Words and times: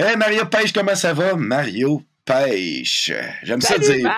Hey 0.00 0.16
Mario 0.16 0.46
Pêche, 0.46 0.72
comment 0.72 0.94
ça 0.94 1.12
va? 1.12 1.34
Mario 1.34 2.00
Pêche. 2.24 3.10
J'aime 3.42 3.60
ça 3.60 3.78
dire. 3.78 4.08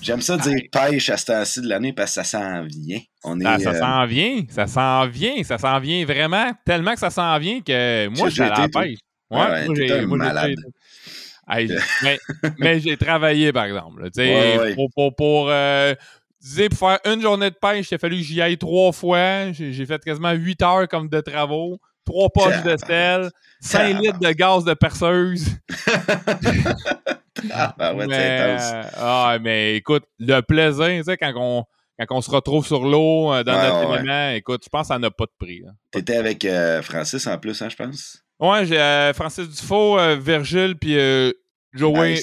J'aime 0.00 0.20
ça 0.20 0.36
dire 0.36 0.62
pêche 0.72 1.10
à 1.10 1.16
ce 1.16 1.26
temps-ci 1.26 1.60
de 1.60 1.68
l'année 1.68 1.92
parce 1.92 2.10
que 2.10 2.14
ça 2.14 2.24
s'en 2.24 2.64
vient. 2.64 2.98
On 3.22 3.38
est, 3.38 3.44
ça, 3.60 3.70
euh, 3.70 3.78
s'en 3.78 4.06
vient, 4.06 4.42
ça 4.50 4.66
s'en 4.66 5.06
vient, 5.06 5.40
ça 5.44 5.56
s'en 5.58 5.78
vient 5.78 6.04
vraiment. 6.04 6.50
Tellement 6.64 6.94
que 6.94 6.98
ça 6.98 7.10
s'en 7.10 7.38
vient 7.38 7.60
que 7.60 8.08
moi, 8.08 8.30
je 8.30 8.34
suis 8.34 8.42
à 8.42 8.48
la 8.48 8.68
pêche. 8.68 8.98
Ouais, 9.30 9.38
ouais 9.38 9.66
moi, 9.66 9.74
j'ai 9.76 10.06
malade. 10.06 10.56
mais, 12.58 12.80
j'ai 12.80 12.96
travaillé, 12.96 13.52
par 13.52 13.66
exemple. 13.66 14.10
pour, 14.74 14.90
pour, 14.90 15.14
pour, 15.14 15.50
euh, 15.50 15.94
pour 16.70 16.78
faire 16.78 16.98
une 17.04 17.22
journée 17.22 17.50
de 17.50 17.54
pêche, 17.54 17.92
il 17.92 17.94
a 17.94 17.98
fallu 17.98 18.16
que 18.16 18.24
j'y 18.24 18.42
aille 18.42 18.58
trois 18.58 18.90
fois. 18.90 19.52
J'ai 19.52 19.86
fait 19.86 20.02
quasiment 20.02 20.32
huit 20.32 20.60
heures 20.62 20.88
comme 20.88 21.08
de 21.08 21.20
travaux, 21.20 21.78
trois 22.08 22.30
poches 22.30 22.62
de 22.62 22.76
sel, 22.76 23.30
5 23.60 24.00
litres 24.00 24.18
de 24.18 24.32
gaz 24.32 24.64
de 24.64 24.74
perceuse. 24.74 25.46
ah, 27.52 27.74
ben 27.78 27.94
ouais, 27.94 28.06
mais, 28.06 28.46
ah, 28.96 29.38
mais 29.40 29.76
écoute, 29.76 30.04
le 30.18 30.40
plaisir, 30.40 30.86
tu 30.86 31.04
sais, 31.04 31.16
quand 31.16 31.32
on, 31.36 31.64
quand 31.98 32.16
on 32.16 32.20
se 32.20 32.30
retrouve 32.30 32.66
sur 32.66 32.84
l'eau 32.84 33.32
euh, 33.32 33.44
dans 33.44 33.52
notre 33.52 33.94
élément, 33.94 34.30
écoute, 34.30 34.62
je 34.64 34.68
pense 34.68 34.82
que 34.82 34.94
ça 34.94 34.98
n'a 34.98 35.10
pas 35.10 35.26
de 35.26 35.32
prix. 35.38 35.62
T'étais 35.90 36.16
avec 36.16 36.44
euh, 36.44 36.80
Francis 36.82 37.26
en 37.26 37.38
plus, 37.38 37.60
hein, 37.60 37.68
je 37.68 37.76
pense? 37.76 38.22
Ouais, 38.40 38.64
j'ai 38.64 38.80
euh, 38.80 39.12
Francis 39.12 39.48
Dufault, 39.48 39.98
Virgile, 40.16 40.76
puis 40.80 40.96
Joey 41.74 42.14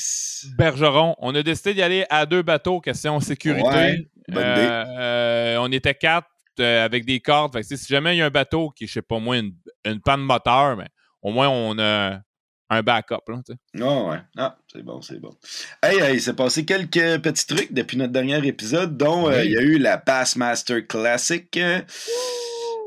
Bergeron. 0.57 1.15
On 1.19 1.35
a 1.35 1.43
décidé 1.43 1.75
d'y 1.75 1.81
aller 1.81 2.05
à 2.09 2.25
deux 2.25 2.41
bateaux, 2.41 2.79
question 2.81 3.19
sécurité. 3.19 4.09
on 4.29 5.71
était 5.71 5.93
quatre 5.93 6.27
avec 6.59 7.05
des 7.05 7.19
cordes. 7.19 7.53
Fait 7.53 7.61
que, 7.61 7.75
si 7.75 7.87
jamais 7.87 8.15
il 8.15 8.19
y 8.19 8.21
a 8.21 8.25
un 8.25 8.31
bateau 8.31 8.69
qui, 8.69 8.87
je 8.87 8.93
sais 8.93 9.01
pas 9.01 9.19
moi, 9.19 9.37
une, 9.37 9.53
une 9.85 10.01
panne 10.01 10.21
moteur, 10.21 10.77
mais 10.77 10.87
au 11.21 11.31
moins 11.31 11.49
on 11.49 11.77
a 11.79 12.19
un 12.69 12.81
backup. 12.81 13.21
Là, 13.27 13.41
oh, 13.81 14.09
ouais. 14.09 14.17
Ah, 14.37 14.57
c'est 14.71 14.83
bon, 14.83 15.01
c'est 15.01 15.19
bon. 15.19 15.35
Hey, 15.83 16.15
il 16.15 16.21
s'est 16.21 16.33
passé 16.33 16.65
quelques 16.65 17.21
petits 17.21 17.47
trucs 17.47 17.73
depuis 17.73 17.97
notre 17.97 18.13
dernier 18.13 18.45
épisode, 18.45 18.97
dont 18.97 19.29
euh, 19.29 19.43
il 19.43 19.51
y 19.51 19.57
a 19.57 19.61
eu 19.61 19.77
la 19.77 19.97
Bassmaster 19.97 20.85
Classic. 20.87 21.55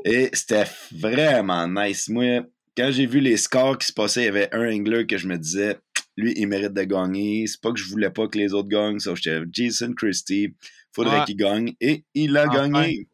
et 0.05 0.29
c'était 0.33 0.65
vraiment 0.91 1.67
nice. 1.67 2.09
Moi, 2.09 2.41
quand 2.77 2.91
j'ai 2.91 3.05
vu 3.05 3.19
les 3.19 3.37
scores 3.37 3.77
qui 3.77 3.87
se 3.87 3.93
passaient, 3.93 4.23
il 4.23 4.25
y 4.25 4.29
avait 4.29 4.53
un 4.53 4.71
angler 4.71 5.05
que 5.07 5.17
je 5.17 5.27
me 5.27 5.37
disais, 5.37 5.77
lui, 6.17 6.33
il 6.35 6.47
mérite 6.47 6.73
de 6.73 6.83
gagner. 6.83 7.47
C'est 7.47 7.61
pas 7.61 7.71
que 7.71 7.79
je 7.79 7.89
voulais 7.89 8.09
pas 8.09 8.27
que 8.27 8.37
les 8.37 8.53
autres 8.53 8.69
gagnent, 8.69 8.99
sauf 8.99 9.19
que 9.21 9.45
Jason 9.51 9.93
Christie. 9.93 10.55
Faudrait 10.91 11.23
qu'il 11.25 11.37
gagne. 11.37 11.73
Et 11.79 12.03
il 12.13 12.35
a 12.35 12.47
gagné. 12.47 13.07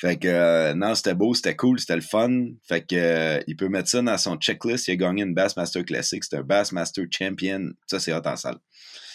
Fait 0.00 0.16
que 0.16 0.28
euh, 0.28 0.74
non, 0.74 0.94
c'était 0.94 1.14
beau, 1.14 1.34
c'était 1.34 1.56
cool, 1.56 1.80
c'était 1.80 1.96
le 1.96 2.02
fun. 2.02 2.30
Fait 2.66 2.82
que 2.82 2.94
euh, 2.94 3.40
il 3.46 3.56
peut 3.56 3.68
mettre 3.68 3.88
ça 3.88 4.00
dans 4.00 4.16
son 4.16 4.36
checklist. 4.36 4.88
Il 4.88 4.92
a 4.92 4.96
gagné 4.96 5.22
une 5.22 5.34
Bassmaster 5.34 5.84
Classic. 5.84 6.22
C'est 6.22 6.36
un 6.36 6.42
Bassmaster 6.42 7.04
Champion. 7.10 7.70
Ça, 7.86 7.98
c'est 7.98 8.12
hot 8.12 8.22
en 8.24 8.36
salle. 8.36 8.58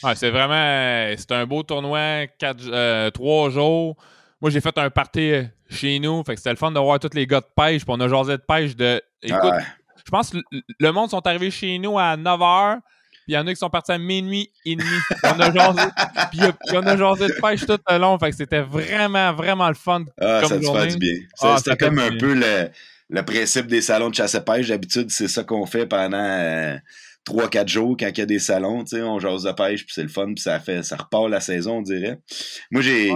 Ouais, 0.04 0.16
c'est 0.16 0.30
vraiment. 0.30 1.16
C'est 1.18 1.32
un 1.32 1.46
beau 1.46 1.64
tournoi, 1.64 2.28
quatre, 2.38 2.64
euh, 2.68 3.10
trois 3.12 3.50
jours. 3.50 3.96
Moi, 4.42 4.52
j'ai 4.52 4.60
fait 4.60 4.78
un 4.78 4.90
party 4.90 5.44
chez 5.70 6.00
nous. 6.00 6.22
Fait 6.26 6.34
que 6.34 6.40
c'était 6.40 6.50
le 6.50 6.58
fun 6.58 6.72
de 6.72 6.80
voir 6.80 7.00
tous 7.00 7.14
les 7.14 7.26
gars 7.26 7.40
de 7.40 7.48
pêche. 7.56 7.86
Puis 7.86 7.96
on 7.96 8.00
a 8.02 8.10
jasé 8.10 8.34
de 8.34 8.44
pêche 8.46 8.76
de. 8.76 9.02
Écoute, 9.22 9.54
je 10.06 10.12
pense 10.12 10.32
que 10.32 10.38
le 10.80 10.92
monde 10.92 11.10
sont 11.10 11.26
arrivés 11.26 11.50
chez 11.52 11.80
nous 11.80 11.98
à 11.98 12.18
9 12.18 12.40
h. 12.40 12.80
Puis 13.26 13.34
il 13.34 13.36
y 13.36 13.38
en 13.38 13.48
a 13.48 13.52
qui 13.52 13.58
sont 13.58 13.70
partis 13.70 13.94
à 13.94 13.98
minuit 13.98 14.52
et 14.66 14.76
demi. 14.76 14.90
on 15.24 15.40
a 15.40 15.54
jasé, 15.54 15.82
puis 16.32 16.42
on 16.74 16.86
a 16.86 16.98
jasé 16.98 17.28
de 17.28 17.42
pêche 17.42 17.66
tout 17.66 17.80
le 17.90 17.98
long. 17.98 18.20
Fait 18.20 18.32
que 18.32 18.36
c'était 18.36 18.62
vraiment, 18.62 19.34
vraiment 19.34 19.70
le 19.70 19.76
fun. 19.76 20.04
Ah, 20.20 20.42
ça 20.44 20.60
te 20.60 20.66
fait 20.66 20.88
du 20.88 20.98
bien. 20.98 21.16
Ah, 21.40 21.56
c'était 21.58 21.78
comme 21.78 22.00
un 22.00 22.18
peu 22.18 22.34
le, 22.34 22.70
le, 23.10 23.24
principe 23.24 23.68
des 23.68 23.82
salons 23.82 24.10
de 24.10 24.16
chasse 24.16 24.36
à 24.36 24.42
pêche. 24.42 24.68
D'habitude, 24.68 25.10
c'est 25.10 25.30
ça 25.30 25.44
qu'on 25.46 25.66
fait 25.66 25.86
pendant 25.86 26.18
euh, 26.18 26.76
trois, 27.24 27.48
3-4 27.48 27.68
jours 27.70 27.96
quand 27.98 28.10
il 28.10 28.18
y 28.18 28.22
a 28.22 28.26
des 28.26 28.40
salons. 28.40 28.84
On 28.94 29.20
jase 29.20 29.44
de 29.44 29.52
pêche, 29.54 29.86
puis 29.86 29.94
c'est 29.96 30.04
le 30.04 30.10
fun, 30.10 30.26
puis 30.34 30.42
ça, 30.42 30.60
fait, 30.60 30.84
ça 30.84 30.98
repart 30.98 31.30
la 31.30 31.40
saison, 31.40 31.78
on 31.78 31.82
dirait. 31.82 32.20
Moi, 32.72 32.82
j'ai. 32.82 33.12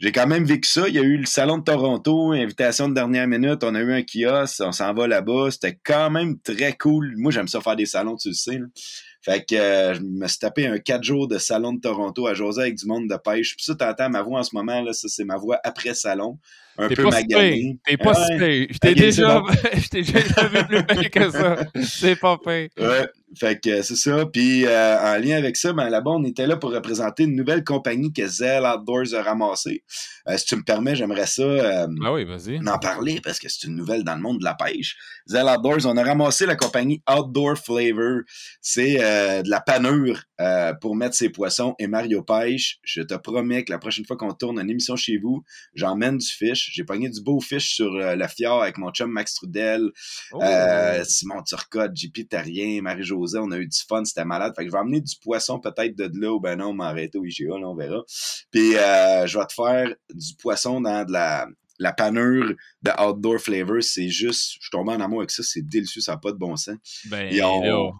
J'ai 0.00 0.10
quand 0.10 0.26
même 0.26 0.44
vécu 0.44 0.68
ça. 0.68 0.88
Il 0.88 0.94
y 0.94 0.98
a 0.98 1.02
eu 1.02 1.16
le 1.16 1.24
Salon 1.24 1.58
de 1.58 1.62
Toronto, 1.62 2.32
invitation 2.32 2.88
de 2.88 2.94
dernière 2.94 3.28
minute. 3.28 3.62
On 3.62 3.74
a 3.74 3.80
eu 3.80 3.92
un 3.92 4.02
kiosque, 4.02 4.60
on 4.60 4.72
s'en 4.72 4.92
va 4.92 5.06
là-bas. 5.06 5.52
C'était 5.52 5.78
quand 5.82 6.10
même 6.10 6.38
très 6.40 6.72
cool. 6.74 7.14
Moi, 7.16 7.30
j'aime 7.30 7.46
ça 7.46 7.60
faire 7.60 7.76
des 7.76 7.86
salons, 7.86 8.16
tu 8.16 8.28
le 8.28 8.34
sais. 8.34 8.60
Fait 9.24 9.42
que 9.42 9.54
euh, 9.54 9.94
je 9.94 10.00
me 10.02 10.28
suis 10.28 10.38
tapé 10.38 10.66
un 10.66 10.78
4 10.78 11.02
jours 11.02 11.26
de 11.26 11.38
salon 11.38 11.72
de 11.72 11.80
Toronto 11.80 12.26
à 12.26 12.34
José 12.34 12.60
avec 12.60 12.74
du 12.74 12.84
monde 12.84 13.08
de 13.08 13.16
pêche. 13.16 13.56
Puis 13.56 13.64
ça, 13.64 13.74
t'entends 13.74 14.10
ma 14.10 14.20
voix 14.20 14.40
en 14.40 14.42
ce 14.42 14.54
moment, 14.54 14.82
là, 14.82 14.92
ça, 14.92 15.08
c'est 15.08 15.24
ma 15.24 15.38
voix 15.38 15.58
après 15.64 15.94
salon. 15.94 16.38
Un 16.76 16.88
peu 16.88 17.04
maganée. 17.04 17.78
T'es 17.86 17.96
pas 17.96 18.12
ouais. 18.12 18.66
Je 18.70 18.78
t'ai 18.78 18.94
déjà, 18.94 19.42
déjà 19.92 20.48
vu 20.48 20.66
plus 20.66 20.84
pire 20.84 21.10
que 21.10 21.30
ça. 21.30 21.56
C'est 21.82 22.16
pas 22.16 22.36
fait. 22.44 22.70
Ouais. 22.78 23.08
Fait 23.36 23.60
que 23.60 23.82
c'est 23.82 23.96
ça. 23.96 24.26
Puis 24.26 24.66
euh, 24.66 24.98
en 25.00 25.18
lien 25.18 25.36
avec 25.36 25.56
ça, 25.56 25.72
ben, 25.72 25.88
là-bas, 25.88 26.12
on 26.12 26.24
était 26.24 26.46
là 26.46 26.56
pour 26.56 26.72
représenter 26.72 27.24
une 27.24 27.34
nouvelle 27.34 27.64
compagnie 27.64 28.12
que 28.12 28.26
Zell 28.26 28.64
Outdoors 28.64 29.14
a 29.14 29.22
ramassée. 29.22 29.84
Euh, 30.28 30.36
si 30.36 30.46
tu 30.46 30.56
me 30.56 30.62
permets, 30.62 30.94
j'aimerais 30.94 31.26
ça 31.26 31.42
euh, 31.42 31.86
ah 32.04 32.12
oui, 32.12 32.24
vas-y. 32.24 32.58
en 32.66 32.78
parler 32.78 33.20
parce 33.22 33.38
que 33.38 33.48
c'est 33.48 33.66
une 33.66 33.76
nouvelle 33.76 34.04
dans 34.04 34.14
le 34.14 34.20
monde 34.20 34.38
de 34.38 34.44
la 34.44 34.54
pêche. 34.54 34.96
Zell 35.26 35.46
Outdoors, 35.46 35.86
on 35.86 35.96
a 35.96 36.04
ramassé 36.04 36.46
la 36.46 36.56
compagnie 36.56 37.02
Outdoor 37.10 37.56
Flavor. 37.56 38.20
C'est 38.60 38.94
de 38.94 39.48
la 39.48 39.60
panure 39.60 40.22
pour 40.80 40.96
mettre 40.96 41.14
ses 41.14 41.30
poissons. 41.30 41.74
Et 41.78 41.86
Mario 41.86 42.22
Pêche, 42.22 42.78
je 42.82 43.02
te 43.02 43.14
promets 43.14 43.64
que 43.64 43.72
la 43.72 43.78
prochaine 43.78 44.04
fois 44.04 44.16
qu'on 44.16 44.32
tourne 44.32 44.58
une 44.58 44.70
émission 44.70 44.96
chez 44.96 45.18
vous, 45.18 45.42
j'emmène 45.74 46.18
du 46.18 46.26
fish. 46.26 46.70
J'ai 46.72 46.84
pogné 46.84 47.08
du 47.08 47.22
beau 47.22 47.40
fish 47.40 47.74
sur 47.74 47.90
le 47.92 48.26
fjord 48.28 48.62
avec 48.62 48.78
mon 48.78 48.90
chum 48.90 49.10
Max 49.10 49.34
Trudel, 49.34 49.90
oh. 50.32 50.40
Simon 51.04 51.42
Turcotte, 51.42 51.96
JP 51.96 52.28
Tarien, 52.28 52.82
Marie-Jo 52.82 53.23
on 53.34 53.50
a 53.50 53.58
eu 53.58 53.66
du 53.66 53.78
fun, 53.88 54.04
c'était 54.04 54.24
malade. 54.24 54.52
Fait 54.56 54.62
que 54.62 54.68
je 54.68 54.72
vais 54.72 54.80
amener 54.80 55.00
du 55.00 55.14
poisson 55.22 55.58
peut-être 55.58 55.96
de 55.96 56.10
là 56.20 56.32
ou 56.32 56.40
ben 56.40 56.56
non, 56.56 56.72
m'arrêter 56.72 57.18
au 57.18 57.24
IGA, 57.24 57.58
là, 57.58 57.68
on 57.68 57.74
verra. 57.74 58.02
Puis 58.50 58.76
euh, 58.76 59.26
je 59.26 59.38
vais 59.38 59.46
te 59.46 59.54
faire 59.54 59.94
du 60.12 60.34
poisson 60.36 60.80
dans 60.80 61.04
de 61.04 61.12
la, 61.12 61.46
la 61.78 61.92
panure 61.92 62.54
de 62.82 62.90
Outdoor 63.02 63.38
Flavor. 63.38 63.82
C'est 63.82 64.08
juste, 64.08 64.56
je 64.60 64.70
tombe 64.70 64.88
en 64.88 65.00
amour 65.00 65.20
avec 65.20 65.30
ça, 65.30 65.42
c'est 65.42 65.62
délicieux, 65.62 66.00
ça 66.00 66.12
n'a 66.12 66.18
pas 66.18 66.32
de 66.32 66.38
bon 66.38 66.56
sens. 66.56 66.76
Ben, 67.06 67.28
ils 67.32 67.42
ont 67.42 67.92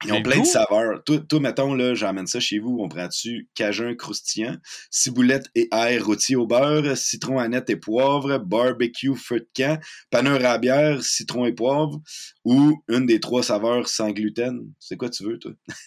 plein 0.00 0.40
de 0.40 0.46
saveurs. 0.46 1.02
Tout, 1.04 1.40
mettons, 1.40 1.74
là, 1.74 1.94
j'emmène 1.94 2.26
ça 2.26 2.40
chez 2.40 2.58
vous. 2.58 2.78
On 2.80 2.88
prend 2.88 3.06
dessus 3.06 3.48
cajun 3.54 3.94
croustillant, 3.94 4.56
ciboulette 4.90 5.46
et 5.54 5.68
air 5.72 6.04
rôti 6.04 6.36
au 6.36 6.46
beurre, 6.46 6.96
citron 6.96 7.38
aneth 7.38 7.70
et 7.70 7.76
poivre, 7.76 8.38
barbecue 8.38 9.14
feu 9.16 9.40
de 9.40 9.48
camp, 9.56 9.80
panure 10.10 10.44
à 10.44 10.58
bière, 10.58 11.02
citron 11.02 11.46
et 11.46 11.52
poivre, 11.52 12.00
ou 12.44 12.82
une 12.88 13.06
des 13.06 13.20
trois 13.20 13.42
saveurs 13.42 13.88
sans 13.88 14.10
gluten? 14.10 14.60
C'est 14.78 14.96
quoi 14.96 15.08
tu 15.08 15.24
veux, 15.24 15.38
toi? 15.38 15.52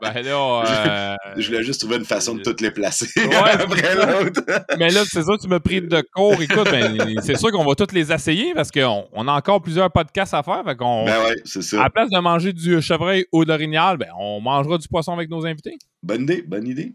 ben 0.00 0.22
là, 0.22 1.16
euh... 1.16 1.16
je, 1.36 1.46
voulais 1.48 1.62
juste 1.62 1.80
trouver 1.80 1.96
une 1.96 2.04
façon 2.04 2.34
de 2.34 2.42
toutes 2.42 2.60
les 2.60 2.70
placer 2.70 3.06
ouais, 3.16 3.34
après 3.34 3.94
l'autre. 3.94 4.42
mais 4.78 4.90
là, 4.90 5.02
c'est 5.04 5.22
ça, 5.22 5.32
tu 5.40 5.48
m'as 5.48 5.60
pris 5.60 5.80
de 5.80 6.02
cours. 6.14 6.40
Écoute, 6.40 6.70
ben, 6.70 7.20
c'est 7.22 7.36
sûr 7.36 7.50
qu'on 7.50 7.64
va 7.64 7.74
toutes 7.74 7.92
les 7.92 8.12
essayer 8.12 8.54
parce 8.54 8.70
qu'on 8.70 9.06
on 9.12 9.28
a 9.28 9.32
encore 9.32 9.62
plusieurs 9.62 9.90
podcasts 9.90 10.34
à 10.34 10.42
faire. 10.42 10.62
Fait 10.64 10.76
qu'on, 10.76 11.04
ben 11.04 11.22
ouais, 11.24 11.36
c'est 11.44 11.62
ça. 11.62 11.80
À 11.80 11.84
la 11.84 11.90
place 11.90 12.10
de 12.10 12.18
manger 12.18 12.52
du 12.52 12.80
chevreuil 12.80 13.13
ou 13.32 13.44
d'orignal, 13.44 13.96
ben, 13.96 14.08
on 14.18 14.40
mangera 14.40 14.78
du 14.78 14.88
poisson 14.88 15.12
avec 15.12 15.28
nos 15.28 15.44
invités. 15.44 15.76
Bonne 16.02 16.22
idée, 16.22 16.42
bonne 16.42 16.66
idée. 16.66 16.92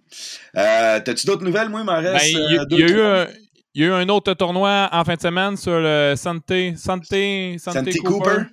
Euh, 0.56 1.00
T'as-tu 1.00 1.26
d'autres 1.26 1.44
nouvelles, 1.44 1.70
moi, 1.70 1.82
il 1.82 1.86
m'en 1.86 2.00
reste? 2.00 2.34
Ben, 2.34 2.68
il 2.72 2.80
y, 3.76 3.84
a 3.84 3.88
eu 3.88 3.92
un, 3.92 4.10
autre 4.10 4.34
tournoi 4.34 4.90
en 4.92 5.04
fin 5.04 5.16
de 5.16 5.22
semaine 5.22 5.56
sur 5.58 5.80
le 5.80 6.16
Santé, 6.18 6.76
Santé, 6.76 7.58
Santé, 7.60 7.94
Cooper. 7.94 8.44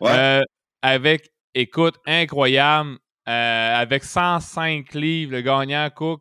Ouais. 0.00 0.10
Euh, 0.12 0.42
avec, 0.82 1.30
écoute, 1.54 1.94
incroyable, 2.06 2.98
euh, 3.28 3.74
avec 3.80 4.04
105 4.04 4.94
livres, 4.94 5.32
le 5.32 5.40
gagnant 5.40 5.88
Cook. 5.94 6.20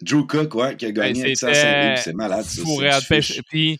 Drew 0.00 0.26
Cook, 0.26 0.54
ouais, 0.54 0.76
qui 0.76 0.86
a 0.86 0.92
gagné 0.92 1.22
avec 1.22 1.36
105 1.38 1.82
livres. 1.82 1.98
C'est 1.98 2.14
malade, 2.14 2.44
ça. 2.44 2.98
Puis, 3.48 3.78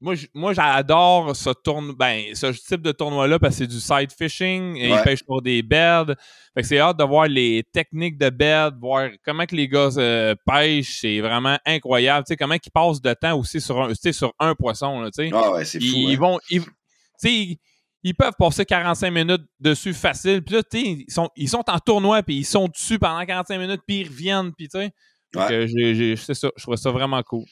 moi, 0.00 0.52
j'adore 0.52 1.34
ce 1.34 1.50
ben, 1.94 2.34
ce 2.34 2.46
type 2.46 2.82
de 2.82 2.92
tournoi-là 2.92 3.38
parce 3.38 3.54
que 3.54 3.58
c'est 3.60 3.66
du 3.66 3.80
side 3.80 4.12
fishing 4.12 4.76
et 4.76 4.88
ils 4.88 5.02
pêchent 5.02 5.24
pour 5.24 5.42
des 5.42 5.62
beds. 5.62 6.14
Fait 6.54 6.62
que 6.62 6.66
c'est 6.66 6.78
hâte 6.78 6.98
de 6.98 7.04
voir 7.04 7.26
les 7.26 7.64
techniques 7.72 8.18
de 8.18 8.30
bed, 8.30 8.74
voir 8.80 9.08
comment 9.24 9.46
que 9.46 9.56
les 9.56 9.68
gars 9.68 9.90
euh, 9.96 10.34
pêchent. 10.46 11.00
C'est 11.00 11.20
vraiment 11.20 11.58
incroyable. 11.64 12.24
Tu 12.26 12.32
sais, 12.32 12.36
comment 12.36 12.54
ils 12.54 12.70
passent 12.70 13.00
de 13.00 13.14
temps 13.14 13.38
aussi 13.38 13.60
sur 13.60 13.80
un, 13.80 13.92
sur 13.94 14.34
un 14.38 14.54
poisson. 14.54 15.00
Là, 15.00 15.10
tu 15.10 15.24
sais. 15.24 15.30
Ah 15.34 15.52
ouais, 15.52 15.64
c'est 15.64 15.80
fou. 15.80 15.86
Ils, 15.86 16.14
hein. 16.14 16.18
vont. 16.18 16.38
Ils, 16.50 16.62
ils, 17.24 17.56
ils 18.02 18.14
peuvent 18.14 18.34
passer 18.38 18.64
45 18.64 19.10
minutes 19.10 19.44
dessus 19.58 19.94
facile. 19.94 20.42
Puis 20.42 20.54
là, 20.54 20.62
tu 20.62 20.78
sais, 20.78 20.86
ils 20.86 21.12
sont, 21.12 21.30
ils 21.36 21.48
sont 21.48 21.64
en 21.66 21.78
tournoi, 21.78 22.22
puis 22.22 22.36
ils 22.36 22.44
sont 22.44 22.68
dessus 22.68 22.98
pendant 22.98 23.24
45 23.24 23.58
minutes, 23.58 23.80
puis 23.86 24.00
ils 24.00 24.08
reviennent, 24.08 24.52
puis 24.52 24.68
tu 24.68 24.78
sais. 24.78 24.90
Ouais. 25.34 26.16
c'est 26.16 26.34
ça. 26.34 26.50
Je 26.56 26.62
trouve 26.62 26.76
ça 26.76 26.90
vraiment 26.90 27.22
cool. 27.22 27.44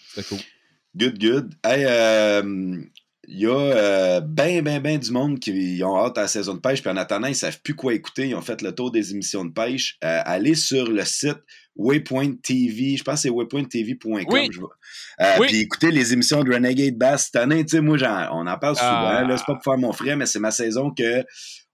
Good, 0.94 1.18
good. 1.18 1.54
Hey, 1.64 1.84
euh, 1.86 2.82
il 3.28 3.38
y 3.38 3.46
a 3.46 3.50
euh, 3.50 4.20
ben, 4.20 4.62
ben, 4.62 4.82
ben 4.82 4.98
du 4.98 5.10
monde 5.12 5.38
qui 5.38 5.80
ont 5.84 5.96
hâte 5.96 6.18
à 6.18 6.22
la 6.22 6.28
saison 6.28 6.54
de 6.54 6.60
pêche, 6.60 6.82
puis 6.82 6.90
en 6.90 6.96
attendant, 6.96 7.28
ils 7.28 7.30
ne 7.30 7.36
savent 7.36 7.60
plus 7.62 7.74
quoi 7.74 7.94
écouter. 7.94 8.28
Ils 8.28 8.34
ont 8.34 8.42
fait 8.42 8.60
le 8.62 8.74
tour 8.74 8.90
des 8.90 9.12
émissions 9.12 9.44
de 9.44 9.52
pêche. 9.52 9.96
Euh, 10.04 10.20
allez 10.24 10.54
sur 10.54 10.90
le 10.90 11.04
site 11.04 11.38
Waypoint 11.76 12.34
TV, 12.42 12.96
je 12.96 13.04
pense 13.04 13.14
que 13.14 13.20
c'est 13.22 13.30
waypointtv.com. 13.30 14.24
Oui. 14.28 14.50
Euh, 15.20 15.38
Puis 15.46 15.60
écoutez 15.60 15.90
les 15.90 16.12
émissions 16.12 16.42
de 16.42 16.52
Renegade 16.52 16.96
Bass 16.96 17.26
cette 17.26 17.36
année, 17.36 17.64
tu 17.64 17.76
sais, 17.76 17.80
moi, 17.80 17.96
on 18.32 18.46
en 18.46 18.58
parle 18.58 18.76
souvent. 18.76 18.90
Ah. 18.90 19.24
Là, 19.24 19.38
c'est 19.38 19.46
pas 19.46 19.54
pour 19.54 19.64
faire 19.64 19.78
mon 19.78 19.92
frère, 19.92 20.16
mais 20.16 20.26
c'est 20.26 20.40
ma 20.40 20.50
saison 20.50 20.90
que 20.90 21.24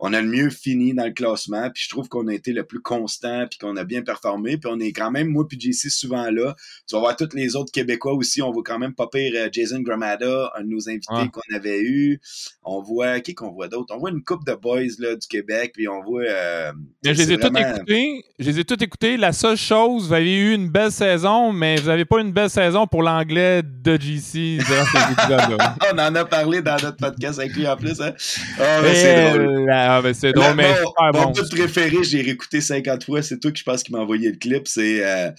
on 0.00 0.12
a 0.12 0.20
le 0.20 0.28
mieux 0.28 0.50
fini 0.50 0.94
dans 0.94 1.04
le 1.04 1.12
classement, 1.12 1.70
puis 1.70 1.82
je 1.84 1.88
trouve 1.88 2.08
qu'on 2.08 2.28
a 2.28 2.34
été 2.34 2.52
le 2.52 2.64
plus 2.64 2.80
constant, 2.80 3.46
puis 3.48 3.58
qu'on 3.58 3.76
a 3.76 3.84
bien 3.84 4.02
performé, 4.02 4.56
puis 4.56 4.70
on 4.72 4.78
est 4.78 4.92
quand 4.92 5.10
même, 5.10 5.28
moi 5.28 5.46
puis 5.48 5.58
JC, 5.58 5.90
souvent 5.90 6.30
là. 6.30 6.54
Tu 6.88 6.94
vas 6.94 7.00
voir 7.00 7.16
tous 7.16 7.34
les 7.34 7.56
autres 7.56 7.72
Québécois 7.72 8.14
aussi, 8.14 8.40
on 8.42 8.52
voit 8.52 8.62
quand 8.64 8.78
même 8.78 8.94
pas 8.94 9.08
pire 9.08 9.32
euh, 9.36 9.48
Jason 9.50 9.80
Gramada, 9.80 10.52
un 10.56 10.62
de 10.62 10.68
nos 10.68 10.88
invités 10.88 11.28
qu'on 11.32 11.54
avait 11.54 11.80
eu. 11.80 12.20
On 12.62 12.80
voit, 12.80 13.20
qui 13.20 13.34
qu'on 13.34 13.50
voit 13.50 13.68
d'autres? 13.68 13.94
On 13.94 13.98
voit 13.98 14.10
une 14.10 14.22
coupe 14.22 14.46
de 14.46 14.54
boys 14.54 14.82
là, 14.98 15.16
du 15.16 15.26
Québec, 15.26 15.72
puis 15.74 15.88
on 15.88 16.02
voit... 16.02 16.22
Euh, 16.22 16.72
je 17.04 17.10
les 17.10 17.32
ai 17.32 17.36
vraiment... 17.36 17.60
tous 17.60 17.76
écoutés, 17.76 18.24
je 18.38 18.50
les 18.50 18.60
ai 18.60 18.64
tous 18.64 18.82
écoutés. 18.82 19.16
La 19.16 19.32
seule 19.32 19.56
chose, 19.56 20.08
vous 20.08 20.12
avez 20.12 20.36
eu 20.36 20.54
une 20.54 20.68
belle 20.68 20.92
saison, 20.92 21.52
mais 21.52 21.76
vous 21.76 21.88
n'avez 21.88 22.04
pas 22.04 22.20
une 22.20 22.32
belle 22.32 22.50
saison 22.50 22.86
pour 22.86 23.02
l'anglais 23.02 23.62
de 23.64 23.96
JC. 24.00 24.58
on 25.92 25.98
en 25.98 26.14
a 26.14 26.24
parlé 26.24 26.62
dans 26.62 26.76
notre 26.76 26.96
podcast 26.96 27.38
avec 27.38 27.54
lui 27.54 27.66
en 27.66 27.76
plus. 27.76 28.00
Hein? 28.00 28.12
Oh, 28.60 28.84
c'est 28.84 29.32
drôle. 29.32 29.68
Ah, 29.90 30.02
ben 30.02 30.12
c'est 30.12 30.35
drôle, 30.35 30.55
mais 30.55 30.75
mon, 31.14 31.20
mon 31.20 31.32
préféré, 31.32 32.05
j'ai 32.05 32.20
réécouté 32.20 32.61
50 32.61 33.05
fois, 33.05 33.23
c'est 33.23 33.38
toi 33.38 33.50
qui 33.50 33.61
je 33.61 33.64
pense 33.64 33.82
qui 33.82 33.90
m'a 33.90 34.00
envoyé 34.00 34.31
le 34.31 34.37
clip. 34.37 34.69
C'est 34.69 35.02
euh, 35.02 35.31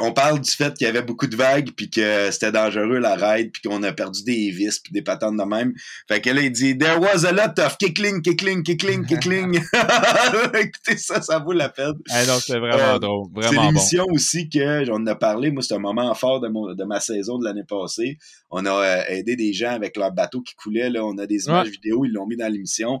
on 0.00 0.12
parle 0.12 0.38
du 0.40 0.50
fait 0.50 0.74
qu'il 0.74 0.86
y 0.86 0.90
avait 0.90 1.00
beaucoup 1.00 1.26
de 1.26 1.34
vagues 1.34 1.70
puis 1.74 1.88
que 1.88 2.30
c'était 2.30 2.52
dangereux 2.52 2.98
la 2.98 3.14
ride 3.16 3.52
puis 3.52 3.62
qu'on 3.62 3.82
a 3.82 3.92
perdu 3.92 4.22
des 4.22 4.50
vis 4.50 4.80
puis 4.80 4.92
des 4.92 5.00
patentes 5.00 5.38
de 5.38 5.44
même. 5.44 5.72
Fait 6.08 6.20
que 6.20 6.28
là 6.28 6.42
il 6.42 6.52
dit 6.52 6.76
there 6.76 6.98
was 6.98 7.24
a 7.24 7.32
lot 7.32 7.58
of 7.58 7.78
kickling, 7.78 8.20
kickling, 8.20 8.62
kickling, 8.62 9.06
kickling. 9.06 9.60
Écoutez 10.54 10.98
ça, 10.98 11.22
ça 11.22 11.38
vaut 11.38 11.52
la 11.52 11.70
peine. 11.70 11.94
Non, 12.26 12.38
c'est 12.38 12.58
vraiment 12.58 12.94
euh, 12.94 12.98
drôle, 12.98 13.28
vraiment 13.32 13.50
C'est 13.50 13.66
l'émission 13.66 14.04
aussi 14.10 14.50
que 14.50 14.84
j'en 14.84 15.06
ai 15.06 15.14
parlé. 15.14 15.50
Moi, 15.50 15.62
c'est 15.62 15.74
un 15.74 15.78
moment 15.78 16.14
fort 16.14 16.40
de, 16.40 16.48
mon, 16.48 16.74
de 16.74 16.84
ma 16.84 17.00
saison 17.00 17.38
de 17.38 17.44
l'année 17.44 17.64
passée. 17.64 18.18
On 18.50 18.66
a 18.66 18.70
euh, 18.70 19.02
aidé 19.08 19.36
des 19.36 19.54
gens 19.54 19.70
avec 19.70 19.96
leur 19.96 20.12
bateau 20.12 20.42
qui 20.42 20.54
coulait. 20.54 20.90
Là, 20.90 21.02
on 21.02 21.16
a 21.18 21.26
des 21.26 21.46
images 21.46 21.68
vidéo, 21.68 22.04
ils 22.04 22.12
l'ont 22.12 22.26
mis 22.26 22.36
dans 22.36 22.52
l'émission. 22.52 23.00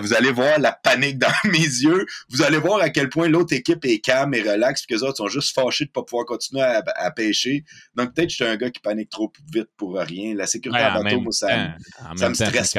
vous 0.00 0.14
allez 0.14 0.27
voir 0.30 0.58
la 0.58 0.72
panique 0.72 1.18
dans 1.18 1.28
mes 1.44 1.58
yeux. 1.58 2.06
Vous 2.30 2.42
allez 2.42 2.58
voir 2.58 2.80
à 2.80 2.90
quel 2.90 3.08
point 3.08 3.28
l'autre 3.28 3.54
équipe 3.54 3.84
est 3.84 3.98
calme 3.98 4.34
et 4.34 4.42
relaxe, 4.42 4.82
puis 4.82 4.94
que 4.94 5.00
les 5.00 5.06
autres 5.06 5.18
sont 5.18 5.28
juste 5.28 5.54
fâchés 5.54 5.84
de 5.86 5.90
pas 5.90 6.02
pouvoir 6.02 6.26
continuer 6.26 6.62
à, 6.62 7.10
pêcher. 7.10 7.64
Donc 7.94 8.14
peut-être 8.14 8.28
que 8.28 8.34
j'étais 8.34 8.50
un 8.50 8.56
gars 8.56 8.70
qui 8.70 8.80
panique 8.80 9.10
trop 9.10 9.32
vite 9.52 9.68
pour 9.76 9.96
rien. 9.96 10.34
La 10.34 10.46
sécurité 10.46 10.82
en 10.82 11.02
bateau, 11.02 11.20
moi, 11.20 11.32
ça, 11.32 11.74
ça 12.16 12.28
me 12.28 12.34
stresse. 12.34 12.76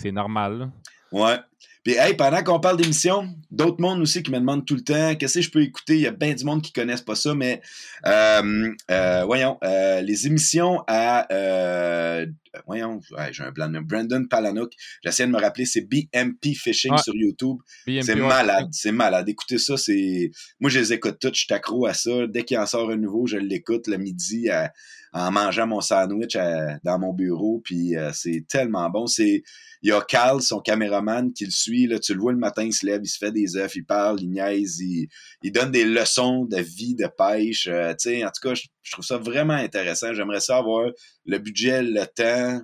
C'est 0.00 0.12
normal. 0.12 0.70
Ouais. 1.12 1.36
Puis, 1.86 1.94
hey, 1.94 2.14
pendant 2.14 2.42
qu'on 2.42 2.58
parle 2.58 2.78
d'émissions, 2.78 3.32
d'autres 3.48 3.80
mondes 3.80 4.00
aussi 4.00 4.20
qui 4.20 4.32
me 4.32 4.40
demandent 4.40 4.66
tout 4.66 4.74
le 4.74 4.80
temps 4.80 5.14
qu'est-ce 5.14 5.34
que 5.34 5.40
je 5.42 5.50
peux 5.52 5.62
écouter? 5.62 5.94
Il 5.94 6.00
y 6.00 6.08
a 6.08 6.10
bien 6.10 6.34
du 6.34 6.44
monde 6.44 6.60
qui 6.60 6.72
connaissent 6.72 7.00
pas 7.00 7.14
ça, 7.14 7.32
mais 7.32 7.62
euh, 8.04 8.74
euh, 8.90 9.22
voyons, 9.24 9.56
euh, 9.62 10.00
les 10.00 10.26
émissions 10.26 10.82
à 10.88 11.28
voyons, 12.66 13.00
j'ai 13.30 13.42
un 13.42 13.50
blanc. 13.50 13.70
Brandon 13.82 14.24
Palanook, 14.28 14.72
j'essaie 15.04 15.26
de 15.26 15.32
me 15.32 15.40
rappeler, 15.40 15.66
c'est 15.66 15.82
BMP 15.82 16.54
Fishing 16.54 16.96
sur 16.98 17.14
YouTube. 17.14 17.58
C'est 17.86 18.14
malade, 18.14 18.68
c'est 18.72 18.92
malade. 18.92 19.28
Écoutez 19.28 19.58
ça, 19.58 19.76
c'est. 19.76 20.30
Moi, 20.60 20.70
je 20.70 20.78
les 20.78 20.92
écoute 20.92 21.18
toutes, 21.20 21.34
je 21.34 21.44
suis 21.44 21.54
accro 21.54 21.86
à 21.86 21.94
ça. 21.94 22.26
Dès 22.26 22.44
qu'il 22.44 22.58
en 22.58 22.66
sort 22.66 22.90
un 22.90 22.96
nouveau, 22.96 23.26
je 23.26 23.36
l'écoute 23.36 23.86
le 23.86 23.98
midi 23.98 24.48
en 25.12 25.30
mangeant 25.30 25.66
mon 25.66 25.80
sandwich 25.80 26.36
dans 26.84 26.98
mon 26.98 27.12
bureau. 27.12 27.60
Puis 27.64 27.94
c'est 28.12 28.44
tellement 28.48 28.90
bon. 28.90 29.06
C'est 29.06 29.42
il 29.82 29.90
y 29.90 29.92
a 29.92 30.00
Carl, 30.00 30.42
son 30.42 30.60
caméraman, 30.60 31.32
qui 31.32 31.44
le 31.44 31.50
suit. 31.50 31.86
Là, 31.86 31.98
tu 31.98 32.14
le 32.14 32.20
vois 32.20 32.32
le 32.32 32.38
matin, 32.38 32.64
il 32.64 32.72
se 32.72 32.84
lève, 32.84 33.00
il 33.04 33.08
se 33.08 33.18
fait 33.18 33.32
des 33.32 33.56
œufs, 33.56 33.74
il 33.76 33.84
parle, 33.84 34.20
il 34.20 34.30
niaise, 34.30 34.80
il, 34.80 35.08
donne 35.52 35.70
des 35.70 35.84
leçons 35.84 36.44
de 36.44 36.60
vie, 36.60 36.94
de 36.94 37.06
pêche. 37.06 37.68
Euh, 37.70 37.92
en 37.92 38.30
tout 38.30 38.48
cas, 38.48 38.54
je, 38.54 38.64
trouve 38.92 39.04
ça 39.04 39.18
vraiment 39.18 39.54
intéressant. 39.54 40.14
J'aimerais 40.14 40.40
savoir 40.40 40.90
le 41.24 41.38
budget, 41.38 41.82
le 41.82 42.06
temps. 42.06 42.62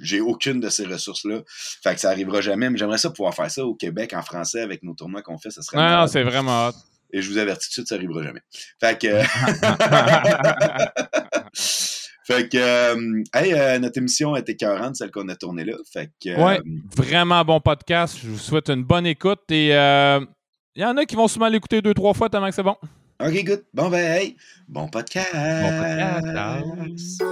J'ai 0.00 0.20
aucune 0.20 0.60
de 0.60 0.70
ces 0.70 0.86
ressources-là. 0.86 1.42
Fait 1.82 1.94
que 1.94 2.00
ça 2.00 2.10
arrivera 2.10 2.40
jamais, 2.40 2.70
mais 2.70 2.78
j'aimerais 2.78 2.98
ça 2.98 3.10
pouvoir 3.10 3.34
faire 3.34 3.50
ça 3.50 3.64
au 3.64 3.74
Québec 3.74 4.14
en 4.14 4.22
français 4.22 4.60
avec 4.60 4.82
nos 4.82 4.94
tournois 4.94 5.22
qu'on 5.22 5.38
fait. 5.38 5.50
Ça 5.50 5.62
serait 5.62 5.76
Non, 5.76 6.06
c'est 6.06 6.22
vraiment 6.22 6.68
hot. 6.68 6.72
Et 7.12 7.22
je 7.22 7.30
vous 7.30 7.38
avertis 7.38 7.68
tout 7.68 7.70
de 7.70 7.86
suite, 7.86 7.88
ça 7.88 7.94
arrivera 7.96 8.22
jamais. 8.22 8.42
Fait 8.80 8.98
que. 8.98 9.08
Fait 12.28 12.46
que, 12.46 12.58
euh, 12.58 13.22
hey, 13.32 13.54
euh, 13.54 13.78
notre 13.78 13.96
émission 13.96 14.36
était 14.36 14.54
40, 14.54 14.96
celle 14.96 15.10
qu'on 15.10 15.26
a 15.30 15.34
tournée 15.34 15.64
là. 15.64 15.72
Fait 15.90 16.10
que. 16.22 16.38
ouais, 16.38 16.58
euh, 16.58 16.62
vraiment 16.94 17.42
bon 17.42 17.58
podcast. 17.58 18.18
Je 18.22 18.28
vous 18.28 18.36
souhaite 18.36 18.68
une 18.68 18.84
bonne 18.84 19.06
écoute 19.06 19.50
et 19.50 19.68
il 19.68 20.82
y 20.82 20.84
en 20.84 20.96
a 20.98 21.06
qui 21.06 21.16
vont 21.16 21.26
souvent 21.26 21.48
l'écouter 21.48 21.80
deux, 21.80 21.94
trois 21.94 22.12
fois 22.12 22.28
tellement 22.28 22.50
que 22.50 22.54
c'est 22.54 22.62
bon. 22.62 22.76
Ok, 23.20 23.44
good. 23.44 23.64
Bon, 23.74 23.90
ben, 23.90 23.98
hey, 23.98 24.36
bon 24.68 24.86
podcast. 24.86 25.32
Bon 25.34 25.70
podcast. 25.82 27.22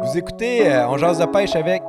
Vous 0.00 0.18
écoutez 0.18 0.66
euh, 0.66 0.88
On 0.88 0.98
jase 0.98 1.20
de 1.20 1.26
pêche 1.26 1.54
avec 1.54 1.84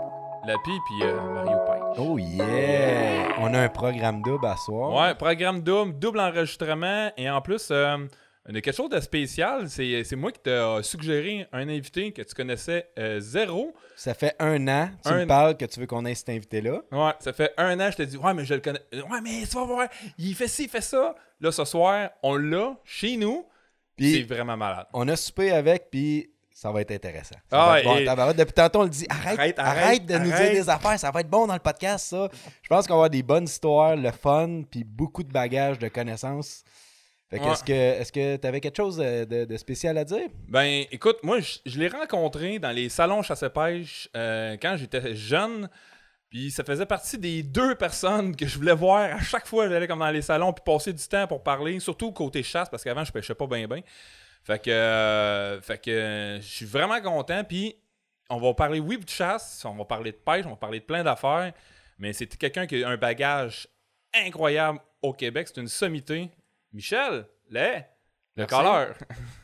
Lapi 0.45 0.71
puis 0.85 1.01
euh, 1.01 1.19
Mario 1.33 1.57
Pêche. 1.65 1.97
Oh 1.97 2.19
yeah! 2.19 3.33
On 3.39 3.51
a 3.55 3.61
un 3.61 3.69
programme 3.69 4.21
double 4.21 4.45
à 4.45 4.55
soir. 4.57 4.93
Ouais, 4.93 5.15
programme 5.15 5.61
double, 5.61 5.97
double 5.97 6.19
enregistrement 6.19 7.09
et 7.17 7.27
en 7.31 7.41
plus, 7.41 7.69
euh, 7.71 7.97
on 8.45 8.55
a 8.55 8.61
quelque 8.61 8.75
chose 8.75 8.89
de 8.89 8.99
spécial. 8.99 9.69
C'est 9.69 10.15
moi 10.15 10.31
qui 10.31 10.39
t'ai 10.41 10.79
suggéré 10.81 11.47
un 11.51 11.69
invité 11.69 12.11
que 12.11 12.21
tu 12.21 12.33
connaissais 12.33 12.89
zéro. 13.19 13.73
Ça 13.95 14.13
fait 14.13 14.35
un 14.39 14.67
an, 14.67 14.89
tu 15.05 15.13
me 15.13 15.25
parles 15.25 15.55
que 15.55 15.65
tu 15.65 15.79
veux 15.79 15.85
qu'on 15.87 16.03
ait 16.05 16.15
cet 16.15 16.29
invité-là. 16.29 16.81
Ouais, 16.91 17.11
ça 17.19 17.31
fait 17.33 17.53
un 17.57 17.79
an, 17.79 17.89
je 17.91 17.97
te 17.97 18.03
dis, 18.03 18.17
ouais, 18.17 18.33
mais 18.33 18.43
je 18.45 18.55
le 18.55 18.59
connais. 18.61 18.81
Ouais, 18.93 19.21
mais 19.23 19.41
tu 19.47 19.55
vas 19.55 19.63
voir, 19.65 19.87
il 20.17 20.35
fait 20.35 20.47
ci, 20.47 20.63
il 20.63 20.69
fait 20.69 20.81
ça. 20.81 21.15
Là, 21.39 21.51
ce 21.51 21.63
soir, 21.65 22.09
on 22.21 22.35
l'a 22.35 22.75
chez 22.83 23.17
nous. 23.17 23.45
C'est 23.99 24.23
vraiment 24.23 24.57
malade. 24.57 24.87
On 24.93 25.07
a 25.07 25.15
soupé 25.15 25.51
avec, 25.51 25.89
puis 25.91 26.29
ça 26.51 26.71
va 26.71 26.81
être 26.81 26.91
intéressant. 26.91 27.35
ah, 27.51 27.77
Depuis 28.33 28.53
tantôt, 28.53 28.79
on 28.79 28.83
le 28.83 28.89
dit 28.89 29.05
arrête, 29.09 29.57
arrête, 29.59 30.05
de 30.05 30.17
nous 30.17 30.31
dire 30.31 30.51
des 30.51 30.69
affaires, 30.69 30.99
ça 30.99 31.11
va 31.11 31.19
être 31.21 31.29
bon 31.29 31.45
dans 31.47 31.53
le 31.53 31.59
podcast, 31.59 32.07
ça. 32.07 32.29
Je 32.61 32.67
pense 32.69 32.87
qu'on 32.87 32.93
va 32.93 32.97
avoir 32.97 33.09
des 33.09 33.23
bonnes 33.23 33.43
histoires, 33.45 33.95
le 33.95 34.11
fun, 34.11 34.63
puis 34.69 34.83
beaucoup 34.83 35.23
de 35.23 35.31
bagages, 35.31 35.77
de 35.79 35.87
connaissances. 35.87 36.63
Est-ce 37.33 38.11
que 38.11 38.37
tu 38.37 38.47
avais 38.47 38.59
quelque 38.59 38.77
chose 38.77 38.97
de, 38.97 39.57
spécial 39.57 39.97
à 39.97 40.03
dire? 40.05 40.27
Ben, 40.47 40.85
écoute, 40.91 41.17
moi, 41.23 41.39
je, 41.39 41.79
l'ai 41.79 41.87
rencontré 41.87 42.59
dans 42.59 42.71
les 42.71 42.89
salons 42.89 43.21
chasse-pêche 43.21 44.09
euh, 44.15 44.57
quand 44.61 44.77
j'étais 44.77 45.15
jeune. 45.15 45.69
Puis 46.29 46.49
ça 46.49 46.63
faisait 46.63 46.87
partie 46.87 47.19
des 47.19 47.43
deux 47.43 47.75
personnes 47.75 48.35
que 48.35 48.47
je 48.47 48.57
voulais 48.57 48.73
voir 48.73 49.15
à 49.15 49.19
chaque 49.19 49.45
fois 49.45 49.65
que 49.65 49.71
j'allais 49.71 49.87
comme 49.87 49.99
dans 49.99 50.09
les 50.09 50.23
salons 50.23 50.51
puis 50.51 50.63
passer 50.65 50.91
du 50.91 51.07
temps 51.07 51.27
pour 51.27 51.43
parler, 51.43 51.79
surtout 51.79 52.11
côté 52.11 52.41
chasse, 52.41 52.69
parce 52.69 52.83
qu'avant, 52.83 53.03
je 53.03 53.11
pêchais 53.11 53.35
pas 53.35 53.45
bien, 53.45 53.67
bien. 53.67 53.81
Fait 54.43 54.59
que, 54.59 54.71
euh, 54.71 55.61
fait 55.61 55.77
que 55.77 56.39
je 56.41 56.47
suis 56.47 56.65
vraiment 56.65 56.99
content. 57.01 57.43
Puis, 57.43 57.75
on 58.29 58.37
va 58.37 58.53
parler, 58.53 58.79
oui, 58.79 58.97
de 58.97 59.07
chasse, 59.07 59.63
on 59.65 59.75
va 59.75 59.85
parler 59.85 60.11
de 60.11 60.17
pêche, 60.17 60.45
on 60.45 60.51
va 60.51 60.55
parler 60.55 60.79
de 60.79 60.85
plein 60.85 61.03
d'affaires. 61.03 61.53
Mais 61.99 62.13
c'est 62.13 62.27
quelqu'un 62.35 62.65
qui 62.65 62.83
a 62.83 62.89
un 62.89 62.97
bagage 62.97 63.67
incroyable 64.13 64.79
au 65.01 65.13
Québec. 65.13 65.47
C'est 65.47 65.61
une 65.61 65.67
sommité. 65.67 66.29
Michel, 66.73 67.25
là, 67.49 67.85
le 68.35 68.45
coleur. 68.47 68.95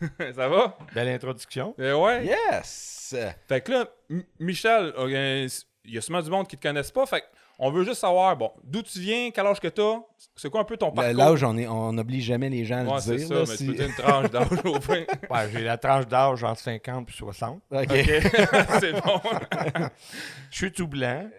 ça 0.36 0.48
va? 0.48 0.78
Belle 0.96 1.10
introduction. 1.10 1.76
Euh, 1.80 1.96
ouais. 1.96 2.26
Yes! 2.26 3.16
Fait 3.48 3.62
que 3.62 3.72
là, 3.72 3.86
Michel, 4.40 4.94
euh, 4.98 5.48
il 5.86 5.94
y 5.94 5.98
a 5.98 6.02
sûrement 6.02 6.22
du 6.22 6.30
monde 6.30 6.48
qui 6.48 6.58
te 6.58 6.68
connaissent 6.68 6.92
pas. 6.92 7.06
Fait 7.06 7.24
on 7.62 7.72
veut 7.72 7.84
juste 7.84 8.00
savoir, 8.00 8.38
bon, 8.38 8.52
d'où 8.64 8.82
tu 8.82 9.00
viens, 9.02 9.32
quel 9.32 9.46
âge 9.46 9.60
que 9.60 9.68
tu 9.68 9.82
as, 9.82 10.02
c'est 10.38 10.50
quoi 10.50 10.62
un 10.62 10.64
peu 10.64 10.78
ton 10.78 10.92
parcours? 10.92 11.14
L'âge, 11.14 11.44
on, 11.44 11.58
on 11.58 11.92
n'oblige 11.92 12.24
jamais 12.24 12.50
les 12.50 12.64
gens 12.64 12.78
à 12.78 12.84
le 12.84 13.02
dire. 13.02 13.02
c'est 13.02 13.18
ça, 13.20 13.44
mais 13.48 13.58
tu 13.58 13.66
peux 13.66 13.84
une 13.84 13.94
tranche 13.96 14.32
d'âge 14.32 14.48
au 14.64 14.80
point. 14.80 15.04
ouais, 15.30 15.50
j'ai 15.52 15.64
la 15.66 15.78
tranche 15.78 16.08
d'âge 16.08 16.42
entre 16.42 16.62
50 16.62 17.10
et 17.10 17.12
60. 17.12 17.62
OK. 17.70 17.88
c'est 18.80 18.94
bon. 18.94 19.22
Je 20.50 20.56
suis 20.56 20.72
tout 20.72 20.88
blanc. 20.88 21.30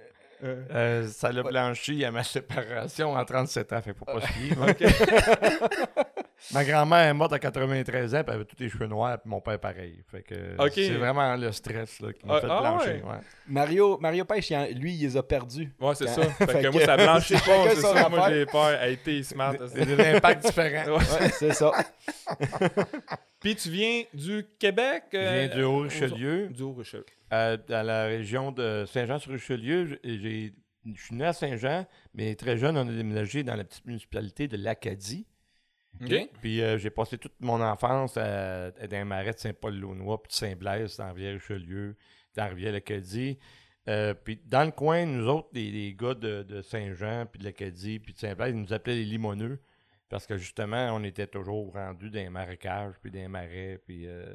Euh, 0.42 0.62
euh, 0.70 1.08
ça 1.08 1.32
l'a 1.32 1.42
blanchi 1.42 2.04
à 2.04 2.10
ma 2.10 2.24
séparation 2.24 3.12
en 3.14 3.24
37 3.24 3.72
ans, 3.72 3.82
fait 3.82 3.92
pour 3.92 4.06
pas 4.06 4.20
se 4.20 4.26
Ma 6.52 6.64
grand-mère 6.64 7.08
est 7.08 7.14
morte 7.14 7.32
à 7.32 7.38
93 7.38 8.14
ans, 8.14 8.18
puis 8.18 8.24
elle 8.28 8.34
avait 8.34 8.44
tous 8.44 8.56
les 8.58 8.68
cheveux 8.68 8.86
noirs, 8.86 9.20
puis 9.20 9.30
mon 9.30 9.40
père 9.40 9.58
pareil. 9.58 10.02
Fait 10.10 10.22
que 10.22 10.34
c'est 10.72 10.90
vraiment 10.90 11.36
le 11.36 11.52
stress 11.52 12.00
là, 12.00 12.12
qui 12.12 12.26
m'a 12.26 12.36
ah, 12.36 12.40
fait 12.40 12.46
ah, 12.50 12.60
blanchir. 12.60 13.22
Mario, 13.46 13.98
Mario 14.00 14.24
Pêche, 14.24 14.50
lui, 14.74 14.94
il 14.94 15.00
les 15.02 15.16
a 15.16 15.22
perdus. 15.22 15.70
Ouais, 15.80 15.94
c'est 15.94 16.08
ça. 16.08 16.22
Fait, 16.30 16.62
que, 16.62 16.68
moi, 16.68 16.84
ça 16.84 16.96
blanchit 16.96 17.34
pas, 17.46 17.68
c'est 17.70 17.80
ça. 17.80 18.08
Moi, 18.08 18.30
j'ai 18.30 18.46
peur. 18.46 18.78
Smart. 19.22 19.54
C'est 19.66 19.86
des 19.86 20.16
impacts 20.16 20.46
différents. 20.46 20.96
Ouais, 20.96 21.30
c'est 21.32 21.52
ça. 21.52 21.72
Puis 23.40 23.56
tu 23.56 23.70
viens 23.70 24.02
du 24.12 24.46
Québec? 24.58 25.04
je 25.12 25.18
viens 25.18 25.56
du 25.56 25.62
Haut-Richelieu. 25.62 26.48
Du 26.48 26.62
Haut-Richelieu. 26.62 27.06
Euh, 27.32 27.56
dans 27.68 27.86
la 27.86 28.04
région 28.04 28.52
de 28.52 28.84
Saint-Jean-sur-Richelieu. 28.86 29.98
Je 30.04 31.02
suis 31.02 31.14
né 31.14 31.26
à 31.26 31.32
Saint-Jean, 31.32 31.86
mais 32.14 32.34
très 32.34 32.56
jeune, 32.56 32.76
on 32.76 32.88
a 32.88 32.92
déménagé 32.92 33.42
dans 33.42 33.54
la 33.54 33.64
petite 33.64 33.86
municipalité 33.86 34.48
de 34.48 34.56
l'Acadie. 34.56 35.26
Puis 36.40 36.62
euh, 36.62 36.78
j'ai 36.78 36.90
passé 36.90 37.18
toute 37.18 37.38
mon 37.40 37.60
enfance 37.60 38.16
à, 38.16 38.70
dans 38.70 38.90
les 38.90 39.04
marais 39.04 39.32
de 39.32 39.38
Saint-Paul-Launois, 39.38 40.22
puis 40.22 40.28
de 40.28 40.34
Saint-Blaise, 40.34 40.96
dans 40.96 41.12
Rivière-Richelieu, 41.12 41.96
dans 42.34 42.48
Rivière-Acadie. 42.48 43.38
Euh, 43.88 44.14
puis 44.14 44.40
dans 44.44 44.64
le 44.64 44.70
coin, 44.70 45.04
nous 45.06 45.26
autres, 45.26 45.48
les, 45.52 45.94
gars 45.94 46.14
de, 46.14 46.62
Saint-Jean, 46.62 47.26
puis 47.26 47.40
de 47.40 47.44
l'Acadie, 47.44 47.98
puis 47.98 48.14
de 48.14 48.18
Saint-Blaise, 48.18 48.54
ils 48.54 48.60
nous 48.60 48.72
appelaient 48.72 48.96
les 48.96 49.04
limoneux. 49.04 49.60
Parce 50.08 50.26
que 50.26 50.36
justement, 50.36 50.90
on 50.92 51.04
était 51.04 51.28
toujours 51.28 51.72
rendus 51.72 52.10
dans 52.10 52.18
les 52.18 52.30
marécages, 52.30 52.94
puis 53.00 53.12
dans 53.12 53.20
les 53.20 53.28
marais, 53.28 53.80
puis 53.86 54.06
euh, 54.06 54.26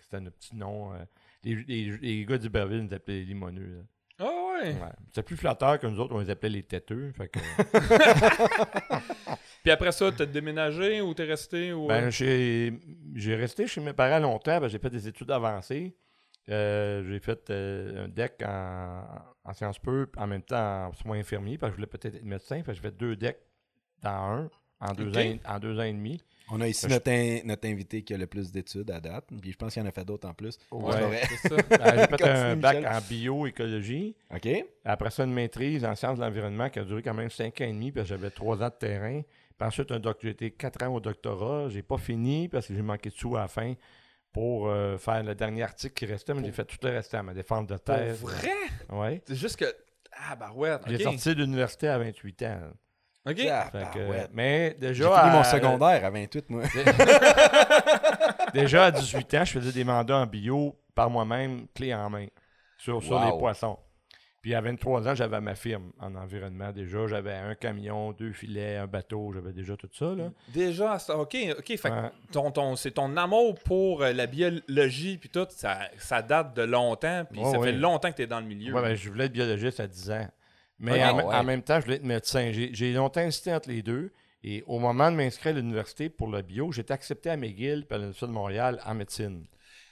c'était 0.00 0.20
notre 0.20 0.36
petit 0.36 0.54
nom. 0.54 0.94
Euh. 0.94 1.04
les, 1.42 1.56
les, 2.00 2.24
gars 2.24 2.38
d'Iberville 2.38 2.82
nous 2.82 2.94
appelaient 2.94 3.18
les 3.18 3.24
limoneux. 3.24 3.84
Ah 4.18 4.24
ouais. 4.24 4.76
C'était 5.08 5.22
plus 5.22 5.36
flatteur 5.36 5.78
que 5.78 5.86
nous 5.86 5.98
autres, 6.00 6.14
on 6.14 6.20
les 6.20 6.30
appelait 6.30 6.50
les 6.50 6.62
têteux. 6.62 7.12
Fait 7.12 7.28
que... 7.28 7.38
Puis 9.62 9.72
après 9.72 9.92
ça, 9.92 10.12
t'as 10.12 10.26
déménagé 10.26 11.00
ou 11.00 11.14
t'es 11.14 11.24
resté? 11.24 11.72
Ou... 11.72 11.88
Ben, 11.88 12.10
j'ai 12.10 12.70
resté 13.34 13.66
chez 13.66 13.80
mes 13.80 13.92
parents 13.92 14.20
longtemps. 14.20 14.60
Ben, 14.60 14.68
j'ai 14.68 14.78
fait 14.78 14.90
des 14.90 15.08
études 15.08 15.30
avancées. 15.30 15.96
Euh, 16.50 17.02
j'ai 17.08 17.18
fait 17.20 17.48
euh, 17.50 18.04
un 18.04 18.08
deck 18.08 18.42
en, 18.46 19.02
en 19.44 19.52
sciences 19.54 19.78
peu, 19.78 20.06
en 20.16 20.26
même 20.26 20.42
temps 20.42 20.88
en 20.88 20.92
soins 20.92 21.18
infirmiers, 21.18 21.56
parce 21.56 21.70
que 21.70 21.76
je 21.76 21.76
voulais 21.76 21.86
peut-être 21.86 22.16
être 22.16 22.24
médecin. 22.24 22.62
J'ai 22.66 22.74
fait 22.74 22.96
deux 22.96 23.16
decks 23.16 23.40
dans 24.02 24.10
un, 24.10 24.50
en 24.80 24.92
deux, 24.92 25.16
ans, 25.16 25.38
en 25.46 25.58
deux 25.58 25.78
ans 25.78 25.84
et 25.84 25.92
demi. 25.92 26.20
On 26.50 26.60
a 26.60 26.68
ici 26.68 26.86
notre, 26.86 27.46
notre, 27.46 27.68
invité 27.68 28.02
qui 28.02 28.12
a 28.14 28.18
le 28.18 28.26
plus 28.26 28.52
d'études 28.52 28.90
à 28.90 29.00
date. 29.00 29.24
Puis 29.40 29.52
je 29.52 29.56
pense 29.56 29.72
qu'il 29.72 29.82
y 29.82 29.84
en 29.84 29.88
a 29.88 29.92
fait 29.92 30.04
d'autres 30.04 30.28
en 30.28 30.34
plus. 30.34 30.58
Ouais, 30.70 31.22
c'est 31.28 31.48
ça. 31.48 31.56
Ben, 31.68 32.08
j'ai 32.10 32.16
fait 32.16 32.28
un 32.28 32.56
bac 32.56 32.84
en 32.86 33.00
bioécologie. 33.00 34.14
OK. 34.34 34.48
Après 34.84 35.10
ça, 35.10 35.24
une 35.24 35.32
maîtrise 35.32 35.84
en 35.84 35.94
sciences 35.94 36.18
de 36.18 36.24
l'environnement 36.24 36.68
qui 36.68 36.78
a 36.78 36.84
duré 36.84 37.02
quand 37.02 37.14
même 37.14 37.30
cinq 37.30 37.60
ans 37.60 37.64
et 37.64 37.72
demi, 37.72 37.92
parce 37.92 38.08
que 38.08 38.14
j'avais 38.14 38.30
trois 38.30 38.62
ans 38.62 38.68
de 38.68 38.74
terrain. 38.74 39.22
Puis 39.58 39.66
ensuite, 39.66 39.90
un 39.92 40.00
j'ai 40.20 40.30
été 40.30 40.50
quatre 40.50 40.82
ans 40.84 40.94
au 40.94 41.00
doctorat. 41.00 41.68
J'ai 41.68 41.82
pas 41.82 41.98
fini 41.98 42.48
parce 42.48 42.66
que 42.66 42.74
j'ai 42.74 42.82
manqué 42.82 43.10
de 43.10 43.14
sous 43.14 43.36
à 43.36 43.40
la 43.40 43.48
fin 43.48 43.74
pour 44.32 44.68
euh, 44.68 44.98
faire 44.98 45.22
le 45.22 45.34
dernier 45.34 45.62
article 45.62 45.94
qui 45.94 46.06
restait, 46.06 46.34
mais 46.34 46.44
j'ai 46.44 46.52
fait 46.52 46.64
tout 46.64 46.76
le 46.82 46.90
restant, 46.90 47.22
ma 47.22 47.34
défense 47.34 47.66
de 47.68 47.76
thèse. 47.76 48.18
Pour 48.18 48.30
vrai? 48.30 48.50
Oui. 48.90 49.20
C'est 49.26 49.36
juste 49.36 49.56
que. 49.56 49.72
Ah, 50.12 50.36
bah 50.36 50.52
ouais. 50.54 50.76
J'ai 50.88 50.98
sorti 50.98 51.34
de 51.34 51.42
l'université 51.42 51.88
à 51.88 51.98
28 51.98 52.42
ans. 52.42 52.60
OK. 53.26 53.40
Ah, 53.50 53.70
Mais 54.32 54.76
déjà. 54.78 55.04
J'ai 55.04 55.20
fini 55.20 55.36
mon 55.36 55.44
secondaire 55.44 56.04
à 56.04 56.10
28, 56.10 56.50
moi. 56.50 56.62
déjà 58.52 58.86
à 58.86 58.90
18 58.90 59.34
ans, 59.34 59.44
je 59.44 59.52
faisais 59.52 59.72
des 59.72 59.84
mandats 59.84 60.18
en 60.18 60.26
bio 60.26 60.76
par 60.94 61.08
moi-même, 61.10 61.66
clé 61.74 61.94
en 61.94 62.10
main, 62.10 62.26
sur, 62.78 63.02
sur 63.02 63.24
les 63.24 63.30
poissons. 63.30 63.78
Puis 64.44 64.54
à 64.54 64.60
23 64.60 65.08
ans, 65.08 65.14
j'avais 65.14 65.40
ma 65.40 65.54
firme 65.54 65.90
en 65.98 66.14
environnement 66.16 66.70
déjà. 66.70 67.06
J'avais 67.06 67.32
un 67.32 67.54
camion, 67.54 68.12
deux 68.12 68.32
filets, 68.32 68.76
un 68.76 68.86
bateau, 68.86 69.32
j'avais 69.32 69.54
déjà 69.54 69.74
tout 69.74 69.88
ça. 69.90 70.14
Là. 70.14 70.32
Déjà, 70.52 70.98
OK, 71.16 71.34
OK. 71.58 71.76
Fait 71.78 71.90
ton, 72.30 72.76
c'est 72.76 72.90
ton 72.90 73.16
amour 73.16 73.54
pour 73.64 74.02
euh, 74.02 74.12
la 74.12 74.26
biologie 74.26 75.16
puis 75.16 75.30
tout, 75.30 75.46
ça, 75.48 75.88
ça 75.96 76.20
date 76.20 76.54
de 76.54 76.60
longtemps. 76.60 77.24
Puis 77.32 77.42
ça 77.42 77.58
fait 77.58 77.72
longtemps 77.72 78.10
que 78.10 78.16
tu 78.16 78.22
es 78.22 78.26
dans 78.26 78.40
le 78.40 78.44
milieu. 78.46 78.74
Oui, 78.74 78.82
ben, 78.82 78.94
je 78.94 79.08
voulais 79.08 79.24
être 79.24 79.32
biologiste 79.32 79.80
à 79.80 79.86
10 79.86 80.10
ans. 80.10 80.28
Mais 80.84 81.04
en, 81.04 81.44
même 81.44 81.62
temps, 81.62 81.80
je 81.80 81.84
voulais 81.84 81.96
être 81.96 82.04
médecin. 82.04 82.52
J'ai 82.52 82.92
longtemps 82.92 83.20
insisté 83.20 83.52
entre 83.52 83.68
les 83.68 83.82
deux. 83.82 84.12
Et 84.46 84.62
au 84.66 84.78
moment 84.78 85.10
de 85.10 85.16
m'inscrire 85.16 85.54
à 85.54 85.58
l'université 85.58 86.10
pour 86.10 86.28
le 86.28 86.42
bio, 86.42 86.70
j'étais 86.70 86.92
accepté 86.92 87.30
à 87.30 87.36
McGill 87.36 87.86
par 87.86 87.96
l'Université 87.96 88.26
de 88.26 88.32
Montréal 88.32 88.78
en 88.84 88.94
médecine 88.94 89.46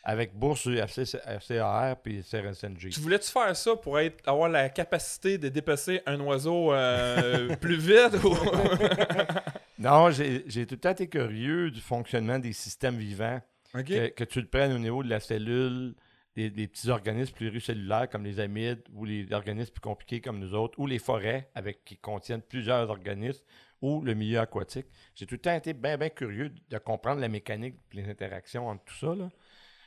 avec 0.04 0.34
bourse 0.34 0.66
du 0.66 0.78
FCAR 0.78 1.96
puis 2.02 2.22
CRSNG. 2.22 2.90
Tu 2.90 3.00
voulais-tu 3.00 3.30
faire 3.30 3.54
ça 3.56 3.76
pour 3.76 3.98
être, 3.98 4.28
avoir 4.28 4.48
la 4.48 4.68
capacité 4.68 5.38
de 5.38 5.48
dépasser 5.48 6.02
un 6.06 6.18
oiseau 6.20 6.72
euh, 6.72 7.54
plus 7.56 7.76
vite? 7.76 8.20
non, 9.78 10.10
j'ai 10.10 10.66
tout 10.66 10.74
le 10.74 10.80
temps 10.80 10.90
été 10.90 11.06
curieux 11.06 11.70
du 11.70 11.80
fonctionnement 11.80 12.38
des 12.38 12.52
systèmes 12.52 12.96
vivants. 12.96 13.40
Que, 13.72 14.24
tu 14.24 14.40
le 14.40 14.46
prennes 14.46 14.72
au 14.72 14.78
niveau 14.78 15.02
de 15.02 15.08
la 15.08 15.20
cellule, 15.20 15.94
des, 16.36 16.50
petits 16.66 16.88
organismes 16.88 17.34
pluricellulaires 17.34 18.08
comme 18.08 18.24
les 18.24 18.40
amides 18.40 18.82
ou 18.94 19.04
les 19.04 19.32
organismes 19.32 19.72
plus 19.72 19.80
compliqués 19.80 20.20
comme 20.20 20.38
nous 20.38 20.54
autres, 20.54 20.78
ou 20.78 20.86
les 20.86 20.98
forêts 20.98 21.50
avec 21.54 21.84
qui 21.84 21.96
contiennent 21.96 22.42
plusieurs 22.42 22.88
organismes, 22.88 23.44
ou 23.82 24.00
le 24.00 24.14
milieu 24.14 24.38
aquatique. 24.38 24.86
J'ai 25.14 25.26
tout 25.26 25.34
le 25.34 25.40
temps 25.40 25.54
été 25.54 25.74
bien, 25.74 25.98
bien 25.98 26.08
curieux 26.08 26.52
de 26.70 26.78
comprendre 26.78 27.20
la 27.20 27.28
mécanique 27.28 27.74
et 27.92 27.96
les 27.96 28.08
interactions 28.08 28.68
entre 28.68 28.84
tout 28.84 28.94
ça. 28.94 29.14
Là. 29.14 29.28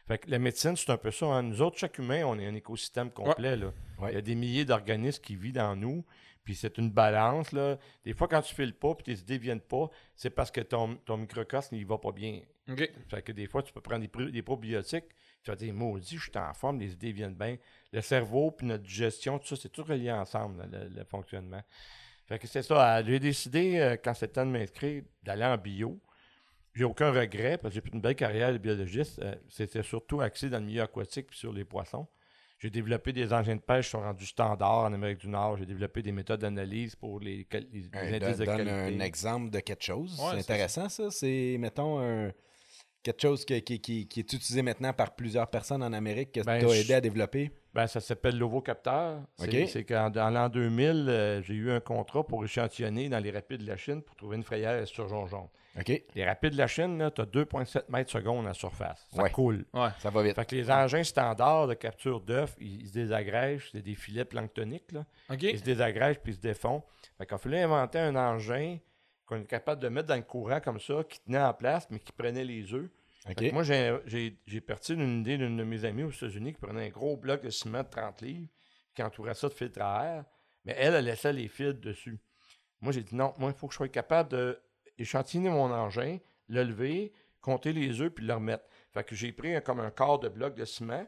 Fait 0.08 0.20
que 0.20 0.30
la 0.30 0.38
médecine, 0.38 0.76
c'est 0.76 0.92
un 0.92 0.98
peu 0.98 1.12
ça. 1.12 1.26
Hein. 1.26 1.44
Nous 1.44 1.62
autres, 1.62 1.78
chaque 1.78 1.98
humain, 1.98 2.24
on 2.26 2.38
est 2.38 2.46
un 2.46 2.54
écosystème 2.54 3.10
complet. 3.10 3.56
Là. 3.56 3.72
Il 4.10 4.14
y 4.14 4.18
a 4.18 4.22
des 4.22 4.36
milliers 4.36 4.66
d'organismes 4.66 5.22
qui 5.22 5.36
vivent 5.36 5.54
dans 5.54 5.76
nous. 5.76 6.06
Puis 6.44 6.56
c'est 6.56 6.78
une 6.78 6.92
balance. 6.92 7.54
Là. 7.54 7.80
Des 8.04 8.14
fois, 8.14 8.28
quand 8.28 8.42
tu 8.42 8.54
files 8.54 8.76
pas 8.76 8.94
puis 8.94 9.16
tes 9.16 9.20
idées 9.20 9.40
viennent 9.40 9.62
pas, 9.62 9.90
c'est 10.16 10.30
parce 10.30 10.52
que 10.52 10.62
ton, 10.62 10.98
ton 10.98 11.18
microcosme 11.18 11.76
ne 11.76 11.86
va 11.86 11.98
pas 11.98 12.12
bien. 12.12 12.42
Fait 13.10 13.22
que 13.24 13.32
des 13.32 13.48
fois, 13.48 13.64
tu 13.64 13.74
peux 13.74 13.82
prendre 13.82 14.06
des, 14.06 14.32
des 14.32 14.42
probiotiques. 14.44 15.06
Tu 15.46 15.52
vas 15.52 15.56
dire, 15.56 15.74
maudit, 15.74 16.18
je 16.18 16.24
suis 16.24 16.38
en 16.38 16.54
forme, 16.54 16.80
les 16.80 16.92
idées 16.94 17.12
viennent 17.12 17.36
bien. 17.36 17.56
Le 17.94 18.02
cerveau 18.02 18.52
puis 18.52 18.68
notre 18.68 18.84
digestion, 18.84 19.40
tout 19.40 19.48
ça, 19.48 19.56
c'est 19.56 19.70
tout 19.70 19.84
relié 19.84 20.12
ensemble, 20.12 20.68
le, 20.72 21.04
fonctionnement. 21.06 21.62
Fait 22.26 22.40
que 22.40 22.48
c'est 22.48 22.64
ça. 22.64 23.04
J'ai 23.04 23.20
décidé, 23.20 23.78
euh, 23.78 23.96
quand 24.04 24.16
c'était 24.16 24.34
temps 24.34 24.46
de 24.46 24.52
m'inscrire, 24.52 25.04
d'aller 25.24 25.46
en 25.46 25.58
bio 25.58 26.02
j'ai 26.76 26.84
aucun 26.84 27.12
regret 27.12 27.58
parce 27.58 27.74
que 27.74 27.82
j'ai 27.82 27.94
une 27.94 28.02
belle 28.02 28.16
carrière 28.16 28.52
de 28.52 28.58
biologiste. 28.58 29.20
Euh, 29.20 29.34
c'était 29.48 29.82
surtout 29.82 30.20
axé 30.22 30.50
dans 30.50 30.60
le 30.60 30.66
milieu 30.66 30.82
aquatique 30.82 31.28
puis 31.28 31.40
sur 31.40 31.54
les 31.54 31.64
poissons. 31.64 32.06
J'ai 32.60 32.70
développé 32.70 33.14
des 33.14 33.34
engins 33.34 33.56
de 33.56 33.62
pêche 33.62 33.86
qui 33.86 33.92
sont 33.92 34.02
rendus 34.02 34.26
standards 34.26 34.86
en 34.86 34.94
Amérique 34.94 35.20
du 35.20 35.28
Nord. 35.28 35.58
J'ai 35.58 35.66
développé 35.66 36.02
des 36.02 36.12
méthodes 36.12 36.42
d'analyse 36.42 36.96
pour 36.96 37.20
les, 37.20 37.48
les, 37.52 37.90
indices 37.94 38.38
de 38.38 38.46
qualité. 38.46 38.72
un 38.72 39.00
exemple 39.00 39.52
de 39.52 39.60
quelque 39.60 39.84
chose. 39.84 40.20
c'est 40.32 40.40
intéressant, 40.40 40.90
ça. 40.90 41.12
C'est, 41.12 41.58
mettons, 41.60 42.00
un, 42.00 42.32
quelque 43.06 43.22
chose 43.22 43.46
qui, 43.46 43.62
qui, 43.62 44.08
est 44.18 44.34
utilisé 44.34 44.64
maintenant 44.64 44.92
par 44.92 45.16
plusieurs 45.16 45.48
personnes 45.48 45.84
en 45.84 45.94
Amérique 45.94 46.32
que 46.32 46.42
ben, 46.42 46.60
tu 46.60 46.66
as 46.66 46.76
aidé 46.76 46.94
à 46.96 47.02
développer? 47.02 47.52
Ben, 47.74 47.86
ça 47.88 48.02
s'appelle 48.02 48.38
l'ovocapteur. 48.38 49.22
C'est, 49.38 49.84
qu'en 49.84 50.10
l'an 50.10 50.50
2000, 50.50 51.06
euh, 51.08 51.42
j'ai 51.44 51.54
eu 51.54 51.72
un 51.72 51.80
contrat 51.80 52.26
pour 52.26 52.44
échantillonner 52.44 53.08
dans 53.08 53.20
les 53.20 53.32
rapides 53.32 53.62
de 53.62 53.68
la 53.68 53.78
Chine 53.78 54.02
pour 54.02 54.16
trouver 54.16 54.38
une 54.38 54.44
frayère 54.44 54.88
sur 54.88 55.08
jaune. 55.08 55.48
Les 56.16 56.26
rapides 56.26 56.54
de 56.54 56.58
la 56.58 56.68
Chine, 56.68 57.12
tu 57.14 57.22
as 57.22 57.26
2,7 57.26 57.84
mètres 57.90 58.12
secondes 58.12 58.48
en 58.48 58.54
surface. 58.54 59.08
Ça 59.14 59.30
coule. 59.30 59.66
Ça 60.00 60.10
va 60.10 60.24
vite. 60.24 60.36
Fait 60.36 60.46
que 60.46 60.56
les 60.56 60.72
engins 60.72 61.04
standards 61.04 61.68
de 61.68 61.74
capture 61.76 62.22
d'œufs, 62.22 62.56
ils, 62.60 62.88
se 62.88 62.94
désagrègent. 62.94 63.70
C'est 63.72 63.82
des 63.84 63.96
filets 63.96 64.26
planctoniques. 64.26 64.92
Là. 64.94 65.06
Ils 65.40 65.60
se 65.60 65.64
désagrègent 65.64 66.20
puis 66.20 66.32
ils 66.32 66.38
se 66.38 66.42
défont. 66.42 66.82
Fait 67.18 67.32
a 67.32 67.38
fallu 67.38 67.58
inventer 67.58 68.00
un 68.00 68.16
engin 68.16 68.78
qu'on 69.26 69.42
est 69.42 69.46
capable 69.46 69.82
de 69.82 69.90
mettre 69.90 70.08
dans 70.08 70.16
le 70.16 70.22
courant 70.22 70.60
comme 70.60 70.80
ça, 70.80 71.04
qui 71.04 71.20
tenait 71.22 71.40
en 71.40 71.54
place, 71.54 71.88
mais 71.90 72.00
qui 72.00 72.12
prenait 72.12 72.44
les 72.44 72.74
œufs. 72.74 72.90
Moi, 73.52 73.64
j'ai 73.64 74.62
parti 74.62 74.96
d'une 74.96 75.22
idée 75.22 75.38
d'une 75.38 75.58
de 75.58 75.64
mes 75.64 75.84
amies 75.84 76.04
aux 76.04 76.12
États-Unis 76.12 76.54
qui 76.54 76.60
prenait 76.60 76.86
un 76.86 76.90
gros 76.90 77.18
bloc 77.18 77.42
de 77.42 77.50
ciment 77.50 77.82
de 77.82 77.90
30 77.90 78.22
livres, 78.22 78.48
qui 78.94 79.02
entourait 79.02 79.34
ça 79.34 79.50
de 79.50 79.54
filtre 79.54 79.82
à 79.82 80.06
air, 80.06 80.26
mais 80.64 80.76
elle, 80.78 80.94
elle 80.94 81.06
laissait 81.06 81.34
les 81.34 81.48
fils 81.48 81.74
dessus. 81.74 82.20
Moi, 82.82 82.92
j'ai 82.92 83.02
dit 83.02 83.16
non, 83.16 83.34
moi, 83.38 83.52
il 83.52 83.58
faut 83.58 83.68
que 83.68 83.74
je 83.74 83.78
sois 83.78 83.90
capable 83.90 84.30
de 84.30 84.60
échantillonner 84.98 85.50
mon 85.50 85.72
engin, 85.72 86.20
le 86.48 86.64
lever, 86.64 87.14
compter 87.42 87.74
les 87.74 88.00
œufs, 88.02 88.12
puis 88.12 88.26
le 88.26 88.34
remettre. 88.34 88.66
Fait 88.94 89.04
que 89.04 89.16
j'ai 89.16 89.32
pris 89.32 89.62
comme 89.64 89.80
un 89.80 89.92
quart 89.92 90.20
de 90.20 90.30
bloc 90.30 90.56
de 90.56 90.66
ciment 90.66 91.06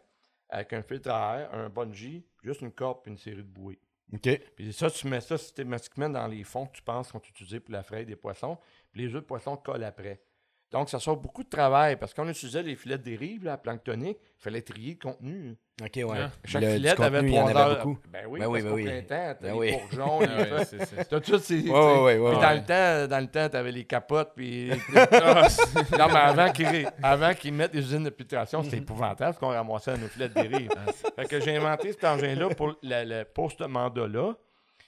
avec 0.50 0.74
un 0.74 0.82
filtre 0.82 1.12
à 1.12 1.40
air, 1.40 1.54
un 1.54 1.70
bungee, 1.70 2.26
juste 2.44 2.62
une 2.62 2.72
corde 2.72 3.04
puis 3.04 3.12
une 3.12 3.18
série 3.18 3.38
de 3.38 3.42
bouées. 3.44 3.80
OK. 4.14 4.30
Puis 4.56 4.74
ça, 4.74 4.90
tu 4.90 5.08
mets 5.08 5.22
ça 5.22 5.38
systématiquement 5.38 6.10
dans 6.10 6.28
les 6.28 6.44
fonds 6.44 6.66
que 6.66 6.78
tu 6.78 6.82
penses 6.82 7.12
qu'on 7.12 7.20
utilisés 7.20 7.60
pour 7.60 7.74
la 7.74 7.84
fraie 7.84 8.06
des 8.06 8.16
poissons, 8.16 8.58
puis 8.92 9.02
les 9.02 9.08
œufs 9.08 9.22
de 9.22 9.28
poisson 9.28 9.58
collent 9.58 9.84
après. 9.84 10.22
Donc, 10.72 10.90
ça 10.90 11.00
sort 11.00 11.16
beaucoup 11.16 11.44
de 11.44 11.50
travail 11.50 11.96
parce 11.96 12.14
qu'on 12.14 12.28
utilisait 12.28 12.62
les 12.62 12.76
filets 12.76 12.98
de 12.98 13.04
dérive, 13.04 13.46
là, 13.46 13.58
planctonique, 13.58 14.18
il 14.22 14.44
fallait 14.44 14.62
trier 14.62 14.98
le 15.02 15.10
contenu. 15.10 15.56
OK, 15.82 15.96
ouais. 15.96 16.28
Chaque 16.44 16.66
filet 16.66 17.02
avait 17.02 17.26
trois 17.26 17.56
heures. 17.56 17.86
Beaucoup. 17.86 18.00
Ben 18.12 18.26
oui, 18.28 18.40
ben 18.42 18.48
oui, 18.48 18.62
parce 18.62 18.64
ben 18.66 18.74
oui. 18.74 18.84
plein 18.84 19.02
temps, 19.02 19.38
t'as 19.40 19.54
ben 19.54 19.62
les 19.62 19.72
bourgeons, 19.72 20.20
les... 20.22 21.06
t'as 21.06 21.20
tout 21.22 21.38
ces... 21.38 21.62
Puis 21.62 21.72
dans 21.72 22.56
le 22.56 22.66
temps, 22.66 23.08
dans 23.08 23.20
le 23.22 23.28
temps, 23.28 23.48
t'avais 23.48 23.72
les 23.72 23.86
capotes, 23.86 24.34
puis... 24.36 24.70
non, 24.94 26.08
mais 26.10 26.16
avant 26.16 26.52
qu'ils, 26.52 26.90
avant 27.02 27.34
qu'ils 27.34 27.54
mettent 27.54 27.72
des 27.72 27.80
usines 27.80 28.04
de 28.04 28.10
filtration, 28.10 28.62
c'était 28.62 28.78
épouvantable 28.78 29.36
ce 29.36 29.40
qu'on 29.40 29.50
ramassait 29.50 29.92
à 29.92 29.98
nos 29.98 30.08
filets 30.08 30.28
de 30.28 30.34
dérive. 30.34 30.72
fait 31.16 31.28
que 31.28 31.40
j'ai 31.40 31.56
inventé 31.56 31.94
cet 31.94 32.04
engin-là 32.04 32.50
pour 32.56 32.76
le, 32.84 33.24
post-mandat-là. 33.24 34.34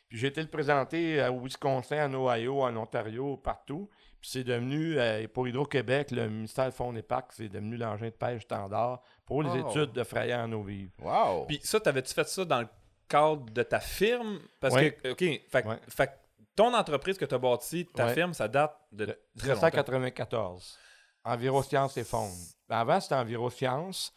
Puis 0.09 0.17
j'ai 0.17 0.27
été 0.27 0.41
le 0.41 0.48
présenter 0.48 1.25
au 1.29 1.39
Wisconsin, 1.39 2.09
en 2.09 2.13
Ohio, 2.15 2.63
en 2.63 2.75
Ontario, 2.75 3.38
partout. 3.38 3.89
Puis 4.22 4.32
c'est 4.32 4.44
devenu, 4.44 5.00
euh, 5.00 5.28
pour 5.34 5.48
Hydro-Québec, 5.48 6.12
le 6.12 6.28
ministère 6.28 6.66
de 6.66 6.72
Fonds 6.72 6.94
et 6.96 7.02
Parcs, 7.02 7.32
c'est 7.32 7.48
devenu 7.48 7.78
l'engin 7.78 8.08
de 8.08 8.12
pêche 8.12 8.44
standard 8.44 9.02
pour 9.26 9.44
les 9.44 9.60
études 9.60 9.94
de 9.94 10.04
frayeur 10.04 10.42
en 10.42 10.52
eau 10.52 10.64
vive. 10.64 10.92
Wow! 11.02 11.46
Puis 11.46 11.60
ça, 11.64 11.80
t'avais-tu 11.80 12.14
fait 12.14 12.28
ça 12.28 12.44
dans 12.44 12.60
le 12.60 12.68
cadre 13.08 13.50
de 13.50 13.64
ta 13.64 13.80
firme? 13.80 14.40
Parce 14.60 14.76
que, 14.76 15.12
OK, 15.12 15.42
fait, 15.50 15.66
fait 15.88 16.12
ton 16.56 16.74
entreprise 16.74 17.18
que 17.18 17.26
tu 17.26 17.34
as 17.34 17.38
bâtie, 17.38 17.86
ta 17.86 18.10
firme, 18.10 18.34
ça 18.34 18.48
date 18.48 18.76
de. 18.92 19.18
1994. 19.36 20.78
Envirosciences 21.24 21.98
et 21.98 22.04
Fonds. 22.04 22.32
Ben, 22.68 22.80
avant, 22.80 23.00
c'était 23.00 23.16
Envirosciences. 23.16 24.14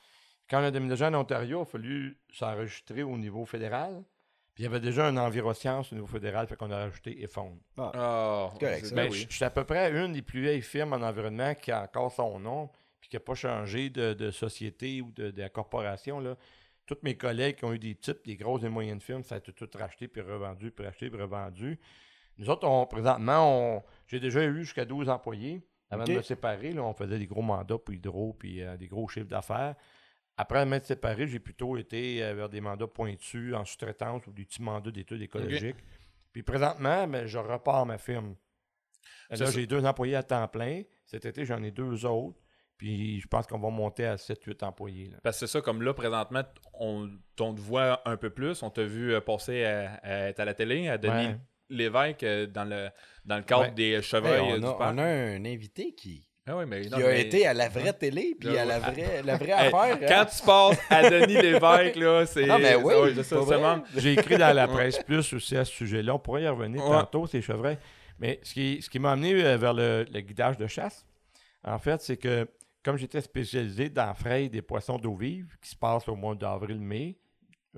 Quand 0.51 0.61
on 0.61 0.65
a 0.65 0.71
déménagé 0.71 1.05
en 1.05 1.15
Ontario, 1.15 1.61
il 1.61 1.63
a 1.63 1.65
fallu 1.65 2.21
s'enregistrer 2.33 3.03
au 3.03 3.17
niveau 3.17 3.45
fédéral. 3.45 4.03
Puis 4.55 4.65
il 4.65 4.67
y 4.67 4.69
avait 4.69 4.81
déjà 4.81 5.07
un 5.07 5.17
enviroscience 5.17 5.93
au 5.93 5.95
niveau 5.95 6.07
fédéral, 6.07 6.47
fait 6.47 6.57
qu'on 6.57 6.71
a 6.71 6.77
rajouté 6.77 7.23
EFON. 7.23 7.59
Ah, 7.79 7.93
ah 7.95 8.51
correct. 8.61 8.93
Ben, 8.93 9.11
je 9.11 9.27
suis 9.29 9.45
à 9.45 9.51
peu 9.51 9.65
près 9.65 9.91
une 9.93 10.13
des 10.13 10.21
plus 10.21 10.43
vieilles 10.43 10.61
firmes 10.61 10.93
en 10.93 11.01
environnement 11.01 11.55
qui 11.55 11.71
a 11.71 11.83
encore 11.83 12.13
son 12.13 12.39
nom, 12.39 12.69
puis 13.01 13.09
qui 13.09 13.17
n'a 13.17 13.21
pas 13.21 13.35
changé 13.35 13.89
de, 13.89 14.31
société 14.31 15.01
ou 15.01 15.11
de, 15.13 15.49
corporation. 15.49 16.21
Là. 16.21 16.37
tous 16.85 16.99
mes 17.03 17.17
collègues 17.17 17.57
qui 17.57 17.65
ont 17.65 17.73
eu 17.73 17.79
des 17.79 17.95
types, 17.95 18.25
des 18.27 18.37
grosses 18.37 18.63
et 18.63 18.69
moyennes 18.69 19.01
firmes, 19.01 19.23
ça 19.23 19.37
a 19.37 19.39
été 19.39 19.53
tout 19.53 19.69
racheté, 19.75 20.07
puis 20.07 20.21
revendu, 20.21 20.71
puis 20.71 20.85
racheté, 20.85 21.09
puis 21.09 21.21
revendu. 21.21 21.81
Nous 22.37 22.51
autres, 22.51 22.67
on, 22.67 22.87
présentement, 22.87 23.83
j'ai 24.07 24.21
déjà 24.21 24.45
eu 24.45 24.65
jusqu'à 24.65 24.85
12 24.85 25.09
employés. 25.09 25.63
Avant 25.91 26.05
de 26.05 26.13
me 26.13 26.23
séparer, 26.23 26.79
on 26.79 26.95
faisait 26.95 27.19
des 27.19 27.27
gros 27.27 27.43
mandats 27.43 27.79
pour 27.79 27.95
Hydro, 27.95 28.35
puis 28.39 28.63
euh, 28.63 28.77
des 28.77 28.87
gros 28.87 29.09
chiffres 29.09 29.29
d'affaires. 29.29 29.77
Après 30.37 30.65
m'être 30.65 30.87
séparé, 30.87 31.27
j'ai 31.27 31.39
plutôt 31.39 31.77
été 31.77 32.23
euh, 32.23 32.35
vers 32.35 32.49
des 32.49 32.61
mandats 32.61 32.87
pointus 32.87 33.55
en 33.55 33.65
sous-traitance 33.65 34.27
ou 34.27 34.33
des 34.33 34.45
petits 34.45 34.62
mandats 34.62 34.91
d'études 34.91 35.23
écologiques. 35.23 35.77
Puis 36.33 36.43
présentement, 36.43 37.07
ben, 37.07 37.27
je 37.27 37.39
repars 37.39 37.85
ma 37.85 37.99
firme. 37.99 38.35
Là, 39.31 39.47
j'ai 39.51 39.67
deux 39.67 39.85
employés 39.85 40.17
à 40.17 40.23
temps 40.23 40.49
plein. 40.49 40.83
Cet 41.05 41.27
été, 41.27 41.45
j'en 41.45 41.62
ai 41.62 41.71
deux 41.71 42.07
autres. 42.07 42.39
Puis 42.79 43.21
je 43.21 43.29
pense 43.29 43.47
qu'on 43.47 43.59
va 43.59 43.71
monter 43.71 44.07
à 44.07 44.17
7-8 44.17 44.65
employés. 44.65 45.11
Parce 45.23 45.39
que 45.39 45.47
c'est 45.47 45.53
ça, 45.53 45.61
comme 45.61 45.83
là, 45.83 45.95
présentement, 45.95 46.43
on, 46.75 47.09
te 47.37 47.61
voit 47.61 48.03
un 48.09 48.17
peu 48.17 48.31
plus. 48.31 48.62
On 48.62 48.71
t'a 48.71 48.83
vu 48.83 49.15
euh, 49.15 49.21
passer 49.21 49.65
à, 49.65 50.29
être 50.29 50.41
à 50.41 50.45
la 50.45 50.55
télé, 50.55 50.89
à 50.89 50.99
Denis 50.99 51.35
Lévesque 51.69 52.25
euh, 52.25 52.47
dans 52.47 52.65
le, 52.65 52.89
dans 53.25 53.37
le 53.37 53.43
cadre 53.43 53.73
des 53.73 54.03
chevreuils 54.03 54.61
on, 54.61 54.65
a, 54.65 54.93
on 54.93 54.99
a 54.99 55.05
un 55.05 55.45
invité 55.45 55.95
qui, 55.95 56.27
ah 56.45 56.57
oui, 56.57 56.65
mais 56.67 56.81
qui 56.81 56.95
a 56.95 57.17
été 57.17 57.47
à 57.47 57.55
la 57.55 57.69
vraie 57.69 57.93
télé, 57.93 58.35
puis 58.39 58.57
à 58.57 58.65
la 58.65 58.81
vraie, 58.81 59.23
la 59.23 59.37
vraie 59.37 59.53
affaire. 59.53 59.97
Hein. 59.97 60.07
Quand 60.09 60.25
tu 60.25 60.45
passes 60.45 60.79
à 60.91 61.09
Denis 61.09 61.35
Lévesque, 61.41 61.95
là, 61.95 62.27
c'est. 62.27 62.51
Ah, 62.51 62.59
mais 62.59 62.75
oui, 62.75 63.15
J'ai 63.97 64.15
écrit 64.15 64.39
dans 64.39 64.53
la 64.53 64.67
presse 64.67 64.99
plus 65.05 65.33
aussi 65.33 65.57
à 65.57 65.65
ce 65.65 65.73
sujet-là. 65.73 66.17
On 66.17 66.19
pourrait 66.19 66.43
y 66.43 66.49
revenir 66.49 66.83
tantôt, 66.83 67.29
ces 67.29 67.41
chevreuils. 67.43 67.79
Mais 68.19 68.41
ce 68.43 68.55
qui, 68.55 68.83
ce 68.83 68.91
qui 68.91 68.99
m'a 68.99 69.13
amené 69.13 69.35
euh, 69.35 69.57
vers 69.57 69.73
le, 69.73 70.05
guidage 70.21 70.57
de 70.57 70.67
chasse, 70.67 71.07
en 71.65 71.79
fait, 71.79 72.01
c'est 72.03 72.17
que 72.17 72.49
comme 72.85 72.97
j'étais 72.97 73.21
spécialisé 73.21 73.89
dans 73.89 74.13
fraye 74.13 74.51
des 74.51 74.63
poissons 74.63 74.99
d'eau 74.99 75.15
vive, 75.15 75.57
qui 75.63 75.71
se 75.71 75.77
passe 75.77 76.09
au 76.09 76.17
mois 76.17 76.35
d'avril-mai, 76.35 77.19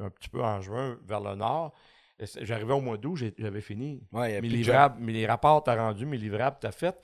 un 0.00 0.09
petit 0.09 0.30
peu 0.30 0.42
en 0.42 0.62
juin 0.62 0.99
vers 1.06 1.21
le 1.21 1.35
nord, 1.35 1.75
j'arrivais 2.40 2.73
au 2.73 2.80
mois 2.80 2.97
d'août, 2.97 3.23
j'avais 3.38 3.61
fini. 3.61 4.02
mes, 4.12 4.40
livrables, 4.40 5.02
mes 5.02 5.26
rapports 5.26 5.62
t'as 5.62 5.76
rendu, 5.76 6.06
mes 6.06 6.16
livrables 6.16 6.56
t'as 6.61 6.73
fait. 6.73 6.99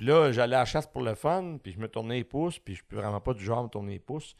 Puis 0.00 0.06
là, 0.06 0.32
j'allais 0.32 0.56
à 0.56 0.60
la 0.60 0.64
chasse 0.64 0.86
pour 0.86 1.02
le 1.02 1.14
fun, 1.14 1.58
puis 1.62 1.72
je 1.72 1.78
me 1.78 1.86
tournais 1.86 2.14
les 2.14 2.24
pouces, 2.24 2.58
puis 2.58 2.74
je 2.74 2.80
ne 2.80 2.86
suis 2.86 2.96
vraiment 2.96 3.20
pas 3.20 3.34
du 3.34 3.44
genre 3.44 3.58
à 3.58 3.62
me 3.64 3.68
tourner 3.68 3.92
les 3.92 3.98
pouces. 3.98 4.34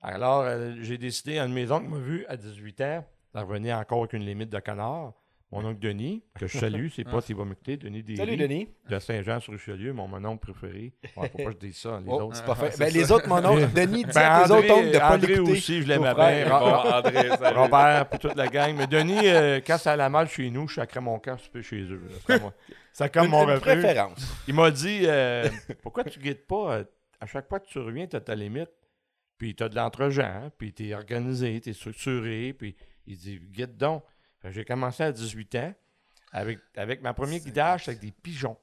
Alors, 0.00 0.40
euh, 0.40 0.74
j'ai 0.80 0.96
décidé, 0.96 1.36
un 1.36 1.50
de 1.50 1.52
mes 1.52 1.70
oncles 1.70 1.88
m'a 1.88 1.98
vu 1.98 2.24
à 2.28 2.38
18 2.38 2.80
ans, 2.80 3.04
d'en 3.34 3.42
revenir 3.42 3.76
encore 3.76 3.98
avec 3.98 4.14
une 4.14 4.24
limite 4.24 4.48
de 4.48 4.58
canard. 4.58 5.12
Mon 5.52 5.64
oncle 5.64 5.80
Denis, 5.80 6.22
que 6.38 6.46
je 6.46 6.58
salue, 6.58 6.86
c'est 6.94 7.02
pas 7.02 7.20
s'il 7.20 7.34
va 7.34 7.44
m'écouter, 7.44 7.76
Denis 7.76 8.04
Derry, 8.04 8.18
Salut 8.18 8.36
Denis. 8.36 8.68
De 8.88 8.98
Saint-Jean-sur-Richelieu, 9.00 9.92
mon, 9.92 10.06
mon 10.06 10.24
oncle 10.24 10.52
préféré. 10.52 10.92
Ouais, 11.16 11.28
faut 11.28 11.38
pas 11.38 11.44
que 11.46 11.50
je 11.50 11.56
dise 11.56 11.76
ça, 11.76 11.98
les 11.98 12.08
oh, 12.08 12.20
autres. 12.20 12.36
C'est 12.36 12.44
pas 12.44 12.54
fait. 12.54 12.70
Ben, 12.78 12.92
les 12.92 13.10
autres, 13.10 13.28
mon 13.28 13.44
oncle, 13.44 13.68
Denis, 13.74 14.04
dis 14.04 14.12
ben, 14.14 14.44
les 14.44 14.50
autres 14.52 14.70
oncles 14.70 14.92
de 14.92 14.98
pas 14.98 15.16
André 15.16 15.38
aussi, 15.40 15.82
je 15.82 15.88
l'aimais 15.88 16.14
bien. 16.14 16.52
André, 16.52 17.30
Robert, 17.52 18.08
puis 18.10 18.18
toute 18.20 18.36
la 18.36 18.46
gang. 18.46 18.76
Mais 18.76 18.86
Denis, 18.86 19.26
euh, 19.26 19.60
quand 19.66 19.76
ça 19.76 19.92
allait 19.92 20.08
mal 20.08 20.28
chez 20.28 20.48
nous, 20.50 20.68
je 20.68 20.76
sacrais 20.76 21.00
mon 21.00 21.18
cœur 21.18 21.38
peu 21.52 21.62
chez 21.62 21.82
eux. 21.82 22.08
C'est 22.92 23.12
comme 23.12 23.28
mon 23.28 23.48
une 23.48 23.58
préférence. 23.58 24.20
Il 24.46 24.54
m'a 24.54 24.70
dit, 24.70 25.00
euh, 25.04 25.48
pourquoi 25.82 26.04
tu 26.04 26.20
guides 26.20 26.46
pas? 26.46 26.74
Euh, 26.74 26.84
à 27.20 27.26
chaque 27.26 27.48
fois 27.48 27.58
que 27.58 27.66
tu 27.66 27.80
reviens, 27.80 28.06
tu 28.06 28.14
as 28.14 28.20
ta 28.20 28.36
limite. 28.36 28.70
Puis 29.36 29.56
tu 29.56 29.64
as 29.64 29.68
de 29.68 29.74
l'entre-gens, 29.74 30.50
puis 30.58 30.72
tu 30.72 30.88
es 30.88 30.94
organisé, 30.94 31.60
tu 31.60 31.70
es 31.70 31.72
structuré. 31.72 32.52
Puis 32.52 32.76
il 33.06 33.16
dit, 33.16 33.40
guide 33.40 33.76
donc. 33.76 34.04
J'ai 34.44 34.64
commencé 34.64 35.02
à 35.02 35.12
18 35.12 35.54
ans. 35.56 35.74
Avec, 36.32 36.60
avec 36.76 37.02
ma 37.02 37.12
première 37.12 37.40
guidage, 37.40 37.88
avec 37.88 38.00
des 38.00 38.12
pigeons. 38.12 38.56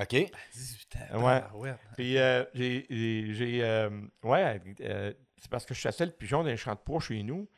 OK. 0.00 0.14
18 0.54 0.96
ans. 1.12 1.26
Ouais. 1.26 1.42
ouais. 1.54 1.74
Puis 1.96 2.18
euh, 2.18 2.44
j'ai. 2.54 3.60
Euh, 3.62 3.90
ouais, 4.22 4.60
euh, 4.80 5.12
c'est 5.38 5.50
parce 5.50 5.66
que 5.66 5.74
je 5.74 5.80
chassais 5.80 6.06
le 6.06 6.12
pigeon 6.12 6.42
dans 6.42 6.48
les 6.48 6.56
champs 6.56 6.74
de 6.74 6.80
pois 6.84 7.00
chez 7.00 7.22
nous. 7.22 7.48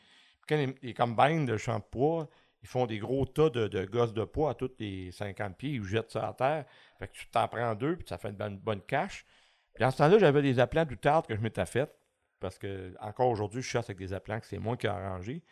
Puis 0.40 0.56
quand 0.56 0.72
les, 0.82 0.94
combines 0.94 1.44
de 1.44 1.58
champs 1.58 1.78
de 1.78 1.84
pois, 1.90 2.28
ils 2.62 2.68
font 2.68 2.86
des 2.86 2.98
gros 2.98 3.26
tas 3.26 3.50
de, 3.50 3.68
de 3.68 3.84
gosses 3.84 4.14
de 4.14 4.24
pois 4.24 4.50
à 4.50 4.54
tous 4.54 4.70
les 4.78 5.12
50 5.12 5.56
pieds, 5.56 5.70
ils 5.72 5.84
jettent 5.84 6.12
ça 6.12 6.28
à 6.28 6.32
terre. 6.32 6.64
Fait 6.98 7.08
que 7.08 7.12
tu 7.12 7.26
t'en 7.28 7.46
prends 7.48 7.74
deux, 7.74 7.96
puis 7.96 8.06
ça 8.08 8.16
fait 8.16 8.30
une 8.30 8.58
bonne, 8.58 8.80
cache. 8.82 9.26
Puis 9.74 9.84
en 9.84 9.90
ce 9.90 9.98
temps-là, 9.98 10.18
j'avais 10.18 10.42
des 10.42 10.58
appelants 10.58 10.86
du 10.86 10.96
tard 10.96 11.26
que 11.26 11.36
je 11.36 11.40
m'étais 11.40 11.66
fait. 11.66 11.90
Parce 12.38 12.58
que 12.58 12.94
encore 13.00 13.28
aujourd'hui, 13.28 13.60
je 13.60 13.68
chasse 13.68 13.86
avec 13.90 13.98
des 13.98 14.14
appelants 14.14 14.40
que 14.40 14.46
c'est 14.46 14.58
moi 14.58 14.78
qui 14.78 14.86
ai 14.86 14.90
arrangé. 14.90 15.42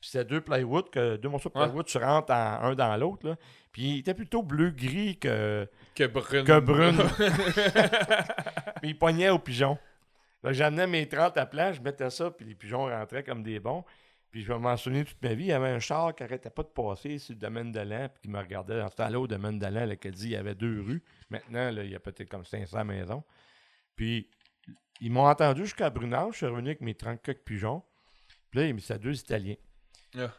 Puis 0.00 0.10
c'était 0.10 0.24
deux 0.24 0.40
plywood, 0.40 0.90
que, 0.90 1.16
deux 1.16 1.28
morceaux 1.28 1.48
de 1.48 1.54
plywood, 1.54 1.86
tu 1.86 1.98
rentres 1.98 2.32
un 2.32 2.74
dans 2.74 2.96
l'autre. 2.96 3.36
Puis 3.72 3.82
il 3.82 3.98
était 3.98 4.14
plutôt 4.14 4.42
bleu-gris 4.42 5.18
que, 5.18 5.68
que 5.94 6.06
brune. 6.06 6.44
Que 6.44 6.60
brune. 6.60 6.96
puis 8.80 8.90
il 8.90 8.98
pognait 8.98 9.30
aux 9.30 9.38
pigeons. 9.38 9.78
J'amenais 10.44 10.86
mes 10.86 11.08
30 11.08 11.36
à 11.38 11.46
plat, 11.46 11.72
je 11.72 11.80
mettais 11.80 12.10
ça, 12.10 12.30
puis 12.30 12.46
les 12.46 12.54
pigeons 12.54 12.86
rentraient 12.86 13.24
comme 13.24 13.42
des 13.42 13.58
bons. 13.58 13.84
Puis 14.30 14.42
je 14.42 14.52
vais 14.52 14.58
m'en 14.58 14.76
souvenir 14.76 15.06
toute 15.06 15.22
ma 15.22 15.34
vie, 15.34 15.44
il 15.44 15.48
y 15.48 15.52
avait 15.52 15.68
un 15.68 15.78
char 15.78 16.14
qui 16.14 16.22
n'arrêtait 16.22 16.50
pas 16.50 16.62
de 16.62 16.68
passer 16.68 17.18
sur 17.18 17.34
le 17.34 17.40
domaine 17.40 17.72
de 17.72 17.80
l'an, 17.80 18.08
puis 18.08 18.22
qui 18.22 18.28
me 18.28 18.38
regardait 18.38 18.78
dans 18.78 18.88
ce 18.88 18.96
temps-là 18.96 19.18
au 19.18 19.26
domaine 19.26 19.58
de 19.58 19.66
l'an, 19.66 19.88
qui 19.96 20.10
dit 20.10 20.26
il 20.26 20.32
y 20.32 20.36
avait 20.36 20.54
deux 20.54 20.82
rues. 20.82 21.02
Maintenant, 21.30 21.70
là, 21.70 21.84
il 21.84 21.90
y 21.90 21.94
a 21.94 22.00
peut-être 22.00 22.28
comme 22.28 22.44
500 22.44 22.84
maisons. 22.84 23.24
Puis 23.94 24.28
ils 25.00 25.10
m'ont 25.10 25.26
entendu 25.26 25.62
jusqu'à 25.62 25.90
Brunage, 25.90 26.32
je 26.32 26.36
suis 26.38 26.46
revenu 26.46 26.68
avec 26.68 26.80
mes 26.80 26.94
30 26.94 27.22
coques 27.22 27.44
pigeons. 27.44 27.82
Puis 28.50 28.60
là, 28.60 28.66
il 28.66 28.74
mis 28.74 28.80
ça 28.80 28.98
deux 28.98 29.18
Italiens. 29.18 29.56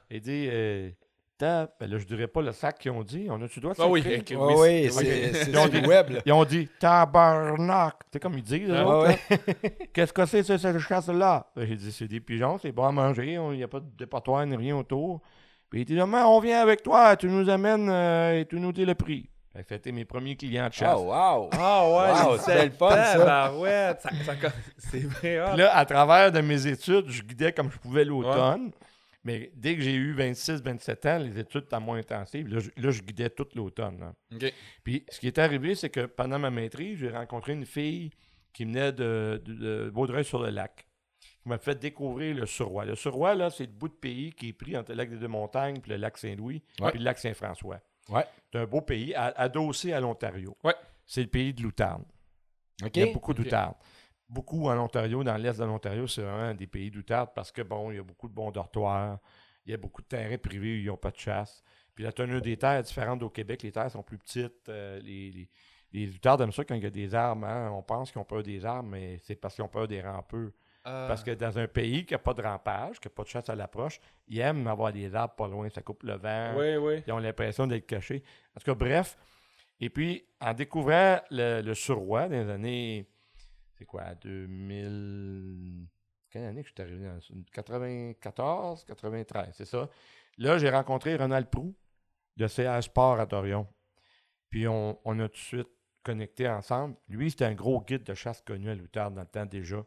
Il 0.10 0.22
dit 0.22 0.48
euh, 0.52 0.90
ben 1.40 1.68
là, 1.82 1.98
je 1.98 2.06
dirais 2.06 2.28
pas 2.28 2.42
le 2.42 2.52
sac 2.52 2.80
qu'ils 2.80 2.92
ont 2.92 3.04
dit. 3.04 3.28
On 3.30 3.42
a-tu 3.42 3.60
droit 3.60 3.74
de 3.74 3.82
Ah 3.82 3.88
oui, 3.88 4.04
oui 4.06 4.90
c'est 4.92 5.52
du 5.70 5.88
web. 5.88 6.20
Ils 6.26 6.34
ont 6.34 6.46
dit 6.46 6.68
tabarnak. 6.80 7.96
C'est 8.12 8.20
comme 8.20 8.38
ils 8.38 8.44
disent. 8.44 8.72
Ah 8.72 9.10
Qu'est-ce 9.94 10.14
que 10.14 10.26
c'est, 10.26 10.44
cette 10.44 10.80
chasse-là? 10.80 11.48
Ben, 11.56 11.68
j'ai 11.68 11.76
dit 11.76 11.92
c'est 11.92 12.08
des 12.08 12.20
pigeons, 12.20 12.58
c'est 12.58 12.72
bon 12.72 12.86
à 12.86 12.92
manger. 12.92 13.34
Il 13.34 13.58
n'y 13.58 13.64
a 13.64 13.68
pas 13.68 13.80
de 13.80 13.90
dépotoir 13.98 14.46
ni 14.46 14.56
rien 14.56 14.76
autour. 14.76 15.22
Puis 15.70 15.82
il 15.82 15.86
dit 15.86 15.96
demain, 15.96 16.26
on 16.26 16.40
vient 16.40 16.62
avec 16.62 16.82
toi, 16.82 17.16
tu 17.18 17.28
nous 17.28 17.50
amènes 17.50 17.90
euh, 17.90 18.40
et 18.40 18.46
tu 18.46 18.60
nous 18.60 18.72
dis 18.72 18.86
le 18.86 18.96
prix. 18.96 19.30
C'était 19.68 19.92
mes 19.92 20.06
premiers 20.06 20.36
clients 20.36 20.68
de 20.68 20.74
chasse. 20.74 20.96
Oh, 20.96 21.08
wow! 21.08 21.50
Ah, 21.54 22.30
ouais, 22.30 22.38
c'est 22.40 22.66
le 22.66 22.72
fun, 22.72 22.90
ça. 22.92 23.54
ouais, 23.56 23.96
ça, 24.00 24.10
c'est 24.78 25.00
vrai. 25.00 25.58
là, 25.58 25.76
à 25.76 25.84
travers 25.84 26.32
de 26.32 26.42
mes 26.42 26.68
études, 26.68 27.10
je 27.10 27.24
guidais 27.24 27.52
comme 27.52 27.72
je 27.72 27.78
pouvais 27.80 28.06
l'automne. 28.06 28.72
Mais 29.28 29.52
dès 29.56 29.76
que 29.76 29.82
j'ai 29.82 29.94
eu 29.94 30.14
26, 30.14 30.64
27 30.64 31.06
ans, 31.06 31.18
les 31.18 31.38
études 31.38 31.64
étaient 31.66 31.80
moins 31.82 31.98
intensives. 31.98 32.48
Là, 32.48 32.92
je, 32.92 33.02
guidais 33.02 33.30
toute 33.30 33.56
l'automne. 33.56 34.14
Puis 34.86 35.04
ce 35.10 35.20
qui 35.20 35.28
est 35.28 35.38
arrivé, 35.38 35.76
c'est 35.76 35.90
que 35.90 36.06
pendant 36.06 36.40
ma 36.40 36.50
maîtrise, 36.50 37.00
j'ai 37.00 37.10
rencontré 37.10 37.52
une 37.52 37.66
fille 37.66 38.12
qui 38.54 38.64
venait 38.64 38.94
de, 38.94 39.92
Vaudreuil-sur-le-Lac, 39.94 40.88
qui 41.44 41.50
m'a 41.50 41.58
fait 41.58 41.78
découvrir 41.78 42.38
le 42.38 42.46
Surroi. 42.46 42.86
Le 42.86 42.96
Surroi, 42.96 43.36
là, 43.36 43.50
c'est 43.50 43.66
le 43.66 43.74
bout 43.74 43.90
de 43.90 43.96
pays 43.96 44.32
qui 44.32 44.48
est 44.48 44.54
pris 44.54 44.78
entre 44.78 44.92
le 44.92 44.98
lac 44.98 45.10
des 45.10 45.18
Deux-Montagnes 45.18 45.82
puis 45.82 45.92
le 45.92 45.98
lac 45.98 46.18
Saint-Louis, 46.18 46.64
puis 46.78 46.98
le 46.98 47.04
lac 47.04 47.20
Saint-François. 47.20 47.82
Ouais. 48.08 48.24
C'est 48.50 48.60
un 48.60 48.66
beau 48.66 48.80
pays, 48.80 49.14
adossé 49.14 49.92
à 49.92 50.00
l'Ontario. 50.00 50.56
Ouais. 50.64 50.76
C'est 51.06 51.22
le 51.22 51.28
pays 51.28 51.54
de 51.54 51.64
l'outarde. 51.64 52.06
Il 52.82 52.98
y 52.98 53.10
a 53.10 53.12
beaucoup 53.12 53.34
d'outarde 53.34 53.76
beaucoup 54.30 54.68
en 54.68 54.78
Ontario, 54.78 55.24
dans 55.24 55.38
l'est 55.38 55.60
de 55.60 55.66
l'Ontario, 55.66 56.08
c'est 56.08 56.22
vraiment 56.22 56.54
des 56.54 56.68
pays 56.68 56.92
d'outarde 56.92 57.30
parce 57.36 57.52
que, 57.52 57.62
bon, 57.62 57.92
il 57.92 57.98
y 57.98 58.00
a 58.00 58.04
beaucoup 58.04 58.28
de 58.28 58.34
bons 58.34 58.52
dortoirs, 58.52 59.20
il 59.66 59.72
y 59.72 59.74
a 59.74 59.78
beaucoup 59.78 60.02
de 60.02 60.08
terrains 60.08 60.38
privés 60.38 60.76
où 60.76 60.80
ils 60.82 60.86
n'ont 60.88 60.98
pas 60.98 61.12
de 61.12 61.18
chasse. 61.18 61.64
Puis 61.94 62.04
la 62.04 62.12
tenue 62.12 62.42
des 62.42 62.58
terres 62.58 62.80
est 62.80 62.84
différente 62.84 63.24
au 63.24 63.30
Québec. 63.30 63.64
Les 63.64 63.72
terres 63.72 63.92
sont 63.92 64.04
plus 64.04 64.18
petites. 64.18 64.70
Euh, 64.70 65.00
les, 65.00 65.32
les, 65.32 65.50
les 65.92 66.14
outardes 66.14 66.42
aiment 66.42 66.52
ça 66.52 66.64
quand 66.64 66.76
il 66.76 66.84
y 66.84 66.86
a 66.86 66.92
des 66.92 67.16
armes. 67.16 67.44
Hein. 67.44 67.72
On 67.72 67.82
pense 67.82 68.12
qu'ils 68.12 68.22
ont 68.22 68.26
peur 68.26 68.44
des 68.44 68.64
armes, 68.66 68.90
mais 68.90 69.18
c'est 69.24 69.36
parce 69.36 69.56
qu'ils 69.56 69.64
ont 69.64 69.70
peur 69.70 69.88
des 69.88 70.02
rampeux. 70.02 70.54
Euh. 70.86 71.08
Parce 71.08 71.24
que 71.24 71.32
dans 71.32 71.58
un 71.58 71.68
pays 71.68 72.06
qui 72.06 72.14
n'a 72.14 72.20
pas 72.20 72.34
de 72.34 72.42
rampage, 72.44 73.00
qui 73.00 73.08
n'a 73.08 73.14
pas 73.16 73.24
de 73.24 73.28
chasse 73.28 73.50
à 73.50 73.56
l'approche, 73.56 74.00
ils 74.28 74.40
aiment 74.40 74.68
avoir 74.68 74.94
des 74.94 75.14
arbres 75.16 75.34
pas 75.36 75.48
loin. 75.48 75.68
Ça 75.70 75.82
coupe 75.82 76.04
le 76.04 76.14
vent. 76.18 76.54
Oui, 76.56 76.76
oui. 76.78 77.04
Ils 77.08 77.14
ont 77.14 77.18
l'impression 77.18 77.66
d'être 77.66 77.88
cachés. 77.88 78.24
En 78.56 78.60
tout 78.60 78.66
cas, 78.66 78.76
bref. 78.76 79.18
Et 79.80 79.90
puis, 79.90 80.24
en 80.40 80.54
découvrant 80.54 81.20
le, 81.32 81.62
le 81.62 81.74
surroi 81.74 82.30
dans 82.30 82.36
les 82.36 82.50
années 82.50 83.10
c'est 83.78 83.86
quoi, 83.86 84.16
2000. 84.16 85.88
Quelle 86.30 86.44
année 86.44 86.62
que 86.62 86.70
je 86.70 86.74
suis 86.74 86.82
arrivé 86.82 87.08
dans 87.08 87.20
94, 87.54 88.84
93, 88.86 89.54
c'est 89.54 89.66
ça. 89.66 89.90
Là, 90.38 90.58
j'ai 90.58 90.70
rencontré 90.70 91.16
Ronald 91.16 91.48
Prou 91.48 91.74
de 92.36 92.48
CA 92.48 92.82
Sport 92.82 93.20
à 93.20 93.26
Dorion. 93.26 93.68
Puis 94.50 94.68
on, 94.68 94.98
a 95.06 95.28
tout 95.28 95.34
de 95.34 95.38
suite 95.38 95.70
connecté 96.04 96.48
ensemble. 96.48 96.96
Lui, 97.10 97.32
c'était 97.32 97.46
un 97.46 97.54
gros 97.54 97.82
guide 97.82 98.04
de 98.04 98.14
chasse 98.14 98.42
connu 98.42 98.70
à 98.70 98.76
l'outarde 98.76 99.14
dans 99.16 99.22
le 99.22 99.28
temps 99.28 99.46
déjà. 99.46 99.84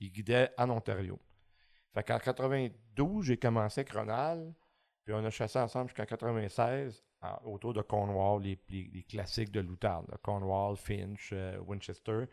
Il 0.00 0.10
guidait 0.10 0.50
en 0.58 0.70
Ontario. 0.70 1.18
Fait 1.94 2.02
qu'en 2.02 2.18
92, 2.18 3.24
j'ai 3.24 3.36
commencé 3.36 3.80
avec 3.80 3.92
Ronald, 3.92 4.52
puis 5.04 5.14
on 5.14 5.24
a 5.24 5.30
chassé 5.30 5.58
ensemble 5.58 5.88
jusqu'en 5.88 6.04
96 6.04 7.02
autour 7.44 7.72
de 7.72 7.82
Cornwall, 7.82 8.42
les, 8.42 9.04
classiques 9.08 9.52
de 9.52 9.60
l'outarde, 9.60 10.06
Cornwall, 10.22 10.76
Finch, 10.76 11.30
euh, 11.32 11.58
Winchester. 11.60 12.24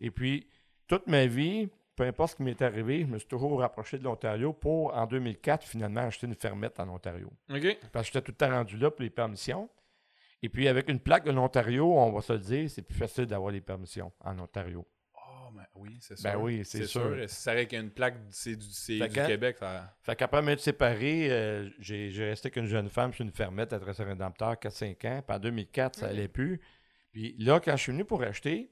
Et 0.00 0.10
puis, 0.10 0.48
toute 0.86 1.06
ma 1.06 1.26
vie, 1.26 1.68
peu 1.96 2.04
importe 2.04 2.32
ce 2.32 2.36
qui 2.36 2.42
m'est 2.42 2.60
arrivé, 2.62 3.02
je 3.02 3.06
me 3.06 3.18
suis 3.18 3.28
toujours 3.28 3.58
rapproché 3.60 3.98
de 3.98 4.04
l'Ontario 4.04 4.52
pour, 4.52 4.94
en 4.94 5.06
2004, 5.06 5.66
finalement, 5.66 6.02
acheter 6.02 6.26
une 6.26 6.34
fermette 6.34 6.80
en 6.80 6.88
Ontario. 6.88 7.32
OK. 7.50 7.78
Parce 7.92 8.08
que 8.08 8.14
j'étais 8.14 8.24
tout 8.24 8.32
le 8.32 8.36
temps 8.36 8.50
rendu 8.50 8.76
là 8.76 8.90
pour 8.90 9.02
les 9.02 9.10
permissions. 9.10 9.68
Et 10.42 10.48
puis, 10.48 10.68
avec 10.68 10.88
une 10.88 11.00
plaque 11.00 11.24
de 11.24 11.30
l'Ontario, 11.30 11.96
on 11.96 12.12
va 12.12 12.20
se 12.20 12.32
le 12.32 12.38
dire, 12.40 12.68
c'est 12.68 12.82
plus 12.82 12.96
facile 12.96 13.26
d'avoir 13.26 13.50
les 13.50 13.60
permissions 13.60 14.12
en 14.20 14.38
Ontario. 14.38 14.86
Oh 15.14 15.50
my 15.52 15.62
oui, 15.76 15.96
c'est 16.00 16.22
ben 16.22 16.32
sûr. 16.32 16.38
Ben 16.38 16.44
oui, 16.44 16.64
c'est 16.64 16.84
sûr. 16.84 17.16
Si 17.28 17.34
ça 17.34 17.52
avec 17.52 17.72
une 17.72 17.90
plaque, 17.90 18.16
c'est 18.30 18.56
du, 18.56 18.66
du 18.66 19.08
Québec. 19.08 19.56
Ça... 19.58 19.96
Fait 20.02 20.16
qu'après 20.16 20.42
m'être 20.42 20.60
séparé, 20.60 21.30
euh, 21.30 21.70
j'ai 21.78 22.10
resté 22.18 22.48
avec 22.48 22.56
une 22.56 22.66
jeune 22.66 22.88
femme 22.88 23.12
sur 23.14 23.24
une 23.24 23.30
fermette 23.30 23.72
à 23.72 23.78
Trésor 23.78 24.06
Rédempteur 24.06 24.54
4-5 24.54 25.08
ans. 25.08 25.22
Puis 25.26 25.36
en 25.36 25.38
2004, 25.38 25.98
ça 26.00 26.06
n'allait 26.08 26.28
plus. 26.28 26.60
Puis 27.12 27.36
là, 27.38 27.60
quand 27.60 27.76
je 27.76 27.82
suis 27.82 27.92
venu 27.92 28.04
pour 28.04 28.22
acheter, 28.22 28.70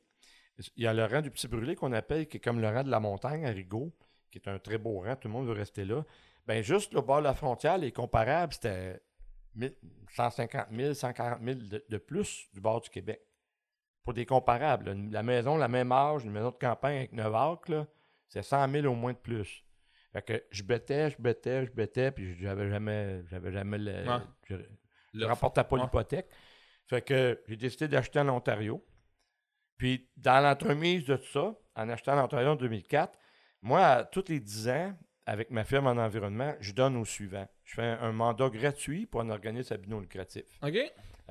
il 0.76 0.84
y 0.84 0.86
a 0.86 0.92
le 0.92 1.04
rang 1.04 1.20
du 1.20 1.30
Petit 1.30 1.48
Brûlé 1.48 1.74
qu'on 1.74 1.92
appelle, 1.92 2.26
qui 2.28 2.36
est 2.36 2.40
comme 2.40 2.60
le 2.60 2.68
rang 2.68 2.82
de 2.82 2.90
la 2.90 3.00
montagne 3.00 3.44
à 3.46 3.50
Rigaud, 3.50 3.92
qui 4.30 4.38
est 4.38 4.48
un 4.48 4.58
très 4.58 4.78
beau 4.78 5.00
rang, 5.00 5.16
tout 5.16 5.28
le 5.28 5.34
monde 5.34 5.46
veut 5.46 5.52
rester 5.52 5.84
là. 5.84 6.04
Ben 6.46 6.62
juste 6.62 6.92
le 6.94 7.00
bord 7.00 7.18
de 7.18 7.24
la 7.24 7.34
frontière, 7.34 7.78
les 7.78 7.92
comparables, 7.92 8.52
c'était 8.52 9.00
150 10.10 10.66
000, 10.72 10.94
140 10.94 11.40
000 11.42 11.58
de, 11.88 11.98
plus 11.98 12.48
du 12.52 12.60
bord 12.60 12.80
du 12.80 12.90
Québec. 12.90 13.20
Pour 14.04 14.14
des 14.14 14.26
comparables. 14.26 14.92
La 15.10 15.22
maison, 15.22 15.56
la 15.56 15.68
même 15.68 15.92
âge, 15.92 16.24
une 16.24 16.32
maison 16.32 16.50
de 16.50 16.56
campagne 16.56 16.96
avec 16.96 17.12
9 17.12 17.34
acres, 17.34 17.86
c'est 18.28 18.42
100 18.42 18.68
000 18.68 18.86
au 18.86 18.94
moins 18.94 19.12
de 19.12 19.18
plus. 19.18 19.64
Fait 20.12 20.22
que 20.22 20.44
je 20.50 20.62
bêtais, 20.62 21.10
je 21.10 21.16
bêtais, 21.20 21.64
je 21.66 21.70
bêtais, 21.70 22.10
puis 22.10 22.34
j'avais 22.34 22.68
jamais, 22.68 23.22
j'avais 23.30 23.52
jamais 23.52 23.78
le, 23.78 24.04
je, 24.48 24.56
ne 25.14 25.24
rapportais 25.24 25.64
pas 25.64 25.76
l'hypothèque. 25.76 26.28
Fait 26.86 27.00
que 27.00 27.40
j'ai 27.46 27.56
décidé 27.56 27.88
d'acheter 27.88 28.18
en 28.18 28.28
Ontario. 28.28 28.84
Puis 29.82 30.08
dans 30.16 30.40
l'entremise 30.40 31.06
de 31.06 31.16
tout 31.16 31.26
ça, 31.32 31.56
en 31.74 31.88
achetant 31.88 32.16
en 32.16 32.26
Ontario 32.26 32.50
en 32.50 32.54
2004, 32.54 33.18
moi, 33.62 34.04
tous 34.04 34.28
les 34.28 34.38
10 34.38 34.68
ans, 34.68 34.96
avec 35.26 35.50
ma 35.50 35.64
firme 35.64 35.88
en 35.88 35.96
environnement, 36.00 36.54
je 36.60 36.70
donne 36.70 36.96
au 36.96 37.04
suivant. 37.04 37.48
Je 37.64 37.74
fais 37.74 37.82
un, 37.82 38.12
mandat 38.12 38.48
gratuit 38.48 39.06
pour 39.06 39.22
un 39.22 39.30
organisme 39.30 39.74
à 39.74 39.98
lucratif. 39.98 40.44
OK. 40.62 40.78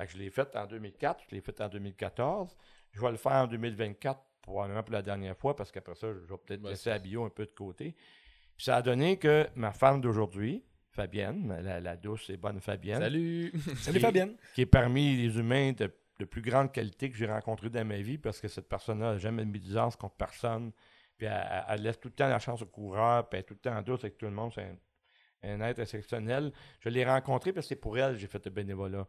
je 0.06 0.18
l'ai 0.18 0.28
fait 0.28 0.54
en 0.54 0.66
2004, 0.66 1.24
je 1.30 1.34
l'ai 1.34 1.40
fait 1.40 1.58
en 1.62 1.70
2014. 1.70 2.54
Je 2.90 3.00
vais 3.00 3.10
le 3.12 3.16
faire 3.16 3.32
en 3.32 3.46
2024, 3.46 4.20
probablement 4.42 4.82
pour 4.82 4.92
la 4.92 5.02
dernière 5.02 5.34
fois, 5.38 5.56
parce 5.56 5.72
qu'après 5.72 5.94
ça, 5.94 6.08
je 6.12 6.18
vais 6.18 6.38
peut-être 6.44 6.62
laisser 6.62 6.90
la 6.90 6.98
bio 6.98 7.24
un 7.24 7.30
peu 7.30 7.46
de 7.46 7.52
côté. 7.52 7.96
Puis 8.58 8.66
ça 8.66 8.76
a 8.76 8.82
donné 8.82 9.16
que 9.16 9.48
ma 9.54 9.72
femme 9.72 10.02
d'aujourd'hui, 10.02 10.62
Fabienne, 10.90 11.58
la, 11.62 11.96
douce 11.96 12.28
et 12.28 12.36
bonne 12.36 12.60
Fabienne. 12.60 13.00
Salut! 13.00 13.50
Salut 13.78 13.98
Fabienne! 13.98 14.36
Qui 14.54 14.60
est 14.60 14.66
parmi 14.66 15.16
les 15.16 15.38
humains 15.38 15.72
de, 15.72 15.90
plus 16.26 16.42
grande 16.42 16.72
qualité 16.72 17.10
que 17.10 17.16
j'ai 17.16 17.26
rencontrés 17.26 17.70
dans 17.70 17.84
ma 17.84 17.98
vie, 17.98 18.18
parce 18.18 18.40
que 18.40 18.48
cette 18.48 18.68
personne-là 18.68 19.12
n'a 19.12 19.18
jamais 19.18 19.44
mis 19.44 19.60
de 19.60 19.96
contre 19.96 20.16
personne 20.16 20.72
puis 21.22 21.26
elle, 21.26 21.82
laisse 21.82 22.00
tout 22.00 22.08
le 22.08 22.14
temps 22.14 22.28
la 22.28 22.40
chance 22.40 22.62
au 22.62 22.66
coureur, 22.66 23.28
puis 23.28 23.38
elle 23.38 23.40
est 23.40 23.46
tout 23.46 23.54
le 23.54 23.60
temps 23.60 23.76
en 23.76 23.82
douce 23.82 24.00
avec 24.00 24.18
tout 24.18 24.26
le 24.26 24.32
monde. 24.32 24.52
C'est 24.52 24.68
un, 25.44 25.60
être 25.60 25.78
exceptionnel. 25.78 26.52
Je 26.80 26.88
l'ai 26.88 27.04
rencontré 27.04 27.52
parce 27.52 27.66
que 27.66 27.68
c'est 27.68 27.80
pour 27.80 27.96
elle 27.96 28.14
que 28.14 28.18
j'ai 28.18 28.26
fait 28.26 28.44
le 28.44 28.50
bénévolat. 28.50 29.06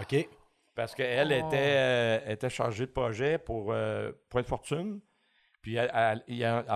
OK. 0.00 0.28
Parce 0.76 0.94
qu'elle 0.94 1.32
était, 1.32 1.76
euh, 1.76 2.32
était 2.32 2.50
chargée 2.50 2.86
de 2.86 2.92
projet 2.92 3.38
pour 3.38 3.72
euh, 3.72 4.12
Point 4.28 4.42
de 4.42 4.46
Fortune. 4.46 5.00
Puis 5.60 5.78
à, 5.78 6.14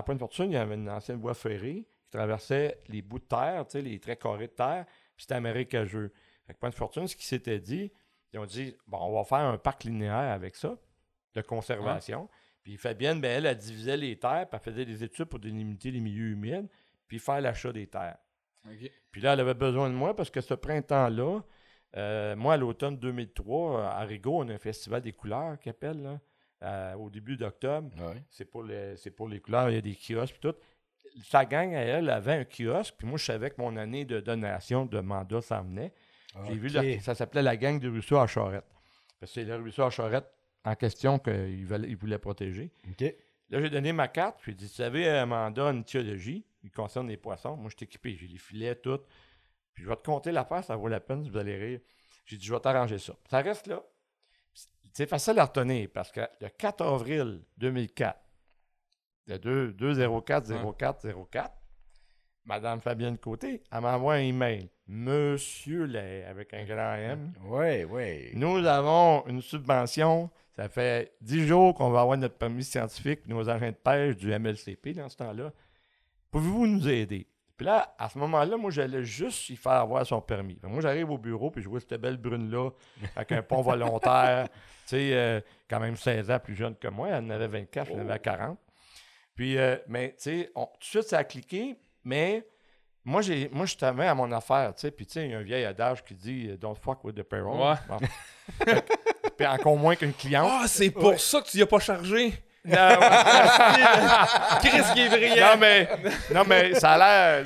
Point 0.05 0.15
de 0.15 0.19
Fortune, 0.19 0.51
il 0.51 0.55
y 0.55 0.57
avait 0.57 0.75
une 0.75 0.89
ancienne 0.89 1.21
voie 1.21 1.33
ferrée 1.33 1.87
qui 2.01 2.09
traversait 2.09 2.81
les 2.89 3.01
bouts 3.01 3.19
de 3.19 3.23
terre, 3.23 3.65
tu 3.65 3.77
sais, 3.77 3.81
les 3.81 3.99
traits 3.99 4.21
carrés 4.21 4.47
de 4.47 4.51
terre, 4.51 4.85
puis 5.15 5.23
c'était 5.23 5.39
marécageux. 5.39 6.11
Fait 6.45 6.53
Point 6.53 6.71
de 6.71 6.75
Fortune, 6.75 7.07
ce 7.07 7.15
qui 7.15 7.25
s'était 7.25 7.59
dit, 7.59 7.89
ils 8.33 8.39
ont 8.39 8.45
dit, 8.45 8.75
bon, 8.87 8.97
on 9.01 9.13
va 9.15 9.23
faire 9.23 9.45
un 9.45 9.57
parc 9.57 9.83
linéaire 9.83 10.31
avec 10.31 10.55
ça, 10.55 10.75
de 11.35 11.41
conservation. 11.41 12.29
Puis 12.63 12.77
Fabienne, 12.77 13.21
ben, 13.21 13.29
elle, 13.29 13.45
elle 13.45 13.57
divisait 13.57 13.97
les 13.97 14.17
terres, 14.17 14.47
puis 14.49 14.59
elle 14.59 14.71
faisait 14.71 14.85
des 14.85 15.03
études 15.03 15.25
pour 15.25 15.39
délimiter 15.39 15.91
les 15.91 15.99
milieux 15.99 16.29
humides, 16.29 16.67
puis 17.07 17.19
faire 17.19 17.41
l'achat 17.41 17.71
des 17.71 17.87
terres. 17.87 18.17
Puis 19.11 19.21
là, 19.21 19.33
elle 19.33 19.41
avait 19.41 19.53
besoin 19.53 19.89
de 19.89 19.95
moi 19.95 20.15
parce 20.15 20.29
que 20.29 20.41
ce 20.41 20.53
printemps-là, 20.53 21.41
euh, 21.95 22.35
moi, 22.35 22.53
à 22.53 22.57
l'automne 22.57 22.97
2003, 22.97 23.85
à 23.85 23.99
Rigaud, 24.01 24.39
on 24.39 24.49
a 24.49 24.53
un 24.53 24.57
festival 24.57 25.01
des 25.01 25.13
couleurs 25.13 25.59
qui 25.59 25.69
appelle, 25.69 26.01
là, 26.01 26.19
euh, 26.63 26.93
au 26.95 27.09
début 27.09 27.35
d'octobre. 27.35 27.89
C'est 28.29 28.45
pour, 28.45 28.63
les, 28.63 28.95
pour 29.15 29.27
les 29.27 29.39
couleurs, 29.39 29.69
il 29.69 29.75
y 29.75 29.77
a 29.77 29.81
des 29.81 29.95
kiosques, 29.95 30.37
puis 30.39 30.51
tout. 30.51 30.57
Sa 31.23 31.45
gang, 31.45 31.71
elle, 31.73 32.09
avait 32.09 32.33
un 32.33 32.45
kiosque, 32.45 32.95
puis 32.97 33.07
moi, 33.07 33.17
je 33.17 33.25
savais 33.25 33.51
que 33.51 33.61
mon 33.61 33.77
année 33.77 34.05
de 34.05 34.19
donation 34.19 34.85
de 34.85 34.99
mandat 34.99 35.41
s'en 35.41 35.61
venait. 35.61 35.93
J'ai 36.47 36.55
vu, 36.55 36.99
ça 36.99 37.15
s'appelait 37.15 37.41
la 37.43 37.57
gang 37.57 37.79
de 37.79 37.89
Rousseau 37.89 38.17
à 38.17 38.27
Charette. 38.27 38.65
C'est 39.25 39.43
le 39.43 39.55
Rousseau 39.57 39.83
à 39.83 39.89
Charette 39.89 40.29
en 40.65 40.75
question 40.75 41.19
qu'il 41.19 41.59
il 41.59 41.95
voulait 41.95 42.17
protéger. 42.17 42.71
Là, 43.49 43.61
j'ai 43.61 43.69
donné 43.69 43.93
ma 43.93 44.07
carte, 44.07 44.39
puis 44.41 44.53
j'ai 44.53 44.65
dit, 44.65 44.73
vous 44.75 44.81
avez 44.81 45.09
un 45.09 45.25
mandat 45.25 45.67
en 45.67 45.83
théologie, 45.83 46.45
qui 46.61 46.71
concerne 46.71 47.07
les 47.07 47.17
poissons. 47.17 47.55
Moi, 47.55 47.69
je 47.69 47.75
suis 47.77 47.83
équipé, 47.83 48.15
j'ai 48.15 48.27
les 48.27 48.37
filets, 48.37 48.75
tout. 48.75 48.99
Puis 49.73 49.83
je 49.83 49.89
vais 49.89 49.95
te 49.95 50.03
compter 50.03 50.31
l'affaire, 50.31 50.63
ça 50.63 50.75
vaut 50.75 50.87
la 50.87 50.99
peine, 50.99 51.27
vous 51.27 51.37
allez 51.37 51.57
rire. 51.57 51.79
J'ai 52.25 52.37
dit, 52.37 52.45
je 52.45 52.53
vais 52.53 52.59
t'arranger 52.59 52.97
ça. 52.97 53.13
Ça 53.29 53.41
reste 53.41 53.67
là. 53.67 53.83
C'est 54.93 55.09
facile 55.09 55.39
à 55.39 55.45
retenir 55.45 55.89
parce 55.93 56.11
que 56.11 56.21
le 56.39 56.49
4 56.49 56.85
avril 56.85 57.43
2004, 57.57 58.19
le 59.27 59.37
2, 59.37 60.21
04 60.21 60.75
04 60.77 61.07
04, 61.31 61.53
Madame 62.45 62.79
Fabienne 62.79 63.17
Côté, 63.17 63.63
elle 63.71 63.81
m'envoie 63.81 64.15
un 64.15 64.19
email. 64.19 64.69
Monsieur 64.87 65.85
Lay, 65.85 66.25
avec 66.25 66.53
un 66.53 66.65
grand 66.65 66.93
M. 66.95 67.33
Oui, 67.45 67.83
oui. 67.85 68.31
Nous 68.33 68.65
avons 68.65 69.25
une 69.27 69.41
subvention 69.41 70.29
ça 70.55 70.69
fait 70.69 71.15
dix 71.19 71.47
jours 71.47 71.73
qu'on 71.73 71.89
va 71.89 72.01
avoir 72.01 72.17
notre 72.17 72.35
permis 72.35 72.63
scientifique, 72.63 73.27
nos 73.27 73.49
agents 73.49 73.67
de 73.67 73.71
pêche 73.71 74.15
du 74.15 74.27
MLCP 74.37 74.93
dans 74.93 75.09
ce 75.09 75.17
temps-là. 75.17 75.51
Pouvez-vous 76.29 76.67
nous 76.67 76.87
aider? 76.87 77.27
Puis 77.57 77.65
là, 77.65 77.95
à 77.97 78.09
ce 78.09 78.17
moment-là, 78.19 78.57
moi, 78.57 78.69
j'allais 78.69 79.03
juste 79.03 79.49
y 79.49 79.55
faire 79.55 79.73
avoir 79.73 80.05
son 80.05 80.21
permis. 80.21 80.59
moi, 80.63 80.81
j'arrive 80.81 81.09
au 81.09 81.17
bureau, 81.17 81.49
puis 81.49 81.63
je 81.63 81.69
vois 81.69 81.79
cette 81.79 81.99
belle 81.99 82.17
brune-là, 82.17 82.69
avec 83.15 83.31
un 83.31 83.41
pont 83.41 83.61
volontaire, 83.61 84.47
tu 84.87 84.89
sais, 84.89 85.13
euh, 85.13 85.41
quand 85.69 85.79
même 85.79 85.95
16 85.95 86.29
ans 86.29 86.39
plus 86.39 86.55
jeune 86.55 86.75
que 86.75 86.87
moi. 86.87 87.09
Elle 87.09 87.25
en 87.25 87.29
avait 87.31 87.47
24, 87.47 87.87
je 87.87 87.93
en 87.93 87.99
avais 87.99 88.19
40. 88.19 88.57
Puis, 89.35 89.57
euh, 89.57 89.77
mais, 89.87 90.09
tu 90.09 90.23
sais, 90.23 90.51
tout 90.53 90.61
de 90.61 90.83
suite, 90.83 91.03
ça 91.03 91.19
a 91.19 91.23
cliqué, 91.23 91.77
mais 92.03 92.45
moi, 93.05 93.21
j'ai, 93.21 93.49
moi 93.51 93.65
je 93.65 93.75
t'avais 93.75 94.07
à 94.07 94.15
mon 94.15 94.31
affaire, 94.31 94.73
tu 94.75 94.81
sais, 94.81 94.91
puis 94.91 95.05
tu 95.05 95.13
sais, 95.13 95.25
il 95.25 95.31
y 95.31 95.35
a 95.35 95.39
un 95.39 95.43
vieil 95.43 95.65
adage 95.65 96.03
qui 96.03 96.13
dit 96.13 96.49
euh, 96.49 96.57
«Don't 96.59 96.75
fuck 96.75 97.03
with 97.03 97.15
the 97.15 97.23
payroll 97.23 97.59
ouais. 97.59 98.75
puis 99.37 99.45
encore 99.45 99.75
moins 99.75 99.95
qu'une 99.95 100.13
cliente. 100.13 100.49
Ah, 100.49 100.65
c'est 100.67 100.89
pour 100.89 101.19
ça 101.19 101.41
que 101.41 101.47
tu 101.47 101.57
n'y 101.57 101.63
as 101.63 101.67
pas 101.67 101.79
chargé! 101.79 102.33
Non, 102.65 102.77
Chris 104.61 104.81
qui 104.93 105.01
est 105.01 105.09
brillant. 105.09 105.47
Non, 105.51 105.57
mais, 105.59 105.89
non, 106.33 106.43
mais 106.47 106.73
ça 106.75 106.91
a 106.91 106.97
l'air. 106.97 107.45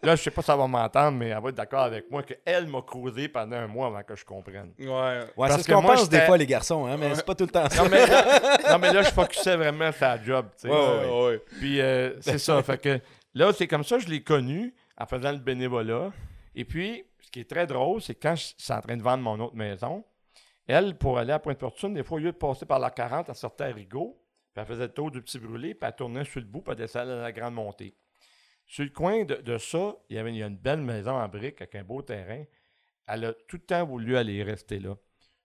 là, 0.00 0.14
je 0.14 0.22
sais 0.22 0.30
pas 0.30 0.42
si 0.42 0.46
ça 0.46 0.54
va 0.54 0.68
m'entendre, 0.68 1.18
mais 1.18 1.30
elle 1.30 1.42
va 1.42 1.48
être 1.48 1.56
d'accord 1.56 1.82
avec 1.82 2.08
moi 2.08 2.22
qu'elle 2.22 2.68
m'a 2.68 2.82
causé 2.82 3.26
pendant 3.26 3.56
un 3.56 3.66
mois 3.66 3.88
avant 3.88 4.02
que 4.04 4.14
je 4.14 4.24
comprenne. 4.24 4.70
Ouais. 4.78 5.20
ouais 5.36 5.50
c'est 5.50 5.62
ce 5.62 5.72
qu'on 5.72 5.82
pense 5.82 6.08
des 6.08 6.20
fois, 6.20 6.36
les 6.36 6.46
garçons, 6.46 6.86
hein, 6.86 6.96
mais 6.96 7.16
c'est 7.16 7.26
pas 7.26 7.34
tout 7.34 7.46
le 7.46 7.50
temps 7.50 7.68
ça. 7.68 7.82
Non, 7.82 7.88
mais 7.90 8.06
là, 8.06 8.40
non, 8.70 8.78
mais 8.78 8.92
là 8.92 9.02
je 9.02 9.10
focusais 9.10 9.56
vraiment 9.56 9.90
sur 9.90 10.06
la 10.06 10.22
job. 10.22 10.46
Tu 10.54 10.68
sais. 10.68 10.72
Ouais, 10.72 11.24
ouais, 11.26 11.42
Puis 11.58 11.80
euh, 11.80 12.12
c'est 12.20 12.38
ça. 12.38 12.62
Fait 12.62 12.78
que 12.78 13.00
Là, 13.34 13.52
c'est 13.52 13.68
comme 13.68 13.84
ça 13.84 13.96
que 13.98 14.04
je 14.04 14.08
l'ai 14.08 14.22
connu 14.22 14.74
en 14.98 15.06
faisant 15.06 15.32
le 15.32 15.38
bénévolat. 15.38 16.12
Et 16.54 16.64
puis, 16.64 17.04
ce 17.20 17.30
qui 17.30 17.40
est 17.40 17.48
très 17.48 17.66
drôle, 17.66 18.02
c'est 18.02 18.14
quand 18.16 18.34
je 18.34 18.52
suis 18.56 18.72
en 18.72 18.80
train 18.80 18.96
de 18.96 19.02
vendre 19.02 19.22
mon 19.22 19.38
autre 19.38 19.54
maison, 19.54 20.04
elle, 20.66 20.96
pour 20.96 21.18
aller 21.18 21.32
à 21.32 21.38
Pointe-Fortune, 21.38 21.94
des 21.94 22.02
fois, 22.02 22.16
au 22.16 22.20
lieu 22.20 22.32
de 22.32 22.36
passer 22.36 22.66
par 22.66 22.78
la 22.78 22.90
40, 22.90 23.28
elle 23.28 23.34
sortait 23.34 23.64
à 23.64 23.72
Rigaud, 23.72 24.20
puis 24.52 24.62
elle 24.62 24.66
faisait 24.66 24.86
le 24.86 24.92
tour 24.92 25.10
du 25.10 25.22
petit 25.22 25.38
brûlé, 25.38 25.74
puis 25.74 25.88
elle 25.88 25.96
tournait 25.96 26.24
sur 26.24 26.40
le 26.40 26.46
bout, 26.46 26.60
puis 26.60 26.72
elle 26.72 26.78
descendait 26.78 27.12
à 27.12 27.22
la 27.22 27.32
grande 27.32 27.54
montée. 27.54 27.96
Sur 28.66 28.84
le 28.84 28.90
coin 28.90 29.24
de, 29.24 29.58
ça, 29.58 29.96
il 30.08 30.16
y 30.16 30.18
avait 30.18 30.36
une 30.36 30.56
belle 30.56 30.80
maison 30.80 31.12
en 31.12 31.28
briques 31.28 31.60
avec 31.60 31.74
un 31.74 31.82
beau 31.82 32.02
terrain. 32.02 32.44
Elle 33.08 33.24
a 33.24 33.32
tout 33.32 33.56
le 33.56 33.62
temps 33.62 33.84
voulu 33.84 34.16
aller 34.16 34.44
rester 34.44 34.78
là. 34.78 34.96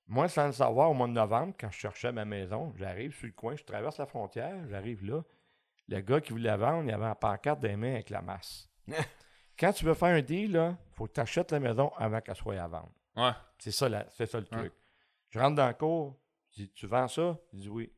Moi, 0.08 0.28
sans 0.28 0.46
le 0.46 0.54
savoir, 0.54 0.92
au 0.92 0.94
mois 0.94 1.08
de 1.08 1.14
novembre, 1.14 1.56
quand 1.60 1.72
je 1.72 1.80
cherchais 1.80 2.12
ma 2.12 2.26
maison, 2.26 2.72
j'arrive 2.78 3.16
sur 3.16 3.26
le 3.26 3.34
coin, 3.34 3.56
je 3.56 3.64
traverse 3.64 3.98
la 3.98 4.06
frontière, 4.06 4.56
j'arrive 4.70 5.04
là. 5.04 5.24
Le 5.88 6.02
gars 6.02 6.22
qui 6.22 6.32
voulait 6.32 6.56
vendre, 6.58 6.88
il 6.88 6.94
avait 6.94 7.06
un 7.06 7.16
pancarte 7.16 7.60
des 7.60 7.76
mains 7.76 7.94
avec 7.94 8.10
la 8.10 8.22
masse. 8.22 8.70
Quand 9.60 9.72
tu 9.72 9.86
veux 9.86 9.94
faire 9.94 10.16
un 10.16 10.22
deal, 10.22 10.52
il 10.52 10.96
faut 10.96 11.08
que 11.08 11.14
tu 11.14 11.20
achètes 11.20 11.52
la 11.52 11.60
maison 11.60 11.92
avant 11.96 12.20
qu'elle 12.22 12.36
soit 12.36 12.60
à 12.62 12.68
vendre. 12.68 12.92
Ouais. 13.16 13.32
C'est 13.58 13.72
ça, 13.72 14.06
c'est 14.12 14.26
ça 14.26 14.40
le 14.40 14.46
truc. 14.46 14.74
Je 15.30 15.40
rentre 15.40 15.56
dans 15.56 15.68
le 15.68 15.74
cours, 15.74 16.20
je 16.52 16.64
dis 16.64 16.70
Tu 16.72 16.88
vends 16.88 17.08
ça? 17.08 17.38
Il 17.54 17.62
dit 17.62 17.70
Oui. 17.70 17.92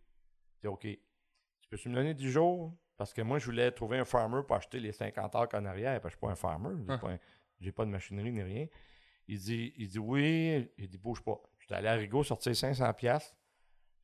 Je 0.55 0.61
dis 0.61 0.67
OK. 0.67 0.81
Tu 0.81 1.69
peux 1.69 1.89
me 1.89 1.95
donner 1.95 2.13
10 2.13 2.31
jours? 2.31 2.73
Parce 2.97 3.13
que 3.13 3.21
moi, 3.21 3.37
je 3.39 3.45
voulais 3.45 3.71
trouver 3.71 3.99
un 3.99 4.05
farmer 4.05 4.41
pour 4.45 4.55
acheter 4.55 4.79
les 4.79 4.91
50 4.91 5.35
heures 5.35 5.47
en 5.53 5.65
arrière. 5.65 6.01
Parce 6.01 6.15
que 6.15 6.21
je 6.21 6.25
ne 6.25 6.35
suis 6.35 6.41
pas 6.41 6.49
un 6.49 6.57
farmer. 6.57 6.75
Je 7.59 7.65
n'ai 7.65 7.71
pas, 7.71 7.85
de 7.85 7.91
machinerie 7.91 8.31
ni 8.31 8.41
rien. 8.41 8.67
Il 9.27 9.39
dit, 9.39 9.73
il 9.77 9.87
dit 9.87 9.99
Oui. 9.99 10.69
Il 10.77 10.87
dit 10.87 10.97
Bouge 10.97 11.21
pas. 11.21 11.39
Je 11.59 11.65
suis 11.65 11.75
allé 11.75 11.87
à 11.87 11.93
Rigaud 11.93 12.23
sortir 12.23 12.53
500$. 12.53 13.33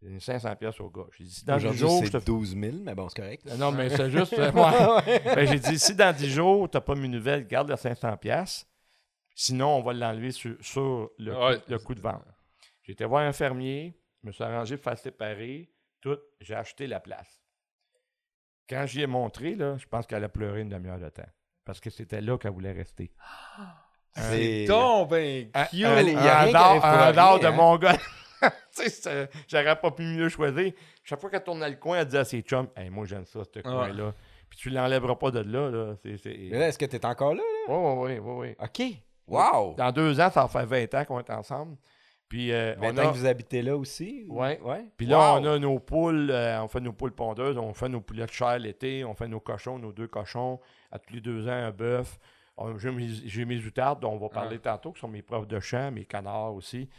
J'ai 0.03 0.09
donné 0.09 0.19
500 0.19 0.55
pièces 0.57 0.81
au 0.81 0.89
gars. 0.89 1.05
J'ai 1.17 1.23
dit, 1.23 1.31
si 1.31 1.45
dans 1.45 1.55
10 1.55 1.77
jours... 1.77 2.03
c'est 2.03 2.25
12 2.25 2.57
000, 2.59 2.77
mais 2.81 2.93
bon, 2.93 3.07
c'est 3.07 3.21
correct. 3.21 3.45
Non, 3.57 3.71
mais 3.71 3.89
c'est 3.89 4.09
juste... 4.11 4.37
moi. 4.53 5.01
Ben, 5.05 5.47
j'ai 5.47 5.59
dit, 5.59 5.79
si 5.79 5.95
dans 5.95 6.13
10 6.13 6.29
jours, 6.29 6.69
tu 6.69 6.75
n'as 6.75 6.81
pas 6.81 6.95
mes 6.95 7.07
nouvelles, 7.07 7.47
garde 7.47 7.69
les 7.69 7.77
500 7.77 8.17
pièces. 8.17 8.67
Sinon, 9.33 9.77
on 9.77 9.81
va 9.81 9.93
l'enlever 9.93 10.31
sur, 10.31 11.09
le, 11.17 11.77
coût 11.77 11.95
de 11.95 12.01
vente. 12.01 12.21
J'ai 12.81 12.91
été 12.91 13.05
voir 13.05 13.23
un 13.23 13.31
fermier, 13.31 13.97
je 14.21 14.27
me 14.27 14.33
suis 14.33 14.43
arrangé 14.43 14.75
pour 14.75 14.83
faire 14.83 14.99
séparer, 14.99 15.71
tout. 16.01 16.19
J'ai 16.41 16.55
acheté 16.55 16.85
la 16.85 16.99
place. 16.99 17.41
Quand 18.69 18.85
j'y 18.85 19.03
ai 19.03 19.07
montré, 19.07 19.55
là, 19.55 19.77
je 19.77 19.85
pense 19.87 20.05
qu'elle 20.05 20.23
a 20.25 20.29
pleuré 20.29 20.61
une 20.61 20.69
demi-heure 20.69 20.99
de 20.99 21.09
temps. 21.09 21.29
Parce 21.63 21.79
que 21.79 21.89
c'était 21.89 22.19
là 22.19 22.37
qu'elle 22.37 22.51
voulait 22.51 22.73
rester. 22.73 23.13
C'est 24.15 24.65
donc 24.65 25.09
ben 25.11 25.45
cute! 25.45 25.85
Un, 25.85 25.95
un, 25.95 26.53
un, 26.53 27.17
un, 27.17 27.37
de 27.39 27.55
mon 27.55 27.77
gars. 27.77 27.97
J'aurais 29.47 29.79
pas 29.79 29.91
pu 29.91 30.03
mieux 30.03 30.29
choisir. 30.29 30.71
Chaque 31.03 31.19
fois 31.19 31.29
qu'elle 31.29 31.43
tournait 31.43 31.69
le 31.69 31.75
coin, 31.75 31.99
elle 31.99 32.05
disait 32.05 32.19
à 32.19 32.25
ses 32.25 32.41
chums 32.41 32.67
hey, 32.75 32.89
Moi, 32.89 33.05
j'aime 33.05 33.25
ça, 33.25 33.41
ce 33.43 33.59
coin-là. 33.59 34.13
Puis 34.49 34.59
tu 34.59 34.69
l'enlèveras 34.69 35.15
pas 35.15 35.31
de 35.31 35.39
là. 35.39 35.69
là. 35.69 35.95
Est-ce 36.03 36.77
que 36.77 36.85
tu 36.85 36.95
es 36.95 37.05
encore 37.05 37.33
là? 37.33 37.43
Oui, 37.67 37.75
oui, 37.75 38.19
oui, 38.19 38.33
oui. 38.49 38.55
OK. 38.59 38.97
Wow! 39.27 39.75
Dans 39.75 39.91
deux 39.91 40.19
ans, 40.19 40.29
ça 40.29 40.41
va 40.41 40.47
faire 40.47 40.65
20 40.65 40.93
ans 40.95 41.05
qu'on 41.05 41.19
est 41.19 41.29
ensemble. 41.29 41.77
Puis, 42.27 42.51
euh, 42.51 42.75
on 42.81 42.97
a... 42.97 43.03
que 43.03 43.17
vous 43.17 43.25
habitez 43.25 43.61
là 43.61 43.77
aussi? 43.77 44.25
Oui. 44.27 44.57
Ouais. 44.61 44.85
Puis 44.97 45.05
là, 45.05 45.35
on 45.35 45.45
a 45.45 45.59
nos 45.59 45.79
poules, 45.79 46.31
euh, 46.31 46.61
on 46.63 46.67
fait 46.67 46.79
nos 46.79 46.93
poules 46.93 47.13
pondeuses, 47.13 47.57
on 47.57 47.73
fait 47.73 47.89
nos 47.89 48.01
poulets 48.01 48.25
de 48.25 48.31
chair 48.31 48.57
l'été, 48.57 49.05
on 49.05 49.13
fait 49.13 49.27
nos 49.27 49.39
cochons, 49.39 49.77
nos 49.77 49.91
deux 49.91 50.07
cochons, 50.07 50.59
à 50.91 50.99
tous 50.99 51.13
les 51.13 51.21
deux 51.21 51.47
ans, 51.47 51.51
un 51.51 51.71
bœuf. 51.71 52.19
J'ai 52.77 53.45
mes, 53.45 53.57
outardes, 53.65 53.99
dont 53.99 54.13
on 54.13 54.17
va 54.17 54.29
parler 54.29 54.59
tantôt, 54.59 54.91
qui 54.91 54.99
sont 54.99 55.07
mes 55.07 55.21
profs 55.21 55.47
de 55.47 55.59
chant, 55.59 55.91
mes 55.91 56.05
canards 56.05 56.53
aussi. 56.53 56.89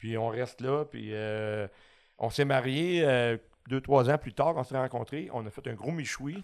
Puis 0.00 0.18
on 0.18 0.28
reste 0.28 0.60
là, 0.60 0.84
puis 0.84 1.10
euh, 1.12 1.68
on 2.18 2.30
s'est 2.30 2.44
mariés 2.44 3.06
deux, 3.68 3.80
trois 3.80 4.10
ans 4.10 4.18
plus 4.18 4.34
tard, 4.34 4.54
on 4.56 4.64
s'est 4.64 4.76
rencontrés. 4.76 5.28
On 5.32 5.46
a 5.46 5.50
fait 5.50 5.66
un 5.68 5.74
gros 5.74 5.92
michoui. 5.92 6.42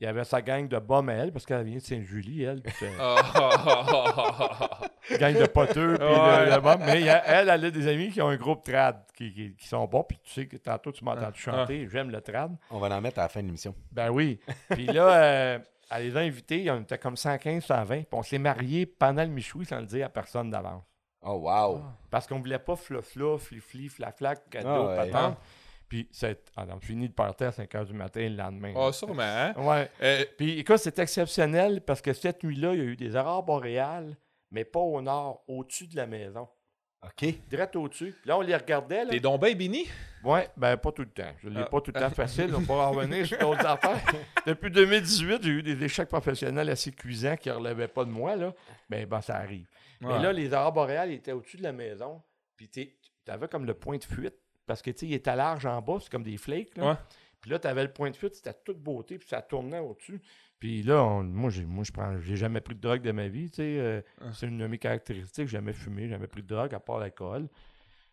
Il 0.00 0.04
y 0.04 0.06
avait 0.08 0.24
sa 0.24 0.42
gang 0.42 0.66
de 0.66 0.78
bums 0.78 1.08
à 1.08 1.14
elle, 1.14 1.30
parce 1.30 1.46
qu'elle 1.46 1.64
vient 1.64 1.76
de 1.76 1.80
Sainte-Julie, 1.80 2.42
elle. 2.42 2.60
gang 5.18 5.34
de 5.34 5.46
poteux, 5.46 5.94
puis 5.94 6.08
le, 6.08 6.84
Mais 6.84 7.02
elle, 7.02 7.48
elle, 7.48 7.64
a 7.64 7.70
des 7.70 7.86
amis 7.86 8.10
qui 8.10 8.20
ont 8.20 8.26
un 8.28 8.36
groupe 8.36 8.64
trad 8.64 9.04
qui, 9.16 9.54
sont 9.60 9.86
bons, 9.86 10.02
puis 10.02 10.18
tu 10.24 10.32
sais 10.32 10.46
que 10.46 10.56
tantôt 10.56 10.90
tu 10.90 11.04
m'entends 11.04 11.28
ah. 11.28 11.34
chanter, 11.34 11.88
j'aime 11.90 12.10
le 12.10 12.20
trad. 12.20 12.56
On 12.70 12.80
va 12.80 12.88
l'en 12.88 13.00
mettre 13.00 13.20
à 13.20 13.22
la 13.22 13.28
fin 13.28 13.40
de 13.40 13.46
l'émission. 13.46 13.72
Ben 13.92 14.10
oui. 14.10 14.40
Puis 14.70 14.86
là, 14.86 15.14
euh, 15.14 15.58
elle 15.90 16.02
les 16.02 16.16
a 16.16 16.20
invités, 16.20 16.68
on 16.70 16.80
était 16.80 16.98
comme 16.98 17.16
115, 17.16 17.64
120, 17.64 17.86
puis 17.86 18.06
on 18.12 18.22
s'est 18.22 18.38
mariés 18.38 18.86
pendant 18.86 19.22
le 19.22 19.28
Michoui 19.28 19.64
sans 19.64 19.78
le 19.78 19.86
dire 19.86 20.06
à 20.06 20.08
personne 20.08 20.50
d'avance. 20.50 20.82
Oh, 21.24 21.36
wow! 21.36 21.82
Parce 22.10 22.26
qu'on 22.26 22.38
voulait 22.38 22.58
pas 22.58 22.76
flou-flou, 22.76 23.38
fli-fli, 23.38 23.88
fla-flac, 23.88 24.50
cadeau, 24.50 24.88
ah, 24.88 24.96
patente. 24.96 25.38
Puis, 25.88 26.08
c'est, 26.12 26.50
ah 26.56 26.66
fini 26.80 27.08
de 27.08 27.14
partir 27.14 27.48
à 27.48 27.52
5 27.52 27.72
h 27.72 27.86
du 27.86 27.94
matin 27.94 28.28
le 28.28 28.36
lendemain. 28.36 28.72
Ah, 28.76 28.86
oh, 28.88 28.92
sûrement, 28.92 29.22
hein? 29.22 29.54
Ouais. 29.56 29.90
Euh, 30.02 30.24
puis, 30.36 30.58
écoute, 30.58 30.78
c'est 30.78 30.98
exceptionnel 30.98 31.80
parce 31.80 32.02
que 32.02 32.12
cette 32.12 32.42
nuit-là, 32.42 32.74
il 32.74 32.78
y 32.78 32.82
a 32.82 32.84
eu 32.84 32.96
des 32.96 33.16
aurores 33.16 33.42
boréales, 33.42 34.16
mais 34.50 34.64
pas 34.64 34.80
au 34.80 35.00
nord, 35.00 35.42
au-dessus 35.48 35.86
de 35.86 35.96
la 35.96 36.06
maison. 36.06 36.48
OK. 37.04 37.34
Direct 37.48 37.76
au-dessus. 37.76 38.14
Là, 38.24 38.38
on 38.38 38.40
les 38.40 38.56
regardait. 38.56 39.04
Là. 39.04 39.10
T'es 39.10 39.20
donc 39.20 39.42
bien 39.42 39.54
béni? 39.54 39.86
Oui, 40.22 40.40
ben 40.56 40.76
pas 40.76 40.90
tout 40.90 41.02
le 41.02 41.10
temps. 41.10 41.32
Je 41.42 41.48
ne 41.48 41.54
l'ai 41.54 41.62
ah. 41.62 41.66
pas 41.66 41.80
tout 41.80 41.92
le 41.94 42.00
temps 42.00 42.10
facile. 42.10 42.54
On 42.54 42.60
va 42.60 42.86
revenir 42.86 43.26
sur 43.26 43.38
d'autres 43.38 43.66
affaires. 43.66 44.00
Depuis 44.46 44.70
2018, 44.70 45.42
j'ai 45.42 45.50
eu 45.50 45.62
des 45.62 45.84
échecs 45.84 46.08
professionnels 46.08 46.70
assez 46.70 46.92
cuisants 46.92 47.36
qui 47.36 47.50
ne 47.50 47.54
relevaient 47.54 47.88
pas 47.88 48.04
de 48.04 48.10
moi. 48.10 48.36
Là. 48.36 48.54
Ben, 48.88 49.06
ben 49.06 49.20
ça 49.20 49.36
arrive. 49.36 49.66
Mais 50.00 50.18
là, 50.18 50.32
les 50.32 50.52
aurores 50.52 50.72
boréales 50.72 51.10
étaient 51.10 51.32
au-dessus 51.32 51.56
de 51.56 51.62
la 51.62 51.72
maison. 51.72 52.22
Puis 52.56 52.68
tu 52.68 52.90
avais 53.28 53.48
comme 53.48 53.64
le 53.64 53.74
point 53.74 53.98
de 53.98 54.04
fuite 54.04 54.36
parce 54.66 54.82
que, 54.82 54.90
tu 54.90 55.00
sais, 55.00 55.06
il 55.06 55.14
était 55.14 55.36
large 55.36 55.66
en 55.66 55.80
bas, 55.82 55.98
c'est 56.00 56.10
comme 56.10 56.22
des 56.22 56.36
flakes. 56.36 56.76
Là. 56.76 56.98
Puis 57.40 57.50
là, 57.50 57.58
tu 57.58 57.68
avais 57.68 57.82
le 57.82 57.92
point 57.92 58.10
de 58.10 58.16
fuite, 58.16 58.34
c'était 58.34 58.54
toute 58.64 58.78
beauté, 58.78 59.18
puis 59.18 59.28
ça 59.28 59.42
tournait 59.42 59.78
au-dessus. 59.78 60.20
Puis 60.58 60.82
là, 60.82 61.22
moi, 61.22 61.50
j'ai, 61.50 61.66
moi, 61.66 61.84
je 61.84 61.92
prends, 61.92 62.18
j'ai 62.18 62.36
jamais 62.36 62.62
pris 62.62 62.74
de 62.74 62.80
drogue 62.80 63.02
de 63.02 63.12
ma 63.12 63.28
vie, 63.28 63.50
tu 63.50 63.56
sais. 63.56 63.78
Euh, 63.78 64.00
ah. 64.20 64.30
C'est 64.32 64.46
une 64.46 64.56
de 64.56 64.66
mes 64.66 64.78
caractéristiques, 64.78 65.48
j'ai 65.48 65.58
jamais 65.58 65.74
fumé, 65.74 66.08
jamais 66.08 66.26
pris 66.26 66.42
de 66.42 66.46
drogue, 66.46 66.74
à 66.74 66.80
part 66.80 66.98
l'alcool. 66.98 67.48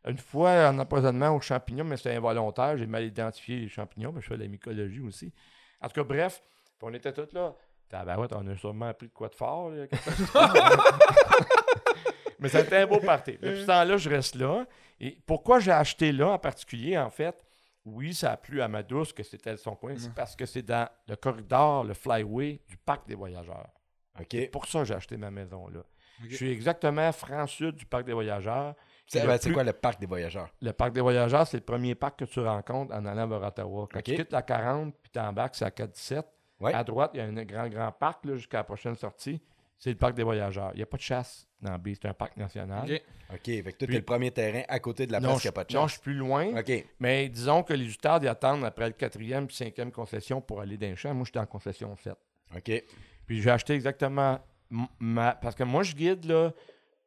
Une 0.05 0.17
fois, 0.17 0.69
en 0.69 0.79
empoisonnement 0.79 1.29
aux 1.35 1.39
champignons, 1.39 1.85
mais 1.85 1.95
c'était 1.95 2.15
involontaire, 2.15 2.75
j'ai 2.75 2.87
mal 2.87 3.05
identifié 3.05 3.59
les 3.59 3.69
champignons, 3.69 4.11
mais 4.11 4.19
je 4.19 4.27
fais 4.27 4.35
de 4.35 4.43
la 4.43 4.49
mycologie 4.49 4.99
aussi. 4.99 5.31
En 5.79 5.87
tout 5.87 5.93
cas, 5.93 6.03
bref, 6.03 6.41
on 6.81 6.93
était 6.93 7.13
tous 7.13 7.31
là. 7.31 7.55
Ouais, 7.93 8.27
on 8.31 8.47
a 8.47 8.57
sûrement 8.57 8.87
appris 8.87 9.07
de 9.07 9.13
quoi 9.13 9.27
de 9.27 9.35
fort. 9.35 9.71
mais 12.39 12.49
c'était 12.49 12.77
un 12.77 12.87
beau 12.87 12.99
party. 12.99 13.37
Depuis 13.41 13.61
ce 13.61 13.67
temps-là, 13.67 13.97
je 13.97 14.09
reste 14.09 14.35
là. 14.35 14.65
Et 14.99 15.17
pourquoi 15.25 15.59
j'ai 15.59 15.71
acheté 15.71 16.11
là 16.11 16.29
en 16.29 16.39
particulier, 16.39 16.97
en 16.97 17.09
fait, 17.09 17.35
oui, 17.85 18.13
ça 18.13 18.33
a 18.33 18.37
plu 18.37 18.61
à 18.61 18.67
ma 18.67 18.83
douce 18.83 19.13
que 19.13 19.23
c'était 19.23 19.57
son 19.57 19.75
coin, 19.75 19.95
c'est 19.97 20.13
parce 20.13 20.35
que 20.35 20.45
c'est 20.45 20.61
dans 20.61 20.87
le 21.07 21.15
corridor, 21.15 21.83
le 21.83 21.93
flyway 21.93 22.61
du 22.67 22.77
parc 22.77 23.07
des 23.07 23.15
voyageurs. 23.15 23.69
OK. 24.19 24.51
pour 24.51 24.65
ça 24.65 24.79
que 24.79 24.85
j'ai 24.85 24.93
acheté 24.93 25.17
ma 25.17 25.31
maison 25.31 25.67
là. 25.69 25.81
Je 26.29 26.35
suis 26.35 26.51
exactement 26.51 27.11
franc-sud 27.11 27.75
du 27.75 27.85
parc 27.85 28.05
des 28.05 28.13
voyageurs. 28.13 28.75
C'est 29.07 29.51
quoi 29.51 29.63
le 29.63 29.73
parc 29.73 29.99
des 29.99 30.05
voyageurs? 30.05 30.49
Le 30.61 30.71
parc 30.71 30.93
des 30.93 31.01
voyageurs, 31.01 31.47
c'est 31.47 31.57
le 31.57 31.63
premier 31.63 31.95
parc 31.95 32.19
que 32.19 32.25
tu 32.25 32.39
rencontres 32.39 32.93
en 32.93 33.05
allant 33.05 33.27
vers 33.27 33.41
Ottawa. 33.41 33.87
Quand 33.91 34.01
tu 34.01 34.15
quittes 34.15 34.31
la 34.31 34.43
40 34.43 34.93
puis 35.01 35.11
tu 35.11 35.19
embarques, 35.19 35.55
c'est 35.55 35.65
à 35.65 35.71
417. 35.71 36.25
À 36.63 36.83
droite, 36.83 37.11
il 37.13 37.17
y 37.17 37.21
a 37.21 37.25
un 37.25 37.43
grand, 37.43 37.67
grand 37.67 37.91
parc 37.91 38.27
jusqu'à 38.33 38.57
la 38.57 38.63
prochaine 38.63 38.95
sortie 38.95 39.41
c'est 39.81 39.89
le 39.89 39.95
parc 39.95 40.13
des 40.13 40.21
voyageurs. 40.21 40.69
Il 40.75 40.77
n'y 40.77 40.83
a 40.83 40.85
pas 40.85 40.97
de 40.97 41.01
chasse 41.01 41.47
dans 41.59 41.75
B, 41.79 41.89
c'est 41.99 42.07
un 42.07 42.13
parc 42.13 42.37
national. 42.37 42.83
OK. 42.83 43.01
OK, 43.33 43.45
fait 43.45 43.73
que 43.73 43.85
toi, 43.85 43.95
le 43.95 44.01
premier 44.03 44.29
terrain 44.29 44.61
à 44.67 44.79
côté 44.79 45.07
de 45.07 45.11
la 45.11 45.19
place 45.19 45.41
qui 45.41 45.47
a 45.47 45.51
pas 45.51 45.63
de 45.63 45.71
chasse. 45.71 45.81
Non, 45.81 45.87
je 45.87 45.93
suis 45.93 46.01
plus 46.01 46.13
loin. 46.13 46.55
OK. 46.55 46.71
Mais 46.99 47.27
disons 47.29 47.63
que 47.63 47.73
les 47.73 47.91
Utards, 47.91 48.19
ils 48.21 48.27
attendent 48.27 48.63
après 48.63 48.85
le 48.85 48.93
quatrième 48.93 49.47
puis 49.47 49.55
cinquième 49.55 49.91
concession 49.91 50.39
pour 50.39 50.61
aller 50.61 50.77
dans 50.77 50.89
le 50.89 50.95
champ. 50.95 51.15
Moi, 51.15 51.25
je 51.25 51.31
suis 51.31 51.39
en 51.39 51.47
concession 51.47 51.95
7. 51.95 52.13
OK. 52.55 52.83
Puis 53.25 53.41
j'ai 53.41 53.49
acheté 53.49 53.73
exactement 53.73 54.39
ma... 54.99 55.33
Parce 55.33 55.55
que 55.55 55.63
moi, 55.63 55.81
je 55.81 55.95
guide 55.95 56.25
là, 56.25 56.51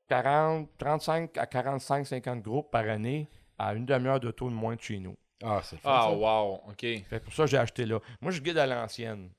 40, 0.08 0.68
35 0.76 1.38
à 1.38 1.46
45, 1.46 2.08
50 2.08 2.42
groupes 2.42 2.72
par 2.72 2.88
année 2.88 3.30
à 3.56 3.72
une 3.74 3.86
demi-heure 3.86 4.18
de 4.18 4.32
taux 4.32 4.48
de 4.48 4.54
moins 4.54 4.74
de 4.74 4.80
chez 4.80 4.98
nous. 4.98 5.16
Ah, 5.44 5.60
c'est 5.62 5.78
Ah, 5.84 6.10
wow, 6.10 6.54
OK. 6.68 6.80
Fait 6.80 7.20
pour 7.22 7.32
ça, 7.32 7.46
j'ai 7.46 7.58
acheté 7.58 7.86
là. 7.86 8.00
Moi, 8.20 8.32
je 8.32 8.40
guide 8.40 8.58
à 8.58 8.66
l'ancienne. 8.66 9.30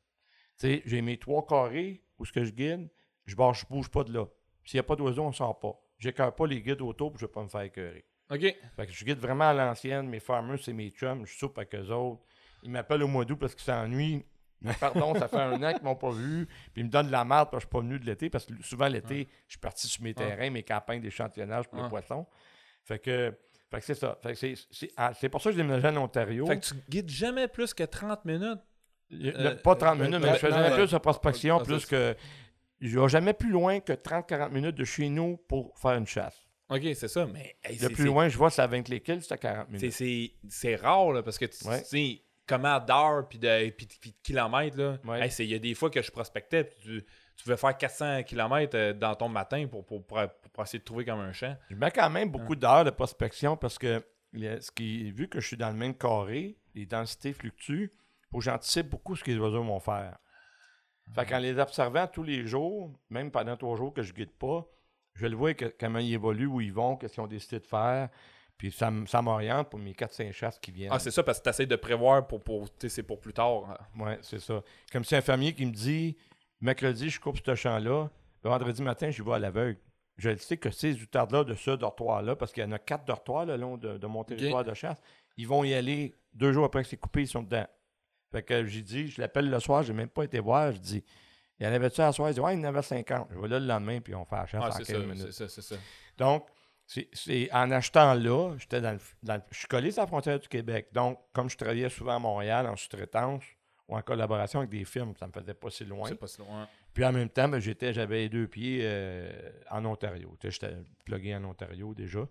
J'ai 0.62 1.02
mes 1.02 1.18
trois 1.18 1.46
carrés 1.46 2.02
où 2.18 2.26
ce 2.26 2.32
que 2.32 2.44
je 2.44 2.52
guide 2.52 2.90
je 3.28 3.36
ne 3.36 3.70
bouge 3.70 3.90
pas 3.90 4.04
de 4.04 4.14
là. 4.14 4.26
S'il 4.64 4.78
n'y 4.78 4.80
a 4.80 4.84
pas 4.84 4.96
d'oiseau, 4.96 5.24
on 5.24 5.30
ne 5.30 5.34
sort 5.34 5.60
pas. 5.60 5.74
J'écœure 5.98 6.36
pas 6.36 6.48
les 6.48 6.62
guides 6.62 6.82
autour, 6.82 7.12
puis 7.12 7.20
je 7.20 7.26
ne 7.26 7.28
vais 7.28 7.34
pas 7.34 7.44
me 7.44 7.48
faire 7.48 7.62
écœurer. 7.62 8.06
OK. 8.30 8.40
Fait 8.40 8.86
que 8.86 8.92
je 8.92 9.06
guide 9.06 9.20
vraiment 9.20 9.50
à 9.50 9.54
l'ancienne. 9.54 10.08
Mes 10.10 10.20
farmers, 10.20 10.60
c'est 10.62 10.74
mes 10.74 10.90
chums. 10.90 11.26
Je 11.26 11.38
soupe 11.38 11.58
avec 11.58 11.76
eux 11.76 11.92
autres. 11.92 12.24
Ils 12.64 12.72
m'appellent 12.72 13.04
au 13.04 13.08
mois 13.08 13.26
d'août 13.26 13.38
parce 13.40 13.54
qu'ils 13.54 13.64
s'ennuient. 13.64 14.26
Pardon, 14.80 15.14
ça 15.14 15.28
fait 15.28 15.38
un 15.38 15.62
an 15.62 15.74
qu'ils 15.74 15.84
m'ont 15.84 15.96
pas 15.96 16.10
vu. 16.10 16.48
Puis 16.48 16.82
ils 16.82 16.86
me 16.86 16.90
donnent 16.90 17.08
de 17.08 17.12
la 17.12 17.24
merde 17.24 17.50
parce 17.52 17.66
que 17.66 17.70
je 17.70 17.78
suis 17.78 17.84
pas 17.84 17.88
venu 17.88 18.00
de 18.00 18.06
l'été. 18.06 18.30
Parce 18.32 18.46
que 18.46 18.54
souvent, 18.62 18.88
l'été, 18.88 19.28
je 19.48 19.54
suis 19.54 19.60
parti 19.60 19.88
sur 19.88 20.04
mes 20.04 20.14
terrains, 20.14 20.50
mes 20.50 20.64
campagnes 20.64 21.02
d'échantillonnage 21.02 21.68
pour 21.68 21.82
les 21.82 21.90
poissons. 21.90 22.26
Fait 22.84 23.00
que, 23.00 23.34
fait 23.70 23.80
que 23.80 23.86
c'est 23.86 23.96
ça. 23.96 24.20
Ah, 24.98 25.14
c'est 25.14 25.30
pour 25.30 25.42
ça 25.42 25.50
que 25.50 25.56
je 25.56 25.62
déménageais 25.62 25.90
en 25.90 25.98
Ontario. 25.98 26.48
Fait 26.48 26.60
que 26.60 26.66
tu 26.66 26.76
guides 26.90 27.10
jamais 27.10 27.48
plus 27.48 27.74
que 27.74 27.84
30 27.84 28.26
minutes. 28.26 28.62
Euh, 29.14 29.56
pas 29.56 29.76
30 29.76 30.00
minutes, 30.00 30.20
mais 30.22 30.34
je 30.34 30.40
faisais 30.40 30.72
plus 30.76 30.92
de 30.92 30.98
prospection, 30.98 31.60
plus 31.60 31.86
que 31.86 32.16
je 32.82 33.00
vais 33.00 33.10
jamais 33.10 33.34
plus 33.34 33.52
loin 33.52 33.80
que 33.80 33.94
30-40 33.94 34.52
minutes 34.52 34.76
de 34.76 34.84
chez 34.84 35.10
nous 35.10 35.38
pour 35.48 35.78
faire 35.78 35.94
une 35.94 36.08
chasse. 36.08 36.42
OK, 36.70 36.82
c'est 36.96 37.08
ça, 37.08 37.28
mais... 37.28 37.56
le 37.80 37.90
plus 37.90 38.06
loin, 38.06 38.28
je 38.28 38.38
vois, 38.38 38.50
c'est 38.50 38.62
à 38.62 38.68
20 38.68 38.82
kills, 38.82 39.22
c'est 39.22 39.34
à 39.34 39.38
40 39.38 39.70
minutes. 39.70 40.34
C'est 40.50 40.76
rare, 40.76 41.12
là, 41.12 41.22
parce 41.22 41.38
que 41.38 41.46
tu 41.46 41.58
sais, 41.58 42.22
comment 42.48 42.80
d'heures 42.80 43.28
puis 43.28 43.38
de, 43.38 43.70
puis, 43.70 43.88
de 43.88 44.16
kilomètres, 44.24 44.78
là, 44.78 44.98
il 45.40 45.46
y 45.46 45.54
a 45.54 45.60
des 45.60 45.76
fois 45.76 45.90
que 45.90 46.02
je 46.02 46.12
prospectais, 46.12 46.64
puis 46.64 46.78
tu, 46.82 47.06
tu 47.36 47.50
veux 47.50 47.56
faire 47.56 47.78
400 47.78 48.24
km 48.24 48.76
euh, 48.76 48.94
dans 48.94 49.16
ton 49.16 49.30
matin 49.30 49.68
pour, 49.68 49.86
pour, 49.86 50.06
pour, 50.06 50.20
essayer 50.64 50.80
de 50.80 50.84
trouver 50.84 51.06
comme 51.06 51.20
un 51.20 51.34
champ. 51.34 51.56
Je 51.70 51.76
mets 51.76 51.92
quand 51.92 52.10
même 52.10 52.30
beaucoup 52.30 52.56
d'heures 52.56 52.86
de 52.86 52.92
prospection 52.92 53.58
parce 53.58 53.78
que 53.78 54.04
ce 54.34 54.72
qui, 54.72 55.12
vu 55.12 55.28
que 55.28 55.40
je 55.40 55.48
suis 55.48 55.58
dans 55.58 55.70
le 55.70 55.76
même 55.76 55.96
carré, 55.96 56.58
les 56.74 56.86
densités 56.86 57.34
fluctuent, 57.34 57.92
faut 58.36 58.40
que 58.40 58.46
j'anticipe 58.46 58.90
beaucoup 58.90 59.16
ce 59.16 59.24
que 59.24 59.32
les 59.32 59.38
oiseaux 59.38 59.64
vont 59.64 59.80
faire. 59.80 60.18
Fait 61.14 61.26
qu'en 61.26 61.40
les 61.40 61.58
observant 61.58 62.06
tous 62.08 62.24
les 62.24 62.46
jours, 62.46 62.92
même 63.10 63.32
pendant 63.32 63.56
trois 63.56 63.78
jours 63.78 63.94
que 63.94 64.02
je 64.02 64.12
ne 64.12 64.18
guide 64.18 64.34
pas, 64.34 64.68
je 65.14 65.28
le 65.28 65.38
vois 65.38 65.54
comment 65.54 66.00
ils 66.00 66.14
évoluent, 66.14 66.48
où 66.48 66.60
ils 66.60 66.74
vont, 66.74 66.98
qu'est-ce 66.98 67.14
qu'ils 67.14 67.24
ont 67.24 67.28
décidé 67.28 67.60
de 67.60 67.66
faire. 67.66 68.10
Puis 68.58 68.72
ça, 68.72 68.92
ça 69.08 69.22
m'oriente 69.22 69.70
pour 69.70 69.80
mes 69.80 69.94
4-5 69.94 70.34
chasses 70.34 70.60
qui 70.60 70.72
viennent. 70.72 70.92
Ah, 70.92 71.00
c'est 71.00 71.12
ça, 71.12 71.24
parce 71.24 71.40
que 71.40 71.44
tu 71.44 71.50
essaies 71.50 71.66
de 71.66 71.76
prévoir 71.78 72.28
pour, 72.28 72.44
pour 72.44 72.68
c'est 72.78 73.04
pour 73.04 73.22
plus 73.22 73.32
tard. 73.32 73.70
Hein. 73.70 73.78
Oui, 73.98 74.12
c'est 74.22 74.40
ça. 74.40 74.62
Comme 74.92 75.06
si 75.06 75.16
un 75.16 75.22
fermier 75.22 75.54
qui 75.54 75.66
me 75.66 75.72
dit 75.72 76.18
mercredi, 76.60 77.10
je 77.10 77.20
coupe 77.20 77.38
ce 77.46 77.56
champ-là, 77.56 78.10
le 78.44 78.50
vendredi 78.50 78.82
matin, 78.82 79.12
je 79.12 79.24
vais 79.24 79.34
à 79.34 79.40
l'aveugle. 79.40 79.80
Je 80.18 80.36
sais 80.38 80.58
que 80.58 80.72
ces 80.72 81.02
outardes-là, 81.02 81.46
de 81.46 81.54
ce 81.54 81.72
dortoir-là, 81.72 82.36
parce 82.36 82.52
qu'il 82.52 82.64
y 82.64 82.66
en 82.66 82.72
a 82.72 82.80
quatre 82.80 83.06
dortoirs 83.06 83.46
le 83.46 83.56
long 83.56 83.78
de, 83.78 84.08
mon 84.08 84.26
territoire 84.26 84.66
de 84.66 84.74
chasse, 84.74 85.02
ils 85.38 85.48
vont 85.48 85.64
y 85.64 85.74
aller 85.74 86.14
deux 86.34 86.52
jours 86.52 86.66
après 86.66 86.84
que 86.84 86.90
c'est 86.90 86.98
coupé, 86.98 87.22
ils 87.22 87.28
sont 87.28 87.44
dedans. 87.44 87.68
Fait 88.36 88.44
que 88.44 88.66
j'ai 88.66 88.82
dit, 88.82 89.08
je 89.08 89.22
l'appelle 89.22 89.50
le 89.50 89.60
soir, 89.62 89.82
j'ai 89.82 89.94
même 89.94 90.10
pas 90.10 90.26
été 90.26 90.42
voir. 90.42 90.74
Je 90.74 90.80
dis, 90.80 91.04
il 91.58 91.66
y 91.66 91.70
en 91.70 91.72
avait-tu 91.72 92.02
à 92.02 92.12
soir? 92.12 92.30
Il 92.30 92.34
dit, 92.34 92.42
ouais, 92.42 92.54
il 92.54 92.60
y 92.60 92.66
en 92.66 92.68
avait 92.68 92.82
50. 92.82 93.30
Je 93.32 93.40
vais 93.40 93.48
là 93.48 93.60
le 93.62 93.66
lendemain, 93.66 94.02
puis 94.02 94.14
on 94.14 94.26
fait 94.26 94.36
la 94.36 94.46
chasse 94.46 94.62
ah, 94.62 94.76
en 94.76 94.84
15 94.84 94.90
minutes. 95.06 95.22
C'est 95.28 95.32
ça, 95.32 95.48
c'est 95.48 95.62
ça. 95.62 95.76
Donc, 96.18 96.46
c'est, 96.86 97.08
en 97.54 97.72
achetant 97.72 98.14
là, 98.14 98.56
j'étais 98.58 98.82
dans, 98.82 98.92
le, 98.92 99.42
je 99.52 99.58
suis 99.58 99.68
collé 99.70 99.90
sur 99.90 100.02
la 100.02 100.08
frontière 100.08 100.38
du 100.38 100.50
Québec. 100.50 100.90
Donc, 100.92 101.18
comme 101.32 101.50
je 101.50 101.56
travaillais 101.56 101.88
souvent 101.88 102.18
à 102.18 102.20
Montréal 102.20 102.68
en 102.68 102.76
sous-traitance 102.76 103.46
ou 103.88 103.96
en 103.96 104.02
collaboration 104.02 104.60
avec 104.60 104.70
des 104.70 104.84
firmes, 104.84 105.14
ça 105.18 105.28
me 105.28 105.32
faisait 105.32 105.54
pas 105.54 105.70
si 105.70 105.86
loin. 105.86 106.10
C'est 106.10 106.16
pas 106.16 106.28
si 106.28 106.40
loin. 106.40 106.68
Puis 106.94 107.06
en 107.06 107.14
même 107.14 107.30
temps, 107.30 107.48
ben, 107.48 107.60
j'étais, 107.60 107.94
j'avais 107.94 108.18
les 108.18 108.30
deux 108.30 108.48
pieds 108.50 108.82
euh, 108.84 109.32
en 109.72 109.86
Ontario. 109.86 110.38
J'étais 110.44 110.76
plugué 111.06 111.34
en 111.38 111.46
Ontario 111.46 111.94
déjà. 111.94 112.28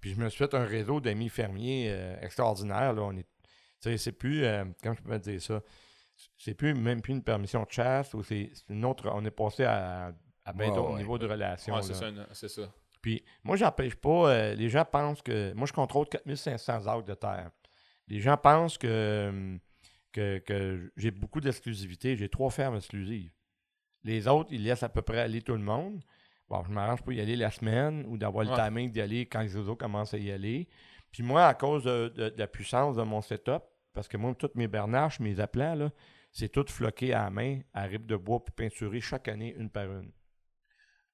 Puis 0.00 0.14
je 0.14 0.20
me 0.20 0.28
suis 0.28 0.38
fait 0.38 0.54
un 0.54 0.64
réseau 0.64 1.00
d'amis 1.00 1.28
fermiers 1.28 1.88
euh, 1.88 2.20
extraordinaire. 2.20 2.92
Là. 2.92 3.02
On 3.02 3.16
est 3.16 3.26
c'est 3.80 4.12
plus, 4.12 4.44
euh, 4.44 4.64
comment 4.82 4.94
je 4.94 5.02
peux 5.02 5.18
dire 5.18 5.42
ça, 5.42 5.62
c'est 6.36 6.54
plus 6.54 6.74
même 6.74 7.00
plus 7.00 7.12
une 7.12 7.22
permission 7.22 7.62
de 7.62 7.70
chasse 7.70 8.12
ou 8.14 8.22
c'est 8.22 8.50
une 8.68 8.84
autre, 8.84 9.10
on 9.12 9.24
est 9.24 9.30
passé 9.30 9.64
à, 9.64 10.12
à 10.44 10.52
au 10.52 10.96
niveau 10.96 11.18
de 11.18 11.26
relation. 11.26 11.80
c'est 11.82 12.48
ça, 12.48 12.72
Puis 13.00 13.24
moi, 13.44 13.56
j'empêche 13.56 13.94
pas. 13.94 14.30
Euh, 14.30 14.54
les 14.54 14.68
gens 14.68 14.84
pensent 14.84 15.22
que. 15.22 15.52
Moi, 15.54 15.66
je 15.66 15.72
contrôle 15.72 16.08
4500 16.08 16.86
acres 16.86 17.04
de 17.04 17.14
terre. 17.14 17.50
Les 18.08 18.20
gens 18.20 18.36
pensent 18.36 18.76
que, 18.76 19.58
que, 20.12 20.92
j'ai 20.96 21.10
beaucoup 21.10 21.40
d'exclusivité. 21.40 22.16
J'ai 22.16 22.28
trois 22.28 22.50
fermes 22.50 22.76
exclusives. 22.76 23.32
Les 24.02 24.26
autres, 24.26 24.50
ils 24.52 24.64
laissent 24.64 24.82
à 24.82 24.88
peu 24.88 25.02
près 25.02 25.20
aller 25.20 25.42
tout 25.42 25.52
le 25.52 25.58
monde. 25.58 26.02
Bon, 26.48 26.64
je 26.64 26.70
m'arrange 26.70 27.02
pour 27.02 27.12
y 27.12 27.20
aller 27.20 27.36
la 27.36 27.50
semaine 27.50 28.04
ou 28.08 28.18
d'avoir 28.18 28.44
le 28.44 28.54
timing 28.56 28.90
d'y 28.90 29.00
aller 29.00 29.26
quand 29.26 29.40
les 29.40 29.56
autres 29.56 29.74
commencent 29.74 30.14
à 30.14 30.18
y 30.18 30.32
aller. 30.32 30.68
Puis 31.12 31.22
moi, 31.22 31.46
à 31.46 31.54
cause 31.54 31.84
de, 31.84 32.34
la 32.36 32.46
puissance 32.46 32.96
de 32.96 33.02
mon 33.02 33.20
setup, 33.20 33.62
parce 33.92 34.08
que 34.08 34.16
moi, 34.16 34.34
toutes 34.34 34.54
mes 34.54 34.68
bernaches, 34.68 35.20
mes 35.20 35.40
aplats, 35.40 35.74
là, 35.74 35.90
c'est 36.32 36.48
tout 36.48 36.64
floqué 36.68 37.12
à 37.12 37.24
la 37.24 37.30
main, 37.30 37.60
à 37.74 37.82
rib 37.82 38.06
de 38.06 38.16
bois, 38.16 38.44
puis 38.44 38.54
peinturé 38.54 39.00
chaque 39.00 39.28
année, 39.28 39.54
une 39.56 39.70
par 39.70 39.84
une. 39.84 40.12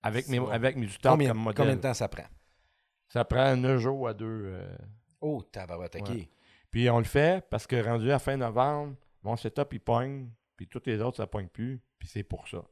Avec 0.02 0.28
mes, 0.28 0.38
avec 0.38 0.76
mes 0.76 0.88
combien, 1.02 1.28
comme 1.28 1.38
modèle. 1.38 1.56
Combien 1.56 1.76
de 1.76 1.80
temps 1.80 1.94
ça 1.94 2.08
prend? 2.08 2.26
Ça 3.08 3.24
prend 3.24 3.56
9 3.56 3.80
jours 3.80 4.08
à 4.08 4.14
deux. 4.14 4.44
Euh... 4.46 4.76
Oh, 5.20 5.42
tabarouette, 5.42 5.96
OK. 5.96 6.28
Puis 6.70 6.90
on 6.90 6.98
le 6.98 7.04
fait 7.04 7.44
parce 7.48 7.66
que 7.66 7.76
rendu 7.82 8.12
à 8.12 8.18
fin 8.18 8.36
novembre, 8.36 8.96
mon 9.22 9.36
setup, 9.36 9.72
il 9.72 9.80
pogne, 9.80 10.30
puis 10.56 10.68
tous 10.68 10.82
les 10.86 11.00
autres, 11.00 11.16
ça 11.16 11.26
pogne 11.26 11.48
plus, 11.48 11.80
puis 11.98 12.08
c'est 12.08 12.22
pour 12.22 12.46
ça. 12.48 12.62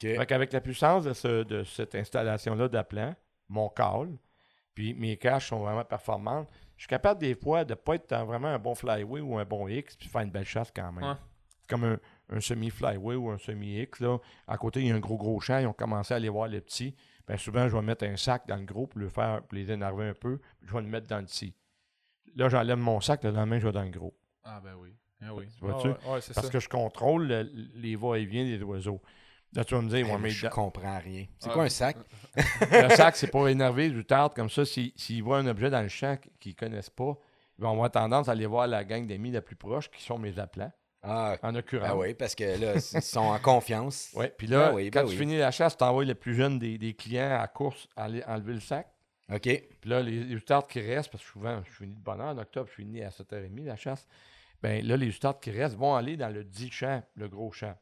Fait 0.00 0.26
qu'avec 0.26 0.52
la 0.52 0.60
puissance 0.60 1.04
de, 1.04 1.42
de 1.42 1.64
cette 1.64 1.94
installation-là 1.94 2.68
d'appelant, 2.68 3.14
mon 3.48 3.68
call, 3.68 4.16
puis 4.74 4.94
mes 4.94 5.16
caches 5.16 5.48
sont 5.48 5.60
vraiment 5.60 5.84
performantes, 5.84 6.48
je 6.78 6.84
suis 6.84 6.88
capable 6.88 7.20
des 7.20 7.34
fois 7.34 7.64
de 7.64 7.72
ne 7.72 7.74
pas 7.74 7.96
être 7.96 8.14
vraiment 8.24 8.48
un 8.48 8.58
bon 8.58 8.74
flyway 8.74 9.20
ou 9.20 9.36
un 9.36 9.44
bon 9.44 9.66
X, 9.66 9.96
puis 9.96 10.08
faire 10.08 10.20
une 10.22 10.30
belle 10.30 10.46
chasse 10.46 10.70
quand 10.74 10.92
même. 10.92 11.16
C'est 11.60 11.68
comme 11.68 11.82
un, 11.82 11.98
un 12.30 12.40
semi-flyway 12.40 13.16
ou 13.16 13.30
un 13.30 13.38
semi-X. 13.38 13.98
Là. 13.98 14.18
À 14.46 14.56
côté, 14.56 14.80
il 14.80 14.86
y 14.86 14.92
a 14.92 14.94
un 14.94 15.00
gros, 15.00 15.16
gros 15.16 15.40
champ. 15.40 15.58
Ils 15.58 15.66
ont 15.66 15.72
commencé 15.72 16.14
à 16.14 16.18
aller 16.18 16.28
voir 16.28 16.46
les 16.46 16.60
petits. 16.60 16.94
Bien, 17.26 17.36
souvent, 17.36 17.68
je 17.68 17.76
vais 17.76 17.82
mettre 17.82 18.04
un 18.04 18.16
sac 18.16 18.46
dans 18.46 18.56
le 18.56 18.64
gros 18.64 18.86
pour, 18.86 19.00
le 19.00 19.08
faire, 19.08 19.42
pour 19.42 19.56
les 19.56 19.70
énerver 19.72 20.08
un 20.08 20.14
peu. 20.14 20.38
Je 20.62 20.72
vais 20.72 20.80
le 20.80 20.86
mettre 20.86 21.08
dans 21.08 21.18
le 21.18 21.24
petit. 21.24 21.52
Là, 22.36 22.48
j'enlève 22.48 22.78
mon 22.78 23.00
sac. 23.00 23.24
Le 23.24 23.32
lendemain, 23.32 23.58
je 23.58 23.66
vais 23.66 23.72
dans 23.72 23.82
le 23.82 23.90
gros. 23.90 24.16
Ah, 24.44 24.60
ben 24.62 24.74
oui. 24.78 24.94
Ah 25.20 25.34
oui. 25.34 25.46
Vois-tu? 25.60 25.88
Parce 26.32 26.48
que 26.48 26.60
je 26.60 26.68
contrôle 26.68 27.26
les 27.74 27.96
va-et-vient 27.96 28.44
des 28.44 28.62
oiseaux. 28.62 29.02
Là, 29.54 29.64
tu 29.64 29.74
vas 29.74 29.80
me 29.80 29.88
dire, 29.88 30.18
mais 30.18 30.30
je 30.30 30.46
comprends 30.48 30.98
rien. 30.98 31.24
C'est 31.38 31.50
quoi 31.50 31.64
un 31.64 31.68
sac? 31.68 31.96
le 32.36 32.94
sac, 32.94 33.16
c'est 33.16 33.30
pour 33.30 33.48
énerver 33.48 33.88
du 33.88 34.04
tard. 34.04 34.34
Comme 34.34 34.50
ça, 34.50 34.64
s'ils 34.64 35.22
voient 35.22 35.38
un 35.38 35.46
objet 35.46 35.70
dans 35.70 35.80
le 35.80 35.88
champ 35.88 36.16
qu'ils 36.38 36.52
ne 36.52 36.56
connaissent 36.56 36.90
pas, 36.90 37.16
ils 37.58 37.64
vont 37.64 37.72
avoir 37.72 37.90
tendance 37.90 38.28
à 38.28 38.32
aller 38.32 38.46
voir 38.46 38.66
la 38.66 38.84
gang 38.84 39.06
d'amis 39.06 39.30
la 39.30 39.40
plus 39.40 39.56
proche, 39.56 39.90
qui 39.90 40.02
sont 40.02 40.18
mes 40.18 40.38
appelants. 40.38 40.72
Ah, 41.02 41.36
en 41.42 41.54
occurrence. 41.54 41.88
Ah 41.90 41.96
oui, 41.96 42.14
parce 42.14 42.34
que 42.34 42.60
là, 42.60 42.74
ils 42.74 43.02
sont 43.02 43.20
en 43.20 43.38
confiance. 43.38 44.10
Oui, 44.16 44.26
puis 44.36 44.46
là, 44.46 44.72
ben 44.72 44.90
quand 44.90 45.04
ben 45.04 45.10
tu 45.10 45.16
finis 45.16 45.38
la 45.38 45.50
chasse, 45.50 45.76
tu 45.76 45.84
envoies 45.84 46.04
le 46.04 46.14
plus 46.14 46.34
jeune 46.34 46.58
des, 46.58 46.94
clients 46.94 47.38
à 47.40 47.46
course 47.46 47.88
aller 47.96 48.22
enlever 48.26 48.54
le 48.54 48.60
sac. 48.60 48.92
OK. 49.32 49.42
Puis 49.42 49.90
là, 49.90 50.02
les, 50.02 50.24
les 50.24 50.40
qui 50.68 50.80
restent, 50.80 51.10
parce 51.10 51.22
que 51.22 51.30
souvent, 51.30 51.62
je 51.64 51.70
finis 51.70 51.94
de 51.94 52.00
bonne 52.00 52.20
heure, 52.20 52.28
en 52.28 52.38
octobre, 52.38 52.68
je 52.68 52.74
finis 52.74 53.02
à 53.02 53.10
7h30 53.10 53.64
la 53.64 53.76
chasse. 53.76 54.06
Ben 54.60 54.84
là, 54.84 54.96
les 54.96 55.06
ustards 55.06 55.38
qui 55.38 55.50
restent 55.50 55.76
vont 55.76 55.94
aller 55.94 56.16
dans 56.16 56.30
le 56.30 56.42
dit 56.42 56.70
champ, 56.70 57.02
le 57.14 57.28
gros 57.28 57.52
champ. 57.52 57.76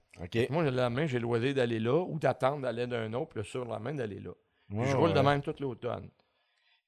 Moi, 0.51 0.71
la 0.71 0.91
main, 0.91 1.07
j'ai 1.07 1.19
le 1.19 1.23
loisir 1.23 1.55
d'aller 1.55 1.79
là 1.79 2.03
ou 2.03 2.19
d'attendre 2.19 2.63
d'aller 2.63 2.87
d'un 2.87 3.13
autre, 3.13 3.31
puis 3.31 3.39
le 3.41 3.45
surlendemain 3.45 3.95
d'aller 3.95 4.21
là. 4.21 4.33
je 4.71 4.97
roule 4.97 5.13
de 5.13 5.21
même 5.21 5.43
tout 5.43 5.55
l'automne. 5.61 6.11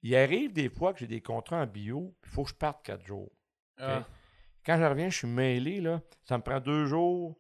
Il 0.03 0.15
arrive 0.15 0.53
des 0.53 0.69
fois 0.69 0.93
que 0.93 1.01
j'ai 1.01 1.07
des 1.07 1.21
contrats 1.21 1.63
en 1.63 1.67
bio, 1.67 2.15
puis 2.23 2.31
il 2.31 2.35
faut 2.35 2.45
que 2.45 2.51
je 2.51 2.55
parte 2.55 2.85
quatre 2.85 3.05
jours. 3.05 3.33
Ah. 3.79 4.05
Quand 4.65 4.77
je 4.77 4.85
reviens, 4.85 5.09
je 5.09 5.17
suis 5.19 5.29
mêlé, 5.29 5.81
là. 5.81 6.01
Ça 6.25 6.39
me 6.39 6.43
prend 6.43 6.61
deux 6.61 6.87
jours 6.87 7.37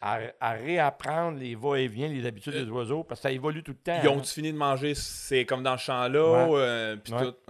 à, 0.00 0.52
réapprendre 0.52 1.38
les 1.38 1.54
va-et-vient, 1.54 2.08
les 2.08 2.24
habitudes 2.24 2.54
des 2.54 2.70
oiseaux, 2.70 3.04
parce 3.04 3.20
que 3.20 3.22
ça 3.24 3.32
évolue 3.32 3.62
tout 3.62 3.72
le 3.72 3.78
temps. 3.78 4.00
Ils 4.02 4.08
ont-tu 4.08 4.32
fini 4.32 4.52
de 4.52 4.56
manger? 4.56 4.94
C'est 4.94 5.44
comme 5.44 5.62
dans 5.62 5.72
le 5.72 5.78
champ-là? 5.78 6.48
Euh, 6.56 6.96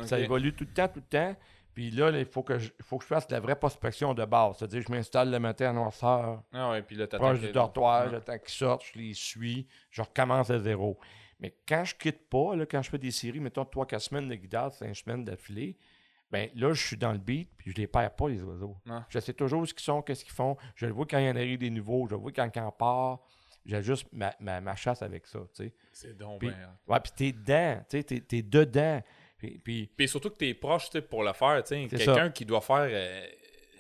ça 0.02 0.18
évolue 0.18 0.54
tout 0.54 0.64
le 0.64 0.72
temps, 0.72 0.88
tout 0.88 1.00
le 1.00 1.18
temps. 1.18 1.36
Puis 1.78 1.92
là, 1.92 2.10
il 2.10 2.24
faut 2.24 2.42
que, 2.42 2.58
je, 2.58 2.72
faut 2.82 2.98
que 2.98 3.04
je 3.04 3.06
fasse 3.08 3.28
de 3.28 3.34
la 3.34 3.38
vraie 3.38 3.54
prospection 3.54 4.12
de 4.12 4.24
base. 4.24 4.56
C'est-à-dire, 4.58 4.82
je 4.84 4.90
m'installe 4.90 5.30
le 5.30 5.38
matin 5.38 5.70
à 5.70 5.72
noirceur. 5.72 6.42
Ah 6.52 6.72
ouais, 6.72 6.82
puis 6.82 6.96
là, 6.96 7.06
proche 7.06 7.38
du 7.38 7.52
dortoir, 7.52 8.10
j'attends 8.10 8.36
qu'ils 8.36 8.48
sortent, 8.48 8.82
je 8.92 8.98
les 8.98 9.14
suis, 9.14 9.64
je 9.92 10.02
recommence 10.02 10.50
à 10.50 10.58
zéro. 10.58 10.98
Mais 11.38 11.54
quand 11.68 11.84
je 11.84 11.94
quitte 11.94 12.28
pas, 12.28 12.56
là, 12.56 12.66
quand 12.66 12.82
je 12.82 12.90
fais 12.90 12.98
des 12.98 13.12
séries, 13.12 13.38
mettons 13.38 13.62
3-4 13.62 13.98
semaines 14.00 14.28
de 14.28 14.34
guidage, 14.34 14.72
5 14.72 14.96
semaines 14.96 15.24
d'affilée, 15.24 15.76
ben 16.32 16.50
là, 16.56 16.72
je 16.72 16.84
suis 16.84 16.96
dans 16.96 17.12
le 17.12 17.18
beat, 17.18 17.48
puis 17.56 17.70
je 17.70 17.76
les 17.76 17.86
perds 17.86 18.16
pas, 18.16 18.28
les 18.28 18.42
oiseaux. 18.42 18.76
Je 19.08 19.20
sais 19.20 19.32
toujours 19.32 19.64
ce 19.64 19.72
qu'ils 19.72 19.84
sont, 19.84 20.02
qu'est-ce 20.02 20.24
qu'ils 20.24 20.34
font. 20.34 20.56
Je 20.74 20.84
le 20.84 20.92
vois 20.92 21.06
quand 21.06 21.18
il 21.18 21.26
y 21.26 21.30
en 21.30 21.36
arrive 21.36 21.60
des 21.60 21.70
nouveaux, 21.70 22.08
je 22.08 22.16
le 22.16 22.20
vois 22.20 22.32
quand 22.32 22.50
il 22.52 22.60
en 22.60 22.72
part. 22.72 23.20
J'ajuste 23.64 24.08
ma, 24.10 24.34
ma, 24.40 24.60
ma, 24.60 24.74
chasse 24.74 25.00
avec 25.02 25.28
ça, 25.28 25.38
tu 25.54 25.62
sais. 25.62 25.74
C'est 25.92 26.16
donc 26.16 26.40
puis, 26.40 26.48
bien. 26.48 26.76
Ouais, 26.88 26.98
puis 26.98 27.12
t'es 27.14 27.30
dedans, 27.30 27.84
tu 27.88 27.98
sais, 27.98 28.02
t'es, 28.02 28.38
es 28.38 28.42
dedans. 28.42 29.00
Puis, 29.38 29.88
puis, 29.96 30.08
surtout 30.08 30.30
que 30.30 30.36
t'es 30.36 30.52
proche, 30.54 30.86
tu 30.86 30.98
sais, 30.98 31.02
pour 31.02 31.22
le 31.22 31.32
faire, 31.32 31.62
tu 31.62 31.88
sais. 31.88 31.96
Quelqu'un 31.96 32.30
qui 32.30 32.44
doit 32.44 32.60
faire, 32.60 32.88
euh, 32.90 33.26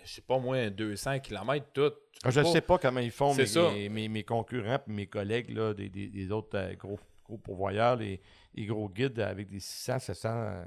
je 0.04 0.12
sais 0.12 0.22
pas, 0.22 0.38
moins 0.38 0.70
200 0.70 1.18
km, 1.18 1.66
tout. 1.72 1.92
Ah, 2.22 2.30
je 2.30 2.40
ne 2.40 2.44
sais 2.46 2.60
pas 2.60 2.78
comment 2.78 3.00
ils 3.00 3.10
font, 3.10 3.34
mes, 3.34 3.88
mes, 3.88 4.08
mes, 4.08 4.24
concurrents 4.24 4.80
mes 4.86 5.06
collègues 5.06 5.50
là, 5.50 5.74
des, 5.74 5.88
des, 5.88 6.08
des 6.08 6.32
autres 6.32 6.56
euh, 6.56 6.74
gros, 6.74 6.98
gros 7.24 7.38
pourvoyeurs, 7.38 7.96
les, 7.96 8.20
les, 8.54 8.66
gros 8.66 8.88
guides 8.88 9.20
avec 9.20 9.48
des 9.48 9.60
600, 9.60 9.98
700 9.98 10.64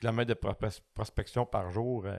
kilomètres 0.00 0.30
de 0.30 0.38
prospection 0.94 1.46
par 1.46 1.70
jour. 1.70 2.06
Euh, 2.06 2.18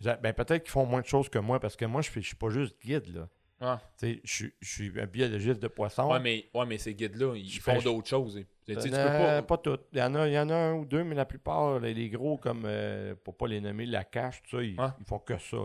ben, 0.00 0.32
peut-être 0.32 0.62
qu'ils 0.62 0.72
font 0.72 0.86
moins 0.86 1.00
de 1.00 1.06
choses 1.06 1.28
que 1.28 1.38
moi 1.38 1.60
parce 1.60 1.76
que 1.76 1.84
moi, 1.84 2.02
je 2.02 2.10
ne 2.16 2.22
suis 2.22 2.36
pas 2.36 2.50
juste 2.50 2.76
guide. 2.82 3.14
Là. 3.14 3.28
Ah. 3.60 3.80
Je, 4.02 4.46
je 4.60 4.68
suis 4.68 4.92
un 5.00 5.06
biologiste 5.06 5.60
de 5.60 5.68
poisson. 5.68 6.10
Ouais, 6.10 6.20
mais, 6.20 6.46
ouais, 6.54 6.66
mais 6.66 6.78
ces 6.78 6.94
guides-là, 6.94 7.34
ils 7.36 7.50
font 7.60 7.80
d'autres 7.80 8.08
choses. 8.08 8.38
Tu 8.66 8.74
peux 8.74 8.90
pas... 8.90 9.42
pas 9.42 9.58
toutes. 9.58 9.86
Il 9.92 9.98
y, 9.98 10.02
en 10.02 10.14
a, 10.14 10.26
il 10.26 10.32
y 10.32 10.38
en 10.38 10.48
a 10.48 10.54
un 10.54 10.74
ou 10.74 10.84
deux, 10.84 11.04
mais 11.04 11.14
la 11.14 11.26
plupart, 11.26 11.78
les, 11.80 12.08
gros, 12.08 12.38
comme 12.38 12.62
euh, 12.64 13.14
pour 13.22 13.36
pas 13.36 13.46
les 13.46 13.60
nommer, 13.60 13.84
la 13.84 14.04
cache, 14.04 14.42
tout 14.42 14.56
ça, 14.56 14.62
ils, 14.62 14.76
font 15.06 15.18
que 15.18 15.36
ça. 15.38 15.56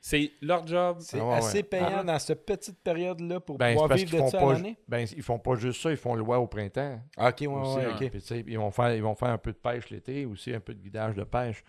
C'est 0.00 0.32
leur 0.42 0.66
job. 0.66 0.98
C'est 1.00 1.20
ah, 1.20 1.36
assez 1.36 1.62
payant 1.62 2.00
ah. 2.00 2.04
dans 2.04 2.18
cette 2.18 2.44
petite 2.44 2.78
période-là 2.82 3.40
pour 3.40 3.56
ben, 3.56 3.72
pouvoir 3.72 3.96
vivre 3.96 4.24
de 4.24 4.30
ça 4.30 4.38
pas, 4.38 4.56
ben, 4.88 5.06
Ils 5.16 5.22
font 5.22 5.38
pas 5.38 5.54
juste 5.54 5.80
ça, 5.80 5.90
ils 5.90 5.96
font 5.96 6.14
le 6.14 6.22
au 6.22 6.46
printemps. 6.46 7.00
OK, 7.18 7.40
ouais, 7.40 7.46
ouais, 7.46 8.44
ils, 8.46 8.58
vont 8.58 8.70
faire, 8.70 8.94
ils 8.94 9.02
vont 9.02 9.14
faire 9.14 9.28
un 9.28 9.38
peu 9.38 9.52
de 9.52 9.58
pêche 9.58 9.90
l'été, 9.90 10.26
aussi 10.26 10.52
un 10.54 10.60
peu 10.60 10.74
de 10.74 10.80
guidage 10.80 11.14
de 11.14 11.24
pêche. 11.24 11.62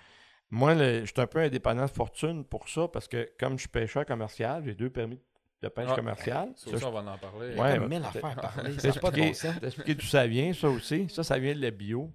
Moi, 0.49 0.75
je 0.75 1.05
suis 1.05 1.21
un 1.21 1.27
peu 1.27 1.39
indépendant 1.39 1.85
de 1.85 1.91
fortune 1.91 2.43
pour 2.43 2.67
ça, 2.69 2.87
parce 2.87 3.07
que 3.07 3.29
comme 3.39 3.53
je 3.53 3.61
suis 3.61 3.69
pêcheur 3.69 4.05
commercial, 4.05 4.63
j'ai 4.65 4.75
deux 4.75 4.89
permis 4.89 5.15
de 5.15 5.21
de 5.65 5.69
pêche 5.69 5.89
ah, 5.89 5.95
commerciale. 5.95 6.49
Ça, 6.55 6.77
ça, 6.77 6.87
on 6.87 6.91
va 6.91 6.99
en 6.99 7.17
parler. 7.17 7.55
Ouais, 7.55 7.79
mais 7.87 7.99
l'affaire 7.99 8.35
parler. 8.55 8.73
C'est 8.77 8.99
pas 8.99 9.11
de 9.11 9.59
T'expliquer 9.59 9.95
d'où 9.95 10.05
ça 10.05 10.27
vient, 10.27 10.53
ça 10.53 10.69
aussi. 10.69 11.07
Ça, 11.09 11.23
ça 11.23 11.39
vient 11.39 11.55
de 11.55 11.61
la 11.61 11.71
bio. 11.71 12.11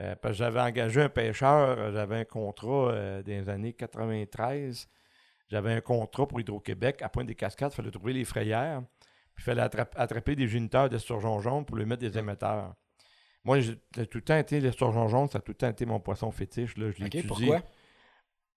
Euh, 0.00 0.14
parce 0.20 0.34
que 0.34 0.38
j'avais 0.38 0.60
engagé 0.60 1.00
un 1.00 1.08
pêcheur, 1.08 1.78
euh, 1.78 1.92
j'avais 1.92 2.16
un 2.16 2.24
contrat 2.24 2.92
euh, 2.92 3.22
dans 3.22 3.32
les 3.32 3.48
années 3.48 3.72
93. 3.72 4.88
J'avais 5.48 5.72
un 5.72 5.80
contrat 5.80 6.28
pour 6.28 6.38
Hydro-Québec 6.38 7.00
à 7.02 7.08
Pointe-des-Cascades. 7.08 7.72
Il 7.72 7.76
fallait 7.76 7.90
trouver 7.90 8.12
les 8.12 8.24
frayères. 8.24 8.82
Puis 9.34 9.42
il 9.42 9.44
fallait 9.44 9.62
attraper 9.62 10.36
des 10.36 10.48
géniteurs 10.48 10.88
de 10.88 10.98
surgeons 10.98 11.40
jaunes 11.40 11.64
pour 11.64 11.76
les 11.76 11.84
mettre 11.84 12.00
des 12.00 12.18
émetteurs. 12.18 12.74
Moi, 13.44 13.60
j'ai 13.60 13.76
tout 14.06 14.18
le 14.18 14.24
temps 14.24 14.36
été, 14.36 14.60
les 14.60 14.72
surgeons 14.72 15.08
jaunes, 15.08 15.28
ça 15.28 15.38
a 15.38 15.40
tout 15.40 15.52
le 15.52 15.56
temps 15.56 15.68
été 15.68 15.86
mon 15.86 16.00
poisson 16.00 16.30
fétiche. 16.30 16.76
Là. 16.76 16.90
Je 16.90 17.04
okay, 17.04 17.22
pourquoi? 17.22 17.62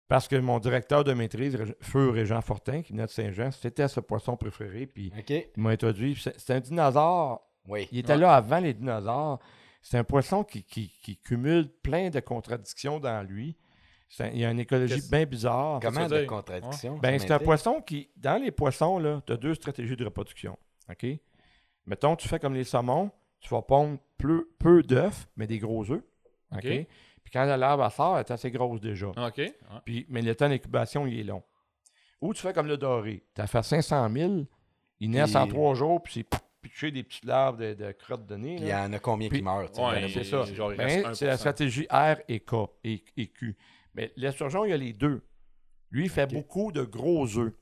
Parce 0.09 0.27
que 0.27 0.37
mon 0.37 0.59
directeur 0.59 1.05
de 1.05 1.13
maîtrise, 1.13 1.59
Feu 1.81 2.09
Régent 2.09 2.41
Fortin, 2.41 2.81
qui 2.81 2.93
venait 2.93 3.05
de 3.05 3.11
Saint-Jean, 3.11 3.51
c'était 3.51 3.89
ce 3.89 4.01
poisson 4.01 4.37
préféré. 4.37 4.87
Puis 4.87 5.13
il 5.29 5.63
m'a 5.63 5.71
introduit. 5.71 6.19
C'est 6.37 6.55
un 6.55 6.61
dinosaure. 6.61 7.47
Oui. 7.67 7.87
Il 7.93 7.99
était 7.99 8.17
là 8.17 8.35
avant 8.35 8.59
les 8.59 8.73
dinosaures. 8.73 9.39
C'est 9.83 9.99
un 9.99 10.05
poisson 10.05 10.45
qui, 10.45 11.19
cumule 11.23 11.69
plein 11.83 12.09
de 12.09 12.21
contradictions 12.21 12.99
dans 12.99 13.23
lui. 13.23 13.57
il 14.19 14.39
y 14.39 14.45
a 14.47 14.51
une 14.51 14.61
écologie 14.61 15.03
bien 15.11 15.27
bizarre. 15.27 15.79
Comment 15.81 16.09
de 16.09 16.25
contradictions? 16.25 16.97
Ben, 16.99 17.19
c'est 17.19 17.31
un 17.31 17.39
poisson 17.39 17.83
qui, 17.83 18.09
dans 18.17 18.43
les 18.43 18.51
poissons, 18.51 19.23
tu 19.27 19.33
as 19.33 19.37
deux 19.37 19.55
stratégies 19.55 19.97
de 19.97 20.07
reproduction. 20.07 20.59
OK? 20.91 21.07
Mettons, 21.85 22.17
tu 22.17 22.29
fais 22.29 22.39
comme 22.39 22.55
les 22.55 22.65
saumons, 22.65 23.11
tu 23.41 23.51
vas 23.51 23.61
pondre 23.61 23.99
peu, 24.17 24.49
peu 24.59 24.83
d'œufs, 24.83 25.29
mais 25.37 25.47
des 25.47 25.59
gros 25.59 25.91
œufs. 25.91 26.03
OK? 26.53 26.87
Puis 27.29 27.39
quand 27.39 27.45
la 27.45 27.59
larve 27.59 27.93
sort, 27.93 28.17
elle 28.17 28.25
est 28.25 28.31
assez 28.31 28.51
grosse 28.51 28.81
déjà. 28.81 29.09
OK. 29.09 29.43
Puis, 29.85 30.07
mais 30.09 30.23
le 30.23 30.35
temps 30.35 30.49
d'incubation, 30.49 31.07
il 31.07 31.21
est 31.21 31.25
long. 31.25 31.43
Ou 32.23 32.33
tu 32.33 32.41
fais 32.41 32.55
comme 32.55 32.69
le 32.69 32.79
doré. 32.79 33.23
Tu 33.35 33.43
as 33.43 33.47
fait 33.47 33.63
500 33.63 34.09
000, 34.11 34.33
il 35.01 35.11
naissent 35.11 35.37
en 35.37 35.47
trois 35.47 35.75
jours, 35.75 36.03
puis 36.03 36.15
c'est 36.15 36.41
pitché 36.63 36.91
des 36.91 37.03
petites 37.03 37.27
larves 37.27 37.59
de, 37.59 37.75
de 37.75 37.93
crottes 37.93 38.25
de 38.25 38.35
nez. 38.37 38.57
Il 38.59 38.67
y 38.67 38.73
en 38.73 38.95
a 38.95 38.99
combien 38.99 39.29
qui 39.29 39.43
meurent? 39.43 39.69
Ben, 39.77 40.09
c'est 40.09 40.25
ça. 40.25 40.45
Ben, 40.75 41.13
c'est 41.13 41.27
la 41.27 41.37
stratégie 41.37 41.87
R 41.91 42.17
et 42.29 42.41
K 42.41 42.55
et, 42.83 43.27
Q. 43.27 43.59
Mais 43.95 44.11
l'esturgeon, 44.17 44.65
il 44.65 44.71
y 44.71 44.73
a 44.73 44.79
les 44.79 44.95
deux. 44.95 45.23
Lui, 45.91 46.05
il 46.05 46.11
fait 46.11 46.33
beaucoup 46.33 46.73
de 46.73 46.83
gros 46.83 47.37
œufs. 47.37 47.53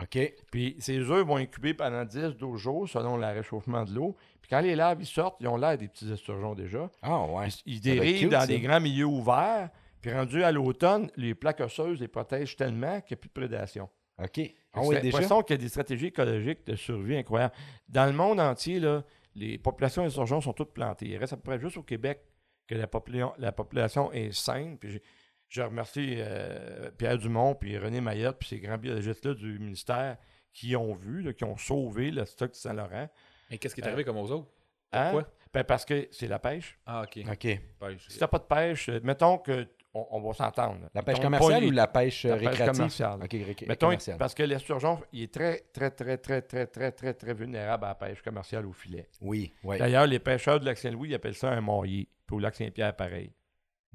OK? 0.00 0.34
Puis 0.50 0.76
ces 0.78 0.98
œufs 0.98 1.26
vont 1.26 1.36
incuber 1.36 1.74
pendant 1.74 2.04
10-12 2.04 2.56
jours 2.56 2.88
selon 2.88 3.16
le 3.16 3.26
réchauffement 3.26 3.84
de 3.84 3.94
l'eau. 3.94 4.16
Puis 4.40 4.48
quand 4.48 4.60
les 4.60 4.76
larves 4.76 4.98
ils 5.00 5.06
sortent, 5.06 5.36
ils 5.40 5.48
ont 5.48 5.56
l'air 5.56 5.76
des 5.76 5.88
petits 5.88 6.10
esturgeons 6.10 6.54
déjà. 6.54 6.90
Ah 7.02 7.24
ouais. 7.24 7.48
Ils, 7.66 7.80
dérivent 7.80 8.30
dans 8.30 8.46
des 8.46 8.60
grands 8.60 8.80
milieux 8.80 9.06
ouverts. 9.06 9.70
Puis 10.00 10.12
rendu 10.12 10.44
à 10.44 10.52
l'automne, 10.52 11.10
les 11.16 11.34
plaques 11.34 11.60
osseuses 11.60 12.00
les 12.00 12.08
protègent 12.08 12.54
tellement 12.56 13.00
qu'il 13.00 13.16
n'y 13.16 13.18
a 13.18 13.20
plus 13.20 13.28
de 13.28 13.32
prédation. 13.32 13.88
OK. 14.22 14.40
Ah 14.72 14.80
oui, 14.84 15.00
déjà? 15.00 15.20
qu'il 15.42 15.50
y 15.50 15.52
a 15.52 15.56
des 15.56 15.68
stratégies 15.68 16.06
écologiques 16.06 16.66
de 16.66 16.76
survie 16.76 17.16
incroyables. 17.16 17.54
Dans 17.88 18.06
le 18.06 18.12
monde 18.12 18.38
entier, 18.38 18.78
là, 18.78 19.02
les 19.34 19.58
populations 19.58 20.04
d'esturgeons 20.04 20.40
sont 20.40 20.52
toutes 20.52 20.72
plantées. 20.72 21.06
Il 21.06 21.16
reste 21.16 21.32
à 21.32 21.36
peu 21.36 21.42
près 21.42 21.58
juste 21.58 21.76
au 21.76 21.82
Québec 21.82 22.22
que 22.66 22.74
la, 22.74 22.88
la 23.38 23.52
population 23.52 24.12
est 24.12 24.32
saine. 24.32 24.78
Puis 24.78 25.00
je 25.48 25.62
remercie 25.62 26.16
euh, 26.18 26.90
Pierre 26.96 27.18
Dumont, 27.18 27.54
puis 27.54 27.78
René 27.78 28.00
Mayotte, 28.00 28.38
puis 28.38 28.48
ces 28.48 28.60
grands 28.60 28.78
biologistes-là 28.78 29.34
du 29.34 29.58
ministère 29.58 30.16
qui 30.52 30.76
ont 30.76 30.94
vu, 30.94 31.34
qui 31.34 31.44
ont 31.44 31.56
sauvé 31.56 32.10
le 32.10 32.24
stock 32.24 32.50
de 32.50 32.56
Saint-Laurent. 32.56 33.08
Mais 33.50 33.58
qu'est-ce 33.58 33.74
qui 33.74 33.80
est 33.80 33.86
arrivé 33.86 34.04
comme 34.04 34.18
aux 34.18 34.30
autres? 34.30 34.50
Hein? 34.92 35.10
Pourquoi? 35.10 35.32
Ben 35.52 35.64
parce 35.64 35.84
que 35.84 36.08
c'est 36.10 36.28
la 36.28 36.38
pêche. 36.38 36.78
Ah, 36.84 37.02
OK. 37.02 37.24
OK. 37.30 37.60
si 38.08 38.18
t'as 38.18 38.26
pas 38.26 38.38
de 38.38 38.44
pêche, 38.44 38.90
mettons 39.02 39.38
que 39.38 39.66
on, 39.94 40.20
va 40.20 40.32
s'entendre. 40.34 40.88
La 40.94 41.02
pêche 41.02 41.20
commerciale 41.20 41.64
ou 41.64 41.70
la 41.70 41.86
pêche 41.86 42.24
la 42.24 42.34
récréative? 42.34 42.58
Pêche 42.58 42.76
commerciale. 42.76 43.18
Mettons, 43.66 44.16
parce 44.18 44.34
que 44.34 44.42
l'esturgeon, 44.42 45.00
il 45.12 45.22
est 45.22 45.32
très, 45.32 45.60
très, 45.72 45.90
très, 45.90 46.18
très, 46.18 46.42
très, 46.42 46.66
très, 46.66 46.92
très, 46.92 47.14
très 47.14 47.34
vulnérable 47.34 47.84
à 47.84 47.88
la 47.88 47.94
pêche 47.94 48.22
commerciale 48.22 48.66
au 48.66 48.72
filet. 48.72 49.08
Oui, 49.20 49.52
oui. 49.64 49.78
D'ailleurs, 49.78 50.06
les 50.06 50.18
pêcheurs 50.18 50.60
de 50.60 50.66
lac 50.66 50.78
Saint-Louis, 50.78 51.10
ils 51.10 51.14
appellent 51.14 51.34
ça 51.34 51.50
un 51.50 51.60
maillet. 51.60 52.06
Puis 52.26 52.36
au 52.36 52.38
lac 52.38 52.54
Saint-Pierre, 52.54 52.94
pareil. 52.94 53.32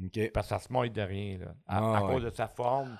OK. 0.01 0.31
Parce 0.33 0.47
que 0.47 0.55
ça 0.55 0.59
se 0.59 0.71
maille 0.71 0.91
de 0.91 1.01
rien, 1.01 1.37
là, 1.39 1.55
à, 1.67 1.97
ah, 1.97 2.01
cause 2.01 2.23
de 2.23 2.29
sa 2.29 2.47
forme. 2.47 2.97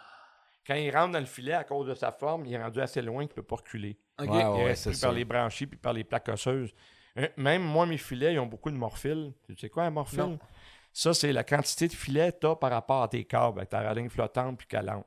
Quand 0.66 0.76
il 0.76 0.96
rentre 0.96 1.14
dans 1.14 1.20
le 1.20 1.26
filet, 1.26 1.54
à 1.54 1.64
cause 1.64 1.88
de 1.88 1.94
sa 1.94 2.12
forme, 2.12 2.46
il 2.46 2.54
est 2.54 2.62
rendu 2.62 2.80
assez 2.80 3.02
loin 3.02 3.24
qu'il 3.26 3.32
ne 3.32 3.36
peut 3.36 3.44
pas 3.44 3.58
reculer. 3.58 3.98
OK. 4.20 4.30
il 4.32 4.64
reste 4.64 4.90
plus 4.90 5.02
par 5.02 5.12
les 5.12 5.26
branchies 5.26 5.68
puis 5.68 5.78
par 5.78 5.94
les 5.94 6.04
plaques 6.04 6.30
osseuses. 6.30 6.74
Euh, 7.18 7.28
même 7.38 7.64
moi, 7.64 7.86
mes 7.86 7.98
filets, 7.98 8.34
ils 8.34 8.40
ont 8.40 8.46
beaucoup 8.46 8.72
de 8.72 8.78
morphile. 8.78 9.34
Tu 9.46 9.56
sais 9.58 9.70
quoi, 9.70 9.84
un 9.84 9.90
morphile? 9.90 10.38
Ça, 10.94 11.14
c'est 11.14 11.34
la 11.34 11.44
quantité 11.44 11.88
de 11.88 11.94
filets 11.94 12.32
que 12.32 12.40
tu 12.40 12.48
as 12.48 12.56
par 12.56 12.72
rapport 12.72 13.02
à 13.02 13.08
tes 13.08 13.26
câbles, 13.26 13.60
avec 13.60 13.70
ta 13.70 13.82
raligne 13.82 14.10
flottante 14.10 14.58
puis 14.58 14.68
calante. 14.68 15.06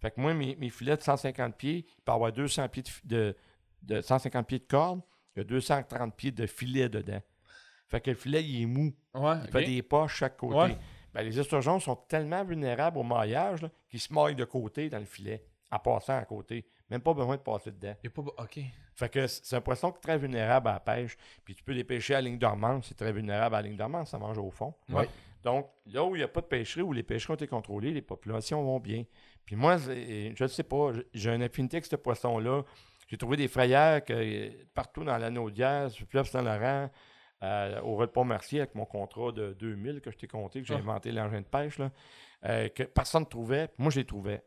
Fait 0.00 0.10
que 0.10 0.20
moi, 0.20 0.34
mes, 0.34 0.70
filets 0.70 0.96
de 0.96 1.02
150 1.02 1.56
pieds, 1.56 1.86
il 1.86 2.02
peut 2.04 2.12
avoir 2.12 2.32
200 2.32 2.68
pieds 2.68 2.84
de, 3.04 3.36
de, 3.82 4.00
150 4.00 4.46
pieds 4.46 4.58
de 4.58 4.64
corde, 4.64 5.00
il 5.34 5.40
y 5.40 5.42
a 5.42 5.44
230 5.44 6.16
pieds 6.16 6.30
de 6.30 6.46
filet 6.46 6.88
dedans. 6.88 7.20
Fait 7.88 8.00
que 8.00 8.10
le 8.10 8.16
filet, 8.16 8.44
il 8.44 8.62
est 8.62 8.66
mou. 8.66 8.94
il 9.14 9.50
fait 9.50 9.64
des 9.64 9.82
poches 9.82 10.16
chaque 10.16 10.36
côté. 10.36 10.76
Ben, 11.18 11.24
les 11.24 11.40
esturgeons 11.40 11.80
sont 11.80 11.96
tellement 11.96 12.44
vulnérables 12.44 12.96
au 12.96 13.02
maillage 13.02 13.66
qu'ils 13.90 13.98
se 13.98 14.12
maillent 14.12 14.36
de 14.36 14.44
côté 14.44 14.88
dans 14.88 15.00
le 15.00 15.04
filet, 15.04 15.44
en 15.68 15.80
passant 15.80 16.16
à 16.16 16.24
côté. 16.24 16.64
Même 16.90 17.00
pas 17.00 17.12
besoin 17.12 17.34
de 17.34 17.40
passer 17.40 17.72
dedans. 17.72 17.96
pas... 18.14 18.22
OK. 18.22 18.60
Fait 18.94 19.08
que 19.08 19.26
c'est 19.26 19.56
un 19.56 19.60
poisson 19.60 19.90
très 19.90 20.16
vulnérable 20.16 20.68
à 20.68 20.74
la 20.74 20.80
pêche. 20.80 21.16
Puis 21.44 21.56
tu 21.56 21.64
peux 21.64 21.72
les 21.72 21.82
pêcher 21.82 22.14
à 22.14 22.20
la 22.20 22.28
ligne 22.28 22.38
dormante, 22.38 22.84
c'est 22.84 22.96
très 22.96 23.10
vulnérable 23.10 23.56
à 23.56 23.62
la 23.62 23.66
ligne 23.66 23.76
dormante, 23.76 24.06
ça 24.06 24.16
mange 24.16 24.38
au 24.38 24.52
fond. 24.52 24.74
Donc, 25.42 25.68
là 25.86 26.04
où 26.04 26.14
il 26.14 26.18
n'y 26.18 26.24
a 26.24 26.28
pas 26.28 26.40
de 26.40 26.46
pêcherie, 26.46 26.82
où 26.82 26.92
les 26.92 27.02
pêcheries 27.02 27.32
ont 27.32 27.34
été 27.34 27.48
contrôlées, 27.48 27.90
les 27.90 28.00
populations 28.00 28.62
vont 28.62 28.78
bien. 28.78 29.02
Puis 29.44 29.56
moi, 29.56 29.76
je 29.76 30.40
ne 30.40 30.48
sais 30.48 30.62
pas, 30.62 30.92
j'ai 31.14 31.34
une 31.34 31.42
affinité 31.42 31.78
avec 31.78 31.86
ce 31.86 31.96
poisson-là. 31.96 32.62
J'ai 33.08 33.16
trouvé 33.16 33.36
des 33.36 33.48
frayères 33.48 34.04
que, 34.04 34.64
partout 34.72 35.02
dans 35.02 35.18
l'anneau 35.18 35.50
d'hier, 35.50 35.90
sur 35.90 36.04
le 36.04 36.10
fleuve 36.10 36.28
Saint-Laurent, 36.28 36.90
euh, 37.42 37.80
au 37.82 37.96
repos 37.96 38.24
Mercier, 38.24 38.60
avec 38.60 38.74
mon 38.74 38.84
contrat 38.84 39.32
de 39.32 39.54
2000 39.58 40.00
que 40.00 40.10
je 40.10 40.16
t'ai 40.16 40.26
compté, 40.26 40.60
que 40.60 40.66
j'ai 40.66 40.74
ah. 40.74 40.78
inventé 40.78 41.12
l'engin 41.12 41.40
de 41.40 41.46
pêche, 41.46 41.78
là, 41.78 41.90
euh, 42.46 42.68
que 42.68 42.82
personne 42.82 43.22
ne 43.22 43.28
trouvait. 43.28 43.70
Moi, 43.78 43.90
je 43.90 44.00
les 44.00 44.04
trouvais. 44.04 44.42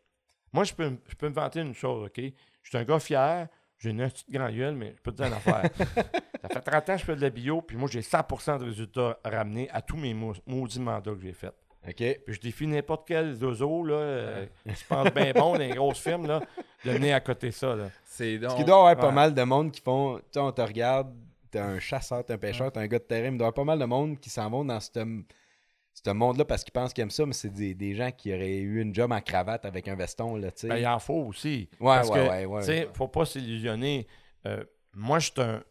Moi, 0.53 0.65
je 0.65 0.73
peux, 0.73 0.97
je 1.07 1.15
peux 1.15 1.29
me 1.29 1.33
vanter 1.33 1.61
une 1.61 1.73
chose, 1.73 2.05
OK? 2.05 2.17
Je 2.17 2.69
suis 2.69 2.77
un 2.77 2.83
gars 2.83 2.99
fier, 2.99 3.47
j'ai 3.77 3.91
une 3.91 4.07
petite 4.09 4.29
grande 4.29 4.53
gueule, 4.53 4.75
mais 4.75 4.93
je 4.97 5.01
peux 5.01 5.11
te 5.11 5.17
dire 5.17 5.27
une 5.27 5.33
affaire. 5.33 5.69
ça 6.41 6.49
fait 6.49 6.61
30 6.61 6.89
ans 6.89 6.93
que 6.93 6.99
je 6.99 7.05
fais 7.05 7.15
de 7.15 7.21
la 7.21 7.29
bio, 7.29 7.61
puis 7.61 7.77
moi, 7.77 7.89
j'ai 7.89 8.01
100% 8.01 8.59
de 8.59 8.65
résultats 8.65 9.17
ramenés 9.23 9.69
à 9.71 9.81
tous 9.81 9.97
mes 9.97 10.13
maudits 10.13 10.79
mandats 10.79 11.13
que 11.13 11.21
j'ai 11.21 11.33
faits. 11.33 11.55
OK. 11.87 11.95
Puis 11.95 12.35
je 12.35 12.39
défie 12.39 12.67
n'importe 12.67 13.07
quel 13.07 13.33
zozo, 13.33 13.83
là, 13.83 13.95
euh, 13.95 14.45
qui 14.67 14.75
se 14.75 14.85
pense 14.85 15.11
bien 15.13 15.31
bon 15.35 15.53
dans 15.53 15.59
les 15.59 15.69
grosses 15.69 15.99
firmes, 15.99 16.27
là, 16.27 16.41
de 16.85 16.91
venir 16.91 17.15
à 17.15 17.21
côté 17.21 17.51
ça, 17.51 17.75
là. 17.75 17.89
C'est 18.03 18.37
donc... 18.37 18.51
Ce 18.51 18.55
qui 18.57 18.65
doit 18.65 18.77
avoir 18.77 18.97
pas 18.97 19.11
mal 19.11 19.33
de 19.33 19.43
monde 19.43 19.71
qui 19.71 19.81
font... 19.81 20.17
Tu 20.17 20.23
sais, 20.33 20.39
on 20.39 20.51
te 20.51 20.61
regarde, 20.61 21.11
t'es 21.51 21.59
un 21.59 21.79
chasseur, 21.79 22.25
t'es 22.25 22.33
un 22.33 22.37
pêcheur, 22.37 22.71
t'es 22.71 22.79
un 22.79 22.87
gars 22.87 22.99
de 22.99 23.03
terrain, 23.03 23.29
mais 23.29 23.35
il 23.35 23.37
doit 23.37 23.47
y 23.47 23.49
avoir 23.49 23.53
pas 23.53 23.63
mal 23.63 23.79
de 23.79 23.85
monde 23.85 24.19
qui 24.19 24.29
s'en 24.29 24.49
vont 24.49 24.65
dans 24.65 24.79
ce 24.79 26.09
monde-là 26.09 26.45
parce 26.45 26.63
qu'ils 26.63 26.71
pensent 26.71 26.93
qu'ils 26.93 27.03
aiment 27.03 27.11
ça, 27.11 27.25
mais 27.25 27.33
c'est 27.33 27.49
des, 27.49 27.95
gens 27.95 28.11
qui 28.11 28.33
auraient 28.33 28.59
eu 28.59 28.81
une 28.81 28.95
job 28.95 29.11
en 29.11 29.21
cravate 29.21 29.65
avec 29.65 29.87
un 29.87 29.95
veston, 29.95 30.37
là. 30.37 30.49
Ben, 30.63 30.77
il 30.77 30.87
en 30.87 30.99
faut 30.99 31.25
aussi. 31.25 31.69
Ouais, 31.79 31.97
parce 31.97 32.09
ouais, 32.09 32.61
sais, 32.63 32.89
faut 32.93 33.07
pas 33.07 33.25
s'illusionner. 33.25 34.07
Euh, 34.45 34.63
moi, 34.93 35.19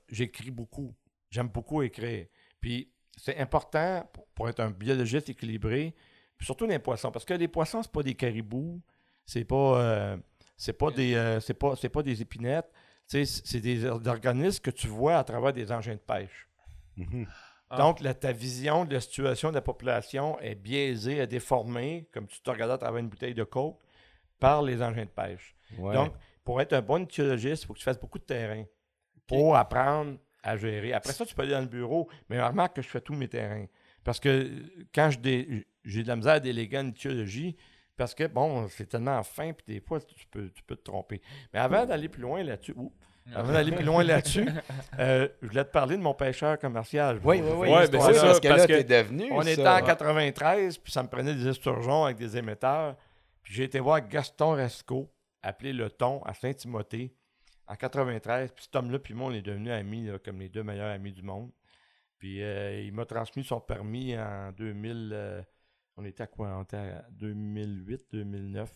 j'écris 0.08 0.50
beaucoup. 0.50 0.94
J'aime 1.30 1.48
beaucoup 1.48 1.82
écrire. 1.82 2.26
Puis, 2.60 2.92
c'est 3.16 3.38
important 3.38 4.08
pour, 4.34 4.48
être 4.48 4.60
un 4.60 4.70
biologiste 4.70 5.28
équilibré, 5.28 5.94
surtout 6.40 6.66
les 6.66 6.78
poissons, 6.78 7.10
parce 7.10 7.24
que 7.24 7.34
les 7.34 7.48
poissons, 7.48 7.82
c'est 7.82 7.92
pas 7.92 8.02
des 8.02 8.14
caribous, 8.14 8.80
c'est 9.26 9.44
pas, 9.44 9.80
euh, 9.80 10.16
c'est 10.56 10.72
pas, 10.72 10.90
des, 10.90 11.14
euh, 11.14 11.40
c'est 11.40 11.54
pas, 11.54 11.74
pas 11.76 12.02
des 12.02 12.22
épinettes, 12.22 12.70
c'est 13.10 13.60
des 13.60 13.86
organismes 13.86 14.60
que 14.60 14.70
tu 14.70 14.86
vois 14.86 15.18
à 15.18 15.24
travers 15.24 15.52
des 15.52 15.72
engins 15.72 15.94
de 15.94 15.98
pêche. 15.98 16.48
Mm-hmm. 16.98 17.26
Ah. 17.70 17.76
Donc, 17.78 18.00
ta 18.20 18.32
vision 18.32 18.84
de 18.84 18.94
la 18.94 19.00
situation 19.00 19.50
de 19.50 19.54
la 19.54 19.62
population 19.62 20.38
est 20.40 20.56
biaisée, 20.56 21.18
est 21.18 21.26
déformée, 21.26 22.08
comme 22.12 22.26
tu 22.26 22.40
te 22.40 22.50
regardes 22.50 22.72
à 22.72 22.78
travers 22.78 22.98
une 22.98 23.08
bouteille 23.08 23.34
de 23.34 23.44
coke, 23.44 23.78
par 24.38 24.62
les 24.62 24.82
engins 24.82 25.04
de 25.04 25.10
pêche. 25.10 25.54
Donc, 25.78 26.12
pour 26.44 26.60
être 26.60 26.72
un 26.72 26.82
bon 26.82 27.04
étiologiste, 27.04 27.62
il 27.62 27.66
faut 27.66 27.74
que 27.74 27.78
tu 27.78 27.84
fasses 27.84 28.00
beaucoup 28.00 28.18
de 28.18 28.24
terrain 28.24 28.64
pour 29.26 29.56
apprendre 29.56 30.18
à 30.42 30.56
gérer. 30.56 30.92
Après 30.92 31.12
ça, 31.12 31.24
tu 31.24 31.34
peux 31.34 31.42
aller 31.42 31.52
dans 31.52 31.60
le 31.60 31.66
bureau, 31.66 32.08
mais 32.28 32.42
remarque 32.42 32.76
que 32.76 32.82
je 32.82 32.88
fais 32.88 33.00
tous 33.00 33.14
mes 33.14 33.28
terrains. 33.28 33.66
Parce 34.02 34.18
que 34.18 34.50
quand 34.94 35.10
j'ai 35.10 36.02
de 36.02 36.08
la 36.08 36.16
misère 36.16 36.34
à 36.34 36.40
déléguer 36.40 36.78
en 36.78 36.88
étiologie, 36.88 37.56
parce 37.96 38.14
que, 38.14 38.26
bon, 38.26 38.66
c'est 38.68 38.86
tellement 38.86 39.22
fin, 39.22 39.52
puis 39.52 39.74
des 39.74 39.80
fois, 39.80 40.00
tu 40.00 40.26
peux, 40.28 40.48
tu 40.50 40.62
peux 40.62 40.74
te 40.74 40.84
tromper. 40.84 41.20
Mais 41.52 41.60
avant 41.60 41.84
d'aller 41.84 42.08
plus 42.08 42.22
loin 42.22 42.42
là-dessus, 42.42 42.74
avant 43.34 43.52
d'aller 43.52 43.72
plus 43.72 43.84
loin 43.84 44.02
là-dessus, 44.02 44.46
euh, 44.98 45.28
je 45.42 45.48
voulais 45.48 45.64
te 45.64 45.70
parler 45.70 45.96
de 45.96 46.02
mon 46.02 46.14
pêcheur 46.14 46.58
commercial. 46.58 47.20
Oui, 47.24 47.40
oui, 47.42 47.50
oui. 47.54 47.68
Ouais, 47.68 47.88
ben 47.88 48.00
c'est 48.00 48.14
ça, 48.14 48.26
parce 48.26 48.40
que 48.40 48.48
là, 48.48 48.66
t'es 48.66 48.84
devenu. 48.84 49.28
On 49.32 49.42
était 49.42 49.66
en 49.66 49.82
93, 49.82 50.78
puis 50.78 50.92
ça 50.92 51.02
me 51.02 51.08
prenait 51.08 51.34
des 51.34 51.48
esturgeons 51.48 52.04
avec 52.04 52.16
des 52.16 52.36
émetteurs. 52.36 52.96
Puis 53.42 53.54
j'ai 53.54 53.64
été 53.64 53.80
voir 53.80 54.06
Gaston 54.06 54.52
Resco, 54.52 55.10
appelé 55.42 55.72
Le 55.72 55.90
Ton, 55.90 56.22
à 56.24 56.34
Saint-Timothée, 56.34 57.14
en 57.66 57.74
93. 57.74 58.52
Puis 58.52 58.64
cet 58.64 58.76
homme-là, 58.76 58.98
puis 58.98 59.14
moi, 59.14 59.30
on 59.30 59.34
est 59.34 59.42
devenus 59.42 59.72
amis, 59.72 60.08
comme 60.24 60.40
les 60.40 60.48
deux 60.48 60.62
meilleurs 60.62 60.90
amis 60.90 61.12
du 61.12 61.22
monde. 61.22 61.50
Puis 62.20 62.42
euh, 62.42 62.82
il 62.82 62.92
m'a 62.92 63.06
transmis 63.06 63.42
son 63.42 63.60
permis 63.60 64.16
en 64.16 64.52
2000. 64.52 65.10
Euh, 65.12 65.42
on 65.96 66.04
était 66.04 66.24
à 66.24 66.26
quoi? 66.26 66.48
On 66.58 66.62
était 66.62 66.76
à 66.76 67.06
2008, 67.12 68.06
2009. 68.12 68.70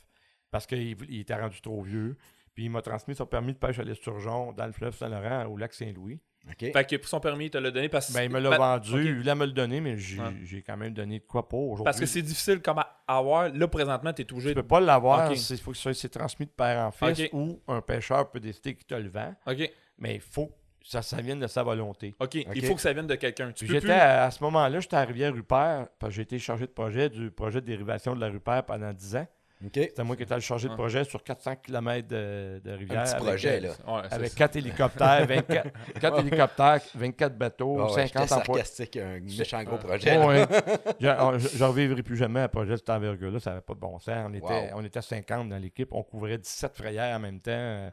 Parce 0.50 0.66
qu'il 0.66 1.20
était 1.20 1.34
rendu 1.34 1.60
trop 1.60 1.82
vieux. 1.82 2.16
Puis 2.54 2.64
il 2.64 2.70
m'a 2.70 2.82
transmis 2.82 3.14
son 3.14 3.26
permis 3.26 3.52
de 3.52 3.58
pêche 3.58 3.78
à 3.78 3.82
l'esturgeon 3.82 4.52
dans 4.52 4.66
le 4.66 4.72
fleuve 4.72 4.96
Saint-Laurent 4.96 5.46
au 5.46 5.56
lac 5.56 5.74
Saint-Louis. 5.74 6.20
OK. 6.48 6.72
Fait 6.72 6.86
que 6.86 6.96
pour 6.96 7.08
son 7.08 7.20
permis, 7.20 7.46
il 7.46 7.50
te 7.50 7.58
l'a 7.58 7.70
donné 7.70 7.88
parce 7.88 8.08
que. 8.08 8.12
Ben, 8.12 8.24
il 8.24 8.30
me 8.30 8.38
l'a 8.38 8.56
vendu. 8.56 9.04
Il 9.04 9.16
voulait 9.16 9.34
me 9.34 9.46
le 9.46 9.52
donner, 9.52 9.80
mais 9.80 9.96
j'ai 9.98 10.62
quand 10.62 10.76
même 10.76 10.92
donné 10.92 11.18
de 11.18 11.24
quoi 11.24 11.48
pour 11.48 11.70
aujourd'hui. 11.70 11.84
Parce 11.84 11.98
que 11.98 12.06
c'est 12.06 12.22
difficile 12.22 12.60
comme 12.60 12.78
à 12.78 12.96
avoir. 13.08 13.48
Là, 13.48 13.68
présentement, 13.68 14.12
tu 14.12 14.22
es 14.22 14.24
toujours. 14.24 14.50
Tu 14.50 14.54
peux 14.54 14.62
pas 14.62 14.80
l'avoir. 14.80 15.32
Il 15.32 15.58
faut 15.58 15.72
que 15.72 15.76
ça 15.78 15.92
soit 15.92 16.08
transmis 16.08 16.46
de 16.46 16.52
père 16.52 16.86
en 16.86 16.90
fils 16.90 17.28
ou 17.32 17.60
un 17.66 17.80
pêcheur 17.80 18.30
peut 18.30 18.40
décider 18.40 18.74
qu'il 18.74 18.86
te 18.86 18.94
le 18.94 19.08
vend. 19.08 19.34
OK. 19.46 19.70
Mais 19.98 20.16
il 20.16 20.20
faut 20.20 20.46
que 20.46 20.54
ça, 20.82 21.02
ça 21.02 21.20
vienne 21.22 21.40
de 21.40 21.46
sa 21.46 21.62
volonté. 21.62 22.14
OK. 22.20 22.34
Il 22.34 22.64
faut 22.66 22.74
que 22.74 22.80
ça 22.80 22.92
vienne 22.92 23.06
de 23.06 23.14
quelqu'un. 23.14 23.52
J'étais 23.60 23.90
à, 23.90 24.30
ce 24.30 24.42
moment-là, 24.44 24.80
j'étais 24.80 24.96
à 24.96 25.04
Rivière-Rupert 25.04 25.88
parce 25.98 26.10
que 26.10 26.16
j'ai 26.16 26.22
été 26.22 26.38
chargé 26.38 26.66
de 26.66 26.72
projet 26.72 27.08
du 27.08 27.30
projet 27.30 27.60
de 27.60 27.66
dérivation 27.66 28.14
de 28.14 28.20
la 28.20 28.28
Rupert 28.28 28.64
pendant 28.64 28.92
10 28.92 29.16
ans. 29.16 29.26
C'était 29.72 30.04
moi 30.04 30.16
qui 30.16 30.22
étais 30.22 30.34
le 30.34 30.40
chargé 30.40 30.68
de 30.68 30.74
projet 30.74 31.04
sur 31.04 31.22
400 31.22 31.56
km 31.56 32.08
de, 32.08 32.60
rivière. 32.66 33.00
Un 33.00 33.04
petit 33.04 33.16
projet, 33.16 33.60
là. 33.60 33.72
avec 34.10 34.34
4 34.34 34.56
hélicoptères, 34.56 35.26
24, 35.26 35.68
4 36.00 36.18
hélicoptères, 36.26 36.80
24 36.94 37.38
bateaux, 37.38 37.88
50 37.88 38.32
emplois. 38.32 38.64
C'est 38.64 38.96
un 38.96 39.20
méchant 39.20 39.62
gros 39.64 39.78
projet. 39.78 40.14
je 41.00 41.06
ne 41.06 41.64
revivrai 41.64 42.02
plus 42.02 42.16
jamais 42.16 42.40
un 42.40 42.48
projet 42.48 42.72
de 42.72 42.76
cette 42.76 42.90
envergure-là. 42.90 43.40
Ça 43.40 43.50
n'avait 43.50 43.62
pas 43.62 43.74
de 43.74 43.80
bon 43.80 43.98
sens. 43.98 44.26
On 44.28 44.34
était, 44.34 44.70
on 44.74 44.84
était 44.84 45.02
50 45.02 45.48
dans 45.48 45.58
l'équipe. 45.58 45.88
On 45.92 46.02
couvrait 46.02 46.38
17 46.38 46.76
frayères 46.76 47.16
en 47.16 47.20
même 47.20 47.40
temps. 47.40 47.90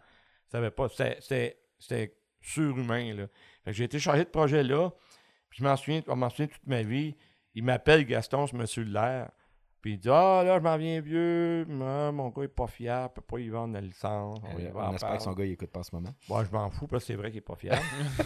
Ça 0.52 0.58
avait 0.58 0.72
pas... 0.72 0.88
C'était 0.90 2.18
surhumain, 2.42 3.14
là. 3.14 3.24
J'ai 3.68 3.84
été 3.84 4.00
chargé 4.00 4.24
de 4.24 4.30
projet 4.30 4.64
là. 4.64 4.90
Puis 5.50 5.60
je 5.60 5.64
m'en 5.64 5.76
souviens, 5.76 6.02
m'en 6.08 6.30
souviens 6.30 6.48
toute 6.48 6.66
ma 6.66 6.82
vie. 6.82 7.16
Il 7.54 7.64
m'appelle 7.64 8.06
Gaston, 8.06 8.48
ce 8.48 8.56
monsieur-là. 8.56 9.32
Puis 9.82 9.94
il 9.94 9.98
dit 9.98 10.10
Ah, 10.10 10.44
là, 10.46 10.60
je 10.60 10.64
m'en 10.64 10.78
viens 10.78 11.02
vieux, 11.02 11.66
mon 11.68 12.30
gars 12.30 12.44
est 12.44 12.48
pas 12.48 12.68
fier, 12.68 13.08
il 13.10 13.14
peut 13.14 13.22
pas 13.22 13.40
y 13.40 13.50
vendre 13.50 13.74
la 13.74 13.82
licence. 13.82 14.40
On, 14.44 14.60
euh, 14.60 14.70
on 14.76 14.94
espère 14.94 15.18
que 15.18 15.24
son 15.24 15.34
gars, 15.34 15.46
il 15.46 15.54
écoute 15.54 15.72
pas 15.72 15.80
en 15.80 15.84
ce 15.84 15.96
moment. 15.96 16.14
Moi, 16.30 16.44
je 16.46 16.52
m'en 16.52 16.70
fous, 16.70 16.86
parce 16.86 17.04
que 17.04 17.08
c'est 17.08 17.16
vrai 17.16 17.32
qu'il 17.32 17.40
est 17.40 17.42
pas 17.42 17.56
fier. 17.56 17.82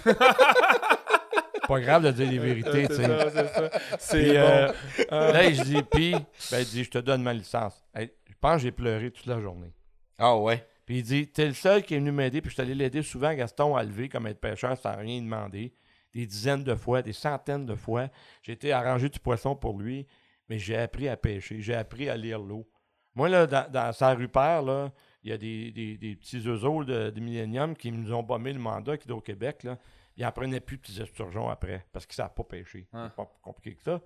pas 1.68 1.80
grave 1.80 2.04
de 2.04 2.12
dire 2.12 2.30
les 2.30 2.40
vérités, 2.40 2.88
tu 2.88 2.96
sais. 2.96 3.30
C'est 3.30 3.48
ça, 3.48 3.70
c'est 3.98 4.38
euh, 4.38 4.72
euh, 5.12 5.32
Là, 5.32 5.52
je 5.52 5.64
dis, 5.64 5.82
puis, 5.84 6.12
ben, 6.52 6.60
il 6.60 6.66
dit 6.66 6.84
Je 6.84 6.92
te 6.92 6.98
donne 6.98 7.24
ma 7.24 7.34
licence. 7.34 7.82
je 7.96 8.08
pense 8.42 8.58
que 8.58 8.64
j'ai 8.64 8.72
pleuré 8.72 9.10
toute 9.12 9.26
la 9.26 9.40
journée. 9.40 9.72
Ah, 10.18 10.38
ouais. 10.38 10.68
Puis 10.86 10.98
il 11.00 11.04
dit 11.04 11.28
T'es 11.28 11.48
le 11.48 11.54
seul 11.54 11.84
qui 11.84 11.96
est 11.96 12.00
venu 12.00 12.12
m'aider, 12.12 12.42
puis 12.42 12.50
je 12.50 12.56
suis 12.56 12.62
allé 12.62 12.76
l'aider 12.76 13.02
souvent, 13.02 13.34
Gaston, 13.34 13.78
à 13.78 13.84
lever 13.84 14.10
comme 14.10 14.28
être 14.28 14.42
pêcheur 14.42 14.78
sans 14.78 14.98
rien 14.98 15.22
demander. 15.22 15.74
Des 16.14 16.26
dizaines 16.26 16.64
de 16.64 16.76
fois, 16.76 17.02
des 17.02 17.14
centaines 17.14 17.66
de 17.66 17.76
fois. 17.76 18.08
J'ai 18.42 18.54
été 18.54 18.72
arrangé 18.72 19.10
du 19.10 19.20
poisson 19.20 19.56
pour 19.56 19.78
lui 19.78 20.06
mais 20.50 20.60
j'ai 20.60 20.78
appris 20.78 21.08
à 21.08 21.18
pêcher, 21.18 21.62
j'ai 21.62 21.76
appris 21.76 22.10
à 22.10 22.18
lire 22.18 22.40
l'eau. 22.40 22.68
Moi, 23.16 23.30
là, 23.30 23.48
dans, 23.48 23.72
dans 23.72 23.94
sa 23.94 24.14
rupère, 24.14 24.62
là, 24.62 24.92
il 25.24 25.32
y 25.32 25.34
a 25.34 25.38
des, 25.38 25.72
des, 25.72 26.16
petits 26.16 26.48
oiseaux 26.48 26.84
de, 26.84 27.10
de 27.10 27.20
Millennium 27.20 27.76
qui 27.76 27.92
nous 27.92 28.14
ont 28.14 28.22
bombé 28.22 28.54
le 28.54 28.60
mandat 28.60 28.98
qui 28.98 29.08
est 29.08 29.12
au 29.12 29.22
Québec. 29.22 29.64
Là. 29.64 29.78
Ils 30.18 30.24
n'en 30.24 30.32
prenaient 30.32 30.60
plus 30.60 30.78
de 30.78 30.82
petits 30.82 31.02
esturgeons 31.02 31.50
après 31.50 31.86
parce 31.92 32.06
qu'ils 32.06 32.22
ne 32.22 32.28
savent 32.28 32.36
pas 32.36 32.44
pêcher. 32.44 32.88
C'est 32.92 33.16
pas 33.16 33.26
plus 33.26 33.42
compliqué 33.42 33.76
que 33.76 33.84
ça. 33.84 34.02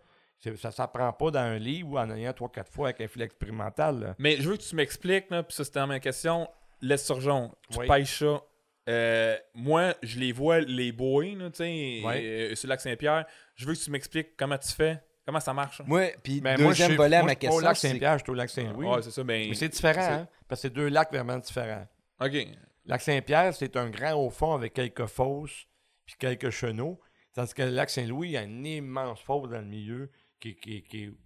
Ça 0.56 0.70
ne 0.70 0.74
s'apprend 0.74 1.12
pas 1.12 1.32
dans 1.32 1.40
un 1.40 1.58
livre 1.58 1.90
ou 1.90 2.00
en 2.00 2.10
ayant 2.12 2.32
trois, 2.32 2.50
quatre 2.50 2.72
fois 2.72 2.88
avec 2.88 3.02
un 3.02 3.08
filet 3.08 3.26
expérimental. 3.26 4.16
Mais 4.18 4.38
je 4.38 4.50
veux 4.50 4.56
que 4.56 4.64
tu 4.64 4.76
m'expliques, 4.76 5.28
puis 5.28 5.44
ça 5.50 5.66
c'était 5.66 5.86
ma 5.86 6.00
question. 6.00 6.48
L'esturgeon, 6.82 7.54
tu 7.70 7.80
pêches 7.80 8.20
ça. 8.20 8.42
Euh, 8.88 9.38
moi, 9.54 9.94
je 10.02 10.18
les 10.18 10.32
vois, 10.32 10.62
les 10.62 10.94
boys, 10.94 11.26
tu 11.26 11.52
sais, 11.54 12.02
euh, 12.06 12.56
sur 12.56 12.68
le 12.68 12.70
lac 12.70 12.82
Saint-Pierre. 12.82 13.26
Je 13.56 13.68
veux 13.68 13.74
que 13.74 13.80
tu 13.80 13.92
m'expliques 13.92 14.38
comment 14.38 14.58
tu 14.58 14.72
fais. 14.74 15.00
Comment 15.30 15.40
ça 15.40 15.54
marche? 15.54 15.84
Moi, 15.86 16.14
puis 16.24 16.42
ben, 16.42 16.58
deuxième 16.58 16.96
volet 16.96 17.18
à 17.18 17.24
ma 17.24 17.36
question. 17.36 17.60
au 17.60 17.62
lac 17.62 17.78
Saint-Pierre, 17.78 18.18
je 18.18 18.24
suis 18.24 18.32
au 18.32 18.34
lac 18.34 18.50
Saint-Louis. 18.50 18.88
Ouais, 18.88 19.04
c'est 19.04 19.12
ça. 19.12 19.24
Ben, 19.24 19.48
Mais 19.48 19.54
c'est 19.54 19.70
différent, 19.70 20.02
hein, 20.02 20.28
parce 20.48 20.60
que 20.60 20.70
c'est 20.70 20.74
deux 20.74 20.88
lacs 20.88 21.14
vraiment 21.14 21.38
différents. 21.38 21.86
OK. 22.20 22.48
Lac 22.88 23.00
Saint-Pierre, 23.00 23.54
c'est 23.54 23.78
un 23.78 23.92
grand 23.92 24.16
au 24.16 24.32
fond 24.32 24.56
avec 24.56 24.74
quelques 24.74 25.06
fosses 25.06 25.68
puis 26.04 26.16
quelques 26.18 26.50
chenaux. 26.50 27.00
Tandis 27.36 27.54
que 27.54 27.62
le 27.62 27.70
lac 27.70 27.92
Saint-Louis, 27.92 28.30
il 28.30 28.32
y 28.32 28.38
a 28.38 28.42
une 28.42 28.66
immense 28.66 29.22
fosse 29.22 29.52
dans 29.52 29.60
le 29.60 29.68
milieu 29.68 30.10
qui, 30.40 30.58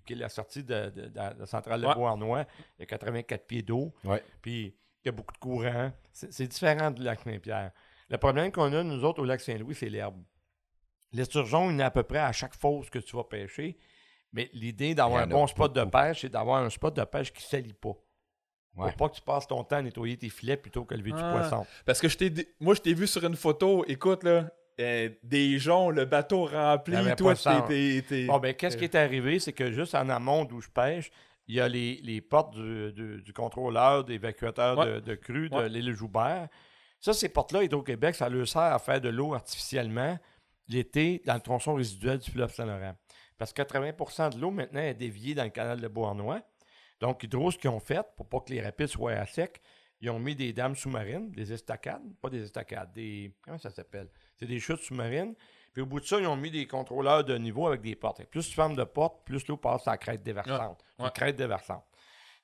est 0.09 0.15
la 0.15 0.27
sortie 0.27 0.65
de, 0.65 0.91
la 1.15 1.45
centrale 1.45 1.79
de 1.79 1.85
Beauharnois. 1.85 2.45
Il 2.77 2.81
y 2.81 2.83
a 2.83 2.87
84 2.87 3.47
pieds 3.47 3.61
d'eau. 3.61 3.93
Puis 4.41 4.75
il 5.05 5.05
y 5.05 5.09
a 5.09 5.13
beaucoup 5.13 5.33
de 5.33 5.39
courant. 5.39 5.93
C'est 6.11 6.47
différent 6.47 6.91
du 6.91 7.03
lac 7.03 7.21
Saint-Pierre. 7.21 7.71
Le 8.09 8.17
problème 8.17 8.51
qu'on 8.51 8.73
a, 8.73 8.83
nous 8.83 9.05
autres, 9.05 9.21
au 9.21 9.25
lac 9.25 9.39
Saint-Louis, 9.39 9.75
c'est 9.75 9.87
l'herbe. 9.87 10.21
L'esturgeon, 11.13 11.71
il 11.71 11.79
est 11.79 11.83
à 11.83 11.91
peu 11.91 12.03
près 12.03 12.19
à 12.19 12.33
chaque 12.33 12.55
fosse 12.55 12.89
que 12.89 12.99
tu 12.99 13.15
vas 13.15 13.23
pêcher. 13.23 13.77
Mais 14.33 14.49
l'idée 14.53 14.95
d'avoir 14.95 15.21
un 15.21 15.27
bon 15.27 15.47
spot 15.47 15.73
de 15.73 15.83
pêche, 15.83 16.21
c'est 16.21 16.29
d'avoir 16.29 16.63
un 16.63 16.69
spot 16.69 16.95
de 16.95 17.03
pêche 17.03 17.31
qui 17.31 17.43
ne 17.43 17.47
salit 17.47 17.73
pas. 17.73 17.95
Pour 18.75 18.93
pas 18.95 19.09
que 19.09 19.15
tu 19.15 19.21
passes 19.21 19.47
ton 19.47 19.63
temps 19.63 19.77
à 19.77 19.81
nettoyer 19.83 20.17
tes 20.17 20.29
filets 20.29 20.57
plutôt 20.57 20.83
que 20.83 20.95
lever 20.95 21.11
du 21.11 21.19
ah. 21.19 21.31
poisson. 21.31 21.65
Parce 21.85 22.01
que 22.01 22.07
je 22.09 22.17
moi, 22.59 22.73
je 22.73 22.81
t'ai 22.81 22.95
vu 22.95 23.05
sur 23.05 23.23
une 23.23 23.35
photo, 23.35 23.85
écoute, 23.87 24.23
là, 24.23 24.49
euh, 24.79 25.09
des 25.21 25.59
gens, 25.59 25.91
le 25.91 26.05
bateau 26.05 26.45
rempli, 26.45 26.95
toi, 27.15 27.35
t'es... 27.67 28.25
Bon, 28.25 28.39
ben, 28.39 28.55
qu'est-ce 28.55 28.75
qui 28.75 28.85
est 28.85 28.95
arrivé? 28.95 29.37
C'est 29.37 29.53
que 29.53 29.71
juste 29.71 29.93
en 29.93 30.09
amont 30.09 30.45
d'où 30.45 30.61
je 30.61 30.69
pêche, 30.69 31.11
il 31.47 31.55
y 31.55 31.59
a 31.59 31.67
les, 31.67 31.99
les 32.03 32.21
portes 32.21 32.55
du, 32.55 33.21
du, 33.21 33.33
contrôleur 33.33 34.03
d'évacuateur 34.03 34.83
de, 34.83 34.99
de 34.99 35.15
crue 35.15 35.49
de 35.49 35.61
l'île 35.61 35.93
Joubert. 35.93 36.47
Ça, 36.99 37.13
ces 37.13 37.29
portes-là, 37.29 37.63
Hydro-Québec, 37.63 38.15
ça 38.15 38.29
leur 38.29 38.47
sert 38.47 38.61
à 38.61 38.79
faire 38.79 39.01
de 39.01 39.09
l'eau 39.09 39.33
artificiellement 39.33 40.17
l'été 40.69 41.21
dans 41.25 41.33
le 41.33 41.41
tronçon 41.41 41.75
résiduel 41.75 42.17
du 42.17 42.31
fleuve 42.31 42.53
Saint-Laurent. 42.53 42.95
Parce 43.37 43.53
que 43.53 43.61
80% 43.61 44.35
de 44.35 44.39
l'eau, 44.39 44.51
maintenant, 44.51 44.81
est 44.81 44.93
déviée 44.93 45.35
dans 45.35 45.43
le 45.43 45.49
canal 45.49 45.79
de 45.79 45.87
Beauharnois. 45.87 46.41
Donc, 46.99 47.23
Hydro, 47.23 47.51
ce 47.51 47.57
qu'ils 47.57 47.69
ont 47.69 47.79
fait, 47.79 48.05
pour 48.15 48.27
pas 48.27 48.39
que 48.39 48.51
les 48.51 48.61
rapides 48.61 48.87
soient 48.87 49.13
à 49.13 49.25
sec, 49.25 49.61
ils 50.03 50.09
ont 50.09 50.19
mis 50.19 50.35
des 50.35 50.51
dames 50.51 50.75
sous-marines, 50.75 51.31
des 51.31 51.53
estacades, 51.53 52.03
pas 52.21 52.29
des 52.29 52.43
estacades, 52.43 52.91
des. 52.93 53.33
Comment 53.41 53.57
ça 53.57 53.69
s'appelle? 53.69 54.09
C'est 54.35 54.45
des 54.45 54.59
chutes 54.59 54.81
sous-marines. 54.81 55.33
Puis 55.71 55.81
au 55.81 55.85
bout 55.85 56.01
de 56.01 56.05
ça, 56.05 56.19
ils 56.19 56.27
ont 56.27 56.35
mis 56.35 56.51
des 56.51 56.67
contrôleurs 56.67 57.23
de 57.23 57.37
niveau 57.37 57.67
avec 57.67 57.81
des 57.81 57.95
portes. 57.95 58.23
plus 58.25 58.47
tu 58.47 58.53
fermes 58.53 58.75
de 58.75 58.83
porte, 58.83 59.25
plus 59.25 59.47
l'eau 59.47 59.57
passe 59.57 59.87
à 59.87 59.91
la 59.91 59.97
crête 59.97 60.21
déversante. 60.21 60.83
La 60.99 61.09
crête 61.09 61.35
déversante. 61.35 61.85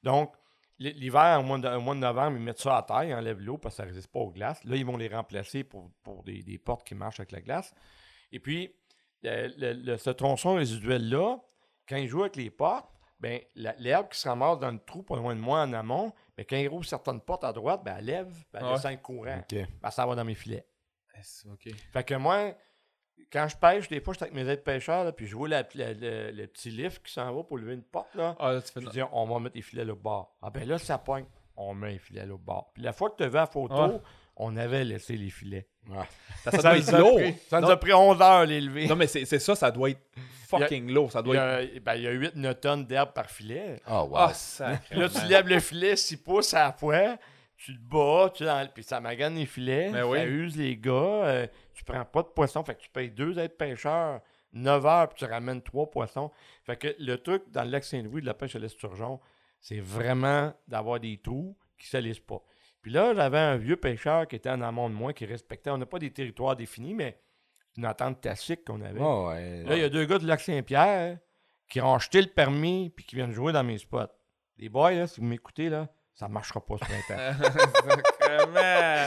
Donc, 0.03 0.33
l'hiver, 0.79 1.39
au, 1.41 1.43
mois 1.43 1.59
de, 1.59 1.99
novembre, 1.99 2.37
ils 2.37 2.43
mettent 2.43 2.59
ça 2.59 2.77
à 2.77 2.83
terre, 2.83 3.03
ils 3.03 3.13
enlèvent 3.13 3.41
l'eau 3.41 3.57
parce 3.57 3.75
que 3.75 3.77
ça 3.77 3.83
ne 3.83 3.89
résiste 3.89 4.07
pas 4.07 4.19
aux 4.19 4.31
glaces. 4.31 4.63
Là, 4.63 4.77
ils 4.77 4.85
vont 4.85 4.97
les 4.97 5.09
remplacer 5.09 5.63
pour, 5.63 5.91
des, 6.25 6.41
des, 6.41 6.57
portes 6.57 6.87
qui 6.87 6.95
marchent 6.95 7.19
avec 7.19 7.33
la 7.33 7.41
glace. 7.41 7.73
Et 8.31 8.39
puis, 8.39 8.73
ce 9.23 10.09
tronçon 10.11 10.55
résiduel-là, 10.55 11.37
quand 11.87 11.97
il 11.97 12.07
joue 12.07 12.21
avec 12.21 12.35
les 12.35 12.49
portes, 12.49 12.89
ben, 13.19 13.41
l'herbe 13.55 14.09
qui 14.09 14.19
se 14.19 14.29
ramasse 14.29 14.59
dans 14.59 14.71
le 14.71 14.79
trou 14.79 15.03
pas 15.03 15.17
loin 15.17 15.35
de 15.35 15.41
moi 15.41 15.61
en 15.61 15.73
amont, 15.73 16.13
ben, 16.37 16.45
quand 16.49 16.55
il 16.55 16.69
rouvre 16.69 16.85
certaines 16.85 17.19
portes 17.19 17.43
à 17.43 17.51
droite, 17.51 17.81
ben, 17.83 17.97
elle 17.97 18.05
lève, 18.05 18.33
ben, 18.53 18.59
elle 18.61 18.73
descend 18.75 18.91
le 18.91 18.97
courant. 18.97 19.43
Ben, 19.81 19.91
ça 19.91 20.05
va 20.05 20.15
dans 20.15 20.23
mes 20.23 20.35
filets. 20.35 20.65
Fait 21.91 22.03
que 22.03 22.15
moi, 22.15 22.53
quand 23.31 23.47
je 23.49 23.57
pêche, 23.57 23.89
des 23.89 23.99
fois, 23.99 24.13
je 24.13 24.19
suis 24.19 24.23
avec 24.23 24.33
mes 24.33 24.49
aides 24.49 24.63
pêcheurs, 24.63 25.13
puis 25.13 25.27
je 25.27 25.35
vois 25.35 25.49
le 25.49 26.45
petit 26.45 26.71
lift 26.71 27.05
qui 27.05 27.11
s'en 27.11 27.35
va 27.35 27.43
pour 27.43 27.57
lever 27.57 27.73
une 27.73 27.83
porte. 27.83 28.15
Là. 28.15 28.37
Ah, 28.39 28.59
je 28.59 28.89
dis, 28.89 29.01
on 29.11 29.25
va 29.25 29.39
mettre 29.39 29.55
les 29.55 29.61
filets 29.61 29.83
là 29.83 29.93
au 29.93 29.97
bord. 29.97 30.37
Ah 30.41 30.49
ben 30.49 30.65
là, 30.67 30.77
ça 30.77 30.97
pointe. 30.97 31.27
On 31.57 31.73
met 31.73 31.91
les 31.91 31.99
filets 31.99 32.25
là 32.25 32.33
au 32.35 32.37
bord. 32.37 32.71
Puis 32.73 32.83
la 32.83 32.93
fois 32.93 33.09
que 33.09 33.17
tu 33.17 33.23
as 33.23 33.27
vu 33.27 33.35
la 33.35 33.45
photo, 33.47 34.01
on 34.39 34.55
avait 34.55 34.85
laissé 34.85 35.17
les 35.17 35.29
filets. 35.29 35.67
Ça, 36.43 36.51
doit 36.51 36.77
être 36.77 36.97
lourd. 36.97 37.19
ça 37.49 37.59
nous 37.59 37.69
a 37.69 37.77
pris 37.77 37.93
11 37.93 38.21
heures 38.21 38.45
les 38.45 38.61
lever. 38.61 38.87
Non, 38.87 38.95
mais 38.95 39.07
c'est 39.07 39.25
ça, 39.25 39.53
ça 39.53 39.69
doit 39.69 39.89
être 39.89 40.01
fucking 40.47 40.91
lourd. 40.91 41.11
Ça 41.11 41.21
doit 41.21 41.35
il, 41.35 41.37
y 41.37 41.77
a, 41.77 41.79
ben, 41.81 41.95
il 41.95 42.01
y 42.03 42.07
a 42.07 42.11
8 42.11 42.59
tonnes 42.61 42.85
d'herbe 42.85 43.11
par 43.13 43.29
filet. 43.29 43.81
Oh, 43.87 44.07
wow. 44.09 44.17
Ah, 44.17 44.33
là, 44.91 45.09
tu 45.09 45.27
lèves 45.27 45.47
le 45.47 45.59
filet 45.59 45.95
6 45.95 46.17
pouces 46.17 46.53
à 46.53 46.67
la 46.67 46.71
fois, 46.71 47.17
tu 47.57 47.73
le 47.73 47.79
bats, 47.79 48.31
tu 48.33 48.45
puis 48.73 48.83
ça 48.83 49.01
magane 49.01 49.35
les 49.35 49.45
filets, 49.45 49.91
ben 49.91 50.09
ça 50.09 50.25
use 50.25 50.55
les 50.55 50.77
gars, 50.77 50.91
euh, 50.93 51.47
tu 51.73 51.83
prends 51.83 52.05
pas 52.05 52.23
de 52.23 52.29
poisson, 52.29 52.63
fait 52.63 52.75
que 52.75 52.81
tu 52.81 52.89
payes 52.89 53.11
deux 53.11 53.37
aides 53.37 53.57
pêcheurs, 53.57 54.21
9 54.53 54.85
heures, 54.85 55.09
puis 55.09 55.25
tu 55.25 55.31
ramènes 55.31 55.61
trois 55.61 55.91
poissons. 55.91 56.31
Fait 56.63 56.77
que 56.77 56.95
le 56.97 57.17
truc 57.17 57.43
dans 57.51 57.65
le 57.65 57.71
lac 57.71 57.83
Saint-Louis 57.83 58.21
de 58.21 58.25
la 58.25 58.33
pêche 58.33 58.55
à 58.55 58.59
l'esturgeon, 58.59 59.19
c'est 59.59 59.81
vraiment 59.81 60.53
d'avoir 60.67 61.01
des 61.01 61.17
trous 61.17 61.57
qui 61.77 61.87
ne 61.87 61.89
salissent 61.89 62.19
pas. 62.19 62.41
Puis 62.81 62.91
là, 62.91 63.13
j'avais 63.13 63.37
un 63.37 63.57
vieux 63.57 63.75
pêcheur 63.75 64.27
qui 64.27 64.35
était 64.35 64.49
en 64.49 64.61
amont 64.61 64.89
de 64.89 64.95
moi, 64.95 65.13
qui 65.13 65.25
respectait. 65.25 65.69
On 65.69 65.77
n'a 65.77 65.85
pas 65.85 65.99
des 65.99 66.11
territoires 66.11 66.55
définis, 66.55 66.93
mais 66.93 67.19
une 67.77 67.85
entente 67.85 68.21
tacite 68.21 68.65
qu'on 68.65 68.81
avait. 68.81 68.99
là, 68.99 69.75
il 69.75 69.81
y 69.81 69.83
a 69.83 69.89
deux 69.89 70.05
gars 70.05 70.17
du 70.17 70.25
lac 70.25 70.39
Saint-Pierre 70.41 71.17
qui 71.69 71.81
ont 71.81 71.93
acheté 71.93 72.21
le 72.21 72.27
permis 72.27 72.91
puis 72.95 73.05
qui 73.05 73.15
viennent 73.15 73.31
jouer 73.31 73.53
dans 73.53 73.63
mes 73.63 73.77
spots. 73.77 74.07
Les 74.57 74.69
boys, 74.69 74.91
là, 74.91 75.07
si 75.07 75.21
vous 75.21 75.27
m'écoutez, 75.27 75.69
là, 75.69 75.87
ça 76.19 76.27
ne 76.27 76.33
marchera 76.33 76.59
pas 76.59 76.75
ce 76.75 76.85
printemps. 76.85 77.47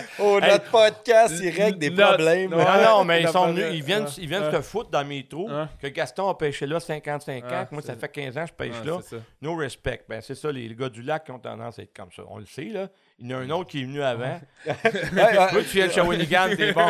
oh, 0.18 0.40
notre 0.40 0.70
podcast, 0.70 1.34
il 1.42 1.50
règle 1.50 1.78
des 1.78 1.90
problèmes. 1.90 2.50
Non, 2.50 2.82
non, 2.82 3.04
mais 3.04 3.20
ils 3.20 3.28
sont 3.28 3.48
venus, 3.48 3.66
ils 3.70 3.82
viennent, 3.82 4.06
ils 4.16 4.26
viennent 4.26 4.50
se 4.50 4.62
foutre 4.62 4.88
dans 4.88 5.04
mes 5.04 5.26
trous. 5.28 5.50
Que 5.78 5.88
Gaston 5.88 6.30
a 6.30 6.34
pêché 6.34 6.66
là 6.66 6.80
55 6.80 7.44
ans, 7.52 7.66
moi, 7.70 7.82
ça 7.82 7.96
fait 7.96 8.08
15 8.08 8.38
ans 8.38 8.44
que 8.44 8.48
je 8.48 8.54
pêche 8.54 8.84
là. 8.84 8.98
No 9.42 9.56
respect. 9.56 10.04
Ben, 10.08 10.22
c'est 10.22 10.34
ça, 10.34 10.50
les, 10.50 10.74
gars 10.74 10.88
du 10.88 11.02
lac 11.02 11.24
qui 11.24 11.32
ont 11.32 11.38
tendance 11.38 11.78
à 11.78 11.82
être 11.82 11.94
comme 11.94 12.10
ça. 12.10 12.22
On 12.28 12.38
le 12.38 12.46
sait, 12.46 12.64
là. 12.64 12.88
Il 13.22 13.30
y 13.30 13.34
en 13.34 13.38
a 13.38 13.40
un 13.42 13.50
autre 13.50 13.70
qui 13.70 13.82
est 13.82 13.84
venu 13.84 14.02
avant. 14.02 14.40
Toi, 14.64 15.62
tu 15.62 15.76
viens 15.76 15.86
de 15.86 15.92
Shawinigan, 15.92 16.56
t'es 16.56 16.72
bon. 16.72 16.86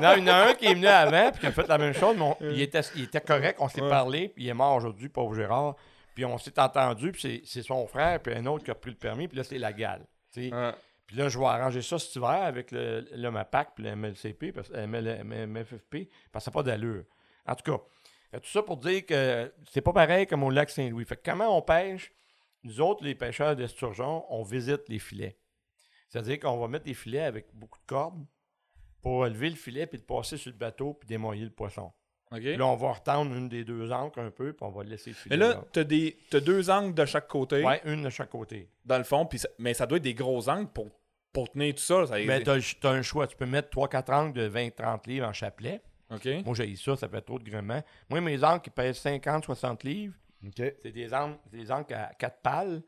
non, 0.00 0.14
il 0.16 0.24
y 0.24 0.30
en 0.30 0.32
a 0.32 0.48
un 0.48 0.54
qui 0.54 0.64
est 0.64 0.72
venu 0.74 0.86
avant, 0.86 1.30
puis 1.30 1.40
qui 1.40 1.46
a 1.46 1.52
fait 1.52 1.68
la 1.68 1.76
même 1.76 1.92
chose, 1.92 2.16
mais 2.18 2.54
il, 2.54 2.62
était, 2.62 2.80
il 2.96 3.04
était 3.04 3.20
correct, 3.20 3.58
on 3.60 3.68
s'est 3.68 3.82
parlé, 3.82 4.28
puis 4.28 4.44
il 4.44 4.48
est 4.48 4.54
mort 4.54 4.76
aujourd'hui, 4.76 5.10
pauvre 5.10 5.34
Gérard. 5.34 5.76
Puis 6.14 6.24
on 6.24 6.38
s'est 6.38 6.58
entendu, 6.58 7.12
puis 7.12 7.42
c'est 7.44 7.62
son 7.62 7.86
frère, 7.86 8.18
puis 8.20 8.34
un 8.34 8.46
autre 8.46 8.64
qui 8.64 8.70
a 8.70 8.74
pris 8.74 8.90
le 8.90 8.96
permis, 8.96 9.28
puis 9.28 9.36
là, 9.36 9.44
c'est 9.44 9.58
la 9.58 9.74
gale. 9.74 10.06
Puis 10.32 10.50
là, 11.16 11.28
je 11.28 11.38
vais 11.38 11.44
arranger 11.44 11.82
ça 11.82 11.98
cet 11.98 12.16
hiver 12.16 12.30
avec 12.30 12.70
le, 12.70 13.06
le 13.14 13.30
MAPAC, 13.30 13.74
puis 13.74 13.84
le 13.84 13.94
MLCP, 13.94 14.52
parce, 14.52 14.70
MFFP, 14.70 16.08
parce 16.32 16.46
que 16.46 16.50
ça 16.50 16.50
n'a 16.50 16.52
pas 16.54 16.62
d'allure. 16.62 17.04
En 17.46 17.54
tout 17.54 17.72
cas, 17.72 18.38
tout 18.38 18.48
ça 18.48 18.62
pour 18.62 18.78
dire 18.78 19.04
que 19.04 19.52
c'est 19.70 19.82
pas 19.82 19.92
pareil 19.92 20.26
comme 20.26 20.44
au 20.44 20.50
lac 20.50 20.70
Saint-Louis. 20.70 21.04
Fait 21.04 21.16
que 21.16 21.30
comment 21.30 21.54
on 21.54 21.60
pêche? 21.60 22.10
Nous 22.64 22.80
autres, 22.80 23.04
les 23.04 23.14
pêcheurs 23.14 23.54
d'esturgeon, 23.54 24.24
on 24.30 24.42
visite 24.42 24.88
les 24.88 24.98
filets. 24.98 25.36
C'est-à-dire 26.08 26.40
qu'on 26.40 26.58
va 26.58 26.68
mettre 26.68 26.84
des 26.84 26.94
filets 26.94 27.22
avec 27.22 27.46
beaucoup 27.54 27.78
de 27.78 27.86
cordes 27.86 28.24
pour 29.02 29.24
lever 29.24 29.50
le 29.50 29.56
filet, 29.56 29.86
puis 29.86 29.98
le 29.98 30.04
passer 30.04 30.36
sur 30.36 30.50
le 30.50 30.56
bateau, 30.56 30.94
puis 30.94 31.06
démoyer 31.06 31.44
le 31.44 31.50
poisson. 31.50 31.92
Là, 32.30 32.66
on 32.66 32.76
va 32.76 32.92
retendre 32.92 33.34
une 33.34 33.48
des 33.48 33.64
deux 33.64 33.90
ancres 33.90 34.18
un 34.18 34.30
peu, 34.30 34.52
puis 34.52 34.66
on 34.66 34.70
va 34.70 34.84
laisser 34.84 35.12
filer. 35.12 35.36
Mais 35.36 35.42
là, 35.42 35.64
tu 35.72 35.80
as, 35.80 36.40
deux 36.40 36.70
angles 36.70 36.94
de 36.94 37.06
chaque 37.06 37.28
côté. 37.28 37.64
Oui, 37.64 37.74
une 37.84 38.02
de 38.02 38.10
chaque 38.10 38.30
côté. 38.30 38.68
Dans 38.84 38.98
le 38.98 39.04
fond, 39.04 39.24
puis 39.24 39.40
mais 39.58 39.74
ça 39.74 39.86
doit 39.86 39.96
être 39.96 40.04
des 40.04 40.14
gros 40.14 40.48
angles 40.48 40.68
pour, 40.68 40.88
pour 41.32 41.50
tenir 41.50 41.74
tout 41.74 41.80
ça. 41.80 42.04
mais 42.10 42.42
tu 42.42 42.50
as, 42.50 42.90
un 42.90 43.02
choix. 43.02 43.26
Tu 43.26 43.36
peux 43.36 43.46
mettre 43.46 43.70
3-4 43.70 44.12
angles 44.12 44.32
de 44.34 44.48
20-30 44.48 45.08
livres 45.08 45.26
en 45.26 45.32
chapelet. 45.32 45.80
OK. 46.10 46.26
Moi, 46.44 46.54
j'ai 46.54 46.74
ça, 46.76 46.96
ça 46.96 47.08
fait 47.08 47.20
trop 47.20 47.38
de 47.38 47.44
gréement. 47.44 47.82
Moi, 48.10 48.20
mes 48.20 48.42
angles 48.42 48.62
qui 48.62 48.70
pèsent 48.70 49.02
50-60 49.02 49.86
livres, 49.86 50.14
c'est 50.56 50.92
des 50.92 51.12
angles, 51.12 51.38
des 51.50 51.70
angles 51.70 51.94
à 51.94 52.12
4 52.14 52.42
pales. 52.42 52.82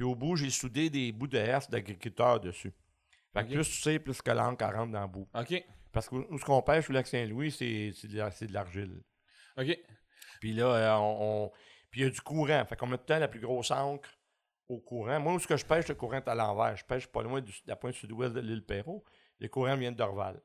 Puis 0.00 0.06
au 0.06 0.14
bout, 0.14 0.34
j'ai 0.34 0.48
soudé 0.48 0.88
des 0.88 1.12
bouts 1.12 1.26
de 1.26 1.36
herse 1.36 1.68
d'agriculteurs 1.68 2.40
dessus. 2.40 2.72
Fait 3.34 3.44
que 3.44 3.52
plus 3.52 3.68
tu 3.68 3.82
sais, 3.82 3.98
plus 3.98 4.22
que 4.22 4.30
l'encre 4.30 4.64
rentre 4.64 4.92
dans 4.92 5.02
le 5.02 5.08
bout. 5.08 5.28
OK. 5.34 5.62
Parce 5.92 6.08
que 6.08 6.16
ce 6.38 6.42
qu'on 6.42 6.62
pêche 6.62 6.88
au 6.88 6.94
lac 6.94 7.06
Saint-Louis, 7.06 7.50
c'est 7.50 7.92
de 8.08 8.52
l'argile. 8.54 9.02
OK. 9.58 9.78
Puis 10.40 10.54
là, 10.54 10.64
euh, 10.64 10.96
on, 10.96 11.52
Puis 11.90 12.00
il 12.00 12.04
y 12.04 12.06
a 12.06 12.10
du 12.10 12.20
courant. 12.22 12.64
Fait 12.64 12.76
qu'on 12.76 12.86
met 12.86 12.96
tout 12.96 13.02
le 13.08 13.14
temps 13.14 13.18
la 13.18 13.28
plus 13.28 13.40
grosse 13.40 13.70
encre 13.72 14.08
au 14.70 14.78
courant. 14.78 15.20
Moi, 15.20 15.34
où 15.34 15.38
ce 15.38 15.46
que 15.46 15.58
je 15.58 15.66
pêche, 15.66 15.86
le 15.88 15.94
courant 15.94 16.16
est 16.16 16.28
à 16.28 16.34
l'envers. 16.34 16.74
Je 16.78 16.84
pêche 16.86 17.06
pas 17.06 17.22
loin 17.22 17.42
de 17.42 17.52
la 17.66 17.76
pointe 17.76 17.92
sud-ouest 17.92 18.32
de 18.32 18.40
l'île 18.40 18.64
Perrault. 18.64 19.04
Le 19.38 19.48
courant 19.48 19.76
vient 19.76 19.92
de 19.92 19.98
Dorval. 19.98 20.40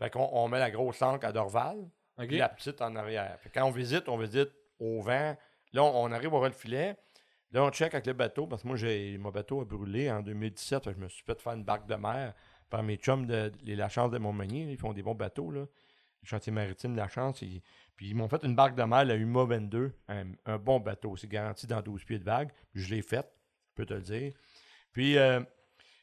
Fait 0.00 0.10
qu'on 0.10 0.28
on 0.32 0.48
met 0.48 0.58
la 0.58 0.72
grosse 0.72 1.00
encre 1.00 1.28
à 1.28 1.30
Dorval, 1.30 1.78
et 2.18 2.26
la 2.26 2.48
petite 2.48 2.82
en 2.82 2.96
arrière. 2.96 3.38
Fait 3.38 3.50
quand 3.50 3.66
on 3.66 3.70
visite, 3.70 4.08
on 4.08 4.16
visite 4.16 4.50
au 4.80 5.00
vent. 5.00 5.36
Là, 5.74 5.84
on, 5.84 6.10
arrive 6.10 6.32
au 6.34 6.44
le 6.44 6.50
filet. 6.50 6.96
Là, 7.52 7.64
on 7.64 7.70
check 7.70 7.94
avec 7.94 8.06
le 8.06 8.12
bateau, 8.12 8.46
parce 8.46 8.62
que 8.62 8.68
moi, 8.68 8.76
j'ai 8.76 9.18
mon 9.18 9.30
bateau 9.30 9.60
a 9.60 9.64
brûlé 9.64 10.10
en 10.10 10.20
2017. 10.22 10.92
je 10.92 10.98
me 10.98 11.08
suis 11.08 11.24
fait 11.24 11.40
faire 11.40 11.54
une 11.54 11.64
barque 11.64 11.86
de 11.86 11.96
mer 11.96 12.34
par 12.68 12.82
mes 12.84 12.96
chums 12.96 13.26
de, 13.26 13.52
La 13.66 13.88
Chance 13.88 14.12
de 14.12 14.18
Montmagny. 14.18 14.70
Ils 14.70 14.78
font 14.78 14.92
des 14.92 15.02
bons 15.02 15.14
bateaux, 15.14 15.50
là. 15.50 15.60
Le 16.22 16.26
chantier 16.26 16.52
maritime 16.52 16.92
de 16.92 16.98
La 16.98 17.08
Chance. 17.08 17.40
puis 17.96 18.08
ils 18.08 18.14
m'ont 18.14 18.28
fait 18.28 18.44
une 18.44 18.54
barque 18.54 18.76
de 18.76 18.82
mer, 18.82 19.04
la 19.04 19.16
UMA 19.16 19.44
22. 19.44 19.92
Un, 20.08 20.58
bon 20.58 20.78
bateau. 20.78 21.16
C'est 21.16 21.28
garanti 21.28 21.66
dans 21.66 21.80
12 21.80 22.04
pieds 22.04 22.18
de 22.18 22.24
vague. 22.24 22.50
Puis 22.72 22.82
je 22.82 22.94
l'ai 22.94 23.02
faite, 23.02 23.32
je 23.70 23.74
peux 23.74 23.86
te 23.86 23.94
le 23.94 24.02
dire. 24.02 24.32
Puis 24.92 25.18
euh, 25.18 25.40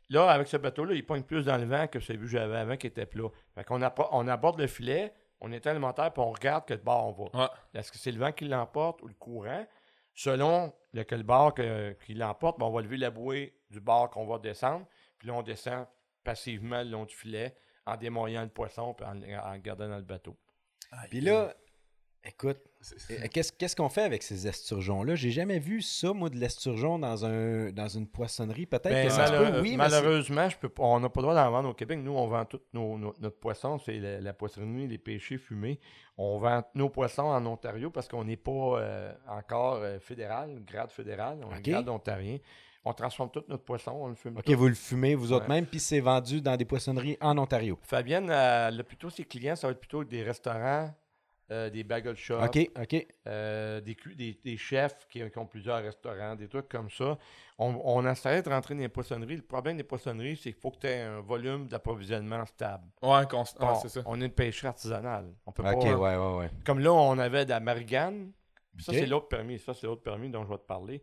là, 0.10 0.30
avec 0.30 0.48
ce 0.48 0.58
bateau-là, 0.58 0.95
il 0.95 1.06
pointe 1.06 1.26
plus 1.26 1.45
dans 1.45 1.58
le 1.58 1.66
vent 1.66 1.88
que 1.88 2.00
celui 2.00 2.22
que 2.22 2.28
j'avais 2.28 2.58
avant 2.58 2.76
qui 2.76 2.88
était 2.88 3.06
plat. 3.06 3.30
Fait 3.56 3.64
qu'on 3.64 3.80
on 4.12 4.28
aborde 4.28 4.60
le 4.60 4.68
filet, 4.68 5.14
on 5.39 5.52
est 5.52 5.66
alimentaire, 5.68 6.12
puis 6.12 6.22
on 6.22 6.32
regarde 6.32 6.64
quel 6.68 6.80
bord 6.80 7.08
on 7.08 7.24
va. 7.24 7.43
Ouais. 7.43 7.50
Est-ce 7.80 7.91
que 7.91 7.98
c'est 7.98 8.12
le 8.12 8.20
vent 8.20 8.32
qui 8.32 8.45
l'emporte 8.45 9.02
ou 9.04 9.08
le 9.08 9.14
courant? 9.14 9.66
Selon 10.18 10.74
lequel 10.93 11.22
bord 11.22 11.53
que- 11.53 11.93
qui 12.03 12.15
l'emporte, 12.15 12.57
ben, 12.57 12.65
on 12.65 12.72
va 12.72 12.82
lever 12.82 12.97
la 12.97 13.11
bouée 13.11 13.55
du 13.70 13.80
bord 13.80 14.09
qu'on 14.09 14.26
va 14.26 14.39
descendre, 14.39 14.88
puis 15.20 15.28
là, 15.28 15.36
on 15.36 15.43
descend 15.43 15.86
passivement 16.24 16.82
le 16.82 16.89
long 16.89 17.05
du 17.05 17.15
filet 17.15 17.55
en 17.86 17.95
démoyant 17.97 18.41
le 18.41 18.49
poisson 18.49 18.95
puis 18.95 19.05
en, 19.05 19.11
en 19.11 19.53
le 19.53 19.59
gardant 19.59 19.88
dans 19.88 19.97
le 19.97 20.01
bateau. 20.01 20.36
Puis 21.11 21.22
là, 21.22 21.53
écoute, 22.24 22.57
qu'est-ce 23.32 23.51
qu'est-ce 23.51 23.75
qu'on 23.75 23.89
fait 23.89 24.03
avec 24.03 24.23
ces 24.23 24.47
esturgeons-là? 24.47 25.15
J'ai 25.15 25.32
jamais 25.32 25.59
vu 25.59 25.82
ça, 25.82 26.13
moi, 26.13 26.30
de 26.30 26.38
l'esturgeon 26.38 26.99
dans, 26.99 27.25
un, 27.25 27.71
dans 27.71 27.88
une 27.88 28.07
poissonnerie. 28.07 28.65
Peut-être 28.65 28.89
Ben, 28.89 29.07
que 29.07 29.13
ça 29.13 29.28
se 29.28 29.32
peut, 29.34 29.61
oui, 29.61 29.75
malheureusement, 29.78 30.47
je 30.49 30.57
peux 30.57 30.69
on 30.80 30.99
n'a 30.99 31.09
pas 31.09 31.21
le 31.21 31.23
droit 31.28 31.36
d'en 31.36 31.51
vendre 31.51 31.69
au 31.69 31.73
Québec. 31.73 31.99
Nous, 32.01 32.11
on 32.11 32.28
vend 32.28 32.45
tout 32.45 32.59
nos- 32.73 32.97
nos- 32.97 33.13
notre 33.19 33.39
poisson, 33.39 33.78
c'est 33.80 33.99
la, 33.99 34.21
la 34.21 34.34
poissonnerie, 34.34 34.88
les 34.88 34.97
pêchés 34.97 35.38
fumés. 35.38 35.80
On 36.17 36.38
vend 36.39 36.63
nos 36.75 36.89
poissons 36.89 37.23
en 37.23 37.45
Ontario 37.45 37.89
parce 37.91 38.07
qu'on 38.07 38.23
n'est 38.23 38.38
pas 38.38 38.51
euh, 38.80 39.13
encore 39.28 39.75
euh, 39.75 39.99
fédéral, 39.99 40.61
grade 40.65 40.91
fédéral, 40.91 41.39
on 41.49 41.55
est 41.55 41.61
grade 41.61 41.89
ontarien. 41.89 42.38
On 42.86 42.93
transforme 42.93 43.30
tout 43.32 43.43
notre 43.49 43.65
poisson, 43.65 43.91
on 43.91 44.07
le 44.07 44.15
fume 44.15 44.38
OK, 44.38 44.45
tout. 44.45 44.53
vous 44.57 44.67
le 44.69 44.73
fumez 44.73 45.13
vous 45.13 45.34
autres 45.34 45.49
Ouais. 45.49 45.55
même, 45.55 45.65
puis 45.65 45.80
c'est 45.80 45.99
vendu 45.99 46.39
dans 46.39 46.55
des 46.55 46.63
poissonneries 46.63 47.17
en 47.19 47.38
Ontario. 47.38 47.78
Fabienne, 47.82 48.30
euh, 48.30 48.82
plutôt 48.84 49.09
ses 49.09 49.25
clients, 49.25 49.57
ça 49.57 49.67
va 49.67 49.71
être 49.71 49.80
plutôt 49.80 50.05
des 50.05 50.23
restaurants, 50.23 50.89
euh, 51.50 51.70
des 51.70 51.84
bagel 51.84 52.16
shops, 52.16 52.41
euh, 53.28 53.80
des, 53.82 53.95
des, 54.16 54.39
des 54.43 54.58
chefs 54.58 55.08
qui, 55.08 55.22
qui 55.30 55.38
ont 55.38 55.45
plusieurs 55.45 55.82
restaurants, 55.82 56.36
des 56.36 56.48
trucs 56.48 56.68
comme 56.68 56.89
ça. 56.89 57.18
On, 57.58 57.80
on 57.86 58.06
essaie 58.10 58.41
de 58.41 58.50
rentrer 58.50 58.74
dans 58.76 58.82
les 58.82 58.89
poissonneries. 58.89 59.38
Le 59.38 59.41
problème 59.43 59.78
des 59.78 59.84
poissonneries, 59.84 60.36
c'est 60.36 60.52
qu'il 60.52 60.62
faut 60.62 60.72
que 60.72 60.80
tu 60.80 60.88
aies 60.88 61.02
un 61.02 61.22
volume 61.22 61.68
d'approvisionnement 61.68 62.45
stable. 62.45 62.84
Ouais, 63.02 63.24
const- 63.26 63.58
Bon, 63.60 63.68
ouais, 63.70 63.80
c'est 63.82 63.89
ça. 63.89 64.02
On 64.06 64.20
est 64.22 64.26
une 64.26 64.32
pêcherie 64.32 64.68
artisanale. 64.68 65.34
On 65.45 65.52
peut 65.52 65.64
pas, 65.64 65.74
ouais, 65.95 66.18
ouais, 66.18 66.38
ouais. 66.38 66.50
Comme 66.66 66.80
là, 66.80 66.91
on 66.93 67.18
avait 67.18 67.45
de 67.45 67.50
la 67.52 67.60
marigane. 67.62 68.32
Puis 68.76 68.84
Ça, 68.84 68.91
c'est 69.00 69.06
l'autre 69.08 69.28
permis. 69.28 69.58
Ça, 69.58 69.74
c'est 69.74 69.88
l'autre 69.88 70.04
permis 70.04 70.30
dont 70.30 70.43
je 70.43 70.50
vais 70.50 70.58
te 70.58 70.66
parler. 70.68 71.02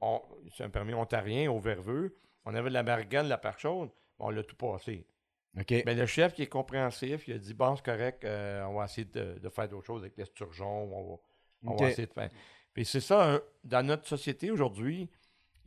On- 0.00 0.22
C'est 0.56 0.64
un 0.64 0.70
permis 0.70 0.94
ontarien 0.94 1.50
au 1.50 1.58
verveux. 1.58 2.16
On 2.46 2.54
avait 2.54 2.68
de 2.70 2.74
la 2.74 2.82
marigane, 2.82 3.24
de 3.24 3.30
la 3.30 3.38
part 3.38 3.58
chaude. 3.58 3.90
On 4.18 4.30
l'a 4.30 4.42
tout 4.42 4.56
passé. 4.56 5.06
OK. 5.58 5.72
Mais 5.84 5.94
le 5.94 6.06
chef 6.06 6.32
qui 6.34 6.42
est 6.42 6.46
compréhensif, 6.48 7.26
il 7.26 7.34
a 7.34 7.38
dit 7.38 7.54
Bon, 7.54 7.74
c'est 7.76 7.84
correct, 7.84 8.24
euh, 8.24 8.62
on 8.66 8.74
va 8.74 8.84
essayer 8.84 9.04
de, 9.06 9.38
de 9.38 9.48
faire 9.48 9.68
d'autres 9.68 9.86
choses 9.86 10.02
avec 10.02 10.16
l'esturgeon. 10.16 10.66
On, 10.92 11.10
va, 11.12 11.16
on 11.64 11.74
va 11.76 11.86
essayer 11.90 12.06
de 12.06 12.12
faire. 12.12 12.30
Puis 12.72 12.84
c'est 12.84 13.00
ça, 13.00 13.40
dans 13.64 13.84
notre 13.84 14.06
société 14.06 14.50
aujourd'hui, 14.52 15.10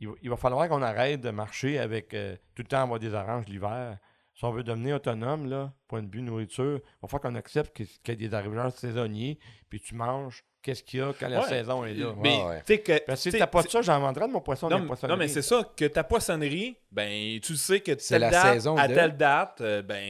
il, 0.00 0.08
va- 0.08 0.14
il 0.22 0.30
va 0.30 0.36
falloir 0.36 0.68
qu'on 0.68 0.80
arrête 0.82 1.20
de 1.20 1.30
marcher 1.30 1.78
avec 1.78 2.14
euh, 2.14 2.34
tout 2.54 2.62
le 2.62 2.68
temps 2.68 2.82
avoir 2.82 2.98
des 2.98 3.12
oranges 3.12 3.46
l'hiver. 3.46 3.98
Si 4.34 4.44
on 4.44 4.50
veut 4.50 4.64
devenir 4.64 4.96
autonome, 4.96 5.48
là, 5.48 5.72
point 5.86 6.02
de 6.02 6.10
vue 6.10 6.22
nourriture, 6.22 6.80
il 6.82 7.00
va 7.02 7.08
falloir 7.08 7.20
qu'on 7.20 7.34
accepte 7.36 7.76
qu'il 7.76 7.86
y 8.08 8.10
ait 8.10 8.16
des 8.16 8.34
arriveurs 8.34 8.72
saisonniers, 8.72 9.38
puis 9.68 9.80
tu 9.80 9.94
manges 9.94 10.44
qu'est-ce 10.64 10.82
qu'il 10.82 10.98
y 10.98 11.02
a 11.02 11.12
quand 11.12 11.28
la 11.28 11.40
Ouais. 11.42 11.48
saison 11.48 11.84
est 11.84 11.94
là? 11.94 12.12
Mais, 12.16 12.36
Ouais, 12.38 12.44
ouais. 12.48 12.58
tu 12.66 12.74
sais 12.74 12.80
que. 12.80 12.98
Parce 13.06 13.22
que 13.22 13.30
si 13.30 13.38
t'as 13.38 13.46
pas 13.46 13.62
de 13.62 13.68
ça, 13.68 13.82
j'en 13.82 14.00
vendrais 14.00 14.26
de 14.26 14.32
mon 14.32 14.40
poisson 14.40 14.66
dans 14.68 14.70
Non, 14.70 14.76
les 14.78 14.82
mais- 14.82 14.88
poissonneries. 14.88 15.16
non, 15.16 15.18
mais 15.22 15.28
c'est 15.28 15.42
ça, 15.42 15.70
que 15.76 15.84
ta 15.84 16.02
poissonnerie, 16.02 16.76
ben, 16.90 17.38
tu 17.40 17.54
sais 17.56 17.80
que 17.80 17.92
C'est 17.98 18.18
la 18.18 18.30
date, 18.30 18.54
saison 18.54 18.76
à 18.76 18.88
de- 18.88 18.94
telle 18.94 19.16
date, 19.16 19.60
euh, 19.60 19.82
ben. 19.82 20.02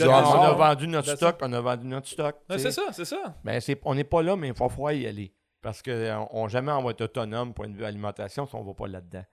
on, 0.00 0.02
hasard. 0.14 0.42
a 0.44 0.52
vendu 0.52 0.86
notre 0.88 1.16
stock, 1.16 1.36
on 1.42 1.52
a 1.52 1.60
vendu 1.60 1.86
notre 1.86 2.08
stock. 2.08 2.36
C'est 2.56 2.70
ça, 2.70 2.82
c'est 2.92 3.04
ça. 3.04 3.34
Ben, 3.44 3.60
c'est, 3.60 3.78
on 3.84 3.94
n'est 3.94 4.04
pas 4.04 4.22
là, 4.22 4.36
mais 4.36 4.48
il 4.48 4.54
va 4.54 4.68
falloir 4.68 4.92
y 4.92 5.06
aller. 5.06 5.34
Parce 5.60 5.82
qu'on 5.82 6.28
on, 6.32 6.48
jamais 6.48 6.72
on 6.72 6.82
va 6.82 6.90
être 6.92 7.02
autonome, 7.02 7.52
point 7.54 7.68
de 7.68 7.76
vue 7.76 7.84
alimentation, 7.84 8.46
si 8.46 8.54
on 8.54 8.62
ne 8.62 8.66
va 8.66 8.74
pas 8.74 8.88
là-dedans. 8.88 9.24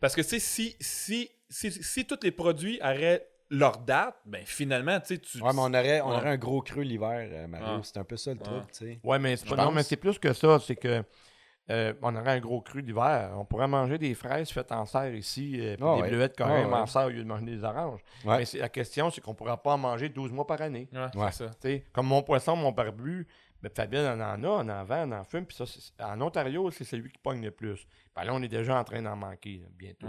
Parce 0.00 0.14
que, 0.14 0.22
tu 0.22 0.28
sais, 0.28 0.38
si, 0.38 0.76
si, 0.80 1.30
si, 1.48 1.70
si 1.70 2.06
tous 2.06 2.18
les 2.22 2.30
produits 2.30 2.78
arrêtent 2.80 3.29
leur 3.50 3.78
date, 3.78 4.16
ben, 4.26 4.42
finalement, 4.44 4.98
tu 5.00 5.06
sais, 5.14 5.18
tu. 5.18 5.38
Ouais, 5.42 5.50
mais 5.52 5.58
on 5.60 5.74
aurait, 5.74 6.00
on 6.00 6.10
Ouais. 6.10 6.16
aurait 6.16 6.28
un 6.30 6.36
gros 6.36 6.62
creux 6.62 6.82
l'hiver, 6.82 7.28
euh, 7.32 7.46
Mario. 7.48 7.66
Ouais. 7.76 7.80
C'est 7.82 7.98
un 7.98 8.04
peu 8.04 8.16
ça 8.16 8.32
le 8.32 8.38
truc, 8.38 8.54
Ouais. 8.56 8.62
tu 8.72 8.78
sais. 8.86 9.00
Oui, 9.02 9.18
mais 9.18 9.36
c'est 9.36 9.48
pas, 9.48 9.56
non, 9.56 9.72
mais 9.72 9.82
c'est 9.82 9.96
plus 9.96 10.18
que 10.18 10.32
ça. 10.32 10.58
C'est 10.60 10.76
que 10.76 11.02
euh, 11.70 11.92
on 12.02 12.16
aurait 12.16 12.32
un 12.32 12.40
gros 12.40 12.60
cru 12.60 12.82
d'hiver. 12.82 13.30
On 13.36 13.44
pourrait 13.44 13.68
manger 13.68 13.96
des 13.98 14.14
fraises 14.14 14.50
faites 14.50 14.72
en 14.72 14.86
serre 14.86 15.14
ici, 15.14 15.56
euh, 15.60 15.76
puis 15.76 15.84
Ah 15.86 15.96
des 15.96 16.02
ouais. 16.02 16.08
bleuettes 16.10 16.34
quand 16.36 16.46
Ah 16.46 16.54
même 16.58 16.68
ouais. 16.72 16.74
en 16.78 16.86
serre 16.86 17.06
au 17.06 17.10
lieu 17.10 17.22
de 17.22 17.28
manger 17.28 17.44
des 17.46 17.62
oranges. 17.62 18.00
Ouais. 18.24 18.38
Mais 18.38 18.44
c'est- 18.44 18.58
la 18.58 18.68
question, 18.68 19.08
c'est 19.10 19.20
qu'on 19.20 19.30
ne 19.32 19.36
pourra 19.36 19.56
pas 19.62 19.74
en 19.74 19.78
manger 19.78 20.08
12 20.08 20.32
mois 20.32 20.46
par 20.46 20.60
année. 20.62 20.88
Ouais, 20.92 20.98
Ouais. 21.14 21.30
c'est 21.32 21.44
ça. 21.44 21.50
Tu 21.50 21.56
sais, 21.68 21.84
comme 21.92 22.06
mon 22.06 22.22
poisson, 22.22 22.56
mon 22.56 22.72
barbu, 22.72 23.26
ben, 23.62 23.70
Fabienne 23.74 24.06
en 24.06 24.24
en 24.24 24.44
a, 24.44 24.48
on 24.64 24.68
en 24.68 24.84
vend, 24.84 25.08
on 25.08 25.12
en 25.12 25.24
fume. 25.24 25.46
Puis 25.46 25.56
ça, 25.56 25.66
c'est- 25.66 25.92
en 26.02 26.20
Ontario, 26.20 26.70
c'est 26.70 26.84
celui 26.84 27.10
qui 27.10 27.18
pogne 27.18 27.42
le 27.42 27.50
plus. 27.50 27.86
Ben 28.16 28.24
là, 28.24 28.34
on 28.34 28.42
est 28.42 28.48
déjà 28.48 28.78
en 28.78 28.84
train 28.84 29.02
d'en 29.02 29.16
manquer 29.16 29.58
là, 29.58 29.66
bientôt. 29.72 30.06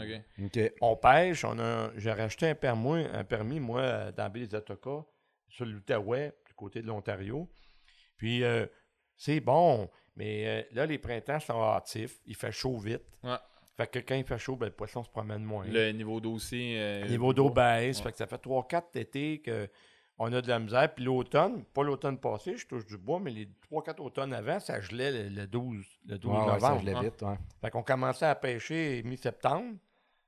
On 0.82 0.96
pêche, 0.96 1.44
on 1.46 1.58
a, 1.60 1.92
j'ai 1.98 2.12
racheté 2.12 2.48
un 2.50 2.56
permis, 2.56 3.06
un 3.14 3.24
permis, 3.24 3.60
moi, 3.60 3.82
euh, 3.82 4.12
dans 4.12 4.24
la 4.24 4.30
baie 4.30 4.40
des 4.48 4.56
Atocas, 4.56 5.04
sur 5.50 5.66
l'Outaouais, 5.66 6.34
du 6.48 6.54
côté 6.54 6.82
de 6.82 6.88
l'Ontario. 6.88 7.50
Puis, 8.18 8.44
euh, 8.44 8.66
c'est 9.18 9.40
bon, 9.40 9.90
mais 10.16 10.48
euh, 10.48 10.64
là, 10.72 10.86
les 10.86 10.98
printemps 10.98 11.40
sont 11.40 11.62
hâtifs, 11.62 12.20
il 12.26 12.36
fait 12.36 12.52
chaud 12.52 12.78
vite. 12.78 13.04
Ouais. 13.24 13.36
Fait 13.78 13.88
que 13.88 14.00
quand 14.00 14.16
il 14.16 14.24
fait 14.26 14.38
chaud, 14.38 14.56
ben, 14.56 14.68
le 14.68 14.72
poisson 14.74 15.04
se 15.04 15.10
promène 15.10 15.44
moins. 15.44 15.66
Le 15.66 15.92
niveau 15.92 16.20
d'eau 16.20 16.34
aussi. 16.34 16.76
euh, 16.78 17.04
Le 17.04 17.10
niveau 17.10 17.34
d'eau 17.34 17.50
baisse, 17.50 17.98
Ouais. 18.00 18.04
fait 18.06 18.12
que 18.12 18.18
ça 18.18 18.28
fait 18.28 18.38
3-4 18.38 18.96
étés 18.96 19.42
que 19.42 19.68
on 20.24 20.32
a 20.34 20.42
de 20.42 20.48
la 20.48 20.60
misère. 20.60 20.94
Puis 20.94 21.04
l'automne, 21.04 21.64
pas 21.74 21.84
l'automne 21.84 22.18
passé, 22.20 22.56
je 22.58 22.68
touche 22.68 22.86
du 22.86 22.98
bois, 22.98 23.20
mais 23.20 23.32
les 23.32 23.48
3-4 23.72 24.00
automnes 24.02 24.34
avant, 24.34 24.60
ça 24.60 24.80
gelait 24.82 25.12
le, 25.12 25.30
le 25.30 25.48
12, 25.48 25.86
le 26.08 26.18
12 26.18 26.32
Ouais, 26.32 26.38
ouais, 26.40 26.46
ça 26.46 26.54
novembre. 26.54 26.80
gelait 26.82 26.94
hein. 26.96 27.02
vite, 27.02 27.22
ouais. 27.24 27.38
Fait 27.62 27.70
qu'on 27.72 27.84
commençait 27.84 28.26
à 28.26 28.36
pêcher 28.36 29.02
mi-septembre, 29.04 29.76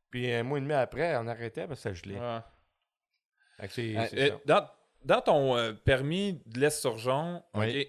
puis 0.09 0.31
un 0.31 0.43
mois 0.43 0.57
et 0.57 0.61
demi 0.61 0.73
après, 0.73 1.15
on 1.17 1.27
arrêtait 1.27 1.67
parce 1.67 1.79
que 1.83 1.89
ça 1.89 1.93
gelait. 1.93 2.19
Ouais. 2.19 2.39
Fait 3.59 3.67
que 3.67 3.73
c'est 3.73 3.97
Euh, 3.97 4.05
c'est 4.09 4.19
Euh, 4.19 4.29
ça. 4.29 4.39
dans, 4.45 4.67
dans 5.05 5.21
ton 5.21 5.57
euh, 5.57 5.73
permis 5.73 6.41
de 6.45 6.59
l'esturgeon, 6.59 7.43
Oui. 7.53 7.87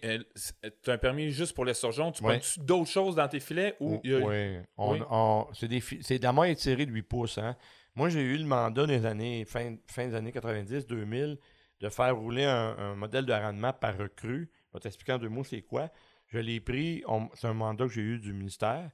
tu 0.83 0.91
as 0.91 0.93
un 0.95 0.99
permis 0.99 1.31
juste 1.31 1.55
pour 1.55 1.65
l'esturgeon, 1.65 2.13
tu 2.13 2.23
Oui. 2.25 2.39
prends 2.39 2.63
d'autres 2.65 2.91
choses 2.91 3.15
dans 3.17 3.29
tes 3.29 3.41
filets 3.41 3.77
ou 3.81 3.95
a- 3.95 4.01
Oui. 4.05 4.59
On- 4.77 4.93
Oui. 4.93 5.01
on- 5.11 5.47
c'est 5.55 5.69
des 5.69 5.81
fi- 5.81 6.03
c'est 6.03 6.19
étirée 6.45 6.87
de 6.87 6.93
8 6.93 7.03
pouces. 7.03 7.39
Hein. 7.39 7.57
Moi, 7.95 8.09
j'ai 8.09 8.21
eu 8.23 8.37
le 8.37 8.45
mandat 8.45 8.87
des 8.87 9.07
années, 9.07 9.45
fin, 9.45 9.77
fin 9.87 10.09
des 10.09 10.15
années 10.17 10.33
90, 10.33 10.87
2000, 10.87 11.39
de 11.81 11.89
faire 11.89 12.17
rouler 12.17 12.45
un, 12.45 12.95
modèle 12.95 13.27
de 13.27 13.33
rendement 13.33 13.73
par 13.73 13.97
recrue. 13.97 14.51
Je 14.69 14.79
vais 14.79 14.81
t'expliquer 14.81 15.13
en 15.13 15.19
deux 15.19 15.29
mots 15.29 15.45
c'est 15.45 15.63
quoi. 15.63 15.91
Je 16.27 16.39
l'ai 16.39 16.61
pris, 16.61 17.05
c'est 17.35 17.47
un 17.47 17.55
mandat 17.55 17.87
que 17.87 17.93
j'ai 17.93 18.03
eu 18.03 18.19
du 18.19 18.33
ministère. 18.33 18.91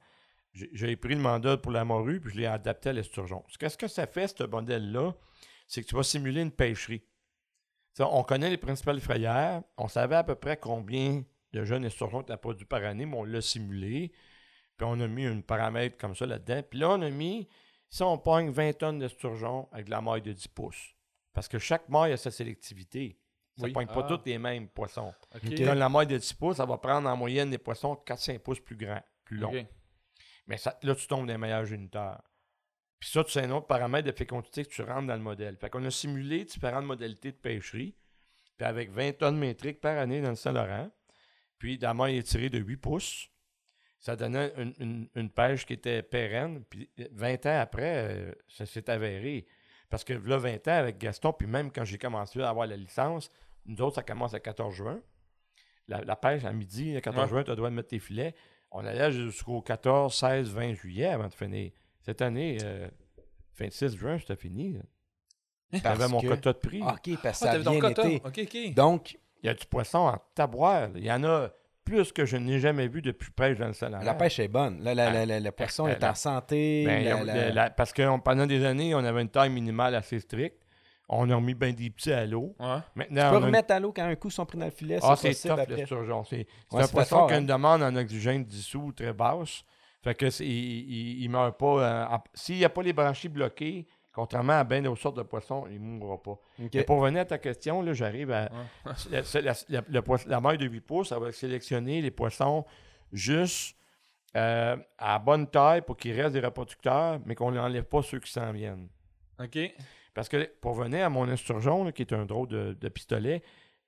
J'ai 0.53 0.95
pris 0.97 1.15
le 1.15 1.21
mandat 1.21 1.57
pour 1.57 1.71
la 1.71 1.85
morue, 1.85 2.19
puis 2.19 2.33
je 2.33 2.39
l'ai 2.39 2.45
adapté 2.45 2.89
à 2.89 2.93
l'esturgeon. 2.93 3.43
Ce 3.47 3.57
que, 3.57 3.87
ça 3.87 4.05
fait, 4.05 4.27
ce 4.27 4.43
modèle-là, 4.43 5.13
c'est 5.67 5.81
que 5.81 5.87
tu 5.87 5.95
vas 5.95 6.03
simuler 6.03 6.41
une 6.41 6.51
pêcherie. 6.51 7.03
On 7.99 8.23
connaît 8.23 8.49
les 8.49 8.57
principales 8.57 8.99
frayères. 8.99 9.63
On 9.77 9.87
savait 9.87 10.15
à 10.15 10.23
peu 10.23 10.35
près 10.35 10.57
combien 10.57 11.23
de 11.53 11.63
jeunes 11.63 11.85
esturgeons 11.85 12.23
tu 12.23 12.31
as 12.31 12.37
produit 12.37 12.65
par 12.65 12.83
année, 12.83 13.05
mais 13.05 13.17
on 13.17 13.23
l'a 13.23 13.41
simulé. 13.41 14.11
Puis 14.77 14.87
on 14.89 14.99
a 14.99 15.07
mis 15.07 15.25
un 15.25 15.41
paramètre 15.41 15.97
comme 15.97 16.15
ça 16.15 16.25
là-dedans. 16.25 16.63
Puis 16.69 16.79
là, 16.79 16.89
on 16.89 17.01
a 17.01 17.09
mis, 17.09 17.47
si 17.89 18.03
on 18.03 18.17
pogne 18.17 18.49
20 18.49 18.77
tonnes 18.77 18.99
d'esturgeon 18.99 19.69
avec 19.71 19.85
de 19.85 19.91
la 19.91 20.01
maille 20.01 20.21
de 20.21 20.33
10 20.33 20.47
pouces. 20.49 20.95
Parce 21.33 21.47
que 21.47 21.59
chaque 21.59 21.87
maille 21.89 22.13
a 22.13 22.17
sa 22.17 22.31
sélectivité. 22.31 23.17
Ça 23.57 23.63
ne 23.63 23.67
Oui. 23.67 23.73
pogne 23.73 23.87
pas 23.87 24.05
Ah. 24.05 24.17
tous 24.17 24.21
les 24.25 24.37
mêmes 24.37 24.67
poissons. 24.69 25.13
Ok. 25.35 25.41
Ok. 25.45 25.61
Dans 25.61 25.73
la 25.73 25.89
maille 25.89 26.07
de 26.07 26.17
10 26.17 26.33
pouces, 26.33 26.57
ça 26.57 26.65
va 26.65 26.77
prendre 26.77 27.07
en 27.09 27.15
moyenne 27.17 27.49
des 27.49 27.57
poissons 27.57 27.95
4-5 27.95 28.39
pouces 28.39 28.59
plus 28.59 28.75
grands, 28.77 29.03
plus 29.23 29.37
longs. 29.37 29.67
Mais 30.47 30.57
ça, 30.57 30.77
là, 30.83 30.95
tu 30.95 31.07
tombes 31.07 31.27
dans 31.27 31.33
les 31.33 31.37
meilleurs 31.37 31.65
géniteurs. 31.65 32.21
Puis 32.99 33.09
ça, 33.09 33.23
c'est 33.27 33.41
un 33.41 33.51
autre 33.51 33.67
paramètre 33.67 34.07
de 34.07 34.15
fécondité 34.15 34.63
que 34.65 34.69
tu 34.69 34.81
rentres 34.83 35.07
dans 35.07 35.15
le 35.15 35.21
modèle. 35.21 35.57
Fait 35.57 35.69
qu'on 35.69 35.83
a 35.85 35.91
simulé 35.91 36.45
différentes 36.45 36.85
modalités 36.85 37.31
de 37.31 37.37
pêcherie. 37.37 37.95
Puis 38.57 38.65
avec 38.67 38.91
20 38.91 39.17
tonnes 39.17 39.37
métriques 39.37 39.81
par 39.81 39.97
année 39.97 40.21
dans 40.21 40.29
le 40.29 40.35
Saint-Laurent. 40.35 40.91
Puis 41.57 41.77
la 41.77 41.93
maille 41.93 42.17
étirée 42.17 42.49
de 42.49 42.59
8 42.59 42.77
pouces. 42.77 43.27
Ça 43.99 44.15
donnait 44.15 44.51
une, 44.57 44.73
une- 44.79 45.09
une 45.15 45.29
pêche 45.29 45.65
qui 45.65 45.73
était 45.73 46.01
pérenne. 46.03 46.63
Puis 46.65 46.89
20 47.11 47.45
ans 47.45 47.59
après, 47.59 48.07
euh, 48.09 48.31
ça 48.47 48.65
s'est 48.65 48.89
avéré. 48.89 49.45
Parce 49.91 50.03
que 50.03 50.13
là, 50.13 50.37
20 50.37 50.67
ans 50.69 50.71
avec 50.71 50.97
Gaston, 50.97 51.33
puis 51.33 51.47
même 51.47 51.71
quand 51.71 51.83
j'ai 51.85 51.97
commencé 51.99 52.41
à 52.41 52.49
avoir 52.49 52.65
la 52.65 52.77
licence, 52.77 53.29
nous 53.67 53.79
autres, 53.81 53.95
ça 53.95 54.03
commence 54.03 54.33
à 54.33 54.39
14 54.39 54.73
juin. 54.73 54.99
La, 55.87 56.01
la 56.01 56.15
pêche 56.15 56.43
à 56.45 56.51
midi, 56.53 56.93
le 56.93 57.01
14 57.01 57.25
Ouais. 57.25 57.29
juin, 57.29 57.43
tu 57.43 57.49
as 57.49 57.53
le 57.53 57.57
droit 57.57 57.69
de 57.69 57.75
mettre 57.75 57.89
tes 57.89 57.99
filets. 57.99 58.33
On 58.71 58.83
allait 58.85 59.11
jusqu'au 59.11 59.61
14, 59.61 60.15
16, 60.15 60.49
20 60.49 60.73
juillet 60.73 61.07
avant 61.07 61.27
de 61.27 61.33
finir. 61.33 61.71
Cette 61.99 62.21
année, 62.21 62.57
euh, 62.63 62.87
26 63.57 63.95
juin, 63.97 64.17
c'était 64.17 64.35
fini. 64.37 64.79
J'avais 65.73 66.07
mon 66.07 66.19
que- 66.21 66.27
quota 66.27 66.53
de 66.53 66.57
prix. 66.57 66.81
OK, 66.81 67.17
parce 67.21 67.39
que 67.39 67.45
Ah, 67.47 67.51
ça 67.51 67.51
a 67.51 67.59
bien 67.59 67.89
été. 68.33 68.71
Donc, 68.71 69.17
Il 69.43 69.47
y 69.47 69.49
a 69.49 69.53
du 69.53 69.65
poisson 69.65 69.97
en 69.99 70.17
taboire. 70.35 70.81
là. 70.89 70.93
Il 70.95 71.03
y 71.05 71.11
en 71.11 71.23
a 71.23 71.49
plus 71.91 72.11
que 72.11 72.25
je 72.25 72.37
n'ai 72.37 72.59
jamais 72.59 72.87
vu 72.87 73.01
depuis 73.01 73.31
pêche 73.31 73.57
dans 73.57 73.67
le 73.67 73.73
salon. 73.73 73.99
la 74.03 74.13
pêche 74.13 74.39
est 74.39 74.47
bonne. 74.47 74.81
La- 74.83 74.93
la- 74.95 75.25
la- 75.25 75.39
le 75.39 75.51
poisson 75.51 75.87
est 75.87 75.99
la- 76.01 76.11
en 76.11 76.15
santé. 76.15 76.83
Ben, 76.85 77.03
la- 77.03 77.23
la- 77.23 77.51
la- 77.51 77.69
parce 77.69 77.91
que 77.93 78.01
on- 78.07 78.19
pendant 78.19 78.45
des 78.45 78.63
années, 78.65 78.95
on 78.95 78.99
avait 78.99 79.21
une 79.21 79.29
taille 79.29 79.49
minimale 79.49 79.95
assez 79.95 80.19
stricte. 80.19 80.57
On 81.09 81.29
a 81.29 81.35
remis 81.35 81.53
bien 81.55 81.73
des 81.73 81.89
petits 81.89 82.13
à 82.13 82.25
l'eau. 82.25 82.55
Ouais. 82.57 82.77
Maintenant, 82.95 83.23
Tu 83.25 83.31
peux 83.31 83.37
une- 83.39 83.43
remettre 83.45 83.73
à 83.73 83.79
l'eau 83.81 83.91
quand 83.93 84.03
un 84.05 84.15
coup 84.15 84.29
sont 84.29 84.45
pris 84.45 84.57
dans 84.57 84.63
le 84.65 84.71
filet. 84.71 84.97
Ah, 85.03 85.15
c'est 85.17 85.33
tough, 85.33 85.59
après. 85.59 85.75
l'esturgeon. 85.75 86.23
C'est 86.23 86.47
c'est 86.69 86.77
Ouais, 86.77 86.83
un 86.83 86.87
poisson 86.87 87.27
qui 87.27 87.33
a 87.33 87.35
hein. 87.35 87.39
une 87.41 87.47
demande 87.47 87.83
en 87.83 87.93
oxygène 87.97 88.45
dissous 88.45 88.93
très 88.95 89.11
basse. 89.11 89.63
Fait 90.03 90.15
que 90.15 90.25
il, 90.41 90.45
il, 90.47 91.23
il 91.23 91.29
meurt 91.29 91.59
pas. 91.59 92.13
euh, 92.13 92.17
S'il 92.33 92.55
n'y 92.55 92.65
a 92.65 92.69
pas 92.69 92.81
les 92.81 92.93
branchies 92.93 93.27
bloquées, 93.29 93.85
Contrairement 94.13 94.59
à 94.59 94.63
bien 94.63 94.81
d'autres 94.81 95.01
sortes 95.01 95.17
de 95.17 95.23
poissons, 95.23 95.65
il 95.69 95.75
ne 95.81 95.99
mourra 95.99 96.21
pas. 96.21 96.37
OK. 96.61 96.85
pour 96.85 96.99
revenir 96.99 97.21
à 97.21 97.25
ta 97.25 97.37
question, 97.37 97.81
là, 97.81 97.93
j'arrive 97.93 98.31
à. 98.31 98.49
la, 100.27 100.41
maille 100.41 100.57
de 100.57 100.65
8 100.65 100.81
pouces, 100.81 101.09
ça 101.09 101.19
va 101.19 101.31
sélectionner 101.31 102.01
les 102.01 102.11
poissons 102.11 102.65
juste 103.13 103.77
euh, 104.35 104.75
à 104.97 105.19
bonne 105.19 105.47
taille 105.47 105.81
pour 105.81 105.95
qu'ils 105.95 106.19
restent 106.19 106.33
des 106.33 106.41
reproducteurs, 106.41 107.19
mais 107.25 107.35
qu'on 107.35 107.51
n'enlève 107.51 107.85
pas 107.85 108.01
ceux 108.01 108.19
qui 108.19 108.31
s'en 108.31 108.51
viennent. 108.51 108.89
OK. 109.39 109.57
Parce 110.13 110.27
que 110.27 110.49
pour 110.59 110.75
revenir 110.75 111.05
à 111.05 111.09
mon 111.09 111.29
esturgeon, 111.29 111.85
là, 111.85 111.91
qui 111.93 112.01
est 112.01 112.13
un 112.13 112.25
drôle 112.25 112.49
de, 112.49 112.77
de 112.79 112.89
pistolet, 112.89 113.41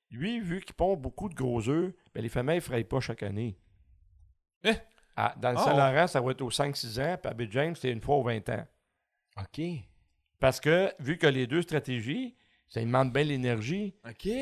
lui, 0.10 0.40
vu 0.40 0.62
qu'il 0.62 0.76
pond 0.76 0.96
beaucoup 0.96 1.28
de 1.28 1.36
gros 1.36 1.68
œufs, 1.68 1.94
ben, 2.14 2.22
les 2.22 2.30
femelles 2.30 2.58
ne 2.58 2.62
fraillent 2.62 2.84
pas 2.86 3.02
chaque 3.02 3.24
année. 3.24 3.58
Eh? 4.64 4.74
Ah, 5.16 5.36
dans 5.38 5.52
le 5.52 5.58
Ah, 5.58 5.64
Saint-Laurent, 5.64 6.08
ça 6.08 6.22
va 6.22 6.32
être 6.32 6.42
aux 6.42 6.50
5-6 6.50 7.02
ans, 7.02 7.18
puis 7.22 7.30
à 7.30 7.34
Baie 7.34 7.48
James, 7.52 7.76
c'est 7.76 7.92
une 7.92 8.02
fois 8.02 8.16
aux 8.16 8.24
20 8.24 8.48
ans. 8.50 8.66
OK. 9.38 9.62
Parce 10.44 10.60
que, 10.60 10.92
vu 11.00 11.18
que 11.18 11.26
les 11.26 11.48
deux 11.48 11.62
stratégies, 11.62 12.36
ça 12.68 12.82
demande 12.82 13.14
bien 13.14 13.24
l'énergie 13.24 13.96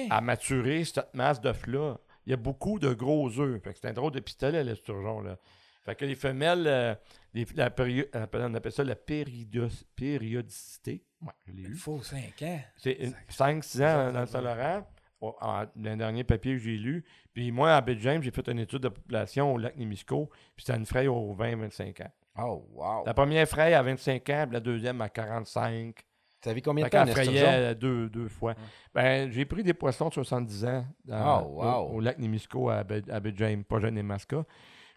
à 0.10 0.20
maturer 0.20 0.84
cette 0.84 1.14
masse 1.14 1.40
d'œufs-là. 1.40 2.00
Il 2.26 2.32
y 2.32 2.34
a 2.34 2.38
beaucoup 2.38 2.80
de 2.80 2.92
gros 2.92 3.30
œufs. 3.40 3.62
Fait 3.62 3.72
que 3.72 3.78
c'est 3.80 3.88
un 3.88 3.94
drôle 3.94 4.12
de 4.12 4.20
pistolet, 4.20 4.64
l'esturgeon. 4.64 5.22
Là. 5.22 5.38
Fait 5.86 5.94
que 5.94 6.04
les 6.06 6.16
femelles, 6.16 6.66
euh, 6.66 6.96
les- 7.36 7.46
la 7.54 7.70
pério- 7.70 8.08
euh, 8.16 8.26
on 8.34 8.54
appelle 8.56 8.72
ça 8.72 8.84
la 8.84 8.96
péridos- 8.96 9.84
périodicité. 9.96 11.04
Ouais, 11.22 11.34
je 11.46 11.52
l'ai 11.54 11.62
Il 11.70 11.76
faut 11.76 12.02
5 12.02 12.42
ans. 12.42 12.60
C'est 12.78 12.98
5-6 13.30 13.84
ans 13.84 14.12
dans 14.12 14.22
le 14.22 14.26
Saint-Laurent, 14.26 14.88
en- 15.22 15.66
le 15.76 15.96
dernier 15.98 16.24
papier 16.24 16.54
que 16.54 16.64
j'ai 16.64 16.78
lu. 16.78 17.06
Puis 17.32 17.52
moi, 17.52 17.76
à 17.76 17.86
James, 18.00 18.24
j'ai 18.24 18.32
fait 18.32 18.48
une 18.50 18.58
étude 18.58 18.80
de 18.82 18.90
population 18.90 19.54
au 19.54 19.60
lac 19.60 19.78
Némisco, 19.78 20.32
puis 20.56 20.66
c'était 20.66 20.80
une 20.80 20.88
fraie 20.88 21.06
aux 21.06 21.34
20-25 21.36 22.02
ans. 22.02 22.12
Oh, 22.40 22.66
wow. 22.74 23.04
La 23.06 23.14
première 23.14 23.48
fraie 23.48 23.74
à 23.74 23.82
25 23.84 24.30
ans, 24.30 24.44
puis 24.48 24.54
la 24.54 24.60
deuxième 24.60 25.02
à 25.02 25.10
45. 25.10 25.96
Ça 26.44 26.54
fait 26.56 26.62
combien 26.62 26.86
de 26.86 26.90
temps, 26.90 27.06
frayait 27.06 27.44
euh, 27.46 27.74
deux, 27.76 28.10
deux 28.10 28.28
fois. 28.28 28.56
Ben, 28.96 29.32
j'ai 29.32 29.46
pris 29.46 29.62
des 29.64 29.74
poissons 29.76 30.10
de 30.10 30.14
70 30.14 30.66
ans 30.66 30.86
dans- 31.06 31.44
Oh, 31.44 31.62
wow. 31.62 31.90
au, 31.92 31.96
au 31.98 32.00
lac 32.00 32.18
Némisco 32.18 32.70
à, 32.70 32.84
Baie 32.84 33.04
James, 33.36 33.64
pas 33.64 33.80
jeune 33.80 33.98
et 33.98 34.02
Masca. 34.04 34.44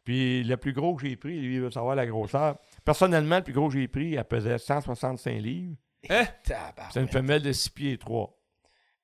Puis 0.05 0.43
le 0.45 0.57
plus 0.57 0.72
gros 0.72 0.95
que 0.95 1.07
j'ai 1.07 1.16
pris, 1.16 1.39
lui, 1.41 1.57
il 1.57 1.61
veut 1.61 1.70
savoir 1.70 1.97
la 1.97 2.07
grosseur. 2.07 2.57
Personnellement, 2.85 3.37
le 3.37 3.43
plus 3.43 3.53
gros 3.53 3.68
que 3.68 3.74
j'ai 3.74 3.89
pris, 3.89 4.14
elle 4.14 4.24
pesait 4.24 4.57
165 4.59 5.32
livres. 5.41 5.76
Tabarouette. 6.03 6.74
C'était 6.89 7.01
une 7.01 7.09
femelle 7.09 7.43
de 7.43 7.53
6 7.53 7.70
pieds 7.70 7.93
et 7.93 7.99
3. 7.99 8.39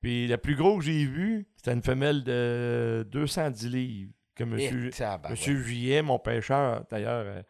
Puis 0.00 0.26
le 0.28 0.36
plus 0.38 0.56
gros 0.56 0.78
que 0.78 0.84
j'ai 0.84 1.04
vu, 1.04 1.46
c'était 1.56 1.72
une 1.74 1.82
femelle 1.82 2.22
de 2.24 3.06
210 3.10 3.68
livres. 3.68 4.12
Que 4.34 4.44
Eh, 4.44 4.46
monsieur, 4.46 4.90
tabarouette. 4.90 5.30
monsieur 5.32 5.56
Juillet, 5.56 6.00
mon 6.02 6.18
pêcheur, 6.18 6.84
d'ailleurs, 6.90 7.42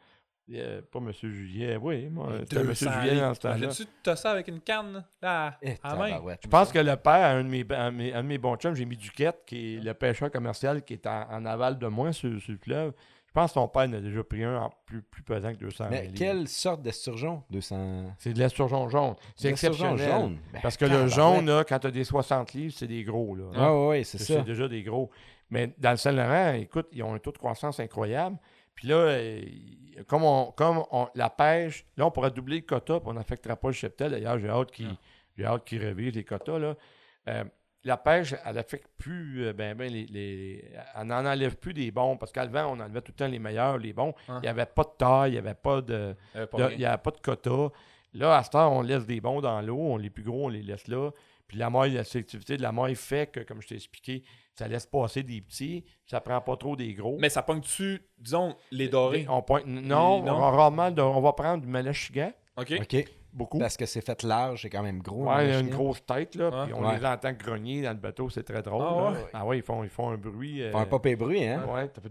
euh, 0.58 0.80
pas 0.90 1.00
monsieur 1.00 1.30
Juillet, 1.30 1.76
oui, 1.80 2.08
moi, 2.08 2.32
c'était 2.40 2.64
monsieur 2.64 2.90
Juillet 2.90 3.20
dans 3.20 3.34
ce 3.34 3.40
temps-là. 3.40 3.68
tu 4.02 4.10
as 4.10 4.16
ça 4.16 4.30
avec 4.32 4.48
une 4.48 4.60
canne, 4.60 5.04
là, 5.22 5.56
Eh, 5.62 5.74
à 5.82 5.94
main? 5.94 6.20
Je 6.42 6.48
pense 6.48 6.72
que 6.72 6.78
le 6.78 6.96
père, 6.96 7.36
un 7.36 7.44
de 7.44 7.48
mes, 7.48 7.64
un 7.70 7.90
de 7.92 7.96
mes, 7.96 8.12
un 8.12 8.22
de 8.22 8.28
mes 8.28 8.38
bons 8.38 8.56
chums, 8.56 8.74
j'ai 8.74 8.84
mis 8.84 8.96
Duquette, 8.96 9.42
qui 9.46 9.76
est 9.76 9.80
le 9.80 9.94
pêcheur 9.94 10.30
commercial 10.30 10.82
qui 10.82 10.94
est 10.94 11.06
en, 11.06 11.26
en 11.30 11.44
aval 11.46 11.78
de 11.78 11.86
moi 11.86 12.12
sur, 12.12 12.40
sur 12.40 12.52
le 12.52 12.58
fleuve. 12.58 12.92
Je 13.28 13.32
pense 13.32 13.50
que 13.52 13.54
son 13.60 13.68
père 13.68 13.82
en 13.82 13.92
a 13.92 14.00
déjà 14.00 14.24
pris 14.24 14.42
un 14.42 14.56
en 14.56 14.70
plus, 14.86 15.02
plus 15.02 15.22
pesant 15.22 15.52
que 15.52 15.58
200 15.58 15.84
Mais 15.88 16.02
livres. 16.02 16.14
quelle 16.16 16.48
sorte 16.48 16.82
d'esturgeon? 16.82 17.44
200... 17.50 18.14
C'est 18.18 18.32
de 18.32 18.38
l'esturgeon 18.40 18.88
jaune. 18.88 19.14
C'est 19.36 19.50
exceptionnel. 19.50 19.98
jaune? 20.04 20.38
Ben, 20.52 20.58
Parce 20.60 20.76
que 20.76 20.84
le 20.84 21.06
jaune, 21.06 21.46
là, 21.46 21.62
quand 21.62 21.78
tu 21.78 21.86
as 21.86 21.90
des 21.92 22.02
60 22.02 22.52
livres, 22.54 22.74
c'est 22.76 22.88
des 22.88 23.04
gros. 23.04 23.36
Là. 23.36 23.44
Ah 23.54 23.72
oui, 23.72 23.86
oui, 23.98 24.04
c'est 24.04 24.18
C'est 24.18 24.34
ça. 24.34 24.40
déjà 24.40 24.66
des 24.66 24.82
gros. 24.82 25.10
Mais 25.48 25.72
dans 25.78 25.92
le 25.92 25.96
Saint-Laurent, 25.96 26.54
écoute, 26.54 26.88
ils 26.90 27.04
ont 27.04 27.14
un 27.14 27.18
taux 27.20 27.30
de 27.30 27.38
croissance 27.38 27.78
incroyable. 27.78 28.36
Puis 28.74 28.88
là, 28.88 28.96
euh, 28.96 29.42
comme, 30.06 30.24
on, 30.24 30.52
comme 30.52 30.84
on- 30.90 31.08
la 31.14 31.30
pêche, 31.30 31.84
là, 31.96 32.06
on 32.06 32.10
pourrait 32.10 32.30
doubler 32.30 32.56
le 32.56 32.62
quota, 32.66 33.00
puis 33.00 33.08
on 33.08 33.14
n'affectera 33.14 33.56
pas 33.56 33.68
le 33.68 33.74
cheptel. 33.74 34.10
D'ailleurs, 34.10 34.38
j'ai 34.38 34.48
hâte 34.48 34.70
qu'ils 34.70 34.96
hâte 35.44 35.64
qu'ils 35.64 35.82
révisent 35.82 36.14
les 36.14 36.24
quotas. 36.24 36.58
Là. 36.58 36.76
Euh, 37.28 37.44
la 37.84 37.96
pêche, 37.96 38.34
elle 38.44 38.56
n'affecte 38.56 38.88
plus, 38.98 39.46
euh, 39.46 39.52
ben, 39.52 39.74
ben, 39.74 39.90
les, 39.90 40.64
n'en 41.02 41.24
enlève 41.24 41.56
plus 41.56 41.72
des 41.72 41.90
bons, 41.90 42.16
parce 42.16 42.30
qu'avant, 42.32 42.66
on 42.76 42.80
enlevait 42.80 43.00
tout 43.00 43.12
le 43.12 43.16
temps 43.16 43.28
les 43.28 43.38
meilleurs, 43.38 43.78
les 43.78 43.92
bons. 43.92 44.14
Ah. 44.28 44.38
Il 44.38 44.42
n'y 44.42 44.48
avait 44.48 44.66
pas 44.66 44.84
de 44.84 44.90
taille, 44.98 45.30
il 45.30 45.32
n'y 45.32 45.38
avait 45.38 45.54
pas 45.54 45.80
de, 45.80 46.14
il 46.34 46.78
n'y 46.78 46.84
pas 46.84 47.10
de 47.10 47.20
quota. 47.22 47.72
Là, 48.12 48.36
à 48.36 48.42
ce 48.42 48.50
temps, 48.50 48.76
on 48.76 48.82
laisse 48.82 49.06
des 49.06 49.20
bons 49.20 49.40
dans 49.40 49.60
l'eau, 49.62 49.78
on 49.78 49.96
les 49.96 50.10
plus 50.10 50.24
gros, 50.24 50.46
on 50.46 50.48
les 50.48 50.62
laisse 50.62 50.88
là. 50.88 51.10
Puis 51.46 51.58
la 51.58 51.70
maille, 51.70 51.94
la 51.94 52.04
sélectivité 52.04 52.56
de 52.56 52.62
la 52.62 52.72
maille 52.72 52.94
fait 52.96 53.30
que, 53.30 53.40
comme 53.40 53.62
je 53.62 53.68
t'ai 53.68 53.74
expliqué, 53.76 54.24
ça 54.60 54.68
laisse 54.68 54.86
passer 54.86 55.22
des 55.22 55.40
petits, 55.40 55.84
ça 56.06 56.20
prend 56.20 56.40
pas 56.40 56.56
trop 56.56 56.76
des 56.76 56.92
gros. 56.94 57.16
Mais 57.18 57.28
ça 57.30 57.42
pogne-tu, 57.42 58.02
disons, 58.18 58.54
les 58.70 58.88
dorés? 58.88 59.26
On 59.28 59.42
pointe- 59.42 59.64
non, 59.66 60.22
Non. 60.22 60.34
on, 60.36 60.38
va 60.40 60.50
rarement 60.50 60.90
de- 60.90 61.02
on 61.02 61.20
va 61.20 61.32
prendre 61.32 61.62
du 61.62 61.68
malachigan, 61.68 62.30
OK. 62.58 62.72
OK. 62.80 63.04
beaucoup. 63.32 63.58
Parce 63.60 63.76
que 63.76 63.86
c'est 63.86 64.04
fait 64.04 64.22
large, 64.24 64.62
c'est 64.62 64.70
quand 64.70 64.82
même 64.82 65.00
gros. 65.00 65.24
Ouais, 65.28 65.46
il 65.46 65.50
y 65.52 65.54
a 65.54 65.60
une 65.60 65.70
grosse 65.70 66.04
tête, 66.04 66.34
là, 66.34 66.64
puis 66.64 66.74
on 66.74 66.84
Ouais. 66.84 66.98
les 66.98 67.06
entend 67.06 67.32
grogner 67.32 67.80
dans 67.82 67.90
le 67.92 67.96
bateau, 67.98 68.28
c'est 68.28 68.42
très 68.42 68.60
drôle. 68.60 68.82
Ah 68.84 69.10
là. 69.12 69.18
Ah 69.32 69.46
ouais, 69.46 69.58
ils 69.58 69.62
font, 69.62 69.82
ils 69.84 69.88
font 69.88 70.10
un 70.10 70.16
bruit. 70.18 70.60
euh, 70.62 70.66
Ils 70.68 70.72
font 70.72 70.78
un 70.80 70.86
pas 70.86 70.98
bruit, 70.98 71.44
hein? 71.46 71.64
Ouais, 71.68 71.88
ça 71.94 72.02
fait 72.02 72.10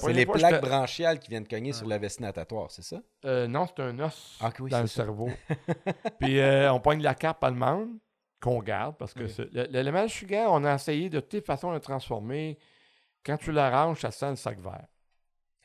C'est 0.00 0.12
les 0.12 0.26
fois, 0.26 0.34
plaques 0.34 0.60
branchiales 0.60 1.18
qui 1.18 1.30
viennent 1.30 1.46
cogner 1.46 1.72
sur 1.72 1.86
la 1.86 1.98
vessie 1.98 2.20
natatoire, 2.20 2.70
c'est 2.70 2.82
ça? 2.82 3.00
Euh, 3.24 3.46
non, 3.46 3.66
c'est 3.68 3.82
un 3.82 3.98
os 4.00 4.38
Ah, 4.42 4.50
oui, 4.60 4.70
dans 4.70 4.80
le 4.80 4.86
ça. 4.86 5.04
cerveau. 5.04 5.28
Puis 6.20 6.40
euh, 6.40 6.72
on 6.72 6.80
pogne 6.80 7.00
la 7.02 7.14
carpe 7.14 7.42
allemande 7.44 7.88
qu'on 8.50 8.62
garde 8.62 8.96
parce 8.96 9.12
que 9.14 9.24
le- 9.24 9.66
l'élément 9.70 10.02
de 10.04 10.08
sugar, 10.08 10.52
on 10.52 10.64
a 10.64 10.74
essayé 10.74 11.08
de 11.10 11.20
toutes 11.20 11.44
façons 11.46 11.70
de 11.70 11.74
le 11.74 11.80
transformer. 11.80 12.58
Quand 13.24 13.36
tu 13.36 13.50
l'arranges, 13.52 14.00
ça 14.00 14.10
sent 14.10 14.30
le 14.30 14.36
sac 14.36 14.58
vert. 14.60 14.86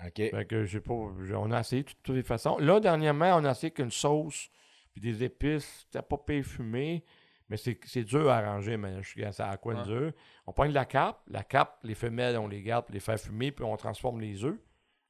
OK. 0.03 0.15
Fait 0.15 0.45
que 0.47 0.65
j'ai 0.65 0.82
pas, 0.82 0.93
on 0.93 1.51
a 1.51 1.59
essayé 1.59 1.84
de 1.84 1.89
toutes 2.01 2.15
les 2.15 2.23
façons. 2.23 2.57
Là, 2.57 2.79
dernièrement, 2.79 3.36
on 3.38 3.45
a 3.45 3.51
essayé 3.51 3.71
qu'une 3.71 3.91
sauce 3.91 4.49
puis 4.93 5.01
des 5.01 5.23
épices. 5.23 5.86
C'était 5.86 6.01
pas 6.01 6.17
payé 6.17 6.41
fumé, 6.41 7.03
mais 7.49 7.57
c'est, 7.57 8.03
dur 8.03 8.29
à 8.32 8.38
arranger, 8.38 8.77
mais 8.77 9.03
je 9.03 9.07
suis 9.09 9.23
ça 9.34 9.49
à 9.49 9.57
quoi 9.57 9.75
de 9.75 9.79
Ouais. 9.82 9.86
dur. 9.86 10.11
On 10.47 10.53
pogne 10.53 10.71
la 10.71 10.86
cape. 10.86 11.21
La 11.27 11.43
cape, 11.43 11.79
les 11.84 11.93
femelles, 11.95 12.38
on 12.38 12.47
les 12.47 12.63
garde 12.63 12.86
pour 12.86 12.93
les 12.95 12.99
faire 12.99 13.19
fumer, 13.19 13.51
puis 13.51 13.63
on 13.63 13.77
transforme 13.77 14.19
les 14.21 14.43
œufs. 14.43 14.57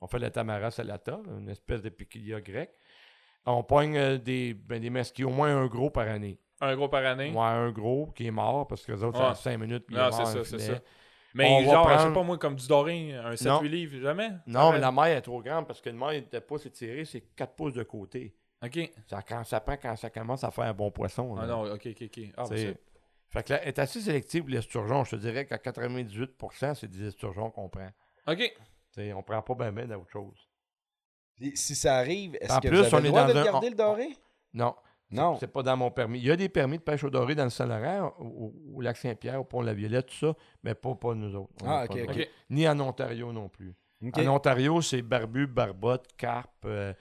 On 0.02 0.08
fait 0.08 0.20
la 0.20 0.30
tamara 0.30 0.72
salata, 0.72 1.22
une 1.38 1.48
espèce 1.48 1.82
de 1.82 1.90
piquilia 1.90 2.42
grec. 2.42 2.72
On 3.46 3.64
pogne 3.64 3.98
euh, 3.98 4.18
des, 4.18 4.54
ben, 4.54 4.82
des 4.82 4.90
mesquis, 4.90 5.24
au 5.24 5.30
moins 5.30 5.56
un 5.56 5.68
gros 5.68 5.90
par 5.90 6.08
année. 6.08 6.38
Un 6.62 6.76
gros 6.76 6.88
par 6.88 7.04
année. 7.06 7.32
Ouais, 7.32 7.40
un 7.40 7.72
gros 7.72 8.08
qui 8.16 8.28
est 8.28 8.32
mort 8.32 8.68
parce 8.68 8.86
que 8.86 8.92
les 8.92 9.04
autres, 9.04 9.20
Ouais. 9.20 9.36
ça 9.36 9.36
5 9.36 9.58
minutes. 9.58 9.86
Puis 9.88 9.96
Non, 9.96 10.08
est 10.10 10.12
c'est 10.12 10.26
ça, 10.26 10.44
c'est 10.46 10.60
ça. 10.60 10.74
Mais 11.34 11.48
On 11.50 11.66
va 11.66 11.72
genre, 11.72 11.86
je 11.88 11.90
sais 11.94 11.98
prendre- 12.00 12.14
pas 12.14 12.24
moi, 12.24 12.38
comme 12.38 12.56
du 12.56 12.68
doré, 12.68 13.14
un 13.16 13.30
Non. 13.32 13.36
7-8 13.36 13.70
livres, 13.70 13.98
jamais? 14.02 14.30
Non, 14.48 14.72
mais 14.74 14.80
la 14.80 14.92
maille 14.92 15.14
est 15.14 15.22
trop 15.22 15.42
grande 15.42 15.66
parce 15.66 15.80
que 15.82 15.90
le 15.90 15.96
maille 15.96 16.28
de 16.30 16.40
pouce 16.40 16.66
étiré, 16.66 17.06
c'est 17.06 17.22
4 17.36 17.54
pouces 17.56 17.74
de 17.74 17.84
côté. 17.84 18.36
OK. 18.64 18.92
Ça, 19.08 19.22
quand, 19.22 19.44
ça 19.46 19.60
prend 19.62 19.76
quand 19.78 19.96
ça 19.96 20.10
commence 20.10 20.44
à 20.44 20.52
faire 20.52 20.66
un 20.66 20.74
bon 20.74 20.92
poisson. 20.92 21.36
Ah 21.40 21.48
non, 21.48 21.64
OK, 21.72 21.88
OK, 21.88 22.02
OK. 22.04 22.20
Ah, 22.38 22.46
C'est- 22.46 22.54
ben, 22.54 22.58
c'est- 22.58 22.78
fait 23.30 23.44
que 23.44 23.54
là, 23.54 23.60
elle 23.64 23.70
est 23.70 23.80
assez 23.80 24.02
sélective 24.02 24.48
l'esturgeon. 24.50 25.04
Je 25.06 25.12
te 25.12 25.16
dirais 25.16 25.46
qu'à 25.46 25.58
98%, 25.58 26.76
c'est 26.76 26.88
des 26.92 27.08
esturgeons 27.08 27.50
qu'on 27.50 27.70
prend. 27.70 27.90
OK. 28.28 28.54
T'sais, 28.92 29.14
on 29.14 29.24
prend 29.24 29.42
pas 29.42 29.56
bien 29.56 29.72
ben 29.72 29.88
d'autre 29.88 30.12
chose. 30.12 30.48
Si 31.56 31.76
ça 31.76 31.96
arrive, 31.96 32.36
est-ce 32.40 32.60
que 32.60 32.68
plus, 32.68 32.78
vous 32.78 32.84
avez 32.84 32.94
on 32.96 33.00
le 33.00 33.06
est 33.06 33.08
droit 33.08 33.22
dans 33.28 33.34
de 33.34 33.40
un- 33.40 33.44
garder 33.46 33.68
on- 33.68 33.70
le 33.72 33.76
doré? 33.76 34.10
Non. 34.54 34.76
Non. 35.12 35.38
C'est 35.40 35.52
pas 35.52 35.62
dans 35.64 35.76
mon 35.78 35.92
permis. 35.92 36.20
Il 36.20 36.26
y 36.26 36.32
a 36.32 36.36
des 36.36 36.50
permis 36.50 36.78
de 36.78 36.84
pêche 36.84 37.04
au 37.04 37.10
doré 37.10 37.36
dans 37.36 37.44
le 37.44 37.50
Saint-Laurent, 37.50 38.14
au, 38.20 38.80
lac 38.82 38.96
Saint-Pierre, 38.98 39.42
au 39.42 39.44
Pont-la-Violette, 39.44 40.08
tout 40.08 40.16
ça, 40.16 40.36
mais 40.64 40.74
pas, 40.74 40.96
pas 40.96 41.14
nous 41.14 41.36
autres. 41.36 41.52
Ah, 41.66 41.82
a 41.82 41.88
pas 41.88 41.94
ok, 41.94 42.00
le 42.00 42.04
ok. 42.04 42.10
droit. 42.12 42.22
OK. 42.24 42.30
Ni 42.50 42.68
en 42.68 42.80
Ontario 42.80 43.34
non 43.34 43.50
plus. 43.50 43.74
En 44.16 44.28
Ontario, 44.28 44.82
c'est 44.82 45.02
barbu, 45.02 45.48
barbotte, 45.48 46.08
carpe, 46.18 46.66
euh, 46.66 46.94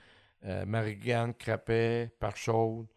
euh, 0.45 0.65
marigane, 0.65 1.33
crapet, 1.33 2.11
parchaude, 2.19 2.87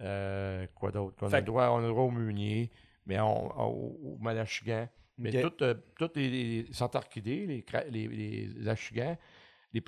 euh, 0.00 0.66
quoi 0.74 0.90
d'autre? 0.90 1.16
On, 1.26 1.32
a 1.32 1.40
droit- 1.40 1.70
on 1.70 1.84
a 1.84 1.88
droit 1.88 2.04
au 2.04 2.10
meunier, 2.10 2.70
mais 3.06 3.18
on, 3.20 3.46
au, 3.58 4.14
au 4.14 4.18
malachigan. 4.20 4.88
Mais 5.16 5.40
toutes, 5.42 5.62
euh, 5.62 5.74
toutes 5.96 6.16
les, 6.16 6.28
les 6.28 6.72
centarchidés, 6.72 7.46
les, 7.46 7.64
les, 7.90 8.08
les 8.48 8.68
achigans, 8.68 9.16
les, 9.72 9.82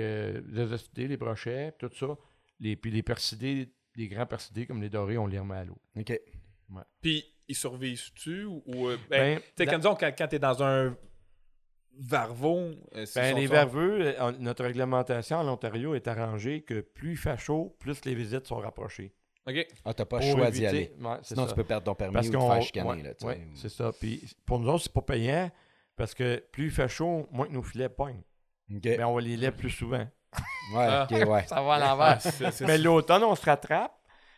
euh, 0.00 0.40
les 0.96 1.16
brochets, 1.16 1.72
tout 1.78 1.90
ça, 1.94 2.16
les, 2.60 2.76
puis 2.76 2.90
les 2.90 3.02
persidés, 3.02 3.72
les 3.96 4.08
grands 4.08 4.26
persidés 4.26 4.66
comme 4.66 4.80
les 4.82 4.88
dorés, 4.90 5.18
on 5.18 5.26
les 5.26 5.38
remet 5.38 5.56
à 5.56 5.64
l'eau. 5.64 5.78
OK. 5.96 6.20
Puis, 7.00 7.24
ils 7.48 7.56
survivent-tu 7.56 8.44
ou... 8.44 8.62
ou, 8.66 8.88
euh, 8.88 8.96
ben, 9.10 9.36
Ben, 9.36 9.40
tu 9.40 9.44
sais, 9.58 9.64
dans- 9.66 9.72
quand, 9.72 9.78
disons, 9.78 9.94
quand, 9.96 10.12
quand 10.16 10.28
t'es 10.28 10.38
dans 10.38 10.62
un 10.62 10.96
varveau... 11.98 12.70
euh, 12.94 13.06
Ben, 13.14 13.36
les 13.36 13.46
verveux, 13.46 14.00
euh, 14.06 14.20
en- 14.20 14.32
notre 14.32 14.64
réglementation 14.64 15.38
en 15.38 15.48
Ontario 15.48 15.94
est 15.94 16.06
arrangée 16.08 16.62
que 16.62 16.80
plus 16.80 17.12
il 17.12 17.16
fait 17.16 17.36
chaud, 17.38 17.76
plus 17.80 18.04
les 18.04 18.14
visites 18.14 18.46
sont 18.46 18.56
rapprochées. 18.58 19.12
OK. 19.48 19.66
Ah, 19.84 19.94
t'as 19.94 20.04
pas 20.04 20.20
le 20.20 20.26
Pour 20.30 20.38
choix 20.38 20.50
d'y 20.50 20.66
aller. 20.66 20.92
ouais, 21.00 21.16
Sinon, 21.22 21.44
ça. 21.44 21.48
tu 21.48 21.54
peux 21.56 21.64
perdre 21.64 21.84
ton 21.84 21.94
permis 21.94 22.14
Parce 22.14 22.28
ou 22.28 22.32
te 22.32 22.38
faire 22.38 22.62
chicaner. 22.62 22.88
ouais, 23.02 23.14
tu 23.18 23.24
ouais, 23.26 23.48
c'est 23.54 23.68
ça. 23.70 23.90
Puis 23.98 24.22
pour 24.46 24.60
nous 24.60 24.68
autres, 24.68 24.84
c'est 24.84 24.92
pas 24.92 25.02
payant 25.02 25.50
parce 25.96 26.14
que 26.14 26.44
plus 26.52 26.66
il 26.66 26.70
fait 26.70 26.88
chaud, 26.88 27.26
moins 27.32 27.46
que 27.46 27.52
nos 27.52 27.62
filets 27.62 27.88
pognent. 27.88 28.22
OK. 28.72 28.84
Mais 28.84 29.02
on 29.02 29.14
va 29.14 29.20
les 29.20 29.36
lève 29.36 29.54
plus 29.56 29.70
souvent. 29.70 30.06
Ouais, 30.74 30.86
Ah. 30.88 31.06
OK, 31.10 31.28
ouais. 31.28 31.46
Ça 31.46 31.60
va 31.62 31.74
à 31.74 31.76
Ah, 31.76 31.78
l'envers. 31.90 32.20
c'est- 32.22 32.60
Mais 32.66 32.78
l'automne, 32.78 33.24
on 33.24 33.34
se 33.34 33.44
rattrape 33.44 33.92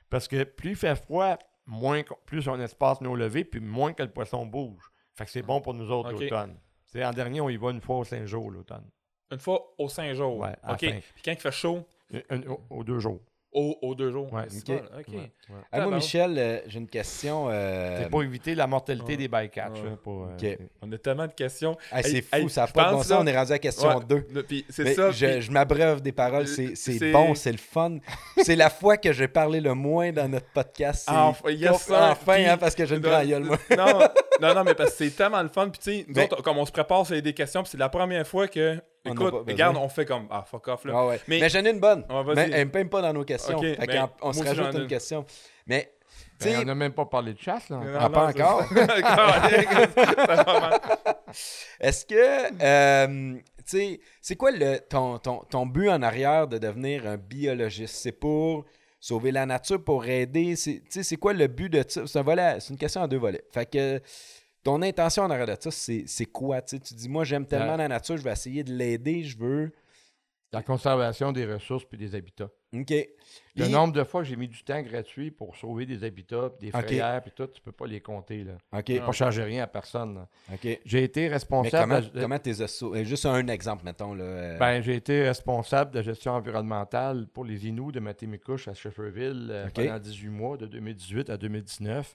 parce 0.08 0.26
que 0.28 0.44
plus 0.44 0.70
il 0.70 0.76
fait 0.76 0.96
froid, 0.96 1.36
moins 1.66 2.02
plus 2.26 2.48
on 2.48 2.58
espace 2.60 3.00
nos 3.00 3.14
levées, 3.14 3.44
puis 3.44 3.60
moins 3.60 3.92
que 3.92 4.02
le 4.02 4.10
poisson 4.10 4.46
bouge. 4.46 4.90
Fait 5.14 5.24
que 5.26 5.30
c'est 5.30 5.42
bon 5.42 5.60
pour 5.60 5.74
nous 5.74 5.90
autres 5.90 6.14
Ok. 6.14 6.20
l'automne. 6.22 6.58
En 6.96 7.10
dernier, 7.12 7.40
on 7.40 7.48
y 7.48 7.56
va 7.56 7.70
une 7.70 7.80
fois 7.80 7.96
aux 7.98 8.04
cinq 8.04 8.26
jours 8.26 8.50
l'automne. 8.50 8.88
Une 9.30 9.38
fois 9.38 9.72
aux 9.78 9.88
5 9.88 10.12
jours. 10.14 10.36
Ouais, 10.36 10.54
OK. 10.68 10.80
fin. 10.80 11.00
Puis 11.14 11.22
quand 11.24 11.32
il 11.32 11.40
fait 11.40 11.50
chaud, 11.52 11.86
Un- 12.12 12.36
un- 12.36 12.42
au- 12.50 12.60
aux 12.68 12.84
deux 12.84 12.98
jours. 12.98 13.20
Aux, 13.54 13.94
deux 13.94 14.10
jours. 14.10 14.32
Ouais, 14.32 14.44
ok. 14.44 14.82
ok. 14.98 15.14
moi, 15.74 15.96
Michel, 15.96 16.38
euh, 16.38 16.60
j'ai 16.66 16.78
une 16.78 16.88
question. 16.88 17.48
Euh... 17.50 18.02
C'est 18.02 18.08
pour 18.08 18.22
éviter 18.22 18.54
la 18.54 18.66
mortalité 18.66 19.16
des 19.18 19.28
bycatch. 19.28 19.78
Pour, 20.02 20.28
euh, 20.42 20.56
On 20.80 20.90
a 20.90 20.96
tellement 20.96 21.26
de 21.26 21.32
questions. 21.32 21.76
c'est 22.02 22.22
fou, 22.22 22.48
ça 22.48 22.62
n'a 22.62 22.66
pas 22.68 22.88
de 22.88 22.96
bon 22.96 23.02
sens. 23.02 23.18
On 23.20 23.26
est 23.26 23.36
rendu 23.36 23.52
à 23.52 23.58
question 23.58 24.00
2. 24.00 24.26
c'est 24.70 24.94
ça. 24.94 25.10
Je, 25.10 25.40
je 25.40 25.50
m'abreuve 25.50 26.00
des 26.00 26.12
paroles. 26.12 26.46
C'est 26.46 27.12
bon, 27.12 27.34
c'est 27.34 27.52
le 27.52 27.58
fun. 27.58 27.98
c'est 28.42 28.56
la 28.56 28.70
fois 28.70 28.96
que 28.96 29.12
j'ai 29.12 29.28
parlé 29.28 29.60
le 29.60 29.74
moins 29.74 30.12
dans 30.12 30.28
notre 30.28 30.48
podcast. 30.48 31.06
Enfin, 31.08 31.52
enfin 32.10 32.44
hein, 32.46 32.56
parce 32.56 32.74
que 32.74 32.86
j'ai 32.86 32.96
une 32.96 33.02
grande 33.02 33.26
gueule, 33.26 33.44
moi. 33.44 33.58
non, 33.76 33.98
non, 34.40 34.54
non, 34.54 34.64
mais 34.64 34.74
parce 34.74 34.92
que 34.92 35.04
c'est 35.04 35.10
tellement 35.10 35.42
le 35.42 35.48
fun. 35.48 35.68
Puis, 35.68 35.78
tu 35.78 35.90
sais, 35.90 36.06
nous 36.08 36.22
autres, 36.22 36.42
comme 36.42 36.58
on 36.58 36.66
se 36.66 36.72
prépare, 36.72 37.06
c'est 37.06 37.20
des 37.20 37.34
questions. 37.34 37.62
Puis, 37.62 37.72
c'est 37.72 37.78
la 37.78 37.88
première 37.88 38.26
fois 38.26 38.48
que 38.48 38.80
Écoute, 39.04 39.34
regarde, 39.46 39.76
on 39.76 39.88
fait 39.88 40.04
comme 40.04 40.26
Ah, 40.30 40.44
fuck 40.48 40.68
off 40.68 40.84
là. 40.84 40.92
Ah 40.96 41.16
mais, 41.26 41.48
j'en 41.48 41.64
ai 41.64 41.70
une 41.70 41.80
bonne. 41.80 42.04
mais 42.34 42.50
elle 42.52 42.68
me 42.68 42.88
pas 42.88 43.02
dans 43.02 43.12
nos 43.12 43.24
questions. 43.24 43.60
On 44.20 44.32
se 44.32 44.44
rajoute 44.44 44.74
une 44.74 44.86
question. 44.86 45.24
Mais. 45.66 45.92
Ben, 46.40 46.58
on 46.62 46.64
n'a 46.64 46.74
même 46.74 46.92
pas 46.92 47.06
parlé 47.06 47.34
de 47.34 47.38
chasse, 47.38 47.68
là. 47.68 47.80
Ah, 48.00 48.10
pas 48.10 48.26
encore. 48.26 48.64
Est-ce 51.80 52.04
que. 52.04 52.62
Euh, 52.62 53.36
tu 53.58 53.62
sais, 53.64 54.00
c'est 54.20 54.34
quoi 54.34 54.50
le, 54.50 54.78
ton, 54.78 55.18
ton, 55.18 55.44
ton, 55.48 55.66
but 55.66 55.88
en 55.88 56.02
arrière 56.02 56.48
de 56.48 56.58
devenir 56.58 57.06
un 57.06 57.16
biologiste? 57.16 57.94
C'est 57.94 58.10
pour 58.10 58.64
sauver 58.98 59.30
la 59.30 59.46
nature, 59.46 59.82
pour 59.82 60.04
aider? 60.04 60.56
C'est 60.56 61.16
quoi 61.16 61.32
le 61.32 61.46
but 61.46 61.68
de 61.68 61.84
ça? 61.86 62.02
C'est 62.06 62.70
une 62.70 62.76
question 62.76 63.02
en 63.02 63.08
deux 63.08 63.18
volets. 63.18 63.44
Fait 63.50 63.70
que 63.70 64.00
ton 64.62 64.82
intention 64.82 65.24
en 65.24 65.30
arrière 65.30 65.46
de 65.46 65.56
ça, 65.58 65.70
c'est 65.70 66.26
quoi? 66.26 66.62
Tu 66.62 66.78
dis, 66.78 67.08
moi, 67.08 67.24
j'aime 67.24 67.46
tellement 67.46 67.76
la 67.76 67.88
nature, 67.88 68.16
je 68.16 68.22
vais 68.22 68.32
essayer 68.32 68.64
de 68.64 68.72
l'aider, 68.72 69.24
je 69.24 69.38
veux. 69.38 69.72
La 70.52 70.62
conservation 70.62 71.32
des 71.32 71.46
ressources 71.46 71.84
puis 71.84 71.96
des 71.96 72.14
habitats. 72.14 72.50
OK. 72.74 72.92
Le 73.56 73.68
nombre 73.68 73.94
de 73.94 74.04
fois 74.04 74.22
que 74.22 74.28
j'ai 74.28 74.36
mis 74.36 74.48
du 74.48 74.62
temps 74.62 74.82
gratuit 74.82 75.30
pour 75.30 75.56
sauver 75.56 75.86
des 75.86 76.04
habitats, 76.04 76.50
des 76.60 76.70
frayères, 76.70 77.22
puis 77.22 77.32
tout, 77.34 77.46
tu 77.46 77.60
peux 77.62 77.72
pas 77.72 77.86
les 77.86 78.00
compter. 78.00 78.44
Là. 78.44 78.52
OK. 78.78 78.98
Pas 78.98 79.12
changer 79.12 79.42
rien 79.44 79.62
à 79.62 79.66
personne. 79.66 80.26
OK. 80.52 80.78
J'ai 80.84 81.04
été 81.04 81.28
responsable. 81.28 81.90
Mais 81.90 82.00
comment, 82.00 82.22
comment 82.22 82.38
tes 82.38 82.60
euh, 82.60 83.04
Juste 83.04 83.24
un 83.24 83.46
exemple, 83.48 83.84
mettons. 83.84 84.12
Là, 84.12 84.24
euh. 84.24 84.58
ben, 84.58 84.82
j'ai 84.82 84.96
été 84.96 85.22
responsable 85.22 85.90
de 85.90 86.02
gestion 86.02 86.32
environnementale 86.32 87.26
pour 87.32 87.46
les 87.46 87.66
Inuits 87.66 87.92
de 87.92 88.00
Matémicouche 88.00 88.68
à 88.68 88.74
Shefferville 88.74 89.48
euh, 89.50 89.68
pendant 89.74 89.98
18 89.98 90.28
mois, 90.28 90.56
de 90.58 90.66
2018 90.66 91.30
à 91.30 91.38
2019. 91.38 92.14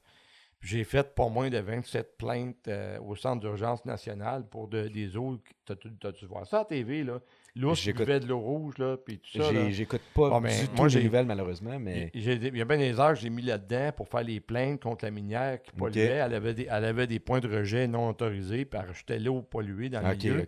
J'ai 0.62 0.84
fait 0.84 1.14
pas 1.14 1.30
moins 1.30 1.50
de 1.50 1.60
27 1.60 2.18
plaintes 2.18 2.68
euh, 2.68 3.00
au 3.00 3.16
Centre 3.16 3.42
d'urgence 3.42 3.86
nationale 3.86 4.44
pour 4.50 4.68
des 4.68 5.16
eaux. 5.16 5.38
T'as-tu 5.66 5.90
vu 6.26 6.34
ça 6.46 6.62
à 6.62 6.66
TV, 6.66 7.04
là? 7.04 7.20
L'ours 7.56 7.82
qui 7.82 7.94
buvait 7.94 8.20
de 8.20 8.28
l'eau 8.28 8.40
rouge, 8.40 8.78
là, 8.78 8.98
puis 8.98 9.20
tout 9.20 9.42
ça. 9.42 9.70
J'écoute 9.70 10.02
pas 10.14 10.40
du 10.40 10.68
tout 10.68 10.86
les 10.86 11.04
nouvelles, 11.04 11.26
malheureusement, 11.26 11.80
mais... 11.80 12.12
Il 12.14 12.58
y 12.58 12.62
a 12.62 12.66
bien 12.66 12.78
des 12.78 13.00
heures 13.00 13.14
que 13.14 13.20
j'ai 13.20 13.30
mis 13.30 13.44
là-dedans 13.44 13.92
pour 13.96 14.08
faire 14.08 14.24
les 14.24 14.40
plaintes 14.40 14.82
contre 14.82 15.06
la 15.06 15.12
minière 15.12 15.62
qui 15.62 15.72
polluait. 15.72 16.06
Elle, 16.06 16.34
avait 16.34 16.54
des, 16.54 16.68
elle 16.70 16.86
avait 16.86 17.08
des 17.08 17.20
points 17.20 17.40
de 17.40 17.48
rejet 17.48 17.88
non 17.88 18.10
autorisés, 18.10 18.66
puis 18.66 18.80
elle 18.82 18.90
rejetait 18.90 19.20
l'eau 19.20 19.42
polluée 19.42 19.90
dans 19.90 20.02
le 20.02 20.16
milieu. 20.16 20.46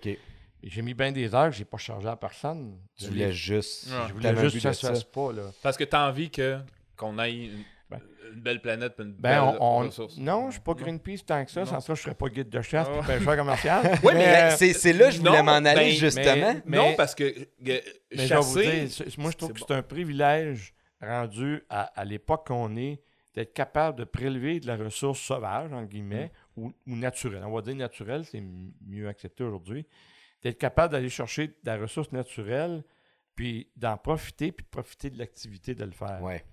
J'ai 0.61 0.81
mis 0.81 0.93
bien 0.93 1.13
des 1.13 1.33
heures 1.33 1.51
que 1.51 1.55
j'ai 1.55 1.63
pas 1.65 1.77
chargé 1.77 2.09
à 2.09 2.17
personne. 2.17 2.77
Tu 2.97 3.05
voulais 3.05 3.31
juste... 3.31 3.89
Je 4.07 4.13
voulais 4.13 4.35
juste 4.35 4.55
que 4.55 4.61
ça 4.61 4.73
se 4.73 4.85
fasse 4.85 5.03
pas, 5.03 5.31
là. 5.31 5.43
Parce 5.61 5.77
que 5.77 5.85
tu 5.85 5.95
as 5.95 6.07
envie 6.07 6.29
que 6.29 6.57
qu'on 6.97 7.17
aille 7.17 7.51
une 8.33 8.41
belle 8.41 8.61
planète 8.61 8.95
une 8.99 9.13
ben, 9.13 9.51
belle 9.51 9.57
on, 9.59 9.79
ressource. 9.79 10.17
Non, 10.17 10.41
je 10.41 10.45
ne 10.47 10.51
suis 10.51 10.61
pas 10.61 10.73
Greenpeace 10.73 11.25
tant 11.25 11.43
que 11.43 11.51
ça. 11.51 11.65
Sans 11.65 11.79
ça, 11.79 11.93
je 11.93 11.99
ne 11.99 12.03
serais 12.03 12.15
pas 12.15 12.29
guide 12.29 12.49
de 12.49 12.61
chasse 12.61 12.87
oh. 12.91 13.01
pêcheur 13.05 13.35
commercial. 13.35 13.99
oui, 14.03 14.13
mais, 14.15 14.51
c'est 14.55 14.93
là 14.93 15.05
que 15.05 15.11
je 15.11 15.19
voulais 15.19 15.43
m'en 15.43 15.53
aller, 15.53 15.75
ben, 15.75 15.91
justement. 15.91 16.61
non, 16.65 16.93
parce 16.95 17.15
que 17.15 17.33
chasser... 18.15 18.87
moi, 19.17 19.31
je 19.31 19.37
trouve 19.37 19.53
que 19.53 19.59
c'est 19.59 19.73
un 19.73 19.83
privilège 19.83 20.73
rendu 21.01 21.63
à, 21.69 22.03
l'époque 22.05 22.47
qu'on 22.47 22.75
est 22.75 23.01
d'être 23.35 23.53
capable 23.53 23.97
de 23.97 24.03
prélever 24.03 24.59
de 24.59 24.67
la 24.67 24.75
ressource 24.75 25.19
sauvage, 25.19 25.71
en 25.71 25.83
guillemets, 25.83 26.31
mm. 26.57 26.61
ou, 26.61 26.73
ou, 26.87 26.95
naturelle. 26.95 27.43
On 27.45 27.53
va 27.53 27.61
dire 27.61 27.75
naturelle, 27.75 28.25
c'est 28.25 28.43
mieux 28.85 29.07
accepté 29.07 29.43
aujourd'hui. 29.43 29.85
D'être 30.41 30.57
capable 30.57 30.93
d'aller 30.93 31.09
chercher 31.09 31.47
de 31.47 31.53
la 31.63 31.77
ressource 31.77 32.11
naturelle, 32.11 32.83
puis 33.35 33.69
d'en 33.77 33.95
profiter, 33.95 34.51
puis 34.51 34.65
de 34.65 34.69
profiter 34.69 35.09
de 35.09 35.17
l'activité 35.17 35.73
de 35.73 35.85
le 35.85 35.91
faire. 35.91 36.21
Ouais. 36.21 36.43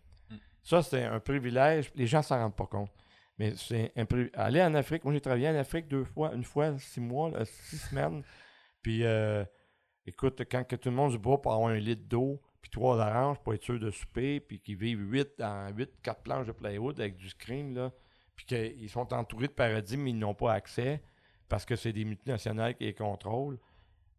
Ça, 0.67 0.83
c'est 0.83 1.05
un 1.05 1.21
privilège. 1.21 1.93
Les 1.95 2.09
gens 2.09 2.19
ne 2.19 2.25
s'en 2.25 2.39
rendent 2.39 2.57
pas 2.57 2.67
compte. 2.67 2.91
Mais 3.39 3.55
c'est 3.55 3.93
un 3.95 4.05
privilège. 4.05 4.33
Aller 4.35 4.61
en 4.61 4.75
Afrique, 4.75 5.05
moi 5.05 5.13
j'ai 5.13 5.21
travaillé 5.21 5.49
en 5.49 5.55
Afrique 5.55 5.87
deux 5.87 6.03
fois, 6.03 6.35
une 6.35 6.43
fois 6.43 6.77
six 6.77 7.01
mois, 7.01 7.31
six 7.45 7.79
semaines. 7.79 8.25
Puis 8.83 9.05
euh, 9.05 9.45
écoute, 10.07 10.43
quand 10.51 10.65
que 10.65 10.75
tout 10.75 10.89
le 10.89 10.97
monde 10.97 11.13
se 11.13 11.19
bat 11.19 11.39
pour 11.39 11.53
avoir 11.53 11.69
un 11.69 11.79
litre 11.79 12.03
d'eau, 12.09 12.43
puis 12.61 12.69
trois 12.69 12.97
oranges 12.97 13.39
pour 13.45 13.55
être 13.55 13.63
sûr 13.63 13.79
de 13.79 13.93
souper, 13.93 14.41
puis 14.41 14.59
qu'ils 14.59 14.77
vivent 14.77 15.09
huit 15.09 15.29
dans 15.39 15.73
huit, 15.73 15.91
quatre 16.03 16.23
planches 16.23 16.49
de 16.49 16.53
plywood 16.53 16.99
avec 16.99 17.17
du 17.17 17.29
screen, 17.29 17.73
là, 17.73 17.93
puis 18.35 18.45
qu'ils 18.45 18.91
sont 18.91 19.15
entourés 19.15 19.47
de 19.47 19.53
paradis, 19.53 19.97
mais 19.97 20.11
ils 20.11 20.19
n'ont 20.19 20.35
pas 20.35 20.53
accès 20.53 21.01
parce 21.49 21.65
que 21.65 21.77
c'est 21.77 21.93
des 21.93 22.05
multinationales 22.05 22.75
qui 22.75 22.87
les 22.87 22.95
contrôlent. 22.95 23.59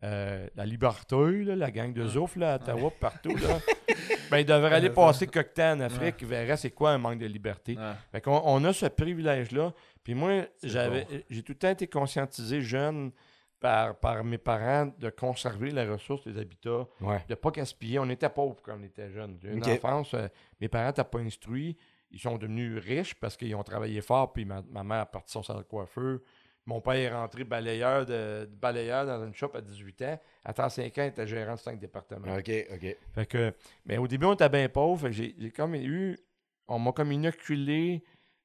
Euh, 0.03 0.47
la 0.55 0.65
Liberté, 0.65 1.43
la 1.43 1.71
gang 1.71 1.91
de 1.91 2.07
Zouf 2.07 2.37
là, 2.37 2.53
à 2.53 2.55
Ottawa, 2.55 2.89
partout. 3.01 3.35
Là. 3.35 3.59
ben, 4.29 4.37
ils 4.37 4.45
devraient 4.45 4.75
aller 4.75 4.89
passer 4.89 5.27
cocktail 5.27 5.77
en 5.77 5.81
Afrique, 5.81 6.15
ils 6.21 6.27
verraient 6.27 6.57
c'est 6.57 6.71
quoi 6.71 6.91
un 6.91 6.97
manque 6.97 7.19
de 7.19 7.25
liberté. 7.25 7.77
Fait 8.11 8.21
qu'on, 8.21 8.41
on 8.45 8.63
a 8.63 8.73
ce 8.73 8.85
privilège-là. 8.85 9.73
Puis 10.03 10.13
moi, 10.13 10.45
j'avais, 10.63 11.05
j'ai 11.29 11.43
tout 11.43 11.51
le 11.51 11.57
temps 11.57 11.69
été 11.69 11.87
conscientisé 11.87 12.61
jeune 12.61 13.11
par, 13.59 13.95
par 13.95 14.23
mes 14.23 14.37
parents 14.37 14.91
de 14.97 15.09
conserver 15.09 15.71
la 15.71 15.91
ressource 15.91 16.27
des 16.27 16.39
habitats, 16.39 16.87
de 17.01 17.05
ne 17.29 17.35
pas 17.35 17.51
gaspiller. 17.51 17.99
On 17.99 18.09
était 18.09 18.29
pauvres 18.29 18.61
quand 18.61 18.77
on 18.79 18.83
était 18.83 19.11
jeunes. 19.11 19.37
Une 19.43 19.65
enfance, 19.65 20.13
euh, 20.13 20.27
mes 20.61 20.67
parents 20.67 20.87
n'étaient 20.87 21.03
pas 21.03 21.19
instruits. 21.19 21.75
Ils 22.11 22.19
sont 22.19 22.37
devenus 22.37 22.79
riches 22.81 23.15
parce 23.15 23.35
qu'ils 23.35 23.55
ont 23.55 23.63
travaillé 23.63 24.01
fort, 24.01 24.31
puis 24.31 24.45
ma, 24.45 24.61
mère 24.61 25.01
a 25.01 25.05
parti 25.05 25.31
son 25.31 25.43
salle 25.43 25.57
de 25.57 25.63
coiffeur. 25.63 26.19
Mon 26.67 26.81
père 26.81 26.95
est 26.95 27.09
rentré 27.09 27.45
balayeur, 27.45 28.05
de, 28.05 28.45
balayeur 28.59 29.05
dans 29.05 29.25
une 29.25 29.33
shop 29.33 29.51
à 29.53 29.61
18 29.61 30.01
ans. 30.01 30.19
À 30.43 30.51
35 30.51 30.97
ans, 30.97 31.03
il 31.03 31.07
était 31.07 31.25
gérant 31.25 31.55
de 31.55 31.59
5 31.59 31.79
départements. 31.79 32.35
OK, 32.35 32.51
OK. 32.73 32.97
Fait 33.13 33.25
que, 33.25 33.53
mais 33.85 33.97
au 33.97 34.05
début, 34.05 34.25
on 34.25 34.33
était 34.33 34.49
bien 34.49 34.67
pauvre. 34.67 35.09
J'ai 35.09 35.33
comme 35.55 35.75
eu. 35.75 36.19
On 36.67 36.77
m'a 36.77 36.91
comme 36.91 37.13
inoculé 37.13 38.03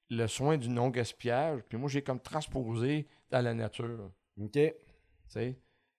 le 0.08 0.28
soin 0.28 0.56
du 0.56 0.68
non-gaspillage. 0.68 1.62
Puis 1.68 1.76
moi, 1.76 1.90
j'ai 1.90 2.02
comme 2.02 2.20
transposé 2.20 3.08
dans 3.28 3.42
la 3.42 3.54
nature. 3.54 4.12
OK. 4.40 4.58
C'est 5.26 5.56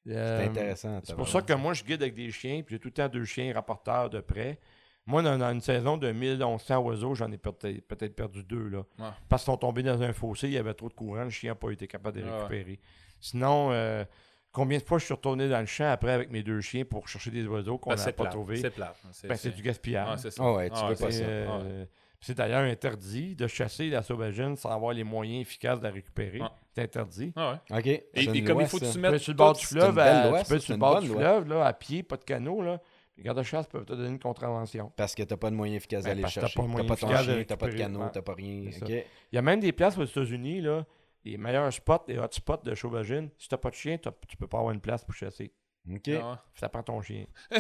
euh, 0.07 0.45
intéressant. 0.45 1.01
C'est 1.03 1.17
pour 1.17 1.27
ça 1.27 1.41
que 1.41 1.53
moi, 1.53 1.73
je 1.73 1.83
guide 1.83 2.01
avec 2.01 2.13
des 2.13 2.31
chiens. 2.31 2.63
Puis 2.63 2.75
j'ai 2.75 2.79
tout 2.79 2.87
le 2.87 2.93
temps 2.93 3.09
deux 3.09 3.25
chiens 3.25 3.53
rapporteurs 3.53 4.09
de 4.09 4.21
près. 4.21 4.59
Moi, 5.05 5.21
dans, 5.21 5.51
une 5.51 5.61
saison 5.61 5.97
de 5.97 6.11
1100 6.11 6.77
oiseaux, 6.79 7.13
j'en 7.13 7.31
ai 7.31 7.37
peut-être 7.37 8.15
perdu 8.15 8.43
deux. 8.43 8.69
Là, 8.69 8.83
Parce 9.27 9.43
qu'ils 9.43 9.51
sont 9.51 9.57
tombés 9.57 9.83
dans 9.83 10.01
un 10.01 10.13
fossé, 10.13 10.47
il 10.47 10.53
y 10.53 10.57
avait 10.57 10.73
trop 10.73 10.89
de 10.89 10.93
courant, 10.93 11.23
le 11.23 11.29
chien 11.29 11.51
n'a 11.51 11.55
pas 11.55 11.71
été 11.71 11.87
capable 11.87 12.19
de 12.19 12.25
les 12.25 12.31
récupérer. 12.31 12.79
Sinon, 13.19 13.69
euh, 13.71 14.03
combien 14.51 14.77
de 14.77 14.83
fois 14.83 14.97
je 14.99 15.05
suis 15.05 15.13
retourné 15.13 15.49
dans 15.49 15.59
le 15.59 15.65
champ 15.65 15.89
après 15.89 16.11
avec 16.11 16.29
mes 16.29 16.43
deux 16.43 16.61
chiens 16.61 16.85
pour 16.85 17.07
chercher 17.07 17.31
des 17.31 17.45
oiseaux 17.47 17.77
qu'on 17.77 17.95
n'a 17.95 18.03
ben, 18.03 18.11
pas 18.11 18.25
trouvés? 18.27 18.57
C'est 18.57 18.69
plat. 18.69 18.93
Ben, 19.23 19.35
c'est 19.35 19.51
du 19.51 19.61
gaspillage. 19.61 20.19
c'est 20.19 20.39
ah 20.39 20.53
ouais, 20.53 20.69
tu 20.69 20.75
ah 20.77 20.89
veux 20.89 20.95
pas 20.95 21.11
ça. 21.11 21.23
Euh, 21.23 21.85
c'est 22.19 22.35
d'ailleurs 22.35 22.63
interdit 22.63 23.35
de 23.35 23.47
chasser 23.47 23.89
la 23.89 24.01
sauvagine 24.01 24.55
sans 24.55 24.69
avoir 24.69 24.93
les 24.93 25.03
moyens 25.03 25.41
efficaces 25.41 25.79
de 25.79 25.83
la 25.83 25.91
récupérer. 25.91 26.41
C'est 26.73 26.83
interdit. 26.83 27.33
OK. 27.69 27.85
Et, 27.85 28.43
comme 28.43 28.61
il 28.61 28.67
faut 28.67 28.79
que 28.79 28.91
tu 28.91 28.99
mettes 28.99 29.17
sur 29.17 29.33
le 29.33 29.37
bord 29.37 29.53
du 29.53 29.65
fleuve, 29.65 29.99
tu 30.43 30.49
peux 30.49 30.59
sur 30.59 30.73
le 30.73 30.79
bord 30.79 31.01
du 31.01 31.09
fleuve, 31.09 31.47
là, 31.49 31.65
à 31.65 31.73
pied, 31.73 32.03
pas 32.03 32.15
de 32.15 32.23
canot, 32.23 32.61
là. 32.61 32.79
Les 33.17 33.23
gardes-chasse 33.23 33.67
peuvent 33.67 33.85
te 33.85 33.93
donner 33.93 34.09
une 34.09 34.19
contravention. 34.19 34.91
Parce 34.95 35.13
que 35.13 35.23
tu 35.23 35.33
n'as 35.33 35.37
pas 35.37 35.51
de 35.51 35.55
moyen 35.55 35.75
efficace 35.75 36.03
ben, 36.03 36.09
d'aller 36.09 36.27
chercher. 36.27 36.59
Tu 36.59 36.61
n'as 36.61 36.83
pas, 36.83 36.95
ton 36.95 37.07
chien, 37.07 37.43
tu 37.43 37.57
pas 37.57 37.67
de 37.67 37.77
canot, 37.77 38.09
tu 38.09 38.17
n'as 38.17 38.21
pas 38.21 38.33
rien. 38.33 38.71
Il 38.87 39.05
y 39.31 39.37
a 39.37 39.41
même 39.41 39.59
des 39.59 39.71
places 39.71 39.97
aux 39.97 40.03
États-Unis, 40.03 40.61
là, 40.61 40.85
les 41.23 41.37
meilleurs 41.37 41.71
spots, 41.71 42.05
les 42.07 42.17
hotspots 42.17 42.63
de 42.63 42.75
sauvagine. 42.75 43.29
Si 43.37 43.47
tu 43.47 43.53
n'as 43.53 43.59
pas 43.59 43.69
de 43.69 43.75
chien, 43.75 43.97
tu 43.97 44.09
ne 44.09 44.35
peux 44.37 44.47
pas 44.47 44.57
avoir 44.57 44.73
une 44.73 44.81
place 44.81 45.05
pour 45.05 45.13
chasser. 45.13 45.53
OK. 45.91 46.09
Ça 46.55 46.69
prend 46.69 46.81
ton 46.81 47.01
chien. 47.01 47.25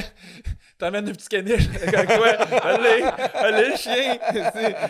T'amènes 0.77 1.09
un 1.09 1.11
petit 1.11 1.27
caniche 1.27 1.67
avec 1.81 2.07
toi. 2.07 2.27
allez, 2.27 3.03
allez, 3.33 3.69
le 3.69 3.75
chien. 3.75 4.17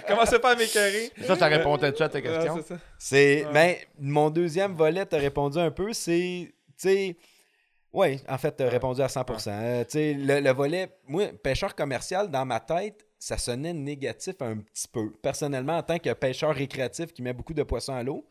Commencez 0.08 0.38
pas 0.38 0.52
à 0.52 0.56
m'écœurer? 0.56 1.12
Ça, 1.26 1.36
ça 1.36 1.48
répondait-tu 1.48 2.04
à 2.04 2.10
ta 2.10 2.22
question? 2.22 2.64
c'est 2.98 3.48
Ben, 3.52 3.76
mon 4.00 4.30
deuxième 4.30 4.74
volet, 4.74 5.06
tu 5.06 5.16
as 5.16 5.20
répondu 5.20 5.58
un 5.58 5.72
peu, 5.72 5.94
c'est, 5.94 6.54
tu 6.78 6.90
sais, 6.90 7.18
oui, 7.94 8.20
en 8.28 8.38
fait, 8.38 8.58
tu 8.58 8.64
as 8.64 8.70
répondu 8.70 9.02
à 9.02 9.08
100% 9.08 9.50
euh, 9.50 9.84
le, 9.96 10.40
le, 10.40 10.52
volet, 10.52 10.90
moi, 11.08 11.28
pêcheur 11.44 11.76
commercial, 11.76 12.30
dans 12.30 12.46
ma 12.46 12.60
tête, 12.60 13.06
ça 13.20 13.38
sonnait 13.38 13.74
négatif 13.74 14.36
un 14.42 14.58
petit 14.58 14.88
peu. 14.88 15.14
Personnellement, 15.22 15.78
en 15.78 15.84
tant 15.84 16.00
que 16.00 16.12
pêcheur 16.14 16.54
récréatif 16.56 17.14
qui 17.14 17.22
met 17.22 17.34
beaucoup 17.34 17.54
de 17.54 17.64
poissons 17.64 17.94
à 17.94 18.04
l'eau. 18.04 18.28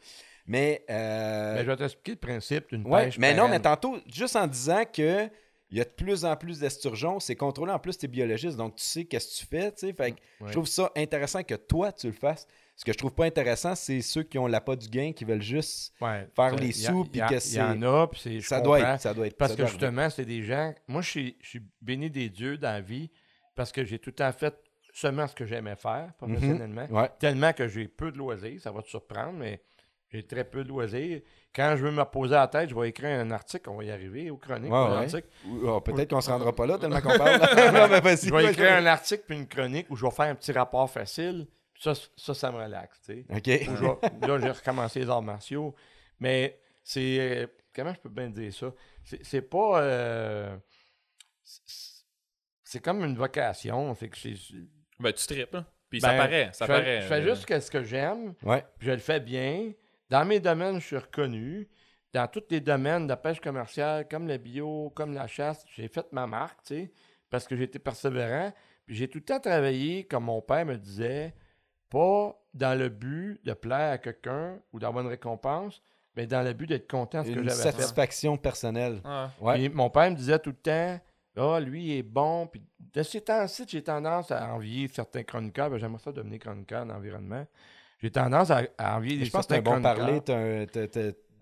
Mais, 0.46 0.84
euh... 0.90 1.54
mais 1.54 1.60
je 1.60 1.70
vais 1.70 1.76
t'expliquer 1.76 2.12
le 2.12 2.18
principe 2.18 2.68
d'une 2.70 2.86
ouais, 2.86 3.04
pêche. 3.04 3.18
Mais 3.18 3.34
non, 3.34 3.48
mais 3.48 3.60
tantôt, 3.60 3.96
juste 4.12 4.34
en 4.34 4.48
disant 4.48 4.82
que 4.92 5.28
il 5.70 5.78
y 5.78 5.80
a 5.80 5.84
de 5.84 5.90
plus 5.90 6.26
en 6.26 6.36
plus 6.36 6.58
d'esturgeons, 6.58 7.18
c'est 7.18 7.36
contrôlé 7.36 7.72
en 7.72 7.78
plus, 7.78 7.96
tu 7.96 8.04
es 8.04 8.08
biologiste, 8.08 8.58
donc 8.58 8.74
tu 8.74 8.84
sais 8.84 9.04
qu'est-ce 9.06 9.28
que 9.28 9.40
tu 9.40 9.46
fais. 9.46 9.92
Fait 9.94 10.14
Je 10.44 10.52
trouve 10.52 10.66
ça 10.66 10.92
intéressant 10.94 11.42
que 11.42 11.54
toi, 11.54 11.92
tu 11.92 12.08
le 12.08 12.12
fasses. 12.12 12.46
Ce 12.82 12.84
que 12.84 12.92
je 12.94 12.98
trouve 12.98 13.12
pas 13.14 13.26
intéressant, 13.26 13.76
c'est 13.76 14.02
ceux 14.02 14.24
qui 14.24 14.40
ont 14.40 14.48
l'appât 14.48 14.74
du 14.74 14.88
gain, 14.88 15.12
qui 15.12 15.24
veulent 15.24 15.40
juste 15.40 15.94
faire 16.00 16.56
les 16.56 16.72
sous. 16.72 17.06
Il 17.14 17.20
y, 17.20 17.60
en 17.60 17.80
a, 17.80 18.08
puis 18.08 18.42
ça, 18.42 18.60
doit 18.60 18.80
être, 18.80 19.00
ça 19.00 19.14
doit 19.14 19.28
être. 19.28 19.36
Parce 19.36 19.54
que 19.54 19.64
justement, 19.66 20.10
c'est 20.10 20.24
des 20.24 20.42
gens. 20.42 20.74
Moi, 20.88 21.00
je 21.00 21.08
suis, 21.08 21.62
béni 21.80 22.10
des 22.10 22.28
dieux 22.28 22.58
dans 22.58 22.72
la 22.72 22.80
vie 22.80 23.08
parce 23.54 23.70
que 23.70 23.84
j'ai 23.84 24.00
tout 24.00 24.10
le 24.10 24.16
temps 24.16 24.32
fait 24.32 24.52
seulement 24.92 25.28
ce 25.28 25.34
que 25.36 25.46
j'aimais 25.46 25.76
faire 25.76 26.12
professionnellement. 26.18 26.88
Ouais. 26.90 27.08
Tellement 27.20 27.52
que 27.52 27.68
j'ai 27.68 27.86
peu 27.86 28.10
de 28.10 28.18
loisirs, 28.18 28.60
ça 28.60 28.72
va 28.72 28.82
te 28.82 28.88
surprendre, 28.88 29.34
mais 29.34 29.62
j'ai 30.10 30.26
très 30.26 30.42
peu 30.42 30.64
de 30.64 30.68
loisirs. 30.68 31.20
Quand 31.54 31.76
je 31.76 31.84
veux 31.84 31.92
me 31.92 32.00
reposer 32.00 32.34
à 32.34 32.40
la 32.40 32.48
tête, 32.48 32.70
je 32.70 32.74
vais 32.74 32.88
écrire 32.88 33.20
un 33.20 33.30
article, 33.30 33.70
on 33.70 33.76
va 33.76 33.84
y 33.84 33.92
arriver, 33.92 34.28
aux 34.28 34.38
chroniques. 34.38 34.72
Ouais, 34.72 35.06
ouais. 35.12 35.24
Ou- 35.46 35.68
oh, 35.68 35.80
Peut-être 35.80 36.10
qu'on 36.10 36.20
se 36.20 36.30
rendra 36.30 36.52
pas 36.52 36.66
là 36.66 36.78
tellement 36.78 37.00
qu'on 37.00 37.10
parle. 37.16 37.38
non. 37.38 37.46
Je 38.02 38.34
vais 38.34 38.50
écrire 38.50 38.72
un 38.72 38.86
article 38.86 39.22
puis 39.28 39.38
une 39.38 39.46
chronique 39.46 39.86
où 39.88 39.94
je 39.94 40.04
vais 40.04 40.10
faire 40.10 40.26
un 40.26 40.34
petit 40.34 40.50
rapport 40.50 40.90
facile. 40.90 41.46
Ça, 41.82 41.94
ça, 42.16 42.32
ça 42.34 42.52
me 42.52 42.58
relaxe, 42.58 43.00
tu 43.04 43.24
sais. 43.24 43.26
Là, 44.20 44.38
j'ai 44.40 44.50
recommencé 44.50 45.00
les 45.00 45.10
arts 45.10 45.22
martiaux. 45.22 45.74
Mais 46.20 46.60
c'est. 46.84 47.18
euh, 47.18 47.46
comment 47.74 47.92
je 47.92 47.98
peux 48.00 48.08
bien 48.08 48.30
dire 48.30 48.52
ça? 48.54 48.72
C'est 49.02 49.24
c'est 49.24 49.42
pas. 49.42 49.82
euh, 49.82 50.56
c'est- 52.64 52.80
comme 52.80 53.04
une 53.04 53.16
vocation. 53.16 53.94
C'est 53.94 54.08
que 54.08 54.16
c'est. 54.16 54.34
Ben, 54.98 55.12
tu 55.12 55.26
tripes, 55.26 55.52
là. 55.54 55.64
Puis 55.90 56.00
Ben, 56.00 56.08
ça 56.08 56.16
paraît, 56.16 56.50
ça 56.52 56.66
je 56.66 56.72
fais, 56.72 56.78
paraît. 56.78 57.00
je 57.02 57.06
fais 57.06 57.14
euh, 57.20 57.34
juste 57.34 57.60
ce 57.60 57.70
que 57.70 57.82
j'aime, 57.82 58.34
Ouais. 58.42 58.64
puis 58.78 58.86
je 58.86 58.92
le 58.92 58.98
fais 58.98 59.20
bien. 59.20 59.72
Dans 60.08 60.24
mes 60.24 60.40
domaines, 60.40 60.80
je 60.80 60.86
suis 60.86 60.96
reconnu. 60.96 61.68
Dans 62.14 62.26
tous 62.28 62.44
les 62.50 62.60
domaines 62.60 63.06
de 63.06 63.14
pêche 63.14 63.40
commerciale, 63.40 64.06
comme 64.08 64.28
le 64.28 64.36
bio, 64.38 64.90
comme 64.94 65.14
la 65.14 65.26
chasse, 65.26 65.64
j'ai 65.74 65.88
fait 65.88 66.06
ma 66.12 66.26
marque, 66.26 66.62
tu 66.64 66.74
sais, 66.74 66.92
parce 67.30 67.46
que 67.46 67.56
j'ai 67.56 67.64
été 67.64 67.78
persévérant. 67.78 68.52
Puis 68.86 68.96
j'ai 68.96 69.08
tout 69.08 69.18
le 69.18 69.24
temps 69.24 69.40
travaillé, 69.40 70.04
comme 70.06 70.24
mon 70.24 70.40
père 70.42 70.64
me 70.66 70.76
disait, 70.76 71.34
pas 71.92 72.34
dans 72.54 72.78
le 72.78 72.88
but 72.88 73.38
de 73.44 73.52
plaire 73.52 73.92
à 73.92 73.98
quelqu'un 73.98 74.58
ou 74.72 74.78
d'avoir 74.78 75.04
une 75.04 75.10
récompense, 75.10 75.82
mais 76.16 76.26
dans 76.26 76.42
le 76.42 76.52
but 76.52 76.66
d'être 76.66 76.90
content 76.90 77.20
de 77.22 77.26
ce 77.28 77.32
que 77.32 77.38
Une 77.40 77.48
j'avais 77.48 77.62
fait. 77.62 77.70
satisfaction 77.72 78.36
personnelle. 78.36 79.00
ouais. 79.04 79.46
Ouais. 79.46 79.54
Puis 79.58 79.68
mon 79.68 79.90
père 79.90 80.10
me 80.10 80.16
disait 80.16 80.38
tout 80.38 80.50
le 80.50 80.56
temps, 80.56 81.00
ah, 81.36 81.60
lui, 81.60 81.84
il 81.84 81.98
est 81.98 82.02
bon. 82.02 82.46
Puis 82.46 82.62
de 82.94 83.02
ces 83.02 83.20
temps-ci, 83.22 83.64
j'ai 83.68 83.82
tendance 83.82 84.30
à 84.30 84.52
envier 84.54 84.88
certains 84.88 85.22
chroniqueurs. 85.22 85.70
Ben, 85.70 85.78
J'aimerais 85.78 86.00
ça 86.02 86.12
devenir 86.12 86.38
chroniqueur 86.40 86.84
d'environnement. 86.86 87.46
J'ai 88.02 88.10
tendance 88.10 88.50
à, 88.50 88.62
à 88.76 88.96
envier 88.96 89.16
des 89.16 89.24
Je 89.26 89.30
pense 89.30 89.46
que 89.46 89.54
certains 89.54 89.70
bon 89.76 89.80
parler. 89.80 90.20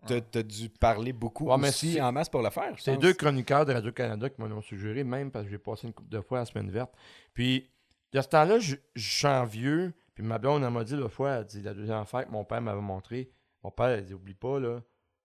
T'as- 0.06 0.42
dû 0.42 0.68
parler 0.70 1.12
beaucoup 1.12 1.46
Ouais, 1.50 1.58
mais 1.58 1.68
aussi 1.68 2.00
en 2.00 2.10
masse 2.12 2.28
pour 2.28 2.40
le 2.42 2.50
faire. 2.50 2.72
C'est 2.78 2.96
deux 2.96 3.12
chroniqueurs 3.12 3.66
de 3.66 3.72
Radio-Canada 3.74 4.30
qui 4.30 4.40
m'en 4.40 4.46
ont 4.56 4.62
suggéré, 4.62 5.04
même 5.04 5.30
parce 5.30 5.44
que 5.44 5.50
j'ai 5.50 5.58
passé 5.58 5.86
une 5.88 5.92
couple 5.92 6.08
de 6.08 6.20
fois 6.22 6.38
à 6.38 6.40
la 6.42 6.46
semaine 6.46 6.70
verte. 6.70 6.92
Puis, 7.34 7.68
de 8.12 8.20
ce 8.20 8.28
temps-là, 8.28 8.58
je, 8.60 8.76
je 8.94 9.20
sens 9.20 9.48
vieux. 9.48 9.92
Puis 10.20 10.28
ma 10.28 10.36
blonde, 10.36 10.62
elle 10.62 10.68
m'a 10.70 10.84
dit 10.84 10.94
l'autre 10.96 11.14
fois, 11.14 11.36
elle 11.36 11.46
dit, 11.46 11.62
la 11.62 11.72
deuxième 11.72 12.04
fois 12.04 12.24
que 12.26 12.30
mon 12.30 12.44
père 12.44 12.60
m'avait 12.60 12.82
montré, 12.82 13.30
mon 13.62 13.70
père, 13.70 13.86
elle 13.86 14.04
dit, 14.04 14.12
oublie 14.12 14.34
pas, 14.34 14.60
là, 14.60 14.82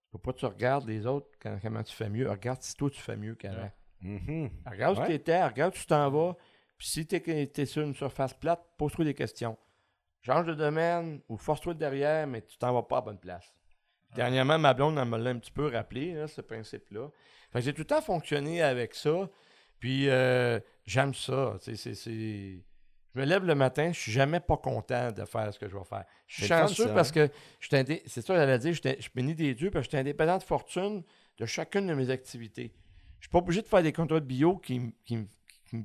faut 0.10 0.18
pas 0.18 0.32
que 0.32 0.38
tu 0.38 0.46
regardes 0.46 0.88
les 0.88 1.06
autres 1.06 1.28
quand, 1.42 1.60
comment 1.62 1.84
tu 1.84 1.94
fais 1.94 2.08
mieux. 2.10 2.30
Regarde 2.32 2.62
si 2.62 2.78
toi, 2.78 2.90
tu 2.90 3.02
fais 3.02 3.18
mieux 3.18 3.36
qu'avant. 3.36 3.70
Mhm. 4.00 4.50
Regarde 4.66 4.98
où 4.98 5.02
tu 5.08 5.14
étais, 5.16 5.44
regarde 5.46 5.74
où 5.76 5.78
tu 5.78 5.86
t'en 5.86 6.10
vas. 6.10 6.38
Puis 6.78 6.88
si 6.88 7.06
tu 7.06 7.16
es, 7.18 7.66
sur 7.66 7.82
une 7.84 7.94
surface 7.94 8.34
plate, 8.36 8.64
pose-toi 8.78 9.04
des 9.04 9.14
questions. 9.14 9.58
Change 10.22 10.46
de 10.46 10.54
domaine 10.54 11.20
ou 11.28 11.36
force-toi 11.36 11.74
de 11.74 11.80
derrière, 11.80 12.26
mais 12.26 12.42
tu 12.44 12.58
t'en 12.58 12.72
vas 12.74 12.84
pas 12.84 12.96
à 12.96 13.00
la 13.00 13.06
bonne 13.08 13.20
place. 13.20 13.54
Dernièrement, 14.16 14.58
ma 14.58 14.74
blonde, 14.74 14.98
elle 14.98 15.10
me 15.10 15.18
l'a 15.18 15.32
un 15.32 15.40
petit 15.40 15.52
peu 15.52 15.68
rappelé, 15.68 16.14
là, 16.14 16.28
ce 16.30 16.40
principe-là. 16.40 17.10
Fait 17.52 17.60
que 17.60 17.66
j'ai 17.66 17.74
tout 17.74 17.82
le 17.82 17.86
temps 17.88 18.02
fonctionné 18.02 18.62
avec 18.62 18.96
ça. 18.96 19.30
Puis 19.78 20.08
euh, 20.08 20.58
j'aime 20.86 21.14
ça. 21.14 21.58
c'est- 21.60 22.64
Je 23.16 23.22
me 23.22 23.26
lève 23.26 23.46
le 23.46 23.56
matin, 23.56 23.92
je 23.94 24.00
suis 24.00 24.12
jamais 24.12 24.42
pas 24.42 24.58
content 24.58 25.12
de 25.12 25.24
faire 25.24 25.54
ce 25.54 25.58
que 25.58 25.70
je 25.70 25.78
vais 25.78 25.84
faire. 25.86 26.04
Je 26.28 26.36
suis 26.36 26.48
chanceux 26.48 26.90
parce 26.94 27.10
hein? 27.12 27.28
que 27.28 27.30
je 27.62 27.70
c'est 28.08 28.22
ça 28.22 28.34
que 28.34 28.40
j'allais 28.40 28.60
dire, 28.60 28.74
je 28.74 29.10
bénis 29.16 29.36
des 29.36 29.54
dieux 29.56 29.72
parce 29.72 29.84
que 29.88 29.92
je 29.92 29.98
suis 29.98 30.00
indépendant 30.02 30.38
de 30.38 30.44
fortune 30.44 31.02
de 31.38 31.46
chacune 31.46 31.88
de 31.88 31.94
mes 31.94 32.10
activités. 32.10 32.74
Je 33.20 33.26
suis 33.28 33.32
pas 33.32 33.38
obligé 33.38 33.62
de 33.62 33.68
faire 33.68 33.82
des 33.84 33.94
contrats 33.94 34.20
de 34.20 34.26
bio 34.26 34.58
qui, 34.58 34.94
qui 35.06 35.18
me 35.18 35.28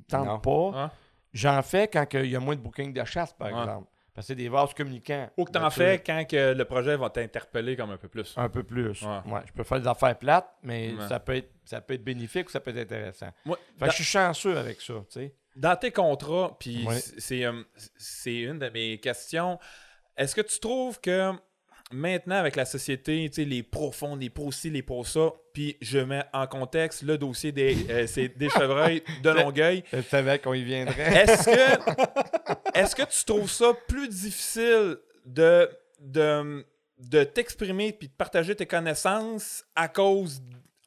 tentent 0.09 0.25
Non. 0.27 0.39
pas. 0.39 0.77
Hein? 0.77 0.91
J'en 1.33 1.61
fais 1.61 1.87
quand 1.87 2.05
il 2.15 2.25
y 2.31 2.35
a 2.35 2.39
moins 2.41 2.55
de 2.55 2.61
booking 2.61 2.91
de 2.93 3.03
chasse, 3.05 3.31
par 3.33 3.51
Ouais. 3.53 3.59
exemple. 3.61 3.87
Parce 4.13 4.27
que 4.27 4.33
c'est 4.33 4.35
des 4.35 4.49
vases 4.49 4.73
communicants. 4.73 5.29
Ou 5.37 5.45
que 5.45 5.51
t'en 5.51 5.61
Donc, 5.61 5.71
fais 5.71 6.03
quand 6.05 6.25
que 6.29 6.53
le 6.53 6.65
projet 6.65 6.97
va 6.97 7.09
t'interpeller 7.09 7.77
comme 7.77 7.91
un 7.91 7.97
peu 7.97 8.09
plus. 8.09 8.33
Un 8.35 8.49
peu 8.49 8.63
plus. 8.63 9.01
Ouais. 9.03 9.21
Ouais, 9.25 9.39
je 9.45 9.53
peux 9.53 9.63
faire 9.63 9.79
des 9.79 9.87
affaires 9.87 10.17
plates, 10.19 10.53
mais 10.63 10.93
Ouais. 10.93 11.07
ça, 11.07 11.21
peut 11.21 11.37
être, 11.37 11.49
ça 11.63 11.79
peut 11.79 11.93
être 11.93 12.03
bénéfique 12.03 12.49
ou 12.49 12.51
ça 12.51 12.59
peut 12.59 12.71
être 12.71 12.91
intéressant. 12.91 13.29
Fait 13.45 13.85
que 13.85 13.91
je 13.91 13.95
suis 13.95 14.03
chanceux 14.03 14.57
avec 14.57 14.81
ça, 14.81 14.95
tu 15.09 15.11
sais. 15.11 15.33
Dans 15.55 15.75
tes 15.75 15.91
contrats, 15.91 16.55
puis 16.59 16.85
Ouais. 16.87 16.99
c- 16.99 17.13
c'est 17.17 17.45
euh, 17.45 17.61
c'est 17.97 18.35
une 18.37 18.59
de 18.59 18.69
mes 18.69 18.97
questions. 18.99 19.59
Est-ce 20.17 20.33
que 20.35 20.41
tu 20.41 20.59
trouves 20.59 20.99
que 21.01 21.31
maintenant, 21.93 22.35
avec 22.35 22.55
la 22.55 22.63
société, 22.63 23.29
les 23.37 23.63
pros 23.63 23.91
font, 23.91 24.15
les 24.15 24.29
pros 24.29 24.51
ci, 24.53 24.69
les 24.69 24.81
pros 24.81 25.03
ça, 25.03 25.31
puis 25.53 25.75
je 25.81 25.99
mets 25.99 26.23
en 26.31 26.47
contexte 26.47 27.01
le 27.01 27.17
dossier 27.17 27.51
des, 27.51 27.75
euh, 27.89 28.07
c'est 28.07 28.29
des 28.29 28.47
chevreuils 28.49 29.03
de 29.23 29.29
Longueuil. 29.41 29.83
Je 29.91 30.01
savais 30.01 30.39
qu'on 30.39 30.53
y 30.53 30.63
viendrait. 30.63 31.23
Est-ce 31.23 31.45
que, 31.45 32.73
est-ce 32.79 32.95
que 32.95 33.03
tu 33.03 33.25
trouves 33.25 33.51
ça 33.51 33.73
plus 33.89 34.07
difficile 34.07 34.97
de, 35.25 35.69
de, 35.99 36.65
de 36.97 37.23
t'exprimer 37.25 37.91
puis 37.91 38.07
de 38.07 38.13
partager 38.13 38.55
tes 38.55 38.65
connaissances 38.65 39.65
à 39.75 39.89
cause, 39.89 40.41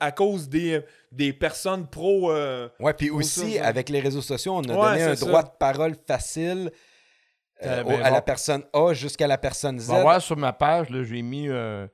à 0.04 0.12
cause 0.12 0.48
des, 0.48 0.80
des 1.10 1.32
personnes 1.32 1.86
pro. 1.88 2.30
euh, 2.30 2.68
Ouais, 2.80 2.94
puis 2.94 3.10
aussi, 3.10 3.54
ça, 3.54 3.66
avec 3.66 3.88
les 3.88 4.00
réseaux 4.00 4.22
sociaux, 4.22 4.54
on 4.56 4.62
a 4.64 4.74
Ouais, 4.74 4.98
donné 4.98 5.02
un 5.02 5.14
droit 5.14 5.42
de 5.42 5.50
parole 5.58 5.94
facile 6.06 6.70
euh, 7.62 7.80
Euh, 7.80 7.84
ben, 7.84 8.02
à 8.02 8.10
la 8.10 8.20
bon. 8.20 8.24
personne 8.26 8.62
A 8.72 8.92
jusqu'à 8.94 9.26
la 9.26 9.38
personne 9.38 9.78
Z. 9.78 9.88
Vas 9.88 10.02
voir 10.02 10.20
sur 10.22 10.36
ma 10.36 10.52
page, 10.52 10.90
là, 10.90 11.02
j'ai 11.04 11.22
mis 11.22 11.48
euh, 11.48 11.86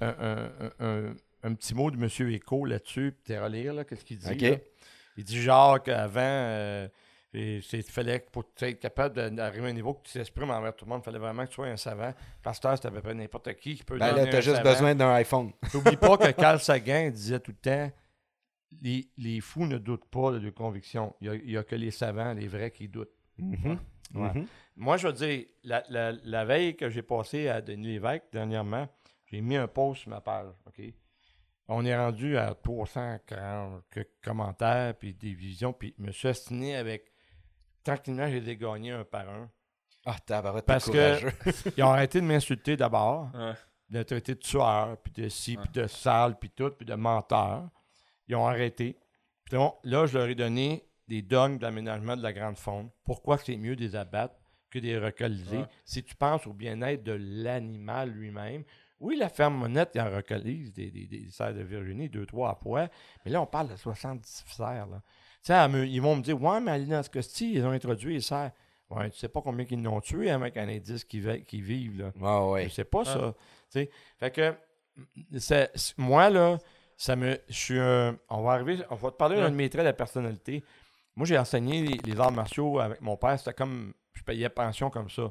un, 0.00 0.48
un- 0.80 1.14
un- 1.42 1.54
petit 1.54 1.74
mot 1.74 1.90
de 1.90 1.96
M. 1.96 2.08
Eco 2.34 2.64
là-dessus, 2.64 3.12
puis 3.12 3.22
t'es 3.34 3.38
relire, 3.38 3.72
là, 3.74 3.84
qu'est-ce 3.84 4.04
qu'il 4.04 4.18
dit. 4.18 4.58
Il 5.16 5.24
dit 5.24 5.40
genre 5.40 5.82
qu'avant, 5.82 6.20
euh, 6.20 6.88
et 7.36 7.60
c'est- 7.62 7.82
fallait 7.90 8.20
que 8.20 8.30
pour 8.30 8.44
être 8.60 8.80
capable 8.80 9.14
d'arriver 9.34 9.66
à 9.66 9.68
un 9.70 9.72
niveau 9.72 9.94
que 9.94 10.06
tu 10.06 10.12
t'exprimes 10.14 10.50
envers 10.50 10.74
tout 10.74 10.84
le 10.84 10.88
monde, 10.90 11.00
il 11.02 11.04
fallait 11.04 11.18
vraiment 11.18 11.44
que 11.44 11.48
tu 11.50 11.54
sois 11.54 11.66
un 11.68 11.76
savant. 11.76 12.12
Pasteur, 12.42 12.76
c'est 12.76 12.86
à 12.86 12.90
peu 12.90 13.00
près 13.00 13.14
n'importe 13.14 13.54
qui 13.54 13.74
qui 13.76 13.84
peut 13.84 13.98
Ben 13.98 14.14
là, 14.14 14.26
t'as 14.26 14.40
juste 14.40 14.56
savant. 14.56 14.70
besoin 14.70 14.94
d'un 14.94 15.12
iPhone. 15.14 15.52
N'oublie 15.74 15.96
pas 15.96 16.16
que 16.16 16.30
Carl 16.40 16.58
Sagan 16.60 17.10
disait 17.10 17.40
tout 17.40 17.52
le 17.52 17.56
temps 17.70 17.92
les, 18.82 19.08
les 19.16 19.40
fous 19.40 19.64
ne 19.66 19.78
doutent 19.78 20.08
pas 20.10 20.32
de 20.32 20.38
leurs 20.38 20.52
convictions. 20.54 21.14
Il 21.20 21.30
n'y 21.44 21.56
a, 21.56 21.62
que 21.62 21.76
les 21.76 21.90
savants, 21.90 22.32
les 22.34 22.48
vrais, 22.48 22.70
qui 22.72 22.88
doutent. 22.88 23.12
Mhm. 23.38 23.78
Ouais. 24.14 24.32
Mhm. 24.34 24.46
Moi, 24.76 24.96
je 24.96 25.06
veux 25.08 25.12
dire, 25.14 25.46
la, 25.62 25.84
la- 25.88 26.12
la 26.24 26.44
veille 26.44 26.76
que 26.76 26.90
j'ai 26.90 27.02
passée 27.02 27.48
à 27.48 27.60
Denis 27.62 27.86
Lévesque, 27.94 28.24
dernièrement, 28.32 28.88
j'ai 29.26 29.40
mis 29.40 29.56
un 29.56 29.68
post 29.68 30.02
sur 30.02 30.10
ma 30.10 30.20
page. 30.20 30.48
OK? 30.66 30.82
On 31.68 31.84
est 31.84 31.96
rendu 31.96 32.36
à 32.36 32.54
340 32.54 33.82
quelques 33.90 34.08
commentaires, 34.22 34.94
puis 34.96 35.14
des 35.14 35.34
visions, 35.34 35.72
puis 35.72 35.94
je 35.98 36.04
me 36.04 36.12
suis 36.12 36.28
assigné 36.28 36.76
avec. 36.76 37.10
Tranquillement, 37.86 38.28
j'ai 38.28 38.40
les 38.40 38.56
gagné 38.56 38.90
un 38.90 39.04
par 39.04 39.28
un. 39.28 39.48
Ah, 40.04 40.16
tabarouette, 40.24 40.66
t'es 40.66 40.72
Parce 40.72 40.86
que- 40.86 40.90
courageux. 41.20 41.32
Ils 41.76 41.82
ont 41.84 41.90
arrêté 41.90 42.20
de 42.20 42.26
m'insulter 42.26 42.76
d'abord, 42.76 43.30
ouais. 43.34 43.52
de 43.90 43.98
me 43.98 44.04
traiter 44.04 44.34
de 44.34 44.40
tueur, 44.40 44.96
puis 45.02 45.12
de 45.12 45.28
ci, 45.28 45.56
puis 45.56 45.70
de 45.72 45.86
sale, 45.86 46.36
puis 46.38 46.50
tout, 46.50 46.70
puis 46.70 46.84
de 46.84 46.94
menteur. 46.94 47.68
Ils 48.28 48.34
ont 48.34 48.46
arrêté. 48.46 48.98
Puis 49.44 49.54
là, 49.56 49.72
là, 49.84 50.06
je 50.06 50.18
leur 50.18 50.26
ai 50.28 50.34
donné 50.34 50.84
des 51.06 51.22
dogmes 51.22 51.58
d'aménagement 51.58 52.16
de 52.16 52.22
la 52.22 52.32
grande 52.32 52.56
faune. 52.58 52.90
Pourquoi 53.04 53.38
c'est 53.38 53.56
mieux 53.56 53.76
de 53.76 53.80
les 53.82 53.94
abattre 53.94 54.34
que 54.70 54.80
de 54.80 54.84
les 54.86 54.98
recolliser? 54.98 55.58
Ouais. 55.58 55.66
Si 55.84 56.02
tu 56.02 56.16
penses 56.16 56.44
au 56.48 56.52
bien-être 56.52 57.04
de 57.04 57.16
l'animal 57.18 58.10
lui-même, 58.10 58.64
oui, 58.98 59.16
la 59.16 59.28
ferme 59.28 59.54
monette, 59.54 59.90
il 59.94 60.00
en 60.00 60.10
recollise 60.10 60.72
des, 60.72 60.90
des, 60.90 61.06
des 61.06 61.28
cerfs 61.30 61.54
de 61.54 61.62
Virginie, 61.62 62.08
deux, 62.08 62.26
trois 62.26 62.54
fois, 62.56 62.88
mais 63.24 63.30
là, 63.30 63.40
on 63.42 63.46
parle 63.46 63.68
de 63.68 63.76
70 63.76 64.44
cerfs. 64.46 64.86
Là. 64.86 65.02
Sais, 65.46 65.54
ils 65.88 66.00
vont 66.02 66.16
me 66.16 66.22
dire, 66.22 66.42
ouais, 66.42 66.60
mais 66.60 66.72
à 66.72 66.78
l'île 66.78 67.00
Costi, 67.12 67.54
ils 67.54 67.64
ont 67.64 67.70
introduit 67.70 68.14
les 68.14 68.20
cerfs. 68.20 68.50
Ouais, 68.90 69.10
tu 69.10 69.18
sais 69.18 69.28
pas 69.28 69.40
combien 69.40 69.64
qu'ils 69.64 69.82
l'ont 69.82 70.00
tué 70.00 70.30
avec 70.30 70.56
un 70.56 70.68
indice 70.68 71.04
qui, 71.04 71.22
qui 71.46 71.60
vivent. 71.60 71.98
Là. 72.00 72.12
Ouais, 72.46 72.50
ouais. 72.52 72.68
Je 72.68 72.74
sais 72.74 72.84
pas 72.84 73.04
ça. 73.04 73.34
tu 73.70 73.80
sais. 73.80 73.90
Fait 74.18 74.30
que 74.32 74.54
moi, 75.98 76.30
là, 76.30 76.58
ça 76.96 77.14
me. 77.16 77.38
Je 77.48 77.54
suis 77.54 77.78
un- 77.78 78.16
On 78.28 78.42
va 78.42 78.52
arriver. 78.52 78.78
On 78.90 78.94
va 78.96 79.10
te 79.10 79.16
parler 79.16 79.36
d'un 79.36 79.50
de 79.50 79.54
mes 79.56 79.68
traits 79.68 79.82
de 79.82 79.88
la 79.88 79.92
personnalité. 79.92 80.64
Moi, 81.14 81.26
j'ai 81.26 81.38
enseigné 81.38 81.82
les, 81.82 81.98
les 82.04 82.20
arts 82.20 82.32
martiaux 82.32 82.78
avec 82.80 83.00
mon 83.00 83.16
père. 83.16 83.38
C'était 83.38 83.54
comme. 83.54 83.92
Je 84.14 84.22
payais 84.22 84.48
pension 84.48 84.90
comme 84.90 85.10
ça. 85.10 85.30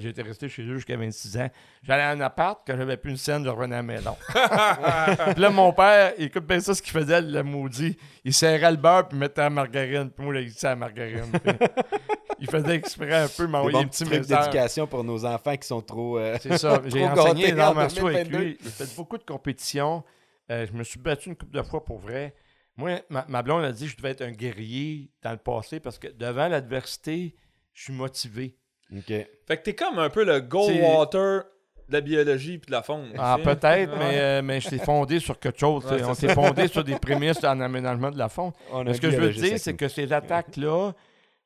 J'étais 0.00 0.22
resté 0.22 0.48
chez 0.48 0.62
eux 0.62 0.74
jusqu'à 0.76 0.96
26 0.96 1.36
ans. 1.38 1.50
J'allais 1.82 2.04
en 2.04 2.20
appart, 2.20 2.60
quand 2.66 2.76
j'avais 2.76 2.96
plus 2.96 3.10
une 3.10 3.16
scène, 3.16 3.44
je 3.44 3.48
revenais 3.48 3.74
à 3.76 3.78
la 3.78 3.82
maison. 3.82 4.16
puis 4.28 5.40
là, 5.42 5.50
mon 5.50 5.72
père, 5.72 6.12
il 6.18 6.26
écoute 6.26 6.46
bien 6.46 6.60
ça, 6.60 6.74
ce 6.74 6.82
qu'il 6.82 6.92
faisait, 6.92 7.20
le 7.20 7.42
maudit. 7.42 7.96
Il 8.24 8.32
serrait 8.34 8.70
le 8.70 8.76
beurre, 8.76 9.08
puis 9.08 9.18
mettait 9.18 9.40
la 9.42 9.50
margarine. 9.50 10.10
Puis 10.10 10.24
moi, 10.24 10.34
là, 10.34 10.40
il 10.40 10.48
disait 10.48 10.68
la 10.68 10.76
margarine. 10.76 11.30
Puis 11.32 11.52
il 12.40 12.50
faisait 12.50 12.74
exprès 12.76 13.14
un 13.14 13.28
peu, 13.28 13.46
m'envoyer 13.46 13.72
bons 13.78 13.82
des 13.82 13.88
petits 13.88 14.04
trucs 14.04 14.26
d'éducation 14.26 14.86
pour 14.86 15.02
nos 15.04 15.24
enfants 15.24 15.56
qui 15.56 15.66
sont 15.66 15.80
trop... 15.82 16.18
euh, 16.18 16.36
C'est 16.40 16.56
ça. 16.58 16.80
J'ai 16.86 17.06
enseigné 17.06 17.52
martiaux 17.52 18.06
avec 18.06 18.28
2022. 18.30 18.38
lui. 18.38 18.58
J'ai 18.62 18.70
fait 18.70 18.96
beaucoup 18.96 19.18
de 19.18 19.24
compétitions. 19.24 20.04
Euh, 20.50 20.66
je 20.66 20.72
me 20.72 20.82
suis 20.84 20.98
battu 20.98 21.28
une 21.28 21.36
couple 21.36 21.56
de 21.56 21.62
fois 21.62 21.84
pour 21.84 21.98
vrai. 21.98 22.34
Moi, 22.76 23.00
ma, 23.10 23.24
ma 23.28 23.42
blonde 23.42 23.64
a 23.64 23.72
dit 23.72 23.86
que 23.86 23.90
je 23.90 23.96
devais 23.96 24.10
être 24.10 24.22
un 24.22 24.30
guerrier 24.30 25.10
dans 25.22 25.32
le 25.32 25.36
passé 25.38 25.80
parce 25.80 25.98
que 25.98 26.06
devant 26.08 26.46
l'adversité, 26.48 27.34
je 27.74 27.82
suis 27.84 27.92
motivé. 27.92 28.56
OK. 28.96 29.06
Fait 29.06 29.56
que 29.56 29.62
t'es 29.62 29.74
comme 29.74 29.98
un 29.98 30.10
peu 30.10 30.24
le 30.24 30.40
Goldwater 30.40 31.44
de 31.88 31.92
la 31.94 32.00
biologie 32.00 32.58
puis 32.58 32.66
de 32.66 32.72
la 32.72 32.82
faune. 32.82 33.10
Ah, 33.18 33.38
peut-être, 33.42 33.92
Ouais. 33.92 33.98
mais, 33.98 34.18
euh, 34.20 34.42
mais 34.42 34.60
je 34.60 34.68
t'ai 34.68 34.78
fondé 34.78 35.20
sur 35.20 35.38
quelque 35.38 35.58
chose. 35.58 35.84
Ouais, 35.86 36.02
on 36.04 36.14
s'est 36.14 36.34
fondé 36.34 36.68
sur 36.68 36.84
des 36.84 36.96
prémices 36.98 37.42
en 37.44 37.60
aménagement 37.60 38.10
de 38.10 38.18
la 38.18 38.28
faune. 38.28 38.52
Mais 38.84 38.94
ce 38.94 39.00
que 39.00 39.10
je 39.10 39.16
veux 39.16 39.32
dire, 39.32 39.58
c'est 39.58 39.74
que 39.74 39.88
ces 39.88 40.12
attaques-là, 40.12 40.92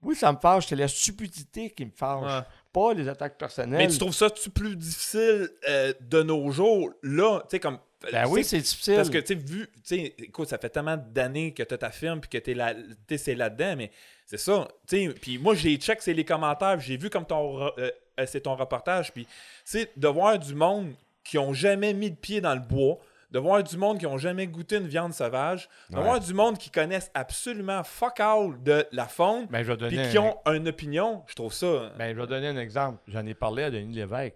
Oui, 0.04 0.16
ça 0.16 0.32
me 0.32 0.38
fâche. 0.38 0.66
C'est 0.66 0.74
la 0.74 0.88
stupidité 0.88 1.70
qui 1.70 1.84
me 1.84 1.92
fâche. 1.94 2.24
Ouais. 2.24 2.40
Pas 2.72 2.92
les 2.92 3.08
attaques 3.08 3.38
personnelles. 3.38 3.78
Mais 3.78 3.86
tu 3.86 3.98
trouves 3.98 4.12
ça 4.12 4.26
-tu 4.26 4.50
plus 4.50 4.74
difficile 4.74 5.48
euh, 5.68 5.92
de 6.00 6.22
nos 6.24 6.50
jours, 6.50 6.90
là, 7.04 7.38
tu 7.42 7.46
sais, 7.50 7.60
comme. 7.60 7.78
Ben 8.10 8.24
tu 8.24 8.28
oui, 8.30 8.42
c'est 8.42 8.58
difficile. 8.58 8.96
Parce 8.96 9.10
que, 9.10 9.18
tu 9.18 9.26
sais, 9.28 9.34
vu, 9.36 9.68
tu 9.76 9.80
sais, 9.84 10.14
écoute, 10.18 10.48
ça 10.48 10.58
fait 10.58 10.70
tellement 10.70 10.96
d'années 10.96 11.54
que 11.54 11.62
tu 11.62 11.72
as 11.72 11.78
ta 11.78 11.90
firme 11.92 12.18
puis 12.20 12.28
que 12.30 12.38
tu 12.38 12.50
es 12.50 12.54
là, 12.54 12.74
c'est 13.16 13.36
là-dedans, 13.36 13.76
mais 13.76 13.92
c'est 14.38 14.38
ça, 14.38 14.66
tu 14.88 15.08
sais. 15.08 15.14
Puis 15.20 15.38
moi, 15.38 15.54
j'ai 15.54 15.76
check, 15.76 16.00
c'est 16.02 16.14
les 16.14 16.24
commentaires, 16.24 16.80
j'ai 16.80 16.96
vu 16.96 17.10
comme 17.10 17.26
ton, 17.26 17.62
euh, 17.66 17.70
euh, 17.78 18.26
c'est 18.26 18.40
ton 18.40 18.54
reportage, 18.56 19.12
puis, 19.12 19.26
tu 19.26 19.30
sais, 19.64 19.90
de 19.96 20.08
voir 20.08 20.38
du 20.38 20.54
monde 20.54 20.94
qui 21.22 21.36
ont 21.38 21.52
jamais 21.52 21.92
mis 21.92 22.10
de 22.10 22.16
pied 22.16 22.40
dans 22.40 22.54
le 22.54 22.60
bois, 22.60 22.98
de 23.30 23.38
voir 23.38 23.62
du 23.62 23.76
monde 23.76 23.98
qui 23.98 24.06
ont 24.06 24.18
jamais 24.18 24.46
goûté 24.46 24.76
une 24.76 24.86
viande 24.88 25.12
sauvage, 25.14 25.68
de 25.90 25.96
Ouais. 25.96 26.02
voir 26.02 26.18
du 26.20 26.34
monde 26.34 26.58
qui 26.58 26.70
connaissent 26.70 27.10
absolument 27.14 27.82
fuck 27.84 28.20
all 28.20 28.62
de 28.62 28.86
la 28.92 29.06
faune, 29.06 29.46
Ben, 29.50 29.64
puis 29.88 29.98
un- 30.00 30.10
qui 30.10 30.18
ont 30.18 30.36
une 30.46 30.68
opinion, 30.68 31.22
je 31.26 31.34
trouve 31.34 31.52
ça. 31.52 31.92
Ben, 31.98 32.14
je 32.14 32.20
vais 32.20 32.26
donner 32.26 32.48
un 32.48 32.56
exemple. 32.58 32.98
J'en 33.08 33.24
ai 33.26 33.34
parlé 33.34 33.62
à 33.64 33.70
Denis 33.70 33.94
Lévesque. 33.94 34.34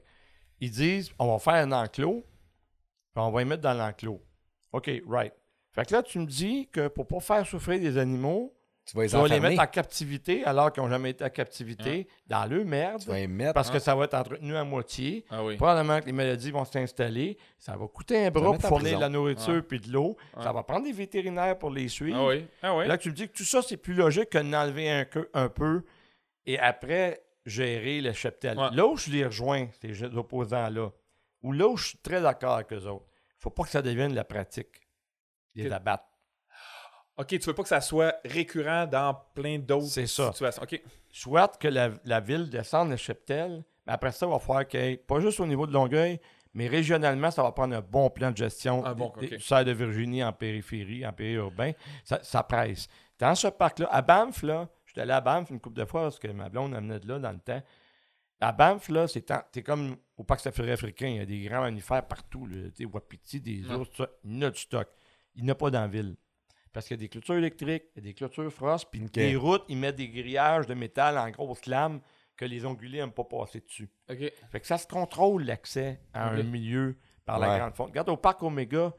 Ils 0.60 0.70
disent 0.70 1.10
on 1.18 1.30
va 1.32 1.38
faire 1.38 1.54
un 1.54 1.72
enclos, 1.72 2.24
puis 3.14 3.22
on 3.24 3.30
va 3.30 3.38
les 3.40 3.44
mettre 3.44 3.62
dans 3.62 3.74
l'enclos. 3.74 4.22
OK, 4.72 4.90
right. 5.06 5.32
Fait 5.72 5.84
que 5.84 5.92
là, 5.94 6.02
tu 6.02 6.18
me 6.18 6.26
dis 6.26 6.68
que 6.72 6.88
pour 6.88 7.06
pas 7.06 7.20
faire 7.20 7.46
souffrir 7.46 7.78
des 7.78 7.98
animaux, 7.98 8.55
Tu 8.86 8.96
vas 8.96 9.02
les 9.02 9.08
tu 9.08 9.16
vas 9.16 9.22
les 9.22 9.32
enfermer. 9.34 9.48
mettre 9.50 9.62
en 9.62 9.66
captivité 9.66 10.44
alors 10.44 10.72
qu'ils 10.72 10.80
n'ont 10.82 10.88
jamais 10.88 11.10
été 11.10 11.24
en 11.24 11.28
captivité, 11.28 12.06
dans 12.28 12.46
le 12.48 12.64
merde, 12.64 13.00
Tu 13.02 13.08
vas 13.08 13.16
les 13.16 13.26
mettre. 13.26 13.52
parce 13.54 13.68
que 13.70 13.80
ça 13.80 13.96
va 13.96 14.04
être 14.04 14.14
entretenu 14.14 14.54
à 14.56 14.62
moitié. 14.62 15.24
Ah 15.28 15.42
oui. 15.44 15.56
Probablement 15.56 16.00
que 16.00 16.06
les 16.06 16.12
maladies 16.12 16.52
vont 16.52 16.64
s'installer. 16.64 17.36
Ça 17.58 17.76
va 17.76 17.88
coûter 17.88 18.24
un 18.26 18.30
bras 18.30 18.52
pour 18.52 18.62
fournir 18.68 18.96
de 18.96 19.00
la 19.00 19.08
nourriture 19.08 19.54
Ouais. 19.54 19.62
puis 19.62 19.80
de 19.80 19.90
l'eau. 19.90 20.16
Ça 20.40 20.52
va 20.52 20.62
prendre 20.62 20.84
des 20.84 20.92
vétérinaires 20.92 21.58
pour 21.58 21.70
les 21.70 21.88
suivre. 21.88 22.16
Ah 22.20 22.26
oui. 22.28 22.46
Ah 22.62 22.76
oui. 22.76 22.86
Là, 22.86 22.96
tu 22.96 23.10
me 23.10 23.14
dis 23.14 23.28
que 23.28 23.36
tout 23.36 23.44
ça, 23.44 23.60
c'est 23.60 23.76
plus 23.76 23.94
logique 23.94 24.30
que 24.30 24.38
d'enlever 24.38 24.88
un, 24.90 25.04
un 25.34 25.48
peu 25.48 25.82
et 26.46 26.58
après 26.60 27.22
gérer 27.44 28.00
le 28.00 28.12
cheptel. 28.12 28.56
Ouais. 28.56 28.68
Là 28.72 28.86
où 28.86 28.96
je 28.96 29.10
les 29.10 29.24
rejoins, 29.24 29.66
ces 29.80 30.04
opposants-là, 30.04 30.90
ou 31.42 31.52
là 31.52 31.66
où 31.66 31.76
je 31.76 31.88
suis 31.88 31.98
très 31.98 32.20
d'accord 32.20 32.54
avec 32.54 32.72
eux 32.72 32.86
autres, 32.86 33.06
il 33.30 33.40
faut 33.42 33.50
pas 33.50 33.64
que 33.64 33.70
ça 33.70 33.82
devienne 33.82 34.14
la 34.14 34.22
pratique. 34.24 34.80
Les 35.56 35.72
abattre. 35.72 36.04
OK, 37.18 37.28
tu 37.28 37.38
veux 37.38 37.54
pas 37.54 37.62
que 37.62 37.68
ça 37.68 37.80
soit 37.80 38.14
récurrent 38.24 38.86
dans 38.86 39.14
plein 39.34 39.58
d'autres 39.58 39.86
C'est 39.86 40.06
ça. 40.06 40.32
situations. 40.32 40.62
OK. 40.62 40.82
Soit 41.10 41.58
que 41.58 41.68
la, 41.68 41.90
la 42.04 42.20
ville 42.20 42.50
descende 42.50 42.90
le 42.90 42.96
cheptel, 42.96 43.64
mais 43.86 43.92
après 43.94 44.12
ça, 44.12 44.26
il 44.26 44.32
va 44.32 44.38
falloir 44.38 44.64
ait, 44.74 44.96
pas 44.98 45.20
juste 45.20 45.40
au 45.40 45.46
niveau 45.46 45.66
de 45.66 45.72
Longueuil, 45.72 46.20
mais 46.52 46.68
régionalement, 46.68 47.30
ça 47.30 47.42
va 47.42 47.52
prendre 47.52 47.74
un 47.74 47.80
bon 47.80 48.10
plan 48.10 48.30
de 48.30 48.36
gestion 48.36 48.84
Un 48.84 48.94
bon, 48.94 49.12
du 49.20 49.40
cerf 49.40 49.64
de 49.64 49.72
Virginie 49.72 50.24
en 50.24 50.32
périphérie, 50.32 51.06
en 51.06 51.12
périurbain. 51.12 51.72
Ça, 52.04 52.18
ça 52.22 52.42
presse. 52.42 52.88
Dans 53.18 53.34
ce 53.34 53.48
parc-là, 53.48 53.88
à 53.90 54.02
Banff, 54.02 54.42
là, 54.42 54.68
j'étais 54.86 55.02
allé 55.02 55.12
à 55.12 55.20
Banff 55.20 55.50
une 55.50 55.60
couple 55.60 55.80
de 55.80 55.84
fois 55.84 56.02
parce 56.02 56.18
que 56.18 56.28
ma 56.28 56.48
blonde 56.48 56.74
amenait 56.74 56.98
de 57.00 57.08
là 57.08 57.18
dans 57.18 57.32
le 57.32 57.38
temps. 57.38 57.62
À 58.40 58.52
Banff, 58.52 58.88
là, 58.90 59.08
c'est 59.08 59.30
t'es 59.52 59.62
comme 59.62 59.96
au 60.16 60.24
parc 60.24 60.40
safari 60.40 60.70
africain. 60.72 61.08
Il 61.08 61.16
y 61.16 61.20
a 61.20 61.26
des 61.26 61.40
grands 61.40 61.62
mammifères 61.62 62.06
partout. 62.06 62.46
Là, 62.46 62.68
des 62.76 62.84
wapitis, 62.84 63.40
des 63.40 63.64
ours, 63.70 63.88
tout 63.90 64.02
ça. 64.04 64.10
Il 64.24 64.38
y 64.38 64.44
a 64.44 64.50
du 64.50 64.60
stock. 64.60 64.88
Il 65.34 65.44
n'y 65.44 65.50
en 65.50 65.52
a 65.52 65.54
pas 65.54 65.70
dans 65.70 65.80
la 65.80 65.88
ville. 65.88 66.16
Parce 66.76 66.88
qu'il 66.88 66.98
y 66.98 67.00
a 67.00 67.04
des 67.04 67.08
clôtures 67.08 67.36
électriques, 67.36 67.84
il 67.96 68.04
y 68.04 68.06
a 68.06 68.08
des 68.10 68.12
clôtures 68.12 68.52
frost, 68.52 68.86
puis 68.90 69.00
des 69.00 69.34
routes, 69.34 69.64
ils 69.70 69.78
mettent 69.78 69.96
des 69.96 70.10
grillages 70.10 70.66
de 70.66 70.74
métal 70.74 71.16
en 71.16 71.30
grosses 71.30 71.64
lames 71.64 72.02
que 72.36 72.44
les 72.44 72.66
ongulés 72.66 72.98
n'aiment 72.98 73.12
pas 73.12 73.24
passer 73.24 73.60
dessus. 73.60 73.88
OK. 74.10 74.18
Fait 74.50 74.60
que 74.60 74.66
ça 74.66 74.76
se 74.76 74.86
contrôle 74.86 75.44
l'accès 75.44 76.02
à 76.12 76.28
un 76.28 76.42
milieu 76.42 76.98
par 77.24 77.38
la 77.38 77.56
grande 77.58 77.74
faune. 77.74 77.86
Regarde 77.86 78.10
au 78.10 78.18
parc 78.18 78.42
Omega, 78.42 78.92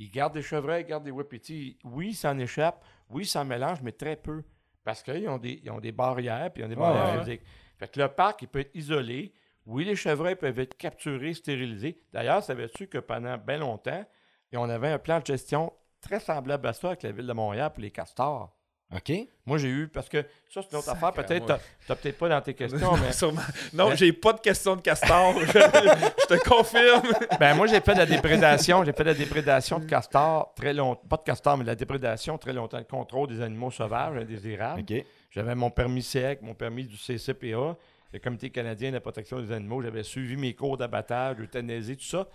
ils 0.00 0.10
gardent 0.10 0.34
des 0.34 0.42
chevreuils, 0.42 0.82
ils 0.82 0.88
gardent 0.88 1.04
des 1.04 1.12
wapitis. 1.12 1.78
Oui, 1.84 2.08
ils 2.08 2.14
s'en 2.16 2.36
échappent, 2.36 2.84
oui, 3.08 3.22
ils 3.22 3.28
s'en 3.28 3.44
mélangent, 3.44 3.82
mais 3.82 3.92
très 3.92 4.16
peu. 4.16 4.42
Parce 4.82 5.00
qu'ils 5.00 5.28
ont 5.28 5.38
des, 5.38 5.60
ils 5.62 5.70
ont 5.70 5.78
des 5.78 5.92
barrières, 5.92 6.52
puis 6.52 6.64
ils 6.64 6.66
ont 6.66 6.68
des 6.68 6.74
barrières 6.74 7.14
ouais. 7.14 7.24
physiques. 7.24 7.42
Fait 7.78 7.92
que 7.92 8.00
le 8.00 8.08
parc, 8.08 8.42
il 8.42 8.48
peut 8.48 8.58
être 8.58 8.74
isolé. 8.74 9.32
Oui, 9.66 9.84
les 9.84 9.94
chevreuils 9.94 10.34
peuvent 10.34 10.58
être 10.58 10.76
capturés, 10.76 11.34
stérilisés. 11.34 12.02
D'ailleurs, 12.12 12.42
savais-tu 12.42 12.88
que 12.88 12.98
pendant 12.98 13.38
bien 13.38 13.58
longtemps, 13.58 14.04
et 14.50 14.56
on 14.56 14.68
avait 14.68 14.88
un 14.88 14.98
plan 14.98 15.20
de 15.20 15.26
gestion 15.26 15.72
très 16.00 16.20
semblable 16.20 16.66
à 16.66 16.72
ça 16.72 16.88
avec 16.88 17.02
la 17.02 17.12
ville 17.12 17.26
de 17.26 17.32
Montréal 17.32 17.70
pour 17.72 17.82
les 17.82 17.90
castors. 17.90 18.56
OK? 18.92 19.12
Moi, 19.46 19.58
j'ai 19.58 19.68
eu, 19.68 19.86
parce 19.86 20.08
que 20.08 20.20
ça, 20.52 20.62
c'est 20.62 20.72
une 20.72 20.78
autre 20.78 20.86
Sacre, 20.86 21.04
affaire. 21.04 21.24
Peut-être, 21.24 21.46
t'as 21.46 21.58
t'as 21.86 21.94
peut-être 21.94 22.18
pas 22.18 22.28
dans 22.28 22.40
tes 22.40 22.54
questions, 22.54 22.96
mais 22.96 23.12
Sûrement. 23.12 23.40
Non, 23.72 23.90
Mais- 23.90 23.96
j'ai 23.96 24.12
pas 24.12 24.32
de 24.32 24.40
question 24.40 24.74
de 24.74 24.80
castor. 24.80 25.34
je, 25.38 25.46
je 25.52 26.26
te 26.26 26.48
confirme. 26.48 27.02
Ben, 27.38 27.54
moi, 27.54 27.68
j'ai 27.68 27.80
fait 27.80 27.94
de 27.94 27.98
la 28.00 28.06
déprédation. 28.06 28.84
J'ai 28.84 28.92
fait 28.92 29.04
de 29.04 29.10
la 29.10 29.14
déprédation 29.14 29.78
de 29.78 29.84
castors 29.84 30.52
très 30.56 30.72
longtemps. 30.74 31.06
Pas 31.08 31.18
de 31.18 31.22
castors, 31.22 31.56
mais 31.56 31.62
de 31.62 31.68
la 31.68 31.76
déprédation 31.76 32.36
très 32.36 32.52
longtemps. 32.52 32.78
Le 32.78 32.84
contrôle 32.84 33.28
des 33.28 33.40
animaux 33.40 33.70
sauvages 33.70 34.16
indésirables. 34.16 34.80
OK. 34.80 35.04
J'avais 35.30 35.54
mon 35.54 35.70
permis 35.70 36.02
sec, 36.02 36.42
mon 36.42 36.54
permis 36.54 36.84
du 36.84 36.96
CCPA, 36.96 37.76
le 38.12 38.18
Comité 38.18 38.50
canadien 38.50 38.88
de 38.88 38.94
la 38.94 39.00
protection 39.00 39.38
des 39.40 39.52
animaux. 39.52 39.82
J'avais 39.82 40.02
suivi 40.02 40.36
mes 40.36 40.54
cours 40.54 40.76
d'abattage, 40.76 41.36
d'euthanasie, 41.36 41.96
tout 41.96 42.02
ça. 42.02 42.26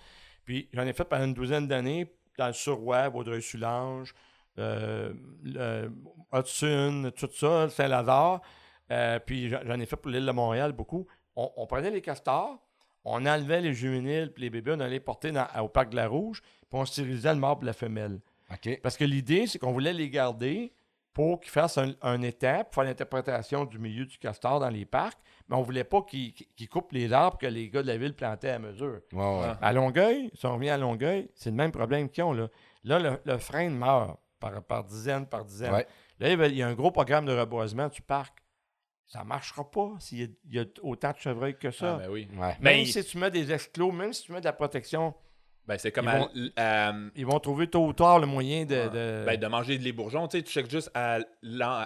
Puis 0.46 0.70
j'en 0.72 0.84
ai 0.88 0.94
fait 0.94 1.04
pendant 1.04 1.26
une 1.26 1.34
douzaine 1.34 1.68
d'années 1.68 2.10
dans 2.38 2.48
le 2.48 2.54
Suroît, 2.54 3.10
Vaudreuil-Soulanges, 3.10 4.14
euh, 4.58 5.14
Hudson, 6.34 7.12
tout 7.16 7.30
ça, 7.34 7.70
Saint-Lazare. 7.70 8.42
Euh, 8.92 9.20
puis 9.20 9.50
j'en 9.50 9.80
ai 9.80 9.86
fait 9.86 9.96
pour 9.96 10.12
l'île 10.12 10.26
de 10.26 10.32
Montréal 10.32 10.72
beaucoup. 10.72 11.08
On, 11.36 11.52
on 11.58 11.66
prenait 11.66 11.90
les 11.92 12.02
castors, 12.02 12.60
on 13.04 13.26
enlevait 13.26 13.62
les 13.62 13.74
juvéniles 13.74 14.32
puis 14.34 14.44
les 14.44 14.50
bébés, 14.50 14.74
on 14.76 14.80
allait 14.80 14.92
les 14.92 15.00
porter 15.00 15.32
dans- 15.32 15.48
au 15.60 15.68
parc 15.68 15.90
de 15.90 15.96
la 15.96 16.08
Rouge, 16.08 16.42
puis 16.42 16.80
on 16.80 16.86
stérilisait 16.86 17.34
le 17.34 17.40
mâle 17.40 17.58
et 17.62 17.66
la 17.66 17.74
femelle. 17.74 18.20
OK. 18.52 18.80
Parce 18.82 18.96
que 18.96 19.04
l'idée, 19.06 19.48
c'est 19.48 19.58
qu'on 19.60 19.72
voulait 19.72 19.94
les 19.94 20.10
garder 20.10 20.72
pour 21.14 21.40
qu'ils 21.40 21.52
fassent 21.52 21.78
un, 21.78 21.94
un 22.02 22.22
étang, 22.22 22.64
pour 22.64 22.76
faire 22.76 22.84
l'interprétation 22.84 23.66
du 23.66 23.80
milieu 23.80 24.06
du 24.06 24.18
castor 24.18 24.60
dans 24.60 24.70
les 24.70 24.86
parcs, 24.86 25.18
mais 25.48 25.56
on 25.56 25.62
voulait 25.62 25.84
pas 25.84 26.02
qu'ils 26.02 26.34
coupent 26.70 26.92
les 26.92 27.14
arbres 27.14 27.38
que 27.38 27.46
les 27.46 27.70
gars 27.70 27.82
de 27.82 27.88
la 27.88 27.98
ville 27.98 28.14
plantaient 28.16 28.50
à 28.50 28.60
mesure. 28.60 29.02
Ouais, 29.14 29.20
ouais. 29.20 29.46
Ah. 29.46 29.58
À 29.62 29.74
Longueuil, 29.74 30.32
si 30.34 30.46
on 30.46 30.56
revient 30.56 30.70
à 30.72 30.78
Longueuil, 30.78 31.30
c'est 31.36 31.50
le 31.52 31.56
même 31.56 31.72
problème 31.72 32.10
qu'ils 32.10 32.24
ont. 32.24 32.34
Là, 32.34 32.50
là 32.84 33.00
le, 33.00 33.20
le 33.26 33.38
frein 33.38 33.70
meurt 33.70 34.20
par, 34.40 34.64
par 34.64 34.84
dizaines, 34.84 35.28
par 35.28 35.46
dizaines. 35.46 35.74
Ouais. 35.74 35.88
Là, 36.20 36.48
il 36.48 36.56
y 36.56 36.64
a- 36.64 36.68
un 36.68 36.74
gros 36.74 36.92
programme 36.92 37.26
de 37.26 37.38
reboisement 37.38 37.88
du 37.90 38.02
parc. 38.02 38.40
Ça 39.08 39.20
ne 39.20 39.26
marchera 39.26 39.70
pas 39.70 39.92
s'il 40.00 40.20
y, 40.20 40.24
a- 40.24 40.28
il 40.46 40.56
y 40.56 40.60
a 40.60 40.66
autant 40.82 41.12
de 41.12 41.18
chevreuils 41.18 41.58
que 41.58 41.70
ça. 41.70 41.96
Ah, 41.96 42.00
ben 42.08 42.10
oui. 42.12 42.28
Ouais. 42.34 42.48
même 42.48 42.58
Mais- 42.62 42.86
si 42.86 43.04
tu 43.06 43.18
mets 43.20 43.30
des 43.30 43.52
exclos, 43.52 43.92
même 43.92 44.14
si 44.14 44.24
tu 44.24 44.32
mets 44.32 44.40
de 44.40 44.46
la 44.46 44.54
protection, 44.54 45.14
Ben, 45.68 45.78
c'est 45.80 45.92
comme 45.92 46.06
Ils 46.06 46.10
à- 46.10 46.20
vont- 46.20 46.30
à- 46.58 46.94
ils 47.16 47.26
vont 47.26 47.40
trouver 47.40 47.68
tôt 47.68 47.86
ou 47.88 47.94
tard 47.94 48.20
le 48.20 48.28
moyen 48.28 48.66
de. 48.66 48.76
Ouais. 48.76 48.90
de- 48.90 49.24
ben, 49.26 49.40
de 49.40 49.48
manger 49.48 49.78
les 49.80 49.92
bourgeons. 49.92 50.28
Tu 50.28 50.38
sais, 50.38 50.44
tu 50.44 50.52
checkes 50.52 50.70
juste 50.70 50.92
à 50.94 51.20
l'an- 51.42 51.86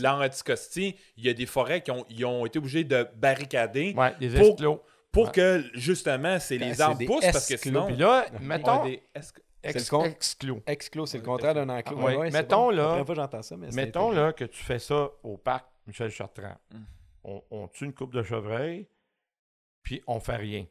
l'Anticosti, 0.00 0.96
il 1.16 1.24
y 1.26 1.28
a 1.28 1.34
des 1.34 1.46
forêts 1.46 1.82
qui 1.82 1.90
ont, 1.90 2.04
ils 2.08 2.24
ont 2.24 2.46
été 2.46 2.58
obligés 2.58 2.84
de 2.84 3.06
barricader 3.16 3.94
Ouais, 3.96 4.14
des 4.20 4.28
Pour- 4.30 4.48
exclos. 4.50 4.82
pour 5.12 5.24
Ouais. 5.26 5.32
que, 5.32 5.64
justement, 5.74 6.38
c'est 6.38 6.58
les 6.58 6.74
c'est 6.74 6.82
arbres 6.82 7.04
poussent 7.06 7.24
parce 7.32 7.48
que 7.48 7.56
sinon... 7.56 7.86
Puis 7.86 7.96
là, 7.96 8.26
Ouais, 8.32 8.38
mettons. 8.40 8.84
ex- 8.84 9.88
con- 9.90 10.04
exclos. 10.04 10.62
Exclos, 10.66 11.06
c'est 11.06 11.18
le 11.18 11.24
contraire 11.24 11.54
d'un 11.54 11.68
enclos. 11.68 11.96
Ah, 12.00 12.04
ouais. 12.04 12.16
Ouais, 12.16 12.30
c'est 12.30 12.36
Mettons, 12.42 12.66
bon. 12.66 12.70
là- 12.70 13.04
fois 13.04 13.42
ça, 13.42 13.56
mais 13.56 13.68
Mettons 13.72 14.10
là, 14.12 14.32
que 14.32 14.44
tu 14.44 14.62
fais 14.62 14.78
ça 14.78 15.08
au 15.22 15.36
parc 15.36 15.66
Michel 15.86 16.10
Chartrand. 16.10 16.56
Mm. 16.72 16.76
On, 17.24 17.42
on 17.50 17.68
tue 17.68 17.86
une 17.86 17.92
coupe 17.94 18.14
de 18.14 18.22
chevreuil, 18.22 18.86
puis 19.82 20.00
on 20.06 20.20
fait 20.20 20.36
rien. 20.36 20.64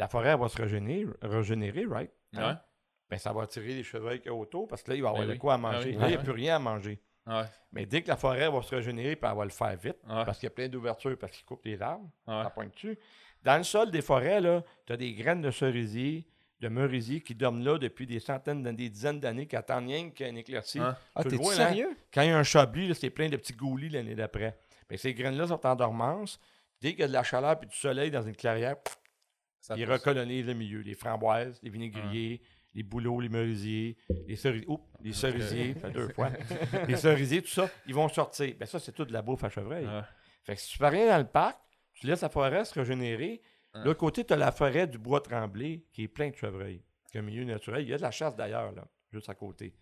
La 0.00 0.08
forêt 0.08 0.30
elle 0.30 0.40
va 0.40 0.48
se 0.48 0.56
régénérer, 0.60 1.06
régénérer 1.22 1.84
right? 1.86 2.10
Ouais. 2.34 2.40
Hein? 2.42 2.60
Ben, 3.08 3.18
ça 3.18 3.32
va 3.32 3.42
attirer 3.42 3.74
les 3.74 3.82
chevreuils 3.82 4.18
qu'il 4.20 4.30
y 4.30 4.34
a 4.34 4.36
autour 4.36 4.66
parce 4.68 4.82
que 4.82 4.90
là, 4.90 4.96
il 4.96 5.02
va 5.02 5.08
y 5.08 5.10
avoir 5.10 5.22
Ben 5.22 5.28
de 5.28 5.32
oui. 5.32 5.38
quoi 5.38 5.52
à 5.52 5.56
Ah 5.56 5.58
manger. 5.58 5.90
oui. 5.90 5.96
Là, 5.96 6.06
il 6.06 6.10
n'y 6.10 6.14
a 6.14 6.18
plus 6.18 6.32
rien 6.32 6.56
à 6.56 6.58
manger. 6.58 7.00
Ouais. 7.26 7.42
Mais 7.72 7.86
dès 7.86 8.02
que 8.02 8.08
la 8.08 8.16
forêt 8.16 8.48
va 8.50 8.62
se 8.62 8.74
régénérer, 8.74 9.14
puis 9.16 9.30
elle 9.30 9.36
va 9.36 9.44
le 9.44 9.50
faire 9.50 9.76
vite, 9.76 9.96
Ouais. 10.08 10.24
parce 10.24 10.38
qu'il 10.38 10.46
y 10.46 10.52
a 10.52 10.54
plein 10.54 10.68
d'ouvertures, 10.68 11.16
parce 11.18 11.32
qu'il 11.32 11.44
coupe 11.44 11.64
les 11.64 11.80
arbres, 11.82 12.08
Ouais. 12.26 12.42
ça 12.42 12.50
pointe 12.50 12.72
dessus. 12.72 12.98
Dans 13.42 13.56
le 13.58 13.62
sol 13.62 13.90
des 13.90 14.00
forêts, 14.02 14.40
tu 14.86 14.92
as 14.92 14.96
des 14.96 15.12
graines 15.14 15.42
de 15.42 15.50
cerisier, 15.50 16.26
de 16.60 16.68
merisier 16.68 17.20
qui 17.20 17.34
dorment 17.34 17.62
là 17.64 17.78
depuis 17.78 18.06
des 18.06 18.20
centaines, 18.20 18.62
des 18.62 18.88
dizaines 18.88 19.18
d'années, 19.20 19.46
qui 19.46 19.56
attendent 19.56 19.86
rien 19.86 20.10
qu'un 20.10 20.34
éclairci. 20.36 20.80
Ouais. 20.80 20.86
Ah, 21.14 21.24
t'es 21.24 21.36
vois, 21.36 21.54
là? 21.56 21.68
sérieux? 21.68 21.96
Quand 22.12 22.22
il 22.22 22.28
y 22.28 22.32
a 22.32 22.38
un 22.38 22.42
chablis, 22.42 22.88
là, 22.88 22.94
c'est 22.94 23.10
plein 23.10 23.28
de 23.28 23.36
petits 23.36 23.54
goulis 23.54 23.88
l'année 23.90 24.14
d'après. 24.14 24.56
Mais 24.90 24.96
ces 24.96 25.14
graines-là 25.14 25.46
sont 25.46 25.66
en 25.66 25.74
dormance. 25.76 26.38
Dès 26.80 26.90
qu'il 26.92 27.00
y 27.00 27.04
a 27.04 27.08
de 27.08 27.12
la 27.12 27.22
chaleur 27.22 27.58
et 27.62 27.66
du 27.66 27.76
soleil 27.76 28.10
dans 28.10 28.22
une 28.22 28.34
clairière, 28.36 28.78
pff, 28.80 28.96
Ça 29.60 29.74
ils 29.76 29.84
pousse. 29.86 29.94
recolonisent 29.94 30.46
le 30.46 30.54
milieu. 30.54 30.80
Les 30.80 30.94
framboises, 30.94 31.60
les 31.62 31.70
vinaigriers, 31.70 32.40
les 32.74 32.82
bouleaux, 32.82 33.20
les 33.20 33.28
merisiers, 33.28 33.96
les 34.26 34.36
cerisiers. 34.36 34.66
Oups, 34.68 34.84
les 35.02 35.12
cerisiers, 35.12 35.74
ça 35.74 35.80
fait 35.88 35.90
deux 35.92 36.08
fois. 36.10 36.30
les 36.88 36.96
cerisiers, 36.96 37.42
tout 37.42 37.48
ça, 37.48 37.68
ils 37.86 37.94
vont 37.94 38.08
sortir. 38.08 38.54
Ben 38.58 38.66
ça, 38.66 38.78
c'est 38.78 38.92
tout 38.92 39.04
de 39.04 39.12
la 39.12 39.22
bouffe 39.22 39.44
à 39.44 39.48
chevreuil. 39.50 39.84
Ouais. 39.86 40.00
Fait 40.44 40.54
que 40.54 40.60
si 40.60 40.70
tu 40.72 40.78
fais 40.78 40.88
rien 40.88 41.08
dans 41.08 41.18
le 41.18 41.26
parc, 41.26 41.58
tu 41.94 42.06
laisses 42.06 42.22
la 42.22 42.28
forêt 42.28 42.64
se 42.64 42.78
régénérer. 42.78 43.42
De 43.74 43.84
l'autre 43.84 44.00
côté, 44.00 44.24
tu 44.24 44.32
as 44.32 44.36
la 44.36 44.50
forêt 44.50 44.86
du 44.86 44.98
bois 44.98 45.20
tremblé 45.20 45.84
qui 45.92 46.04
est 46.04 46.08
plein 46.08 46.30
de 46.30 46.34
chevreuils. 46.34 46.82
C'est 47.06 47.18
un 47.18 47.22
milieu 47.22 47.44
naturel. 47.44 47.82
Il 47.82 47.88
y 47.88 47.94
a 47.94 47.96
de 47.98 48.02
la 48.02 48.10
chasse 48.10 48.34
d'ailleurs, 48.36 48.72
là, 48.72 48.84
juste 49.12 49.28
à 49.28 49.34
côté. 49.34 49.74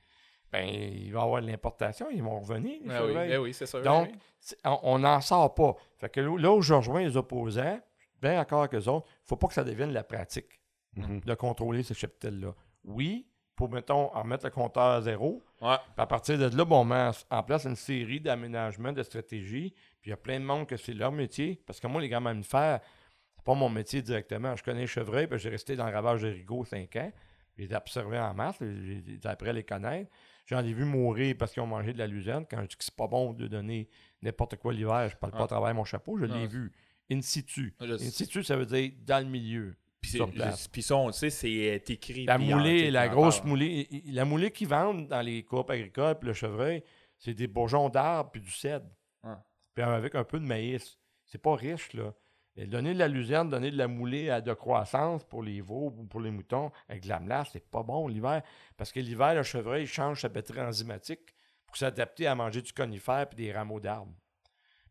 Ben, 0.50 0.66
il 0.66 1.12
va 1.12 1.20
y 1.20 1.22
avoir 1.22 1.42
de 1.42 1.46
l'importation, 1.46 2.08
ils 2.10 2.22
vont 2.22 2.40
revenir, 2.40 2.80
les 2.82 2.90
Ah 2.90 3.02
oui, 3.02 3.08
chevreuils. 3.08 3.30
eh 3.32 3.36
oui, 3.38 3.54
c'est 3.54 3.66
sûr. 3.66 3.82
Donc, 3.82 4.08
oui. 4.10 4.54
on- 4.64 4.98
n'en 4.98 5.20
sort 5.20 5.54
pas. 5.54 5.74
Fait 5.98 6.08
que 6.08 6.20
là 6.20 6.52
où 6.52 6.60
je 6.62 6.72
rejoins 6.74 7.02
les 7.02 7.16
opposants, 7.18 7.80
bien 8.20 8.34
d'accord 8.36 8.60
avec 8.60 8.74
eux 8.74 8.88
autres, 8.88 9.06
il 9.08 9.24
ne 9.24 9.28
faut 9.28 9.36
pas 9.36 9.48
que 9.48 9.54
ça 9.54 9.64
devienne 9.64 9.92
la 9.92 10.04
pratique 10.04 10.60
Mhm. 10.96 11.20
de 11.20 11.34
contrôler 11.34 11.82
ces 11.82 11.94
cheptels-là. 11.94 12.54
Oui, 12.84 13.26
pour, 13.54 13.70
mettons, 13.70 14.12
en 14.14 14.24
mettre 14.24 14.46
le 14.46 14.50
compteur 14.50 14.84
à 14.84 15.02
zéro. 15.02 15.42
Ouais. 15.60 15.76
Puis 15.76 15.92
à 16.02 16.06
partir 16.06 16.38
de 16.38 16.56
là, 16.56 16.64
bon, 16.64 16.80
on 16.80 16.84
met 16.84 17.10
en 17.30 17.42
place 17.42 17.64
une 17.66 17.76
série 17.76 18.20
d'aménagements, 18.20 18.92
de 18.92 19.02
stratégies. 19.02 19.74
Puis 20.00 20.08
il 20.08 20.10
y 20.10 20.12
a 20.12 20.16
plein 20.16 20.38
de 20.40 20.44
monde 20.44 20.66
que 20.66 20.76
c'est 20.76 20.94
leur 20.94 21.12
métier. 21.12 21.60
Parce 21.66 21.78
que 21.80 21.86
moi, 21.86 22.00
les 22.00 22.08
grands 22.08 22.20
mammifères, 22.20 22.80
c'est 23.36 23.44
pas 23.44 23.54
mon 23.54 23.68
métier 23.68 24.00
directement. 24.02 24.54
Je 24.56 24.62
connais 24.62 24.80
les 24.80 24.86
chevreuils, 24.86 25.26
puis 25.26 25.38
j'ai 25.38 25.50
resté 25.50 25.76
dans 25.76 25.86
le 25.86 25.92
ravage 25.92 26.22
de 26.22 26.28
Rigaud 26.28 26.64
5 26.64 26.94
ans. 26.96 27.12
J'ai 27.56 27.66
les 27.66 27.74
observé 27.74 28.18
en 28.18 28.32
masse, 28.34 28.56
j'ai 28.60 29.18
appris 29.24 29.48
à 29.50 29.52
les 29.52 29.64
connaître. 29.64 30.10
J'en 30.46 30.64
ai 30.64 30.72
vu 30.72 30.84
mourir 30.84 31.34
parce 31.38 31.52
qu'ils 31.52 31.62
ont 31.62 31.66
mangé 31.66 31.92
de 31.92 31.98
la 31.98 32.06
luzerne. 32.06 32.46
Quand 32.48 32.62
je 32.62 32.66
dis 32.68 32.76
que 32.76 32.84
c'est 32.84 32.94
pas 32.96 33.08
bon 33.08 33.32
de 33.34 33.48
donner 33.48 33.88
n'importe 34.22 34.56
quoi 34.56 34.72
l'hiver, 34.72 35.08
je 35.10 35.16
parle 35.16 35.32
pas 35.32 35.44
à 35.44 35.48
travers 35.48 35.74
mon 35.74 35.84
chapeau, 35.84 36.16
je 36.16 36.24
l'ai 36.24 36.46
vu. 36.46 36.72
In 37.10 37.20
situ. 37.22 37.74
Je 37.80 37.94
In 37.94 37.98
sais. 37.98 38.10
situ, 38.10 38.42
ça 38.44 38.56
veut 38.56 38.66
dire 38.66 38.92
dans 39.06 39.24
le 39.24 39.30
milieu. 39.30 39.76
Puis, 40.00 40.82
ça, 40.82 40.96
on 40.96 41.06
le 41.08 41.12
sait, 41.12 41.30
c'est 41.30 41.74
euh, 41.74 41.78
écrit. 41.88 42.24
La 42.24 42.38
moulée, 42.38 42.90
la 42.90 43.08
grosse 43.08 43.42
moulée, 43.42 43.88
la 44.06 44.24
moulée 44.24 44.50
qu'ils 44.52 44.68
vendent 44.68 45.08
dans 45.08 45.20
les 45.20 45.42
coopes 45.42 45.70
agricoles, 45.70 46.18
puis 46.18 46.28
le 46.28 46.34
chevreuil, 46.34 46.84
c'est 47.18 47.34
des 47.34 47.48
bourgeons 47.48 47.88
d'arbres 47.88 48.30
puis 48.30 48.40
du 48.40 48.50
cèdre. 48.50 48.86
Ah. 49.24 49.42
Puis 49.74 49.82
avec 49.82 50.14
un 50.14 50.24
peu 50.24 50.38
de 50.38 50.46
maïs. 50.46 50.98
C'est 51.24 51.42
pas 51.42 51.54
riche, 51.54 51.92
là. 51.92 52.14
Et 52.56 52.66
donner 52.66 52.92
de 52.92 52.98
la 52.98 53.06
luzerne, 53.06 53.48
donner 53.48 53.70
de 53.70 53.76
la 53.76 53.86
moulée 53.86 54.30
à 54.30 54.40
de 54.40 54.52
croissance 54.52 55.22
pour 55.24 55.44
les 55.44 55.60
veaux 55.60 55.94
ou 55.96 56.06
pour 56.06 56.20
les 56.20 56.32
moutons 56.32 56.72
avec 56.88 57.04
de 57.04 57.08
la 57.08 57.20
melasse, 57.20 57.50
c'est 57.52 57.70
pas 57.70 57.84
bon 57.84 58.08
l'hiver. 58.08 58.42
Parce 58.76 58.90
que 58.90 58.98
l'hiver, 58.98 59.34
le 59.34 59.44
chevreuil 59.44 59.86
change 59.86 60.22
sa 60.22 60.28
batterie 60.28 60.60
enzymatique 60.60 61.36
pour 61.66 61.76
s'adapter 61.76 62.26
à 62.26 62.34
manger 62.34 62.60
du 62.60 62.72
conifère 62.72 63.28
puis 63.28 63.36
des 63.36 63.52
rameaux 63.52 63.78
d'arbres. 63.78 64.12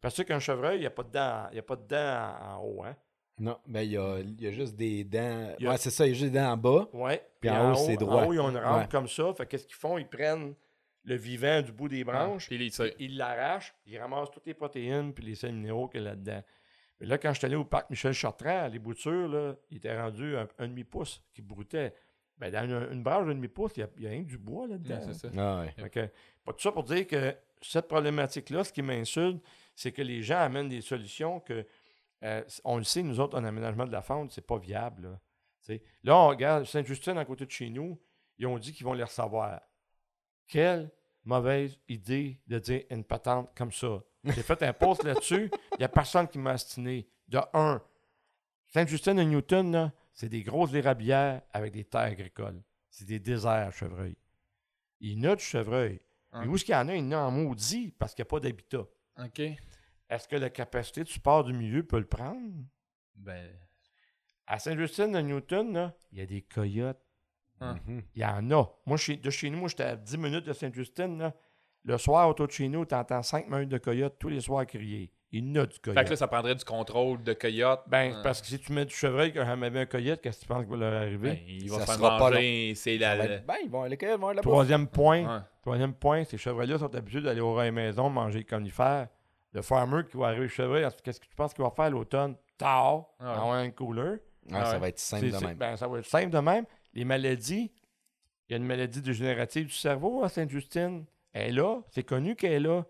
Parce 0.02 0.16
que 0.18 0.22
qu'un 0.24 0.40
chevreuil, 0.40 0.78
il 0.78 0.82
n'y 0.82 0.86
a 0.86 0.92
pas 0.92 1.04
de 1.04 1.12
dents, 1.12 1.48
il 1.52 1.56
y 1.56 1.60
a 1.60 1.64
pas 1.64 1.76
de 1.76 1.88
dents 1.88 2.36
en, 2.42 2.62
haut, 2.64 2.84
hein? 2.84 2.96
Non, 3.40 3.58
ben 3.68 3.82
il 3.82 3.92
y 3.92 3.98
a, 3.98 4.20
il 4.20 4.42
y 4.42 4.48
a 4.48 4.52
juste 4.52 4.76
des 4.76 5.04
dents. 5.04 5.54
Il 5.60 5.68
a- 5.68 5.72
Ouais, 5.72 5.78
c'est 5.78 5.92
ça, 5.92 6.06
il 6.06 6.10
y 6.10 6.12
a 6.12 6.16
juste 6.18 6.32
des 6.32 6.40
dents 6.40 6.52
en 6.54 6.58
bas. 6.58 6.88
Ouais. 6.94 7.24
Puis 7.40 7.50
en 7.50 7.72
haut, 7.72 7.76
c'est 7.76 7.96
droit. 7.98 8.24
En 8.24 8.28
haut, 8.28 8.34
ils 8.34 8.40
ont 8.40 8.50
une 8.50 8.58
rampe 8.58 8.82
Ouais. 8.82 8.88
comme 8.90 9.08
ça. 9.08 9.32
Fait 9.36 9.46
qu'est-ce 9.46 9.68
qu'ils 9.68 9.76
font? 9.76 9.98
Ils 10.00 10.08
prennent 10.08 10.56
le 11.04 11.16
vivant 11.16 11.62
du 11.62 11.72
bout 11.72 11.88
des 11.88 12.04
branches, 12.04 12.48
Puis 12.48 12.72
ils 13.00 13.16
l'arrachent, 13.18 13.74
ils 13.86 13.98
ramassent 14.00 14.32
toutes 14.32 14.46
les 14.48 14.54
protéines 14.56 15.14
puis 15.14 15.24
les 15.24 15.36
sels 15.36 15.54
minéraux 15.54 15.88
qu'il 15.88 16.02
y 16.02 16.06
a 16.06 16.10
là-dedans. 16.10 16.44
Mais 17.00 17.06
là, 17.06 17.18
quand 17.20 17.32
je 17.32 17.38
suis 17.38 17.46
allé 17.46 17.56
au 17.56 17.64
parc 17.64 17.90
Michel 17.92 18.12
Chartrand, 18.12 18.68
les 18.68 18.80
boutures, 18.80 19.28
là, 19.28 19.54
ils 19.70 19.78
étaient 19.78 19.96
rendus 19.98 20.36
un, 20.36 20.48
un 20.58 20.68
demi-pouce 20.68 21.22
qui 21.34 21.42
broutait. 21.44 21.94
Ben, 22.40 22.52
dans 22.52 22.66
une, 22.66 22.90
une 22.92 23.04
branche 23.04 23.28
de 23.28 23.34
demi-pouce, 23.34 23.74
il 23.78 23.82
y 23.82 23.84
a, 23.84 23.88
il 23.98 24.04
y 24.04 24.08
a 24.08 24.10
rien 24.10 24.24
que 24.24 24.28
du 24.30 24.38
bois 24.38 24.68
là-dedans. 24.68 24.96
Ouais, 24.96 25.02
c'est 25.06 25.14
ça. 25.14 25.28
Ah 25.38 25.60
ouais. 25.62 25.74
Fait 25.78 25.90
que, 25.90 26.00
pas 26.44 26.54
tout 26.54 26.60
ça 26.62 26.72
pour 26.72 26.84
dire 26.84 27.06
que 27.08 27.36
cette 27.62 27.88
problématique-là, 27.88 28.64
ce 28.64 28.74
qui 28.74 28.82
m'insulte, 28.82 29.42
c'est 29.78 29.92
que 29.92 30.02
les 30.02 30.24
gens 30.24 30.40
amènent 30.40 30.70
des 30.70 30.82
solutions 30.82 31.40
que, 31.40 31.64
euh, 32.24 32.44
on 32.64 32.78
le 32.78 32.84
sait, 32.84 33.04
nous 33.04 33.20
autres, 33.20 33.40
en 33.40 33.44
aménagement 33.44 33.86
de 33.86 33.92
la 33.92 34.02
faune, 34.02 34.28
c'est 34.32 34.46
pas 34.46 34.58
viable. 34.58 35.20
Là, 36.04 36.18
on 36.18 36.30
regarde 36.30 36.66
Saint-Justine 36.66 37.18
à 37.18 37.26
côté 37.26 37.46
de 37.46 37.52
chez 37.52 37.70
nous, 37.70 38.02
ils 38.40 38.48
ont 38.48 38.58
dit 38.58 38.74
qu'ils 38.74 38.86
vont 38.86 38.94
les 38.94 39.04
recevoir. 39.04 39.62
Quelle 40.48 40.90
mauvaise 41.26 41.78
idée 41.88 42.42
de 42.48 42.58
dire 42.58 42.84
une 42.90 43.04
patente 43.04 43.52
comme 43.56 43.72
ça. 43.72 44.02
J'ai 44.24 44.42
fait 44.42 44.64
un 44.64 44.74
post 44.74 45.04
là-dessus, 45.04 45.52
il 45.74 45.78
n'y 45.78 45.86
a 45.86 45.90
personne 45.90 46.28
qui 46.28 46.40
m'a 46.40 46.52
astiné. 46.52 47.08
De 47.28 47.40
un, 47.54 47.80
Sainte-Justine 48.70 49.20
et 49.20 49.26
Newton, 49.26 49.92
c'est 50.14 50.30
des 50.30 50.42
grosses 50.42 50.74
érablières 50.74 51.44
avec 51.54 51.72
des 51.72 51.84
terres 51.84 52.02
agricoles. 52.02 52.64
C'est 52.90 53.06
des 53.06 53.20
déserts, 53.20 53.74
chevreuil. 53.74 54.18
Il 55.02 55.20
y 55.20 55.28
en 55.28 55.32
a 55.32 55.36
du 55.36 55.44
chevreuil. 55.44 56.02
Hein. 56.32 56.42
Mais 56.42 56.48
où 56.48 56.56
est-ce 56.56 56.66
qu'il 56.66 56.74
y 56.74 56.78
en 56.78 56.88
a? 56.88 56.96
Il 56.96 57.06
y 57.06 57.08
en 57.16 57.20
a 57.20 57.26
en 57.26 57.32
maudit 57.32 57.92
parce 57.92 58.16
qu'il 58.16 58.24
n'y 58.24 58.28
a 58.28 58.32
pas 58.32 58.40
d'habitat. 58.40 58.88
OK. 59.24 59.40
Est-ce 60.10 60.28
que 60.28 60.36
la 60.36 60.50
capacité 60.50 61.04
du 61.04 61.12
support 61.12 61.44
du 61.44 61.54
milieu 61.54 61.84
peut 61.84 62.00
le 62.00 62.06
prendre? 62.08 62.54
Ben, 63.16 63.50
À 64.46 64.60
Sainte-Justine 64.60 65.12
de 65.12 65.20
Newton, 65.20 65.74
là, 65.74 65.94
il 66.12 66.20
y 66.20 66.22
a 66.22 66.26
des 66.26 66.42
coyotes. 66.42 67.02
Hein. 67.60 67.78
Mhm. 67.86 68.04
Il 68.16 68.22
y 68.22 68.26
en 68.26 68.50
a. 68.52 68.66
Moi, 68.86 68.98
chez- 68.98 69.18
de 69.18 69.30
chez 69.30 69.50
nous, 69.50 69.58
moi, 69.58 69.68
j'étais 69.68 69.84
à 69.84 69.96
10 69.96 70.18
minutes 70.18 70.46
de 70.46 70.54
Sainte-Justine. 70.54 71.18
là. 71.20 71.34
Le 71.84 71.98
soir, 71.98 72.30
autour 72.30 72.48
de 72.48 72.52
chez 72.52 72.68
nous, 72.70 72.86
tu 72.86 72.96
entends 72.96 73.24
5 73.24 73.48
meutes 73.48 73.70
de 73.70 73.78
coyotes 73.78 74.18
tous 74.20 74.30
les 74.30 74.40
soirs 74.42 74.66
crier. 74.66 75.12
Il 75.34 75.46
y 75.46 75.52
en 75.60 75.62
a 75.64 75.66
du 75.66 75.74
Fait 75.76 75.82
que 75.82 75.90
coyote. 75.92 76.10
là, 76.10 76.16
ça 76.16 76.28
prendrait 76.28 76.56
du 76.56 76.64
contrôle 76.64 77.22
de 77.22 77.34
coyote. 77.34 77.84
Ben, 77.88 78.22
parce 78.24 78.40
que 78.42 78.48
si 78.48 78.60
tu 78.60 78.72
mets 78.72 78.86
du 78.86 78.96
chevreuil 78.96 79.34
quand 79.34 79.46
jamais 79.46 79.68
avait 79.68 79.82
un 79.82 79.86
coyote, 79.86 80.22
qu'est-ce 80.22 80.38
que 80.38 80.42
tu 80.44 80.48
penses 80.48 80.64
qui 80.64 80.72
va 80.72 80.78
leur 80.78 80.94
arriver? 81.02 81.32
ben, 81.32 81.40
il 81.48 81.70
va 81.70 81.76
Ça 81.80 81.82
se 81.82 81.86
faire 81.92 81.96
sera 82.00 82.20
manger. 82.20 82.74
C'est 82.76 82.98
la. 82.98 83.18
Ben, 83.18 83.44
ben, 83.46 83.56
ils 83.64 83.70
vont, 83.70 83.84
les 83.84 83.98
coyotes 83.98 84.20
vont 84.22 84.30
là-bas. 84.30 84.42
Troisième 84.42 84.88
point, 84.88 85.24
ouais. 85.38 85.42
troisième 85.62 85.94
point, 85.94 86.24
ces 86.24 86.38
chevreuils-là 86.38 86.78
sont 86.80 86.96
habitués 86.96 87.22
d'aller 87.22 87.42
au 87.42 87.54
rat 87.54 87.70
maison 87.72 88.10
manger 88.10 88.40
le 88.40 88.46
conifère. 88.46 89.08
Le 89.54 89.62
farmer 89.62 90.04
qui 90.10 90.16
va 90.18 90.28
arriver 90.28 90.44
le 90.44 90.48
chevreuil, 90.50 90.86
qu'est-ce 91.04 91.20
que 91.20 91.26
tu 91.28 91.36
penses 91.36 91.54
qu'il 91.54 91.64
va 91.64 91.72
faire 91.72 91.90
l'automne? 91.90 92.36
Tard, 92.58 93.06
Ah 93.20 93.26
ouais. 93.26 93.38
avoir 93.38 93.54
un 93.54 93.70
cooler. 93.72 94.18
Ah, 94.52 94.66
Ça 94.66 94.74
ouais. 94.74 94.80
va 94.80 94.88
être 94.90 95.00
simple 95.00 95.30
de 95.30 95.38
même. 95.46 95.58
ben, 95.58 95.76
ça 95.76 95.88
va 95.88 96.00
être 96.00 96.06
simple 96.06 96.30
de 96.30 96.40
même. 96.40 96.66
Les 96.94 97.04
maladies, 97.06 97.72
il 98.48 98.52
y 98.52 98.54
a 98.54 98.58
une 98.58 98.66
maladie 98.66 99.02
dégénérative 99.02 99.66
du 99.68 99.74
cerveau 99.74 100.24
à 100.24 100.30
Sainte-Justine. 100.30 101.06
Elle 101.34 101.50
est 101.50 101.52
là, 101.54 101.82
c'est 101.90 102.04
connu 102.04 102.36
qu'elle 102.36 102.54
est 102.54 102.60
là. 102.62 102.86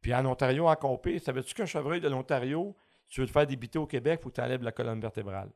Puis 0.00 0.14
en 0.14 0.24
Ontario, 0.26 0.68
en 0.68 0.76
Compé, 0.76 1.18
savais-tu 1.18 1.54
qu'un 1.54 1.66
chevreuil 1.66 2.00
de 2.00 2.08
l'Ontario, 2.08 2.74
si 3.06 3.14
tu 3.14 3.20
veux 3.20 3.26
te 3.26 3.32
faire 3.32 3.46
débiter 3.46 3.78
au 3.78 3.86
Québec, 3.86 4.18
il 4.20 4.22
faut 4.24 4.30
que 4.30 4.34
tu 4.36 4.40
enlèves 4.40 4.62
la 4.62 4.72
colonne 4.72 5.00
vertébrale 5.00 5.50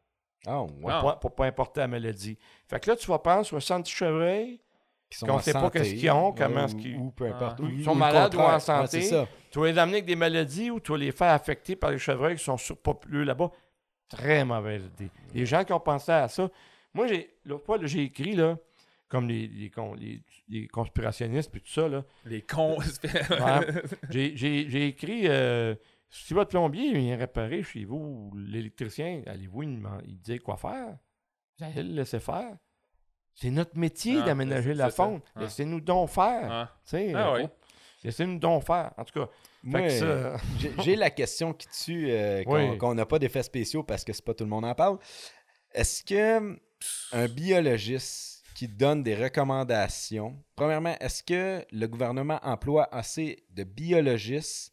Ah, 0.46 0.62
ouais. 0.62 0.68
pour, 0.80 0.88
pas, 0.88 1.16
pour 1.16 1.34
pas 1.34 1.46
importer 1.46 1.80
la 1.80 1.88
maladie. 1.88 2.36
Fait 2.68 2.78
que 2.80 2.90
là, 2.90 2.96
tu 2.96 3.06
vas 3.06 3.18
prendre 3.18 3.44
60 3.46 3.86
chevreuils, 3.88 4.60
Qui 5.08 5.18
sont 5.18 5.26
qu'on 5.26 5.34
en 5.34 5.38
sait 5.38 5.52
pas 5.52 5.70
qu'est-ce 5.70 5.94
qu'ils 5.94 6.10
ont, 6.10 6.32
comment 6.32 6.62
ou- 6.62 6.64
est-ce 6.64 6.74
qu'ils- 6.76 6.96
Ou 6.96 7.10
peu 7.10 7.26
importe. 7.26 7.60
Ah. 7.62 7.66
Ils 7.70 7.84
sont 7.84 7.92
le 7.94 7.98
malades 7.98 8.34
ou 8.34 8.40
en 8.40 8.58
santé. 8.58 9.08
Tu 9.50 9.58
vas 9.60 9.66
les 9.66 9.78
amener 9.78 9.96
avec 9.98 10.06
des 10.06 10.16
maladies 10.16 10.70
ou 10.70 10.80
tu 10.80 10.92
vas 10.92 10.98
les 10.98 11.12
faire 11.12 11.32
affecter 11.32 11.76
par 11.76 11.90
les 11.90 11.98
chevreuils 11.98 12.36
qui 12.36 12.44
sont 12.44 12.56
surpopuleux 12.56 13.22
là-bas. 13.24 13.50
Très 14.08 14.44
mauvaise 14.44 14.84
idée. 14.98 15.10
Les 15.32 15.46
gens 15.46 15.64
qui 15.64 15.72
ont 15.72 15.80
pensé 15.80 16.12
à 16.12 16.28
ça. 16.28 16.48
Moi, 16.92 17.06
j'ai 17.06 17.34
l'autre 17.44 17.64
fois, 17.64 17.78
j'ai 17.82 18.02
écrit, 18.02 18.34
là, 18.34 18.56
comme 19.14 19.28
les, 19.28 19.46
les, 19.46 19.70
con- 19.70 19.94
les- 19.94 20.22
les 20.48 20.66
conspirationnistes 20.66 21.50
puis 21.52 21.60
tout 21.60 21.68
ça, 21.70 21.86
là, 21.88 22.04
Les 22.24 22.42
cons. 22.42 22.76
Ouais. 23.30 23.82
j'ai, 24.10 24.36
j'ai- 24.36 24.68
j'ai 24.68 24.88
écrit 24.88 25.28
euh, 25.28 25.76
si 26.10 26.34
votre 26.34 26.50
plombier 26.50 26.92
vient 26.98 27.16
réparer 27.16 27.62
chez 27.62 27.84
vous, 27.84 28.30
ou 28.32 28.36
l'électricien, 28.36 29.22
allez-vous 29.26 29.64
demand- 29.64 30.00
lui 30.04 30.16
dire 30.16 30.42
quoi 30.42 30.56
faire? 30.56 30.96
Vous 31.58 31.64
allez 31.64 31.84
le 31.84 31.94
laisser 31.94 32.18
faire. 32.18 32.56
C'est 33.34 33.50
notre 33.50 33.76
métier 33.78 34.18
Ah, 34.20 34.26
d'aménager 34.26 34.74
la 34.74 34.90
faune. 34.90 35.20
Ah. 35.36 35.42
Laissez-nous 35.42 35.80
donc 35.80 36.08
faire. 36.10 36.48
Ah. 36.50 36.70
Tu 36.84 36.90
sais, 36.90 37.12
Ah 37.14 37.34
euh, 37.34 37.42
oui. 37.42 37.48
Laissez-nous 38.02 38.38
donc 38.40 38.64
faire. 38.64 38.92
En 38.96 39.04
tout 39.04 39.20
cas, 39.20 39.28
que 39.72 39.88
ça, 39.90 40.36
j'ai- 40.58 40.72
j'ai 40.82 40.96
la 40.96 41.10
question 41.10 41.52
qui 41.52 41.68
tue 41.68 42.10
euh, 42.10 42.42
qu'on 42.42 42.70
Oui. 42.72 42.78
qu'on 42.78 42.94
n'a 42.96 43.06
pas 43.06 43.18
d'effets 43.20 43.42
spéciaux 43.44 43.84
parce 43.84 44.02
que 44.04 44.12
c'est 44.12 44.24
pas 44.24 44.34
tout 44.34 44.44
le 44.44 44.50
monde 44.50 44.64
en 44.64 44.74
parle. 44.74 44.98
Est-ce 45.72 46.02
que 46.04 46.58
un 47.12 47.28
biologiste 47.28 48.33
qui 48.54 48.68
donne 48.68 49.02
des 49.02 49.16
recommandations, 49.16 50.36
premièrement, 50.54 50.94
est-ce 51.00 51.22
que 51.22 51.64
le 51.72 51.86
gouvernement 51.86 52.38
emploie 52.42 52.88
assez 52.94 53.44
de 53.50 53.64
biologistes 53.64 54.72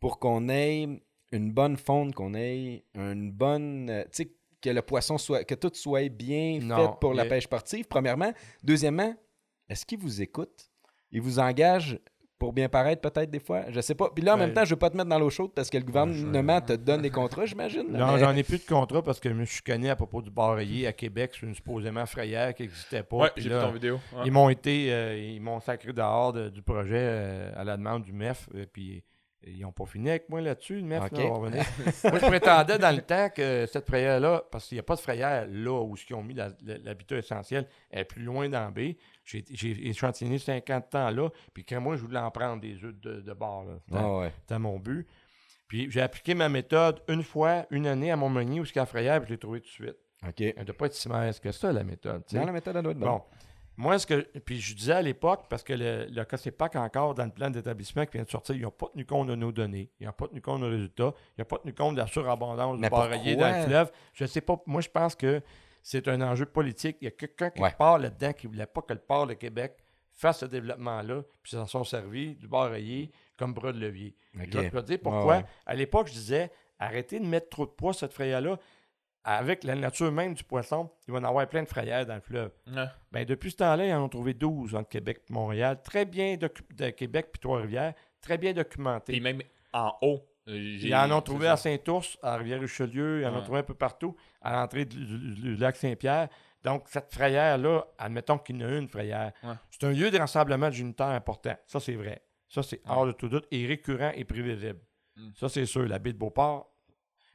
pour 0.00 0.18
qu'on 0.18 0.48
ait 0.48 0.88
une 1.32 1.52
bonne 1.52 1.76
faune, 1.76 2.14
qu'on 2.14 2.34
ait 2.34 2.84
une 2.94 3.32
bonne, 3.32 3.90
euh, 3.90 4.04
tu 4.04 4.24
sais, 4.24 4.36
que 4.60 4.70
le 4.70 4.82
poisson 4.82 5.18
soit, 5.18 5.44
que 5.44 5.54
tout 5.54 5.72
soit 5.74 6.08
bien 6.08 6.60
Non, 6.62 6.76
fait 6.76 7.00
pour 7.00 7.14
la 7.14 7.24
pêche 7.24 7.44
sportive, 7.44 7.86
premièrement. 7.88 8.32
Deuxièmement, 8.62 9.14
est-ce 9.68 9.84
qu'ils 9.84 9.98
vous 9.98 10.22
écoutent? 10.22 10.70
Ils 11.10 11.20
vous 11.20 11.38
engagent 11.38 11.98
pour 12.42 12.52
bien 12.52 12.68
paraître 12.68 13.00
peut-être 13.00 13.30
des 13.30 13.38
fois? 13.38 13.62
Je 13.70 13.80
sais 13.80 13.94
pas. 13.94 14.10
Puis 14.12 14.24
là, 14.24 14.34
en 14.34 14.36
Ben, 14.36 14.46
même 14.46 14.52
temps, 14.54 14.64
je 14.64 14.70
veux 14.70 14.76
pas 14.78 14.90
te 14.90 14.96
mettre 14.96 15.08
dans 15.08 15.18
l'eau 15.20 15.30
chaude 15.30 15.52
parce 15.54 15.70
que 15.70 15.78
le 15.78 15.84
gouvernement 15.84 16.60
te 16.60 16.72
donne 16.72 17.00
des 17.02 17.10
contrats, 17.10 17.46
j'imagine. 17.46 17.86
Non, 17.88 18.14
mais- 18.14 18.18
j'en 18.18 18.34
ai 18.34 18.42
plus 18.42 18.58
de 18.58 18.68
contrat 18.68 19.00
parce 19.00 19.20
que 19.20 19.28
je 19.28 19.34
me 19.34 19.44
suis 19.44 19.62
connu 19.62 19.88
à 19.88 19.94
propos 19.94 20.20
du 20.22 20.30
barreiller 20.32 20.88
à 20.88 20.92
Québec 20.92 21.34
sur 21.34 21.46
une 21.46 21.54
supposément 21.54 22.04
frayère 22.04 22.52
qui 22.52 22.62
n'existait 22.64 23.04
pas. 23.04 23.16
Ouais, 23.16 23.30
Puis 23.32 23.44
j'ai 23.44 23.48
vu 23.50 23.54
là, 23.54 23.62
ton 23.62 23.70
vidéo. 23.70 24.00
Ouais. 24.12 24.22
Ils 24.24 24.32
m'ont 24.32 24.48
été, 24.48 24.92
euh, 24.92 25.16
ils 25.16 25.40
m'ont 25.40 25.60
sacré 25.60 25.92
dehors 25.92 26.32
de- 26.32 26.48
du 26.48 26.62
projet 26.62 26.98
euh, 26.98 27.52
à 27.54 27.62
la 27.62 27.76
demande 27.76 28.02
du 28.02 28.12
MEF. 28.12 28.48
euh, 28.56 28.66
puis 28.72 29.04
ils 29.44 29.60
n'ont 29.60 29.72
pas 29.72 29.86
fini 29.86 30.08
avec 30.10 30.28
moi 30.28 30.40
là-dessus, 30.40 30.76
le 30.76 30.82
MEF. 30.82 31.02
Ok. 31.04 31.18
là, 31.18 31.24
on 31.26 31.30
va 31.32 31.38
revenir. 31.38 31.64
moi, 32.04 32.18
je 32.20 32.26
prétendais 32.26 32.78
dans 32.78 32.94
le 32.94 33.02
temps 33.02 33.28
que 33.28 33.66
cette 33.66 33.86
frayère-là, 33.86 34.44
parce 34.50 34.66
qu'il 34.68 34.76
n'y 34.76 34.80
a 34.80 34.84
pas 34.84 34.94
de 34.96 35.00
frayère 35.00 35.46
là 35.50 35.80
où 35.82 35.94
ils 36.08 36.14
ont 36.14 36.22
mis 36.22 36.34
la- 36.34 36.50
la- 36.64 36.78
l'habitat 36.78 37.16
essentiel, 37.18 37.66
elle 37.90 38.00
est 38.00 38.04
plus 38.04 38.22
loin 38.22 38.48
dans 38.48 38.70
B. 38.70 38.94
J'ai 39.24 39.88
échantillonné 39.88 40.38
50 40.38 40.94
ans 40.96 41.10
là, 41.10 41.28
puis 41.54 41.64
quand 41.64 41.80
moi, 41.80 41.96
je 41.96 42.02
voulais 42.02 42.18
en 42.18 42.30
prendre 42.30 42.60
des 42.60 42.74
œufs 42.84 42.94
de, 43.00 43.20
de 43.20 43.32
bord. 43.32 43.64
là. 43.64 43.74
C'était- 43.86 44.00
Ah 44.00 44.16
ouais. 44.18 44.32
c'était 44.40 44.58
mon 44.58 44.78
but. 44.78 45.06
Puis 45.68 45.90
j'ai 45.90 46.02
appliqué 46.02 46.34
ma 46.34 46.48
méthode 46.48 47.00
une 47.08 47.22
fois, 47.22 47.66
une 47.70 47.86
année 47.86 48.10
à 48.10 48.16
Montmagny 48.16 48.60
a 48.76 48.84
frayère, 48.86 49.20
puis 49.20 49.28
je 49.28 49.34
l'ai 49.34 49.38
trouvé 49.38 49.60
tout 49.60 49.66
de 49.68 49.70
suite. 49.70 49.96
OK. 50.26 50.40
Elle 50.40 50.54
ne 50.58 50.64
doit 50.64 50.76
pas 50.76 50.86
être 50.86 50.94
si 50.94 51.08
mauvaise 51.08 51.40
que 51.40 51.50
ça, 51.52 51.72
la 51.72 51.82
méthode. 51.82 52.22
Non, 52.32 52.44
la 52.46 52.52
méthode, 52.52 52.76
elle 52.76 52.82
doit 52.82 52.92
être 52.92 52.98
bonne. 52.98 53.08
Bon. 53.08 53.22
Moi, 53.78 53.98
ce 53.98 54.06
que. 54.06 54.20
Puis 54.40 54.60
je 54.60 54.74
disais 54.76 54.92
à 54.92 55.02
l'époque, 55.02 55.46
parce 55.48 55.62
que 55.62 55.72
le, 55.72 56.06
le 56.10 56.24
COSEPAC, 56.24 56.76
encore 56.76 57.14
dans 57.14 57.24
le 57.24 57.30
plan 57.30 57.48
d'établissement 57.48 58.04
qui 58.04 58.12
vient 58.18 58.24
de 58.24 58.28
sortir, 58.28 58.54
ils 58.54 58.60
n'ont 58.62 58.70
pas 58.70 58.88
tenu 58.92 59.06
compte 59.06 59.28
de 59.28 59.34
nos 59.34 59.50
données. 59.50 59.90
Ils 59.98 60.06
n'ont 60.06 60.12
pas 60.12 60.28
tenu 60.28 60.42
compte 60.42 60.60
de 60.60 60.66
nos 60.66 60.70
résultats. 60.70 61.14
Ils 61.36 61.40
n'ont 61.40 61.46
pas 61.46 61.58
tenu 61.58 61.72
compte 61.72 61.94
de 61.94 62.00
la 62.00 62.06
surabondance 62.06 62.78
barreiller 62.90 63.32
pourquoi? 63.32 63.50
dans 63.52 63.58
le 63.58 63.64
fleuve. 63.64 63.92
Je 64.12 64.24
ne 64.24 64.28
sais 64.28 64.42
pas. 64.42 64.62
Moi, 64.66 64.82
je 64.82 64.90
pense 64.90 65.14
que 65.14 65.40
c'est 65.82 66.08
un 66.08 66.20
enjeu 66.22 66.46
politique. 66.46 66.96
Il 67.00 67.04
y 67.04 67.08
a 67.08 67.10
quelqu'un 67.12 67.50
qui 67.50 67.60
Ouais. 67.62 67.72
part 67.76 67.98
là-dedans 67.98 68.32
qui 68.32 68.46
ne 68.46 68.52
voulait 68.52 68.66
pas 68.66 68.82
que 68.82 68.92
le 68.92 69.00
port 69.00 69.26
de 69.26 69.34
Québec 69.34 69.76
fasse 70.12 70.40
ce 70.40 70.46
développement-là, 70.46 71.22
puis 71.42 71.52
s'en 71.52 71.66
sont 71.66 71.84
servis 71.84 72.34
du 72.36 72.46
barreiller 72.46 73.10
comme 73.38 73.54
bras 73.54 73.72
de 73.72 73.78
levier. 73.80 74.14
OK. 74.36 74.46
Je 74.52 74.58
vais 74.58 74.70
te 74.70 74.78
dire 74.80 74.98
pourquoi. 75.02 75.24
Ouais, 75.24 75.36
ouais. 75.42 75.44
À 75.66 75.74
l'époque, 75.74 76.08
je 76.08 76.12
disais 76.12 76.50
arrêtez 76.78 77.18
de 77.18 77.24
mettre 77.26 77.48
trop 77.48 77.64
de 77.66 77.70
poids 77.70 77.92
sur 77.92 78.00
cette 78.00 78.12
frayère-là. 78.14 78.58
avec 79.24 79.62
la 79.62 79.76
nature 79.76 80.10
même 80.10 80.34
du 80.34 80.42
poisson, 80.42 80.90
il 81.06 81.12
va 81.14 81.20
y 81.20 81.22
en 81.22 81.28
avoir 81.28 81.48
plein 81.48 81.62
de 81.62 81.68
frayères 81.68 82.04
dans 82.04 82.16
le 82.16 82.20
fleuve. 82.20 82.50
Ouais. 82.66 82.86
Ben, 83.12 83.24
depuis 83.24 83.52
ce 83.52 83.56
temps-là, 83.58 83.86
ils 83.86 83.92
en 83.94 84.02
ont 84.02 84.08
trouvé 84.08 84.34
12 84.34 84.74
entre 84.74 84.88
Québec 84.88 85.22
et 85.30 85.32
Montréal, 85.32 85.80
très 85.84 86.04
bien 86.04 86.36
de 86.36 86.90
Québec 86.90 87.28
puis 87.32 87.38
Trois-Rivières, 87.40 87.94
très 88.20 88.36
bien 88.36 88.52
documentés. 88.52 89.12
Puis 89.12 89.20
même 89.20 89.40
en 89.72 89.96
haut. 90.02 90.26
Euh, 90.48 90.56
Ils 90.56 90.94
en 90.94 91.10
ont 91.12 91.20
trouvé 91.22 91.48
à 91.48 91.56
Saint-Ours, 91.56 92.18
à 92.22 92.36
Rivière-Richelieu, 92.36 93.20
ils 93.20 93.26
en 93.26 93.32
ont 93.32 93.36
Ouais. 93.38 93.42
trouvé 93.44 93.58
un 93.60 93.62
peu 93.64 93.74
partout, 93.74 94.16
à 94.40 94.52
l'entrée 94.52 94.84
du, 94.84 95.04
du- 95.04 95.34
du 95.34 95.56
lac 95.56 95.76
Saint-Pierre. 95.76 96.28
Donc, 96.64 96.84
cette 96.88 97.12
frayère-là, 97.12 97.84
admettons 97.98 98.38
qu'il 98.38 98.60
y 98.60 98.64
en 98.64 98.68
a 98.68 98.72
une 98.76 98.88
frayère. 98.88 99.32
Ouais. 99.42 99.54
C'est 99.70 99.84
un 99.84 99.92
lieu 99.92 100.10
de 100.10 100.18
rassemblement 100.18 100.70
géniteurs 100.70 101.08
important. 101.08 101.56
Ça, 101.66 101.80
c'est 101.80 101.94
vrai. 101.94 102.22
Ça, 102.48 102.62
c'est 102.62 102.80
hors 102.86 103.06
de 103.06 103.12
tout 103.12 103.28
doute 103.28 103.46
et 103.50 103.66
récurrent 103.66 104.12
et 104.14 104.24
prévisible. 104.24 104.80
Mm. 105.16 105.30
Ça, 105.34 105.48
c'est 105.48 105.66
sûr. 105.66 105.86
La 105.88 105.98
baie 105.98 106.12
de 106.12 106.18
Beauport. 106.18 106.72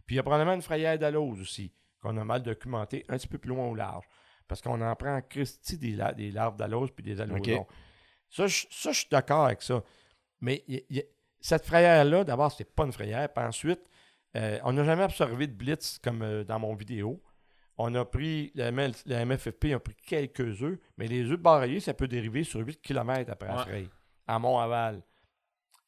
Puis, 0.05 0.15
il 0.15 0.17
y 0.17 0.19
a 0.19 0.23
probablement 0.23 0.53
une 0.53 0.61
frayère 0.61 0.97
d'Alose 0.97 1.41
aussi, 1.41 1.73
qu'on 2.01 2.15
a 2.17 2.23
mal 2.23 2.41
documentée 2.43 3.03
un 3.09 3.17
petit 3.17 3.27
peu 3.27 3.37
plus 3.37 3.49
loin 3.49 3.67
au 3.67 3.75
large. 3.75 4.05
Parce 4.47 4.61
qu'on 4.61 4.79
en 4.81 4.95
prend 4.95 5.15
en 5.17 5.21
Christie 5.21 5.77
des, 5.77 5.91
la- 5.91 6.13
des 6.13 6.31
larves 6.31 6.55
d'alose 6.55 6.91
puis 6.91 7.03
des 7.03 7.19
alosons. 7.19 7.67
Ça, 8.29 8.47
je, 8.47 8.65
ça, 8.69 8.91
je 8.93 8.99
suis 8.99 9.09
d'accord 9.11 9.45
avec 9.45 9.61
ça. 9.61 9.83
Mais 10.39 10.63
il- 10.69 10.83
il- 10.89 11.03
cette 11.47 11.65
frayère-là, 11.65 12.23
d'abord, 12.23 12.51
c'était 12.51 12.69
pas 12.69 12.83
une 12.85 12.91
frayère. 12.91 13.31
Puis 13.33 13.43
ensuite, 13.43 13.79
euh, 14.35 14.59
on 14.63 14.73
n'a 14.73 14.83
jamais 14.83 15.03
observé 15.03 15.47
de 15.47 15.53
blitz 15.53 15.97
comme 16.03 16.21
euh, 16.21 16.43
dans 16.43 16.59
mon 16.59 16.75
vidéo. 16.75 17.21
On 17.77 17.93
a 17.95 18.03
pris, 18.05 18.51
la, 18.55 18.67
ML 18.69 18.91
la 19.05 19.23
MFFP 19.25 19.65
a 19.73 19.79
pris 19.79 19.95
quelques 20.05 20.61
œufs, 20.63 20.77
mais 20.97 21.07
les 21.07 21.29
œufs 21.31 21.39
barrayés, 21.39 21.79
ça 21.79 21.93
peut 21.93 22.07
dériver 22.07 22.43
sur 22.43 22.59
8 22.59 22.81
km 22.81 23.31
après 23.31 23.47
la 23.47 23.55
Ouais. 23.57 23.61
fraye, 23.63 23.89
à 24.27 24.39
Mont-Aval. 24.39 25.01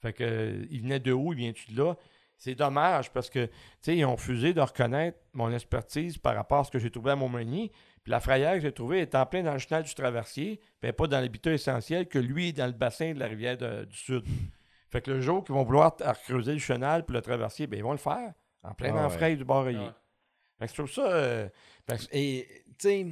Fait 0.01 0.13
que, 0.13 0.23
euh, 0.23 0.65
il 0.69 0.81
venait 0.81 0.99
de 0.99 1.11
où, 1.11 1.33
il 1.33 1.39
vient-tu 1.39 1.73
de 1.73 1.83
là? 1.83 1.95
C'est 2.37 2.55
dommage 2.55 3.11
parce 3.11 3.29
que, 3.29 3.47
tu 3.47 3.51
sais, 3.81 3.97
ils 3.97 4.05
ont 4.05 4.15
refusé 4.15 4.53
de 4.53 4.61
reconnaître 4.61 5.17
mon 5.33 5.51
expertise 5.51 6.17
par 6.17 6.35
rapport 6.35 6.59
à 6.59 6.63
ce 6.63 6.71
que 6.71 6.79
j'ai 6.79 6.89
trouvé 6.89 7.11
à 7.11 7.15
Montmagny. 7.17 7.69
Puis 8.03 8.11
la 8.11 8.21
frayère 8.21 8.53
que 8.53 8.61
j'ai 8.61 8.71
trouvée 8.71 8.99
est 9.01 9.13
en 9.13 9.25
plein 9.25 9.43
dans 9.43 9.51
le 9.51 9.59
chenal 9.59 9.83
du 9.83 9.93
Traversier, 9.93 10.61
est 10.81 10.93
pas 10.93 11.07
dans 11.07 11.19
l'habitat 11.19 11.51
essentiel 11.51 12.07
que 12.07 12.17
lui 12.17 12.49
est 12.49 12.53
dans 12.53 12.67
le 12.67 12.71
bassin 12.71 13.13
de 13.13 13.19
la 13.19 13.27
rivière 13.27 13.57
de- 13.57 13.83
du 13.83 13.97
Sud. 13.97 14.23
Fait 14.89 15.01
que 15.01 15.11
le 15.11 15.21
jour 15.21 15.43
qu'ils 15.43 15.53
vont 15.55 15.63
vouloir 15.63 15.95
creuser 16.25 16.53
le 16.53 16.59
chenal 16.59 17.05
puis 17.05 17.13
le 17.15 17.21
traversier, 17.21 17.67
ben 17.67 17.77
ils 17.77 17.83
vont 17.83 17.91
le 17.91 17.97
faire. 17.97 18.33
En 18.63 18.73
plein 18.73 18.93
Ah 18.95 19.07
ouais. 19.07 19.35
du 19.35 19.45
barrayé. 19.45 19.77
Ouais. 19.79 19.85
Fait 20.59 20.65
que 20.65 20.71
je 20.71 20.75
trouve 20.75 20.91
ça. 20.91 21.07
euh, 21.11 21.49
fait 21.87 21.97
que- 21.97 22.03
Et, 22.11 22.47
tu 22.67 22.89
sais, 22.89 23.07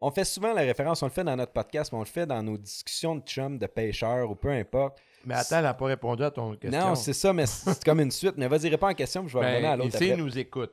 on 0.00 0.10
fait 0.10 0.24
souvent 0.24 0.52
la 0.52 0.60
référence, 0.62 1.02
on 1.02 1.06
le 1.06 1.12
fait 1.12 1.24
dans 1.24 1.34
notre 1.34 1.52
podcast, 1.52 1.90
mais 1.92 1.96
on 1.98 2.02
le 2.02 2.06
fait 2.06 2.26
dans 2.26 2.42
nos 2.42 2.56
discussions 2.58 3.16
de 3.16 3.22
chum, 3.22 3.58
de 3.58 3.66
pêcheurs 3.66 4.30
ou 4.30 4.34
peu 4.36 4.50
importe. 4.50 5.00
mais 5.24 5.34
attends, 5.34 5.56
elle 5.56 5.62
n'a 5.64 5.74
pas 5.74 5.86
répondu 5.86 6.22
à 6.22 6.30
ton 6.30 6.54
question. 6.56 6.78
Non, 6.88 6.94
c'est 6.94 7.14
ça, 7.14 7.32
mais 7.32 7.46
c'est 7.46 7.82
comme 7.82 8.00
une 8.00 8.10
suite. 8.10 8.34
Mais 8.36 8.46
vas-y, 8.46 8.68
réponds 8.68 8.86
à 8.86 8.90
la 8.90 8.94
question, 8.94 9.22
puis 9.22 9.30
je 9.32 9.38
vais 9.38 9.44
Ben, 9.44 9.50
revenir 9.52 9.70
à 9.70 9.76
l'autre 9.76 9.88
ici, 9.88 9.96
après. 9.96 10.08
ils 10.08 10.16
nous 10.24 10.38
écoute. 10.38 10.72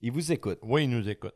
Ils 0.00 0.12
vous 0.12 0.32
écoutent. 0.32 0.60
Oui, 0.62 0.84
ils 0.84 0.90
nous 0.90 1.08
écoutent. 1.08 1.34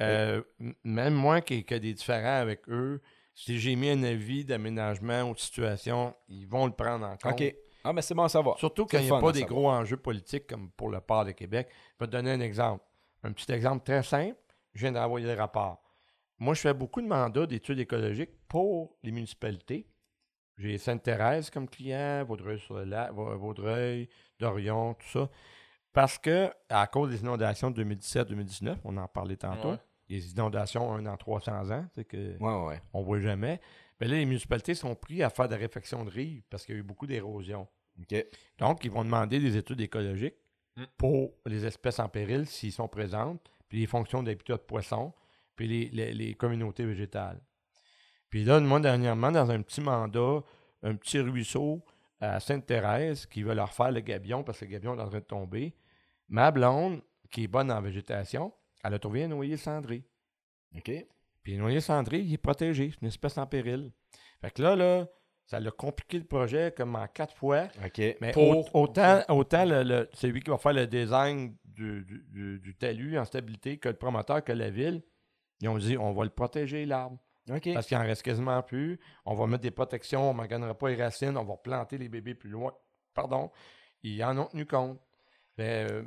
Euh, 0.00 0.42
Même 0.82 1.12
moi 1.14 1.42
qui 1.42 1.62
qui 1.62 1.74
a 1.74 1.78
des 1.78 1.92
différends 1.92 2.38
avec 2.40 2.66
eux, 2.70 3.02
si 3.34 3.58
j'ai 3.60 3.76
mis 3.76 3.90
un 3.90 4.02
avis 4.02 4.44
d'aménagement 4.46 5.24
ou 5.24 5.34
de 5.34 5.38
situation, 5.38 6.14
ils 6.28 6.46
vont 6.46 6.64
le 6.66 6.72
prendre 6.72 7.04
en 7.06 7.16
compte. 7.18 7.38
OK. 7.40 7.54
Ah, 7.84 7.92
mais 7.92 8.02
c'est 8.02 8.14
bon 8.14 8.24
à 8.24 8.28
savoir. 8.28 8.58
Surtout 8.58 8.86
quand 8.86 8.98
il 8.98 9.04
n'y 9.04 9.10
a 9.10 9.18
pas 9.20 9.32
des 9.32 9.40
savoir. 9.40 9.58
gros 9.60 9.70
enjeux 9.70 9.96
politiques 9.96 10.46
comme 10.46 10.70
pour 10.70 10.90
le 10.90 11.00
port 11.00 11.24
de 11.24 11.30
Québec. 11.32 11.68
Je 11.98 12.04
vais 12.04 12.06
te 12.06 12.12
donner 12.12 12.30
un 12.32 12.40
exemple. 12.40 12.84
Un 13.22 13.32
petit 13.32 13.50
exemple 13.52 13.84
très 13.84 14.02
simple. 14.02 14.36
Je 14.74 14.80
viens 14.82 14.92
d'envoyer 14.92 15.26
le 15.26 15.34
rapport. 15.40 15.82
Moi, 16.38 16.54
je 16.54 16.60
fais 16.60 16.74
beaucoup 16.74 17.00
de 17.02 17.06
mandats 17.06 17.46
d'études 17.46 17.78
écologiques 17.80 18.30
pour 18.48 18.96
les 19.02 19.10
municipalités. 19.12 19.86
J'ai 20.56 20.78
Sainte-Thérèse 20.78 21.50
comme 21.50 21.68
client, 21.68 22.24
Vaudreuil-sur-le-Lac, 22.24 23.12
Va- 23.14 23.34
Vaudreuil, 23.36 24.08
Dorion, 24.38 24.94
tout 24.94 25.06
ça. 25.08 25.28
Parce 25.92 26.18
que, 26.18 26.50
à 26.68 26.86
cause 26.86 27.10
des 27.10 27.20
inondations 27.20 27.70
de 27.70 27.82
2017-2019, 27.82 28.76
on 28.84 28.96
en 28.96 29.08
parlait 29.08 29.36
tantôt, 29.36 29.70
Ouais. 29.70 29.78
les 30.08 30.30
inondations 30.32 30.92
un 30.92 31.04
an 31.06 31.16
300 31.16 31.70
ans, 31.70 31.84
c'est 31.94 32.04
que 32.04 32.36
Ouais, 32.38 32.52
ouais, 32.54 32.66
ouais. 32.68 32.82
on 32.92 33.02
voit 33.02 33.20
jamais. 33.20 33.60
Mais 34.00 34.08
là, 34.08 34.16
les 34.16 34.24
municipalités 34.26 34.74
sont 34.74 34.94
pris 34.94 35.22
à 35.22 35.30
faire 35.30 35.46
de 35.46 35.52
la 35.54 35.58
réfection 35.60 36.04
de 36.04 36.10
rives 36.10 36.42
parce 36.48 36.64
qu'il 36.64 36.74
y 36.74 36.78
a 36.78 36.80
eu 36.80 36.84
beaucoup 36.84 37.06
d'érosion. 37.06 37.68
Donc, 38.58 38.84
ils 38.84 38.90
vont 38.90 39.04
demander 39.04 39.38
des 39.40 39.56
études 39.56 39.80
écologiques 39.80 40.36
Mm. 40.76 40.84
pour 40.96 41.32
les 41.46 41.66
espèces 41.66 41.98
en 41.98 42.08
péril 42.08 42.46
s'ils 42.46 42.70
sont 42.72 42.86
présentes, 42.86 43.50
puis 43.68 43.80
les 43.80 43.86
fonctions 43.88 44.22
d'habitat 44.22 44.54
de 44.54 44.62
poissons, 44.62 45.12
puis 45.56 45.66
les, 45.66 45.88
les- 45.90 46.14
les 46.14 46.34
communautés 46.34 46.84
végétales. 46.86 47.40
Puis 48.30 48.44
là, 48.44 48.60
moi, 48.60 48.78
dernièrement, 48.78 49.32
dans 49.32 49.50
un 49.50 49.60
petit 49.62 49.80
mandat, 49.80 50.42
un 50.84 50.94
petit 50.94 51.18
ruisseau 51.18 51.84
à 52.20 52.38
Sainte-Thérèse 52.38 53.26
qui 53.26 53.42
veut 53.42 53.52
leur 53.54 53.72
faire 53.74 53.90
le 53.90 54.00
gabion 54.00 54.44
parce 54.44 54.60
que 54.60 54.64
le 54.66 54.70
gabion 54.70 54.96
est 54.96 55.00
en 55.02 55.08
train 55.08 55.18
de 55.18 55.24
tomber, 55.24 55.74
ma 56.28 56.52
blonde, 56.52 57.02
qui 57.32 57.44
est 57.44 57.48
bonne 57.48 57.72
en 57.72 57.82
végétation, 57.82 58.52
elle 58.84 58.94
a 58.94 58.98
trouvé 59.00 59.24
un 59.24 59.28
noyer 59.28 59.56
cendré. 59.56 60.04
OK. 60.76 60.90
Puis 61.42 61.52
le 61.54 61.58
noyer 61.60 61.80
cendré, 61.80 62.18
il 62.20 62.32
est 62.32 62.38
protégé. 62.38 62.90
C'est 62.92 63.00
une 63.02 63.08
espèce 63.08 63.38
en 63.38 63.46
péril. 63.46 63.92
Fait 64.40 64.50
que 64.50 64.62
là, 64.62 64.76
là, 64.76 65.06
ça 65.46 65.58
l'a 65.58 65.70
compliqué 65.70 66.18
le 66.18 66.24
projet 66.24 66.72
comme 66.76 66.94
en 66.96 67.06
quatre 67.08 67.34
fois. 67.34 67.64
OK. 67.84 67.98
Mais 68.20 68.30
Pour- 68.32 68.74
au- 68.74 68.82
autant, 68.82 69.22
autant 69.28 69.64
le, 69.64 69.82
le- 69.82 70.08
c'est 70.12 70.28
lui 70.28 70.40
qui 70.40 70.50
va 70.50 70.58
faire 70.58 70.72
le 70.74 70.86
design 70.86 71.56
du, 71.64 72.04
du- 72.04 72.58
du- 72.60 72.76
talus 72.76 73.18
en 73.18 73.24
stabilité 73.24 73.78
que 73.78 73.88
le 73.88 73.96
promoteur, 73.96 74.44
que 74.44 74.52
la 74.52 74.70
ville. 74.70 75.02
Ils 75.60 75.68
ont 75.68 75.78
dit 75.78 75.96
on 75.98 76.12
va 76.12 76.24
le 76.24 76.30
protéger, 76.30 76.86
l'arbre. 76.86 77.18
OK. 77.50 77.72
Parce 77.74 77.86
qu'il 77.86 77.96
en 77.96 78.02
reste 78.02 78.22
quasiment 78.22 78.62
plus. 78.62 79.00
On 79.24 79.34
va 79.34 79.46
mettre 79.46 79.62
des 79.62 79.70
protections, 79.70 80.30
on 80.30 80.32
ne 80.32 80.38
magasinera 80.38 80.76
pas 80.76 80.88
les 80.90 81.02
racines, 81.02 81.36
on 81.36 81.44
va 81.44 81.56
planter 81.56 81.98
les 81.98 82.08
bébés 82.08 82.34
plus 82.34 82.50
loin. 82.50 82.72
Pardon. 83.14 83.50
Ils 84.02 84.22
en 84.22 84.38
ont 84.38 84.46
tenu 84.46 84.66
compte. 84.66 85.00
Mais, 85.58 85.86
euh, 85.90 86.02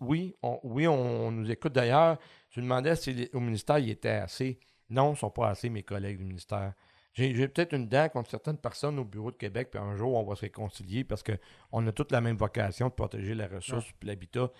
oui, 0.00 0.34
on, 0.42 0.58
oui, 0.64 0.86
on, 0.88 1.30
nous 1.30 1.50
écoute 1.50 1.72
d'ailleurs. 1.72 2.18
Tu 2.52 2.60
demandais 2.60 2.94
si 2.96 3.12
les- 3.12 3.30
au 3.32 3.40
ministère, 3.40 3.78
il 3.78 3.90
était 3.90 4.08
assez. 4.10 4.58
Non, 4.90 5.08
ils 5.08 5.12
ne 5.12 5.16
sont 5.16 5.30
pas 5.30 5.48
assez, 5.48 5.68
mes 5.70 5.82
collègues 5.82 6.18
du 6.18 6.24
ministère. 6.24 6.74
J'ai 7.14 7.34
j'ai 7.34 7.48
peut-être 7.48 7.72
une 7.74 7.88
dent 7.88 8.08
contre 8.08 8.30
certaines 8.30 8.56
personnes 8.58 8.98
au 8.98 9.04
bureau 9.04 9.30
de 9.30 9.36
Québec, 9.36 9.68
puis 9.70 9.80
un 9.80 9.96
jour, 9.96 10.14
on 10.14 10.22
va 10.24 10.34
se 10.34 10.42
réconcilier 10.42 11.04
parce 11.04 11.22
qu'on 11.22 11.86
a 11.86 11.92
toute 11.92 12.12
la 12.12 12.20
même 12.20 12.36
vocation 12.36 12.88
de 12.88 12.92
protéger 12.92 13.34
la 13.34 13.48
ressource 13.48 13.84
et 14.02 14.06
l'habitat. 14.06 14.50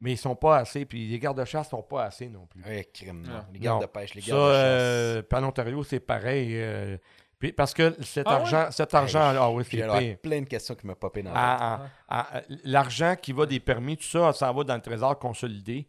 Mais 0.00 0.12
ils 0.12 0.16
sont 0.16 0.34
pas 0.34 0.56
assez, 0.56 0.86
puis 0.86 1.06
les 1.08 1.18
gardes-chasse 1.18 1.68
sont 1.68 1.82
pas 1.82 2.04
assez 2.04 2.28
non 2.28 2.46
plus. 2.46 2.62
Ouais, 2.64 2.88
crime, 2.92 3.20
non. 3.22 3.44
Les 3.52 3.58
gardes 3.58 3.80
Non. 3.82 3.86
de 3.86 3.90
pêche, 3.92 4.14
les 4.14 4.22
Ça, 4.22 4.28
gardes 4.28 4.40
de 4.48 4.52
chasse. 4.54 4.62
euh, 4.62 5.22
puis 5.22 5.38
en 5.38 5.44
Ontario, 5.44 5.84
c'est 5.84 6.00
pareil. 6.00 6.52
euh, 6.54 6.96
puis 7.38 7.52
parce 7.52 7.74
que 7.74 7.94
cet 8.02 8.26
Ah 8.26 8.36
argent, 8.36 8.68
cet 8.70 8.94
argent, 8.94 9.20
ah 9.20 9.50
oui, 9.50 9.62
J'ai 9.70 9.86
c'est 9.88 10.16
plein 10.16 10.40
de 10.40 10.46
questions 10.46 10.74
qui 10.74 10.86
m'ont 10.86 10.94
popé 10.94 11.22
dans 11.22 11.32
la 11.32 11.38
Ah, 11.38 11.82
ah, 12.08 12.28
ah, 12.34 12.42
L'argent 12.64 13.14
qui 13.20 13.32
va 13.32 13.44
des 13.46 13.60
permis, 13.60 13.96
tout 13.96 14.04
ça, 14.04 14.32
ça 14.32 14.50
va 14.52 14.64
dans 14.64 14.74
le 14.74 14.80
trésor 14.80 15.18
consolidé. 15.18 15.86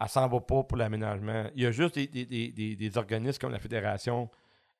Elle 0.00 0.08
s'en 0.08 0.26
va 0.28 0.40
pas 0.40 0.62
pour 0.64 0.76
l'aménagement. 0.76 1.44
Il 1.54 1.62
y 1.62 1.66
a 1.66 1.70
juste 1.70 1.94
des, 1.94 2.06
des- 2.08 2.26
des- 2.26 2.52
des- 2.52 2.76
des 2.76 2.98
organismes 2.98 3.38
comme 3.40 3.52
la 3.52 3.58
Fédération 3.60 4.28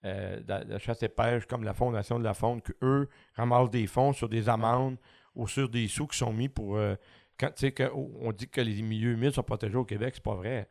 euh, 0.05 0.41
de 0.41 0.65
de 0.75 0.79
chasse 0.79 1.03
et 1.03 1.09
pêche, 1.09 1.47
comme 1.47 1.65
la 1.65 1.73
Fondation 1.73 2.19
de 2.19 2.25
la 2.25 2.35
Faune, 2.35 2.61
que 2.61 2.73
eux 2.83 3.09
ramassent 3.35 3.71
des 3.71 3.87
fonds 3.87 4.13
sur 4.13 4.29
des 4.29 4.49
amendes 4.49 4.99
ou 5.35 5.47
sur 5.49 5.69
des 5.69 5.89
sous 5.89 6.07
qui 6.07 6.19
sont 6.19 6.33
mis 6.33 6.49
pour. 6.49 6.77
euh, 6.77 6.95
quand, 7.39 7.51
tu 7.57 7.69
sais, 7.77 7.91
on 7.93 8.31
dit 8.33 8.49
que 8.49 8.61
les 8.61 8.83
milieux 8.83 9.13
humides 9.13 9.33
sont 9.33 9.43
protégés 9.43 9.77
au 9.77 9.85
Québec, 9.85 10.13
c'est 10.15 10.23
pas 10.23 10.35
vrai. 10.35 10.69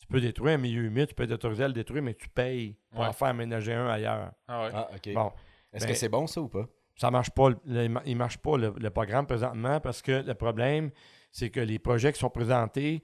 Tu 0.00 0.06
peux 0.06 0.20
détruire 0.20 0.54
un 0.54 0.58
milieu 0.58 0.82
humide, 0.84 1.06
tu 1.08 1.14
peux 1.14 1.22
être 1.24 1.32
autorisé 1.32 1.64
à 1.64 1.68
le 1.68 1.74
détruire, 1.74 2.02
mais 2.02 2.14
tu 2.14 2.28
payes 2.28 2.76
pour 2.90 3.00
Ouais. 3.00 3.06
en 3.06 3.12
faire 3.12 3.28
aménager 3.28 3.72
un 3.74 3.86
ailleurs. 3.88 4.32
Ah 4.48 4.62
ouais. 4.64 4.70
Ah, 4.74 4.88
OK. 4.94 5.14
Bon, 5.14 5.32
Est-ce 5.72 5.84
ben- 5.86 5.92
que 5.92 5.98
c'est 5.98 6.08
bon, 6.08 6.26
ça, 6.26 6.40
ou 6.40 6.48
pas? 6.48 6.66
ça 6.96 7.10
marche 7.10 7.30
pas. 7.30 7.50
le- 7.50 7.58
le- 7.64 8.00
il 8.06 8.16
marche 8.16 8.38
pas 8.38 8.56
le, 8.58 8.74
le 8.76 8.90
programme 8.90 9.26
présentement 9.26 9.80
parce 9.80 10.02
que 10.02 10.22
le 10.26 10.34
problème, 10.34 10.90
c'est 11.30 11.50
que 11.50 11.60
les 11.60 11.78
projets 11.78 12.12
qui 12.12 12.18
sont 12.18 12.30
présentés 12.30 13.02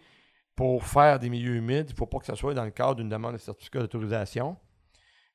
pour 0.57 0.85
faire 0.85 1.19
des 1.19 1.29
milieux 1.29 1.57
humides, 1.57 1.87
il 1.91 1.93
ne 1.93 1.97
faut 1.97 2.07
pas 2.07 2.19
que 2.19 2.27
ça 2.27 2.37
soit 2.37 2.55
dans 2.55 2.65
le 2.65 2.71
cadre 2.71 2.97
d'une 2.97 3.09
demande 3.09 3.33
de 3.35 3.39
certificat 3.39 3.81
d'autorisation. 3.81 4.57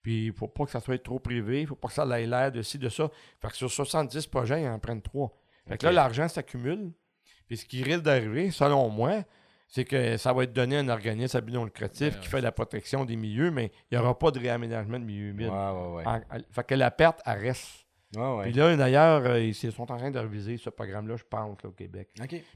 Puis 0.02 0.26
il 0.26 0.32
ne 0.32 0.34
faut 0.34 0.48
pas 0.48 0.66
que 0.66 0.72
ça 0.72 0.80
soit 0.80 1.02
trop 1.04 1.20
privé, 1.20 1.60
il 1.60 1.64
ne 1.64 1.68
faut 1.68 1.76
pas 1.76 1.90
que 1.90 1.94
ça 1.94 2.06
ait 2.20 2.26
l'air 2.26 2.52
de 2.52 2.62
ci, 2.62 2.78
de 2.78 2.88
ça. 2.90 3.10
Fait 3.41 3.50
que 3.50 3.56
sur 3.56 3.70
70 3.70 4.28
projets, 4.28 4.62
ils 4.62 4.68
en 4.68 4.80
prennent 4.80 5.02
trois. 5.02 5.34
Fait 5.68 5.78
que 5.78 5.86
là, 5.86 5.91
l'argent 5.91 6.28
s'accumule. 6.28 6.91
Puis 7.48 7.58
ce 7.58 7.66
qui 7.66 7.84
risque 7.84 8.04
d'arriver, 8.04 8.52
selon 8.52 8.90
moi, 8.90 9.24
c'est 9.68 9.86
que 9.86 10.18
ça 10.18 10.34
va 10.34 10.44
être 10.44 10.54
donné 10.54 10.78
à 10.78 10.80
un 10.80 10.90
organisme 10.90 11.38
à 11.38 11.41
but 11.41 11.52
non 11.52 11.66
lucratif 11.66 12.16
Ben, 12.16 12.20
qui 12.22 12.28
fait 12.28 12.41
la 12.41 12.52
protection 12.52 13.06
des 13.06 13.16
milieux, 13.16 13.52
mais 13.52 13.72
il 13.91 13.98
n'y 13.98 14.04
aura 14.04 14.18
pas 14.18 14.32
de 14.32 14.40
réaménagement 14.40 15.00
de 15.00 15.04
milieux 15.06 15.30
humides. 15.30 15.50
ouais, 15.50 16.04
ouais. 16.06 16.44
Fait 16.50 16.64
que 16.64 16.76
la 16.76 16.91
perte, 16.91 17.22
elle 17.26 17.40
reste. 17.40 17.86
Puis 18.44 18.54
là, 18.54 18.76
d'ailleurs, 18.76 19.24
euh, 19.26 19.40
ils 19.40 19.54
sont 19.54 19.91
en 19.91 19.98
train 19.98 20.10
de 20.10 20.18
réviser 20.18 20.58
ce 20.58 20.72
programme-là, 20.72 21.16
je 21.18 21.24
pense, 21.30 21.62
là, 21.62 21.70
au 21.70 21.74
Québec. 21.74 22.10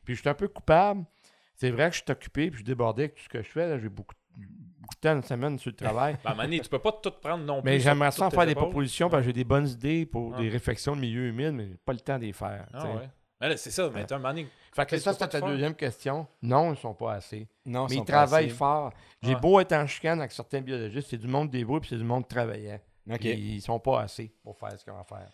Puis 0.03 0.15
je 0.15 0.21
suis 0.21 0.29
un 0.29 0.33
peu 0.33 0.47
coupable. 0.47 1.05
C'est 1.55 1.69
vrai 1.71 1.89
que 1.89 1.95
je 1.95 2.01
suis 2.01 2.11
occupé, 2.11 2.47
puis 2.47 2.53
je 2.53 2.57
suis 2.57 2.63
débordé 2.63 3.03
avec 3.03 3.15
tout 3.15 3.23
ce 3.23 3.29
que 3.29 3.41
je 3.41 3.49
fais. 3.49 3.79
J'ai 3.79 3.89
beaucoup, 3.89 4.15
beaucoup 4.35 4.95
de 4.95 4.99
temps, 4.99 5.15
une 5.15 5.23
semaine 5.23 5.57
sur 5.59 5.71
le 5.71 5.75
travail. 5.75 6.17
Ben, 6.23 6.35
donné, 6.35 6.59
tu 6.59 6.69
peux 6.69 6.79
pas 6.79 6.91
tout 6.91 7.11
prendre 7.11 7.43
non 7.43 7.61
plus. 7.61 7.69
mais 7.71 7.79
j'aimerais 7.79 8.11
ça 8.11 8.25
en 8.25 8.29
faire 8.31 8.45
des 8.45 8.51
épaules. 8.53 8.63
propositions, 8.65 9.09
parce 9.09 9.21
que 9.21 9.27
j'ai 9.27 9.33
des 9.33 9.43
bonnes 9.43 9.67
idées 9.67 10.05
pour 10.05 10.33
Ah. 10.35 10.41
des 10.41 10.49
réflexions 10.49 10.95
de 10.95 11.01
milieu 11.01 11.27
humide, 11.27 11.51
mais 11.53 11.67
j'ai 11.67 11.77
pas 11.85 11.93
le 11.93 11.99
temps 11.99 12.17
de 12.17 12.23
les 12.25 12.33
faire. 12.33 12.65
Ah 12.73 12.85
ouais. 12.95 13.09
Là, 13.49 13.57
c'est 13.57 13.71
ça, 13.71 13.89
mais 13.93 14.09
un 14.11 14.19
donné- 14.19 14.47
Fait 14.73 14.85
que 14.87 14.97
ça, 14.97 15.13
c'est 15.13 15.27
ta 15.27 15.41
deuxième 15.41 15.75
question. 15.75 16.25
Non, 16.41 16.67
ils 16.67 16.71
ne 16.71 16.75
sont 16.75 16.93
pas 16.93 17.13
assez. 17.15 17.47
Non, 17.65 17.87
mais 17.89 17.97
ils 17.97 18.05
travaillent 18.05 18.45
assez. 18.45 18.55
fort. 18.55 18.93
J'ai 19.21 19.35
Ouais. 19.35 19.39
beau 19.41 19.59
être 19.59 19.73
en 19.73 19.85
chicane 19.85 20.19
avec 20.19 20.31
certains 20.31 20.61
biologistes, 20.61 21.09
c'est 21.09 21.17
du 21.17 21.27
monde 21.27 21.49
dévoué, 21.49 21.79
puis 21.81 21.89
c'est 21.89 21.97
du 21.97 22.03
monde 22.05 22.25
travaillant. 22.27 22.79
OK. 23.09 23.19
Puis 23.19 23.31
Ils 23.55 23.61
sont 23.61 23.79
pas 23.79 24.01
assez 24.01 24.33
pour 24.43 24.57
faire 24.57 24.71
ce 24.79 24.83
qu'ils 24.85 24.93
ont 24.93 24.99
à 24.99 25.03
faire. 25.03 25.29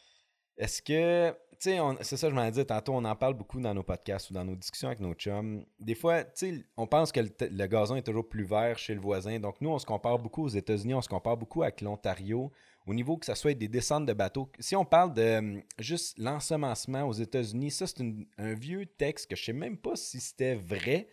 Est-ce 0.57 0.81
que, 0.81 1.33
tu 1.59 1.71
sais, 1.71 1.79
c'est 2.01 2.15
ça, 2.15 2.29
je 2.29 2.35
m'en 2.35 2.49
dit 2.49 2.65
tantôt, 2.65 2.93
on 2.93 3.03
en 3.03 3.15
parle 3.15 3.33
beaucoup 3.33 3.59
dans 3.59 3.73
nos 3.73 3.83
podcasts 3.83 4.29
ou 4.29 4.33
dans 4.33 4.45
nos 4.45 4.55
discussions 4.55 4.87
avec 4.87 5.01
nos 5.01 5.13
chums. 5.13 5.65
Des 5.77 5.93
fois, 5.93 6.23
tu 6.23 6.31
sais, 6.35 6.65
on 6.77 6.87
pense 6.87 7.11
que 7.11 7.19
le, 7.19 7.67
gazon 7.67 7.97
est 7.97 8.01
toujours 8.01 8.27
plus 8.27 8.45
vert 8.45 8.77
chez 8.77 8.93
le 8.93 9.01
voisin. 9.01 9.39
Donc, 9.39 9.59
nous, 9.59 9.69
on 9.69 9.77
se 9.77 9.85
compare 9.85 10.17
beaucoup 10.19 10.45
aux 10.45 10.49
États-Unis, 10.49 10.93
on 10.93 11.01
se 11.01 11.09
compare 11.09 11.35
beaucoup 11.35 11.63
avec 11.63 11.81
l'Ontario. 11.81 12.51
Au 12.87 12.93
niveau 12.93 13.17
que 13.17 13.25
ça 13.25 13.35
soit 13.35 13.53
des 13.53 13.67
descentes 13.67 14.05
de 14.05 14.13
bateaux. 14.13 14.49
Si 14.57 14.75
on 14.75 14.85
parle 14.85 15.13
de 15.13 15.37
hum, 15.37 15.61
juste 15.77 16.17
l'ensemencement 16.17 17.03
aux 17.03 17.13
États-Unis, 17.13 17.71
ça, 17.71 17.87
c'est 17.87 18.03
un 18.37 18.53
vieux 18.53 18.85
texte 18.85 19.29
que 19.29 19.35
je 19.35 19.43
sais 19.43 19.53
même 19.53 19.77
pas 19.77 19.97
si 19.97 20.21
c'était 20.21 20.55
vrai. 20.55 21.09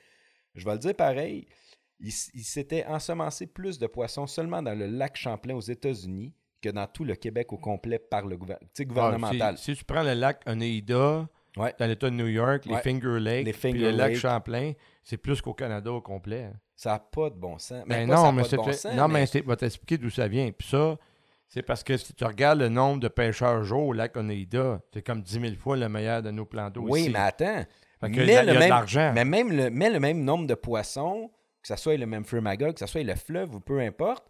Je 0.55 0.64
vais 0.64 0.73
le 0.73 0.78
dire 0.78 0.94
pareil. 0.94 1.48
Il 1.98 2.12
s'était 2.12 2.85
ensemencé 2.86 3.47
plus 3.47 3.78
de 3.78 3.86
poissons 3.86 4.27
seulement 4.27 4.62
dans 4.62 4.78
le 4.78 4.86
lac 4.86 5.16
Champlain 5.16 5.55
aux 5.55 5.60
États-Unis 5.60 6.32
que 6.62 6.68
dans 6.70 6.86
tout 6.86 7.04
le 7.04 7.14
Québec 7.14 7.52
au 7.52 7.58
complet 7.58 7.98
par 7.98 8.26
le 8.26 8.36
gouver- 8.36 8.56
tu 8.60 8.66
sais, 8.74 8.84
gouvernemental. 8.86 9.54
Ah, 9.54 9.56
si, 9.56 9.72
si 9.74 9.76
tu 9.76 9.84
prends 9.84 10.02
le 10.02 10.14
lac 10.14 10.40
Oneida, 10.46 11.28
Ouais. 11.56 11.74
dans 11.78 11.86
l'État 11.86 12.10
de 12.10 12.14
New 12.14 12.26
York, 12.26 12.66
les. 12.66 12.76
Finger 12.78 13.18
Lakes, 13.18 13.44
Les 13.46 13.52
puis 13.52 13.72
le 13.72 13.90
lac. 13.90 14.14
Champlain, 14.16 14.72
c'est 15.02 15.16
plus 15.16 15.40
qu'au 15.40 15.54
Canada 15.54 15.90
au 15.92 16.00
complet. 16.02 16.50
Ça 16.74 16.90
n'a 16.92 16.98
pas 16.98 17.30
de 17.30 17.36
bon 17.36 17.58
sens. 17.58 17.82
Ben 17.86 18.06
ça 18.08 18.14
non, 18.14 18.32
mais 18.32 18.42
bon 18.42 18.72
sens, 18.72 18.84
non, 18.94 19.08
mais 19.08 19.24
c'est- 19.26 19.42
je 19.42 19.48
vais 19.48 19.56
t'expliquer 19.56 19.96
d'où 19.96 20.10
ça 20.10 20.28
vient. 20.28 20.50
Puis 20.52 20.68
ça, 20.68 20.98
c'est 21.48 21.62
parce 21.62 21.82
que 21.82 21.96
si 21.96 22.12
tu 22.12 22.24
regardes 22.24 22.58
le 22.58 22.68
nombre 22.68 23.00
de 23.00 23.08
pêcheurs 23.08 23.64
jour 23.64 23.86
au 23.86 23.92
lac 23.94 24.14
Oneida, 24.16 24.80
c'est 24.92 25.00
comme 25.02 25.22
10 25.22 25.40
000 25.40 25.54
fois 25.56 25.76
le 25.78 25.88
meilleur 25.88 26.22
de 26.22 26.30
nos 26.30 26.44
plans 26.44 26.68
d'eau 26.68 26.82
Oui, 26.88 27.02
ici. 27.02 27.10
mais 27.10 27.18
attends. 27.20 27.64
Fait 28.00 28.10
que 28.10 28.16
Mets 28.16 28.24
il 28.24 28.28
y 28.28 28.36
a- 28.36 28.42
le 28.42 28.52
de 28.52 28.58
même-. 28.58 29.14
Mais 29.14 29.24
même 29.24 29.50
le, 29.52 29.68
le 29.70 29.98
même 30.00 30.22
nombre 30.22 30.46
de 30.46 30.54
poissons, 30.54 31.30
que 31.62 31.68
ce 31.68 31.76
soit 31.76 31.96
le 31.96 32.04
même 32.04 32.24
firmagog, 32.26 32.74
que 32.74 32.80
ce 32.80 32.86
soit 32.86 33.02
le 33.02 33.14
fleuve 33.14 33.54
ou 33.54 33.60
peu 33.60 33.80
importe, 33.80 34.26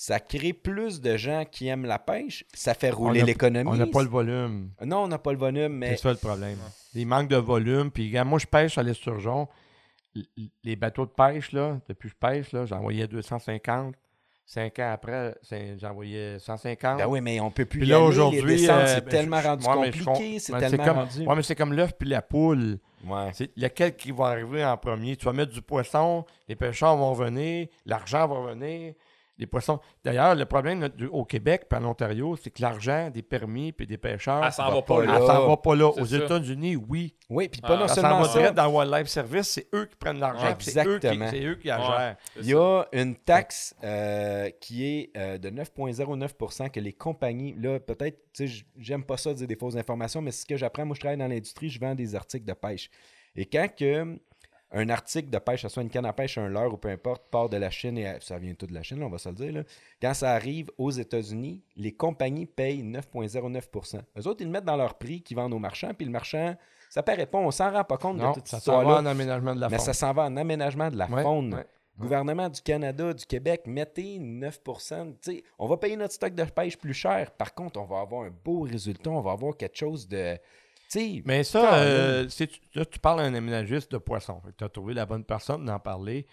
ça 0.00 0.20
crée 0.20 0.52
plus 0.52 1.00
de 1.00 1.16
gens 1.16 1.44
qui 1.44 1.66
aiment 1.66 1.84
la 1.84 1.98
pêche. 1.98 2.44
Ça 2.54 2.72
fait 2.72 2.90
rouler 2.90 3.18
On 3.20 3.24
a- 3.24 3.26
l'économie. 3.26 3.68
On 3.68 3.74
n'a 3.74 3.86
pas 3.88 4.02
le 4.04 4.08
volume. 4.08 4.70
Non, 4.86 4.98
on 5.02 5.08
n'a 5.08 5.18
pas 5.18 5.32
le 5.32 5.38
volume, 5.38 5.72
mais 5.72 5.96
C'est 5.96 6.02
ça 6.02 6.10
le 6.12 6.16
problème. 6.16 6.56
Il 6.94 7.04
manque 7.06 7.28
de 7.28 7.36
volume. 7.36 7.90
Puis, 7.90 8.06
regarde, 8.06 8.28
moi, 8.28 8.38
je 8.38 8.46
pêche 8.46 8.78
à 8.78 8.84
l'esturgeon. 8.84 9.48
Les 10.64 10.76
bateaux 10.76 11.04
de 11.04 11.10
pêche, 11.10 11.52
là, 11.52 11.78
depuis 11.88 12.08
que 12.08 12.14
je 12.14 12.18
pêche, 12.28 12.52
là, 12.52 12.64
j'envoyais 12.64 13.06
250. 13.08 13.94
Cinq 14.46 14.78
ans 14.78 14.92
après, 14.92 15.34
j'envoyais 15.78 16.38
150. 16.38 16.96
Ben 16.98 17.06
oui, 17.06 17.20
mais 17.20 17.38
on 17.38 17.50
peut 17.50 17.66
plus 17.66 17.80
Puis 17.80 17.88
là, 17.88 18.00
aujourd'hui, 18.00 18.66
euh, 18.70 18.86
c'est 18.86 19.04
ben, 19.04 19.10
tellement 19.10 19.40
je- 19.42 19.46
rendu 19.48 19.66
compliqué, 19.66 20.04
com- 20.04 20.16
c'est 20.38 20.52
ben, 20.52 20.58
tellement 20.60 20.84
comme, 20.86 20.96
rendu... 20.96 21.26
Ouais, 21.26 21.36
mais 21.36 21.42
c'est 21.42 21.54
comme 21.54 21.72
l'œuf 21.74 21.92
puis 21.98 22.08
la 22.08 22.22
poule. 22.22 22.78
Ouais. 23.06 23.28
C'est 23.34 23.50
lequel 23.58 23.94
qui 23.94 24.10
va 24.10 24.28
arriver 24.28 24.64
en 24.64 24.76
premier. 24.78 25.16
Tu 25.16 25.26
vas 25.26 25.34
mettre 25.34 25.52
du 25.52 25.60
poisson, 25.60 26.24
les 26.48 26.56
pêcheurs 26.56 26.96
vont 26.96 27.10
revenir, 27.12 27.68
l'argent 27.84 28.26
va 28.26 28.36
revenir. 28.36 28.94
Les 29.38 29.46
poissons. 29.46 29.78
D'ailleurs, 30.04 30.34
le 30.34 30.44
problème 30.46 30.88
au 31.12 31.24
Québec 31.24 31.66
et 31.70 31.74
en 31.76 31.84
Ontario, 31.84 32.34
c'est 32.36 32.50
que 32.50 32.60
l'argent 32.60 33.08
des 33.08 33.22
permis 33.22 33.72
et 33.78 33.86
des 33.86 33.96
pêcheurs, 33.96 34.44
Elle 34.44 34.50
s'en 34.52 34.68
va 34.68 34.74
va 34.74 34.82
pas 34.82 35.00
elle 35.02 35.06
là. 35.06 35.18
là. 35.20 35.26
s'en 35.26 35.46
va 35.48 35.56
pas 35.56 35.76
là. 35.76 35.86
Aux. 35.88 36.04
États-Unis, 36.04 36.74
oui. 36.74 37.14
Oui, 37.30 37.48
puis 37.48 37.60
pas 37.60 37.74
Ah, 37.74 37.76
non 37.76 37.86
Ça 37.88 37.94
s'en 37.94 38.00
seulement 38.00 38.18
va 38.22 38.28
ça, 38.28 38.38
direct 38.38 38.54
dans 38.56 38.66
Wildlife 38.76 39.06
Service, 39.06 39.48
c'est 39.48 39.68
eux 39.74 39.86
qui 39.86 39.94
prennent 39.96 40.18
l'argent, 40.18 40.44
Ouais, 40.48 40.54
puis 40.56 40.66
c'est 40.66 40.80
eux, 40.84 40.98
qui- 40.98 41.06
exactement. 41.06 41.30
c'est 41.30 41.44
eux 41.44 41.54
qui 41.54 41.68
la 41.68 41.78
Ouais. 41.78 41.86
gèrent. 41.86 42.16
Il 42.40 42.46
y 42.46 42.54
a 42.54 42.84
une 42.92 43.14
taxe 43.14 43.76
euh, 43.84 44.50
qui 44.60 44.84
est 44.84 45.10
euh, 45.16 45.38
de 45.38 45.50
9,09% 45.50 46.68
que 46.70 46.80
les 46.80 46.92
compagnies, 46.92 47.54
là, 47.58 47.78
peut-être, 47.78 48.18
tu 48.34 48.48
sais, 48.48 48.64
j'aime 48.76 49.04
pas 49.04 49.16
ça 49.16 49.32
dire 49.34 49.46
des 49.46 49.56
fausses 49.56 49.76
informations, 49.76 50.20
mais 50.20 50.30
ce 50.32 50.44
que 50.44 50.56
j'apprends. 50.56 50.84
Moi, 50.84 50.94
je 50.94 51.00
travaille 51.00 51.18
dans 51.18 51.28
l'industrie, 51.28 51.68
je 51.68 51.78
vends 51.78 51.94
des 51.94 52.14
articles 52.14 52.44
de 52.44 52.52
pêche. 52.54 52.90
Et 53.36 53.46
quand 53.46 53.68
que 53.76 54.18
un 54.72 54.88
article 54.90 55.30
de 55.30 55.38
pêche, 55.38 55.62
que 55.62 55.68
ce 55.68 55.72
soit 55.74 55.82
une 55.82 55.88
canne 55.88 56.04
à 56.06 56.12
pêche, 56.12 56.36
un 56.38 56.48
leurre 56.48 56.74
ou 56.74 56.76
peu 56.76 56.88
importe, 56.90 57.22
part 57.30 57.48
de 57.48 57.56
la 57.56 57.70
Chine, 57.70 57.96
et 57.96 58.16
ça 58.20 58.38
vient 58.38 58.54
tout 58.54 58.66
de 58.66 58.74
la 58.74 58.82
Chine, 58.82 59.00
là, 59.00 59.06
on 59.06 59.10
va 59.10 59.18
se 59.18 59.28
le 59.30 59.34
dire, 59.34 59.52
là. 59.52 59.62
quand 60.02 60.12
ça 60.14 60.32
arrive 60.32 60.70
aux 60.76 60.90
États-Unis, 60.90 61.62
les 61.76 61.92
compagnies 61.92 62.46
payent 62.46 62.82
9,09% 62.82 64.00
Eux 64.18 64.26
autres, 64.26 64.40
ils 64.40 64.44
le 64.44 64.50
mettent 64.50 64.64
dans 64.64 64.76
leur 64.76 64.94
prix 64.98 65.22
qu'ils 65.22 65.36
vendent 65.36 65.54
aux 65.54 65.58
marchands, 65.58 65.92
puis 65.94 66.04
le 66.04 66.12
marchand, 66.12 66.54
ça 66.90 67.02
paraît 67.02 67.26
pas, 67.26 67.38
on 67.38 67.50
s'en 67.50 67.70
rend 67.72 67.84
pas 67.84 67.96
compte 67.96 68.18
Non, 68.18 68.30
de 68.30 68.34
toute 68.36 68.48
ça 68.48 68.60
s'en 68.60 68.84
va 68.84 68.96
en 69.00 69.06
aménagement 69.06 69.54
de 69.54 69.60
la 69.60 69.68
Mais 69.68 69.76
faune. 69.76 69.86
ça 69.86 69.92
s'en 69.94 70.12
va 70.12 70.24
en 70.24 70.36
aménagement 70.36 70.90
de 70.90 70.96
la 70.96 71.06
Ouais, 71.08 71.22
faune. 71.22 71.54
ouais. 71.54 71.66
Gouvernement 71.98 72.48
du 72.48 72.60
Canada, 72.62 73.12
du 73.12 73.26
Québec, 73.26 73.62
mettez 73.66 74.18
9 74.20 74.60
Tu 74.64 74.72
sais, 75.20 75.42
On 75.58 75.66
va 75.66 75.76
payer 75.78 75.96
notre 75.96 76.14
stock 76.14 76.32
de 76.32 76.44
pêche 76.44 76.78
plus 76.78 76.94
cher. 76.94 77.32
Par 77.32 77.54
contre, 77.54 77.80
on 77.80 77.86
va 77.86 77.98
avoir 78.00 78.22
un 78.22 78.30
beau 78.30 78.60
résultat. 78.60 79.10
On 79.10 79.20
va 79.20 79.32
avoir 79.32 79.56
quelque 79.56 79.76
chose 79.76 80.06
de. 80.06 80.38
Mais 81.26 81.44
ça, 81.44 81.74
euh, 81.74 82.28
si 82.28 82.48
tu, 82.48 82.60
là, 82.74 82.84
tu 82.84 82.98
parles 82.98 83.20
à 83.20 83.24
un 83.24 83.34
aménagiste 83.34 83.92
de 83.92 83.98
poisson. 83.98 84.40
Tu 84.56 84.64
as 84.64 84.68
trouvé 84.68 84.94
la 84.94 85.04
bonne 85.06 85.24
personne 85.24 85.64
d'en 85.64 85.78
parler. 85.78 86.26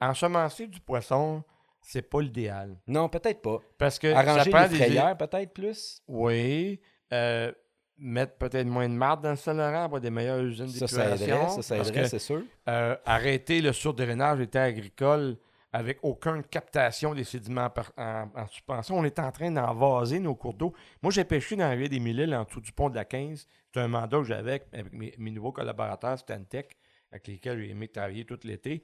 Ensemencer 0.00 0.66
du 0.66 0.80
poisson, 0.80 1.42
c'est 1.82 2.02
pas 2.02 2.20
l'idéal. 2.22 2.76
Non, 2.86 3.08
peut-être 3.08 3.42
pas. 3.42 3.58
Parce 3.76 3.98
que 3.98 4.06
Arranger 4.12 4.50
ça 4.50 4.66
les 4.68 4.78
des- 4.78 5.14
peut-être 5.18 5.52
plus? 5.52 6.02
Oui. 6.08 6.80
Euh, 7.12 7.52
mettre 7.98 8.34
peut-être 8.36 8.66
moins 8.66 8.88
de 8.88 8.94
marde 8.94 9.22
dans 9.22 9.30
le 9.30 9.36
Saint-Laurent, 9.36 9.84
avoir 9.84 10.00
des 10.00 10.10
meilleures 10.10 10.40
usines 10.40 10.68
Ça, 10.68 10.86
ça 10.86 11.04
aiderait. 11.04 11.18
d'épuration. 11.26 11.62
Ça, 11.62 11.62
ça 11.62 11.76
aiderait, 11.78 12.08
c'est 12.08 12.18
sûr. 12.20 12.42
euh, 12.68 12.96
arrêter 13.04 13.60
le 13.60 13.72
surdrainage 13.72 14.38
des 14.38 14.46
terres 14.46 14.66
agricoles 14.68 15.36
avec 15.72 15.98
aucune 16.02 16.42
captation 16.44 17.14
des 17.14 17.24
sédiments 17.24 17.68
en, 17.96 18.28
en 18.34 18.46
suspension. 18.46 18.96
On 18.96 19.04
est 19.04 19.18
en 19.18 19.30
train 19.30 19.50
d'envaser 19.50 20.18
nos 20.18 20.34
cours 20.34 20.54
d'eau. 20.54 20.72
Moi, 21.02 21.12
j'ai 21.12 21.24
pêché 21.24 21.56
dans 21.56 21.64
la 21.64 21.70
rivière 21.70 21.90
des 21.90 22.00
Mille-Îles 22.00 22.34
en 22.34 22.44
dessous 22.44 22.60
du 22.60 22.72
pont 22.72 22.88
de 22.88 22.94
la 22.94 23.04
15. 23.04 23.46
C'est 23.74 23.80
un 23.80 23.88
mandat 23.88 24.18
que 24.18 24.24
j'avais 24.24 24.50
avec, 24.52 24.66
avec 24.72 24.92
mes, 24.92 25.14
mes 25.18 25.30
nouveaux 25.30 25.52
collaborateurs 25.52 26.18
Stantec, 26.18 26.76
avec 27.12 27.26
lesquels 27.26 27.58
j'ai 27.60 27.70
aimé 27.70 27.88
travailler 27.88 28.24
tout 28.24 28.38
l'été. 28.44 28.82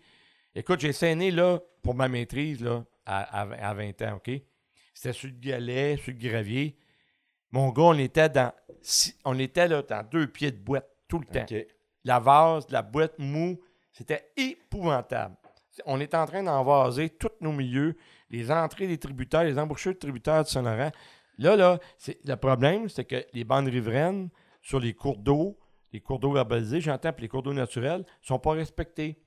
Écoute, 0.55 0.81
j'ai 0.81 0.93
saigné 0.93 1.31
là, 1.31 1.59
pour 1.83 1.95
ma 1.95 2.07
maîtrise 2.09 2.63
là, 2.63 2.85
à, 3.07 3.41
à- 3.43 3.71
à 3.71 3.75
20 3.75 4.03
ans, 4.03 4.17
OK? 4.17 4.31
C'était 4.93 5.13
sur 5.13 5.29
le 5.29 5.35
galet, 5.35 5.97
sur 5.97 6.13
le 6.13 6.19
gravier. 6.19 6.77
Mon 7.51 7.71
gars, 7.71 7.83
on 7.83 7.99
était 7.99 8.29
dans, 8.29 8.53
six- 8.83 9.19
on 9.25 9.39
était 9.39 9.67
là, 9.69 9.83
dans 9.83 10.07
deux 10.09 10.27
pieds 10.29 10.53
de 10.53 10.59
boîte 10.59 10.89
tout 11.09 11.19
le 11.19 11.25
temps 11.27 11.45
la 12.05 12.19
vase, 12.21 12.67
la 12.71 12.83
boîte 12.83 13.19
mou. 13.19 13.59
C'était 13.91 14.31
épouvantable. 14.37 15.37
On 15.87 16.01
est 16.01 16.15
en 16.15 16.27
train 16.27 16.43
d'envaser 16.43 17.11
tous 17.11 17.31
nos 17.41 17.53
milieux, 17.53 17.97
les 18.31 18.51
entrées 18.51 18.87
des 18.87 18.99
tributaires, 18.99 19.45
les 19.45 19.59
embouchures 19.59 19.93
de 19.93 19.99
tributaires 19.99 20.45
du 20.45 20.51
Saint-Laurent. 20.51 20.91
Là, 21.39 21.57
là, 21.57 21.79
le 22.25 22.35
problème, 22.37 22.89
c'est 22.89 23.05
que 23.05 23.25
les 23.33 23.45
bandes 23.45 23.67
riveraines 23.69 24.29
sur 24.63 24.79
les 24.79 24.95
cours 24.95 25.19
d'eau, 25.19 25.59
les 25.93 26.01
cours 26.01 26.19
d'eau 26.19 26.37
herbalisés, 26.37 26.81
j'entends, 26.81 27.13
puis 27.13 27.23
les 27.23 27.29
cours 27.29 27.43
d'eau 27.43 27.53
naturels, 27.53 28.05
sont 28.23 28.39
pas 28.39 28.53
respectés. 28.53 29.19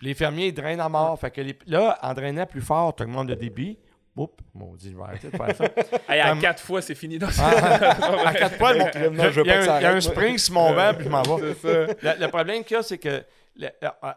Les 0.00 0.14
fermiers 0.14 0.48
ils 0.48 0.52
drainent 0.54 0.80
à 0.80 0.88
mort. 0.88 1.18
Fait 1.18 1.30
que 1.30 1.40
les- 1.40 1.58
là, 1.66 1.98
en 2.02 2.14
drainant 2.14 2.46
plus 2.46 2.60
fort, 2.60 2.94
tu 2.94 3.02
augmentes 3.02 3.28
le 3.28 3.36
débit. 3.36 3.78
Oups, 4.16 4.34
maudit, 4.52 4.90
je 4.90 4.96
vais 4.96 5.02
arrêter 5.04 5.30
de 5.30 5.36
faire 5.36 5.54
ça. 5.54 5.64
Hey, 6.08 6.20
à 6.20 6.30
Comme- 6.30 6.40
quatre 6.40 6.60
fois, 6.62 6.82
c'est 6.82 6.96
fini. 6.96 7.18
dans 7.18 7.28
Ah, 7.38 7.50
à 8.26 8.34
quatre 8.34 8.58
poils, 8.58 8.78
mon- 8.78 9.10
Non, 9.12 9.24
je 9.30 9.40
veux 9.40 9.46
il 9.46 9.48
y 9.48 9.52
a 9.52 9.76
un- 9.76 9.80
y 9.80 9.84
a 9.84 10.00
spring 10.00 10.36
sur 10.38 10.54
mon 10.54 10.74
banc, 10.74 10.92
puis 10.94 11.04
je 11.04 11.08
m'en 11.08 11.22
vais. 11.22 11.54
Le, 12.02 12.20
le 12.20 12.28
problème 12.28 12.64
qu'il 12.64 12.76
y 12.76 12.80
a, 12.80 12.82
c'est 12.82 12.98
que 12.98 13.22
le- 13.58 13.68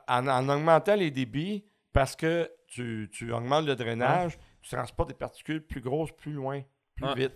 en, 0.08 0.28
en 0.28 0.50
augmentant 0.50 0.96
les 0.96 1.12
débits, 1.12 1.66
parce 1.94 2.16
que 2.16 2.50
tu, 2.68 3.10
tu 3.12 3.34
augmentes 3.34 3.66
le 3.66 3.76
drainage, 3.76 4.38
tu 4.62 4.70
transportes 4.70 5.10
des 5.10 5.16
particules 5.16 5.62
plus 5.62 5.82
grosses, 5.82 6.12
plus 6.12 6.32
loin, 6.32 6.62
plus 6.96 7.06
vite. 7.16 7.34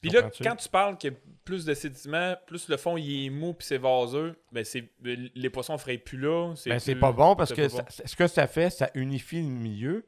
Puis 0.00 0.10
là, 0.10 0.22
quand 0.44 0.56
tu 0.56 0.68
parles 0.68 0.96
qu'il 0.98 1.12
y 1.12 1.14
a 1.14 1.18
plus 1.44 1.64
de 1.64 1.74
sédiments, 1.74 2.34
plus 2.46 2.68
le 2.68 2.76
fond 2.76 2.96
il 2.96 3.26
est 3.26 3.30
mou 3.30 3.52
puis 3.54 3.66
c'est 3.66 3.78
vaseux, 3.78 4.34
ben 4.52 4.64
c'est 4.64 4.90
les 5.02 5.50
poissons 5.50 5.74
ne 5.74 5.78
feraient 5.78 5.98
plus 5.98 6.18
là. 6.18 6.54
Ben, 6.70 6.76
plus- 6.76 6.80
c'est 6.80 6.94
pas 6.96 7.12
bon 7.12 7.36
parce 7.36 7.52
que 7.52 7.68
ça- 7.68 7.82
bon. 7.82 7.88
ce 8.06 8.16
que 8.16 8.26
ça 8.26 8.46
fait, 8.46 8.70
ça 8.70 8.90
unifie 8.94 9.40
le 9.42 9.48
milieu, 9.48 10.06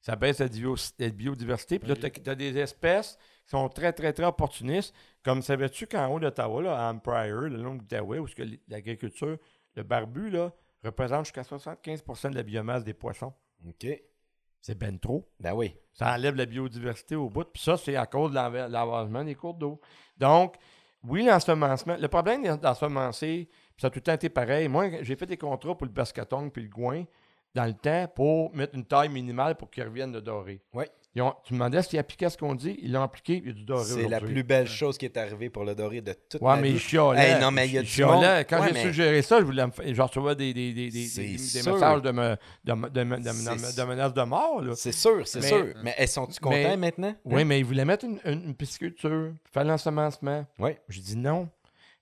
ça 0.00 0.16
baisse 0.16 0.38
la, 0.38 0.48
bio- 0.48 0.76
la 0.98 1.08
biodiversité. 1.10 1.78
Puis 1.78 1.88
là, 1.88 1.96
tu 1.96 2.30
as, 2.30 2.34
des 2.34 2.56
espèces 2.58 3.16
qui 3.44 3.50
sont 3.50 3.68
très, 3.68 3.92
très, 3.92 4.12
très 4.12 4.24
opportunistes. 4.24 4.94
Comme 5.24 5.42
savais-tu 5.42 5.86
qu'en 5.86 6.06
haut 6.08 6.20
d'Ottawa, 6.20 6.78
à 6.78 6.90
Empire, 6.92 7.40
le 7.42 7.56
long 7.62 7.74
de 7.74 7.80
l'Outaouais, 7.80 8.18
où 8.20 8.26
l'agriculture, 8.68 9.36
le 9.74 9.82
barbu, 9.82 10.30
là, 10.30 10.52
représente 10.84 11.26
jusqu'à 11.26 11.42
75% 11.42 12.30
de 12.30 12.34
la 12.36 12.42
biomasse 12.42 12.84
des 12.84 12.94
poissons. 12.94 13.32
OK. 13.66 13.86
C'est 14.60 14.78
ben 14.78 14.98
trop. 14.98 15.26
Ben 15.38 15.54
oui. 15.54 15.74
Ça 15.92 16.12
enlève 16.14 16.34
la 16.34 16.46
biodiversité 16.46 17.16
au 17.16 17.28
bout. 17.28 17.44
Puis 17.44 17.62
ça, 17.62 17.76
c'est 17.76 17.96
à 17.96 18.06
cause 18.06 18.30
de 18.30 18.36
l'avasement 18.36 19.24
des 19.24 19.34
cours 19.34 19.54
d'eau. 19.54 19.80
Donc, 20.18 20.56
oui, 21.04 21.24
l'ensemencement. 21.24 21.96
Le 21.98 22.08
problème 22.08 22.44
d'ensemencer, 22.58 23.48
puis 23.50 23.80
ça 23.80 23.86
a 23.86 23.90
tout 23.90 23.98
le 23.98 24.02
temps 24.02 24.12
été 24.12 24.28
pareil. 24.28 24.68
Moi, 24.68 25.02
j'ai 25.02 25.16
fait 25.16 25.26
des 25.26 25.38
contrats 25.38 25.74
pour 25.74 25.86
le 25.86 25.92
bascaton 25.92 26.50
puis 26.50 26.64
le 26.64 26.68
goin 26.68 27.04
dans 27.54 27.64
le 27.64 27.74
temps 27.74 28.06
pour 28.14 28.54
mettre 28.54 28.74
une 28.74 28.84
taille 28.84 29.08
minimale 29.08 29.56
pour 29.56 29.70
qu'ils 29.70 29.84
reviennent 29.84 30.12
de 30.12 30.20
doré. 30.20 30.60
Oui. 30.74 30.84
Ils 31.16 31.22
ont- 31.22 31.34
tu 31.44 31.54
me 31.54 31.58
demandais 31.58 31.82
s'ils 31.82 31.98
appliquaient 31.98 32.30
ce 32.30 32.38
qu'on 32.38 32.54
dit? 32.54 32.78
Ils 32.82 32.92
l'ont 32.92 33.02
appliqué, 33.02 33.38
il 33.38 33.46
y 33.48 33.50
a 33.50 33.52
du 33.52 33.64
doré 33.64 33.84
C'est 33.84 34.08
la 34.08 34.20
plus 34.20 34.44
belle 34.44 34.68
chose 34.68 34.96
qui 34.96 35.06
est 35.06 35.16
arrivée 35.16 35.50
pour 35.50 35.64
le 35.64 35.74
doré 35.74 36.00
de 36.00 36.12
toute 36.12 36.40
Ouais, 36.40 36.54
ma 36.54 36.60
mais 36.60 36.68
vie. 36.68 36.74
il 36.74 36.80
chialait. 36.80 37.30
Hey, 37.32 37.40
non, 37.40 37.50
mais 37.50 37.66
il 37.66 37.74
y 37.74 37.78
a 37.78 37.80
Il 37.80 37.86
chialait. 37.88 38.44
Quand 38.44 38.60
Ouais, 38.60 38.68
j'ai 38.68 38.74
mais- 38.74 38.82
suggéré 38.82 39.22
ça, 39.22 39.40
je 39.40 39.44
voulais 39.44 39.66
me 39.66 39.72
faire- 39.72 39.92
je 39.92 40.00
recevais 40.02 40.36
des, 40.36 40.54
des, 40.54 40.72
des, 40.72 40.88
des, 40.88 41.02
messages 41.02 42.02
de, 42.02 42.10
me, 42.12 42.36
de, 42.64 42.72
me- 42.72 42.88
de, 42.88 43.02
me- 43.02 43.16
de, 43.18 43.82
menaces 43.84 44.14
de 44.14 44.22
mort. 44.22 44.62
C'est 44.76 44.92
sûr, 44.92 45.26
c'est 45.26 45.40
Mais- 45.40 45.48
sûr. 45.48 45.66
Mais 45.82 45.94
elles 45.98 46.06
sont-tu 46.08 46.38
contents 46.38 46.54
Mais- 46.54 46.76
maintenant? 46.76 47.14
Oui, 47.24 47.44
mais 47.44 47.58
ils 47.58 47.64
voulaient 47.64 47.84
mettre 47.84 48.04
une, 48.04 48.20
une, 48.24 48.44
une 48.44 48.54
pisciculture, 48.54 49.32
faire 49.52 49.64
l'ensemencement. 49.64 50.46
Oui. 50.60 50.70
J'ai 50.88 51.00
dit 51.02 51.16
non. 51.16 51.48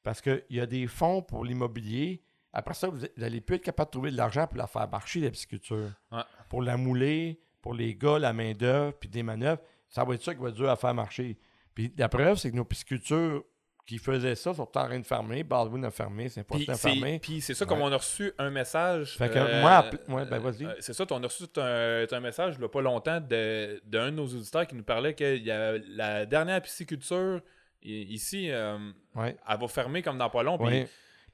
Parce 0.02 0.20
qu'il 0.20 0.44
y 0.50 0.60
a 0.60 0.66
des 0.66 0.86
fonds 0.86 1.22
pour 1.22 1.46
l'immobilier. 1.46 2.22
Après 2.52 2.74
ça, 2.74 2.88
vous 2.88 2.98
n'allez 3.16 3.40
plus 3.40 3.56
être 3.56 3.62
capable 3.64 3.88
de 3.88 3.92
trouver 3.92 4.10
de 4.10 4.16
l'argent 4.16 4.46
pour 4.46 4.58
la 4.58 4.66
faire 4.66 4.88
marcher, 4.88 5.20
la 5.20 5.30
pisciculture. 5.30 5.92
Ouais. 6.12 6.20
Pour 6.48 6.62
la 6.62 6.76
mouler, 6.76 7.40
pour 7.62 7.74
les 7.74 7.94
gars, 7.94 8.18
la 8.18 8.32
main-d'œuvre, 8.32 8.92
puis 8.98 9.08
des 9.08 9.22
manœuvres. 9.22 9.60
Ça 9.88 10.04
va 10.04 10.14
être 10.14 10.22
ça 10.22 10.34
qui 10.34 10.40
va 10.42 10.48
être 10.50 10.54
dur 10.54 10.68
à 10.70 10.76
faire 10.76 10.94
marcher. 10.94 11.38
Puis 11.74 11.92
la 11.96 12.08
preuve, 12.08 12.36
c'est 12.38 12.50
que 12.50 12.56
nos 12.56 12.64
piscicultures 12.64 13.42
qui 13.86 13.96
faisaient 13.96 14.34
ça 14.34 14.52
sont 14.52 14.62
en 14.64 14.66
train 14.66 14.98
de 14.98 15.06
fermer. 15.06 15.42
Baldwin 15.44 15.82
a 15.86 15.90
fermé, 15.90 16.26
important 16.36 16.58
de 16.72 16.76
c'est, 16.76 16.90
fermer. 16.90 17.18
puis 17.20 17.40
c'est 17.40 17.54
ça, 17.54 17.64
comme 17.64 17.80
on 17.80 17.90
a 17.90 17.96
reçu 17.96 18.32
un 18.36 18.50
message. 18.50 19.16
Fait 19.16 19.30
que 19.30 19.38
euh, 19.38 19.62
moi, 19.62 19.90
ouais, 20.08 20.26
ben, 20.26 20.38
vas-y. 20.40 20.66
euh, 20.66 20.74
c'est 20.80 20.92
ça, 20.92 21.06
on 21.10 21.22
a 21.22 21.26
reçu 21.26 21.44
un, 21.56 22.04
un 22.10 22.20
message 22.20 22.54
il 22.56 22.58
n'y 22.58 22.64
a 22.66 22.68
pas 22.68 22.82
longtemps 22.82 23.18
de- 23.20 23.80
d'un 23.86 24.06
de, 24.10 24.16
nos 24.16 24.26
auditeurs 24.26 24.66
qui 24.66 24.74
nous 24.74 24.82
parlait 24.82 25.14
que 25.14 25.38
y 25.38 25.50
a 25.50 25.78
la 25.88 26.26
dernière 26.26 26.60
pisciculture 26.60 27.40
ici, 27.82 28.50
euh, 28.50 28.76
Ouais. 29.14 29.36
elle 29.48 29.58
va 29.58 29.68
fermer 29.68 30.02
comme 30.02 30.18
dans 30.18 30.28
pas 30.30 30.42
long. 30.42 30.58
puis- 30.58 30.66
Oui. 30.66 30.86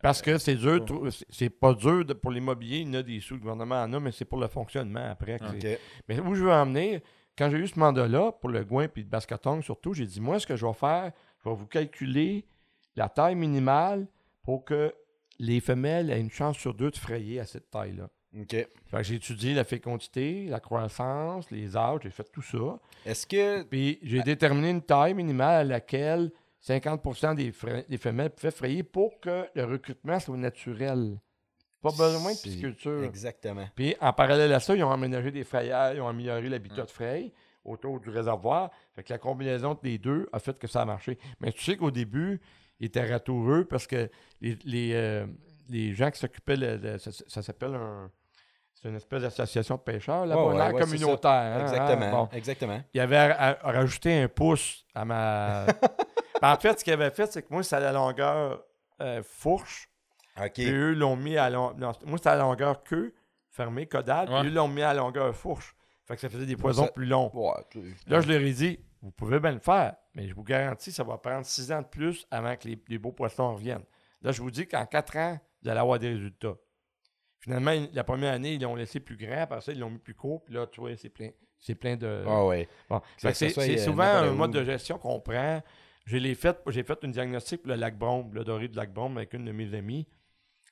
Parce 0.04 0.22
que 0.22 0.38
c'est 0.38 0.54
dur, 0.54 0.84
c'est- 1.30 1.50
pas 1.50 1.74
dur 1.74 2.04
de- 2.04 2.12
pour 2.12 2.30
l'immobilier, 2.30 2.78
il 2.78 2.88
y 2.88 2.90
en 2.90 2.94
a 3.00 3.02
des 3.02 3.20
sous, 3.20 3.34
le 3.34 3.40
gouvernement 3.40 3.82
en 3.82 3.92
a, 3.92 3.98
mais 4.00 4.12
c'est 4.12 4.24
pour 4.24 4.38
le 4.38 4.46
fonctionnement 4.48 5.10
après. 5.10 5.38
Mais 6.08 6.20
où 6.20 6.34
je 6.34 6.44
veux 6.44 6.52
en 6.52 6.66
venir, 6.66 7.00
quand 7.36 7.50
j'ai 7.50 7.58
eu 7.58 7.66
ce 7.66 7.78
mandat-là, 7.78 8.32
pour 8.32 8.50
le 8.50 8.62
Gouin 8.64 8.84
et 8.84 8.90
le 8.94 9.02
Bascatong 9.04 9.62
surtout, 9.62 9.94
j'ai 9.94 10.06
dit, 10.06 10.20
moi, 10.20 10.38
ce 10.38 10.46
que 10.46 10.56
je 10.56 10.64
vais 10.66 10.72
faire, 10.74 11.10
je 11.44 11.48
vais 11.48 11.56
vous 11.56 11.66
calculer 11.66 12.44
la 12.96 13.08
taille 13.08 13.34
minimale 13.34 14.06
pour 14.42 14.64
que 14.64 14.94
les 15.40 15.58
femelles 15.60 16.10
aient 16.10 16.20
une 16.20 16.30
chance 16.30 16.56
sur 16.58 16.74
deux 16.74 16.90
de 16.90 16.96
frayer 16.96 17.40
à 17.40 17.46
cette 17.46 17.70
taille-là. 17.70 18.08
OK. 18.40 18.56
J'ai 19.02 19.14
étudié 19.14 19.54
la 19.54 19.64
fécondité, 19.64 20.46
la 20.48 20.60
croissance, 20.60 21.50
les 21.50 21.76
âges, 21.76 22.00
j'ai 22.02 22.10
fait 22.10 22.28
tout 22.32 22.42
ça. 22.42 22.78
Est-ce 23.06 23.26
que. 23.26 23.62
Puis 23.62 23.98
j'ai 24.02 24.22
déterminé 24.22 24.70
une 24.70 24.82
taille 24.82 25.14
minimale 25.14 25.54
à 25.54 25.64
laquelle 25.64 26.30
50 26.66 27.36
des, 27.36 27.52
des 27.88 27.98
femelles 27.98 28.30
pouvaient 28.30 28.50
frayer 28.50 28.82
pour 28.82 29.20
que 29.20 29.46
le 29.54 29.64
recrutement 29.64 30.18
soit 30.18 30.36
naturel. 30.38 31.18
Pas 31.82 31.90
besoin 31.90 32.32
de 32.32 32.38
pisciculture. 32.42 33.04
Exactement. 33.04 33.68
Puis 33.76 33.94
en 34.00 34.14
parallèle 34.14 34.50
à 34.54 34.60
ça, 34.60 34.74
ils 34.74 34.82
ont 34.82 34.90
aménagé 34.90 35.30
des 35.30 35.44
frayères, 35.44 35.92
ils 35.94 36.00
ont 36.00 36.08
amélioré 36.08 36.48
l'habitat 36.48 36.84
de 36.84 36.90
fraye 36.90 37.32
autour 37.66 38.00
du 38.00 38.08
réservoir. 38.08 38.70
Fait 38.94 39.02
que 39.02 39.12
la 39.12 39.18
combinaison 39.18 39.78
des 39.82 39.98
deux 39.98 40.26
a 40.32 40.38
fait 40.38 40.58
que 40.58 40.66
ça 40.66 40.80
a 40.80 40.84
marché. 40.86 41.18
Mais 41.40 41.52
tu 41.52 41.62
sais 41.62 41.76
qu'au 41.76 41.90
début, 41.90 42.40
ils 42.80 42.86
étaient 42.86 43.04
ratoureux 43.12 43.66
parce 43.66 43.86
que 43.86 44.08
les, 44.40 44.56
les, 44.64 44.92
euh, 44.94 45.26
les 45.68 45.92
gens 45.94 46.10
qui 46.10 46.18
s'occupaient, 46.18 46.56
ça, 46.98 47.10
ça 47.12 47.42
s'appelle 47.42 47.74
un. 47.74 48.10
C'est 48.72 48.88
une 48.88 48.96
espèce 48.96 49.22
d'association 49.22 49.76
de 49.76 49.80
pêcheurs, 49.80 50.26
là, 50.26 50.36
ouais, 50.36 50.54
ouais, 50.54 50.82
c'est 50.82 50.90
communautaire. 50.98 51.30
hein, 51.30 51.60
Exactement. 51.62 52.04
hein, 52.06 52.10
bon. 52.10 52.28
Exactement. 52.36 52.82
Il 52.92 53.00
avait 53.00 53.32
ra- 53.32 53.52
ra- 53.62 53.72
rajouté 53.72 54.22
un 54.22 54.28
pouce 54.28 54.84
à 54.94 55.04
ma. 55.04 55.66
En 56.52 56.56
fait, 56.56 56.78
ce 56.78 56.84
qu'il 56.84 56.92
avait 56.92 57.10
fait, 57.10 57.32
c'est 57.32 57.42
que 57.42 57.52
moi, 57.52 57.62
c'est 57.62 57.76
à 57.76 57.80
la 57.80 57.92
longueur 57.92 58.62
euh, 59.00 59.22
fourche. 59.22 59.88
OK. 60.38 60.52
Puis 60.54 60.70
eux 60.70 60.92
l'ont 60.94 61.16
mis 61.16 61.36
à 61.36 61.48
long... 61.50 61.72
non, 61.74 61.92
moi, 62.04 62.18
c'était 62.18 62.30
à 62.30 62.34
la 62.36 62.42
longueur 62.42 62.82
queue, 62.82 63.14
fermée, 63.50 63.86
caudale. 63.86 64.28
Ouais. 64.28 64.40
Puis 64.40 64.48
eux 64.50 64.52
l'ont 64.52 64.68
mis 64.68 64.82
à 64.82 64.92
la 64.92 65.00
longueur 65.00 65.34
fourche. 65.34 65.74
Fait 66.06 66.16
que 66.16 66.20
ça 66.20 66.28
faisait 66.28 66.46
des 66.46 66.56
poisons 66.56 66.84
ça- 66.84 66.92
plus 66.92 67.06
longs. 67.06 67.30
Ouais, 67.32 67.52
Là, 68.06 68.20
je 68.20 68.28
leur 68.28 68.40
ai 68.40 68.52
dit, 68.52 68.78
vous 69.00 69.10
pouvez 69.10 69.40
bien 69.40 69.52
le 69.52 69.58
faire, 69.60 69.94
mais 70.14 70.28
je 70.28 70.34
vous 70.34 70.42
garantis, 70.44 70.92
ça 70.92 71.02
va 71.02 71.16
prendre 71.18 71.46
six 71.46 71.72
ans 71.72 71.80
de 71.80 71.86
plus 71.86 72.26
avant 72.30 72.56
que 72.56 72.68
les, 72.68 72.82
les 72.88 72.98
beaux 72.98 73.12
poissons 73.12 73.54
reviennent. 73.54 73.84
Là, 74.22 74.32
je 74.32 74.42
vous 74.42 74.50
dis 74.50 74.66
qu'en 74.66 74.84
quatre 74.86 75.16
ans, 75.16 75.38
vous 75.62 75.70
allez 75.70 75.80
avoir 75.80 75.98
des 75.98 76.08
résultats. 76.08 76.56
Finalement, 77.38 77.72
la 77.92 78.04
première 78.04 78.32
année, 78.32 78.54
ils 78.54 78.62
l'ont 78.62 78.74
laissé 78.74 79.00
plus 79.00 79.16
grand, 79.16 79.42
après 79.42 79.60
ça, 79.60 79.72
ils 79.72 79.78
l'ont 79.78 79.90
mis 79.90 79.98
plus 79.98 80.14
court, 80.14 80.42
puis 80.44 80.54
là, 80.54 80.66
tu 80.66 80.80
vois, 80.80 80.96
c'est 80.96 81.10
plein, 81.10 81.30
c'est 81.58 81.74
plein 81.74 81.96
de. 81.96 82.24
Ah. 82.26 82.64
Bon, 82.88 83.00
ça 83.18 83.34
c'est 83.34 83.50
c'est 83.50 83.78
euh, 83.78 83.84
souvent 83.84 84.04
un 84.04 84.30
mode 84.32 84.52
de 84.52 84.64
gestion 84.64 84.98
qu'on 84.98 85.20
prend. 85.20 85.62
J'ai 86.06 86.20
les 86.20 86.34
fait, 86.34 86.58
j'ai 86.68 86.82
fait 86.82 86.98
une 87.02 87.12
diagnostic 87.12 87.62
pour 87.62 87.70
le 87.70 87.76
lac 87.76 87.96
Brombe, 87.96 88.34
le 88.34 88.44
doré 88.44 88.68
du 88.68 88.76
lac 88.76 88.92
Brombe 88.92 89.16
avec 89.16 89.32
une 89.32 89.44
de 89.46 89.52
mes 89.52 89.72
amies. 89.74 90.06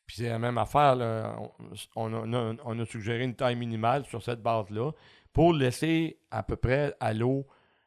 Puis 0.06 0.16
c'est 0.16 0.28
la 0.28 0.38
même 0.38 0.58
affaire. 0.58 0.94
là. 0.96 1.36
On, 1.96 2.12
on 2.12 2.32
a, 2.34 2.54
on 2.64 2.78
a 2.78 2.84
suggéré 2.84 3.24
une 3.24 3.34
taille 3.34 3.56
minimale 3.56 4.04
sur 4.04 4.22
cette 4.22 4.42
base-là 4.42 4.90
pour 5.32 5.54
laisser 5.54 6.18
à 6.30 6.42
peu 6.42 6.56
près 6.56 6.94
à 7.00 7.14
l'eau 7.14 7.46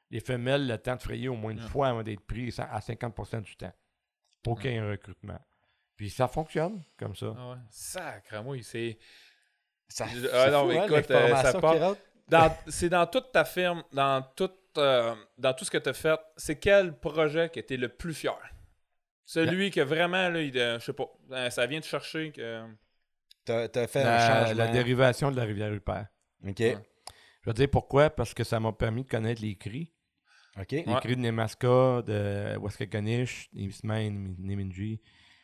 les 0.09 0.19
femelles 0.21 0.65
le 0.67 0.77
temps 0.77 0.95
de 0.95 1.01
frayer 1.01 1.27
au 1.27 1.35
moins 1.35 1.51
une 1.51 1.59
Ouais. 1.59 1.67
fois 1.67 1.89
avant 1.89 2.01
d'être 2.03 2.21
pris 2.25 2.53
à 2.57 2.79
50% 2.79 3.41
du 3.41 3.55
temps 3.57 3.73
pour 4.41 4.59
qu'il 4.59 4.71
y 4.71 4.75
ait 4.75 4.79
un 4.79 4.89
recrutement. 4.89 5.39
Puis 5.97 6.09
ça 6.09 6.27
fonctionne 6.27 6.83
comme 6.97 7.15
ça. 7.15 7.33
Ah 7.37 7.49
ouais. 7.51 7.57
Sacramouille, 7.69 8.63
c'est. 8.63 8.97
Ça, 9.87 10.05
Ah 10.07 10.45
c'est 10.45 10.51
non, 10.51 10.63
fou, 10.65 10.71
hein, 10.79 10.85
écoute, 10.87 11.11
euh, 11.11 11.35
ça 11.35 11.59
part- 11.59 11.95
c'est 12.67 12.89
dans 12.89 13.05
toute 13.07 13.31
ta 13.31 13.45
firme, 13.45 13.83
dans 13.93 14.21
tout, 14.35 14.51
euh, 14.77 15.15
dans 15.37 15.53
tout 15.53 15.65
ce 15.65 15.71
que 15.71 15.77
tu 15.77 15.89
as 15.89 15.93
fait, 15.93 16.19
c'est 16.37 16.57
quel 16.59 16.97
projet 16.97 17.49
que 17.49 17.59
tu 17.59 17.73
es 17.73 17.77
le 17.77 17.89
plus 17.89 18.13
fier? 18.13 18.37
Celui 19.25 19.71
que 19.71 19.81
vraiment, 19.81 20.29
là, 20.29 20.41
il, 20.41 20.57
euh, 20.57 20.79
je 20.79 20.85
sais 20.85 20.93
pas, 20.93 21.07
euh, 21.31 21.49
ça 21.49 21.65
vient 21.65 21.79
te 21.79 21.85
chercher 21.85 22.31
que. 22.31 22.63
T'as 23.43 23.67
t'as 23.67 23.87
fait 23.87 24.01
un 24.01 24.05
La, 24.05 24.45
changement. 24.45 24.63
la 24.63 24.67
dérivation 24.71 25.31
de 25.31 25.35
la 25.37 25.43
rivière 25.43 25.69
Rupert. 25.71 26.07
OK. 26.47 26.59
Ouais. 26.59 26.77
Je 27.41 27.49
vais 27.49 27.53
te 27.53 27.57
dire 27.57 27.69
pourquoi, 27.71 28.09
parce 28.09 28.33
que 28.33 28.43
ça 28.43 28.59
m'a 28.59 28.71
permis 28.71 29.03
de 29.03 29.09
connaître 29.09 29.41
les 29.41 29.55
cris. 29.55 29.91
OK. 30.59 30.71
Les 30.71 30.83
cris 31.01 31.15
de 31.15 31.21
Nemaska, 31.21 32.01
de 32.03 32.57
Waskakanish, 32.57 33.49
Nisman, 33.53 34.35
Neminji. 34.39 35.01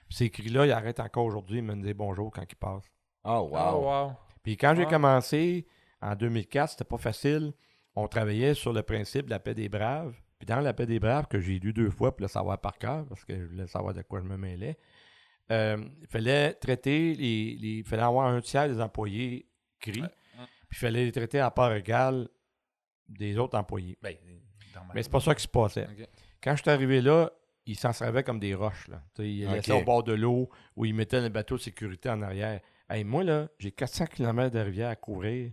Ces 0.10 0.30
cris-là, 0.30 0.66
ils 0.66 0.72
arrêtent 0.72 1.00
encore 1.00 1.26
aujourd'hui, 1.26 1.60
ils 1.60 1.64
me 1.64 1.76
disent 1.76 1.94
bonjour 1.94 2.32
quand 2.32 2.44
ils 2.50 2.56
passent. 2.56 2.90
Oh, 3.24 3.50
wow. 3.52 3.56
Ah, 3.58 3.76
wow. 3.78 4.12
Puis 4.44 4.58
quand 4.58 4.74
j'ai 4.76 4.84
Ouais. 4.84 4.90
commencé, 4.90 5.68
en 6.02 6.16
2004, 6.16 6.72
c'était 6.72 6.84
pas 6.84 6.98
facile. 6.98 7.54
On 7.96 8.08
travaillait 8.08 8.54
sur 8.54 8.74
le 8.74 8.82
principe 8.84 9.26
de 9.26 9.32
la 9.32 9.40
paix 9.40 9.54
des 9.54 9.70
braves. 9.70 10.14
Puis 10.40 10.46
dans 10.48 10.60
la 10.60 10.74
paix 10.74 10.86
des 10.86 11.00
braves, 11.00 11.28
que 11.28 11.40
j'ai 11.40 11.60
lu 11.60 11.72
deux 11.74 11.90
fois 11.92 12.16
pour 12.16 12.22
le 12.24 12.28
savoir 12.28 12.60
par 12.60 12.78
cœur, 12.78 13.06
parce 13.08 13.24
que 13.26 13.36
je 13.40 13.46
voulais 13.46 13.68
savoir 13.68 13.94
de 13.94 14.02
quoi 14.02 14.22
je 14.22 14.26
me 14.26 14.38
mêlais, 14.38 14.78
euh, 15.52 15.84
il 16.02 16.08
fallait 16.08 16.54
traiter 16.54 17.14
les, 17.14 17.56
les- 17.56 17.78
Il 17.80 17.84
fallait 17.86 18.02
avoir 18.04 18.28
un 18.28 18.42
tiers 18.42 18.68
des 18.70 18.80
employés 18.82 19.48
cris. 19.80 20.02
Ouais. 20.02 20.08
Puis 20.70 20.78
il 20.78 20.78
fallait 20.78 21.06
les 21.06 21.12
traiter 21.12 21.40
à 21.40 21.52
part 21.52 21.74
égale 21.74 22.28
des 23.08 23.38
autres 23.38 23.58
employés. 23.58 23.98
Ben, 24.02 24.16
Mais 24.96 25.04
c'est 25.04 25.12
pas 25.12 25.20
ça 25.20 25.36
qui 25.36 25.44
se 25.44 25.48
passait. 25.48 25.88
Quand 26.42 26.56
je 26.56 26.62
suis 26.62 26.72
arrivé 26.72 27.02
là, 27.02 27.30
ils 27.66 27.78
s'en 27.78 27.94
servaient 27.94 28.24
comme 28.24 28.40
des 28.40 28.56
roches. 28.56 28.88
Là. 28.88 29.04
Ils 29.20 29.46
Ok. 29.48 29.54
laissaient 29.54 29.74
au 29.74 29.84
bord 29.84 30.04
de 30.04 30.14
l'eau 30.14 30.50
où 30.76 30.86
ils 30.86 30.96
mettaient 30.96 31.22
le 31.22 31.30
bateau 31.30 31.58
de 31.58 31.62
sécurité 31.62 32.10
en 32.10 32.22
arrière. 32.22 32.62
Hey, 32.90 33.04
moi, 33.04 33.24
là, 33.24 33.50
j'ai 33.60 33.72
400 33.72 34.06
km 34.08 34.50
de 34.54 34.60
rivière 34.60 34.90
à 34.90 34.96
couvrir. 34.96 35.52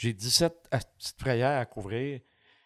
J'ai 0.00 0.14
17 0.14 0.54
petites 0.70 1.20
frayères 1.20 1.58
à 1.60 1.66
couvrir. 1.66 2.20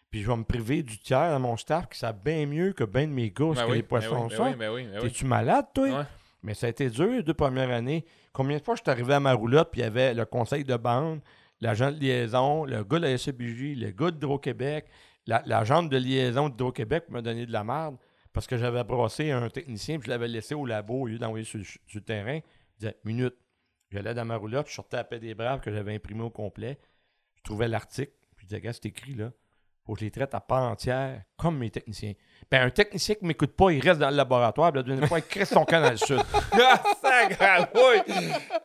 Puis 0.09 0.21
je 0.21 0.27
vais 0.31 0.37
me 0.37 0.45
priver 0.45 0.83
du 0.83 0.97
tiers 0.99 1.33
de 1.33 1.37
mon 1.37 1.57
staff 1.57 1.89
qui 1.89 1.99
savent 1.99 2.21
bien 2.23 2.45
mieux 2.45 2.71
que 2.71 2.85
bien 2.85 3.07
de 3.07 3.11
mes 3.11 3.29
gars 3.29 3.51
ce 3.53 3.59
Ben 3.59 3.67
que 3.67 3.71
les 3.73 3.81
ben 3.81 3.87
poissons 3.89 4.27
ben 4.27 4.35
sont. 4.37 4.51
ben 4.53 4.71
oui, 4.73 4.87
oui. 4.93 4.99
T'es-tu 5.01 5.25
malade, 5.25 5.65
toi? 5.73 5.89
Ouais. 5.89 6.05
Mais 6.43 6.53
ça 6.53 6.67
a 6.67 6.69
été 6.69 6.89
dur 6.89 7.07
les 7.07 7.23
deux 7.23 7.33
premières 7.33 7.69
années. 7.71 8.05
Combien 8.31 8.57
de 8.57 8.63
fois 8.63 8.75
je 8.75 8.81
suis 8.83 8.89
arrivé 8.89 9.13
à 9.15 9.19
ma 9.19 9.33
roulotte, 9.33 9.69
puis 9.71 9.81
il 9.81 9.83
y 9.83 9.87
avait 9.87 10.13
le 10.13 10.23
conseil 10.23 10.63
de 10.63 10.77
bande, 10.77 11.19
l'agent 11.59 11.91
de 11.91 11.99
liaison, 11.99 12.63
le 12.63 12.85
gars 12.85 12.99
de 12.99 13.03
la 13.03 13.17
SCBJ, 13.17 13.75
le 13.77 13.91
gars 13.91 14.11
d'Hydro-Québec, 14.11 14.85
la- 15.27 15.43
l'agent 15.45 15.83
de 15.83 15.97
liaison 15.97 16.47
d'Hydro-Québec 16.47 17.05
m'a 17.09 17.21
donné 17.21 17.45
de 17.45 17.51
la 17.51 17.65
merde 17.65 17.97
parce 18.31 18.47
que 18.47 18.57
j'avais 18.57 18.83
brassé 18.85 19.31
un 19.31 19.49
technicien, 19.49 19.97
puis 19.99 20.05
je 20.05 20.11
l'avais 20.11 20.29
laissé 20.29 20.55
au 20.55 20.65
labo 20.65 21.01
au 21.01 21.07
lieu 21.07 21.17
d'envoyer 21.17 21.43
sur, 21.43 21.59
sur 21.65 21.79
le 21.95 22.01
terrain. 22.01 22.39
Je 22.75 22.79
disais, 22.79 22.95
minute. 23.03 23.35
J'allais 23.91 24.13
dans 24.13 24.25
ma 24.25 24.37
roulotte, 24.37 24.67
je 24.69 24.73
sortais 24.73 24.97
à 24.97 25.03
paix 25.03 25.19
des 25.19 25.35
braves 25.35 25.59
que 25.61 25.71
j'avais 25.73 25.93
imprimé 25.95 26.21
au 26.23 26.29
complet. 26.29 26.77
Trouvais 27.45 27.67
l'article, 27.69 28.11
puis 28.35 28.47
je 28.49 28.55
disais, 28.57 28.73
c'est 28.73 28.85
écrit 28.87 29.13
là. 29.13 29.31
Faut 29.85 29.93
que 29.93 29.99
je 29.99 30.05
les 30.05 30.11
traite 30.11 30.33
à 30.33 30.39
part 30.39 30.63
entière, 30.63 31.21
comme 31.37 31.59
mes 31.59 31.69
techniciens. 31.69 32.13
Ben, 32.49 32.63
un 32.65 32.71
technicien 32.71 33.13
qui 33.13 33.23
m'écoute 33.23 33.55
pas, 33.55 33.69
il 33.69 33.79
reste 33.79 33.99
dans 33.99 34.09
le 34.09 34.15
laboratoire, 34.15 34.71
puis 34.73 34.81
la 34.83 35.05
fois, 35.05 35.19
il 35.19 35.25
crée 35.25 35.45
son 35.45 35.63
camp 35.63 35.79
dans 35.79 35.91
le 35.91 35.97
sud. 35.97 36.19
Ah! 37.39 37.69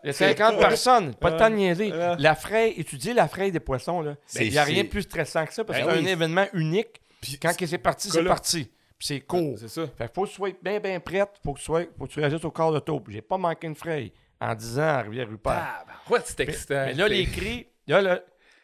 Il 0.03 0.07
y 0.07 0.11
a 0.11 0.13
50 0.13 0.59
personnes, 0.59 1.15
pas 1.15 1.31
le 1.31 1.37
temps 1.37 1.51
de 1.51 1.57
niaiser. 1.57 1.93
Ouais. 1.93 2.17
La 2.19 2.35
fraie, 2.35 2.71
étudier 2.79 3.13
la 3.15 3.29
fraie 3.29 3.51
des 3.51 3.61
poissons, 3.61 4.01
là. 4.01 4.17
C'est- 4.27 4.47
Il 4.47 4.53
n'y 4.53 4.59
a 4.59 4.65
rien 4.65 4.77
c'est- 4.79 4.83
de 4.85 4.89
plus 4.89 5.03
stressant 5.03 5.45
que 5.47 5.53
ça 5.53 5.65
parce 5.65 5.79
que 5.79 5.85
Ben 5.85 5.93
c'est 5.93 5.99
oui. 6.01 6.07
un 6.09 6.13
événement 6.13 6.47
unique. 6.55 7.01
Puis 7.21 7.39
quand 7.39 7.55
que 7.57 7.67
c'est 7.67 7.79
parti, 7.79 8.09
c'est 8.09 8.25
parti. 8.25 8.65
Puis 8.99 9.07
c'est 9.07 9.21
court. 9.21 9.57
C'est 9.59 9.69
ça. 9.69 9.87
Fait 9.97 10.09
que 10.09 10.15
faut 10.15 10.25
que 10.25 10.29
tu 10.29 10.35
sois 10.35 10.51
bien, 10.63 10.81
bien 10.81 11.01
prête. 11.01 11.31
Faut 11.45 11.53
que 11.55 11.59
tu, 11.59 11.65
sois, 11.65 11.83
faut 11.99 12.07
que 12.07 12.13
tu 12.13 12.21
réagisses 12.21 12.45
au 12.45 12.51
quart 12.51 12.73
de 12.73 12.79
taupe. 12.81 13.09
J'ai 13.11 13.23
pas 13.23 13.37
manqué 13.39 13.67
une 13.67 13.75
fraie 13.75 14.13
en 14.41 14.55
10 14.55 14.79
ans 14.79 14.83
à 14.83 15.03
Rivière-Rupert. 15.03 15.53
Ah, 15.55 15.85
ben, 15.87 16.15
ouais, 16.15 16.21
c'est 16.25 16.41
excitant. 16.41 16.85
mais 16.87 16.95
là, 16.95 17.05
C'est- 17.09 17.15
les 17.15 17.27
cris, 17.27 17.67
là, 17.87 18.01
là, 18.03 18.21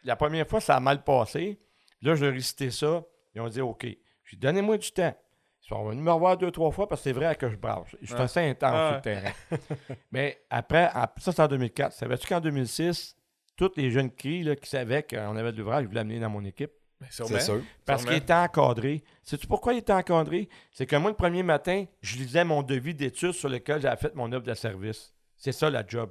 la 0.07 0.17
première 0.17 0.47
fois, 0.49 0.61
ça 0.61 0.77
a 0.77 0.81
mal 0.81 1.03
passé. 1.05 1.59
Là, 2.03 2.15
je 2.15 2.25
leur 2.25 2.35
ai 2.35 2.41
cité 2.41 2.71
ça. 2.71 3.03
Ils 3.35 3.41
ont 3.41 3.49
dit 3.49 3.61
OK. 3.61 3.87
J'ai 4.25 4.37
donnez-moi 4.37 4.79
du 4.79 4.91
temps. 4.93 5.15
Ils 5.63 5.69
sont 5.69 5.85
venus 5.89 6.03
me 6.05 6.13
revoir 6.13 6.37
deux, 6.37 6.51
trois 6.51 6.71
fois 6.71 6.89
parce 6.89 7.01
que 7.01 7.05
c'est 7.11 7.13
vrai 7.13 7.35
que 7.35 7.51
je 7.51 7.57
brasse. 7.57 7.89
Je 8.01 8.07
suis 8.07 8.15
Ouais. 8.15 8.21
assez 8.21 8.41
intense 8.41 8.73
Ouais. 8.73 8.87
sur 8.89 8.97
le 8.97 9.03
terrain. 9.03 9.33
Mais 10.13 10.41
après, 10.51 10.89
ap- 10.95 11.19
ça, 11.21 11.33
c'est 11.33 11.43
en 11.43 11.49
2004. 11.49 11.93
Savais-tu 11.93 12.27
qu'en 12.29 12.41
2006, 12.41 13.17
tous 13.57 13.73
les 13.77 13.91
jeunes 13.91 14.11
cris 14.11 14.43
là, 14.45 14.55
qui 14.57 14.69
savaient 14.69 15.03
qu'on 15.03 15.37
avait 15.37 15.53
de 15.53 15.59
l'ouvrage, 15.59 15.85
je 15.85 15.89
voulais 15.89 16.01
l'amener 16.01 16.21
dans 16.21 16.31
mon 16.31 16.45
équipe? 16.45 16.71
C'est 17.11 17.41
sûr. 17.41 17.61
Parce 17.85 18.05
qu'il 18.05 18.15
était 18.15 18.33
encadré. 18.33 19.03
Sais-tu 19.23 19.47
pourquoi 19.47 19.75
il 19.75 19.79
était 19.79 19.93
encadré? 19.93 20.49
C'est 20.73 20.87
que 20.87 20.97
moi, 20.97 21.11
le 21.11 21.17
premier 21.17 21.43
matin, 21.43 21.85
je 22.01 22.17
lisais 22.17 22.45
mon 22.45 22.63
devis 22.63 22.95
d'études 22.95 23.33
sur 23.33 23.49
lequel 23.51 23.83
j'avais 23.83 23.97
fait 23.97 24.15
mon 24.15 24.33
offre 24.33 24.47
de 24.47 24.55
service. 24.55 25.13
C'est 25.37 25.53
ça, 25.53 25.69
la 25.69 25.85
job. 25.87 26.11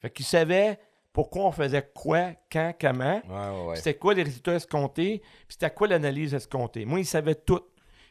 Fait 0.00 0.10
qu'il 0.10 0.26
savait 0.26 0.78
pourquoi 1.16 1.44
on 1.46 1.50
faisait 1.50 1.88
quoi, 1.94 2.32
quand, 2.52 2.74
comment. 2.78 3.22
Ouais, 3.26 3.48
ouais, 3.60 3.66
ouais. 3.68 3.76
C'était 3.76 3.94
quoi 3.94 4.12
les 4.12 4.22
résultats 4.22 4.52
escomptés, 4.52 5.20
puis 5.20 5.46
c'était 5.58 5.70
quoi 5.70 5.88
l'analyse 5.88 6.34
escomptée. 6.34 6.84
Moi, 6.84 7.00
il 7.00 7.06
savait 7.06 7.34
tout. 7.36 7.62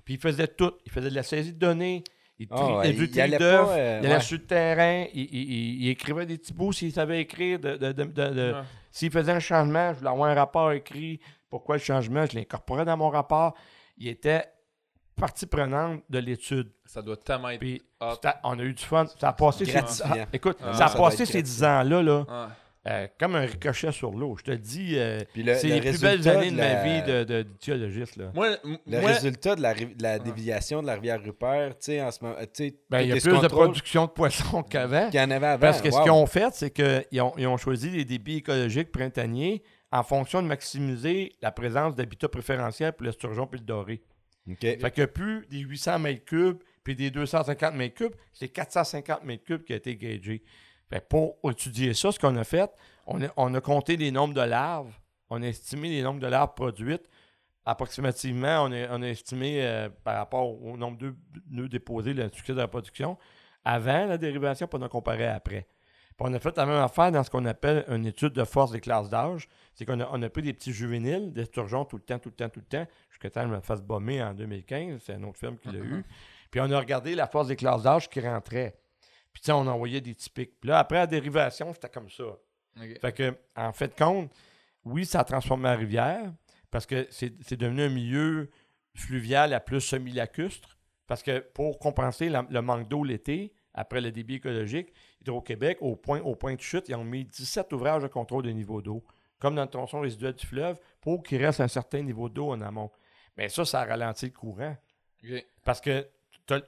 Puis 0.04 0.16
il 0.16 0.20
faisait 0.20 0.48
tout. 0.48 0.72
Il 0.88 0.92
faisait 0.92 1.12
de 1.12 1.16
la 1.16 1.22
saisie 1.22 1.54
de 1.54 1.60
données, 1.60 2.04
il, 2.40 2.48
tri- 2.48 2.64
ouais, 2.74 2.92
du 2.94 3.04
il 3.04 3.12
tri 3.12 3.22
allait 3.22 3.38
d'œufs, 3.38 3.66
pas, 3.68 3.74
euh, 3.78 4.00
il 4.02 4.06
allait 4.08 4.16
ouais. 4.16 4.22
sur 4.22 4.38
le 4.40 4.46
terrain, 4.46 5.06
il, 5.14 5.22
il- 5.22 5.36
il- 5.36 5.84
il 5.84 5.90
écrivait 5.90 6.26
des 6.26 6.40
petits 6.40 6.52
bouts 6.54 6.74
s'il 6.74 6.92
savait 6.92 7.22
écrire. 7.22 7.60
De, 7.60 7.78
de- 7.78 7.92
de- 7.92 8.04
de- 8.06 8.30
de- 8.34 8.54
Ouais. 8.54 8.62
S'il 8.92 9.12
faisait 9.12 9.32
un 9.34 9.40
changement, 9.40 9.94
je 9.94 10.00
voulais 10.00 10.10
avoir 10.10 10.30
un 10.32 10.34
rapport 10.34 10.72
écrit. 10.72 11.20
Pourquoi 11.50 11.76
le 11.76 11.82
changement? 11.84 12.26
Je 12.26 12.36
l'incorporais 12.36 12.86
dans 12.86 12.98
mon 12.98 13.10
rapport. 13.10 13.54
Il 14.00 14.08
était 14.08 14.46
partie 15.16 15.46
prenante 15.46 16.02
de 16.10 16.18
l'étude. 16.20 16.72
Ça 16.86 17.02
doit 17.04 17.18
tellement 17.18 17.50
être. 17.50 17.60
Puis 17.60 17.82
on 18.44 18.58
a 18.60 18.64
eu 18.64 18.74
du 18.74 18.84
fun. 18.84 19.06
Ça 19.20 19.30
a 19.30 19.34
passé. 19.34 19.66
Écoute, 20.34 20.58
Ah, 20.64 20.74
ça 20.74 20.86
a 20.86 20.88
ça 20.90 20.98
passé 20.98 21.26
ces 21.26 21.44
10 21.44 21.64
ans-là, 21.64 22.02
là, 22.02 22.20
Ouais. 22.20 22.54
Euh, 22.88 23.08
comme 23.20 23.36
un 23.36 23.42
ricochet 23.46 23.92
sur 23.92 24.12
l'eau. 24.12 24.36
Je 24.38 24.44
te 24.44 24.52
le 24.52 24.58
dis, 24.58 24.94
euh, 24.96 25.20
le- 25.36 25.56
c'est 25.56 25.70
le 25.70 25.76
les 25.76 25.82
plus 25.82 26.02
belles 26.02 26.28
années 26.30 26.52
de, 26.52 26.56
de 26.56 26.62
ma 26.62 26.84
vie 26.84 27.02
de, 27.04 27.24
de, 27.24 27.42
d'éthiologiste, 27.42 28.16
là. 28.18 28.32
Moi, 28.36 28.50
m- 28.64 28.78
Le 28.86 29.02
moi- 29.02 29.12
résultat 29.12 29.56
de 29.56 29.62
la, 29.62 29.74
ri- 29.74 29.96
de 29.96 30.04
la 30.04 30.20
déviation 30.20 30.82
de 30.82 30.88
la 30.88 30.94
rivière 30.96 31.20
Rupert, 31.24 31.72
tu 31.80 31.86
sais, 31.86 32.02
en 32.02 32.12
ce 32.12 32.24
moment, 32.24 32.36
tu 32.42 32.48
sais, 32.54 32.76
Ben, 32.90 33.02
il 33.02 33.10
y 33.10 33.12
a 33.12 33.16
plus 33.16 33.40
de 33.42 33.48
production 33.48 34.06
de 34.06 34.12
poissons 34.12 34.62
qu'avant. 34.70 35.10
qu'il 35.10 35.20
y 35.20 35.24
en 35.24 35.32
avait 35.32 35.48
avant. 35.48 35.60
Parce 35.62 35.82
que 35.82 35.90
ce 35.90 36.00
qu'ils 36.02 36.12
ont 36.12 36.26
fait, 36.28 36.54
c'est 36.54 36.70
qu'ils 36.72 37.22
ont, 37.22 37.34
ils 37.38 37.48
ont 37.48 37.58
choisi 37.58 37.90
les 37.90 38.06
débits 38.06 38.38
écologiques 38.38 38.92
printaniers 38.92 39.64
en 39.92 40.04
fonction 40.04 40.42
de 40.44 40.48
maximiser 40.48 41.32
la 41.42 41.52
présence 41.52 41.96
d'habitats 41.96 42.28
préférentiels 42.30 42.94
pour 42.94 43.06
l'esturgeon 43.06 43.48
et 43.54 43.56
le 43.58 43.62
doré. 43.64 44.02
OK. 44.48 44.60
Fait 44.62 44.92
que 44.94 45.06
plus 45.06 45.48
des 45.50 45.60
800 45.60 46.00
mètres 46.00 46.26
cubes 46.26 46.58
puis 46.84 46.96
des 46.96 47.10
250 47.10 47.74
mètres 47.74 47.96
cubes, 47.96 48.14
c'est 48.32 48.48
450 48.50 49.24
mètres 49.24 49.44
cubes 49.44 49.64
qui 49.64 49.74
a 49.74 49.78
été 49.78 49.96
gagé. 49.96 50.44
Fait 50.90 51.00
que 51.00 51.08
pour 51.08 51.38
étudier 51.50 51.94
ça, 51.94 52.12
ce 52.12 52.20
qu'on 52.20 52.36
a 52.36 52.44
fait, 52.44 52.72
on 53.08 53.22
a, 53.24 53.28
on 53.38 53.54
a 53.54 53.62
compté 53.62 53.98
les 53.98 54.12
nombres 54.12 54.34
de 54.34 54.42
larves, 54.42 54.94
on 55.30 55.42
a 55.42 55.48
estimé 55.48 55.90
les 55.90 56.02
nombres 56.02 56.20
de 56.20 56.28
larves 56.28 56.54
produites. 56.56 57.10
Approximativement, 57.66 58.66
on 58.66 58.72
a, 58.72 58.88
on 58.92 59.02
a 59.02 59.08
estimé 59.08 59.66
euh, 59.66 59.90
par 60.04 60.18
rapport 60.18 60.62
au 60.64 60.78
nombre 60.78 60.98
de 61.00 61.16
nœuds 61.50 61.68
déposés 61.68 62.14
le 62.14 62.30
succès 62.32 62.54
de 62.54 62.60
la 62.60 62.68
production 62.68 63.18
avant 63.64 64.06
la 64.06 64.20
dérivation, 64.20 64.68
puis 64.68 64.78
on 64.80 64.86
a 64.86 64.90
comparé 64.90 65.26
après. 65.26 65.66
Puis 66.18 66.28
on 66.30 66.34
a 66.34 66.40
fait 66.40 66.56
la 66.56 66.66
même 66.66 66.82
affaire 66.82 67.12
dans 67.12 67.24
ce 67.24 67.30
qu'on 67.30 67.44
appelle 67.46 67.84
une 67.90 68.06
étude 68.06 68.32
de 68.32 68.46
force 68.46 68.72
des 68.72 68.80
classes 68.80 69.10
d'âge. 69.10 69.50
C'est 69.74 69.86
qu'on 69.86 70.00
a, 70.00 70.08
on 70.12 70.22
a 70.22 70.30
pris 70.30 70.44
des 70.44 70.54
petits 70.54 70.72
juvéniles 70.72 71.34
d'esturgeons 71.34 71.84
tout 71.84 71.98
le 71.98 72.04
temps, 72.04 72.20
tout 72.20 72.30
le 72.30 72.36
temps, 72.36 72.48
tout 72.48 72.62
le 72.62 72.66
temps, 72.66 72.88
jusqu'à 73.10 73.30
temps 73.30 73.42
je 73.42 73.54
me 73.54 73.60
fasse 73.60 73.82
bomber 73.82 74.24
en 74.24 74.34
2015. 74.34 75.02
C'est 75.04 75.14
un 75.14 75.24
autre 75.24 75.40
film 75.40 75.58
qui 75.58 75.70
l'a 75.70 75.80
eu. 75.80 76.06
Puis 76.52 76.62
on 76.62 76.72
a 76.72 76.80
regardé 76.80 77.16
la 77.16 77.28
force 77.28 77.48
des 77.48 77.58
classes 77.58 77.84
d'âge 77.84 78.10
qui 78.10 78.22
rentrait. 78.22 78.78
Puis 79.36 79.42
tu 79.42 79.48
sais, 79.48 79.52
on 79.52 79.68
envoyait 79.68 80.00
des 80.02 80.16
typiques. 80.16 80.60
Puis 80.62 80.70
là, 80.70 80.80
après 80.80 80.96
la 80.96 81.08
dérivation, 81.08 81.74
c'était 81.74 81.90
comme 81.90 82.10
ça. 82.10 82.24
Fait 83.02 83.12
que, 83.14 83.38
en 83.56 83.72
fait 83.74 83.94
compte, 83.98 84.32
oui, 84.86 85.06
ça 85.06 85.20
a 85.20 85.24
transformé 85.26 85.66
la 85.66 85.76
rivière 85.76 86.34
parce 86.72 86.86
que 86.86 87.06
c'est 87.12 87.56
devenu 87.58 87.82
un 87.84 87.90
milieu 87.90 88.50
fluvial 88.96 89.54
à 89.54 89.60
plus 89.60 89.82
semi-lacustre. 89.82 90.78
Parce 91.06 91.22
que 91.22 91.40
pour 91.40 91.78
compenser 91.80 92.30
la- 92.30 92.48
le 92.50 92.62
manque 92.62 92.88
d'eau 92.88 93.04
l'été, 93.04 93.54
après 93.74 94.00
le 94.02 94.12
débit 94.12 94.36
écologique, 94.36 94.94
Hydro-Québec, 95.22 95.80
au 95.82 95.96
point, 95.98 96.22
au 96.22 96.36
point 96.36 96.56
de 96.56 96.62
chute, 96.62 96.88
ils 96.88 96.96
ont 96.96 97.04
mis 97.04 97.26
17 97.26 97.72
ouvrages 97.74 98.04
de 98.04 98.08
contrôle 98.08 98.44
de 98.44 98.50
niveau 98.52 98.82
d'eau, 98.82 99.04
comme 99.38 99.56
dans 99.56 99.64
le 99.64 99.70
tronçon 99.70 100.00
résiduel 100.00 100.34
du 100.34 100.46
fleuve, 100.48 100.80
pour 101.02 101.22
qu'il 101.24 101.44
reste 101.46 101.60
un 101.60 101.68
certain 101.68 102.02
niveau 102.02 102.30
d'eau 102.30 102.52
en 102.52 102.62
amont. 102.62 102.90
Mais 103.38 103.50
ça, 103.50 103.66
ça 103.66 103.82
a 103.82 103.86
ralenti 103.86 104.28
le 104.28 104.32
courant. 104.32 104.78
Parce 105.66 105.82
que 105.82 106.08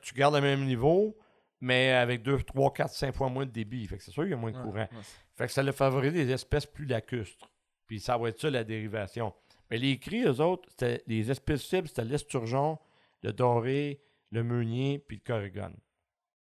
tu 0.02 0.14
gardes 0.14 0.36
le 0.36 0.42
même 0.42 0.66
niveau, 0.66 1.18
mais 1.60 1.92
avec 1.92 2.22
2, 2.24 2.44
3, 2.44 2.74
4, 2.74 2.94
5 2.94 3.16
fois 3.16 3.30
moins 3.30 3.46
de 3.46 3.52
débit. 3.52 3.86
Fait 3.88 3.98
que 3.98 4.04
c'est 4.04 4.12
sûr 4.12 4.24
qu'il 4.24 4.32
y 4.32 4.36
a 4.36 4.38
moins 4.38 4.52
de 4.52 4.62
courant. 4.62 4.80
ouais. 4.80 4.90
Fait 5.36 5.48
que 5.48 5.52
ça 5.52 5.64
le 5.64 5.72
favorise 5.72 6.14
des 6.14 6.32
espèces 6.32 6.66
plus 6.66 6.86
lacustres. 6.86 7.50
Puis 7.88 8.00
ça 8.00 8.18
va 8.18 8.30
être 8.30 8.40
ça 8.40 8.50
la 8.50 8.64
dérivation. 8.64 9.34
Mais 9.70 9.78
les 9.78 9.98
cris, 9.98 10.24
eux 10.24 10.42
autres, 10.42 10.68
c'était 10.70 11.04
les 11.08 11.30
espèces 11.32 11.64
cibles, 11.64 11.88
c'était 11.88 12.06
l'esturgeon, 12.06 12.78
le 13.24 13.34
doré, 13.34 14.02
le 14.32 14.44
meunier, 14.44 15.00
puis 15.00 15.18
le 15.18 15.24
corrigone. 15.24 15.76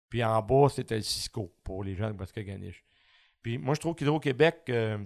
Puis 0.09 0.25
en 0.25 0.43
bas, 0.43 0.69
c'était 0.69 0.97
le 0.97 1.03
cisco 1.03 1.55
pour 1.63 1.85
les 1.85 1.95
gens 1.95 2.09
de 2.09 2.17
Basque-Ganiche. 2.17 2.85
Puis 3.43 3.59
moi, 3.59 3.75
je 3.75 3.81
trouve 3.81 3.95
qu'Hydro-Québec, 3.95 4.63
euh, 4.69 4.99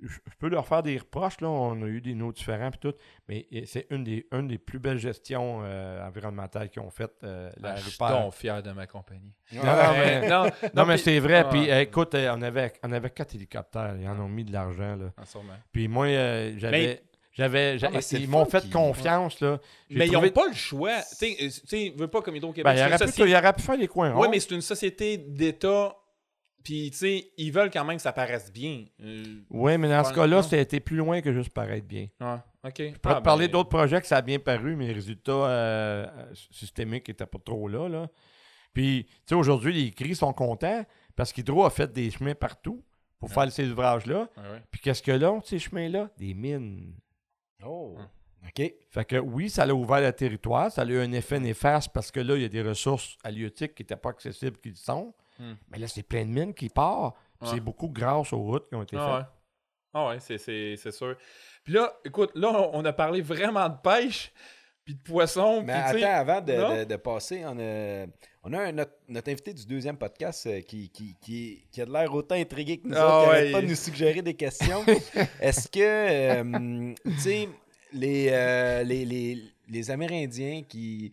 je 0.00 0.18
peux 0.38 0.48
leur 0.48 0.66
faire 0.66 0.82
des 0.82 0.96
reproches. 0.98 1.40
Là. 1.40 1.48
On 1.48 1.82
a 1.82 1.86
eu 1.86 2.00
des 2.00 2.14
noms 2.14 2.30
différents 2.30 2.70
puis 2.70 2.78
tout, 2.80 2.94
mais 3.28 3.46
euh, 3.52 3.62
c'est 3.66 3.86
une 3.90 4.04
des, 4.04 4.26
une 4.32 4.46
des 4.48 4.58
plus 4.58 4.78
belles 4.78 4.98
gestions 4.98 5.60
euh, 5.64 6.06
environnementales 6.06 6.70
qu'ils 6.70 6.82
ont 6.82 6.90
faites. 6.90 7.22
euh, 7.24 7.50
la 7.60 7.70
Ah, 7.72 7.76
je 7.76 7.88
suis 7.90 7.98
donc 7.98 8.32
fier 8.34 8.62
de 8.62 8.70
ma 8.72 8.86
compagnie. 8.86 9.32
Non, 9.52 9.62
non, 9.64 9.72
mais- 9.98 10.28
non, 10.28 10.50
Non, 10.74 10.86
mais 10.86 10.98
c'est 10.98 11.18
vrai. 11.18 11.42
Ah, 11.44 11.48
Puis 11.50 11.70
euh, 11.70 11.80
écoute, 11.82 12.14
euh, 12.14 12.34
on, 12.36 12.42
avait, 12.42 12.72
on 12.82 12.92
avait 12.92 13.10
quatre 13.10 13.34
hélicoptères. 13.34 13.96
Ils 14.00 14.08
en 14.08 14.18
ont 14.20 14.28
mis 14.28 14.44
de 14.44 14.52
l'argent. 14.52 14.96
là. 14.96 15.12
ah. 15.16 15.22
Puis 15.72 15.88
moi, 15.88 16.06
euh, 16.06 16.54
j'avais. 16.56 16.78
Mais- 16.86 17.02
J'avais, 17.30 17.78
c'est 18.00 18.20
ils 18.20 18.28
m'ont 18.28 18.44
fait 18.46 18.68
confiance, 18.68 19.40
là. 19.40 19.60
Mais 19.90 20.08
ils 20.08 20.12
n'ont 20.12 20.28
pas 20.30 20.48
le 20.48 20.54
choix. 20.54 20.96
Tu 21.02 21.14
sais, 21.14 21.36
euh, 21.40 21.48
tu 21.48 21.66
sais, 21.68 21.94
veux 21.96 22.08
pas 22.08 22.20
comme 22.20 22.34
Hydro-Québec. 22.34 22.64
Ben, 22.64 22.88
il, 22.90 22.98
société- 22.98 23.30
il 23.30 23.36
aurait 23.36 23.52
pu 23.52 23.62
faire 23.62 23.76
les 23.76 23.86
coins. 23.86 24.12
Oui, 24.16 24.26
mais 24.28 24.40
c'est 24.40 24.50
une 24.56 24.60
société 24.60 25.16
d'État. 25.18 25.94
Puis, 26.68 26.90
tu 26.90 26.98
sais, 26.98 27.30
ils 27.38 27.50
veulent 27.50 27.70
quand 27.70 27.82
même 27.86 27.96
que 27.96 28.02
ça 28.02 28.12
paraisse 28.12 28.52
bien. 28.52 28.84
Euh, 29.02 29.24
Oui, 29.48 29.78
mais 29.78 29.88
dans 29.88 30.04
ce 30.04 30.12
cas-là, 30.12 30.36
non? 30.36 30.42
ça 30.42 30.56
a 30.56 30.58
été 30.58 30.80
plus 30.80 30.96
loin 30.96 31.22
que 31.22 31.32
juste 31.32 31.48
paraître 31.48 31.86
bien. 31.86 32.08
ouais, 32.20 32.36
OK. 32.62 32.74
Je 32.78 32.98
pourrais 32.98 33.14
Ah, 33.14 33.20
te 33.20 33.24
parler 33.24 33.46
ben, 33.46 33.52
d'autres 33.52 33.70
projets 33.70 34.02
que 34.02 34.06
ça 34.06 34.18
a 34.18 34.20
bien 34.20 34.38
paru, 34.38 34.76
mais 34.76 34.88
les 34.88 34.92
résultats 34.92 35.32
euh, 35.32 36.06
euh, 36.06 36.34
systémiques 36.50 37.08
n'étaient 37.08 37.24
pas 37.24 37.38
trop 37.38 37.68
là, 37.68 37.88
là. 37.88 38.08
Puis, 38.74 39.06
tu 39.08 39.14
sais, 39.28 39.34
aujourd'hui, 39.34 39.72
les 39.72 39.90
CRI 39.92 40.14
sont 40.14 40.34
contents 40.34 40.84
parce 41.16 41.32
qu'Hydro 41.32 41.64
a 41.64 41.70
fait 41.70 41.90
des 41.90 42.10
chemins 42.10 42.34
partout 42.34 42.84
pour 43.18 43.30
faire 43.32 43.50
ces 43.50 43.66
ouvrages-là. 43.70 44.28
ouais, 44.36 44.42
ouais. 44.42 44.62
Puis 44.70 44.82
qu'est-ce 44.82 45.02
que 45.02 45.12
là, 45.12 45.40
ces 45.44 45.58
chemins-là? 45.58 46.10
Des 46.18 46.34
mines. 46.34 46.92
Oh. 47.64 47.96
OK. 48.46 48.72
Fait 48.90 49.04
que 49.06 49.16
oui, 49.16 49.48
ça 49.48 49.62
a 49.64 49.68
ouvert 49.72 50.00
le 50.02 50.12
territoire, 50.12 50.70
ça 50.70 50.82
a 50.82 50.84
eu 50.84 50.98
un 51.00 51.12
effet 51.12 51.40
néfaste 51.40 51.90
parce 51.94 52.10
que 52.12 52.20
là, 52.20 52.36
il 52.36 52.42
y 52.42 52.44
a 52.44 52.48
des 52.48 52.62
ressources 52.62 53.16
halieutiques 53.24 53.74
qui 53.74 53.82
n'étaient 53.82 53.96
pas 53.96 54.10
accessibles 54.10 54.58
qu'ils 54.58 54.76
sont. 54.76 55.14
Hmm. 55.38 55.54
Mais 55.70 55.78
là, 55.78 55.86
c'est 55.88 56.02
plein 56.02 56.24
de 56.24 56.30
mines 56.30 56.54
qui 56.54 56.68
partent. 56.68 57.16
Puis 57.40 57.48
Ouais. 57.48 57.54
C'est 57.54 57.60
beaucoup 57.60 57.88
grâce 57.88 58.32
aux 58.32 58.38
routes 58.42 58.68
qui 58.68 58.74
ont 58.74 58.82
été 58.82 58.96
Ah 58.98 59.12
ouais. 59.14 59.18
faites. 59.20 59.26
Ah 59.94 60.08
ouais, 60.08 60.18
c'est, 60.20 60.90
sûr. 60.92 61.16
Puis 61.64 61.72
là, 61.72 61.92
écoute, 62.04 62.30
là, 62.34 62.70
on 62.72 62.84
a 62.84 62.92
parlé 62.92 63.20
vraiment 63.22 63.68
de 63.68 63.76
pêche, 63.82 64.32
puis 64.84 64.94
de 64.94 65.00
poisson. 65.02 65.62
Mais 65.62 65.72
attends, 65.72 66.12
avant 66.12 66.40
de, 66.40 66.52
de- 66.80 66.84
de 66.84 66.96
passer, 66.96 67.42
on 67.46 67.58
a, 67.58 68.06
on 68.42 68.52
a 68.52 68.60
un- 68.64 68.72
notre, 68.72 68.92
notre 69.08 69.30
invité 69.30 69.54
du 69.54 69.64
deuxième 69.66 69.96
podcast 69.96 70.46
euh, 70.46 70.60
qui, 70.62 70.90
qui, 70.90 71.14
qui, 71.20 71.64
qui 71.70 71.80
a 71.80 71.86
de 71.86 71.92
l'air 71.92 72.12
autant 72.12 72.34
intrigué 72.34 72.78
que 72.80 72.88
nous 72.88 72.94
Ah 72.96 73.20
autres, 73.22 73.34
qui 73.36 73.42
ouais, 73.44 73.52
pas 73.52 73.60
de 73.62 73.66
nous 73.66 73.74
suggérer 73.76 74.20
des 74.22 74.34
questions. 74.34 74.84
Est-ce 75.40 75.68
que, 75.68 75.78
euh, 75.80 76.94
tu 77.04 77.20
sais, 77.20 77.48
les, 77.92 78.28
euh, 78.30 78.82
les, 78.82 79.04
les, 79.04 79.42
les 79.68 79.90
Amérindiens 79.90 80.62
qui, 80.68 81.12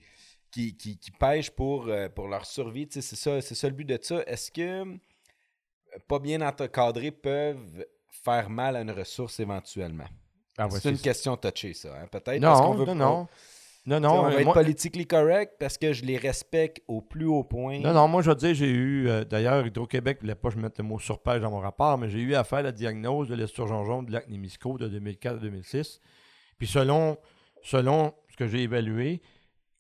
qui, 0.55 0.77
qui, 0.77 0.97
qui 0.97 1.11
pêchent 1.11 1.51
pour, 1.51 1.87
euh, 1.89 2.07
pour 2.07 2.29
leur 2.29 2.45
survie, 2.45 2.87
c'est 2.89 3.01
ça, 3.01 3.67
le 3.67 3.73
but 3.73 3.83
de 3.83 3.99
ça. 4.01 4.23
Est-ce 4.25 4.49
que, 4.51 4.61
euh, 4.61 4.95
pas 6.07 6.17
bien 6.19 6.39
encadrés, 6.41 7.11
peuvent 7.11 7.85
faire 8.23 8.49
mal 8.49 8.77
à 8.77 8.81
une 8.81 8.91
ressource 8.91 9.37
éventuellement? 9.41 10.05
Ah 10.57 10.67
ouais, 10.69 10.79
c'est 10.79 10.89
une 10.91 10.97
question 10.97 11.35
touchée, 11.35 11.73
ça, 11.73 11.89
hein, 12.01 12.07
peut-être? 12.09 12.41
parce 12.41 12.61
qu'on 12.61 12.73
Non, 12.73 12.79
veut- 12.79 12.85
non, 12.85 12.95
non. 12.95 13.27
Non, 13.87 13.99
non, 13.99 14.09
on 14.13 14.21
va 14.23 14.29
euh, 14.29 14.37
être 14.39 14.45
moi- 14.45 14.53
politically 14.53 15.05
correct 15.05 15.55
parce 15.59 15.77
que 15.77 15.91
je 15.93 16.05
les 16.05 16.17
respecte 16.17 16.81
au 16.87 17.01
plus 17.01 17.25
haut 17.25 17.43
point. 17.43 17.79
Non, 17.81 17.93
non, 17.93 18.07
moi 18.07 18.21
je 18.23 18.29
veux 18.29 18.35
dire, 18.35 18.55
j'ai 18.55 18.69
eu, 18.71 19.07
euh, 19.09 19.25
d'ailleurs, 19.25 19.63
Hydro-Québec 19.67 20.17
ne 20.17 20.21
voulait 20.21 20.35
pas 20.35 20.47
que 20.49 20.55
je 20.55 20.59
mette 20.59 20.77
le 20.79 20.85
mot 20.85 20.97
surpêche 20.99 21.41
dans 21.41 21.51
mon 21.51 21.59
rapport, 21.59 21.95
mais 21.97 22.09
j'ai 22.09 22.19
eu 22.21 22.33
à 22.33 22.43
faire 22.45 22.63
la 22.63 22.71
diagnose 22.71 23.27
de 23.27 23.35
l'esturgeon 23.35 23.83
jaune 23.85 24.05
du 24.05 24.11
lac 24.13 24.27
Némisco 24.29 24.77
de 24.79 24.87
2004 24.87 25.35
à 25.35 25.39
2006. 25.39 25.99
Puis 26.57 26.65
selon, 26.67 27.17
selon 27.61 28.13
ce 28.31 28.37
que 28.37 28.47
j'ai 28.47 28.63
évalué, 28.63 29.21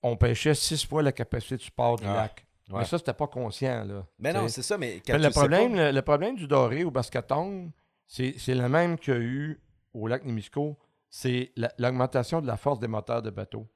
on 0.05 0.15
pêchait 0.17 0.53
six 0.53 0.85
fois 0.85 1.01
la 1.03 1.11
capacité 1.11 1.57
de 1.57 1.61
support 1.61 1.97
du 1.97 2.05
Ah, 2.07 2.13
lac. 2.15 2.45
ouais. 2.69 2.79
Mais 2.79 2.85
ça, 2.85 2.97
c'était 2.97 3.13
pas 3.13 3.27
conscient, 3.27 3.83
là. 3.85 4.05
Mais 4.19 4.31
non, 4.33 4.41
T'sais. 4.41 4.49
c'est 4.55 4.61
ça, 4.63 4.77
mais 4.77 5.01
quand 5.05 5.15
tu 5.17 5.19
le, 5.23 5.29
problème, 5.29 5.71
pas- 5.75 5.85
le, 5.85 5.91
le 5.91 6.01
problème 6.01 6.35
du 6.35 6.47
doré 6.47 6.83
au 6.83 6.91
Bascatong, 6.91 7.71
c'est 8.07 8.35
c'est 8.37 8.55
le 8.55 8.67
même 8.69 8.97
qu'il 8.97 9.13
y 9.13 9.17
a 9.17 9.19
eu 9.19 9.61
au 9.93 10.07
lac 10.07 10.23
Némisco, 10.25 10.77
c'est 11.09 11.51
la- 11.55 11.73
l'augmentation 11.77 12.41
de 12.41 12.47
la 12.47 12.57
force 12.57 12.79
des 12.79 12.87
moteurs 12.87 13.21
de 13.21 13.29
bateau. 13.29 13.67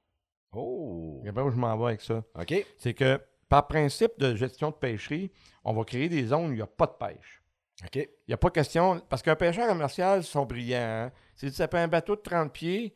Oh, 0.52 1.20
Regarde 1.22 1.48
où 1.48 1.52
je 1.52 1.58
m'en 1.58 1.78
vais 1.78 1.86
avec 1.86 2.02
ça. 2.02 2.24
OK. 2.40 2.66
C'est 2.78 2.94
que, 2.94 3.22
par 3.48 3.68
principe 3.68 4.12
de 4.20 4.36
gestion 4.36 4.70
de 4.72 4.76
pêcherie, 4.76 5.32
on 5.64 5.74
va 5.74 5.84
créer 5.84 6.10
des 6.10 6.26
zones 6.26 6.48
où 6.48 6.52
il 6.52 6.56
n'y 6.56 6.62
a 6.62 6.68
pas 6.68 6.86
de 6.88 6.92
pêche. 7.00 7.42
OK. 7.86 7.96
Il 7.96 8.08
n'y 8.28 8.34
a 8.34 8.38
pas 8.38 8.50
question. 8.50 9.00
Parce 9.10 9.22
qu'un 9.22 9.36
pêcheur 9.36 9.68
commercial, 9.68 10.20
ils 10.22 10.24
sont 10.24 10.46
brillants. 10.46 10.80
hein. 11.08 11.12
Si 11.36 11.52
tu 11.52 11.62
appelles 11.62 11.82
un 11.82 11.88
bateau 11.88 12.16
de 12.16 12.22
30 12.22 12.52
pieds, 12.52 12.96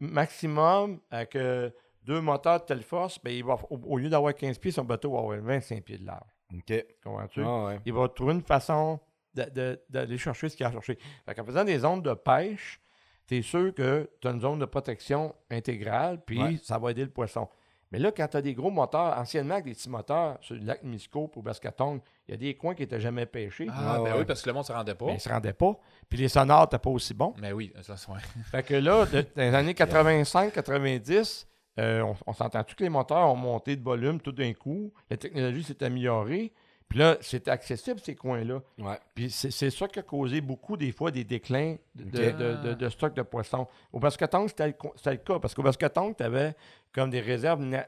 maximum, 0.00 1.00
avec 1.10 1.36
euh, 1.36 1.70
deux 2.08 2.20
moteurs 2.20 2.60
de 2.60 2.64
telle 2.64 2.82
force, 2.82 3.18
ben, 3.22 3.30
il 3.30 3.44
va, 3.44 3.54
au, 3.70 3.78
au 3.84 3.98
lieu 3.98 4.08
d'avoir 4.08 4.34
15 4.34 4.58
pieds, 4.58 4.70
son 4.72 4.84
bateau 4.84 5.12
va 5.12 5.18
avoir 5.18 5.38
25 5.38 5.82
pieds 5.84 5.98
de 5.98 6.06
large. 6.06 6.30
OK. 6.54 6.84
Comprends-tu? 7.04 7.42
Ah 7.44 7.64
ouais. 7.66 7.80
Il 7.84 7.92
va 7.92 8.08
trouver 8.08 8.32
une 8.34 8.42
façon 8.42 8.98
de- 9.34 9.50
de- 9.54 9.80
d'aller 9.90 10.16
chercher 10.18 10.48
ce 10.48 10.56
qu'il 10.56 10.64
a 10.64 10.70
à 10.70 10.72
chercher. 10.72 10.98
Fait 11.26 11.38
en 11.38 11.44
faisant 11.44 11.64
des 11.64 11.78
zones 11.78 12.02
de 12.02 12.14
pêche, 12.14 12.80
tu 13.26 13.36
es 13.36 13.42
sûr 13.42 13.74
que 13.74 14.08
tu 14.20 14.26
as 14.26 14.30
une 14.30 14.40
zone 14.40 14.58
de 14.58 14.64
protection 14.64 15.34
intégrale, 15.50 16.20
puis 16.24 16.42
Ouais. 16.42 16.58
ça 16.62 16.78
va 16.78 16.90
aider 16.92 17.04
le 17.04 17.10
poisson. 17.10 17.46
Mais 17.90 17.98
là, 17.98 18.12
quand 18.12 18.28
tu 18.28 18.36
as 18.36 18.42
des 18.42 18.52
gros 18.52 18.70
moteurs, 18.70 19.16
anciennement 19.18 19.54
avec 19.54 19.64
des 19.66 19.72
petits 19.72 19.88
moteurs 19.88 20.36
sur 20.42 20.54
le 20.54 20.60
lac 20.62 20.82
Misco 20.82 21.30
ou 21.36 21.40
Bascatong, 21.42 22.00
il 22.26 22.32
y 22.32 22.34
a 22.34 22.36
des 22.36 22.54
coins 22.54 22.74
qui 22.74 22.82
n'étaient 22.82 23.00
jamais 23.00 23.24
pêchés. 23.24 23.66
Ah, 23.70 23.74
Ah, 23.94 23.96
ben 23.98 24.12
ouais. 24.12 24.18
oui, 24.18 24.24
parce 24.26 24.42
que 24.42 24.48
le 24.50 24.54
monde 24.54 24.64
se 24.66 24.72
rendait 24.72 24.94
pas. 24.94 25.06
mais 25.06 25.12
ils 25.12 25.14
ne 25.14 25.20
se 25.20 25.28
rendaient 25.30 25.54
pas. 25.54 25.74
Puis 26.06 26.18
les 26.18 26.28
sonores 26.28 26.62
n'étaient 26.62 26.78
pas 26.78 26.90
aussi 26.90 27.14
bons. 27.14 27.34
Mais 27.40 27.52
oui, 27.52 27.72
ça, 27.80 27.96
c'est 27.96 28.10
ouais. 28.10 28.18
Fait 28.50 28.62
que 28.62 28.74
là, 28.74 29.06
de- 29.06 29.22
dans 29.22 29.42
les 29.42 29.54
années 29.54 29.74
85-90, 29.74 31.46
euh, 31.78 32.02
on, 32.02 32.14
on 32.26 32.32
s'entend-tu 32.32 32.74
que 32.74 32.82
les 32.82 32.88
moteurs 32.90 33.28
ont 33.30 33.36
monté 33.36 33.76
de 33.76 33.82
volume 33.82 34.20
tout 34.20 34.32
d'un 34.32 34.52
coup? 34.52 34.92
La 35.10 35.16
technologie 35.16 35.62
s'est 35.62 35.82
améliorée. 35.82 36.52
Puis 36.88 36.98
là, 37.00 37.18
c'était 37.20 37.50
accessible, 37.50 38.00
ces 38.00 38.14
coins-là. 38.16 38.62
Ouais. 38.78 38.98
Puis 39.14 39.30
c'est 39.30 39.50
c'est 39.50 39.68
ça 39.68 39.86
qui 39.88 39.98
a 39.98 40.02
causé 40.02 40.40
beaucoup, 40.40 40.74
des 40.78 40.90
fois, 40.90 41.10
des 41.10 41.22
déclins 41.22 41.76
de, 41.94 42.04
Ok. 42.04 42.36
de, 42.62 42.74
de- 42.74 42.88
stock 42.88 43.14
de 43.14 43.20
poissons. 43.22 43.66
Au 43.92 44.00
Bascatong, 44.00 44.48
c'était 44.48 44.68
le, 44.68 44.74
c'était 44.96 45.18
cas. 45.18 45.38
Parce 45.38 45.54
qu'au 45.54 45.62
Bascatong, 45.62 46.16
tu 46.16 46.22
avais 46.22 46.54
comme 46.92 47.10
des 47.10 47.20
réserves 47.20 47.60
na- 47.62 47.86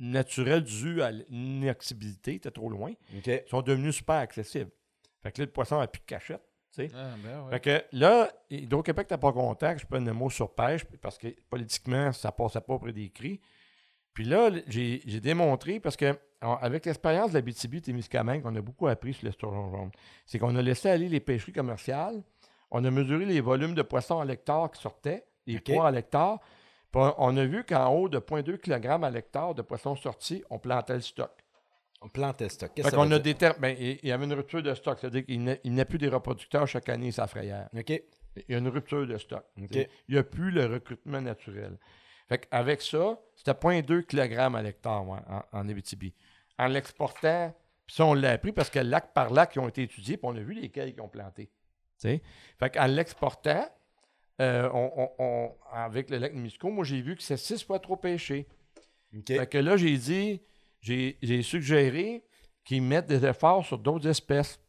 naturel 0.00 0.62
dû 0.64 1.02
à 1.02 1.10
l'inaccessibilité, 1.10 2.34
était 2.36 2.50
trop 2.50 2.70
loin, 2.70 2.92
OK. 3.16 3.26
ils 3.26 3.42
sont 3.48 3.62
devenus 3.62 3.96
super 3.96 4.16
accessibles. 4.16 4.70
Fait 5.22 5.32
que 5.32 5.40
là, 5.42 5.46
le 5.46 5.50
poisson 5.52 5.78
n'a 5.80 5.86
plus 5.86 6.00
de 6.00 6.06
cachette. 6.06 6.40
Ah, 6.94 7.14
ben 7.22 7.44
ouais. 7.44 7.50
Fait 7.50 7.60
que 7.60 7.96
là, 7.96 8.30
Hydro-Québec 8.50 9.10
n'a 9.10 9.18
pas 9.18 9.32
contact, 9.32 9.80
je 9.80 9.86
peux 9.86 9.96
un 9.96 10.12
mot 10.12 10.30
sur 10.30 10.54
pêche, 10.54 10.84
parce 11.00 11.18
que 11.18 11.28
politiquement, 11.50 12.12
ça 12.12 12.32
passait 12.32 12.60
pas 12.60 12.74
auprès 12.74 12.92
des 12.92 13.10
cris. 13.10 13.40
Puis 14.14 14.24
là, 14.24 14.50
j'ai 14.66 15.20
démontré, 15.20 15.80
parce 15.80 15.96
que 15.96 16.18
avec 16.40 16.86
l'expérience 16.86 17.30
de 17.30 17.34
la 17.34 17.40
BTB 17.42 17.80
Témiscamingue, 17.82 18.42
on 18.44 18.54
a 18.54 18.60
beaucoup 18.60 18.86
appris 18.86 19.14
sur 19.14 19.26
l'esturgeon 19.26 19.70
jaune. 19.70 19.90
C'est 20.24 20.38
qu'on 20.38 20.54
a 20.56 20.62
laissé 20.62 20.88
aller 20.88 21.08
les 21.08 21.20
pêcheries 21.20 21.52
commerciales, 21.52 22.22
on 22.70 22.84
a 22.84 22.90
mesuré 22.90 23.24
les 23.24 23.40
volumes 23.40 23.74
de 23.74 23.82
poissons 23.82 24.20
à 24.20 24.24
l'hectare 24.24 24.70
qui 24.70 24.80
sortaient, 24.80 25.24
les 25.46 25.60
poids 25.60 25.88
à 25.88 25.90
l'hectare, 25.90 26.38
puis 26.92 27.02
on 27.18 27.36
a 27.36 27.44
vu 27.44 27.64
qu'en 27.64 27.88
haut 27.94 28.08
de 28.08 28.18
0,2 28.18 28.58
kg 28.58 29.04
à 29.04 29.10
l'hectare 29.10 29.54
de 29.54 29.62
poissons 29.62 29.96
sortis, 29.96 30.42
on 30.50 30.58
plantait 30.58 30.94
le 30.94 31.00
stock. 31.00 31.30
On 32.00 32.08
plantait 32.08 32.44
le 32.44 32.50
stock. 32.50 32.70
Qu'est-ce 32.74 32.88
qu'on 32.94 33.10
a 33.10 33.18
déter- 33.18 33.50
ben, 33.58 33.76
il 33.78 33.98
y 34.04 34.12
avait 34.12 34.24
une 34.24 34.32
rupture 34.32 34.62
de 34.62 34.72
stock, 34.74 34.98
c'est-à-dire 35.00 35.24
qu'il 35.26 35.42
n'y 35.64 35.80
a 35.80 35.84
plus 35.84 35.98
des 35.98 36.08
reproducteurs 36.08 36.66
chaque 36.68 36.88
année, 36.88 37.10
ça 37.10 37.26
frayère. 37.26 37.68
OK. 37.76 37.90
Il 37.90 38.44
y 38.48 38.54
a 38.54 38.58
une 38.58 38.68
rupture 38.68 39.04
de 39.06 39.18
stock. 39.18 39.44
Il 39.56 39.66
n'y 40.08 40.16
a 40.18 40.22
plus 40.22 40.50
le 40.52 40.66
recrutement 40.66 41.20
naturel. 41.20 41.76
Fait 42.28 42.46
avec 42.52 42.82
ça, 42.82 43.18
c'était 43.34 43.52
0,2 43.54 44.02
kg 44.02 44.54
à 44.56 44.62
l'hectare 44.62 45.02
en, 45.02 45.42
en 45.50 45.68
Abitibi. 45.68 46.14
En 46.58 46.66
l'exportant, 46.68 47.54
puis 47.86 47.96
ça, 47.96 48.04
on 48.04 48.14
l'a 48.14 48.32
appris 48.32 48.52
parce 48.52 48.70
que 48.70 48.78
lac 48.78 49.12
par 49.12 49.30
lac, 49.32 49.56
ils 49.56 49.60
ont 49.60 49.68
été 49.68 49.82
étudiés, 49.82 50.16
puis 50.18 50.26
on 50.28 50.36
a 50.36 50.40
vu 50.40 50.54
lesquels 50.54 50.92
ils 50.96 51.00
ont 51.00 51.08
planté. 51.08 51.50
T'sais. 51.96 52.22
Fait 52.60 52.70
qu'en 52.70 52.86
l'exportant, 52.86 53.66
euh, 54.40 54.70
on- 54.72 54.92
on- 54.96 55.10
on- 55.24 55.54
avec 55.72 56.10
le 56.10 56.18
lac 56.18 56.32
Nimisco, 56.32 56.70
moi, 56.70 56.84
j'ai 56.84 57.00
vu 57.00 57.16
que 57.16 57.22
c'est 57.24 57.36
six 57.36 57.64
fois 57.64 57.80
trop 57.80 57.96
pêché. 57.96 58.46
OK. 59.16 59.26
Fait 59.26 59.46
que 59.48 59.58
là, 59.58 59.76
j'ai 59.76 59.96
dit, 59.96 60.40
j'ai 60.80 61.42
suggéré 61.42 62.24
qu'ils 62.64 62.82
mettent 62.82 63.06
des 63.06 63.24
efforts 63.24 63.64
sur 63.64 63.78
d'autres 63.78 64.06
espèces. 64.08 64.60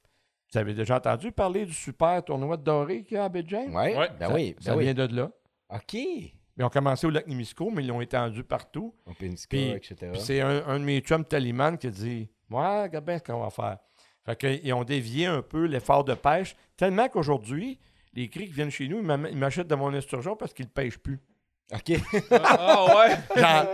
Vous 0.51 0.57
avez 0.57 0.73
déjà 0.73 0.97
entendu 0.97 1.31
parler 1.31 1.65
du 1.65 1.73
super 1.73 2.23
tournoi 2.23 2.57
de 2.57 2.63
doré 2.63 3.03
qu'il 3.03 3.15
y 3.15 3.17
a 3.17 3.23
à 3.23 3.25
Abidjan? 3.25 3.67
Ouais. 3.71 3.95
Ouais. 3.95 4.09
Ben 4.19 4.27
Ça- 4.29 4.33
oui. 4.33 4.55
Ça 4.59 4.71
Ben 4.71 4.77
oui. 4.77 4.83
vient 4.85 4.93
de 5.05 5.15
là. 5.15 5.31
OK. 5.69 5.93
Ils 5.93 6.63
ont 6.65 6.69
commencé 6.69 7.05
au 7.07 7.09
lac 7.11 7.27
Nimisco, 7.27 7.69
mais 7.69 7.83
ils 7.83 7.87
l'ont 7.87 8.01
étendu 8.01 8.43
partout. 8.43 8.93
Une 9.21 9.35
Puis- 9.47 9.69
etc. 9.69 9.95
Puis 10.11 10.21
c'est 10.21 10.41
un, 10.41 10.65
un 10.67 10.79
de 10.79 10.83
mes 10.83 10.99
chums 11.01 11.23
Taliman 11.23 11.77
qui 11.77 11.87
a 11.87 11.91
dit 11.91 12.29
Ouais, 12.49 12.83
regarde 12.83 13.05
bien 13.05 13.17
ce 13.19 13.23
qu'on 13.23 13.39
va 13.39 13.49
faire. 13.51 13.77
Fait 14.25 14.35
qu'ils 14.35 14.73
ont 14.73 14.83
dévié 14.83 15.27
un 15.27 15.41
peu 15.41 15.65
l'effort 15.65 16.03
de 16.03 16.15
pêche, 16.15 16.55
tellement 16.75 17.07
qu'aujourd'hui, 17.07 17.79
les 18.13 18.27
cris 18.27 18.47
qui 18.47 18.53
viennent 18.53 18.71
chez 18.71 18.87
nous, 18.87 18.97
ils 18.99 19.37
m'achètent 19.37 19.67
de 19.67 19.75
mon 19.75 19.93
esturgeon 19.93 20.35
parce 20.35 20.53
qu'ils 20.53 20.65
ne 20.65 20.71
pêchent 20.71 20.97
plus. 20.97 21.19
OK. 21.73 21.99
Ah 22.31 22.85
ouais! 22.95 23.41
Genre, 23.41 23.65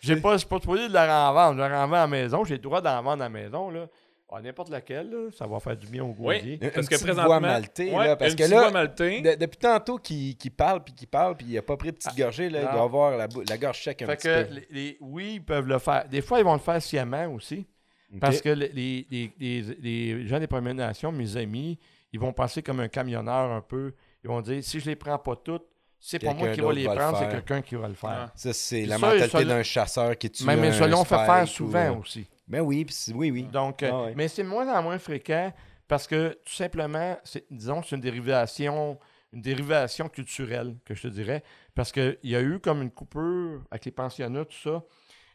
j'ai 0.00 0.16
pas, 0.16 0.30
pas 0.32 0.38
supposé 0.38 0.88
de 0.88 0.92
leur 0.92 1.08
en 1.10 1.32
vendre. 1.32 1.54
Je 1.62 1.68
leur 1.68 1.80
en 1.80 1.86
vends 1.86 1.96
à 1.96 2.00
la 2.00 2.06
maison. 2.06 2.44
J'ai 2.44 2.54
le 2.54 2.60
droit 2.60 2.80
d'en 2.80 3.02
vendre 3.02 3.22
à 3.22 3.26
la 3.26 3.28
maison. 3.28 3.70
Là. 3.70 3.86
Ah, 4.36 4.42
N'importe 4.42 4.70
laquelle, 4.70 5.08
là, 5.10 5.28
ça 5.30 5.46
va 5.46 5.60
faire 5.60 5.76
du 5.76 5.86
bien 5.86 6.02
au 6.02 6.08
gosier. 6.12 6.40
Oui, 6.42 6.58
Une 6.60 6.70
parce 6.72 6.88
que 6.88 6.96
présentement... 7.00 7.38
Ouais, 7.38 8.06
là, 8.08 8.16
parce 8.16 8.32
une 8.32 8.36
que 8.36 8.42
là. 8.50 8.86
De- 9.22 9.36
depuis 9.38 9.58
tantôt 9.58 9.96
qu'il 9.98 10.36
qu'il 10.36 10.50
parle, 10.50 10.82
puis 10.82 10.92
qu'il 10.92 11.06
parle, 11.06 11.36
puis 11.36 11.46
il 11.50 11.56
a 11.56 11.62
pas 11.62 11.76
pris 11.76 11.92
de 11.92 11.96
petite 11.96 12.16
gorgée, 12.18 12.50
là, 12.50 12.62
il 12.62 12.68
doit 12.72 12.82
avoir 12.82 13.16
la, 13.16 13.28
la 13.48 13.58
gorge 13.58 13.80
sec 13.84 14.02
un 14.02 14.06
Fait 14.06 14.16
petit 14.16 14.26
que, 14.26 14.42
peu. 14.42 14.54
les- 14.54 14.66
les- 14.72 14.96
oui, 15.00 15.34
ils 15.36 15.44
peuvent 15.44 15.68
le 15.68 15.78
faire. 15.78 16.08
Des 16.08 16.20
fois, 16.20 16.40
ils 16.40 16.44
vont 16.44 16.54
le 16.54 16.58
faire 16.58 16.82
sciemment 16.82 17.26
aussi. 17.28 17.64
Parce 18.20 18.40
que 18.40 18.48
les, 18.48 18.68
les- 18.68 19.06
les- 19.10 19.32
les- 19.38 19.62
les 19.80 20.26
gens 20.26 20.40
des 20.40 20.48
Premières 20.48 20.74
Nations, 20.74 21.12
mes 21.12 21.36
amis, 21.36 21.78
ils 22.12 22.18
vont 22.18 22.32
passer 22.32 22.60
comme 22.60 22.80
un 22.80 22.88
camionneur 22.88 23.52
un 23.52 23.60
peu. 23.60 23.92
Ils 24.24 24.28
vont 24.28 24.40
dire 24.40 24.64
si 24.64 24.80
je 24.80 24.86
les 24.86 24.96
prends 24.96 25.18
pas 25.18 25.36
toutes, 25.36 25.66
c'est 26.06 26.18
pas 26.18 26.34
moi 26.34 26.48
qui 26.50 26.60
va 26.60 26.72
les 26.72 26.84
va 26.86 26.94
le 26.94 27.00
prendre, 27.00 27.18
c'est 27.18 27.28
quelqu'un 27.30 27.62
qui 27.62 27.74
va 27.76 27.88
le 27.88 27.94
faire. 27.94 28.10
Ah. 28.10 28.32
Ça, 28.34 28.52
c'est 28.52 28.84
la 28.84 28.98
ça, 28.98 29.06
mentalité 29.06 29.38
ça, 29.38 29.44
d'un 29.44 29.62
chasseur 29.62 30.18
qui 30.18 30.30
tue 30.30 30.44
Mais, 30.44 30.54
mais 30.56 30.68
un 30.68 30.72
ça, 30.72 30.86
l'on 30.86 31.02
fait 31.04 31.24
faire 31.24 31.44
ou, 31.44 31.46
souvent 31.46 31.98
aussi. 31.98 32.26
Ben 32.46 32.60
oui, 32.60 32.86
oui, 33.14 33.30
oui. 33.30 33.42
Donc, 33.44 33.82
euh, 33.82 33.90
Ah 33.90 34.02
ouais. 34.04 34.12
Mais 34.14 34.28
c'est 34.28 34.42
moins 34.42 34.68
en 34.72 34.82
moins 34.82 34.98
fréquent 34.98 35.50
parce 35.88 36.06
que 36.06 36.38
tout 36.44 36.52
simplement, 36.52 37.16
disons, 37.50 37.82
c'est 37.82 37.96
une 37.96 38.02
dérivation, 38.02 38.98
une 39.32 39.40
dérivation 39.40 40.08
culturelle, 40.10 40.76
que 40.84 40.94
je 40.94 41.02
te 41.02 41.08
dirais. 41.08 41.42
Parce 41.74 41.90
qu'il 41.90 42.18
y 42.22 42.36
a 42.36 42.42
eu 42.42 42.60
comme 42.60 42.82
une 42.82 42.90
coupure 42.90 43.62
avec 43.70 43.86
les 43.86 43.90
pensionnats, 43.92 44.44
tout 44.44 44.58
ça. 44.62 44.82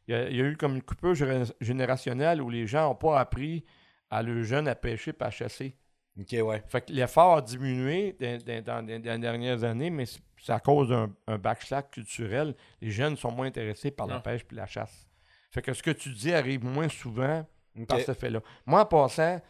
Il 0.08 0.14
y 0.14 0.18
a, 0.18 0.30
il 0.30 0.38
y 0.38 0.42
a 0.42 0.44
eu 0.46 0.56
comme 0.56 0.76
une 0.76 0.84
coupure 0.84 1.14
géné- 1.14 1.52
générationnelle 1.62 2.42
où 2.44 2.50
les 2.52 2.68
gens 2.68 2.90
n'ont 2.90 2.96
pas 2.96 3.20
appris 3.20 3.64
à 4.12 4.22
leurs 4.22 4.44
jeunes 4.44 4.68
à 4.68 4.76
pêcher 4.76 5.12
et 5.20 5.24
à 5.24 5.32
chasser. 5.32 5.76
OK, 6.20 6.36
ouais. 6.44 6.64
Fait 6.68 6.82
que 6.82 6.92
l'effort 6.94 7.38
a 7.38 7.42
diminué 7.42 8.16
dans, 8.20 8.38
dans- 8.38 8.64
dans- 8.64 8.86
dans- 8.86 9.02
dans 9.02 9.12
les 9.14 9.20
dernières 9.20 9.64
années, 9.64 9.90
mais 9.90 10.06
c'est 10.06 10.20
c'est 10.42 10.54
à 10.54 10.60
cause 10.60 10.90
d'un 10.90 11.12
un 11.28 11.38
backslack 11.38 11.92
culturel. 11.92 12.56
Les 12.82 12.92
jeunes 12.92 13.18
sont 13.18 13.32
moins 13.32 13.48
intéressés 13.48 13.92
par 13.92 14.08
la 14.08 14.16
Non. 14.16 14.22
pêche 14.22 14.42
et 14.52 14.56
la 14.56 14.66
chasse. 14.68 15.08
Fait 15.52 15.62
que 15.62 15.74
ce 15.74 15.82
que 15.84 15.92
tu 15.92 16.10
dis 16.10 16.34
arrive 16.34 16.64
moins 16.64 16.90
souvent 16.90 17.46
par 17.88 18.00
ce 18.02 18.14
fait-là. 18.14 18.42
Moi, 18.66 18.82
en 18.82 18.86
passant, 18.86 19.42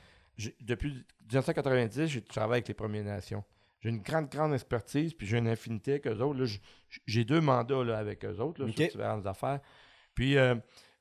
depuis 0.61 1.05
1990, 1.21 2.07
j'ai 2.07 2.21
travaillé 2.21 2.57
avec 2.59 2.67
les 2.67 2.73
Premières 2.73 3.03
Nations. 3.03 3.43
J'ai 3.81 3.89
une 3.89 4.01
grande, 4.01 4.29
grande 4.29 4.53
expertise, 4.53 5.13
puis 5.13 5.25
j'ai 5.27 5.37
une 5.37 5.47
affinité 5.47 5.91
avec 5.93 6.07
eux 6.07 6.19
autres. 6.21 6.45
J'ai 7.05 7.23
deux 7.23 7.41
mandats 7.41 7.83
là, 7.83 7.97
avec 7.97 8.25
eux 8.25 8.37
autres 8.39 8.63
là, 8.63 8.71
sur 8.71 8.75
différentes 8.87 9.25
affaires. 9.25 9.59
Puis 10.15 10.37
euh, 10.37 10.55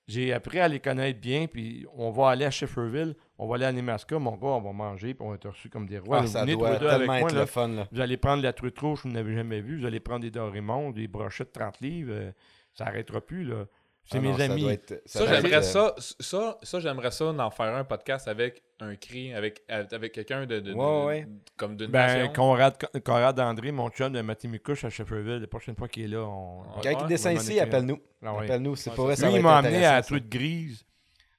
j'ai 0.09 0.33
appris 0.33 0.59
à 0.59 0.67
les 0.69 0.81
connaître 0.81 1.21
bien, 1.21 1.47
puis 1.47 1.87
on 1.95 2.11
va 2.11 2.31
aller 2.31 2.47
à 2.47 2.51
Shefferville, 2.51 3.15
on 3.37 3.47
va 3.47 3.57
aller 3.57 3.67
à 3.67 3.73
Nemaska, 3.73 4.19
mon 4.19 4.37
gars, 4.37 4.49
on 4.49 4.61
va 4.63 4.73
manger, 4.73 5.13
puis 5.13 5.25
on 5.25 5.29
va 5.29 5.35
être 5.37 5.51
reçus 5.51 5.69
comme 5.69 5.87
des 5.87 5.99
rois. 5.99 6.21
Ah, 6.23 6.27
ça 6.27 6.47
doit 6.47 6.69
avec 6.71 6.81
tellement 6.81 7.07
moi, 7.07 7.29
être 7.29 7.35
là. 7.35 7.41
le 7.43 7.47
fun, 7.47 7.69
là. 7.69 7.87
Vous 7.93 8.01
allez 8.01 8.17
prendre 8.17 8.43
la 8.43 8.55
truite 8.55 8.79
rouge 8.79 9.03
que 9.03 9.09
vous 9.09 9.15
n'avez 9.15 9.35
jamais 9.35 9.61
vue, 9.61 9.79
vous 9.79 9.87
allez 9.87 10.01
prendre 10.01 10.21
des 10.23 10.31
dorémons, 10.31 10.91
des 10.91 11.07
brochettes 11.07 11.55
de 11.55 11.61
30 11.61 11.81
livres, 11.81 12.13
euh, 12.13 12.33
ça 12.73 12.87
n'arrêtera 12.87 13.21
plus. 13.21 13.45
là. 13.45 13.67
C'est 14.11 14.17
Ah 14.17 14.21
mes 14.23 14.29
non, 14.33 14.41
amis. 14.41 14.69
être- 14.69 15.03
Ça, 15.05 15.27
j'aimerais 15.27 15.63
ça, 15.63 15.95
ça, 15.99 16.59
ça 16.63 16.81
j'aimerais 16.81 17.11
ça 17.11 17.31
d'en 17.33 17.51
faire 17.51 17.75
un 17.75 17.85
podcast 17.85 18.27
avec 18.27 18.63
un 18.81 18.97
cri, 18.97 19.35
avec, 19.35 19.63
avec 19.69 20.13
quelqu'un 20.13 20.47
de, 20.47 20.61
de- 20.61 20.73
de- 20.73 20.75
Ouais, 20.75 21.05
ouais. 21.05 21.29
comme 21.59 21.77
d'une 21.77 21.91
Ben, 21.91 22.07
nation. 22.19 22.33
Conrad, 22.33 22.75
Conrad 23.05 23.39
André, 23.39 23.71
mon 23.71 23.91
chum 23.91 24.11
de 24.13 24.21
Matimicouche 24.23 24.85
à 24.85 24.89
Shefferville, 24.91 25.41
la 25.41 25.47
prochaine 25.47 25.77
fois 25.77 25.89
qu'il 25.89 26.05
est 26.05 26.09
là, 26.09 26.23
on. 26.23 26.63
Quand 26.83 27.01
il 27.03 27.07
descend 27.07 27.35
ici, 27.35 27.61
appelle-nous. 27.61 27.99
Ah. 28.25 28.31
Appelle-nous, 28.41 28.77
c'est 28.77 28.95
pour 28.95 29.13
ça, 29.13 29.29
Lui, 29.29 29.37
il 29.37 29.43
m'a 29.43 29.59
amené 29.59 29.85
à 29.85 29.95
la 29.97 30.03
truite 30.03 30.29
grise. 30.29 30.85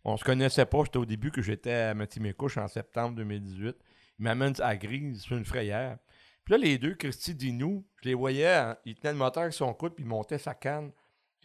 On 0.05 0.15
se 0.15 0.23
connaissait 0.23 0.65
pas, 0.65 0.83
c'était 0.85 0.97
au 0.97 1.05
début 1.05 1.31
que 1.31 1.41
j'étais 1.41 1.73
à 1.73 1.93
Matimicouche 1.95 2.57
en 2.57 2.67
septembre 2.67 3.15
2018. 3.15 3.75
Il 4.19 4.23
m'amène 4.23 4.53
à 4.59 4.75
grise, 4.77 5.25
c'est 5.27 5.35
une 5.35 5.43
frayère. 5.45 5.97
Puis 6.45 6.53
là, 6.53 6.57
les 6.57 6.77
deux, 6.77 6.93
Christy 6.95 7.33
Dinou, 7.35 7.85
je 8.03 8.09
les 8.09 8.15
voyais, 8.15 8.47
hein, 8.47 8.77
ils 8.85 8.95
tenaient 8.95 9.13
le 9.13 9.19
moteur 9.19 9.43
avec 9.43 9.53
son 9.53 9.73
coude, 9.73 9.93
puis 9.95 10.03
ils 10.03 10.07
montaient 10.07 10.37
sa 10.37 10.53
canne. 10.53 10.91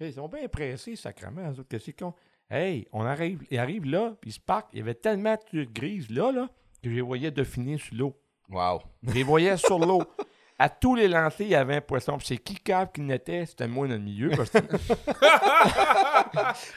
Ils 0.01 0.15
sont 0.15 0.29
bien 0.29 0.49
pressés, 0.49 0.97
sacrément, 0.97 1.43
eux 1.43 1.61
autres, 1.61 1.69
qu'est-ce 1.69 1.91
qu'ils 1.91 2.07
ont? 2.07 2.15
Hey, 2.51 2.87
on 2.93 3.05
arrive, 3.05 3.45
ils 3.51 3.59
arrivent 3.59 3.87
là, 3.87 4.15
puis 4.21 4.31
ils 4.31 4.35
se 4.35 4.41
parquent. 4.41 4.69
Il 4.73 4.79
y 4.81 4.83
avait 4.83 4.95
tellement 4.95 5.37
de 5.53 5.65
grises 5.65 6.11
là, 6.11 6.31
là, 6.33 6.49
que 6.83 6.91
je 6.91 6.95
les 6.95 7.01
voyais 7.01 7.31
définir 7.31 7.81
sur 7.81 7.95
l'eau. 7.95 8.17
Wow. 8.51 8.83
Je 9.03 9.13
les 9.13 9.23
voyais 9.23 9.57
sur 9.57 9.79
l'eau. 9.79 10.03
À 10.57 10.69
tous 10.69 10.95
les 10.95 11.09
lancers, 11.09 11.47
il 11.47 11.51
y 11.51 11.55
avait 11.57 11.77
un 11.77 11.81
poisson. 11.81 12.17
Puis 12.17 12.29
c'est 12.29 12.37
qui 12.39 12.55
cave 12.55 12.89
qui 12.95 13.01
n'était, 13.01 13.45
c'était 13.45 13.67
moi 13.67 13.89
dans 13.89 13.95
le 13.95 14.01
milieu. 14.01 14.31
Parce 14.31 14.51
que... 14.51 14.59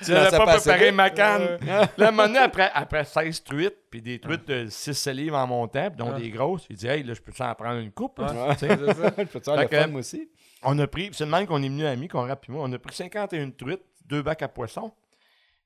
Tu 0.04 0.12
lançais 0.14 0.38
pas 0.38 0.58
préparé 0.58 0.92
ma 0.92 1.10
canne. 1.10 1.58
Là, 1.66 1.90
à 2.00 2.08
un 2.08 2.12
moment 2.12 2.28
donné, 2.28 2.40
après, 2.40 2.70
après 2.74 3.04
16 3.06 3.44
truites, 3.44 3.76
puis 3.90 4.02
des 4.02 4.20
truites 4.20 4.48
de 4.48 4.68
6 4.68 5.08
livres 5.10 5.38
en 5.38 5.48
montant, 5.48 5.90
puis 5.90 5.98
dont 5.98 6.14
Ah. 6.16 6.20
des 6.20 6.30
grosses, 6.30 6.66
il 6.70 6.76
dit 6.76 6.88
Hey, 6.88 7.04
là, 7.04 7.14
je 7.14 7.22
peux 7.22 7.32
en 7.44 7.56
prendre 7.56 7.80
une 7.80 7.92
coupe. 7.92 8.20
là, 8.20 8.48
Ouais. 8.48 8.56
tu 8.56 8.68
sais. 8.68 8.70
Je 8.70 9.24
peux 9.26 9.40
te 9.40 9.68
faire 9.68 9.96
aussi? 9.96 10.30
On 10.64 10.78
a 10.80 10.88
pris, 10.88 11.10
c'est 11.14 11.26
le 11.26 11.32
même 11.32 11.46
qu'on 11.46 11.62
est 11.62 11.68
venu 11.70 11.86
amis, 11.86 12.08
qu'on 12.08 12.28
puis 12.36 12.52
moi, 12.52 12.64
on 12.66 12.74
a 12.74 12.80
pris 12.80 12.96
51 12.96 13.52
truites, 13.52 13.84
deux 14.06 14.22
bacs 14.24 14.42
à 14.42 14.48
poissons. 14.48 14.92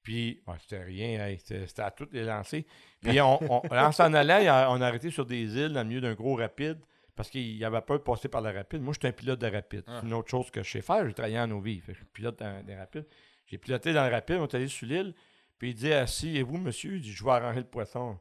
Puis, 0.03 0.41
c'était 0.59 0.83
rien, 0.83 1.25
hey, 1.27 1.39
c'était 1.39 1.81
à 1.81 1.91
toutes 1.91 2.11
les 2.13 2.23
lancers. 2.23 2.63
Puis, 3.01 3.21
on, 3.21 3.39
on, 3.49 3.61
en 3.71 3.91
s'en 3.91 4.13
allant, 4.13 4.39
on 4.75 4.81
a 4.81 4.87
arrêté 4.87 5.11
sur 5.11 5.25
des 5.25 5.43
îles 5.55 5.73
dans 5.73 5.81
le 5.81 5.87
milieu 5.87 6.01
d'un 6.01 6.13
gros 6.13 6.35
rapide 6.35 6.79
parce 7.15 7.29
qu'il 7.29 7.55
y 7.55 7.65
avait 7.65 7.81
peur 7.81 7.99
de 7.99 8.03
passer 8.03 8.27
par 8.27 8.41
le 8.41 8.49
rapide. 8.49 8.81
Moi, 8.81 8.93
je 8.93 8.99
suis 8.99 9.07
un 9.07 9.11
pilote 9.11 9.39
de 9.39 9.47
rapide. 9.47 9.83
Ah. 9.87 9.99
C'est 9.99 10.07
une 10.07 10.13
autre 10.13 10.29
chose 10.29 10.49
que 10.51 10.63
je 10.63 10.69
sais 10.69 10.81
faire. 10.81 11.05
J'ai 11.07 11.13
travaillé 11.13 11.39
en 11.39 11.51
OV. 11.51 11.67
Je 11.87 11.93
suis 11.93 12.05
pilote 12.05 12.39
dans, 12.39 12.65
des 12.65 12.75
rapides. 12.75 13.07
J'ai 13.45 13.57
piloté 13.57 13.93
dans 13.93 14.05
le 14.05 14.11
rapide, 14.11 14.37
on 14.37 14.47
est 14.47 14.55
allé 14.55 14.67
sur 14.67 14.87
l'île. 14.87 15.13
Puis, 15.57 15.71
il 15.71 15.75
dit 15.75 15.93
Assis, 15.93 16.37
et 16.37 16.43
vous, 16.43 16.57
monsieur 16.57 16.95
Il 16.95 17.01
dit 17.01 17.11
Je 17.11 17.23
vais 17.23 17.31
arranger 17.31 17.59
le 17.59 17.65
poisson. 17.65 18.17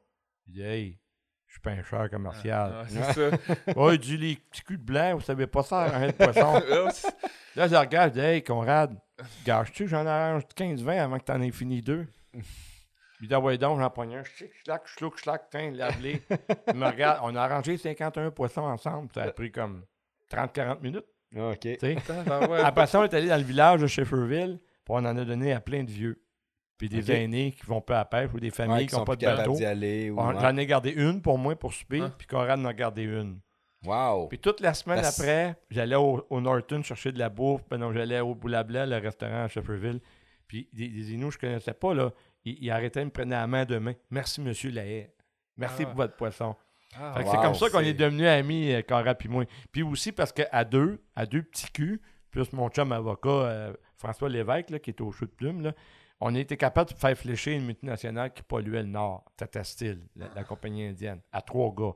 Il 0.47 0.55
dit 0.55 0.63
Hey, 0.63 0.99
je 1.47 1.53
suis 1.53 1.61
pêcheur 1.61 2.11
commercial. 2.11 2.73
Ah, 2.75 2.85
c'est 2.89 3.13
ça. 3.13 3.55
Oh, 3.77 3.91
il 3.93 3.99
dit 3.99 4.17
Les 4.17 4.37
petits 4.37 4.63
culs 4.63 4.79
de 4.79 4.83
blanc, 4.83 5.17
vous 5.17 5.25
savez 5.25 5.47
pas 5.47 5.63
ça, 5.63 5.83
arranger 5.83 6.07
le 6.07 6.13
poisson. 6.13 6.61
Là, 7.57 7.67
je 7.67 7.75
regarde, 7.75 8.15
je 8.15 8.21
dis, 8.21 8.25
hey, 8.25 8.43
Conrad, 8.45 8.97
gâches-tu, 9.45 9.89
j'en 9.89 10.07
arrange 10.07 10.45
15-20 10.57 11.01
avant 11.01 11.19
que 11.19 11.25
t'en 11.25 11.41
aies 11.41 11.51
fini 11.51 11.83
deux? 11.83 12.07
Il 13.21 13.29
dit, 13.29 13.35
ah 13.35 13.41
ouais, 13.41 13.59
donc, 13.59 13.79
j'en 13.81 13.91
pogne 13.91 14.17
un, 14.17 14.25
chic, 14.25 14.51
schlac, 14.65 14.87
chlouc, 14.87 15.17
schlac, 15.19 15.43
tiens, 15.51 15.71
lave-les. 15.73 16.23
Il 16.69 16.75
me 16.75 16.87
regarde, 16.87 17.21
on 17.23 17.35
a 17.37 17.43
arrangé 17.43 17.77
51 17.77 18.31
poissons 18.31 18.63
ensemble, 18.63 19.09
ça 19.15 19.25
a 19.25 19.31
pris 19.33 19.51
comme 19.53 19.85
30-40 20.33 20.81
minutes, 20.81 21.05
Ah, 21.37 21.51
OK. 21.51 21.69
Ah, 22.31 22.49
ouais. 22.49 22.61
Après 22.61 22.87
ça, 22.87 23.01
on 23.01 23.05
est 23.05 23.15
allé 23.15 23.29
dans 23.29 23.37
le 23.37 23.43
village 23.43 23.81
de 23.83 23.87
Shefferville, 23.87 24.59
puis 24.59 24.85
on 24.89 24.95
en 24.97 25.05
a 25.17 25.25
donné 25.25 25.53
à 25.53 25.61
plein 25.61 25.85
de 25.85 25.91
vieux. 25.91 26.23
Puis 26.79 26.89
des 26.89 27.13
aînés 27.13 27.53
qui 27.53 27.67
vont 27.67 27.83
pas 27.83 28.01
à 28.01 28.05
pêche 28.07 28.31
ou 28.33 28.41
des 28.41 28.51
familles 28.51 28.77
Ouais, 28.79 28.87
qui 28.87 28.95
n'ont 28.95 29.05
pas 29.05 29.15
de 29.17 29.27
bateau. 29.27 29.55
J'en 30.41 30.57
ai 30.57 30.67
gardé 30.67 30.91
une 30.93 31.21
pour 31.21 31.37
moi 31.37 31.55
pour 31.55 31.75
souper, 31.75 32.01
Hein? 32.01 32.15
puis 32.17 32.27
Conrad 32.27 32.59
en 32.59 32.65
a 32.65 32.73
gardé 32.73 33.03
une. 33.03 33.39
Wow. 33.85 34.29
Puis 34.29 34.39
toute 34.39 34.61
la 34.61 34.73
semaine 34.75 35.05
après, 35.05 35.57
j'allais 35.71 35.97
au, 35.97 36.27
au 36.31 36.41
Norton 36.41 36.83
chercher 36.83 37.13
de 37.13 37.19
la 37.19 37.29
bouffe. 37.29 37.63
Ben 37.71 37.77
non, 37.79 37.93
j'allais 37.93 38.21
au 38.21 38.35
Boulabla, 38.35 38.87
le 38.87 38.97
restaurant 38.97 39.45
à 39.45 39.49
Shefferville. 39.49 40.01
Puis 40.47 40.69
des, 40.73 40.89
des 40.89 41.13
Inuits, 41.13 41.31
je 41.33 41.37
ne 41.37 41.41
connaissais 41.41 41.75
pas, 41.75 41.93
là. 41.95 42.11
Ils 42.45 42.71
arrêtaient, 42.71 43.03
ils 43.03 43.07
me 43.07 43.11
prenaient 43.11 43.37
la 43.37 43.47
main 43.47 43.65
de 43.65 43.79
main. 43.79 43.95
Merci, 44.11 44.41
monsieur 44.41 44.71
Lahaye. 44.71 45.11
Merci 45.57 45.83
Ah. 45.83 45.87
pour 45.87 45.97
votre 45.97 46.17
poisson. 46.17 46.57
Ah, 46.97 47.21
wow, 47.23 47.31
c'est 47.31 47.37
comme 47.37 47.55
ça 47.55 47.71
qu'on 47.71 47.81
est 47.81 47.95
devenus 47.95 48.27
amis, 48.27 48.73
euh, 48.73 48.83
Cara 48.83 49.15
puis 49.15 49.29
moi. 49.29 49.45
Puis 49.71 49.83
aussi 49.83 50.11
parce 50.11 50.33
qu'à 50.33 50.65
deux, 50.65 51.01
à 51.15 51.25
deux 51.27 51.43
petits 51.43 51.71
culs, 51.71 52.01
plus 52.31 52.53
mon 52.53 52.69
chum 52.69 52.91
avocat 52.93 53.29
euh, 53.29 53.73
François 53.97 54.29
Lévesque, 54.29 54.71
là, 54.71 54.79
qui 54.79 54.91
est 54.91 55.01
au 55.01 55.13
chou 55.13 55.27
de 55.27 55.31
plume, 55.31 55.63
là, 55.63 55.73
on 56.21 56.35
a 56.35 56.39
été 56.39 56.57
capable 56.57 56.91
de 56.91 56.97
faire 56.97 57.17
flécher 57.17 57.55
une 57.55 57.67
multinationale 57.67 58.33
qui 58.33 58.43
polluait 58.43 58.83
le 58.83 58.89
Nord, 58.89 59.25
Tata 59.37 59.63
Steel, 59.65 60.01
la, 60.17 60.29
la 60.35 60.45
compagnie 60.45 60.87
indienne, 60.87 61.21
à 61.33 61.43
trois 61.43 61.73
gars. 61.75 61.93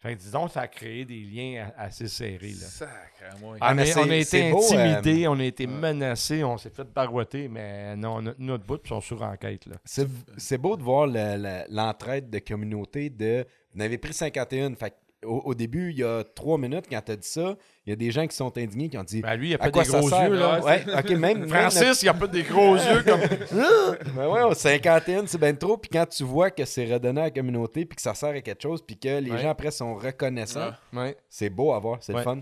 Fait 0.00 0.14
que 0.14 0.20
disons, 0.20 0.46
ça 0.46 0.60
a 0.60 0.68
créé 0.68 1.04
des 1.04 1.20
liens 1.20 1.70
assez 1.76 2.06
serrés. 2.06 2.50
Là. 2.52 2.66
Sacre, 2.66 3.40
moi. 3.40 3.56
Ah, 3.60 3.72
on, 3.72 3.74
mais 3.74 3.82
a, 3.82 3.86
c'est- 3.86 4.00
on 4.00 4.10
a 4.10 4.14
été 4.16 4.50
beau, 4.52 4.62
euh, 4.72 4.96
intimidés, 4.96 5.26
on 5.26 5.38
a 5.40 5.44
été 5.44 5.66
menacés, 5.66 6.44
on 6.44 6.56
s'est 6.56 6.70
fait 6.70 6.84
barouetter, 6.84 7.48
mais 7.48 7.96
non, 7.96 8.16
on 8.18 8.26
a 8.26 8.32
tenu 8.34 8.46
notre 8.46 8.64
bout, 8.64 8.78
puis 8.78 8.90
ils 8.90 8.94
sont 8.94 9.00
sur 9.00 9.22
enquête. 9.22 9.66
Là. 9.66 9.74
C'est 9.84 10.08
c'est 10.36 10.58
beau 10.58 10.76
de 10.76 10.82
voir 10.84 11.06
le- 11.08 11.36
le- 11.36 11.64
l'entraide 11.74 12.30
de 12.30 12.38
communauté 12.38 13.10
de. 13.10 13.44
Vous 13.74 13.80
en 13.82 13.84
avez 13.84 13.98
pris 13.98 14.14
51. 14.14 14.74
Fait 14.76 14.90
que 14.90 14.94
au, 15.24 15.42
au 15.46 15.54
début, 15.54 15.90
il 15.90 15.98
y 15.98 16.04
a 16.04 16.22
trois 16.22 16.58
minutes, 16.58 16.84
quand 16.90 17.00
tu 17.04 17.12
as 17.12 17.16
dit 17.16 17.26
ça, 17.28 17.56
il 17.86 17.90
y 17.90 17.92
a 17.92 17.96
des 17.96 18.10
gens 18.10 18.26
qui 18.26 18.36
sont 18.36 18.56
indignés 18.56 18.88
qui 18.88 18.98
ont 18.98 19.02
dit 19.04 19.20
Ben, 19.20 19.34
lui, 19.36 19.50
il 19.50 19.52
a 19.54 19.56
À 19.56 19.58
pas 19.58 19.70
quoi 19.70 19.82
des 19.82 19.90
ça 19.90 19.98
gros 20.00 20.08
sert? 20.08 20.28
yeux. 20.28 20.36
Là? 20.38 20.60
Ouais, 20.64 21.16
même. 21.16 21.48
Francis, 21.48 22.02
il 22.02 22.08
a 22.08 22.14
pas 22.14 22.26
des 22.26 22.42
gros 22.42 22.76
yeux 22.76 23.02
comme. 23.04 23.20
Ben 24.14 24.28
ouais, 24.28 24.54
51, 24.54 25.26
c'est 25.26 25.38
bien 25.40 25.54
trop. 25.54 25.76
Puis 25.76 25.90
quand 25.90 26.06
tu 26.06 26.22
vois 26.24 26.50
que 26.50 26.64
c'est 26.64 26.84
redonné 26.92 27.20
à 27.20 27.24
la 27.24 27.30
communauté, 27.30 27.84
puis 27.84 27.96
que 27.96 28.02
ça 28.02 28.14
sert 28.14 28.30
à 28.30 28.40
quelque 28.40 28.62
chose, 28.62 28.82
puis 28.86 28.96
que 28.98 29.18
les 29.20 29.30
Ouais. 29.30 29.38
gens 29.38 29.50
après 29.50 29.70
sont 29.70 29.94
reconnaissants, 29.94 30.70
Ouais. 30.92 31.16
C'est 31.28 31.50
beau 31.50 31.72
à 31.72 31.78
voir, 31.78 31.98
c'est 32.00 32.12
le 32.12 32.22
fun. 32.22 32.40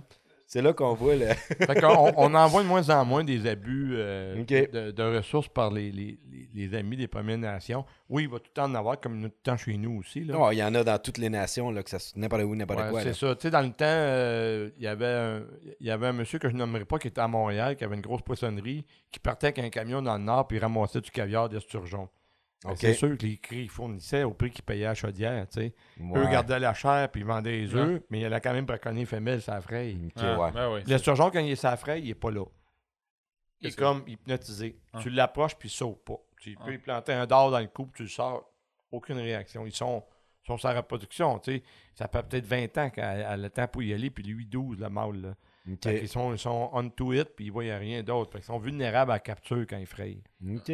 C'est 0.49 0.63
là 0.63 0.73
qu'on 0.73 0.95
voit 0.95 1.17
le. 1.17 1.27
Fait 1.35 1.85
on 1.85 2.33
en 2.35 2.47
voit 2.47 2.63
de 2.63 2.69
moins 2.69 2.89
en 2.91 3.05
moins 3.05 3.25
des 3.25 3.49
abus 3.49 3.95
euh, 3.97 4.45
de, 4.45 4.93
de 4.93 5.03
ressources 5.17 5.49
par 5.49 5.73
les, 5.73 5.91
les- 5.91 6.19
les- 6.55 6.75
amis 6.77 6.97
des 6.97 7.09
Premières 7.09 7.37
Nations. 7.39 7.85
Oui, 8.09 8.23
il 8.25 8.29
va 8.29 8.39
tout 8.39 8.51
le 8.51 8.53
temps 8.53 8.71
en 8.71 8.75
avoir, 8.77 9.01
comme 9.01 9.17
tout 9.19 9.25
le 9.25 9.31
temps 9.43 9.57
chez 9.57 9.77
nous 9.77 9.99
aussi. 9.99 10.23
Là. 10.23 10.37
Oh, 10.39 10.49
il 10.53 10.59
y 10.59 10.63
en 10.63 10.73
a 10.77 10.85
dans 10.85 10.99
toutes 11.01 11.19
les 11.19 11.31
nations, 11.31 11.73
là, 11.73 11.83
que 11.83 11.91
ça 11.91 11.99
n'importe 12.15 12.43
où, 12.45 12.55
n'importe 12.55 12.81
Ouais, 12.81 12.91
quoi. 12.91 13.03
c'est 13.03 13.13
ça. 13.15 13.35
Tu 13.35 13.43
sais, 13.43 13.51
dans 13.51 13.61
le 13.61 13.71
temps, 13.71 13.85
euh, 13.87 14.71
il 14.77 14.85
y 14.85 14.87
avait 14.87 15.07
un- 15.07 15.43
il 15.81 15.87
y 15.87 15.91
avait 15.91 16.07
un 16.07 16.13
monsieur 16.13 16.39
que 16.39 16.49
je 16.49 16.55
nommerai 16.55 16.85
pas 16.85 16.99
qui 17.01 17.09
était 17.09 17.21
à 17.21 17.27
Montréal, 17.29 17.75
qui 17.75 17.83
avait 17.83 17.97
une 17.97 18.01
grosse 18.03 18.23
poissonnerie, 18.23 18.85
qui 19.11 19.19
partait 19.19 19.49
avec 19.49 19.59
un 19.59 19.69
camion 19.71 20.01
dans 20.01 20.17
le 20.17 20.23
nord 20.23 20.47
puis 20.47 20.59
il 20.59 20.61
ramassait 20.61 21.01
du 21.01 21.11
caviar 21.11 21.49
d'esturgeon. 21.49 22.09
Ben. 22.65 22.75
C'est 22.77 22.95
sûr 22.95 23.17
que 23.17 23.27
les 23.27 23.37
cris 23.37 23.63
ils 23.65 23.69
fournissaient 23.69 24.23
au 24.25 24.33
prix 24.33 24.51
qu'ils 24.51 24.65
payaient 24.65 24.87
à 24.87 24.89
la 24.89 24.95
chaudière. 24.95 25.47
tu 25.49 25.61
sais. 25.61 25.75
Ouais. 26.01 26.19
Eux 26.21 26.27
gardaient 26.29 26.59
la 26.59 26.75
chair 26.75 27.09
puis 27.11 27.21
ils 27.21 27.27
vendaient 27.27 27.53
les 27.59 27.75
œufs, 27.75 28.03
mais 28.11 28.21
il 28.21 28.23
y 28.23 28.25
a 28.27 28.41
quand 28.41 28.53
même 28.53 28.65
braconné 28.67 29.05
femelle, 29.05 29.41
ça 29.43 29.61
fraye. 29.61 29.95
Ok, 30.07 30.13
Ah, 30.17 30.39
ouais. 30.41 30.53
ben 30.53 30.73
oui. 30.75 30.81
L'esturgeon, 30.87 31.31
quand 31.31 31.41
il 31.41 31.51
est 31.53 31.57
sa 31.57 31.77
fraye, 31.77 32.03
il 32.03 32.11
est 32.11 32.15
pas 32.15 32.31
là. 32.31 32.45
Il 33.61 33.69
est 33.69 33.77
comme 33.79 34.03
hypnotisé. 34.07 34.79
Ah. 34.93 34.99
Tu 35.03 35.11
l'approches 35.11 35.57
puis 35.57 35.69
il 35.69 35.73
saute 35.73 36.03
pas. 36.05 36.19
Tu 36.41 36.57
Ah. 36.59 36.65
peux 36.65 36.71
lui 36.73 36.79
planter 36.79 37.13
un 37.13 37.27
dard 37.27 37.51
dans 37.51 37.61
le 37.61 37.67
cou 37.69 37.85
puis 37.87 37.95
tu 37.99 38.03
le 38.05 38.09
sors. 38.09 38.51
Aucune 38.91 39.19
réaction. 39.19 39.67
Ils 39.67 39.73
sont, 39.75 40.03
sont 40.47 40.57
sa 40.59 40.73
reproduction. 40.73 41.39
tu 41.39 41.57
sais. 41.59 41.63
Ça 41.95 42.09
fait 42.09 42.23
peut-être 42.23 42.47
20 42.47 42.79
ans 42.79 42.91
qu'elle 42.91 43.41
le 43.41 43.51
temps 43.51 43.67
pour 43.69 43.83
y 43.83 43.93
aller, 43.93 44.11
puis 44.11 44.23
lui 44.25 44.47
12, 44.47 44.79
le 44.79 44.89
mâle. 44.89 45.21
Là. 45.21 45.35
Qu'ils 45.81 46.09
sont, 46.09 46.33
ils 46.33 46.39
sont 46.39 46.71
on 46.73 46.89
to 46.91 47.13
it, 47.13 47.29
puis 47.35 47.47
ils 47.47 47.51
voient 47.53 47.65
rien 47.77 48.03
d'autre. 48.03 48.31
Qu'ils 48.33 48.45
sont 48.45 48.59
vulnérables 48.59 49.11
à 49.11 49.15
la 49.15 49.21
capture 49.21 49.67
quand 49.69 49.77
ils 49.79 49.87
frayent. 49.87 50.23
Ok. 50.49 50.71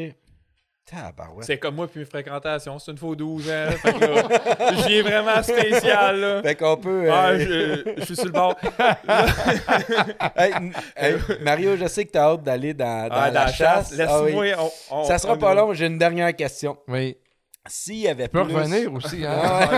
Tabarouette. 0.84 1.44
C'est 1.46 1.58
comme 1.58 1.76
moi 1.76 1.86
puis 1.88 2.00
mes 2.00 2.06
fréquentations. 2.06 2.78
C'est 2.78 2.90
une 2.90 2.98
faux 2.98 3.14
12 3.14 3.48
ans. 3.50 3.66
j'y 4.86 4.94
ai 4.96 5.02
vraiment 5.02 5.42
spécial. 5.42 6.20
Là. 6.20 6.42
Fait 6.42 6.54
qu'on 6.56 6.76
peut. 6.76 7.04
euh, 7.06 7.12
Ah, 7.12 7.38
je, 7.38 7.94
je 7.98 8.04
suis 8.04 8.16
sur 8.16 8.26
le 8.26 8.32
bord. 8.32 8.56
hey, 10.36 10.52
hey, 10.96 11.14
Mario, 11.40 11.76
je 11.76 11.86
sais 11.86 12.04
que 12.04 12.10
tu 12.12 12.18
as 12.18 12.24
hâte 12.24 12.42
d'aller 12.42 12.74
dans, 12.74 13.08
dans 13.08 13.14
Ah, 13.14 13.30
la, 13.30 13.46
chasse. 13.52 13.94
Ah 13.98 14.22
oui. 14.22 14.32
Laisse-moi. 14.32 14.46
on- 14.90 14.96
on- 14.98 15.04
Ça 15.04 15.18
sera 15.18 15.34
on 15.34 15.38
pas 15.38 15.54
va. 15.54 15.60
long. 15.62 15.72
J'ai 15.72 15.86
une 15.86 15.98
dernière 15.98 16.34
question. 16.34 16.76
Oui. 16.88 17.16
S'il 17.68 17.98
y 17.98 18.08
avait 18.08 18.24
Tu 18.24 18.30
peux 18.30 18.44
plus... 18.44 18.54
revenir 18.56 18.92
aussi. 18.92 19.24
Hein? 19.24 19.68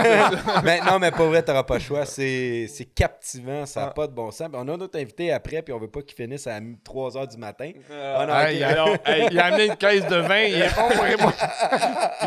Mais 0.63 0.79
non, 0.81 0.97
mais 0.97 1.11
pour 1.11 1.27
vrai, 1.27 1.43
t'auras 1.43 1.61
pas 1.61 1.75
le 1.75 1.81
choix. 1.81 2.03
C'est 2.07 2.65
c'est 2.67 2.85
captivant, 2.85 3.67
ça 3.67 3.81
n'a 3.81 3.87
Ah. 3.87 3.91
pas 3.91 4.07
de 4.07 4.11
bon 4.13 4.31
sens. 4.31 4.47
Puis 4.49 4.57
On 4.59 4.67
a 4.67 4.75
d'autres 4.77 4.97
invités 4.99 5.31
après, 5.31 5.61
puis 5.61 5.71
on 5.71 5.77
veut 5.77 5.91
pas 5.91 6.01
qu'ils 6.01 6.15
finissent 6.15 6.47
à 6.47 6.59
3 6.83 7.11
h 7.11 7.27
du 7.29 7.37
matin. 7.37 7.71
Ah, 7.91 8.15
Ah 8.21 8.25
non, 8.25 8.35
Hey, 8.39 8.55
ok. 8.55 8.59
il, 8.59 8.63
a, 8.63 9.11
hey, 9.17 9.27
il 9.29 9.39
a 9.39 9.45
amené 9.45 9.65
une 9.67 9.75
caisse 9.75 10.07
de 10.07 10.15
vin. 10.15 10.41
Il 10.45 10.55
est 10.55 10.75
bon 10.75 10.87
pour 11.19 11.31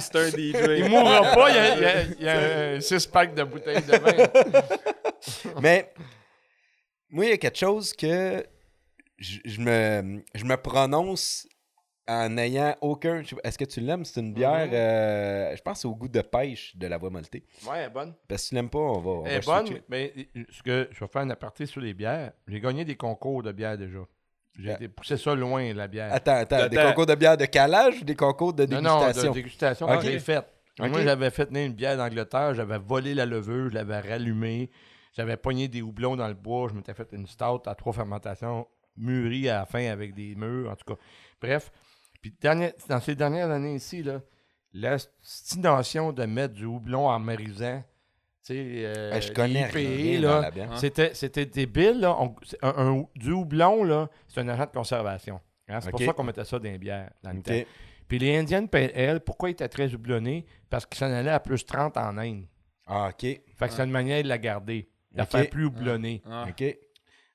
c'est 0.01 0.17
un 0.17 0.29
DJ. 0.29 0.79
Il 0.79 0.89
mourra 0.91 1.23
pas. 1.35 1.51
Il 1.51 1.57
y 1.57 1.59
a, 1.59 1.63
a- 1.73 2.03
il 2.03 2.25
y 2.25 2.29
a 2.29 2.77
un 2.77 2.81
six-pack 2.81 3.35
de 3.35 3.43
bouteilles 3.43 3.83
de 3.83 3.97
vin. 3.97 4.29
Mais 5.61 5.93
moi, 7.11 7.25
il 7.25 7.31
y 7.31 7.35
a 7.35 7.37
quelque 7.37 7.59
chose 7.59 7.93
que 7.95 8.47
je, 9.19 9.39
je 9.45 9.61
me, 9.61 10.23
je 10.37 10.45
me 10.45 10.57
prononce 10.57 11.48
en 12.09 12.29
n'ayant 12.31 12.75
aucun. 12.81 13.23
Est-ce 13.45 13.59
que 13.59 13.65
tu 13.65 13.81
l'aimes 13.81 14.05
C'est 14.05 14.21
une 14.21 14.33
bière, 14.33 14.67
Mhm. 14.67 14.73
euh, 14.73 15.57
je 15.57 15.63
pense, 15.63 15.75
que 15.75 15.81
c'est 15.83 15.89
au 15.89 15.95
goût 15.95 16.09
de 16.09 16.21
pêche 16.23 16.75
de 16.77 16.87
la 16.87 16.97
voie 16.99 17.11
montée. 17.11 17.45
Ouais, 17.65 17.79
elle 17.79 17.85
est 17.87 17.91
bonne. 17.91 18.15
Parce 18.27 18.45
que 18.45 18.49
tu 18.49 18.55
l'aimes 18.55 18.71
pas, 18.71 18.79
on 18.79 18.99
va. 19.01 19.11
on 19.11 19.25
Elle 19.27 19.37
est 19.37 19.47
bonne, 19.47 19.67
switcher. 19.67 19.83
mais 19.89 20.13
ce 20.51 20.63
que 20.63 20.89
je 20.91 21.01
vais 21.01 21.07
faire 21.09 21.23
un 21.23 21.31
aparté 21.31 21.67
sur 21.67 21.81
les 21.81 21.95
bières. 21.95 22.33
J'ai 22.47 22.61
gagné 22.61 22.85
des 22.85 22.97
concours 22.97 23.43
de 23.43 23.53
bière 23.53 23.77
déjà. 23.77 23.99
J'ai 24.59 24.71
Ah. 24.73 24.75
été 24.75 24.89
poussé 24.89 25.17
ça 25.17 25.35
loin, 25.35 25.73
la 25.75 25.87
bière. 25.87 26.13
Attends, 26.13 26.33
attends, 26.33 26.67
des 26.69 26.77
concours 26.77 27.07
de 27.07 27.15
bière 27.15 27.37
de 27.37 27.45
calage 27.45 28.01
ou 28.01 28.05
des 28.05 28.17
concours 28.17 28.53
de 28.55 28.67
non, 28.67 28.81
non, 28.83 28.99
dégustation 29.01 29.31
de 29.31 29.35
dégustation? 29.35 29.87
Ok. 29.89 29.97
que 30.01 30.05
j'ai 30.07 30.19
fait. 30.19 30.45
Moi, 30.81 31.03
j'avais 31.03 31.31
fait 31.31 31.49
une 31.53 31.73
bière 31.73 31.97
d'Angleterre, 31.97 32.55
j'avais 32.55 32.79
volé 32.79 33.13
la 33.15 33.27
levure, 33.27 33.69
je 33.71 33.75
l'avais 33.75 33.99
rallumée, 34.01 34.71
j'avais 35.17 35.37
pogné 35.37 35.67
des 35.69 35.83
houblons 35.83 36.15
dans 36.17 36.29
le 36.29 36.35
bois, 36.35 36.69
je 36.71 36.75
m'étais 36.75 36.95
fait 36.95 37.09
une 37.13 37.27
stout 37.27 37.63
à 37.67 37.75
trois 37.75 37.93
fermentations 37.93 38.67
mûrie 38.97 39.49
à 39.49 39.59
la 39.61 39.67
fin 39.67 39.87
avec 39.91 40.13
des 40.15 40.35
murs, 40.35 40.71
en 40.71 40.75
tout 40.77 40.95
cas. 40.95 41.01
Bref, 41.41 41.71
puis 42.21 42.35
dernière- 42.41 42.73
dans 42.89 43.01
ces 43.01 43.15
dernières 43.15 43.51
années 43.51 43.75
ici, 43.75 44.03
là, 44.03 44.21
l'obstination 44.73 46.13
de 46.13 46.25
mettre 46.25 46.55
du 46.55 46.65
houblon 46.65 47.09
en 47.09 47.19
marisant, 47.19 47.83
tu 48.45 48.55
sais, 48.55 48.85
euh, 48.87 49.21
je 49.21 49.33
connais 49.33 49.67
l'IPA, 49.67 49.79
rien 49.79 50.21
là, 50.21 50.51
la. 50.55 50.65
Hein? 50.65 50.77
c'était, 50.77 51.15
c'était 51.15 51.47
débile. 51.47 52.01
Là. 52.01 52.17
On- 52.21 52.35
c'est 52.45 52.59
un, 52.63 52.75
un- 52.77 53.05
du 53.15 53.33
houblon, 53.33 53.85
là, 53.85 54.09
c'est 54.27 54.41
un 54.41 54.49
agent 54.49 54.67
de 54.67 54.71
conservation. 54.71 55.41
Hein, 55.69 55.81
C'est 55.81 55.91
pour 55.91 56.01
ça 56.07 56.13
qu'on 56.15 56.25
mettait 56.25 56.45
ça 56.45 56.59
dans 56.59 56.65
les 56.65 56.79
bières 56.79 57.11
dans 57.23 57.31
le 57.33 57.43
temps. 57.43 57.53
Puis 58.09 58.19
les 58.19 58.37
Indiennes 58.39 58.69
Pale 58.69 58.91
Ale, 58.95 59.21
pourquoi 59.21 59.51
ils 59.51 59.53
étaient 59.53 59.69
très 59.69 59.95
houblonnés? 59.95 60.47
Parce 60.71 60.87
qu'ils 60.87 60.97
s'en 60.97 61.13
allaient 61.13 61.29
à 61.31 61.41
plus 61.41 61.67
30 61.67 61.99
en 61.99 62.17
Inde. 62.17 62.47
Ah, 62.87 63.11
ok. 63.11 63.21
Fait 63.21 63.43
que 63.61 63.69
c'est 63.71 63.85
une 63.85 63.91
manière 63.91 64.23
de 64.23 64.29
la 64.29 64.39
garder, 64.39 64.89
de 65.13 65.19
la 65.19 65.27
faire 65.27 65.51
plus 65.51 65.67
houblonnée. 65.67 66.23
Ah. 66.25 66.47
Ok. 66.49 66.65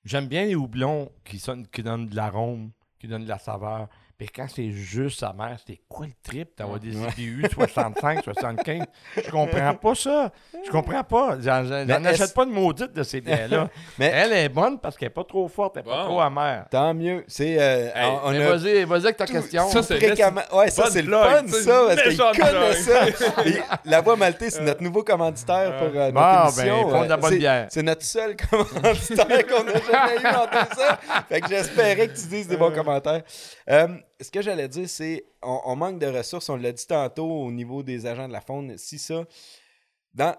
J'aime 0.04 0.26
bien 0.28 0.46
les 0.46 0.56
houblons 0.56 1.12
qui, 1.24 1.38
sonnent, 1.38 1.68
qui 1.68 1.84
donnent 1.84 2.08
de 2.08 2.16
l'arôme, 2.16 2.72
qui 3.00 3.08
donnent 3.08 3.24
de 3.24 3.30
la 3.30 3.38
saveur. 3.38 3.88
Mais 4.20 4.28
quand 4.28 4.46
c'est 4.48 4.70
juste 4.72 5.20
sa 5.20 5.34
mère, 5.34 5.58
c'était 5.60 5.82
quoi 5.90 6.06
le 6.06 6.12
trip 6.24 6.50
d'avoir 6.58 6.80
des 6.80 6.96
Ouais. 6.96 7.08
IBU 7.18 7.46
65, 7.52 8.24
75? 8.24 8.84
Je 9.18 9.30
comprends 9.32 9.74
pas 9.74 9.96
ça. 9.96 10.32
Je 10.66 10.70
comprends 10.70 11.04
pas. 11.04 11.38
J'en 11.42 11.66
achète 12.06 12.34
pas 12.34 12.46
de 12.46 12.52
maudite 12.52 12.94
de 12.94 13.02
ces 13.04 13.20
bières-là. 13.22 13.70
Mais- 14.00 14.12
Elle 14.14 14.34
est 14.34 14.50
bonne 14.50 14.80
parce 14.80 14.96
qu'elle 14.96 15.08
est 15.08 15.10
pas 15.10 15.24
trop 15.24 15.48
forte, 15.48 15.78
elle 15.78 15.82
est 15.82 15.90
pas 15.90 16.06
trop 16.06 16.22
amère. 16.22 16.68
Tant 16.70 16.94
mieux. 16.94 17.24
C'est. 17.28 17.58
euh, 17.60 17.90
vas-y, 18.24 18.84
vas-y 18.86 19.04
avec 19.04 19.18
ta 19.18 19.26
tout- 19.26 19.34
question. 19.34 19.68
Ça, 19.70 19.82
c'est- 19.84 19.98
fréquemment. 19.98 20.42
Ouais, 20.54 20.70
ça, 20.70 20.86
c'est 20.92 21.02
le 21.02 21.12
fun, 21.12 21.48
ça, 21.48 21.82
parce 21.88 22.02
qu'ils 22.04 22.18
connaissent 22.18 22.86
ça. 22.86 23.08
Et 23.46 23.62
la 23.86 24.02
voix 24.02 24.16
maltée, 24.16 24.50
c'est 24.52 24.62
notre 24.62 24.84
nouveau 24.84 25.04
commanditaire 25.04 25.76
pour 25.78 25.88
euh, 26.00 26.12
notre 26.12 26.44
émission. 26.60 26.88
ben, 26.92 27.12
Euh, 27.12 27.18
bonne 27.18 27.30
c'est- 27.32 27.38
bière. 27.40 27.68
C'est 27.72 27.84
notre 27.84 28.04
seul 28.04 28.36
commanditaire 28.50 29.48
qu'on 29.48 29.68
a 29.68 29.74
jamais 29.92 30.22
eu 30.22 30.28
en 30.28 30.46
deux 30.46 30.82
ans. 30.84 31.24
Fait 31.28 31.42
que 31.42 31.50
j'espérais 31.50 32.08
que 32.08 32.14
tu 32.20 32.28
dises 32.28 32.48
des 32.48 32.58
bons 32.58 32.72
commentaires. 32.72 33.24
Euh, 33.70 33.88
ce 34.24 34.32
que 34.32 34.42
j'allais 34.42 34.68
dire, 34.68 34.90
c'est 34.90 35.26
on, 35.42 35.76
manque 35.76 36.00
de 36.00 36.08
ressources. 36.08 36.50
On 36.50 36.56
l'a 36.56 36.72
dit 36.72 36.88
tantôt 36.88 37.30
au 37.30 37.52
niveau 37.52 37.84
des 37.84 38.06
agents 38.06 38.28
de 38.28 38.34
la 38.34 38.42
faune. 38.42 38.78
Si 38.78 38.98
ça. 38.98 39.26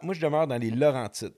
Moi, 0.02 0.14
je 0.14 0.20
demeure 0.20 0.46
dans 0.46 0.56
les 0.58 0.70
Laurentides. 0.70 1.34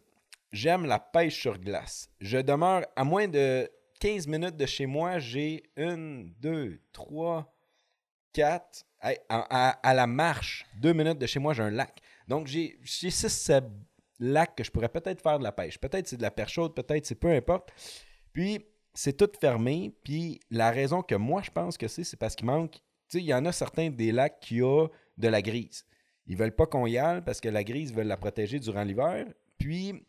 J'aime 0.53 0.87
la 0.87 0.99
pêche 0.99 1.41
sur 1.41 1.59
glace. 1.59 2.09
Je 2.21 2.39
demeure 2.39 2.87
à 2.95 3.05
moins 3.05 3.29
de 3.29 3.69
15 4.01 4.27
minutes 4.27 4.57
de 4.57 4.67
chez 4.67 4.87
moi. 4.87 5.19
J'ai 5.19 5.65
une, 5.77 6.33
deux, 6.39 6.81
trois, 6.93 7.53
quatre. 8.33 8.85
À, 9.01 9.79
à- 9.89 9.95
la 9.95 10.07
marche, 10.07 10.67
deux 10.81 10.93
minutes 10.93 11.19
de 11.19 11.27
chez 11.27 11.39
moi, 11.39 11.53
j'ai 11.55 11.63
un 11.63 11.71
lac. 11.71 12.01
Donc, 12.27 12.47
j'ai 12.47 12.79
j'ai 12.83 13.11
six, 13.11 13.29
sept 13.29 13.65
lacs 14.19 14.57
que 14.57 14.65
je 14.65 14.71
pourrais 14.71 14.89
peut-être 14.89 15.23
faire 15.23 15.39
de 15.39 15.45
la 15.45 15.53
pêche. 15.53 15.79
Peut-être 15.79 16.09
c'est 16.09 16.17
de 16.17 16.23
la 16.23 16.31
perche 16.31 16.55
chaude, 16.55 16.75
peut-être 16.75 17.07
c'est 17.07 17.15
peu 17.15 17.31
importe. 17.31 17.71
Puis, 18.33 18.65
c'est 18.97 19.17
tout 19.17 19.31
fermé. 19.39 19.95
Puis, 20.03 20.41
la 20.51 20.71
raison 20.71 21.03
que 21.03 21.15
moi, 21.15 21.43
je 21.43 21.51
pense 21.51 21.77
que 21.77 21.87
c'est, 21.87 22.03
c'est 22.03 22.17
parce 22.17 22.35
qu'il 22.35 22.47
manque. 22.47 22.73
Tu 23.09 23.19
sais, 23.19 23.19
il 23.19 23.27
y 23.27 23.35
en 23.35 23.45
a 23.45 23.53
certains 23.53 23.91
des 23.91 24.11
lacs 24.11 24.41
qui 24.41 24.63
ont 24.63 24.91
de 25.19 25.29
la 25.29 25.43
grise. 25.43 25.85
Ils 26.27 26.37
veulent 26.37 26.55
pas 26.55 26.67
qu'on 26.67 26.87
y 26.87 26.99
aille 26.99 27.23
parce 27.23 27.41
que 27.41 27.49
la 27.49 27.63
grise 27.63 27.93
veulent 27.93 28.07
la 28.07 28.17
protéger 28.17 28.59
durant 28.59 28.83
l'hiver. 28.83 29.27
Puis, 29.59 30.03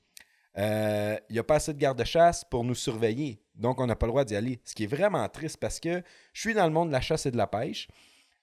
euh, 0.58 1.18
il 1.30 1.34
n'y 1.34 1.40
a 1.40 1.44
pas 1.44 1.56
assez 1.56 1.74
de 1.74 1.78
garde-chasse 1.78 2.46
pour 2.46 2.64
nous 2.64 2.76
surveiller. 2.76 3.40
Donc, 3.56 3.80
on 3.80 3.86
n'a 3.86 3.96
pas 3.96 4.08
le 4.08 4.12
droit 4.12 4.26
d'y 4.26 4.36
aller. 4.36 4.60
Ce 4.64 4.74
qui 4.74 4.86
est 4.86 4.88
vraiment 4.88 5.28
triste 5.30 5.58
parce 5.58 5.80
que 5.80 6.02
je 6.34 6.42
suis 6.42 6.54
dans 6.54 6.66
le 6.66 6.72
monde 6.72 6.88
de 6.88 6.94
la 6.94 7.02
chasse 7.02 7.26
et 7.26 7.32
de 7.32 7.38
la 7.38 7.48
pêche. 7.48 7.88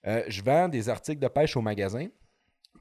Euh, 0.06 0.22
je 0.28 0.42
vends 0.42 0.68
des 0.68 0.88
articles 0.88 1.20
de 1.20 1.28
pêche 1.28 1.56
au 1.56 1.62
magasin. 1.62 2.08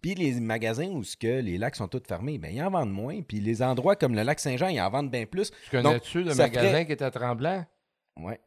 Puis 0.01 0.15
les 0.15 0.39
magasins 0.39 0.89
où 0.89 1.03
ce 1.03 1.15
que 1.15 1.39
les 1.39 1.57
lacs 1.57 1.75
sont 1.75 1.87
tous 1.87 2.01
fermés, 2.07 2.37
ben, 2.37 2.53
ils 2.53 2.61
en 2.61 2.69
vendent 2.69 2.91
moins. 2.91 3.21
Puis 3.21 3.39
les 3.39 3.61
endroits 3.63 3.95
comme 3.95 4.15
le 4.15 4.23
lac 4.23 4.39
Saint-Jean, 4.39 4.67
ils 4.67 4.81
en 4.81 4.89
vendent 4.89 5.11
bien 5.11 5.25
plus. 5.25 5.51
Tu 5.65 5.69
connais-tu 5.71 6.23
le 6.23 6.35
magasin 6.35 6.69
ferait- 6.69 6.85
qui 6.85 6.91
est 6.91 7.01
à 7.01 7.09
Tremblant? 7.11 7.65
Ouais. 8.17 8.39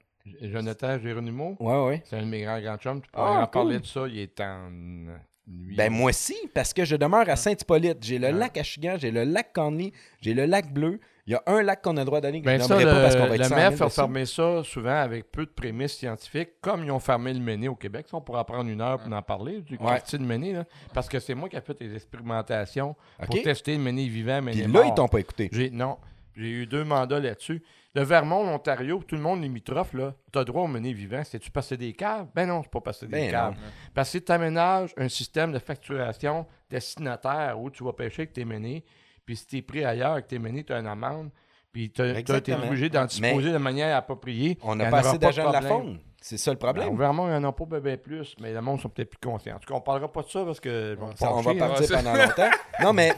Jonathan 0.42 0.98
Géronimo, 0.98 1.56
Ouais, 1.60 1.86
ouais. 1.86 2.02
c'est 2.04 2.16
un 2.16 2.22
de 2.22 2.26
mes 2.26 2.42
grands 2.42 2.60
grands 2.60 2.76
chums. 2.78 3.00
Tu 3.00 3.08
Ah, 3.12 3.16
pourrais 3.16 3.30
en 3.36 3.40
cool. 3.42 3.50
parler 3.50 3.78
de 3.80 3.86
ça, 3.86 4.06
il 4.08 4.18
est 4.18 4.40
en 4.40 4.70
nuit. 4.70 5.76
Ben 5.76 5.92
moi 5.92 6.10
aussi, 6.10 6.34
parce 6.52 6.74
que 6.74 6.84
je 6.84 6.96
demeure 6.96 7.24
Ah. 7.28 7.32
à 7.32 7.36
Saint-Hippolyte. 7.36 7.98
J'ai 8.02 8.18
le 8.18 8.30
lac 8.32 8.56
Achigan, 8.58 8.96
j'ai 8.98 9.12
le 9.12 9.22
lac 9.22 9.52
Conley, 9.52 9.92
j'ai 10.20 10.34
le 10.34 10.44
lac 10.46 10.72
Bleu. 10.72 10.98
Il 11.28 11.32
y 11.32 11.34
a 11.34 11.42
un 11.46 11.60
lac 11.62 11.82
qu'on 11.82 11.96
a 11.96 12.00
le 12.00 12.04
droit 12.06 12.20
d'aller 12.20 12.40
que 12.40 12.46
Ben 12.46 12.60
je 12.60 12.66
ça, 12.66 12.78
le, 12.78 12.84
pas 12.84 13.02
parce 13.02 13.16
qu'on 13.16 13.26
va 13.26 13.34
être 13.34 13.38
le 13.38 13.44
100 13.48 13.56
MEF 13.56 13.74
000 13.78 13.86
a 13.86 13.90
fermé 13.90 14.26
ça 14.26 14.62
souvent 14.62 14.94
avec 15.00 15.32
peu 15.32 15.44
de 15.44 15.50
prémices 15.50 15.96
scientifiques, 15.96 16.50
comme 16.60 16.84
ils 16.84 16.90
ont 16.92 17.00
fermé 17.00 17.34
le 17.34 17.40
Méné 17.40 17.66
au 17.66 17.74
Québec. 17.74 18.06
Ça, 18.08 18.16
on 18.16 18.20
pourra 18.20 18.44
prendre 18.46 18.70
une 18.70 18.80
heure 18.80 19.00
pour 19.00 19.12
en 19.12 19.22
parler, 19.22 19.60
du 19.60 19.76
quartier 19.76 20.18
de 20.18 20.24
Méné, 20.24 20.52
là, 20.52 20.64
parce 20.94 21.08
que 21.08 21.18
c'est 21.18 21.34
moi 21.34 21.48
qui 21.48 21.56
ai 21.56 21.60
fait 21.60 21.76
les 21.80 21.94
expérimentations 21.96 22.94
pour 23.24 23.42
tester 23.42 23.76
le 23.76 23.82
Méné 23.82 24.06
vivant, 24.06 24.40
Méné 24.40 24.62
Puis 24.62 24.72
là, 24.72 24.80
mort. 24.80 24.84
ils 24.86 24.94
t'ont 24.94 25.08
pas 25.08 25.18
écouté. 25.18 25.50
Non, 25.72 25.98
j'ai 26.36 26.48
eu 26.50 26.66
deux 26.66 26.84
mandats 26.84 27.18
là-dessus. 27.18 27.62
Le 27.96 28.02
Vermont, 28.02 28.44
l'Ontario, 28.44 29.02
tout 29.08 29.16
le 29.16 29.22
monde 29.22 29.42
limitrophe, 29.42 29.94
là, 29.94 30.14
tu 30.32 30.38
as 30.38 30.44
droit 30.44 30.62
au 30.62 30.66
Méné 30.68 30.92
vivant. 30.92 31.22
C'est-tu 31.24 31.50
passer 31.50 31.76
des 31.78 31.94
caves? 31.94 32.26
Ben 32.34 32.46
non, 32.46 32.62
c'est 32.62 32.70
pas 32.70 32.82
passer 32.82 33.06
des 33.06 33.12
Ben 33.12 33.30
caves. 33.30 33.54
non. 33.54 33.60
Parce 33.94 34.12
que 34.12 34.18
tu 34.18 34.30
aménages 34.30 34.92
un 34.98 35.08
système 35.08 35.50
de 35.50 35.58
facturation 35.58 36.46
destinataire 36.70 37.58
où 37.58 37.70
tu 37.70 37.82
vas 37.84 37.94
pêcher 37.94 38.22
avec 38.22 38.32
tes 38.34 38.44
ménés, 38.44 38.84
puis 39.26 39.36
si 39.36 39.46
tu 39.46 39.56
es 39.58 39.62
pris 39.62 39.84
ailleurs 39.84 40.12
avec 40.12 40.28
tes 40.28 40.38
ménés, 40.38 40.64
tu 40.64 40.72
as 40.72 40.78
une 40.78 40.86
amende, 40.86 41.30
puis 41.72 41.90
tu 41.90 42.00
Exactement. 42.02 42.66
obligé 42.68 42.88
d'en 42.88 43.04
disposer 43.04 43.52
de 43.52 43.58
manière 43.58 43.94
appropriée. 43.96 44.56
On 44.62 44.72
Il 44.74 44.76
y 44.76 44.78
n'a 44.78 44.86
en 44.88 44.90
pas 44.90 45.00
aura 45.00 45.08
assez 45.10 45.18
d'agents 45.18 45.48
de 45.48 45.52
la 45.52 45.62
faune. 45.62 45.98
C'est 46.22 46.38
ça 46.38 46.50
le 46.50 46.56
Ben, 46.56 46.60
problème. 46.72 46.88
au 46.88 46.96
Vermont, 46.96 47.26
il 47.26 47.30
n'y 47.30 47.36
en 47.36 47.44
a 47.44 47.52
pas 47.52 47.66
bébé 47.66 47.96
plus, 47.98 48.34
mais 48.40 48.52
le 48.52 48.60
monde 48.60 48.80
sont 48.80 48.88
peut-être 48.88 49.10
plus 49.10 49.20
conscients. 49.30 49.56
En 49.56 49.58
tout 49.58 49.68
cas, 49.68 49.74
on 49.74 49.80
parlera 49.82 50.10
pas 50.10 50.22
de 50.22 50.28
ça 50.28 50.44
parce 50.44 50.58
que. 50.60 50.96
Ça, 51.16 51.32
on 51.34 51.40
va 51.40 51.54
partir 51.54 51.96
pendant 51.98 52.14
longtemps. 52.14 52.50
Non, 52.82 52.92
mais 52.92 53.12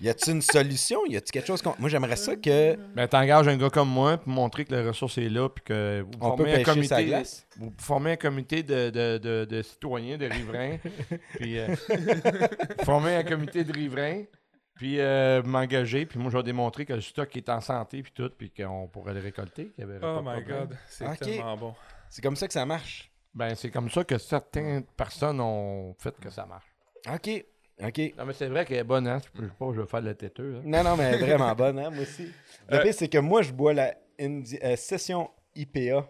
y 0.00 0.08
a-t-il 0.08 0.36
une 0.36 0.40
solution? 0.42 1.04
Y 1.06 1.16
a-t-il 1.16 1.30
quelque 1.30 1.46
chose 1.46 1.60
qu'on. 1.60 1.74
Moi, 1.78 1.90
j'aimerais 1.90 2.16
ça 2.16 2.34
que. 2.36 2.76
Ben, 2.94 3.06
t'engages 3.06 3.48
un 3.48 3.56
gars 3.58 3.68
comme 3.68 3.90
moi 3.90 4.16
pour 4.16 4.32
montrer 4.32 4.64
que 4.64 4.74
la 4.74 4.82
ressource 4.88 5.18
est 5.18 5.28
là, 5.28 5.48
puis 5.50 5.62
que 5.64 6.02
vous 6.06 6.10
On 6.22 6.30
peut 6.36 6.44
formez 6.44 6.52
un 6.52 6.56
pêcher 6.56 6.64
sa 6.64 6.96
comité, 6.96 7.04
glace. 7.04 7.46
vous 7.58 7.72
formez 7.78 8.12
un 8.12 8.16
comité 8.16 8.62
de, 8.62 8.88
de, 8.90 9.18
de, 9.18 9.44
de 9.44 9.62
citoyens, 9.62 10.16
de 10.16 10.26
riverains, 10.26 10.76
puis 11.34 11.58
euh, 11.58 11.74
formez 12.84 13.14
un 13.16 13.24
comité 13.24 13.64
de 13.64 13.72
riverains, 13.72 14.22
puis 14.74 15.00
euh, 15.00 15.42
m'engager, 15.42 16.06
puis 16.06 16.18
moi 16.18 16.30
je 16.30 16.36
vais 16.36 16.42
démontrer 16.42 16.84
que 16.86 16.92
le 16.94 17.00
stock 17.00 17.36
est 17.36 17.48
en 17.48 17.60
santé, 17.60 18.02
puis 18.02 18.12
tout, 18.12 18.30
puis 18.36 18.50
qu'on 18.50 18.88
pourrait 18.88 19.14
le 19.14 19.20
récolter. 19.20 19.68
qu'il 19.70 19.84
y 19.84 19.90
avait 19.90 19.98
Oh 20.02 20.20
my 20.22 20.32
problème. 20.42 20.44
god, 20.68 20.78
c'est 20.88 21.16
tellement 21.18 21.56
bon. 21.56 21.74
C'est 22.08 22.22
comme 22.22 22.36
ça 22.36 22.46
que 22.46 22.52
ça 22.52 22.66
marche. 22.66 23.10
Ben, 23.34 23.54
c'est 23.54 23.70
comme 23.70 23.90
ça 23.90 24.04
que 24.04 24.18
certaines 24.18 24.84
personnes 24.84 25.40
ont 25.40 25.94
fait 25.98 26.14
que 26.20 26.28
ça 26.30 26.44
marche. 26.46 26.66
OK. 27.10 27.44
OK. 27.82 28.00
Non, 28.18 28.26
mais 28.26 28.32
c'est 28.34 28.48
vrai 28.48 28.64
qu'elle 28.66 28.78
est 28.78 28.84
bonne, 28.84 29.08
hein? 29.08 29.18
Je 29.24 29.40
peux 29.40 29.48
pas, 29.48 29.72
je 29.74 29.80
vais 29.80 29.86
faire 29.86 30.02
le 30.02 30.14
têteux. 30.14 30.56
hein. 30.58 30.62
Non, 30.64 30.84
non, 30.84 30.96
mais 30.96 31.04
elle 31.04 31.14
est 31.14 31.26
vraiment 31.26 31.54
bonne, 31.54 31.78
hein, 31.78 31.90
moi 31.90 32.02
aussi. 32.02 32.30
Le 32.68 32.76
Euh, 32.76 32.82
pire, 32.82 32.94
c'est 32.94 33.08
que 33.08 33.18
moi, 33.18 33.40
je 33.42 33.52
bois 33.52 33.72
la 33.72 33.94
Indi- 34.20 34.58
euh, 34.62 34.76
session 34.76 35.30
IPA. 35.56 36.06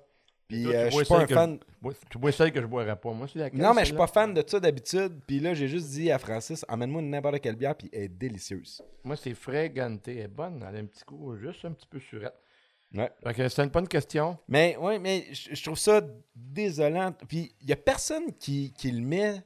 Puis 0.52 0.66
euh, 0.66 0.90
je 0.90 0.96
suis 0.96 1.04
pas 1.06 1.20
un 1.20 1.26
fan. 1.26 1.58
Tu 2.10 2.18
bois 2.18 2.30
celle 2.30 2.52
que 2.52 2.60
je 2.60 2.66
boirais 2.66 2.96
pas. 2.96 3.10
Moi, 3.12 3.26
c'est 3.32 3.38
laquelle? 3.38 3.60
Non, 3.60 3.72
mais 3.72 3.82
je 3.82 3.86
suis 3.86 3.96
pas 3.96 4.06
fan 4.06 4.34
de 4.34 4.44
ça 4.46 4.60
d'habitude. 4.60 5.18
Puis 5.26 5.40
là, 5.40 5.54
j'ai 5.54 5.66
juste 5.66 5.88
dit 5.88 6.10
à 6.10 6.18
Francis, 6.18 6.64
emmène-moi 6.68 7.00
n'importe 7.00 7.40
quelle 7.40 7.56
bière, 7.56 7.74
puis 7.74 7.88
elle 7.92 8.02
est 8.02 8.08
délicieuse. 8.08 8.82
Moi, 9.02 9.16
c'est 9.16 9.34
frais 9.34 9.70
ganté. 9.70 10.18
Elle 10.18 10.24
est 10.24 10.28
bonne. 10.28 10.64
Elle 10.68 10.76
a 10.76 10.78
un 10.80 10.84
petit 10.84 11.04
goût, 11.06 11.36
juste 11.38 11.64
un 11.64 11.72
petit 11.72 11.86
peu 11.86 11.98
surette. 12.00 12.34
Ouais. 12.94 13.10
Fait 13.24 13.32
que 13.32 13.48
c'est 13.48 13.62
une 13.62 13.70
bonne 13.70 13.88
question. 13.88 14.36
Mais 14.46 14.76
oui, 14.78 14.98
mais 14.98 15.24
je 15.32 15.62
trouve 15.62 15.78
ça 15.78 16.02
désolant. 16.36 17.12
Puis 17.26 17.54
il 17.62 17.70
y 17.70 17.72
a 17.72 17.76
personne 17.76 18.34
qui, 18.38 18.74
qui 18.74 18.90
le 18.90 19.00
met. 19.00 19.36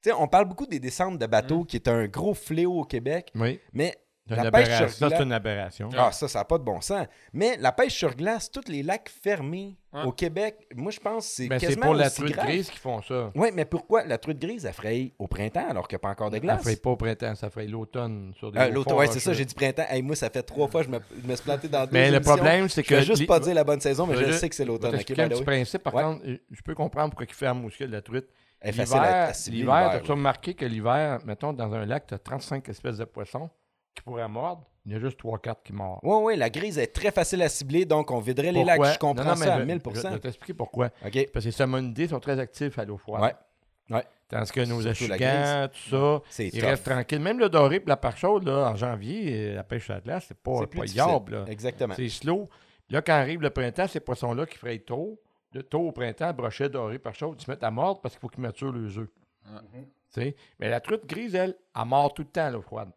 Tu 0.00 0.10
sais, 0.10 0.12
on 0.12 0.28
parle 0.28 0.46
beaucoup 0.46 0.66
des 0.66 0.78
descentes 0.78 1.18
de 1.18 1.26
bateaux, 1.26 1.64
qui 1.64 1.76
est 1.76 1.88
un 1.88 2.06
gros 2.06 2.34
fléau 2.34 2.80
au 2.80 2.84
Québec. 2.84 3.32
Oui. 3.34 3.58
Mais 3.72 3.96
la 4.28 4.50
pêche 4.50 4.66
aberration. 4.68 4.88
sur 4.88 4.96
Ça, 4.96 5.08
glace. 5.08 5.18
c'est 5.18 5.24
une 5.24 5.32
aberration. 5.32 5.88
Ah, 5.96 6.12
ça, 6.12 6.28
ça 6.28 6.38
n'a 6.40 6.44
pas 6.44 6.58
de 6.58 6.62
bon 6.64 6.80
sens. 6.80 7.06
Mais 7.32 7.56
la 7.58 7.72
pêche 7.72 7.94
sur 7.94 8.14
glace, 8.14 8.50
tous 8.50 8.68
les 8.68 8.82
lacs 8.82 9.08
fermés 9.08 9.76
au 10.06 10.12
Québec, 10.12 10.66
moi, 10.74 10.90
je 10.90 11.00
pense 11.00 11.26
que 11.28 11.32
c'est 11.34 11.48
Ben, 11.48 11.58
c'est 11.58 11.76
pour 11.78 11.92
la 11.94 12.08
truite 12.08 12.32
grave. 12.34 12.46
grise 12.46 12.70
qui 12.70 12.78
font 12.78 13.02
ça. 13.02 13.30
Oui, 13.34 13.48
mais 13.52 13.64
pourquoi 13.66 14.04
la 14.04 14.16
truite 14.18 14.38
grise, 14.38 14.64
elle 14.64 14.72
fraye 14.72 15.12
au 15.18 15.26
printemps 15.26 15.68
alors 15.68 15.86
qu'il 15.86 15.96
n'y 15.96 16.00
a 16.00 16.00
pas 16.00 16.08
encore 16.10 16.30
de 16.30 16.36
Ça 16.36 16.40
glace? 16.40 16.62
ferait 16.62 16.76
pas 16.76 16.90
au 16.90 16.96
printemps, 16.96 17.34
ça 17.34 17.50
ferait 17.50 17.66
l'automne. 17.66 18.32
sur 18.38 18.50
des 18.52 18.58
Euh, 18.60 18.68
l'automne, 18.68 18.92
fonds 18.94 18.98
ouais, 19.00 19.06
c'est 19.08 19.20
ça, 19.20 19.32
j'ai 19.34 19.44
dit 19.44 19.54
printemps. 19.54 19.84
Hey, 19.90 20.00
moi, 20.02 20.16
ça 20.16 20.30
fait 20.30 20.42
trois 20.42 20.68
fois 20.68 20.80
que 20.82 20.86
je 20.86 20.92
me, 20.92 21.00
je 21.22 21.28
me 21.28 21.34
suis 21.34 21.44
planté 21.44 21.68
dans 21.68 21.84
deux 21.84 21.90
Mais 21.92 22.10
le 22.10 22.20
problème, 22.20 22.68
c'est 22.68 22.82
Je 22.82 22.88
que. 22.88 22.94
vais 22.94 23.02
juste 23.02 23.20
li- 23.20 23.26
pas 23.26 23.40
dire 23.40 23.54
la 23.54 23.64
bonne 23.64 23.80
saison, 23.80 24.06
mais 24.06 24.16
Je 24.16 24.24
je 24.24 24.32
sais 24.32 24.48
que 24.48 24.54
c'est 24.54 24.64
Je 24.64 24.68
l'automne. 24.68 24.90
ok, 24.90 24.96
t'expliquer 24.96 25.22
un 25.22 25.28
petit 25.28 25.44
principe. 25.44 25.82
Par 25.82 25.94
Ouais. 25.94 26.02
contre, 26.04 26.22
euh, 26.26 26.38
je 26.50 26.62
peux 26.62 26.74
comprendre 26.74 27.10
pourquoi 27.10 27.26
il 27.28 27.34
ferme 27.34 27.64
aussi 27.66 27.86
la 27.86 28.00
truite. 28.00 28.26
Elle 28.60 28.80
à 28.80 28.84
L'hiver, 28.84 29.34
cibler, 29.34 29.58
l'hiver, 29.58 29.74
l'hiver, 29.76 29.90
as-tu 29.90 30.08
là. 30.08 30.14
remarqué 30.14 30.54
que 30.54 30.64
l'hiver, 30.64 31.18
mettons, 31.26 31.52
dans 31.52 31.74
un 31.74 31.84
lac, 31.84 32.06
tu 32.06 32.14
as 32.14 32.18
35 32.18 32.68
espèces 32.68 32.96
de 32.98 33.04
poissons 33.04 33.50
qui 33.94 34.02
pourraient 34.02 34.28
mordre. 34.28 34.64
Il 34.84 34.92
y 34.92 34.94
a 34.96 34.98
juste 34.98 35.20
3-4 35.22 35.56
qui 35.64 35.72
mordent. 35.72 36.00
Oui, 36.02 36.16
oui, 36.22 36.36
la 36.36 36.50
grise 36.50 36.76
est 36.78 36.88
très 36.88 37.12
facile 37.12 37.40
à 37.42 37.48
cibler, 37.48 37.84
donc 37.84 38.10
on 38.10 38.18
viderait 38.18 38.50
les 38.50 38.64
lacs. 38.64 38.84
Je 38.84 38.98
comprends 38.98 39.22
Non, 39.24 39.30
non, 39.30 39.36
mais 39.38 39.46
ça 39.46 39.54
à 39.54 39.60
je- 39.60 39.64
1000 39.64 39.80
Je, 39.94 40.00
je 40.00 40.08
vais 40.08 40.18
t'expliquer 40.18 40.54
pourquoi. 40.54 40.86
OK. 41.06 41.28
Parce 41.32 41.44
que 41.44 41.48
les 41.48 41.52
salmonidés 41.52 42.08
sont 42.08 42.18
très 42.20 42.38
actifs 42.40 42.78
à 42.78 42.84
l'eau 42.84 42.96
froide. 42.96 43.22
Ouais. 43.22 43.96
Ouais. 43.96 44.04
Tandis 44.28 44.50
que 44.50 44.64
nos 44.64 44.86
achigans, 44.86 45.68
tout 45.68 46.22
ça, 46.30 46.42
ils 46.42 46.50
tough. 46.50 46.60
restent 46.62 46.84
tranquilles. 46.86 47.20
Même 47.20 47.38
le 47.38 47.48
doré 47.48 47.76
et 47.76 47.82
la 47.86 47.96
parche 47.96 48.20
chaude, 48.20 48.44
là, 48.44 48.70
en 48.70 48.76
janvier, 48.76 49.52
la 49.52 49.62
pêche 49.62 49.90
à 49.90 49.94
la 49.94 50.00
glace, 50.00 50.24
c'est 50.28 50.38
pas, 50.38 50.66
pas 50.66 50.84
là. 51.30 51.44
Exactement. 51.48 51.94
C'est 51.94 52.08
slow. 52.08 52.48
Là, 52.88 53.02
quand 53.02 53.12
arrive 53.12 53.40
le 53.42 53.50
printemps, 53.50 53.86
ces 53.86 54.00
poissons-là 54.00 54.46
qui 54.46 54.56
frayent 54.58 54.82
tôt, 54.82 55.20
de 55.52 55.60
tôt 55.60 55.80
au 55.80 55.92
printemps, 55.92 56.32
brochet, 56.32 56.68
doré, 56.70 56.98
parche 56.98 57.18
chaude, 57.18 57.36
ils 57.40 57.44
se 57.44 57.50
mettent 57.50 57.62
à 57.64 57.70
mordre 57.70 58.00
parce 58.00 58.14
qu'il 58.14 58.20
faut 58.20 58.28
qu'ils 58.28 58.42
maturent 58.42 58.72
les 58.72 58.98
œufs. 58.98 59.08
Tu 59.44 60.20
sais? 60.20 60.36
Mais 60.58 60.68
la 60.68 60.80
truite 60.80 61.06
grise, 61.06 61.34
elle, 61.34 61.54
elle 61.78 61.84
mord 61.86 62.12
tout 62.14 62.22
le 62.22 62.28
temps 62.28 62.46
à 62.46 62.50
l'eau 62.50 62.62
froide. 62.62 62.90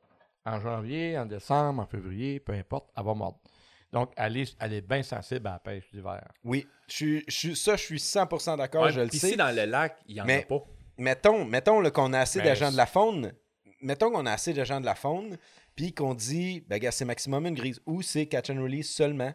En 0.45 0.59
janvier, 0.59 1.17
en 1.17 1.26
décembre, 1.26 1.81
en 1.81 1.85
février, 1.85 2.39
peu 2.39 2.53
importe, 2.53 2.89
elle 2.95 3.03
va 3.03 3.13
mordre. 3.13 3.39
Donc, 3.91 4.11
elle 4.17 4.38
est, 4.38 4.55
elle 4.59 4.73
est 4.73 4.81
bien 4.81 5.01
sensible 5.03 5.47
à 5.47 5.53
la 5.53 5.59
pêche 5.59 5.89
d'hiver. 5.91 6.23
Oui, 6.43 6.67
je 6.88 6.93
suis, 6.93 7.23
je 7.27 7.35
suis- 7.35 7.55
ça, 7.55 7.76
je 7.76 7.81
suis 7.84 7.99
100% 7.99 8.57
d'accord, 8.57 8.84
Ouais, 8.84 8.91
je 8.91 8.99
le 9.01 9.09
sais. 9.09 9.27
ici, 9.27 9.38
dans 9.38 9.55
le 9.55 9.65
lac, 9.65 9.97
il 10.07 10.15
n'y 10.15 10.22
en 10.22 10.26
Mais- 10.26 10.43
a 10.43 10.45
pas. 10.45 10.63
Mettons, 10.97 11.45
mettons 11.45 11.89
qu'on 11.91 12.13
a 12.13 12.19
assez 12.19 12.39
Ben, 12.39 12.45
d'agents 12.45 12.72
de 12.72 12.77
la 12.77 12.85
faune. 12.85 13.34
Mettons 13.81 14.11
qu'on 14.11 14.26
a 14.26 14.31
assez 14.34 14.53
d'agents 14.53 14.80
de 14.80 14.85
la 14.85 14.95
faune, 14.95 15.38
puis 15.76 15.93
qu'on 15.93 16.13
dit, 16.13 16.61
ben, 16.67 16.77
gars, 16.80 16.91
c'est 16.91 17.05
maximum 17.05 17.45
une 17.47 17.55
grise 17.55 17.81
ou 17.85 18.01
c'est 18.01 18.26
catch 18.27 18.49
and 18.49 18.61
release 18.61 18.89
seulement. 18.93 19.34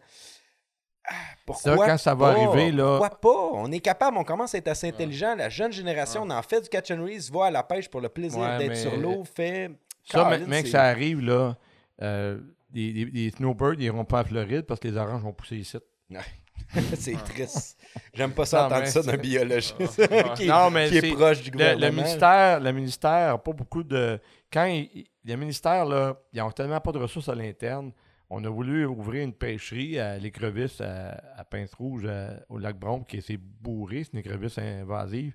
Ah, 1.09 1.13
pourquoi 1.47 1.77
Ça, 1.77 1.87
quand 1.87 1.99
ça 1.99 2.15
va 2.15 2.35
pas? 2.35 2.41
arriver, 2.41 2.71
là- 2.73 2.99
Pourquoi 2.99 3.21
pas? 3.21 3.51
On 3.55 3.73
est 3.73 3.81
capable, 3.81 4.17
on 4.19 4.25
commence 4.25 4.55
à 4.55 4.59
être 4.59 4.69
assez 4.69 4.89
intelligent. 4.89 5.35
La 5.35 5.49
jeune 5.49 5.73
génération, 5.73 6.23
on 6.23 6.31
en 6.31 6.43
fait 6.43 6.61
du 6.61 6.69
catch 6.69 6.91
and 6.91 7.03
release, 7.03 7.31
va 7.31 7.47
à 7.47 7.51
la 7.51 7.63
pêche 7.63 7.89
pour 7.89 8.01
le 8.01 8.09
plaisir 8.11 8.39
Ouais, 8.41 8.59
d'être 8.59 8.69
mais- 8.69 8.77
sur 8.77 8.97
l'eau, 8.97 9.25
fait. 9.25 9.71
Ça, 10.05 10.25
maintenant 10.29 10.63
que 10.63 10.69
ça 10.69 10.85
arrive, 10.85 11.21
là, 11.21 11.57
euh, 12.03 12.39
les, 12.73 12.93
les- 12.93 13.05
les 13.07 13.31
snowbirds, 13.31 13.75
ils 13.75 13.85
iront 13.85 14.05
pas 14.05 14.21
en 14.23 14.25
Floride 14.25 14.63
parce 14.63 14.81
que 14.81 14.89
les 14.89 14.97
oranges 14.97 15.23
vont 15.23 15.33
pousser 15.33 15.57
ici. 15.57 15.77
c'est 16.95 17.13
triste. 17.25 17.79
J'aime 18.15 18.33
pas 18.33 18.45
ça 18.45 18.61
Non, 18.61 18.67
entendre 18.67 18.87
ça 18.87 19.03
d'un 19.03 19.17
biologiste 19.17 19.77
qui, 20.37 20.47
Non, 20.47 20.71
mais 20.71 20.89
qui 20.89 20.99
est 20.99 21.13
proche 21.15 21.41
du 21.43 21.51
Le, 21.51 21.53
gouvernement. 21.53 21.87
le 21.87 21.93
ministère, 21.93 22.61
le 22.61 22.73
ministère 22.73 23.35
a 23.35 23.39
pas 23.43 23.53
beaucoup 23.53 23.83
de. 23.83 24.19
Quand 24.53 24.67
il- 24.67 25.07
le 25.25 25.37
ministère, 25.37 25.85
là, 25.85 26.17
ils 26.33 26.41
ont 26.41 26.51
tellement 26.51 26.81
pas 26.81 26.93
de 26.93 26.99
ressources 26.99 27.29
à 27.29 27.35
l'interne. 27.35 27.93
On 28.31 28.43
a 28.45 28.49
voulu 28.49 28.87
ouvrir 28.87 29.25
une 29.25 29.33
pêcherie 29.35 29.99
à 29.99 30.17
l'écrevisse 30.19 30.81
à, 30.81 31.21
à 31.37 31.45
Pince-Rouge, 31.45 32.07
à- 32.07 32.41
au 32.49 32.59
lac 32.59 32.79
Brompe, 32.79 33.07
qui 33.09 33.21
s'est 33.21 33.37
bourré. 33.39 34.05
C'est 34.05 34.13
une 34.15 34.21
écrevisse 34.21 34.57
invasive. 34.59 35.35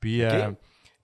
Puis, 0.00 0.22
euh, 0.22 0.50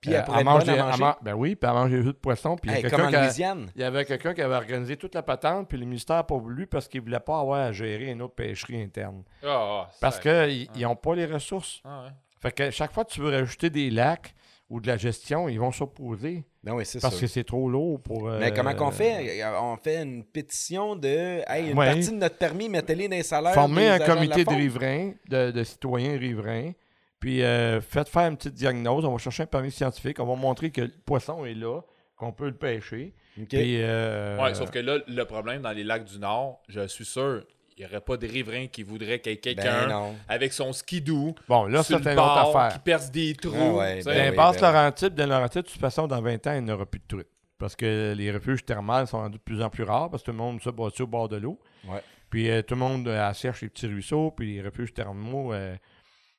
Puis 0.05 0.13
elle 0.15 0.21
euh, 0.21 0.23
pourrait 0.25 0.39
être 0.41 0.45
mange 0.45 0.65
bonne 0.65 0.69
à 0.71 0.75
des- 0.77 0.83
manger. 0.83 1.01
man- 1.03 1.15
ben 1.23 1.35
oui, 1.35 1.55
puis 1.57 1.69
elle 1.69 1.75
mange 1.77 1.91
des 1.91 1.99
œufs 1.99 2.05
de 2.07 2.11
poisson. 2.13 2.57
Puis 2.57 2.71
il 2.71 2.73
y 2.73 2.75
a 2.75 2.77
Hey, 2.79 2.83
quelqu'un 2.83 2.97
comme 2.99 3.07
en 3.07 3.11
qui 3.11 3.17
a- 3.17 3.23
Louisiane. 3.25 3.71
il 3.75 3.81
y 3.81 3.85
avait 3.85 4.05
quelqu'un 4.05 4.35
qui 4.35 4.43
avait 4.43 4.55
organisé 4.55 4.97
toute 4.97 5.15
la 5.15 5.23
patente, 5.23 5.69
puis 5.69 5.79
le 5.79 5.87
ministère 5.87 6.17
n'a 6.17 6.23
pas 6.25 6.37
voulu 6.39 6.67
parce 6.67 6.89
qu'il 6.89 7.01
ne 7.01 7.07
voulait 7.07 7.21
pas 7.21 7.41
avoir 7.41 7.61
à 7.61 7.73
gérer 7.73 8.11
une 8.11 8.23
autre 8.23 8.35
pêcherie 8.35 8.83
interne. 8.83 9.23
Ah, 9.43 9.49
ah, 9.87 9.91
Parce 10.01 10.19
qu'ils 10.21 10.69
n'ont 10.81 10.97
pas 10.97 11.15
les 11.15 11.27
ressources. 11.27 11.81
Ah, 11.85 12.05
ouais. 12.05 12.11
Fait 12.41 12.53
que 12.53 12.71
chaque 12.71 12.93
fois 12.93 13.05
que 13.05 13.11
tu 13.13 13.21
veux 13.21 13.31
rajouter 13.31 13.71
des 13.71 13.89
lacs 13.91 14.35
ou 14.69 14.81
de 14.81 14.87
la 14.87 14.97
gestion, 14.97 15.49
ils 15.49 15.59
vont 15.61 15.73
s'opposer 15.73 16.45
Ben 16.63 16.73
oui, 16.75 16.85
c'est 16.87 17.01
parce 17.01 17.15
ça. 17.15 17.21
que 17.21 17.27
c'est 17.27 17.45
trop 17.45 17.69
lourd 17.69 18.01
pour. 18.01 18.25
Mais 18.29 18.51
euh, 18.51 18.55
comment 18.55 18.75
qu'on 18.75 18.91
fait? 18.91 19.43
On 19.61 19.77
fait 19.77 20.03
une 20.03 20.25
pétition 20.25 20.97
de 20.97 21.41
Hey, 21.49 21.71
une 21.71 21.79
Ouais. 21.79 21.87
partie 21.93 22.11
de 22.11 22.17
notre 22.17 22.37
permis, 22.39 22.69
mettez-les 22.69 23.09
dans 23.09 23.17
les 23.17 23.23
salaires. 23.23 23.53
Former 23.55 23.89
un 23.91 23.99
comité 23.99 24.45
de, 24.45 24.51
riverains, 24.51 25.13
de, 25.29 25.51
de 25.51 25.65
citoyens 25.65 26.19
riverains, 26.19 26.73
puis 27.21 27.43
euh, 27.43 27.81
faites 27.81 28.09
faire 28.09 28.29
une 28.29 28.37
petite 28.37 28.55
diagnose. 28.55 29.05
On 29.05 29.13
va 29.13 29.19
chercher 29.19 29.45
un 29.45 29.47
permis 29.47 29.71
scientifique. 29.71 30.21
On 30.21 30.27
va 30.27 30.35
montrer 30.37 30.71
que 30.71 30.83
le 30.83 30.93
poisson 31.07 31.45
est 31.45 31.55
là, 31.55 31.81
qu'on 32.17 32.33
peut 32.33 32.47
le 32.47 32.57
pêcher. 32.57 33.15
OK. 33.41 33.49
Puis, 33.49 33.79
euh, 33.83 34.39
Ouais, 34.43 34.55
sauf 34.55 34.71
que 34.71 34.79
là, 34.79 34.99
le 35.07 35.25
problème 35.25 35.63
dans 35.63 35.73
les 35.73 35.85
lacs 35.85 36.05
du 36.05 36.19
Nord, 36.19 36.63
je 36.69 36.87
suis 36.87 37.05
sûr, 37.05 37.43
il 37.77 37.81
n'y 37.81 37.87
aurait 37.91 38.01
pas 38.03 38.17
de 38.17 38.27
riverain 38.27 38.67
qui 38.69 38.83
voudrait 38.85 39.19
qu'il 39.21 39.33
y 39.33 39.35
ait 39.35 39.55
Ben 39.55 39.63
quelqu'un 39.65 40.13
avec 40.29 40.53
son 40.53 40.73
skidoo 40.73 41.35
Bon, 41.49 41.65
là, 41.65 41.83
c'est 41.83 41.95
une 41.95 42.09
autre 42.09 42.23
affaire. 42.57 42.73
qui 42.75 42.79
perce 42.81 43.11
des 43.11 43.35
trous. 43.35 43.55
Ah 43.59 43.73
ouais, 43.75 43.97
tu 43.97 44.03
sais. 44.03 44.11
ben 44.11 44.31
oui. 44.31 44.37
L'impasse 44.37 44.61
ben. 44.61 44.73
Laurentide, 44.73 45.15
de 45.15 45.23
Laurentide, 45.25 45.63
de 45.63 45.69
toute 45.69 45.81
façon, 45.81 46.07
dans 46.07 46.21
20 46.23 46.47
ans, 46.47 46.55
il 46.55 46.63
n'y 46.65 46.71
aura 46.71 46.87
plus 46.87 47.01
de 47.01 47.07
truites. 47.09 47.29
Parce 47.59 47.75
que 47.77 48.15
les 48.17 48.31
refuges 48.31 48.65
thermales 48.65 49.07
sont 49.07 49.19
rendus 49.19 49.39
de 49.39 49.43
plus 49.43 49.63
en 49.63 49.71
plus 49.71 49.85
rares 49.85 50.11
parce 50.11 50.23
que 50.23 50.27
tout 50.27 50.33
le 50.37 50.39
monde 50.43 50.61
se 50.61 50.71
bâtit 50.71 51.03
au 51.03 51.07
bord 51.07 51.29
de 51.29 51.37
l'eau. 51.37 51.59
Ouais. 51.89 52.03
Puis 52.29 52.51
euh, 52.51 52.63
tout 52.63 52.75
le 52.75 52.81
monde 52.81 53.07
euh, 53.09 53.33
cherche 53.33 53.63
les 53.63 53.69
petits 53.69 53.87
ruisseaux, 53.87 54.33
puis 54.33 54.57
les 54.57 54.63
refuges 54.63 54.93
thermaux. 54.93 55.53
euh, 55.55 55.75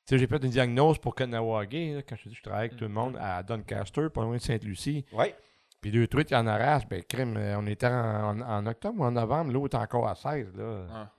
sais, 0.06 0.18
j'ai 0.18 0.26
fait 0.26 0.42
une 0.42 0.50
diagnose 0.50 0.98
pour 0.98 1.14
Kanawagé, 1.14 1.94
là, 1.94 2.02
quand 2.02 2.16
je 2.16 2.24
dis 2.28 2.30
que 2.30 2.38
je 2.38 2.42
travaille 2.42 2.66
avec 2.66 2.76
tout 2.76 2.84
le 2.84 2.90
monde 2.90 3.16
à 3.20 3.42
Doncaster, 3.42 4.08
pas 4.12 4.22
loin 4.22 4.36
de 4.36 4.40
Sainte-Lucie. 4.40 5.04
Ouais. 5.12 5.34
Puis 5.80 5.90
deux 5.90 6.06
truites, 6.06 6.30
il 6.30 6.34
y 6.34 6.36
en 6.36 6.46
arrache. 6.46 6.86
Ben, 6.88 7.02
crime, 7.02 7.36
euh, 7.36 7.56
on 7.58 7.66
était 7.66 7.86
en, 7.86 8.40
en- 8.40 8.40
en 8.40 8.66
octobre 8.66 9.00
ou 9.00 9.04
en 9.04 9.10
novembre, 9.12 9.52
l'eau 9.52 9.66
est 9.66 9.74
encore 9.74 10.08
à 10.08 10.14
16. 10.14 10.52
Là. 10.56 10.86
Ah. 10.92 11.10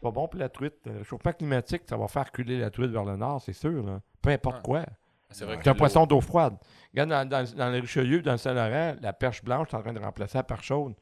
pas 0.00 0.10
bon 0.10 0.28
pour 0.28 0.38
la 0.38 0.48
truite. 0.50 0.74
Le 0.84 0.98
réchauffement 0.98 1.32
climatique, 1.32 1.82
ça 1.88 1.96
va 1.96 2.06
faire 2.08 2.26
reculer 2.26 2.58
la 2.58 2.70
truite 2.70 2.90
vers 2.90 3.04
le 3.04 3.16
nord, 3.16 3.40
c'est 3.40 3.52
sûr. 3.54 3.82
Là. 3.84 4.00
Peu 4.20 4.30
importe 4.30 4.56
Ah. 4.58 4.62
quoi. 4.62 4.84
C'est 5.30 5.46
C'est 5.62 5.68
un 5.70 5.74
poisson 5.74 6.06
d'eau 6.06 6.20
froide. 6.20 6.56
Regarde, 6.92 7.10
dans, 7.10 7.28
dans, 7.28 7.56
dans 7.56 7.70
le 7.70 7.80
Richelieu, 7.80 8.20
dans 8.22 8.32
le 8.32 8.38
Saint-Laurent, 8.38 8.94
la 9.00 9.12
perche 9.12 9.42
blanche 9.42 9.68
est 9.72 9.76
en 9.76 9.82
train 9.82 9.92
de 9.92 9.98
remplacer 9.98 10.38
la 10.38 10.44
perche 10.44 10.66
chaude. 10.66 10.94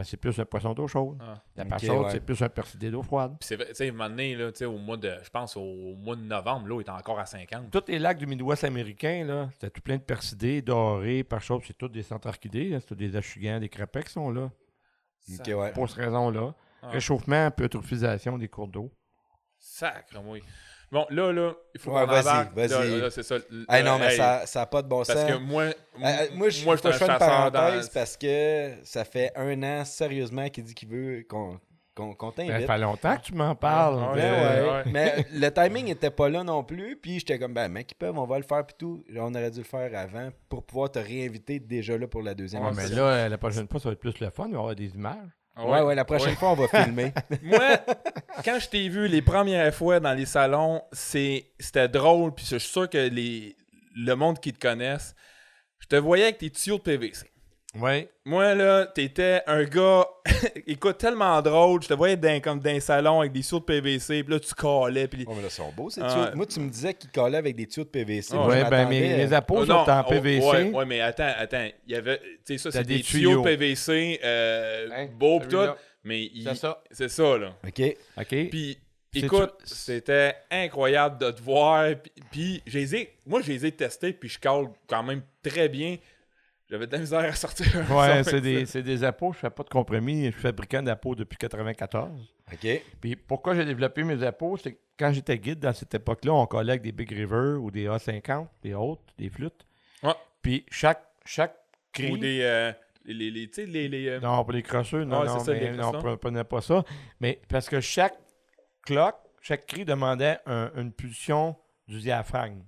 Parce 0.00 0.08
que 0.08 0.10
c'est 0.12 0.16
plus 0.16 0.40
un 0.40 0.46
poisson 0.46 0.72
d'eau 0.72 0.88
chaude. 0.88 1.18
Ah. 1.20 1.42
La 1.56 1.64
Ok, 1.64 1.68
perche 1.68 1.84
chaude, 1.84 2.06
ouais. 2.06 2.10
c'est 2.12 2.20
plus 2.20 2.40
un 2.40 2.48
percidé 2.48 2.90
d'eau 2.90 3.02
froide. 3.02 3.36
Puis 3.38 3.46
c'est 3.48 3.56
vrai, 3.56 3.66
tu 3.66 3.74
sais, 3.74 3.84
à 3.84 3.88
un 3.90 3.92
moment 3.92 4.08
donné, 4.08 4.34
là, 4.34 4.50
tu 4.50 4.56
sais, 4.60 4.64
au 4.64 4.78
mois 4.78 4.96
de, 4.96 5.14
je 5.22 5.28
pense 5.28 5.58
au 5.58 5.94
mois 5.94 6.16
de 6.16 6.22
novembre, 6.22 6.68
l'eau 6.68 6.80
est 6.80 6.88
encore 6.88 7.18
à 7.18 7.26
50. 7.26 7.70
Tous 7.70 7.82
les 7.86 7.98
lacs 7.98 8.16
du 8.16 8.24
Midwest 8.26 8.64
américain, 8.64 9.26
là, 9.26 9.50
c'était 9.52 9.68
tout 9.68 9.82
plein 9.82 9.98
de 9.98 10.02
percidés, 10.02 10.62
dorés, 10.62 11.22
chaude, 11.40 11.60
c'est 11.66 11.76
tous 11.76 11.88
des 11.90 12.02
centrarchidés. 12.02 12.70
là, 12.70 12.80
C'est 12.80 12.86
tous 12.86 12.94
des 12.94 13.14
achugans, 13.14 13.60
des 13.60 13.68
crapets 13.68 14.04
qui 14.04 14.12
sont 14.12 14.30
là. 14.30 14.50
Ok, 15.38 15.46
ouais. 15.48 15.72
Pour 15.72 15.86
cette 15.90 15.98
raison-là. 15.98 16.54
Ah. 16.82 16.88
Réchauffement, 16.88 17.50
eutrophisation 17.60 18.38
des 18.38 18.48
cours 18.48 18.68
d'eau. 18.68 18.90
Sacre, 19.58 20.16
oui. 20.24 20.42
Bon, 20.92 21.06
là, 21.10 21.32
là, 21.32 21.52
il 21.74 21.80
faut 21.80 21.92
Ouais, 21.92 22.00
qu'on 22.04 22.06
vas-y, 22.12 22.48
vas-y. 22.54 22.90
Là, 22.90 22.96
là, 23.02 23.10
c'est 23.10 23.22
ça. 23.22 23.36
Hey, 23.68 23.84
non, 23.84 23.94
Euh, 23.94 23.98
mais 24.00 24.12
hey, 24.12 24.16
ça 24.46 24.60
n'a 24.60 24.66
pas 24.66 24.82
de 24.82 24.88
bon 24.88 25.04
sens. 25.04 25.14
Parce 25.14 25.30
que 25.32 25.38
moi, 25.38 25.62
Euh, 25.62 25.72
euh, 26.02 26.26
moi, 26.34 26.48
je 26.48 26.64
moi, 26.64 26.74
je 26.76 26.80
suis 26.88 26.92
fais 26.98 27.04
un 27.04 27.12
une 27.12 27.18
parenthèse 27.18 27.86
dans... 27.88 27.94
parce 27.94 28.16
que 28.16 28.72
ça 28.82 29.04
fait 29.04 29.30
un 29.36 29.62
an 29.62 29.84
sérieusement 29.84 30.48
qu'il 30.48 30.64
dit 30.64 30.74
qu'il 30.74 30.88
veut 30.88 31.24
qu'on 31.28 31.60
qu'on 31.94 32.14
qu'on 32.14 32.28
Ben, 32.36 32.46
Ça 32.46 32.52
t'invite. 32.52 32.66
fait 32.66 32.78
longtemps 32.78 33.16
que 33.16 33.22
tu 33.22 33.34
m'en 33.34 33.54
parles. 33.54 34.00
Ah, 34.02 34.12
ouais, 34.14 34.20
ouais. 34.20 34.70
ouais. 34.70 34.82
Mais 34.86 35.26
le 35.32 35.48
timing 35.50 35.88
était 35.88 36.10
pas 36.10 36.28
là 36.28 36.42
non 36.42 36.64
plus. 36.64 36.96
Puis 36.96 37.18
j'étais 37.20 37.38
comme, 37.38 37.52
ben, 37.54 37.68
mec, 37.68 37.90
ils 37.92 37.96
peuvent, 37.96 38.16
on 38.18 38.26
va 38.26 38.38
le 38.38 38.44
faire. 38.44 38.64
Puis 38.66 38.74
tout. 38.78 39.04
On 39.16 39.34
aurait 39.34 39.50
dû 39.50 39.58
le 39.58 39.64
faire 39.64 39.90
avant 39.96 40.30
pour 40.48 40.64
pouvoir 40.64 40.90
te 40.90 40.98
réinviter 40.98 41.60
déjà 41.60 41.96
là 41.98 42.06
pour 42.08 42.22
la 42.22 42.34
deuxième 42.34 42.64
Ouais, 42.64 42.72
mais 42.74 42.88
là, 42.88 43.02
euh, 43.02 43.28
la 43.28 43.38
prochaine 43.38 43.68
fois, 43.68 43.78
ça 43.80 43.88
va 43.90 43.92
être 43.92 44.00
plus 44.00 44.18
le 44.20 44.30
fun. 44.30 44.46
Il 44.46 44.52
va 44.52 44.56
y 44.56 44.60
avoir 44.60 44.74
des 44.74 44.88
images. 44.94 45.28
Ah 45.56 45.66
Ouais, 45.66 45.80
ouais, 45.82 45.94
la 45.94 46.04
prochaine 46.04 46.36
fois, 46.36 46.52
on 46.52 46.54
va 46.54 46.68
filmer. 46.84 47.12
Moi, 47.42 47.78
quand 48.44 48.58
je 48.58 48.68
t'ai 48.68 48.88
vu 48.88 49.08
les 49.08 49.22
premières 49.22 49.74
fois 49.74 50.00
dans 50.00 50.14
les 50.14 50.26
salons, 50.26 50.82
c'est 50.92 51.46
c'était 51.58 51.88
drôle, 51.88 52.34
puis 52.34 52.46
je 52.48 52.56
suis 52.56 52.68
sûr 52.70 52.88
que 52.88 52.98
les, 52.98 53.56
le 53.94 54.14
monde 54.14 54.40
qui 54.40 54.52
te 54.52 54.58
connaisse, 54.58 55.14
je 55.80 55.86
te 55.86 55.96
voyais 55.96 56.24
avec 56.24 56.38
tes 56.38 56.50
tuyaux 56.50 56.78
de 56.78 56.82
PVC. 56.82 57.29
Oui. 57.78 58.08
Moi, 58.24 58.54
là, 58.56 58.86
t'étais 58.86 59.42
un 59.46 59.62
gars, 59.62 60.04
écoute, 60.66 60.98
tellement 60.98 61.40
drôle, 61.40 61.80
je 61.82 61.88
te 61.88 61.94
voyais 61.94 62.16
dans, 62.16 62.40
comme 62.40 62.58
dans 62.58 62.70
un 62.70 62.80
salon 62.80 63.20
avec 63.20 63.32
des 63.32 63.42
tuyaux 63.42 63.60
de 63.60 63.64
PVC, 63.64 64.24
puis 64.24 64.32
là, 64.34 64.40
tu 64.40 64.52
collais, 64.54 65.06
puis... 65.06 65.24
Oh, 65.28 65.34
mais 65.36 65.42
là, 65.42 65.48
ils 65.48 65.50
sont 65.52 65.70
beaux, 65.70 65.88
ces 65.88 66.00
Ah, 66.02 66.08
tuyaux. 66.10 66.24
ouais. 66.24 66.34
Moi, 66.34 66.46
tu 66.46 66.58
me 66.60 66.68
disais 66.68 66.94
qu'ils 66.94 67.10
collaient 67.10 67.38
avec 67.38 67.54
des 67.54 67.68
tuyaux 67.68 67.84
de 67.84 67.90
PVC. 67.90 68.30
Ah, 68.32 68.36
Moi, 68.38 68.56
je 68.58 68.62
Ouais, 68.64 68.70
ben, 68.70 68.88
mes, 68.88 69.00
mes 69.28 69.34
Oh, 69.50 69.64
sont 69.66 69.72
en 69.72 70.04
oh, 70.04 70.10
PVC. 70.10 70.44
ouais, 70.46 70.70
ouais, 70.70 70.84
mais 70.84 71.00
attends, 71.00 71.30
attends, 71.38 71.68
il 71.86 71.92
y 71.92 71.96
avait, 71.96 72.18
tu 72.18 72.24
sais, 72.44 72.58
ça, 72.58 72.72
c'est 72.72 72.82
des 72.84 72.96
des, 72.96 73.02
tuyaux 73.02 73.30
tuyaux. 73.30 73.42
de 73.42 73.44
PVC, 73.44 74.20
euh, 74.24 74.88
Hein, 74.92 75.08
beaux 75.16 75.38
pis 75.38 75.46
tout, 75.48 75.56
mais 76.02 76.22
il- 76.24 76.42
C'est 76.48 76.56
ça. 76.56 76.82
c'est 76.90 77.08
ça, 77.08 77.38
là. 77.38 77.54
OK. 77.64 77.96
OK. 78.18 78.48
Puis, 78.50 78.78
écoute, 79.14 79.52
tu- 79.64 79.74
c'était 79.74 80.34
incroyable 80.50 81.18
de 81.18 81.30
te 81.30 81.40
voir. 81.40 81.86
Puis, 82.02 82.12
puis 82.32 82.62
je 82.66 82.78
les 82.78 82.96
ai- 82.96 83.10
moi, 83.26 83.42
je 83.42 83.52
les 83.52 83.64
ai 83.66 83.70
testés, 83.70 84.12
puis 84.12 84.28
je 84.28 84.40
cale 84.40 84.66
quand 84.88 85.04
même 85.04 85.22
très 85.42 85.68
bien. 85.68 85.96
J'avais 86.70 86.86
de 86.86 86.92
la 86.92 86.98
misère 86.98 87.18
à 87.20 87.32
sortir. 87.32 87.66
Ouais, 87.90 88.22
c'est 88.22 88.40
des, 88.40 88.64
c'est 88.66 88.82
des 88.82 89.02
appôts. 89.02 89.32
Je 89.32 89.38
fais 89.38 89.50
pas 89.50 89.64
de 89.64 89.68
compromis. 89.68 90.26
Je 90.26 90.30
suis 90.30 90.40
fabricant 90.40 90.82
d'appôts 90.82 91.14
depuis 91.16 91.36
94. 91.36 92.10
OK. 92.52 92.82
Puis 93.00 93.16
pourquoi 93.16 93.54
j'ai 93.56 93.64
développé 93.64 94.04
mes 94.04 94.22
appôts, 94.22 94.56
c'est 94.56 94.72
que 94.74 94.78
quand 94.98 95.12
j'étais 95.12 95.38
guide 95.38 95.58
dans 95.60 95.72
cette 95.72 95.92
époque-là, 95.94 96.32
on 96.32 96.46
collait 96.46 96.72
avec 96.72 96.82
des 96.82 96.92
Big 96.92 97.10
River 97.10 97.56
ou 97.60 97.70
des 97.70 97.86
A50, 97.88 98.46
des 98.62 98.74
hautes, 98.74 99.00
des 99.18 99.28
flûtes. 99.30 99.66
Ouais. 100.02 100.14
Puis 100.42 100.64
chaque, 100.70 101.02
chaque 101.24 101.56
cri... 101.92 102.12
Ou 102.12 102.18
des. 102.18 102.40
euh, 102.42 102.72
les, 103.04 103.30
les, 103.30 103.88
les- 103.88 104.08
euh, 104.08 104.20
Non, 104.20 104.44
pour 104.44 104.52
les 104.52 104.62
crosseux, 104.62 105.02
non, 105.04 105.20
Ouais, 105.22 105.26
non, 105.26 105.38
ça, 105.40 105.52
mais 105.52 105.72
non, 105.72 105.90
on 105.94 106.16
prenait 106.18 106.44
pas 106.44 106.60
ça. 106.60 106.84
Mais 107.18 107.40
parce 107.48 107.68
que 107.68 107.80
chaque 107.80 108.16
cloque, 108.82 109.16
chaque 109.40 109.66
cri 109.66 109.84
demandait 109.84 110.38
un- 110.46 110.70
une 110.76 110.92
pulsion 110.92 111.56
du 111.88 111.98
diaphragme. 111.98 112.62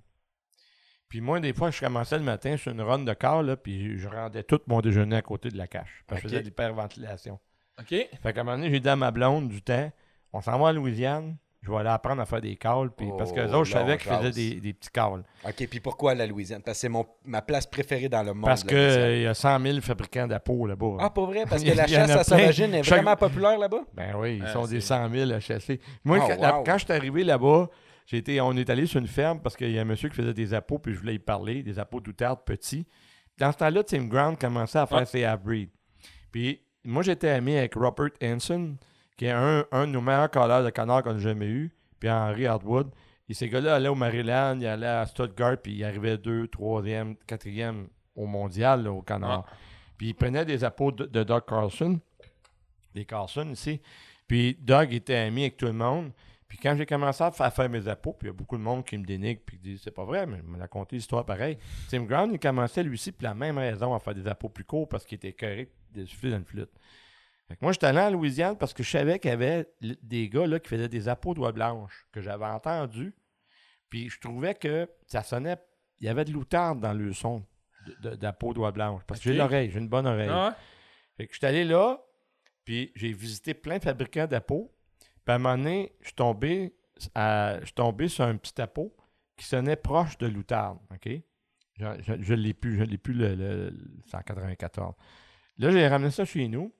Puis 1.13 1.21
moi, 1.21 1.39
des 1.39 1.53
fois, 1.53 1.69
je 1.69 1.79
commençais 1.79 2.17
le 2.17 2.23
matin 2.23 2.57
sur 2.57 2.71
une 2.71 2.81
run 2.81 2.97
de 2.97 3.13
corps, 3.13 3.43
là, 3.43 3.55
puis 3.55 3.99
je 3.99 4.07
rendais 4.07 4.41
tout 4.41 4.59
mon 4.65 4.81
déjeuner 4.81 5.17
à 5.17 5.21
côté 5.21 5.49
de 5.49 5.57
la 5.59 5.67
cache. 5.67 6.03
Parce 6.07 6.19
que 6.21 6.27
je 6.27 6.31
faisais 6.31 6.41
de 6.41 6.45
l'hyperventilation. 6.47 7.37
OK. 7.79 7.87
Fait 7.89 8.09
qu'à 8.33 8.41
un 8.41 8.43
moment 8.43 8.57
donné, 8.57 8.71
j'ai 8.71 8.79
dit 8.79 8.89
à 8.89 8.95
ma 8.95 9.11
blonde 9.11 9.47
du 9.47 9.61
temps, 9.61 9.91
on 10.33 10.41
s'en 10.41 10.57
va 10.57 10.69
à 10.69 10.73
Louisiane, 10.73 11.35
je 11.61 11.69
vais 11.69 11.77
aller 11.77 11.89
apprendre 11.89 12.19
à 12.19 12.25
faire 12.25 12.41
des 12.41 12.55
calls. 12.55 12.89
Puis, 12.97 13.07
parce 13.15 13.31
que 13.31 13.41
les 13.41 13.51
Oh, 13.53 13.57
autres, 13.57 13.65
je 13.65 13.73
savais 13.73 13.97
qu'ils 13.99 14.11
faisaient 14.11 14.31
des, 14.31 14.59
des 14.59 14.73
petits 14.73 14.89
calls. 14.89 15.21
OK, 15.47 15.67
puis 15.69 15.79
pourquoi 15.79 16.15
la 16.15 16.25
Louisiane? 16.25 16.63
Parce 16.63 16.77
que 16.77 16.81
c'est 16.81 16.89
mon, 16.89 17.05
ma 17.25 17.43
place 17.43 17.67
préférée 17.67 18.09
dans 18.09 18.23
le 18.23 18.33
monde. 18.33 18.45
Parce 18.45 18.63
qu'il 18.63 19.21
y 19.21 19.27
a 19.27 19.35
100 19.35 19.59
000 19.59 19.81
fabricants 19.81 20.25
d'appos 20.25 20.65
là-bas. 20.65 20.97
Ah, 20.99 21.11
pas 21.11 21.25
vrai? 21.25 21.43
Parce 21.47 21.63
que 21.63 21.69
la 21.77 21.85
chasse 21.85 22.09
à 22.09 22.23
sauvagine 22.23 22.73
est 22.73 22.81
Chaque- 22.81 23.03
vraiment 23.03 23.15
populaire 23.15 23.59
là-bas? 23.59 23.81
Ben 23.93 24.15
oui, 24.17 24.37
ils 24.37 24.45
Ah, 24.47 24.53
sont 24.53 24.65
des 24.65 24.81
c'est- 24.81 24.87
100 24.87 25.09
000 25.11 25.31
à 25.31 25.39
chasser. 25.39 25.79
Moi, 26.03 26.17
Oh, 26.23 26.27
quand, 26.27 26.57
wow. 26.57 26.63
quand 26.65 26.77
je 26.79 26.85
suis 26.85 26.93
arrivé 26.93 27.23
là-bas, 27.23 27.69
j'ai 28.05 28.17
été, 28.17 28.41
on 28.41 28.53
est 28.53 28.69
allé 28.69 28.85
sur 28.85 28.99
une 28.99 29.07
ferme 29.07 29.39
parce 29.41 29.55
qu'il 29.55 29.71
y 29.71 29.77
a 29.79 29.81
un 29.81 29.85
monsieur 29.85 30.09
qui 30.09 30.15
faisait 30.15 30.33
des 30.33 30.53
appos, 30.53 30.79
puis 30.79 30.93
je 30.93 30.99
voulais 30.99 31.15
y 31.15 31.19
parler, 31.19 31.63
des 31.63 31.79
appos 31.79 31.99
d'outarde 31.99 32.39
petits. 32.45 32.85
Dans 33.37 33.51
ce 33.51 33.57
temps-là, 33.57 33.83
Tim 33.83 34.03
Brown 34.03 34.37
commençait 34.37 34.79
à 34.79 34.85
faire 34.85 34.99
Ouais. 34.99 35.05
ses 35.05 35.23
half-breeds. 35.23 35.71
Puis 36.31 36.61
moi, 36.83 37.01
j'étais 37.03 37.29
ami 37.29 37.55
avec 37.57 37.75
Robert 37.75 38.09
Hanson, 38.21 38.77
qui 39.17 39.25
est 39.25 39.31
un, 39.31 39.65
un 39.71 39.87
de 39.87 39.91
nos 39.91 40.01
meilleurs 40.01 40.29
calleurs 40.29 40.63
de 40.63 40.69
canard 40.69 41.03
qu'on 41.03 41.15
a 41.15 41.19
jamais 41.19 41.47
eu, 41.47 41.71
puis 41.99 42.09
Henry 42.09 42.45
Hardwood. 42.45 42.91
Et 43.29 43.33
ces 43.33 43.47
gars-là 43.49 43.75
allaient 43.75 43.87
au 43.89 43.95
Maryland, 43.95 44.57
ils 44.59 44.67
allaient 44.67 44.85
à 44.85 45.05
Stuttgart, 45.05 45.57
puis 45.63 45.73
ils 45.75 45.83
arrivaient 45.85 46.17
deux, 46.17 46.47
troisième, 46.49 47.15
quatrième 47.25 47.87
au 48.15 48.25
mondial, 48.25 48.83
là, 48.83 48.91
au 48.91 49.01
canard. 49.01 49.45
Puis 49.97 50.09
ils 50.09 50.13
prenaient 50.13 50.43
des 50.45 50.63
appos 50.63 50.91
de, 50.91 51.05
de 51.05 51.23
Doug 51.23 51.43
Carlson, 51.47 51.99
des 52.93 53.05
Carlson 53.05 53.49
ici. 53.51 53.79
Puis 54.27 54.57
Doug 54.59 54.93
était 54.93 55.15
ami 55.15 55.43
avec 55.43 55.57
tout 55.57 55.65
le 55.65 55.73
monde. 55.73 56.11
Puis 56.53 56.59
quand 56.61 56.75
j'ai 56.77 56.85
commencé 56.85 57.23
à 57.23 57.31
faire, 57.31 57.51
faire 57.51 57.67
mes 57.67 57.87
appos, 57.87 58.13
puis 58.13 58.27
il 58.27 58.29
y 58.29 58.29
a 58.29 58.33
beaucoup 58.33 58.57
de 58.57 58.61
monde 58.61 58.85
qui 58.85 58.95
me 58.95 59.03
dénigre 59.03 59.41
puis 59.43 59.57
qui 59.57 59.63
dit 59.63 59.81
c'est 59.83 59.89
pas 59.89 60.05
vrai, 60.05 60.27
mais 60.27 60.37
il 60.37 60.43
m'a 60.43 60.59
raconté 60.59 60.95
l'histoire 60.95 61.25
pareil. 61.25 61.57
Tim 61.89 62.01
Brown, 62.01 62.29
il 62.31 62.37
commençait 62.37 62.83
lui 62.83 62.93
aussi 62.93 63.11
pour 63.11 63.23
la 63.23 63.33
même 63.33 63.57
raison 63.57 63.95
à 63.95 63.99
faire 63.99 64.13
des 64.13 64.27
appos 64.27 64.49
plus 64.49 64.63
courts 64.63 64.87
parce 64.87 65.03
qu'il 65.03 65.15
était 65.15 65.33
correct 65.33 65.73
de 65.95 66.05
souffler 66.05 66.29
dans 66.29 66.37
une 66.37 66.45
flûte. 66.45 66.69
Fait 67.47 67.55
que 67.55 67.59
moi, 67.63 67.71
j'étais 67.71 67.87
allé 67.87 68.01
en 68.01 68.11
Louisiane 68.11 68.55
parce 68.55 68.71
que 68.71 68.83
je 68.83 68.91
savais 68.91 69.17
qu'il 69.17 69.31
y 69.31 69.33
avait 69.33 69.67
des 69.81 70.29
gars 70.29 70.45
là, 70.45 70.59
qui 70.59 70.69
faisaient 70.69 70.87
des 70.87 71.09
appos 71.09 71.33
d'oie 71.33 71.53
blanche 71.53 72.05
que 72.11 72.21
j'avais 72.21 72.45
entendu. 72.45 73.15
Puis 73.89 74.11
je 74.11 74.19
trouvais 74.19 74.53
que 74.53 74.87
ça 75.07 75.23
sonnait. 75.23 75.57
Il 76.01 76.05
y 76.05 76.09
avait 76.09 76.23
de 76.23 76.31
l'outarde 76.33 76.79
dans 76.79 76.93
le 76.93 77.13
son 77.13 77.43
d'appos 77.99 78.53
d'oie 78.53 78.71
blanche. 78.71 79.01
Parce 79.07 79.19
que 79.21 79.31
j'ai 79.31 79.35
l'oreille, 79.35 79.71
j'ai 79.71 79.79
une 79.79 79.89
bonne 79.89 80.05
oreille. 80.05 80.29
Ah 80.31 80.49
ouais? 80.49 80.55
Fait 81.17 81.25
que 81.25 81.33
je 81.33 81.39
suis 81.39 81.47
allé 81.47 81.63
là, 81.63 81.99
puis 82.63 82.91
j'ai 82.93 83.11
visité 83.11 83.55
plein 83.55 83.79
de 83.79 83.83
fabricants 83.83 84.27
d'appos. 84.27 84.71
Puis 85.25 85.31
à 85.31 85.35
un 85.35 85.37
moment 85.39 85.57
donné, 85.57 85.93
je 86.01 86.07
suis 86.07 86.15
tombé, 86.15 86.75
à- 87.15 87.59
je 87.61 87.65
suis 87.65 87.73
tombé 87.73 88.07
sur 88.07 88.25
un 88.25 88.35
petit 88.37 88.59
appôt 88.61 88.95
qui 89.37 89.45
sonnait 89.45 89.75
proche 89.75 90.17
de 90.17 90.27
l'outarde. 90.27 90.79
OK? 90.91 91.09
Je, 91.79 92.15
je 92.19 92.33
l'ai 92.33 92.53
plus, 92.53 92.77
je 92.77 92.83
l'ai 92.83 92.97
plus 92.97 93.13
le, 93.13 93.35
le- 93.35 93.69
le 93.69 94.01
194. 94.07 94.93
Là, 95.57 95.71
j'ai 95.71 95.87
ramené 95.87 96.11
ça 96.11 96.23
chez 96.25 96.47
nous. 96.47 96.73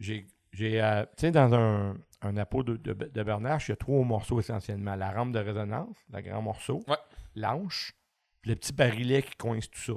J'ai, 0.00 0.26
j'ai 0.52 0.82
euh, 0.82 1.02
tu 1.16 1.22
sais, 1.22 1.30
dans 1.30 1.54
un, 1.54 1.96
un 2.22 2.36
appôt 2.36 2.62
de, 2.62 2.76
de, 2.76 2.92
de 2.92 3.22
Bernache, 3.22 3.68
il 3.68 3.70
y 3.70 3.72
a 3.72 3.76
trois 3.76 4.04
morceaux 4.04 4.38
essentiellement. 4.40 4.96
La 4.96 5.10
rampe 5.12 5.32
de 5.32 5.38
résonance, 5.38 5.96
le 6.12 6.20
grand 6.20 6.42
morceau, 6.42 6.82
Ouais. 6.88 6.96
l'anche, 7.36 7.94
puis 8.42 8.50
le 8.50 8.56
petit 8.56 8.72
barillet 8.72 9.22
qui 9.22 9.34
coince 9.36 9.70
tout 9.70 9.80
ça. 9.80 9.92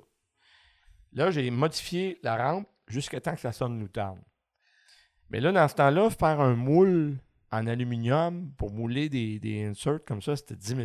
Là, 1.13 1.29
j'ai 1.31 1.49
modifié 1.51 2.19
la 2.23 2.37
rampe 2.37 2.67
jusqu'à 2.87 3.19
temps 3.19 3.33
que 3.35 3.41
ça 3.41 3.51
sonne 3.51 3.79
l'outarde. 3.79 4.19
Mais 5.29 5.39
là, 5.41 5.51
dans 5.51 5.67
ce 5.67 5.75
temps-là, 5.75 6.09
faire 6.09 6.39
un 6.39 6.55
moule 6.55 7.17
en 7.51 7.67
aluminium 7.67 8.51
pour 8.57 8.71
mouler 8.71 9.09
des, 9.09 9.39
des 9.39 9.65
inserts 9.65 9.99
comme 10.05 10.21
ça, 10.21 10.35
c'était 10.35 10.55
10 10.55 10.67
000 10.75 10.79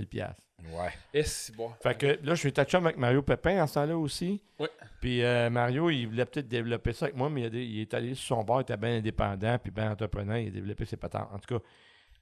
Ouais. 0.72 0.88
Et 1.14 1.22
c'est 1.22 1.55
bon. 1.55 1.70
Fait 1.80 1.97
que 1.97 2.06
là, 2.06 2.34
je 2.34 2.34
suis 2.34 2.52
touché 2.52 2.76
avec 2.76 2.97
Mario 2.97 3.22
Pépin 3.22 3.62
en 3.62 3.66
ce 3.68 3.74
temps-là 3.74 3.97
aussi. 3.97 4.43
Oui. 4.59 4.66
Puis 5.01 5.22
euh, 5.22 5.48
Mario, 5.48 5.90
il 5.90 6.06
voulait 6.06 6.24
peut-être 6.24 6.48
développer 6.48 6.93
ça 6.93 7.05
avec 7.06 7.16
moi, 7.16 7.30
mais 7.30 7.43
il, 7.43 7.47
a 7.47 7.51
des- 7.51 7.64
il 7.64 7.80
est 7.82 7.94
allé 7.94 8.14
sur 8.14 8.36
son 8.36 8.43
bord, 8.43 8.60
il 8.60 8.62
était 8.62 8.76
bien 8.76 8.97
indépendant, 8.97 9.59
puis 9.62 9.70
bien 9.70 9.93
entrepreneur, 9.93 10.38
il 10.38 10.48
a 10.48 10.51
développé 10.51 10.84
ses 10.84 10.97
patentes. 10.97 11.28
En 11.32 11.38
tout 11.38 11.59
cas, 11.59 11.64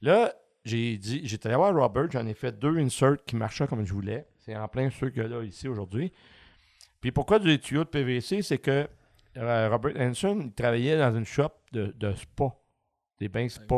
là, 0.03 0.35
j'ai 0.65 0.99
dit, 0.99 1.23
j'étais 1.25 1.49
allé 1.49 1.57
voir 1.57 1.75
Robert, 1.75 2.11
j'en 2.11 2.27
ai 2.27 2.35
fait 2.35 2.53
deux 2.59 2.77
inserts 2.79 3.16
qui 3.25 3.37
marchaient 3.37 3.66
comme 3.66 3.85
je 3.87 3.95
voulais. 3.95 4.27
C'est 4.41 4.55
en 4.57 4.69
plein 4.69 4.91
ceux 4.91 5.09
qu'il 5.09 5.23
y 5.23 5.25
a 5.27 5.29
là 5.29 5.43
ici 5.43 5.66
aujourd'hui. 5.69 6.12
Puis 7.01 7.12
pourquoi 7.12 7.39
des 7.39 7.59
tuyaux 7.59 7.85
de 7.85 7.89
PVC, 7.89 8.43
c'est 8.43 8.59
que 8.59 8.87
euh, 9.39 9.69
Robert 9.71 9.95
Hanson, 9.99 10.41
il 10.45 10.53
travaillait 10.53 10.99
dans 10.99 11.15
une 11.16 11.25
shop 11.25 11.51
de, 11.73 11.95
de 11.97 12.12
spa, 12.15 12.55
des 13.25 13.29
bains 13.29 13.49
spa. 13.49 13.77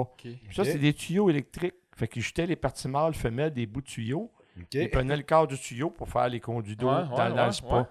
Ça, 0.52 0.64
c'est 0.64 0.78
des 0.78 0.93
tuyaux 0.93 1.31
électriques. 1.31 1.74
Fait 1.97 2.09
qu'il 2.09 2.23
jetait 2.23 2.47
les 2.47 2.56
parties 2.56 2.89
mâles, 2.89 3.14
femelles 3.14 3.52
des 3.52 3.64
bouts 3.66 3.81
de 3.81 3.86
tuyaux. 3.86 4.31
OK. 4.59 4.66
Il 4.74 4.90
prenait 4.90 5.16
le 5.16 5.23
corps 5.23 5.47
du 5.47 5.56
tuyau 5.59 5.90
pour 5.90 6.09
faire 6.09 6.28
les 6.28 6.40
conduits 6.40 6.77
d'eau 6.77 6.89
Ouais, 6.89 7.05
dans, 7.05 7.16
ouais, 7.16 7.35
dans 7.35 7.47
le 7.47 7.52
spa. 7.52 7.74
ouais. 7.81 7.85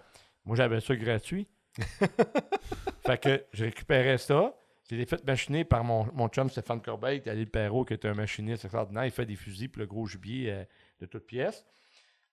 Moi, 0.45 0.55
j'avais 0.55 0.79
ça 0.81 0.95
gratuit. 0.95 1.47
fait 3.05 3.17
que 3.21 3.45
je 3.53 3.65
récupérais 3.65 4.17
ça. 4.17 4.53
J'ai 4.89 5.05
fait 5.05 5.25
machiner 5.25 5.63
par 5.65 5.83
mon, 5.83 6.07
mon 6.13 6.27
chum 6.27 6.49
Stéphane 6.49 6.81
Corbeil, 6.81 7.21
Perrault, 7.51 7.85
qui 7.85 7.93
est 7.93 8.05
un 8.05 8.13
machiniste 8.13 8.65
extraordinaire. 8.65 9.05
Il 9.05 9.11
fait 9.11 9.25
des 9.25 9.35
fusils 9.35 9.69
pour 9.69 9.79
le 9.79 9.87
gros 9.87 10.05
gibier 10.05 10.51
euh, 10.51 10.63
de 10.99 11.05
toutes 11.07 11.25
pièces. 11.25 11.65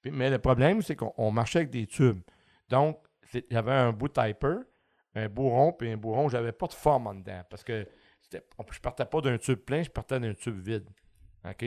Puis- 0.03 0.11
mais 0.11 0.28
le 0.28 0.39
problème, 0.39 0.82
c'est 0.82 0.94
qu'on 0.97 1.15
on 1.16 1.31
marchait 1.31 1.61
avec 1.61 1.70
des 1.70 1.86
tubes. 1.86 2.20
Donc, 2.69 2.99
j'avais 3.51 3.73
un 3.73 3.93
bout 3.93 4.09
typer, 4.09 4.59
un 5.15 5.28
bourron, 5.28 5.73
puis 5.73 5.90
un 5.90 5.97
bourron, 5.97 6.28
j'avais 6.28 6.53
pas 6.53 6.66
de 6.66 6.74
forme 6.74 7.07
en 7.07 7.15
dedans. 7.15 7.43
Parce 7.49 7.65
que 7.65 7.86
c'était- 8.32 8.46
on- 8.59 8.64
je 8.70 8.80
partais 8.80 9.04
pas 9.04 9.20
d'un 9.20 9.38
tube 9.38 9.59
plein, 9.59 9.82
je 9.82 9.90
partais 9.90 10.18
d'un 10.20 10.34
tube 10.34 10.59
vide. 10.59 10.88
OK? 11.44 11.64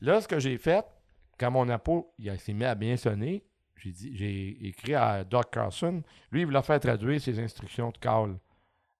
Là, 0.00 0.20
ce 0.20 0.28
que 0.28 0.38
j'ai 0.38 0.56
fait, 0.58 0.84
quand 1.38 1.50
mon 1.50 1.66
il 2.18 2.30
a- 2.30 2.38
s'est 2.38 2.52
mis 2.52 2.64
à 2.64 2.74
bien 2.74 2.96
sonner, 2.96 3.44
j'ai 3.76 3.90
dit, 3.92 4.16
j'ai 4.16 4.66
écrit 4.68 4.94
à 4.94 5.24
Doc 5.24 5.50
Carson. 5.52 6.02
Lui, 6.30 6.40
il 6.40 6.44
voulait 6.46 6.62
faire 6.62 6.80
traduire 6.80 7.20
ses 7.20 7.38
instructions 7.38 7.90
de 7.90 7.98
call 7.98 8.38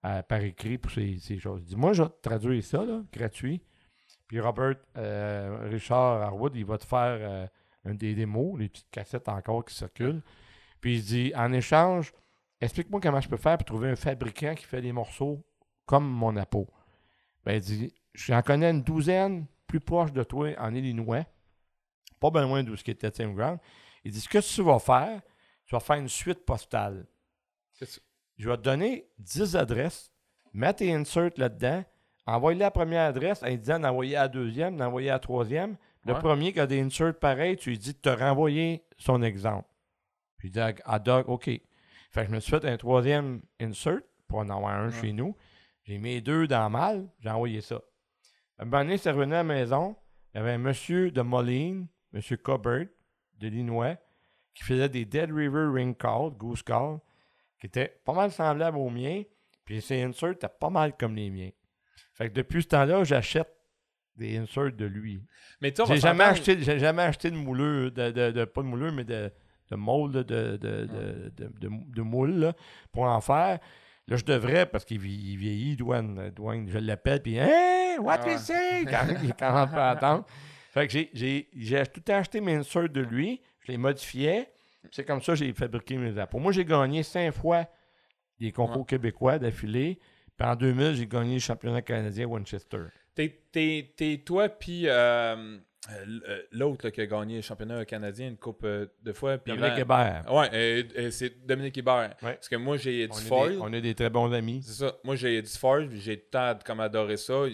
euh, 0.06 0.22
par 0.22 0.40
écrit 0.40 0.78
pour 0.78 0.90
ces, 0.90 1.18
ces 1.18 1.38
choses. 1.38 1.60
Il 1.62 1.66
dit, 1.68 1.76
moi, 1.76 1.92
je 1.92 2.02
vais 2.02 2.08
te 2.08 2.22
traduire 2.28 2.64
ça, 2.64 2.84
là, 2.86 3.02
gratuit. 3.12 3.60
Puis 4.26 4.40
Robert, 4.40 4.76
euh, 4.96 5.68
Richard 5.70 6.22
Harwood, 6.22 6.56
il 6.56 6.64
va 6.64 6.78
te 6.78 6.86
faire 6.86 7.18
euh, 7.20 7.46
un 7.84 7.94
des 7.94 8.14
démos, 8.14 8.58
les 8.58 8.68
petites 8.70 8.90
cassettes 8.90 9.28
encore 9.28 9.64
qui 9.64 9.74
circulent. 9.74 10.22
Puis 10.80 10.96
il 10.96 11.02
dit, 11.04 11.32
en 11.36 11.52
échange, 11.52 12.12
explique-moi 12.62 13.00
comment 13.02 13.20
je 13.20 13.28
peux 13.28 13.36
faire 13.36 13.58
pour 13.58 13.66
trouver 13.66 13.90
un 13.90 13.96
fabricant 13.96 14.54
qui 14.54 14.64
fait 14.64 14.80
des 14.80 14.92
morceaux 14.92 15.44
comme 15.90 16.08
mon 16.08 16.36
apo. 16.36 16.68
Ben, 17.44 17.54
il 17.54 17.60
dit, 17.60 17.94
j'en 18.14 18.42
connais 18.42 18.70
une 18.70 18.82
douzaine 18.82 19.46
plus 19.66 19.80
proche 19.80 20.12
de 20.12 20.22
toi 20.22 20.54
en 20.58 20.72
Illinois, 20.72 21.24
pas 22.20 22.30
bien 22.30 22.42
loin 22.46 22.62
d'où 22.62 22.76
ce 22.76 22.84
qui 22.84 22.92
était 22.92 23.10
Tim 23.10 23.30
Brown. 23.32 23.58
Il 24.04 24.12
dit, 24.12 24.20
ce 24.20 24.28
que 24.28 24.38
tu 24.38 24.62
vas 24.62 24.78
faire, 24.78 25.20
tu 25.66 25.74
vas 25.74 25.80
faire 25.80 25.96
une 25.96 26.08
suite 26.08 26.44
postale. 26.46 27.06
Ça. 27.72 27.86
Je 28.38 28.48
vais 28.48 28.56
te 28.56 28.62
donner 28.62 29.08
10 29.18 29.56
adresses, 29.56 30.12
mets 30.52 30.72
tes 30.74 30.94
inserts 30.94 31.32
là-dedans, 31.36 31.84
envoie-les 32.24 32.60
à 32.62 32.66
la 32.66 32.70
première 32.70 33.08
adresse 33.08 33.42
en 33.42 33.52
disant 33.52 33.80
d'envoyer 33.80 34.14
à 34.16 34.22
la 34.22 34.28
deuxième, 34.28 34.76
d'envoyer 34.76 35.10
à 35.10 35.14
la 35.14 35.18
troisième. 35.18 35.76
Le 36.06 36.14
Ouais. 36.14 36.20
premier 36.20 36.52
qui 36.52 36.60
a 36.60 36.66
des 36.68 36.80
inserts 36.80 37.18
pareils, 37.18 37.56
tu 37.56 37.70
lui 37.70 37.78
dis 37.78 37.92
de 37.94 37.98
te 37.98 38.08
renvoyer 38.08 38.84
son 38.96 39.22
exemple. 39.22 39.68
Puis 40.38 40.48
il 40.48 40.52
dit 40.52 40.60
à, 40.60 40.98
Doug, 41.00 41.28
OK. 41.28 41.46
Fait 41.46 41.60
que 42.22 42.26
je 42.26 42.30
me 42.30 42.38
suis 42.40 42.50
fait 42.52 42.64
un 42.64 42.76
troisième 42.76 43.42
insert 43.60 44.00
pour 44.28 44.38
en 44.38 44.48
avoir 44.48 44.74
un 44.78 44.90
chez 44.92 45.12
nous. 45.12 45.36
J'ai 45.84 45.98
mis 45.98 46.20
deux 46.22 46.46
dans 46.46 46.68
mal, 46.70 47.08
j'ai 47.20 47.30
envoyé 47.30 47.60
ça. 47.60 47.80
Un 48.58 48.64
moment 48.66 48.82
donné, 48.84 48.98
c'est 48.98 49.10
revenu 49.10 49.32
à 49.34 49.38
la 49.38 49.44
maison. 49.44 49.96
Il 50.34 50.38
y 50.38 50.40
avait 50.40 50.52
un 50.52 50.58
monsieur 50.58 51.10
de 51.10 51.22
Moline, 51.22 51.88
monsieur 52.12 52.36
Cobert, 52.36 52.86
de 53.38 53.48
l'Illinois, 53.48 53.96
qui 54.54 54.64
faisait 54.64 54.88
des 54.88 55.04
Dead 55.04 55.30
River 55.32 55.68
Ring 55.72 55.96
Call, 55.96 56.30
Goose 56.36 56.62
Call, 56.62 56.98
qui 57.58 57.66
était 57.66 58.00
pas 58.04 58.12
mal 58.12 58.30
semblable 58.30 58.76
aux 58.76 58.90
miens. 58.90 59.22
Puis 59.64 59.80
ses 59.80 60.02
inserts 60.02 60.32
étaient 60.32 60.48
pas 60.48 60.70
mal 60.70 60.96
comme 60.96 61.14
les 61.16 61.30
miens. 61.30 61.50
Fait 62.14 62.28
que 62.28 62.34
depuis 62.34 62.62
ce 62.62 62.68
temps-là, 62.68 63.02
j'achète 63.04 63.48
des 64.16 64.36
inserts 64.36 64.72
de 64.72 64.84
lui. 64.84 65.24
Mais 65.60 65.72
toi, 65.72 65.86
J'ai 65.86 65.96
jamais, 65.98 66.24
acheté, 66.24 66.60
j'ai 66.62 66.78
jamais 66.78 67.02
acheté 67.02 67.30
de 67.30 67.36
mouleur, 67.36 67.90
de, 67.90 68.10
de, 68.10 68.30
de- 68.32 68.44
pas 68.44 68.60
de 68.62 68.66
mouleur, 68.66 68.92
mais 68.92 69.04
de, 69.04 69.32
de 69.70 69.76
mold, 69.76 70.12
de, 70.26 72.02
moule 72.02 72.34
là, 72.38 72.52
pour 72.92 73.04
en 73.04 73.20
faire. 73.20 73.58
Là, 74.10 74.16
je 74.16 74.24
devrais, 74.24 74.66
parce 74.66 74.84
qu'il 74.84 74.98
vie- 74.98 75.30
il 75.32 75.36
vieillit, 75.38 75.76
Dwayne. 75.76 76.30
Dwayne, 76.34 76.68
je 76.68 76.78
l'appelle, 76.78 77.22
puis 77.22 77.36
Hey, 77.36 77.98
what 77.98 78.18
Ah 78.20 78.26
ouais. 78.26 78.32
you 78.32 78.38
say? 78.38 78.84
Quand 78.84 79.06
il 79.22 79.32
quand 79.34 79.64
on 79.64 79.68
peut 79.68 79.80
attendre. 79.80 80.26
Fait 80.72 80.86
que 80.86 80.92
j'ai, 81.12 81.84
tout 81.92 82.02
acheté 82.12 82.40
mes 82.40 82.54
inserts 82.56 82.88
de 82.88 83.00
lui, 83.00 83.40
je 83.60 83.72
les 83.72 83.78
modifiais. 83.78 84.50
C'est 84.90 85.04
comme 85.04 85.20
ça 85.22 85.32
que 85.32 85.38
j'ai 85.38 85.52
fabriqué 85.52 85.96
mes. 85.96 86.12
Pour 86.26 86.40
moi, 86.40 86.52
j'ai 86.52 86.64
gagné 86.64 87.02
cinq 87.02 87.32
fois 87.32 87.66
des 88.38 88.50
concours 88.52 88.78
Ouais. 88.78 88.86
québécois 88.86 89.38
d'affilée. 89.38 89.98
Puis 90.36 90.48
en 90.48 90.56
2000, 90.56 90.94
j'ai 90.94 91.06
gagné 91.06 91.34
le 91.34 91.40
championnat 91.40 91.82
canadien 91.82 92.24
à 92.24 92.28
Winchester. 92.28 92.84
T'es 93.14 94.22
toi, 94.24 94.48
puis 94.48 94.84
euh, 94.86 95.58
euh, 95.88 96.42
l'autre 96.52 96.84
là, 96.86 96.90
qui 96.90 97.00
a 97.00 97.06
gagné 97.06 97.36
le 97.36 97.42
championnat 97.42 97.84
canadien 97.86 98.28
une 98.28 98.36
coupe 98.36 98.64
euh, 98.64 98.86
de 99.02 99.12
fois. 99.14 99.38
puis 99.38 99.54
Dominique 99.54 99.78
Hébert. 99.78 100.24
Euh, 100.28 100.82
euh, 100.98 101.10
c'est 101.10 101.46
Dominique 101.46 101.78
Hébert. 101.78 102.16
Ouais. 102.22 102.34
Parce 102.34 102.48
que 102.50 102.56
moi, 102.56 102.76
j'ai 102.76 103.08
du 103.08 103.18
foil. 103.18 103.58
on 103.60 103.72
est 103.72 103.80
des 103.80 103.94
très 103.94 104.10
bons 104.10 104.30
amis. 104.32 104.62
C'est 104.62 104.84
ça. 104.84 104.96
Moi, 105.04 105.16
j'ai 105.16 105.40
du 105.40 105.48
foil, 105.48 105.88
j'ai 105.94 106.20
tant 106.20 106.58
comme 106.64 106.80
adoré 106.80 107.16
ça. 107.16 107.34
En 107.44 107.48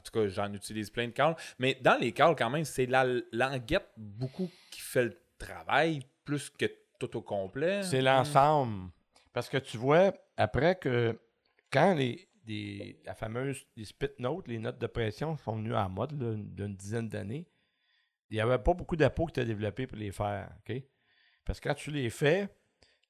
tout 0.00 0.10
cas, 0.12 0.26
j'en 0.28 0.52
utilise 0.54 0.88
plein 0.90 1.06
de 1.06 1.12
calls. 1.12 1.36
Mais 1.58 1.76
dans 1.80 1.98
les 2.00 2.12
calls, 2.12 2.34
quand 2.36 2.48
même, 2.50 2.64
c'est 2.64 2.86
la 2.86 3.04
languette 3.32 3.88
beaucoup 3.96 4.50
qui 4.70 4.80
fait 4.80 5.04
le 5.04 5.16
travail, 5.38 6.00
plus 6.24 6.48
que 6.48 6.66
tout 6.98 7.14
au 7.16 7.20
complet. 7.20 7.82
C'est 7.82 8.00
l'ensemble. 8.00 8.90
Parce 9.34 9.50
que 9.50 9.58
tu 9.58 9.76
vois, 9.76 10.14
après 10.38 10.76
que 10.76 11.18
quand 11.70 11.92
les, 11.92 12.26
des- 12.46 12.98
la 13.04 13.14
fameuse 13.14 13.66
les 13.76 13.84
spit 13.84 14.06
notes, 14.18 14.48
les 14.48 14.58
notes 14.58 14.78
de 14.78 14.86
pression 14.86 15.36
sont 15.36 15.56
venues 15.56 15.74
en 15.76 15.90
mode 15.90 16.16
d'une 16.54 16.74
dizaine 16.74 17.08
d'années, 17.10 17.46
il 18.30 18.34
n'y 18.34 18.40
avait 18.40 18.58
pas 18.58 18.74
beaucoup 18.74 18.96
d'appos 18.96 19.26
qui 19.26 19.32
étaient 19.40 19.44
développés 19.44 19.86
pour 19.86 19.98
les 19.98 20.12
faire. 20.12 20.48
OK? 20.68 20.82
Parce 21.44 21.60
que 21.60 21.68
quand 21.68 21.74
tu 21.74 21.90
les 21.90 22.10
fais, 22.10 22.48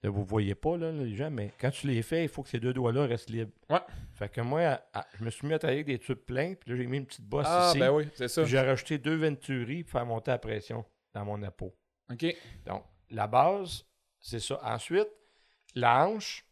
là, 0.03 0.11
vous 0.11 0.21
ne 0.23 0.27
voyez 0.27 0.55
pas 0.55 0.77
là, 0.77 0.93
les 0.93 1.15
gens, 1.17 1.31
mais 1.31 1.53
quand 1.59 1.71
tu 1.71 1.87
les 1.87 2.03
fais, 2.03 2.25
il 2.25 2.29
faut 2.29 2.43
que 2.43 2.49
ces 2.51 2.61
deux 2.61 2.75
doigts-là 2.75 3.07
restent 3.07 3.31
libres. 3.31 3.53
Ouais. 3.71 3.79
Fait 4.15 4.29
que 4.29 4.41
moi, 4.43 4.61
à- 4.63 4.83
à- 5.01 5.07
je 5.19 5.25
me 5.25 5.31
suis 5.31 5.47
mis 5.47 5.55
à 5.55 5.59
travailler 5.59 5.81
avec 5.81 5.87
des 5.87 5.99
tubes 5.99 6.19
pleins, 6.19 6.55
puis 6.55 6.71
là, 6.71 6.77
j'ai 6.77 6.87
mis 6.87 6.99
une 6.99 7.07
petite 7.07 7.25
bosse 7.25 7.47
Ah, 7.49 7.69
ici. 7.71 7.79
ben 7.79 7.91
oui, 7.93 8.09
c'est 8.15 8.29
ça. 8.29 8.45
j'ai 8.45 8.61
rajouté 8.61 8.99
deux 8.99 9.17
Venturi 9.17 9.83
pour 9.85 9.93
faire 9.93 10.07
monter 10.07 10.31
la 10.33 10.39
pression 10.39 10.85
dans 11.15 11.25
mon 11.25 11.43
appôt. 11.43 11.75
OK. 12.13 12.27
Donc, 12.67 12.85
la 13.11 13.27
base, 13.27 13.85
c'est 14.21 14.41
ça. 14.41 14.61
Ensuite, 14.63 15.09
la 15.75 16.07
hanche. 16.07 16.45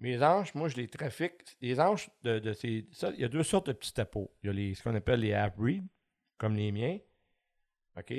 Mes 0.00 0.22
hanches, 0.22 0.54
moi, 0.54 0.68
je 0.68 0.76
les 0.76 0.86
trafique. 0.86 1.32
Les 1.60 1.80
hanches 1.80 2.08
de, 2.22 2.38
de 2.38 2.52
ces. 2.52 2.86
ça, 2.92 3.10
il 3.14 3.20
y 3.20 3.24
a 3.24 3.28
deux 3.28 3.42
sortes 3.42 3.66
de 3.66 3.72
petits 3.72 3.92
tapeaux. 3.92 4.32
Il 4.42 4.46
y 4.46 4.50
a 4.50 4.52
les, 4.52 4.74
ce 4.74 4.82
qu'on 4.84 4.94
appelle 4.94 5.18
les 5.20 5.32
half-breed, 5.32 5.84
comme 6.36 6.54
les 6.54 6.70
miens. 6.70 6.98
OK? 7.98 8.14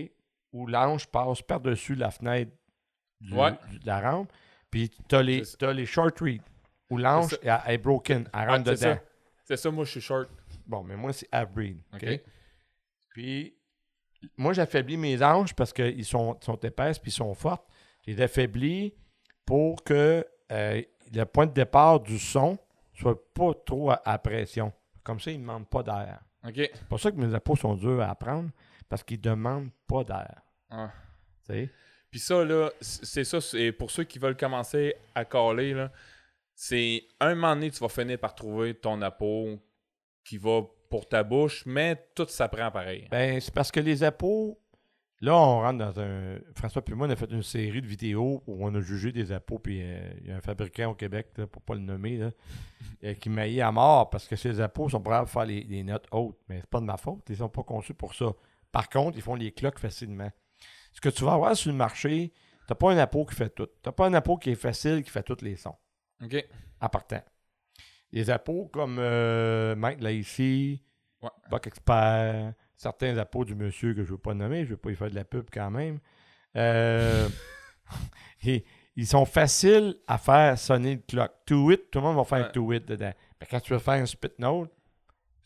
Où 0.54 0.66
l'anche 0.68 1.08
passe 1.08 1.42
par-dessus 1.42 1.96
la 1.96 2.12
fenêtre 2.12 2.52
du- 3.22 3.34
Ouais. 3.34 3.52
du- 3.70 3.80
de 3.80 3.86
la 3.88 4.02
rampe. 4.12 4.32
Puis 4.72 4.90
tu 5.08 5.16
as 5.16 5.22
les, 5.24 5.44
t'as 5.58 5.74
les 5.74 5.86
short 5.86 6.20
read. 6.20 6.42
Où 6.90 7.00
elle 7.00 7.62
est 7.68 7.78
broken. 7.78 8.28
Elle 8.34 8.50
rentre 8.50 8.66
c'est 8.76 8.86
dedans. 8.86 8.96
ça. 8.96 9.04
C'est 9.44 9.58
ça, 9.58 9.72
moi, 9.72 9.86
je 9.86 9.92
suis 9.92 10.02
short. 10.02 10.30
Bon, 10.66 10.84
mais 10.84 10.96
moi, 10.96 11.14
c'est 11.14 11.28
half-breed. 11.32 11.78
OK? 11.94 12.04
OK. 12.04 12.22
Puis, 13.10 13.56
moi, 14.38 14.54
j'affaiblis 14.54 14.98
mes 14.98 15.22
hanches 15.24 15.54
parce 15.54 15.74
qu'ils 15.74 16.06
sont, 16.06 16.38
sont 16.42 16.58
épaisses 16.58 17.00
puis 17.00 17.10
ils 17.10 17.14
sont 17.14 17.34
fortes. 17.34 17.66
Je 18.06 18.12
les 18.12 18.22
affaiblis 18.22 18.94
pour 19.46 19.84
que 19.84 20.26
euh, 20.52 20.82
le 21.14 21.24
point 21.26 21.46
de 21.48 21.54
départ 21.54 22.00
du 22.00 22.18
son 22.20 22.58
soit 22.94 23.18
pas 23.34 23.54
trop 23.66 23.92
à, 23.92 24.02
à 24.06 24.18
pression. 24.18 24.72
Comme 25.04 25.20
ça, 25.20 25.32
ils 25.32 25.38
ne 25.38 25.42
demandent 25.44 25.68
pas 25.70 25.84
d'air. 25.84 26.20
C'est 26.56 26.86
pour 26.88 27.00
ça 27.00 27.12
que 27.12 27.18
mes 27.18 27.34
appos 27.34 27.56
sont 27.56 27.76
durs 27.76 28.02
à 28.02 28.10
apprendre 28.12 28.50
parce 28.90 29.04
qu'ils 29.04 29.20
ne 29.20 29.24
demandent 29.24 29.72
pas 29.88 30.04
d'air. 30.04 30.42
Ah. 30.70 30.92
Puis 32.12 32.20
ça, 32.20 32.44
là, 32.44 32.72
c'est 32.82 33.24
ça, 33.24 33.40
c'est 33.40 33.72
pour 33.72 33.92
ceux 33.92 34.04
qui 34.04 34.20
veulent 34.20 34.38
commencer 34.38 34.96
à 35.16 35.26
caler, 35.26 35.74
là, 35.74 35.92
c'est 36.56 37.04
un 37.20 37.36
moment 37.36 37.56
donné, 37.56 37.72
tu 37.72 37.80
vas 37.80 37.90
finir 37.90 38.20
par 38.20 38.36
trouver 38.36 38.74
ton 38.74 39.02
appôt 39.02 39.60
qui 40.26 40.38
va 40.38 40.62
pour 40.90 41.08
ta 41.08 41.24
bouche, 41.24 41.64
mais 41.66 42.08
tout 42.16 42.26
s'apprend 42.28 42.72
pareil. 42.72 43.08
Ben, 43.12 43.40
c'est 43.40 43.54
parce 43.54 43.72
que 43.72 43.80
les 43.80 44.04
appos, 44.04 44.60
là, 45.22 45.36
on 45.36 45.62
rentre 45.62 45.78
dans 45.78 46.00
un. 46.00 46.40
François 46.56 46.82
puis 46.82 46.96
moi, 46.96 47.08
on 47.08 47.12
a 47.12 47.16
fait 47.16 47.32
une 47.32 47.44
série 47.44 47.82
de 47.82 47.88
vidéos 47.88 48.44
où 48.46 48.66
on 48.66 48.74
a 48.76 48.82
jugé 48.82 49.12
des 49.12 49.32
appos, 49.32 49.60
puis 49.60 49.82
euh, 49.82 50.12
il 50.22 50.28
y 50.28 50.32
a 50.32 50.38
un 50.38 50.42
fabricant 50.42 50.92
au 50.92 50.96
Québec, 50.96 51.28
là, 51.38 51.48
pour 51.48 51.62
pas 51.62 51.76
le 51.76 51.82
nommer, 51.82 52.18
là, 52.18 52.32
euh, 53.04 53.14
qui 53.14 53.30
maillit 53.30 53.62
à 53.62 53.72
mort 53.72 54.10
parce 54.10 54.28
que 54.28 54.36
ces 54.36 54.60
appos 54.60 54.90
sont 54.90 55.02
prêts 55.02 55.16
à 55.16 55.26
faire 55.26 55.46
les, 55.46 55.64
les 55.64 55.84
notes 55.84 56.08
hautes. 56.12 56.40
Mais 56.50 56.60
c'est 56.60 56.70
pas 56.70 56.82
de 56.82 56.86
ma 56.86 56.98
faute, 56.98 57.24
ils 57.30 57.38
sont 57.38 57.50
pas 57.50 57.64
conçus 57.64 57.94
pour 57.94 58.16
ça. 58.16 58.34
Par 58.72 58.90
contre, 58.90 59.18
ils 59.18 59.22
font 59.24 59.36
les 59.36 59.52
cloques 59.52 59.80
facilement. 59.80 60.32
Ce 60.94 61.02
que 61.02 61.10
tu 61.10 61.24
vas 61.24 61.34
avoir 61.34 61.56
sur 61.56 61.72
le 61.72 61.78
marché, 61.78 62.34
t'as 62.68 62.76
pas 62.76 62.92
un 62.92 62.98
appôt 62.98 63.26
qui 63.26 63.36
fait 63.36 63.50
tout. 63.50 63.68
T'as 63.82 63.92
pas 63.92 64.08
un 64.08 64.14
appôt 64.14 64.38
qui 64.38 64.52
est 64.52 64.56
facile, 64.56 65.04
qui 65.04 65.10
fait 65.10 65.24
tous 65.24 65.42
les 65.42 65.56
sons 65.56 65.76
OK. 66.24 66.36
en 66.82 66.90
partant. 66.90 67.24
Les 68.12 68.30
appos 68.30 68.66
comme 68.74 68.98
euh, 69.00 69.76
Mike 69.76 70.02
Lacey, 70.02 70.82
Ouais. 71.22 71.30
Buck 71.52 71.68
Expert, 71.68 72.54
certains 72.78 73.18
appos 73.18 73.44
du 73.44 73.54
monsieur 73.54 73.94
que 73.94 74.04
je 74.04 74.08
ne 74.08 74.12
veux 74.14 74.18
pas 74.18 74.34
nommer, 74.34 74.60
je 74.60 74.64
ne 74.64 74.70
veux 74.70 74.78
pas 74.78 74.90
y 74.92 74.96
faire 74.96 75.10
de 75.10 75.16
la 75.16 75.26
pub 75.26 75.48
quand 75.52 75.70
même. 75.70 76.00
Euh, 76.56 77.28
et- 78.44 78.64
ils 78.96 79.08
sont 79.08 79.26
faciles 79.26 79.96
à 80.08 80.18
faire 80.18 80.58
sonner 80.58 80.96
le 80.96 81.02
clock. 81.02 81.32
To 81.46 81.72
it, 81.72 81.90
tout 81.92 82.00
le 82.00 82.06
monde 82.06 82.18
va 82.18 82.24
faire 82.26 82.46
Ouais. 82.48 82.52
to 82.52 82.74
it 82.74 82.86
dedans. 82.86 83.14
Mais 83.40 83.48
quand 83.50 83.60
tu 83.62 83.72
veux 83.74 83.80
faire 83.80 83.94
un 83.94 84.06
spit 84.06 84.28
note, 84.40 84.72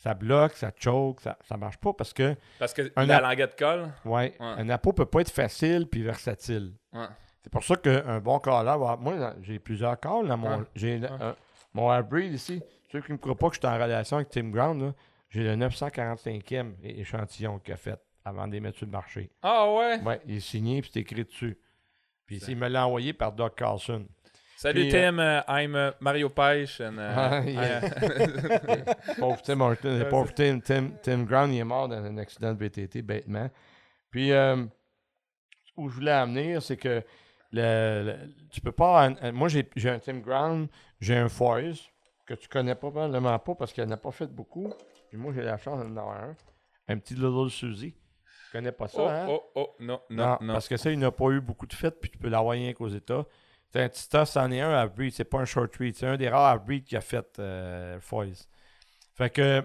ça 0.03 0.13
bloque, 0.13 0.53
ça 0.53 0.69
choke, 0.77 1.21
ça 1.21 1.37
ne 1.51 1.57
marche 1.57 1.77
pas 1.77 1.93
parce 1.93 2.11
que 2.13 2.35
Parce 2.59 2.73
que 2.73 2.91
Un 2.97 3.05
la 3.05 3.21
languette 3.21 3.57
colle? 3.57 3.89
ouais, 4.03 4.35
Ouais. 4.39 4.45
un 4.57 4.69
appôt 4.69 4.91
peut 4.91 5.05
pas 5.05 5.21
être 5.21 5.31
facile 5.31 5.87
puis 5.89 6.03
versatile. 6.03 6.73
Ouais. 6.91 7.05
C'est 7.41 7.49
pour 7.51 7.63
ça 7.63 7.75
qu'un 7.77 8.19
bon 8.19 8.39
caller, 8.39 8.77
va- 8.79 8.97
moi, 8.99 9.15
là, 9.15 9.33
j'ai 9.41 9.59
plusieurs 9.59 9.97
calls 9.99 10.27
dans 10.27 10.37
mon. 10.37 10.57
Ouais. 10.59 10.65
J'ai 10.75 11.01
mon 11.73 11.91
Airbreed 11.93 12.33
ici. 12.33 12.61
Ceux 12.91 13.01
qui 13.01 13.11
ne 13.11 13.13
me 13.13 13.17
croient 13.17 13.35
pas 13.35 13.47
que 13.49 13.55
je 13.55 13.59
suis 13.59 13.67
en 13.67 13.73
relation 13.81 14.17
avec 14.17 14.29
Tim 14.29 14.49
Ground, 14.49 14.81
là, 14.81 14.93
j'ai 15.29 15.43
le 15.43 15.55
945e 15.55 16.75
é- 16.83 16.99
échantillon 16.99 17.59
qu'il 17.59 17.73
a 17.73 17.77
fait 17.77 17.99
avant 18.25 18.47
de 18.47 18.53
les 18.53 18.59
mettre 18.59 18.77
sur 18.77 18.85
le 18.85 18.91
marché. 18.91 19.29
Ah 19.41 19.71
ouais? 19.71 19.99
Ouais, 20.01 20.21
il 20.27 20.35
est 20.35 20.39
signé 20.39 20.81
puis 20.81 20.91
c'est 20.93 20.99
écrit 20.99 21.23
dessus. 21.23 21.57
Puis 22.25 22.37
il 22.47 22.55
me 22.57 22.67
l'a 22.67 22.85
envoyé 22.87 23.13
par 23.13 23.31
Doc 23.33 23.55
Carlson. 23.55 24.05
Salut 24.57 24.81
Puis, 24.83 24.91
Tim, 24.91 25.17
uh, 25.19 25.41
I'm 25.47 25.75
uh, 25.75 25.91
Mario 25.99 26.29
Pêche. 26.29 26.79
And, 26.81 26.97
uh, 26.97 27.43
yeah. 27.49 27.81
pauvre 29.19 29.41
Tim 29.41 29.59
Horton, 29.61 29.89
Ouais, 29.99 30.09
pauvre 30.09 30.33
Tim, 30.33 30.59
Tim, 30.61 30.91
Tim 31.01 31.23
Ground, 31.25 31.53
il 31.53 31.59
est 31.59 31.63
mort 31.65 31.87
dans 31.89 32.03
un 32.03 32.17
accident 32.17 32.53
de 32.53 32.59
VTT, 32.59 33.01
bêtement. 33.01 33.49
Puis, 34.09 34.31
euh, 34.31 34.63
où 35.75 35.89
je 35.89 35.95
voulais 35.95 36.11
amener, 36.11 36.59
c'est 36.61 36.77
que 36.77 37.03
le, 37.51 38.03
le- 38.05 38.33
tu 38.51 38.61
peux 38.61 38.71
pas. 38.71 39.05
un- 39.07 39.15
un- 39.21 39.31
moi, 39.31 39.49
j'ai 39.49 39.89
un 39.89 39.99
Tim 39.99 40.19
Ground, 40.19 40.69
j'ai 41.01 41.17
un 41.17 41.27
Foyers, 41.29 41.73
que 42.25 42.33
tu 42.35 42.47
connais 42.47 42.75
pas 42.75 42.89
probablement 42.89 43.37
pas 43.39 43.55
parce 43.55 43.73
qu'il 43.73 43.83
n'en 43.83 43.91
a 43.91 43.97
pas 43.97 44.11
fait 44.11 44.27
beaucoup. 44.27 44.71
Puis 45.09 45.17
moi, 45.17 45.33
j'ai 45.35 45.41
la 45.41 45.57
chance 45.57 45.79
d'en 45.83 45.97
avoir 45.97 46.23
un. 46.23 46.35
un 46.87 46.97
petit 46.99 47.15
Little 47.15 47.49
Suzy. 47.49 47.91
Tu 47.93 48.51
connais 48.57 48.71
pas 48.71 48.87
ça, 48.87 49.01
Oh, 49.01 49.07
hein? 49.09 49.25
oh, 49.29 49.43
oh, 49.55 49.69
non, 49.79 49.99
non, 50.09 50.37
non. 50.41 50.53
Parce 50.53 50.67
que 50.69 50.77
ça, 50.77 50.89
il 50.91 50.99
n'a 50.99 51.11
pas 51.11 51.29
eu 51.31 51.41
beaucoup 51.41 51.65
de 51.65 51.73
fêtes, 51.73 51.99
puis 51.99 52.09
tu 52.11 52.17
peux 52.17 52.29
l'avoir 52.29 52.53
rien 52.53 52.71
qu'aux 52.73 52.87
États. 52.87 53.25
Un 53.75 53.89
petit 53.89 54.07
c'en 54.25 54.51
est 54.51 54.61
un 54.61 54.71
half-breed, 54.71 55.13
c'est 55.13 55.23
pas 55.23 55.39
un 55.39 55.45
short 55.45 55.75
breed. 55.77 55.95
C'est 55.95 56.05
un 56.05 56.17
des 56.17 56.29
rares 56.29 56.53
half-breed 56.53 56.83
qui 56.83 56.95
a 56.95 57.01
fait 57.01 57.39
euh, 57.39 57.99
Foy's. 57.99 58.47
Fait 59.15 59.29
que 59.29 59.63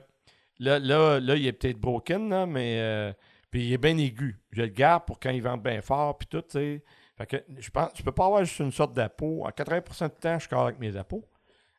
là, 0.59 0.79
là, 0.79 1.21
là 1.21 1.35
il 1.37 1.47
est 1.47 1.53
peut-être 1.53 1.79
broken, 1.79 2.29
là, 2.31 2.47
mais 2.47 2.79
euh, 2.81 3.13
puis 3.51 3.67
il 3.67 3.73
est 3.73 3.79
bien 3.79 3.97
aigu. 3.99 4.39
Je 4.53 4.63
le 4.63 4.69
garde 4.69 5.05
pour 5.07 5.19
quand 5.21 5.31
il 5.31 5.43
vente 5.43 5.63
bien 5.63 5.81
fort, 5.81 6.17
puis 6.17 6.27
tout, 6.27 6.43
tu 6.43 6.51
sais. 6.51 6.85
Fait 7.17 7.27
que 7.27 7.37
je 7.59 7.71
pense, 7.71 7.91
peux 8.03 8.13
pas 8.13 8.27
avoir 8.27 8.45
juste 8.45 8.61
une 8.61 8.73
sorte 8.73 8.95
d'appôt. 8.95 9.45
En 9.45 9.51
80% 9.51 10.05
du 10.05 10.15
temps, 10.21 10.39
je 10.39 10.47
suis 10.47 10.57
avec 10.57 10.79
mes 10.79 10.97
appôts. 10.97 11.25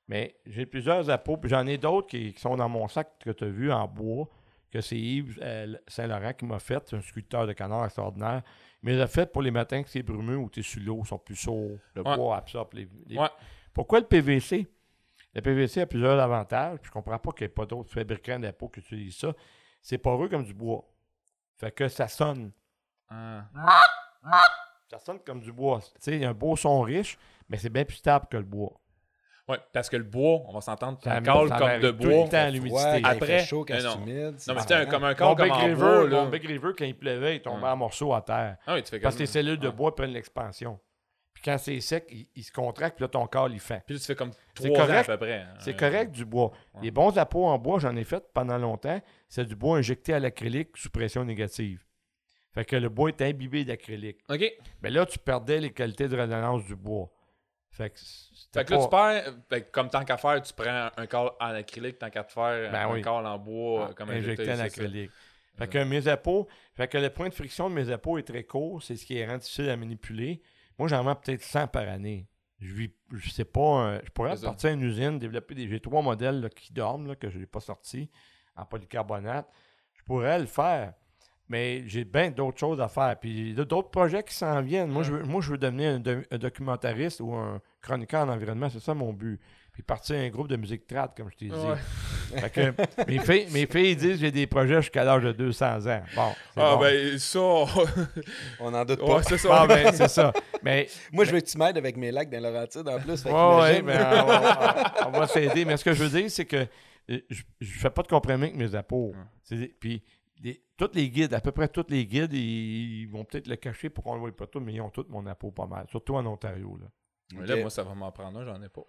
Mais 0.07 0.35
j'ai 0.45 0.65
plusieurs 0.65 1.09
appôts, 1.09 1.37
puis 1.37 1.49
j'en 1.49 1.65
ai 1.67 1.77
d'autres 1.77 2.07
qui, 2.07 2.33
sont 2.37 2.57
dans 2.57 2.67
mon 2.67 2.87
sac 2.87 3.11
que 3.23 3.29
tu 3.29 3.43
as 3.43 3.49
vu 3.49 3.71
en 3.71 3.87
bois, 3.87 4.27
que 4.71 4.81
c'est 4.81 4.97
Yves 4.97 5.39
euh, 5.41 5.75
Saint-Laurent 5.87 6.33
qui 6.33 6.45
m'a 6.45 6.59
fait. 6.59 6.93
Un 6.93 7.01
sculpteur 7.01 7.47
de 7.47 7.53
canard 7.53 7.85
extraordinaire. 7.85 8.41
Mais 8.81 8.99
a 9.01 9.07
fait 9.07 9.31
pour 9.31 9.41
les 9.41 9.51
matins 9.51 9.83
que 9.83 9.89
c'est 9.89 10.03
brumeux 10.03 10.37
ou 10.37 10.49
tu 10.49 10.61
es 10.61 10.63
sur 10.63 10.81
l'eau, 10.81 11.01
ils 11.03 11.07
sont 11.07 11.17
plus 11.19 11.35
chauds. 11.35 11.77
Le 11.95 12.01
Ouais. 12.01 12.15
bois 12.15 12.37
absorbe 12.37 12.73
les, 12.73 12.87
les- 13.07 13.17
Ouais. 13.17 13.27
Pourquoi 13.73 13.99
le 13.99 14.05
PVC? 14.05 14.67
Le 15.33 15.41
PVC 15.41 15.81
a 15.81 15.85
plusieurs 15.85 16.19
avantages. 16.19 16.79
Puis 16.79 16.87
je 16.87 16.91
comprends 16.93 17.19
pas 17.19 17.31
qu'il 17.31 17.41
n'y 17.45 17.51
ait 17.51 17.53
pas 17.53 17.65
d'autres 17.65 17.91
fabricants 17.91 18.39
d'appôts 18.39 18.69
qui 18.69 18.79
utilisent 18.79 19.17
ça. 19.17 19.33
C'est 19.81 19.97
poreux 19.97 20.29
comme 20.29 20.43
du 20.43 20.53
bois. 20.53 20.85
Fait 21.57 21.71
que 21.71 21.87
ça 21.89 22.07
sonne. 22.07 22.51
Ah. 23.09 23.45
Ça 24.89 24.97
sonne 24.99 25.19
comme 25.19 25.39
du 25.41 25.51
bois. 25.51 25.79
Tu 25.81 25.91
sais, 25.99 26.15
il 26.15 26.21
y 26.21 26.25
a 26.25 26.29
un 26.29 26.33
beau 26.33 26.55
son 26.55 26.81
riche, 26.81 27.17
mais 27.47 27.57
c'est 27.57 27.69
bien 27.69 27.85
plus 27.85 27.97
stable 27.97 28.27
que 28.29 28.37
le 28.37 28.43
bois. 28.43 28.79
Ouais, 29.49 29.57
parce 29.73 29.89
que 29.89 29.97
le 29.97 30.03
bois, 30.03 30.43
on 30.47 30.53
va 30.53 30.61
s'entendre, 30.61 30.99
Ça 31.03 31.15
ça 31.15 31.21
comme 31.21 31.49
de 31.49 31.91
tout 31.91 32.03
le 32.07 32.13
bois. 32.15 32.27
temps 32.29 32.49
l'humidité. 32.49 32.81
quand 32.83 32.95
il 32.97 33.05
Après- 33.05 33.25
fait 33.39 33.45
chaud, 33.45 33.65
quand 33.67 33.81
non. 33.81 33.95
humide. 34.05 34.35
Non, 34.47 34.53
mais 34.53 34.59
c'était 34.61 34.85
comme 34.87 35.03
un 35.03 35.15
câble 35.15 35.35
comme 35.35 35.51
en 35.51 35.73
bois, 35.73 36.07
là. 36.07 36.23
mon 36.23 36.29
Big 36.29 36.45
River, 36.45 36.69
quand 36.77 36.85
il 36.85 36.95
pleuvait, 36.95 37.37
il 37.37 37.41
tombait 37.41 37.67
en 37.67 37.75
morceaux 37.77 38.13
à 38.13 38.21
terre. 38.21 38.57
Ah 38.67 38.75
oui, 38.75 38.83
tu 38.83 38.91
fais 38.91 38.99
Parce 38.99 39.15
que 39.15 39.21
les 39.21 39.25
cellules 39.25 39.57
de 39.59 39.69
bois 39.69 39.95
prennent 39.95 40.11
l'expansion. 40.13 40.79
Puis 41.33 41.43
quand 41.45 41.57
c'est 41.57 41.79
sec, 41.79 42.05
il, 42.11 42.27
il 42.35 42.43
se 42.43 42.51
contracte, 42.51 42.97
puis 42.97 43.03
là, 43.03 43.07
ton 43.07 43.25
corps, 43.25 43.49
il 43.49 43.59
fait. 43.59 43.81
Puis 43.85 43.95
là, 43.95 43.99
tu 43.99 44.05
fais 44.05 44.15
comme 44.15 44.31
trois 44.53 44.69
ans 44.69 44.73
à 44.83 44.85
correct. 44.87 45.05
peu 45.07 45.17
près. 45.17 45.39
hein. 45.39 45.53
C'est 45.59 45.75
correct 45.75 46.11
du 46.11 46.25
bois. 46.25 46.51
Ouais. 46.75 46.81
Les 46.83 46.91
bons 46.91 47.17
appôts 47.17 47.45
en 47.47 47.57
bois, 47.57 47.79
j'en 47.79 47.95
ai 47.95 48.03
fait 48.03 48.23
pendant 48.33 48.57
longtemps. 48.57 49.01
C'est 49.29 49.45
du 49.45 49.55
bois 49.55 49.77
injecté 49.77 50.13
à 50.13 50.19
l'acrylique 50.19 50.75
sous 50.75 50.89
pression 50.89 51.23
négative. 51.23 51.85
Fait 52.53 52.65
que 52.65 52.75
le 52.75 52.89
bois 52.89 53.09
est 53.09 53.21
imbibé 53.21 53.63
d'acrylique. 53.63 54.17
OK. 54.29 54.43
Mais 54.81 54.89
là, 54.89 55.05
tu 55.05 55.17
perdais 55.17 55.59
les 55.59 55.71
qualités 55.71 56.07
de 56.07 56.15
résonance 56.17 56.65
du 56.65 56.75
bois. 56.75 57.09
Fait 57.71 57.89
que, 57.91 57.99
Fait 58.53 58.65
que 58.65 58.73
là, 58.73 58.77
pas- 58.77 58.83
tu 58.83 58.89
perds, 59.25 59.33
fait 59.49 59.61
que 59.63 59.71
comme 59.71 59.89
tant 59.89 60.03
qu'à 60.03 60.17
faire, 60.17 60.41
tu 60.41 60.53
prends 60.53 60.89
un 60.97 61.05
câble 61.07 61.31
en 61.39 61.45
acrylique, 61.53 61.99
tant 61.99 62.09
qu'à 62.09 62.23
te 62.23 62.31
faire 62.31 62.71
Ben 62.71 62.87
un 62.87 62.93
oui. 62.93 63.01
câble 63.01 63.25
en 63.27 63.37
bois, 63.37 63.87
Ah, 63.91 63.93
comme 63.93 64.09
injecté 64.09 64.51
en 64.51 64.57
ça. 64.57 64.63
acrylique. 64.63 65.11
Fait 65.57 65.67
que 65.67 65.83
mes 65.83 66.07
appôts, 66.07 66.47
fait 66.73 66.87
que 66.87 66.97
le 66.97 67.09
point 67.09 67.27
de 67.29 67.33
friction 67.33 67.69
de 67.69 67.75
mes 67.75 67.91
appôts 67.91 68.17
est 68.17 68.23
très 68.23 68.43
court, 68.43 68.81
c'est 68.81 68.95
ce 68.95 69.05
qui 69.05 69.17
est 69.17 69.27
rend 69.27 69.37
difficile 69.37 69.69
à 69.69 69.75
manipuler. 69.77 70.41
Moi, 70.77 70.87
j'en 70.87 71.03
vends 71.03 71.15
peut-être 71.15 71.43
100 71.43 71.67
par 71.67 71.87
année. 71.87 72.27
Je 72.59 72.73
vis, 72.73 72.93
je 73.13 73.29
sais 73.29 73.45
pas, 73.45 73.59
euh, 73.87 74.01
je 74.03 74.09
pourrais 74.11 74.35
partir 74.37 74.69
à 74.69 74.73
une 74.73 74.81
usine, 74.81 75.19
développer 75.19 75.55
des. 75.55 75.67
J'ai 75.69 75.79
trois 75.79 76.01
modèles 76.01 76.41
là, 76.41 76.49
qui 76.49 76.73
dorment, 76.73 77.07
là, 77.07 77.15
que 77.15 77.29
je 77.29 77.37
n'ai 77.37 77.45
pas 77.45 77.59
sortis 77.59 78.09
en 78.55 78.65
polycarbonate. 78.65 79.47
Je 79.93 80.03
pourrais 80.03 80.39
le 80.39 80.45
faire. 80.45 80.93
Mais 81.49 81.83
j'ai 81.87 82.03
bien 82.05 82.29
d'autres 82.29 82.59
choses 82.59 82.79
à 82.79 82.87
faire. 82.87 83.15
Puis 83.19 83.29
il 83.49 83.57
y 83.57 83.61
a 83.61 83.65
d'autres 83.65 83.89
projets 83.89 84.21
qui 84.23 84.35
s'en 84.35 84.61
viennent. 84.61 84.89
Moi, 84.91 85.01
je 85.03 85.11
veux, 85.13 85.23
moi, 85.23 85.41
je 85.41 85.49
veux 85.51 85.57
devenir 85.57 85.95
un, 85.95 85.99
do- 85.99 86.21
un 86.29 86.37
documentariste 86.37 87.21
ou 87.21 87.33
un 87.33 87.59
chroniqueur 87.81 88.21
en 88.27 88.29
environnement. 88.29 88.69
C'est 88.69 88.79
ça 88.81 88.93
mon 88.93 89.11
but. 89.13 89.39
Puis 89.73 89.81
partir 89.81 90.17
un 90.17 90.27
groupe 90.29 90.47
de 90.49 90.57
musique 90.57 90.85
trad, 90.85 91.11
comme 91.15 91.29
je 91.31 91.37
t'ai 91.37 91.45
dit. 91.45 91.51
Ouais. 91.53 91.77
Fait 92.41 92.49
que 92.51 93.05
mes, 93.07 93.19
filles, 93.19 93.47
mes 93.51 93.65
filles 93.65 93.95
disent 93.95 94.15
que 94.19 94.25
j'ai 94.25 94.31
des 94.31 94.45
projets 94.45 94.81
jusqu'à 94.81 95.03
l'âge 95.03 95.23
de 95.23 95.31
200 95.31 95.87
ans. 95.87 96.01
Bon, 96.15 96.31
Ah, 96.57 96.75
bon. 96.75 96.81
ben, 96.81 97.17
ça. 97.17 97.39
On 98.59 98.71
n'en 98.71 98.85
doute 98.85 99.01
ouais, 99.01 99.07
pas. 99.07 99.23
c'est 99.23 99.37
ça. 99.37 99.47
Bon, 99.61 99.67
ben, 99.67 99.91
c'est 99.93 100.07
ça. 100.09 100.33
Mais, 100.61 100.87
Moi, 101.11 101.25
je 101.25 101.31
veux 101.31 101.39
que 101.39 101.45
tu 101.47 101.57
m'aides 101.57 101.77
avec 101.77 101.97
mes 101.97 102.11
lacs 102.11 102.29
dans 102.29 102.41
Laurentide 102.43 102.87
en 102.87 102.99
plus. 102.99 103.23
que 103.23 103.29
ouais, 103.29 103.81
ben, 103.81 104.23
on, 104.23 104.25
va- 104.27 105.07
on 105.07 105.11
va 105.11 105.27
s'aider. 105.27 105.65
Mais 105.65 105.77
ce 105.77 105.83
que 105.85 105.93
je 105.93 106.03
veux 106.03 106.19
dire, 106.19 106.29
c'est 106.29 106.45
que 106.45 106.67
euh, 107.09 107.19
je, 107.29 107.41
je 107.61 107.79
fais 107.79 107.89
pas 107.89 108.03
de 108.03 108.07
compromis 108.07 108.43
avec 108.53 108.55
mes. 108.55 108.67
C'est 109.43 109.55
des- 109.55 109.73
Puis, 109.79 110.03
les- 110.41 110.63
tous 110.77 110.91
les 110.93 111.09
guides, 111.09 111.33
à 111.33 111.41
peu 111.41 111.51
près 111.51 111.67
tous 111.67 111.85
les 111.89 112.05
guides, 112.05 112.33
ils, 112.33 113.01
ils 113.01 113.05
vont 113.09 113.25
peut-être 113.25 113.47
le 113.47 113.55
cacher 113.55 113.89
pour 113.89 114.03
qu'on 114.03 114.13
le 114.15 114.19
voie 114.21 114.35
pas 114.35 114.47
tout, 114.47 114.59
mais 114.59 114.73
ils 114.73 114.81
ont 114.81 114.89
tous 114.89 115.05
mon 115.09 115.25
appôt 115.27 115.51
pas 115.51 115.67
mal. 115.67 115.87
Surtout 115.89 116.15
en 116.15 116.25
Ontario. 116.25 116.77
Là. 116.77 116.87
Mais 117.33 117.45
Là, 117.45 117.57
moi, 117.57 117.69
ça 117.69 117.83
va 117.83 117.93
m'en 117.93 118.11
prendre 118.11 118.39
un, 118.39 118.45
j'en 118.45 118.61
ai 118.61 118.69
pas. 118.69 118.81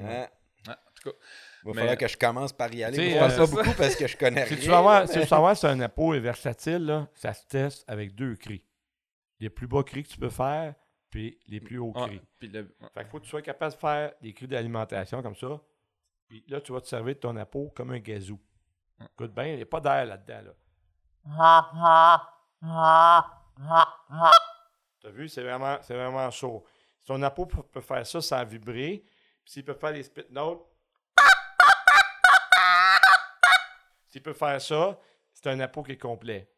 Ah, 0.00 0.30
en 0.66 0.72
tout 0.94 1.10
cas. 1.10 1.16
Il 1.62 1.66
va 1.66 1.72
Mais- 1.72 1.74
falloir 1.80 1.98
que 1.98 2.08
je 2.08 2.16
commence 2.16 2.52
par 2.52 2.72
y 2.74 2.82
aller. 2.82 3.10
Je 3.10 3.18
pense 3.18 3.32
euh, 3.32 3.36
pas 3.38 3.46
c'est 3.46 3.52
beaucoup 3.54 3.76
parce 3.76 3.96
que 3.96 4.06
je 4.06 4.16
connais 4.16 4.46
Si 4.46 4.54
rien. 4.54 4.62
tu 4.64 4.70
vas 4.70 4.80
voir, 4.80 5.06
si 5.06 5.12
tu 5.14 5.20
veux 5.20 5.26
savoir 5.26 5.56
si 5.56 5.66
un 5.66 5.78
appôt 5.80 6.14
est 6.14 6.20
versatile, 6.20 6.86
là, 6.86 7.08
ça 7.14 7.34
se 7.34 7.46
teste 7.46 7.84
avec 7.86 8.14
deux 8.14 8.34
cris. 8.36 8.64
Les 9.40 9.50
plus 9.50 9.66
bas 9.66 9.82
cris 9.82 10.02
que 10.04 10.08
tu 10.08 10.18
peux 10.18 10.30
faire, 10.30 10.74
puis 11.10 11.38
les 11.48 11.60
plus 11.60 11.78
hauts 11.78 11.92
Ah, 11.94 12.06
cris. 12.08 12.20
puis 12.38 12.48
le- 12.48 12.62
ouais. 12.80 12.88
Fait 12.94 13.00
qu'il 13.02 13.10
faut 13.10 13.18
que 13.18 13.24
tu 13.24 13.30
sois 13.30 13.42
capable 13.42 13.74
de 13.74 13.78
faire 13.78 14.12
des 14.22 14.32
cris 14.32 14.48
d'alimentation 14.48 15.22
comme 15.22 15.36
ça. 15.36 15.60
Puis 16.28 16.42
là, 16.48 16.60
tu 16.62 16.72
vas 16.72 16.80
te 16.80 16.88
servir 16.88 17.14
de 17.14 17.20
ton 17.20 17.36
appôt 17.36 17.70
comme 17.76 17.90
un 17.90 17.98
gazou. 17.98 18.40
Écoute 19.12 19.34
bien, 19.34 19.48
il 19.48 19.56
n'y 19.56 19.62
a 19.62 19.66
pas 19.66 19.80
d'air 19.80 20.06
là-dedans. 20.06 20.40
Là. 20.46 20.54
Tu 25.00 25.08
as 25.08 25.10
vu, 25.10 25.28
c'est 25.28 25.42
vraiment, 25.42 25.76
c'est 25.82 25.94
vraiment 25.94 26.30
chaud. 26.30 26.64
Si 27.00 27.06
ton 27.06 27.20
appôt 27.22 27.44
peut 27.46 27.80
faire 27.82 28.06
ça 28.06 28.20
sans 28.22 28.44
vibrer, 28.44 29.04
puis 29.44 29.52
s'il 29.52 29.64
peut 29.64 29.74
faire 29.74 29.92
des 29.92 30.02
spit 30.02 30.24
notes, 30.30 30.64
s'il 34.08 34.22
peut 34.22 34.32
faire 34.32 34.60
ça, 34.60 34.98
c'est 35.32 35.48
un 35.48 35.60
appôt 35.60 35.82
qui 35.82 35.92
est 35.92 35.98
complet. 35.98 36.48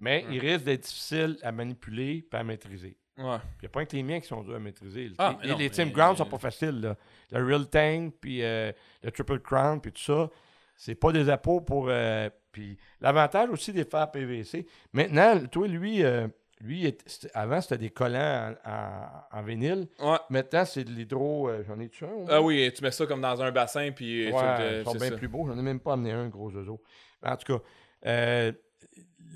Mais 0.00 0.24
il 0.30 0.38
risque 0.38 0.64
d'être 0.64 0.82
difficile 0.82 1.38
à 1.42 1.50
manipuler 1.50 2.28
et 2.30 2.36
à 2.36 2.44
maîtriser. 2.44 2.96
Ouais. 3.16 3.38
Il 3.56 3.62
n'y 3.62 3.66
a 3.66 3.68
pas 3.70 3.84
que 3.84 3.96
les 3.96 4.02
miens 4.04 4.20
qui 4.20 4.28
sont 4.28 4.42
durs 4.44 4.54
à 4.54 4.60
maîtriser. 4.60 5.10
Ah, 5.18 5.34
les, 5.42 5.50
non, 5.50 5.56
les 5.58 5.70
Team 5.70 5.90
Ground 5.90 6.18
sont 6.18 6.26
pas 6.26 6.38
faciles. 6.38 6.80
Là. 6.80 6.96
Le 7.32 7.44
Real 7.44 7.68
Tank, 7.68 8.14
puis 8.20 8.44
euh, 8.44 8.70
le 9.02 9.10
Triple 9.10 9.40
Crown, 9.40 9.80
puis 9.80 9.90
tout 9.92 10.02
ça, 10.02 10.30
c'est 10.76 10.94
pas 10.94 11.10
des 11.10 11.28
appôts 11.28 11.60
pour. 11.60 11.86
euh, 11.88 12.30
puis 12.58 12.76
l'avantage 13.00 13.48
aussi 13.50 13.72
des 13.72 13.84
fers 13.84 14.10
PVC. 14.10 14.66
Maintenant, 14.92 15.38
toi, 15.46 15.68
lui, 15.68 16.02
euh, 16.02 16.26
lui 16.60 16.92
avant, 17.34 17.60
c'était 17.60 17.78
des 17.78 17.90
collants 17.90 18.52
en, 18.64 18.70
en- 18.70 19.38
en 19.38 19.42
vinyle. 19.42 19.86
Ouais. 20.00 20.16
Maintenant, 20.30 20.64
c'est 20.64 20.82
de 20.82 20.90
l'hydro. 20.90 21.48
euh, 21.48 21.62
J'en 21.66 21.78
ai-tu 21.78 22.04
un? 22.04 22.24
Ah 22.28 22.42
oui, 22.42 22.72
tu 22.74 22.82
mets 22.82 22.90
ça 22.90 23.06
comme 23.06 23.20
dans 23.20 23.40
un 23.42 23.52
bassin, 23.52 23.92
puis. 23.92 24.26
tu- 24.28 24.32
Ouais, 24.34 24.80
ils 24.80 24.84
sont 24.84 24.90
bien 24.98 25.08
ça. 25.10 25.16
plus 25.16 25.28
beaux. 25.28 25.46
J'en 25.46 25.56
ai 25.58 25.62
même 25.62 25.78
pas 25.80 25.92
amené 25.92 26.10
un, 26.12 26.28
gros 26.28 26.50
oiseau. 26.50 26.82
En 27.24 27.36
tout 27.36 27.56
cas, 27.58 27.62
euh, 28.06 28.52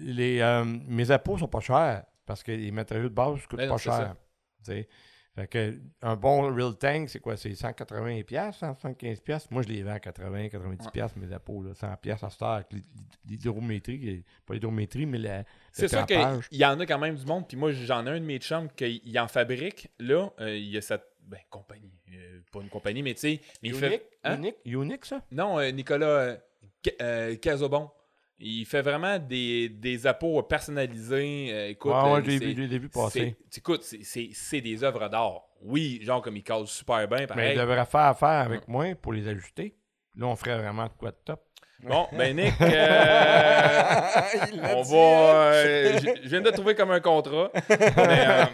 les, 0.00 0.40
euh, 0.40 0.64
mes 0.64 1.10
appôts 1.12 1.38
sont 1.38 1.46
pas 1.48 1.60
chers 1.60 2.04
parce 2.26 2.42
que 2.42 2.50
les 2.52 2.70
matériaux 2.72 3.08
de 3.08 3.14
base 3.14 3.46
coûtent 3.46 3.58
Ben 3.58 3.68
pas 3.68 3.78
cher. 3.78 4.14
Fait 5.34 5.46
que 5.46 5.78
un 6.02 6.14
bon 6.14 6.54
real 6.54 6.76
tank, 6.76 7.08
c'est 7.08 7.18
quoi? 7.20 7.38
C'est 7.38 7.54
180 7.54 8.20
pièces, 8.22 8.56
175 8.56 9.20
pièces. 9.20 9.50
Moi, 9.50 9.62
je 9.62 9.68
les 9.68 9.82
vends 9.82 9.94
à 9.94 9.98
80, 10.00 10.48
90 10.50 10.88
pièces 10.90 11.16
mes 11.16 11.32
appôts, 11.32 11.62
là, 11.62 11.72
100 11.74 11.96
pièces 11.96 12.22
à 12.22 12.28
cette 12.28 12.42
heure 12.42 12.48
avec 12.50 12.70
l'hyd- 12.70 12.84
l'hydrométrie, 13.26 14.24
pas 14.46 14.54
l'hydrométrie, 14.54 15.06
mais 15.06 15.18
la, 15.18 15.44
C'est 15.72 15.88
sûr 15.88 16.04
qu'il 16.06 16.58
y 16.58 16.64
en 16.66 16.78
a 16.78 16.86
quand 16.86 16.98
même 16.98 17.14
du 17.16 17.24
monde. 17.24 17.48
Puis 17.48 17.56
moi, 17.56 17.72
j'en 17.72 18.06
ai 18.06 18.10
un 18.10 18.20
de 18.20 18.24
mes 18.26 18.38
chums 18.38 18.68
qui 18.76 19.14
en 19.18 19.28
fabrique. 19.28 19.88
Là, 19.98 20.30
euh, 20.40 20.54
il 20.56 20.68
y 20.68 20.76
a 20.76 20.80
cette 20.82 21.06
ben, 21.22 21.38
compagnie. 21.48 21.92
euh, 22.14 22.40
pas 22.52 22.60
une 22.60 22.68
compagnie, 22.68 23.02
mais 23.02 23.14
tu 23.14 23.20
sais. 23.20 23.40
Unique, 23.62 23.76
fait. 23.76 24.10
Hein? 24.24 24.36
unique, 24.36 24.56
unique, 24.66 25.04
ça? 25.06 25.22
Non, 25.30 25.58
euh, 25.58 25.70
Nicolas 25.70 26.36
Ca- 26.84 27.36
Casobon. 27.36 27.90
Il 28.44 28.66
fait 28.66 28.82
vraiment 28.82 29.18
des, 29.18 29.68
des 29.68 30.06
appos 30.06 30.42
personnalisés. 30.42 31.48
euh, 31.52 31.68
écoute, 31.68 31.92
ouais, 31.92 32.02
ouais, 32.12 32.18
euh, 32.18 32.22
j'ai 32.24 32.38
vu, 32.54 32.66
vu 32.78 32.88
passer. 32.88 33.36
Écoute, 33.56 33.82
c'est- 33.82 34.60
des 34.60 34.82
œuvres 34.84 35.08
d'art. 35.08 35.42
Oui, 35.60 36.00
genre 36.02 36.20
comme 36.20 36.36
il 36.36 36.42
causent 36.42 36.70
super 36.70 37.06
bien, 37.06 37.26
Mais 37.36 37.54
il 37.54 37.58
devrait 37.58 37.86
faire 37.86 38.00
affaire 38.00 38.28
avec 38.46 38.66
moi 38.66 38.94
pour 39.00 39.12
les 39.12 39.28
ajuster. 39.28 39.76
Là, 40.16 40.26
on 40.26 40.36
ferait 40.36 40.58
vraiment 40.58 40.84
de 40.84 40.92
quoi 40.98 41.10
de 41.12 41.16
top. 41.24 41.40
Bon, 41.82 42.06
ben 42.12 42.36
Nick, 42.36 42.54
euh, 42.60 44.00
on 44.76 44.82
dit, 44.82 44.90
va. 44.92 44.96
hein? 44.98 45.52
euh, 45.52 45.98
je 46.00 46.08
je 46.22 46.28
viens 46.28 46.40
de 46.40 46.50
trouver 46.50 46.74
comme 46.76 46.92
un 46.92 47.00
contrat. 47.00 47.50
Mais, 47.68 48.24
euh, 48.28 48.44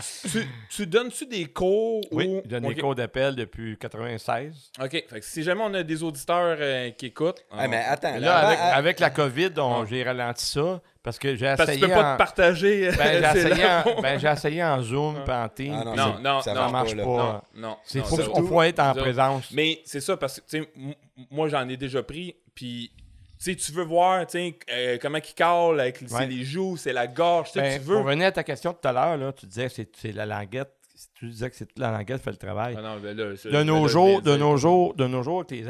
tu, 0.30 0.48
tu 0.70 0.86
donnes-tu 0.86 1.26
des 1.26 1.44
cours 1.46 2.00
Oui, 2.10 2.26
ou- 2.26 2.40
je 2.44 2.48
donne 2.48 2.66
Ok. 2.66 2.74
des 2.74 2.80
cours 2.80 2.94
d'appel 2.94 3.34
depuis 3.36 3.76
96. 3.78 4.70
OK. 4.82 4.90
Fait 4.90 5.02
que 5.20 5.20
si 5.24 5.42
jamais 5.42 5.62
on 5.62 5.74
a 5.74 5.82
des 5.82 6.02
auditeurs 6.02 6.56
euh, 6.58 6.90
qui 6.90 7.06
écoutent. 7.06 7.44
Ah, 7.52 7.68
mais 7.68 7.82
attends. 7.86 8.16
Là, 8.18 8.36
avec, 8.38 8.58
à- 8.58 8.74
avec 8.76 9.00
la 9.00 9.10
COVID, 9.10 9.50
on- 9.58 9.80
Ouais. 9.82 9.86
j'ai 9.90 10.02
ralenti 10.04 10.44
ça 10.46 10.80
parce 11.04 11.18
que 11.20 11.36
j'ai 11.36 11.46
Parce 11.46 11.58
que 11.58 11.62
essayé, 11.76 11.80
tu 11.82 11.86
peux 11.86 11.92
pas 11.94 12.10
en, 12.10 12.14
te 12.14 12.18
partager. 12.18 12.90
ben, 12.96 13.22
j'ai 13.32 13.38
essayé, 13.46 13.64
en, 13.66 14.00
ben, 14.02 14.18
j'ai 14.18 14.28
essayé 14.28 14.64
en 14.64 14.82
Zoom 14.82 15.16
et 15.24 15.30
en 15.30 15.48
Teams. 15.48 15.74
Ah, 15.80 15.84
non, 15.84 15.92
puis 15.92 16.00
Non, 16.00 16.18
non, 16.34 16.40
ça 16.40 16.54
non, 16.54 16.70
marche 16.70 16.96
pas, 16.96 17.04
pas. 17.04 17.44
Non, 17.54 17.76
faut, 18.02 18.16
ça- 18.16 18.28
on 18.34 18.42
faut 18.46 18.62
être 18.62 18.80
en 18.80 18.94
présence. 18.94 19.50
Mais 19.52 19.80
c'est 19.84 20.00
ça, 20.00 20.16
parce 20.16 20.40
que, 20.40 20.46
tu 20.48 20.62
sais, 20.62 20.70
m- 20.76 20.94
moi, 21.30 21.48
j'en 21.48 21.68
ai 21.68 21.76
déjà 21.76 22.02
pris, 22.02 22.34
puis, 22.54 22.90
tu 23.42 23.54
tu 23.54 23.72
veux 23.72 23.84
voir, 23.84 24.26
tu 24.26 24.38
sais, 24.38 24.58
euh, 24.72 24.96
comment 25.00 25.18
il 25.18 25.34
cale, 25.34 25.78
avec 25.78 26.00
Ouais. 26.10 26.26
les 26.26 26.42
joues, 26.42 26.76
c'est 26.78 26.92
la 26.94 27.06
gorge, 27.06 27.50
Ben, 27.54 27.78
tu 27.78 27.84
veux. 27.84 27.96
Pour 27.96 28.04
revenir 28.06 28.26
à 28.28 28.32
ta 28.32 28.42
question 28.42 28.72
tout 28.72 28.88
à 28.88 28.92
l'heure, 28.92 29.16
là, 29.18 29.32
tu 29.32 29.44
disais 29.46 29.68
que 29.68 29.74
c'est, 29.94 30.12
la 30.12 30.24
languette. 30.26 30.70
Tu 31.18 31.26
disais 31.28 31.50
que 31.50 31.56
c'est 31.56 31.66
toute 31.66 31.78
la 31.78 31.90
languette 31.90 32.18
qui 32.18 32.22
fait 32.24 32.30
le 32.30 32.36
travail. 32.38 32.76
Ah 32.78 32.80
non, 32.82 32.96
ben 32.98 33.14
là, 33.16 33.24
de 33.34 33.50
ben 33.50 33.64
nos 33.64 33.82
là, 33.82 33.88
jours, 33.92 34.22
de 34.22 34.36
nos 34.36 34.56
jours, 34.56 34.94
de 34.94 35.06
nos 35.06 35.22
jours, 35.22 35.40
avec 35.40 35.50
les 35.50 35.68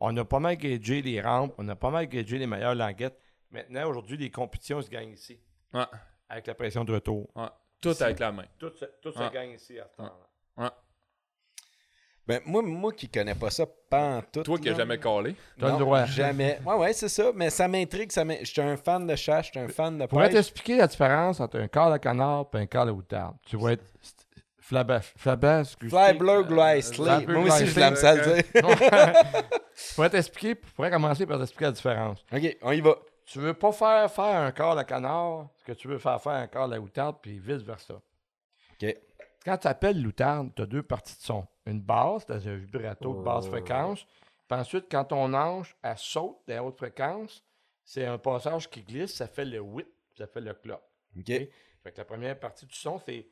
On 0.00 0.16
a 0.16 0.24
pas 0.24 0.38
mal 0.38 0.56
gagé 0.56 1.02
les 1.02 1.20
rampes, 1.20 1.52
on 1.58 1.68
a 1.68 1.74
pas 1.76 1.90
mal 1.90 2.06
gagé 2.06 2.38
les 2.38 2.46
meilleures 2.46 2.74
languettes. 2.74 3.18
Maintenant, 3.50 3.88
aujourd'hui, 3.88 4.16
les 4.16 4.30
compétitions 4.30 4.80
se 4.82 4.88
gagnent 4.90 5.12
ici. 5.12 5.38
Ouais. 5.72 5.84
Avec 6.28 6.46
la 6.46 6.54
pression 6.54 6.84
de 6.84 6.92
retour. 6.92 7.28
Ouais. 7.36 7.46
Tout 7.80 7.94
avec 8.00 8.18
la 8.18 8.32
main. 8.32 8.44
Tout 8.58 8.72
se, 8.76 8.84
tout 9.00 9.12
se 9.12 9.18
Ouais. 9.18 9.30
gagne 9.32 9.50
ici 9.52 9.78
à 9.78 9.86
ce 9.88 9.96
temps-là. 9.96 10.64
Ouais. 10.64 10.70
Ben, 12.26 12.40
moi, 12.44 12.60
moi 12.62 12.92
qui 12.92 13.08
connais 13.08 13.36
pas 13.36 13.50
ça, 13.50 13.64
pas 13.88 14.16
en 14.16 14.22
tout. 14.22 14.42
Toi 14.42 14.58
qui 14.58 14.68
n'as 14.68 14.76
jamais 14.76 14.98
collé. 14.98 15.36
T'as 15.60 15.70
le 15.72 15.78
droit. 15.78 16.04
Jamais. 16.06 16.58
Ouais, 16.66 16.74
ouais, 16.74 16.92
c'est 16.92 17.08
ça. 17.08 17.30
Mais 17.34 17.50
ça 17.50 17.68
m'intrigue. 17.68 18.10
Ça 18.10 18.24
m'in- 18.24 18.42
J'étais 18.42 18.62
un 18.62 18.76
fan 18.76 19.06
de 19.06 19.14
chasse, 19.14 19.46
j'étais 19.46 19.60
un 19.60 19.68
fan 19.68 19.96
de 19.96 20.06
Pour 20.06 20.18
pêche. 20.20 20.32
t'expliquer 20.32 20.76
la 20.78 20.88
différence 20.88 21.38
entre 21.38 21.60
un 21.60 21.68
corps 21.68 21.92
de 21.92 21.98
canard 21.98 22.46
et 22.54 22.58
un 22.58 22.66
corps 22.66 22.86
de 22.86 22.90
moutarde, 22.90 23.36
tu 23.46 23.56
vas 23.56 23.72
être 23.74 23.84
flabas, 24.58 25.02
flabas, 25.16 25.76
Fly 25.78 26.14
bleu, 26.18 26.44
Fly 26.44 26.82
sleep. 26.82 27.26
bleu, 27.26 27.34
Moi 27.38 27.46
aussi, 27.46 27.66
je 27.66 27.78
l'aime 27.78 27.94
ça 27.94 28.16
le 28.16 28.42
dire. 28.42 28.44
Pour 29.94 30.10
t'expliquer, 30.10 30.60
je 30.66 30.72
pourrais 30.72 30.90
commencer 30.90 31.26
par 31.26 31.38
t'expliquer 31.38 31.66
la 31.66 31.72
différence. 31.72 32.24
OK, 32.32 32.56
on 32.62 32.72
y 32.72 32.80
va. 32.80 32.96
Tu 33.26 33.40
veux 33.40 33.54
pas 33.54 33.72
faire 33.72 34.10
faire 34.10 34.40
un 34.40 34.52
corps 34.52 34.76
de 34.76 34.82
canard, 34.82 35.48
ce 35.56 35.64
que 35.64 35.72
tu 35.72 35.88
veux 35.88 35.98
faire 35.98 36.20
faire 36.22 36.32
un 36.32 36.46
corps 36.46 36.68
de 36.68 36.78
moutarde, 36.78 37.16
puis 37.20 37.38
vice-versa. 37.38 37.94
OK. 37.94 38.96
Quand 39.44 39.58
tu 39.58 39.66
appelles 39.68 40.00
loutarde, 40.02 40.52
tu 40.54 40.62
as 40.62 40.66
deux 40.66 40.82
parties 40.82 41.16
de 41.16 41.22
son. 41.22 41.46
Une 41.66 41.80
basse, 41.80 42.24
dans 42.26 42.48
un 42.48 42.54
vibrato 42.56 43.14
de 43.14 43.22
basse 43.22 43.44
Oh. 43.46 43.50
fréquence. 43.50 44.04
Puis 44.48 44.58
ensuite, 44.58 44.86
quand 44.90 45.04
ton 45.04 45.34
ange, 45.34 45.76
elle 45.82 45.98
saute 45.98 46.38
des 46.46 46.58
hautes 46.58 46.76
fréquences, 46.78 47.42
c'est 47.82 48.06
un 48.06 48.18
passage 48.18 48.70
qui 48.70 48.82
glisse, 48.82 49.14
ça 49.16 49.26
fait 49.26 49.44
le 49.44 49.58
whip, 49.60 49.88
ça 50.16 50.26
fait 50.28 50.40
le 50.40 50.54
clock. 50.54 50.82
OK. 51.18 51.26
Fait 51.26 51.92
que 51.92 51.98
la 51.98 52.04
première 52.04 52.38
partie 52.38 52.66
du 52.66 52.74
son, 52.74 52.98
c'est. 53.00 53.14
Il 53.14 53.24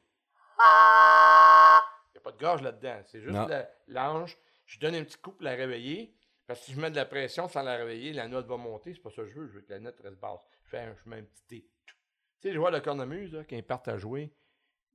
n'y 2.14 2.18
a 2.18 2.20
pas 2.22 2.32
de 2.32 2.38
gorge 2.38 2.62
là-dedans. 2.62 3.00
C'est 3.06 3.20
juste 3.20 3.34
la- 3.48 3.68
l'ange. 3.88 4.36
Je 4.66 4.78
donne 4.78 4.94
un 4.94 5.04
petit 5.04 5.18
coup 5.18 5.32
pour 5.32 5.42
la 5.44 5.52
réveiller. 5.52 6.14
Parce 6.46 6.60
que 6.60 6.66
si 6.66 6.72
je 6.72 6.80
mets 6.80 6.90
de 6.90 6.96
la 6.96 7.06
pression 7.06 7.48
sans 7.48 7.62
la 7.62 7.76
réveiller, 7.76 8.12
la 8.12 8.28
note 8.28 8.46
va 8.46 8.56
monter. 8.56 8.94
C'est 8.94 9.00
pas 9.00 9.10
ça 9.10 9.22
que 9.22 9.28
je 9.28 9.34
veux. 9.34 9.48
Je 9.48 9.52
veux 9.54 9.60
que 9.62 9.72
la 9.72 9.80
note 9.80 9.98
reste 10.00 10.20
basse. 10.20 10.40
Je 10.64 10.70
fais 10.70 10.78
un, 10.78 10.94
je 11.02 11.08
mets 11.08 11.18
un 11.18 11.22
petit 11.22 11.42
T. 11.48 11.60
Tu 11.60 11.94
sais, 12.40 12.48
les 12.48 12.54
joueurs 12.54 12.72
de 12.72 12.80
cornemuse, 12.80 13.32
là, 13.32 13.42
quand 13.48 13.56
ils 13.56 13.64
partent 13.64 13.88
à 13.88 13.96
jouer, 13.96 14.32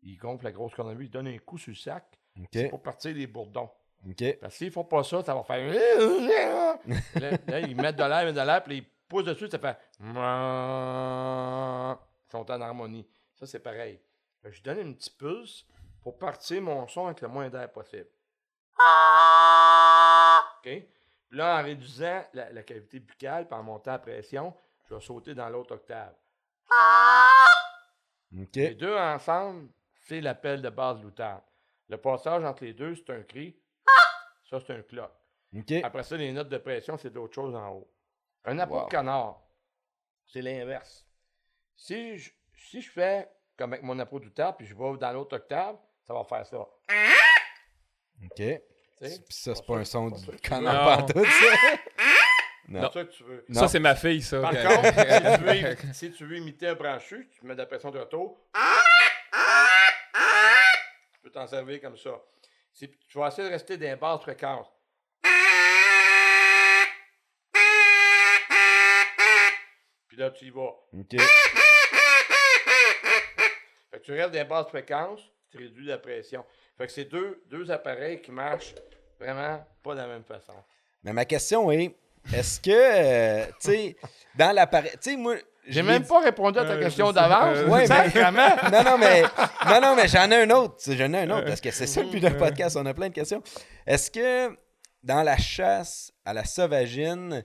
ils 0.03 0.17
gonflent 0.17 0.45
la 0.45 0.51
grosse 0.51 0.73
cornemuse, 0.75 1.07
ils 1.07 1.11
donnent 1.11 1.27
un 1.27 1.37
coup 1.39 1.57
sur 1.57 1.71
le 1.71 1.75
sac 1.75 2.19
OK. 2.39 2.69
pour 2.69 2.81
partir 2.81 3.13
des 3.13 3.27
bourdons. 3.27 3.69
OK. 4.07 4.37
Parce 4.39 4.53
que 4.53 4.57
s'ils 4.57 4.71
font 4.71 4.83
pas 4.83 5.03
ça, 5.03 5.23
ça 5.23 5.33
va 5.33 5.43
faire. 5.43 5.73
là, 7.15 7.31
là, 7.47 7.59
ils 7.59 7.75
mettent 7.75 7.97
de 7.97 8.03
l'air, 8.03 8.21
ils 8.21 8.25
mettent 8.27 8.35
de 8.35 8.41
l'air, 8.41 8.63
puis 8.63 8.77
ils 8.77 8.85
poussent 9.07 9.25
dessus, 9.25 9.49
ça 9.49 9.59
fait. 9.59 9.77
Ils 12.31 12.31
sont 12.31 12.51
en 12.51 12.61
harmonie. 12.61 13.07
Ça, 13.33 13.47
c'est 13.47 13.59
pareil. 13.59 13.99
Je 14.43 14.61
donne 14.61 14.79
une 14.79 14.95
petite 14.95 15.17
pulse 15.17 15.65
pour 16.03 16.19
partir 16.19 16.61
mon 16.61 16.87
son 16.87 17.07
avec 17.07 17.21
le 17.21 17.27
moins 17.27 17.49
d'air 17.49 17.71
possible. 17.71 18.07
OK? 20.59 20.69
Puis 21.29 21.37
là, 21.37 21.59
en 21.59 21.63
réduisant 21.63 22.23
la, 22.33 22.51
la 22.51 22.63
cavité 22.63 22.99
buccale, 22.99 23.47
puis 23.47 23.55
en 23.55 23.63
montant 23.63 23.91
la 23.91 23.99
pression, 23.99 24.53
je 24.85 24.95
vais 24.95 25.01
sauter 25.01 25.33
dans 25.35 25.47
l'autre 25.49 25.75
octave. 25.75 26.13
OK. 28.35 28.55
Les 28.55 28.75
deux 28.75 28.95
ensemble, 28.95 29.69
c'est 30.01 30.21
l'appel 30.21 30.61
de 30.61 30.69
base 30.69 31.01
loutarde. 31.01 31.43
Le 31.87 31.97
passage 31.97 32.43
entre 32.43 32.63
les 32.63 32.73
deux, 32.73 32.95
c'est 32.95 33.09
un 33.11 33.23
cri. 33.23 33.55
Ça, 34.49 34.59
c'est 34.59 34.73
un 34.73 34.81
clock. 34.81 35.11
OK. 35.55 35.71
Après 35.83 36.03
ça, 36.03 36.15
les 36.17 36.31
notes 36.31 36.49
de 36.49 36.57
pression, 36.57 36.97
c'est 36.97 37.09
d'autres 37.09 37.33
choses 37.33 37.55
en 37.55 37.69
haut. 37.69 37.91
Un 38.45 38.57
Wow. 38.67 38.85
de 38.85 38.89
canard, 38.89 39.41
c'est 40.25 40.41
l'inverse. 40.41 41.05
Si 41.75 42.17
je, 42.17 42.31
si 42.55 42.81
je 42.81 42.89
fais 42.91 43.29
comme 43.57 43.73
avec 43.73 43.83
mon 43.83 43.97
appel 43.99 44.19
d'octave, 44.19 44.55
puis 44.57 44.65
je 44.65 44.75
vais 44.75 44.97
dans 44.97 45.11
l'autre 45.11 45.35
octave, 45.35 45.77
ça 46.03 46.13
va 46.13 46.23
faire 46.23 46.45
ça. 46.45 46.57
OK. 48.23 48.61
Puis 48.99 49.09
ça, 49.29 49.55
c'est 49.55 49.65
Pas 49.65 49.73
pas 49.75 49.79
un 49.79 49.85
son 49.85 50.09
pas 50.11 50.17
du 50.17 50.25
ça. 50.25 50.31
canard 50.41 50.73
Non. 50.89 50.97
pantoute, 51.07 51.25
ça. 51.25 51.31
C'est 52.65 52.73
Non. 52.73 52.91
ça 52.91 53.03
que 53.05 53.11
tu 53.11 53.23
veux. 53.23 53.45
Non. 53.49 53.59
Ça, 53.61 53.67
c'est 53.67 53.79
ma 53.79 53.95
fille, 53.95 54.21
ça. 54.21 54.41
Par 54.41 54.51
contre, 54.51 54.85
si 54.85 54.91
tu, 54.91 55.43
veux, 55.43 55.53
imiter- 55.55 55.93
si 55.93 56.11
tu 56.11 56.25
veux 56.25 56.37
imiter 56.37 56.67
un 56.67 56.75
branchu, 56.75 57.29
tu 57.31 57.45
mets 57.45 57.53
de 57.53 57.59
la 57.59 57.65
pression 57.65 57.89
de 57.91 57.99
retour. 57.99 58.37
Tu 61.13 61.19
peux 61.23 61.31
t'en 61.31 61.47
servir 61.47 61.81
comme 61.81 61.97
ça. 61.97 62.11
Si- 62.73 62.89
tu 62.91 63.17
vas 63.17 63.27
essayer 63.29 63.47
de 63.47 63.53
rester 63.53 63.77
dans 63.77 63.85
les 63.87 63.95
basses 63.95 64.21
fréquences. 64.21 64.67
Puis 70.07 70.17
là, 70.17 70.31
tu 70.31 70.45
y 70.45 70.49
vas. 70.49 70.61
OK. 70.93 71.15
Fait 73.91 73.99
que 73.99 74.03
tu 74.03 74.11
restes 74.11 74.31
dans 74.31 74.39
les 74.39 74.43
basses 74.45 74.67
fréquences, 74.69 75.21
tu 75.51 75.57
réduis 75.57 75.85
la 75.85 75.97
pression. 75.97 76.45
Fait 76.79 76.87
que 76.87 76.91
c'est 76.93 77.05
deux, 77.05 77.43
deux 77.51 77.69
appareils 77.69 78.21
qui 78.21 78.31
marchent 78.31 78.73
vraiment 79.19 79.63
pas 79.83 79.93
de 79.93 79.99
la 79.99 80.07
même 80.07 80.23
façon. 80.23 80.53
Mais 81.03 81.11
ma 81.13 81.25
question 81.25 81.69
est, 81.71 81.93
est-ce 82.33 82.59
que, 82.59 82.69
euh, 82.71 83.45
tu 83.61 83.71
sais, 83.71 83.95
dans 84.37 84.51
l'appareil... 84.55 84.91
Tu 84.93 85.11
sais, 85.11 85.15
moi... 85.17 85.35
je 85.67 85.73
J'ai 85.73 85.83
même 85.83 86.01
dit- 86.01 86.07
pas 86.07 86.21
répondu 86.21 86.57
à 86.57 86.63
ta 86.63 86.71
Euh, 86.71 86.79
question 86.81 87.11
d'avance. 87.11 87.57
Euh, 87.57 87.67
Ouais, 87.67 87.85
mais- 87.87 88.71
non, 88.71 88.83
non, 88.91 88.97
mais, 88.97 89.21
non, 89.67 89.81
non, 89.81 89.95
mais 89.95 90.07
j'en 90.07 90.31
ai 90.31 90.41
un 90.43 90.49
autre. 90.51 90.75
J'en 90.87 91.13
ai 91.13 91.19
un 91.23 91.29
autre 91.31 91.45
parce 91.47 91.61
que 91.61 91.69
c'est 91.71 91.85
ça 91.87 92.01
le 92.01 92.09
but 92.09 92.21
d'un 92.21 92.31
podcast. 92.31 92.77
On 92.79 92.85
a 92.85 92.93
plein 92.93 93.09
de 93.09 93.13
questions. 93.13 93.43
Est-ce 93.85 94.09
que 94.09 94.57
dans 95.03 95.21
la 95.23 95.37
chasse 95.37 96.13
à 96.25 96.33
la 96.33 96.45
sauvagine, 96.45 97.43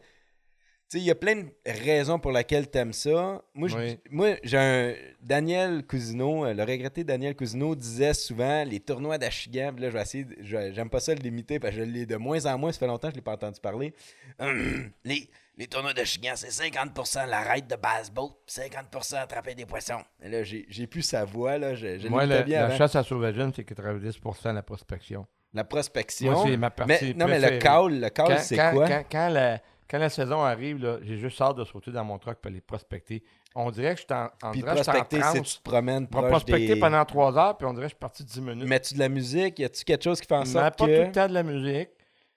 il 0.93 1.01
y 1.03 1.11
a 1.11 1.15
plein 1.15 1.35
de 1.37 1.49
raisons 1.67 2.19
pour 2.19 2.31
lesquelles 2.31 2.71
tu 2.71 2.79
aimes 2.79 2.93
ça. 2.93 3.43
Moi, 3.55 3.69
je- 3.69 3.77
Oui. 3.77 3.99
moi, 4.11 4.35
j'ai 4.45 4.59
un. 4.59 4.95
Daniel 5.21 5.85
Cousineau, 5.87 6.45
euh, 6.45 6.53
le 6.55 6.63
regretté 6.63 7.03
Daniel 7.03 7.35
Cousineau 7.35 7.75
disait 7.75 8.15
souvent 8.15 8.63
les 8.65 8.79
tournois 8.79 9.19
d'Achigan. 9.19 9.73
Là, 9.79 9.89
je 9.89 9.95
vais 9.95 10.03
essayer. 10.03 10.27
J'aime 10.43 10.91
pas 10.91 11.01
ça 11.01 11.15
l'imiter 11.15 11.59
parce 11.59 11.75
que 11.75 11.81
je 11.81 11.85
l'ai 11.85 12.07
de 12.07 12.17
moins 12.17 12.45
en 12.47 12.59
moins. 12.59 12.71
Ça 12.71 12.79
fait 12.79 12.87
longtemps 12.87 13.09
que 13.09 13.15
je 13.15 13.19
l'ai 13.19 13.23
pas 13.23 13.33
entendu 13.33 13.59
parler. 13.61 13.93
les, 15.05 15.29
les 15.57 15.67
tournois 15.67 15.95
d'Achigan, 15.95 16.33
c'est 16.37 16.49
50% 16.51 17.27
la 17.29 17.41
raide 17.41 17.67
de 17.67 17.77
baseball, 17.77 18.31
50% 18.49 19.17
attraper 19.17 19.55
des 19.55 19.67
poissons. 19.67 20.03
Et 20.23 20.29
là, 20.29 20.43
j'ai 20.45 20.87
plus 20.87 21.03
sa 21.03 21.25
voix. 21.25 21.59
Là, 21.59 21.75
je, 21.75 21.99
je 21.99 22.09
Moi, 22.09 22.27
la, 22.27 22.43
bien 22.43 22.61
la 22.61 22.67
avant. 22.67 22.77
chasse 22.77 22.97
à 22.97 23.03
sauvagine, 23.03 23.53
c'est 23.55 23.65
90% 23.65 24.53
la 24.53 24.63
prospection. 24.63 25.27
La 25.53 25.63
prospection. 25.65 26.33
Moi, 26.33 26.45
c'est 26.49 26.57
ma 26.57 26.71
partie 26.71 27.05
mais, 27.07 27.15
non, 27.15 27.27
mais 27.29 27.39
le 27.39 27.59
call, 27.59 28.01
le 28.01 28.09
call, 28.11 28.39
c'est 28.41 28.57
quoi? 28.57 28.89
Quand, 28.89 29.05
quand 29.11 29.29
la, 29.29 29.61
quand 29.91 29.99
la 29.99 30.09
saison 30.09 30.43
arrive, 30.43 30.99
j'ai 31.03 31.17
juste 31.19 31.41
hâte 31.41 31.57
de 31.57 31.65
sauter 31.65 31.91
dans 31.91 32.05
mon 32.05 32.19
truck 32.19 32.39
pour 32.39 32.51
aller 32.51 32.61
prospecter. 32.61 33.23
On 33.55 33.71
dirait 33.71 33.95
que 33.95 34.01
je 34.01 34.07
suis 34.07 34.15
en, 34.15 34.29
on 34.43 34.51
Puis 34.51 34.61
dirait 34.63 34.77
que 34.77 34.83
je 34.83 34.91
en 34.91 34.93
prospecter, 34.93 35.19
transe. 35.21 35.43
tu 35.53 35.59
te 35.59 35.63
promènes 35.63 36.05
Je 36.05 36.09
proche 36.11 36.29
prospecter 36.29 36.75
des... 36.75 36.81
pendant 36.81 37.05
trois 37.05 37.37
heures, 37.39 37.57
puis 37.57 37.67
on 37.67 37.73
dirait 37.73 37.85
que 37.87 37.91
je 37.91 37.95
suis 37.95 37.99
parti 38.01 38.25
10 38.25 38.41
minutes. 38.41 38.69
Mets-tu 38.69 38.95
de 38.95 38.99
la 38.99 39.09
musique? 39.09 39.59
Y 39.59 39.65
a-tu 39.65 39.85
quelque 39.85 40.03
chose 40.03 40.21
qui 40.21 40.27
fait 40.27 40.35
en 40.35 40.45
sorte 40.45 40.77
pas 40.79 40.87
que... 40.87 40.97
tout 41.01 41.07
le 41.07 41.13
temps 41.13 41.29
de 41.29 41.35
la 41.35 41.43
musique. 41.43 41.91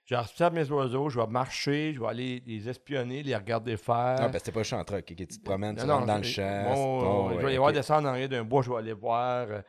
J'observe 0.05 0.53
mes 0.53 0.69
oiseaux, 0.71 1.09
je 1.09 1.19
vais 1.19 1.27
marcher, 1.27 1.91
je 1.93 1.99
vais 1.99 2.07
aller 2.07 2.43
les 2.47 2.69
espionner, 2.69 3.23
les 3.23 3.35
regarder 3.35 3.75
faire. 3.75 4.15
Ah, 4.19 4.29
ben 4.29 4.33
c'était 4.39 4.53
pas 4.53 4.61
le 4.61 4.63
champ 4.63 4.81
truck. 4.85 5.03
Tu 5.05 5.15
te 5.27 5.43
promènes, 5.43 5.75
tu 5.75 5.85
Non, 5.85 5.95
rentres 5.95 6.07
non, 6.07 6.13
dans 6.13 6.17
le 6.19 6.23
champ. 6.23 6.63
bon, 6.73 7.31
je 7.39 7.45
vais 7.45 7.51
les 7.51 7.57
voir 7.57 7.73
descendre 7.73 8.07
en 8.07 8.11
arrière 8.11 8.29
d'un 8.29 8.43
bois, 8.45 8.61
je 8.61 8.69
vais 8.69 8.77
aller 8.77 8.93
voir. 8.93 9.47
Euh, 9.49 9.61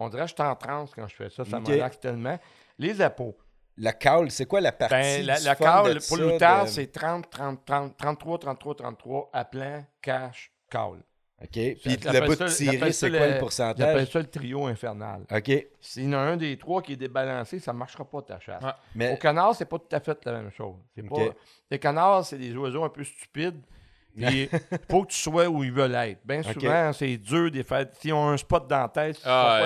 On 0.00 0.08
dirait 0.08 0.22
que 0.22 0.30
je 0.30 0.34
suis 0.34 0.42
en 0.42 0.56
transe 0.56 0.90
quand 0.96 1.06
je 1.06 1.14
fais 1.14 1.30
ça, 1.30 1.44
ça 1.44 1.58
Ok. 1.58 1.68
me 1.68 1.74
relaxe 1.74 2.00
tellement. 2.00 2.36
Les 2.78 3.00
appos. 3.00 3.36
Le 3.76 3.90
call, 3.90 4.30
c'est 4.30 4.46
quoi 4.46 4.60
la 4.60 4.72
partie 4.72 4.94
Ben, 4.94 5.26
la, 5.26 5.38
la 5.40 5.54
de 5.54 6.06
pour 6.08 6.16
loutard, 6.16 6.64
de- 6.64 6.70
c'est 6.70 6.86
30, 6.92 7.28
30, 7.28 7.64
30, 7.66 7.96
33, 7.96 8.38
33, 8.38 8.74
33, 8.76 9.30
appelant, 9.32 9.84
cash, 10.00 10.52
call. 10.70 11.02
OK. 11.42 11.50
Puis 11.50 11.76
le 11.84 12.26
bout 12.26 12.36
de 12.36 12.46
tirer, 12.48 12.92
c'est 12.92 13.08
quoi 13.10 13.18
le- 13.18 13.18
le 13.18 13.18
J'appelle 13.18 13.38
pourcentage? 13.40 14.10
ça 14.12 14.18
le 14.20 14.26
trio 14.26 14.66
infernal. 14.66 15.22
OK. 15.30 15.66
S'il 15.80 16.04
y 16.04 16.08
en 16.08 16.12
a 16.12 16.16
un 16.18 16.36
des 16.36 16.56
trois 16.56 16.80
qui 16.80 16.92
est 16.92 16.96
débalancé, 16.96 17.58
ça 17.58 17.72
ne 17.72 17.78
marchera 17.78 18.04
pas 18.04 18.22
ta 18.22 18.38
chasse. 18.38 18.62
Ouais. 18.62 18.70
Mais 18.94 19.12
Au 19.12 19.16
canard, 19.16 19.54
c'est 19.56 19.64
pas 19.64 19.78
tout 19.78 19.94
à 19.94 20.00
fait 20.00 20.24
la 20.24 20.32
même 20.32 20.52
chose. 20.52 20.76
C'est 20.94 21.02
Ok. 21.02 21.28
pas... 21.28 21.34
Les 21.70 21.78
canards, 21.80 22.24
c'est 22.24 22.38
des 22.38 22.54
oiseaux 22.56 22.84
un 22.84 22.88
peu 22.88 23.02
stupides. 23.02 23.60
Puis 24.16 24.48
faut 24.90 25.02
que 25.02 25.10
tu 25.10 25.18
sois 25.18 25.48
où 25.48 25.64
ils 25.64 25.72
veulent 25.72 25.94
être. 25.96 26.20
Bien 26.24 26.40
souvent, 26.44 26.92
c'est 26.92 27.16
dur 27.16 27.50
des 27.50 27.64
fêtes. 27.64 27.96
S'ils 27.98 28.12
ont 28.12 28.28
un 28.28 28.36
spot 28.36 28.68
dans 28.68 28.82
la 28.82 28.88
tête, 28.88 29.20
Ah, 29.24 29.60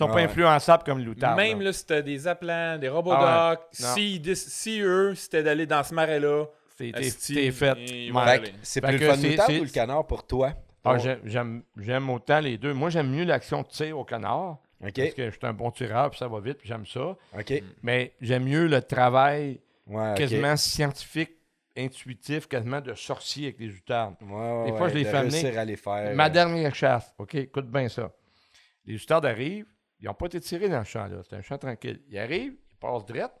sont, 0.00 0.08
pas, 0.08 0.14
ouais. 0.16 0.22
influençables 0.24 0.82
comme 0.84 0.98
loutard. 1.04 1.36
Même 1.36 1.60
là. 1.62 1.72
si 1.72 1.86
t'as 1.86 2.02
des 2.02 2.26
appelants, 2.26 2.76
des 2.78 2.88
robots 2.88 3.12
Ah 3.14 3.50
ouais. 3.52 3.56
Non. 3.86 3.94
si, 3.94 4.18
dis- 4.20 4.36
si 4.36 4.80
eux, 4.80 5.14
c'était 5.14 5.42
d'aller 5.42 5.66
dans 5.66 5.82
ce 5.82 5.94
marais-là, 5.94 6.46
C'est- 6.76 6.92
t'es- 6.92 7.50
fait. 7.52 7.74
c'est 8.62 8.80
plus 8.80 8.98
le 8.98 9.06
fun 9.06 9.16
loutard 9.16 9.50
ou 9.50 9.62
le 9.64 9.68
canard 9.70 10.06
pour 10.06 10.26
toi? 10.26 10.52
Ah, 10.84 10.94
Pour- 10.94 11.04
j'aime- 11.76 12.10
autant 12.10 12.40
les 12.40 12.56
deux. 12.56 12.72
Moi, 12.72 12.88
j'aime 12.90 13.10
mieux 13.10 13.24
l'action 13.24 13.62
de 13.62 13.68
tir 13.68 13.98
au 13.98 14.04
canard. 14.04 14.58
Parce 14.80 14.92
que 14.92 15.26
je 15.26 15.30
suis 15.30 15.38
un 15.42 15.52
bon 15.52 15.70
tireur, 15.70 16.08
puis 16.10 16.18
ça 16.18 16.26
va 16.26 16.40
vite, 16.40 16.56
puis 16.58 16.68
j'aime 16.68 16.86
ça. 16.86 17.14
Mais 17.82 18.12
j'aime 18.20 18.44
mieux 18.44 18.66
le 18.66 18.80
travail 18.80 19.60
Ouais, 19.86 20.14
quasiment 20.16 20.56
scientifique, 20.56 21.32
intuitif, 21.76 22.46
quasiment 22.46 22.80
de 22.80 22.94
sorcier 22.94 23.48
avec 23.48 23.60
les 23.60 23.74
outardes. 23.74 24.14
Ouais, 24.22 24.28
ouais, 24.62 24.70
Des 24.70 24.76
fois, 24.78 24.88
je 24.88 24.94
les 24.94 25.04
de 25.04 25.08
fais 25.08 25.16
amener. 25.18 25.40
réussir 25.40 25.58
à 25.58 25.64
les 25.64 25.76
faire. 25.76 26.14
Ma 26.14 26.30
dernière 26.30 26.74
chasse, 26.74 27.12
OK, 27.18 27.34
écoute 27.34 27.66
bien 27.70 27.88
ça. 27.88 28.10
Les 28.86 28.96
outardes 29.02 29.26
arrivent, 29.26 29.66
ils 30.00 30.06
n'ont 30.06 30.14
pas 30.14 30.26
été 30.26 30.40
tirés 30.40 30.68
dans 30.68 30.78
le 30.78 30.84
champ, 30.84 31.06
là. 31.06 31.22
C'est 31.28 31.36
un 31.36 31.42
champ 31.42 31.58
tranquille. 31.58 32.02
Ils 32.08 32.18
arrivent, 32.18 32.56
ils 32.70 32.76
passent 32.76 33.04
direct, 33.04 33.34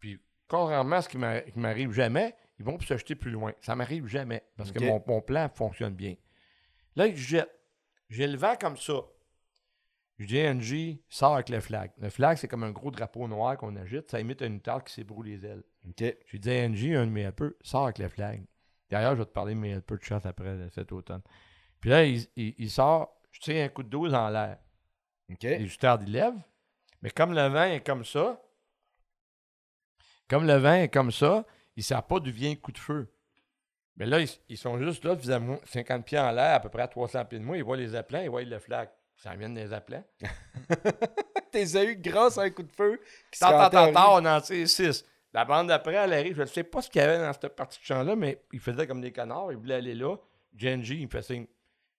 puis 0.00 0.20
contrairement 0.48 0.96
à 0.96 1.02
ce 1.02 1.08
qui 1.08 1.18
m'a- 1.18 1.40
qui 1.40 1.58
m'arrive 1.58 1.92
jamais, 1.92 2.34
ils 2.58 2.64
vont 2.64 2.78
se 2.80 2.96
jeter 2.96 3.14
plus 3.14 3.30
loin. 3.30 3.52
Ça 3.60 3.74
m'arrive 3.76 4.06
jamais, 4.06 4.42
parce 4.56 4.70
que 4.72 4.78
mon, 4.88 5.02
mon 5.06 5.20
plan 5.20 5.48
fonctionne 5.48 5.94
bien. 5.94 6.14
Là, 6.96 7.06
ils 7.06 7.16
jettent. 7.16 7.50
J'ai 8.08 8.26
le 8.26 8.36
vent 8.38 8.54
comme 8.60 8.76
ça. 8.76 8.94
Je 10.18 10.24
dis 10.26 10.38
NJ, 10.38 10.98
sort 11.10 11.34
avec 11.34 11.50
le 11.50 11.60
flag. 11.60 11.90
Le 11.98 12.08
flag, 12.08 12.38
c'est 12.38 12.48
comme 12.48 12.62
un 12.64 12.70
gros 12.70 12.90
drapeau 12.90 13.28
noir 13.28 13.58
qu'on 13.58 13.76
agite. 13.76 14.10
Ça 14.10 14.18
imite 14.18 14.40
une 14.40 14.60
tarte 14.62 14.86
qui 14.86 14.94
s'ébroue 14.94 15.22
les 15.22 15.44
ailes. 15.44 15.62
OK. 15.86 16.02
Je 16.26 16.36
dis 16.38 16.48
NJ, 16.50 16.92
un 16.94 17.06
de 17.06 17.10
mes 17.10 17.22
helpers, 17.22 17.50
sort 17.60 17.84
avec 17.84 17.98
le 17.98 18.08
flag. 18.08 18.42
D'ailleurs, 18.88 19.12
je 19.12 19.18
vais 19.18 19.26
te 19.26 19.32
parler 19.32 19.54
de 19.54 19.58
mes 19.60 19.70
helpers 19.72 19.98
de 19.98 20.02
chasse 20.04 20.24
après 20.24 20.70
cet 20.70 20.90
automne. 20.92 21.20
Puis 21.80 21.90
là, 21.90 22.04
il, 22.06 22.26
il- 22.36 22.54
il 22.56 22.70
sort, 22.70 23.20
je 23.30 23.40
tire 23.40 23.62
un 23.64 23.68
coup 23.68 23.82
de 23.82 23.90
12 23.90 24.14
en 24.14 24.30
l'air. 24.30 24.56
OK. 25.30 25.42
Les 25.42 25.66
justards, 25.66 26.00
ils 26.02 26.12
lèvent. 26.12 26.40
Mais 27.02 27.10
comme 27.10 27.34
le 27.34 27.46
vent 27.48 27.64
est 27.64 27.84
comme 27.84 28.04
ça, 28.04 28.40
comme 30.28 30.46
le 30.46 30.54
vent 30.54 30.74
est 30.74 30.88
comme 30.88 31.12
ça, 31.12 31.44
ils 31.76 31.80
ne 31.80 31.84
savent 31.84 32.06
pas 32.06 32.20
d'où 32.20 32.30
vient 32.32 32.54
coup 32.56 32.72
de 32.72 32.78
feu. 32.78 33.12
Mais 33.96 34.06
là, 34.06 34.20
ils, 34.20 34.28
ils 34.48 34.58
sont 34.58 34.78
juste 34.78 35.04
là, 35.04 35.14
vis 35.14 35.30
50 35.64 36.04
pieds 36.04 36.18
en 36.18 36.30
l'air, 36.30 36.54
à 36.54 36.60
peu 36.60 36.68
près 36.68 36.82
à 36.82 36.88
300 36.88 37.24
pieds 37.26 37.38
de 37.38 37.44
moi. 37.44 37.56
Ils 37.56 37.64
voient 37.64 37.76
les 37.76 37.94
appelants, 37.94 38.20
ils 38.20 38.30
voient 38.30 38.42
le 38.42 38.58
flag. 38.58 38.88
Ça 39.16 39.34
vient 39.34 39.48
des 39.48 39.72
appelants. 39.72 40.04
T'es 41.50 41.86
eu 41.86 41.96
grâce 41.96 42.36
à 42.36 42.42
un 42.42 42.50
coup 42.50 42.62
de 42.62 42.72
feu. 42.72 43.00
Tant, 43.40 43.70
tant, 43.70 43.92
tant, 43.92 44.20
on 44.20 44.26
en 44.26 44.40
tire 44.40 44.68
6. 44.68 45.04
La 45.32 45.44
bande 45.44 45.68
d'après, 45.68 45.94
elle 45.94 46.12
arrive. 46.12 46.36
Je 46.36 46.42
ne 46.42 46.46
sais 46.46 46.64
pas 46.64 46.82
ce 46.82 46.90
qu'il 46.90 47.00
y 47.00 47.04
avait 47.04 47.18
dans 47.18 47.32
cette 47.32 47.56
partie 47.56 47.78
de 47.78 47.84
champ-là, 47.84 48.14
mais 48.14 48.42
ils 48.52 48.60
faisaient 48.60 48.86
comme 48.86 49.00
des 49.00 49.12
canards. 49.12 49.52
Ils 49.52 49.58
voulaient 49.58 49.76
aller 49.76 49.94
là. 49.94 50.16
Genji, 50.54 50.98
il 51.00 51.06
me 51.06 51.10
fait 51.10 51.22
signe. 51.22 51.46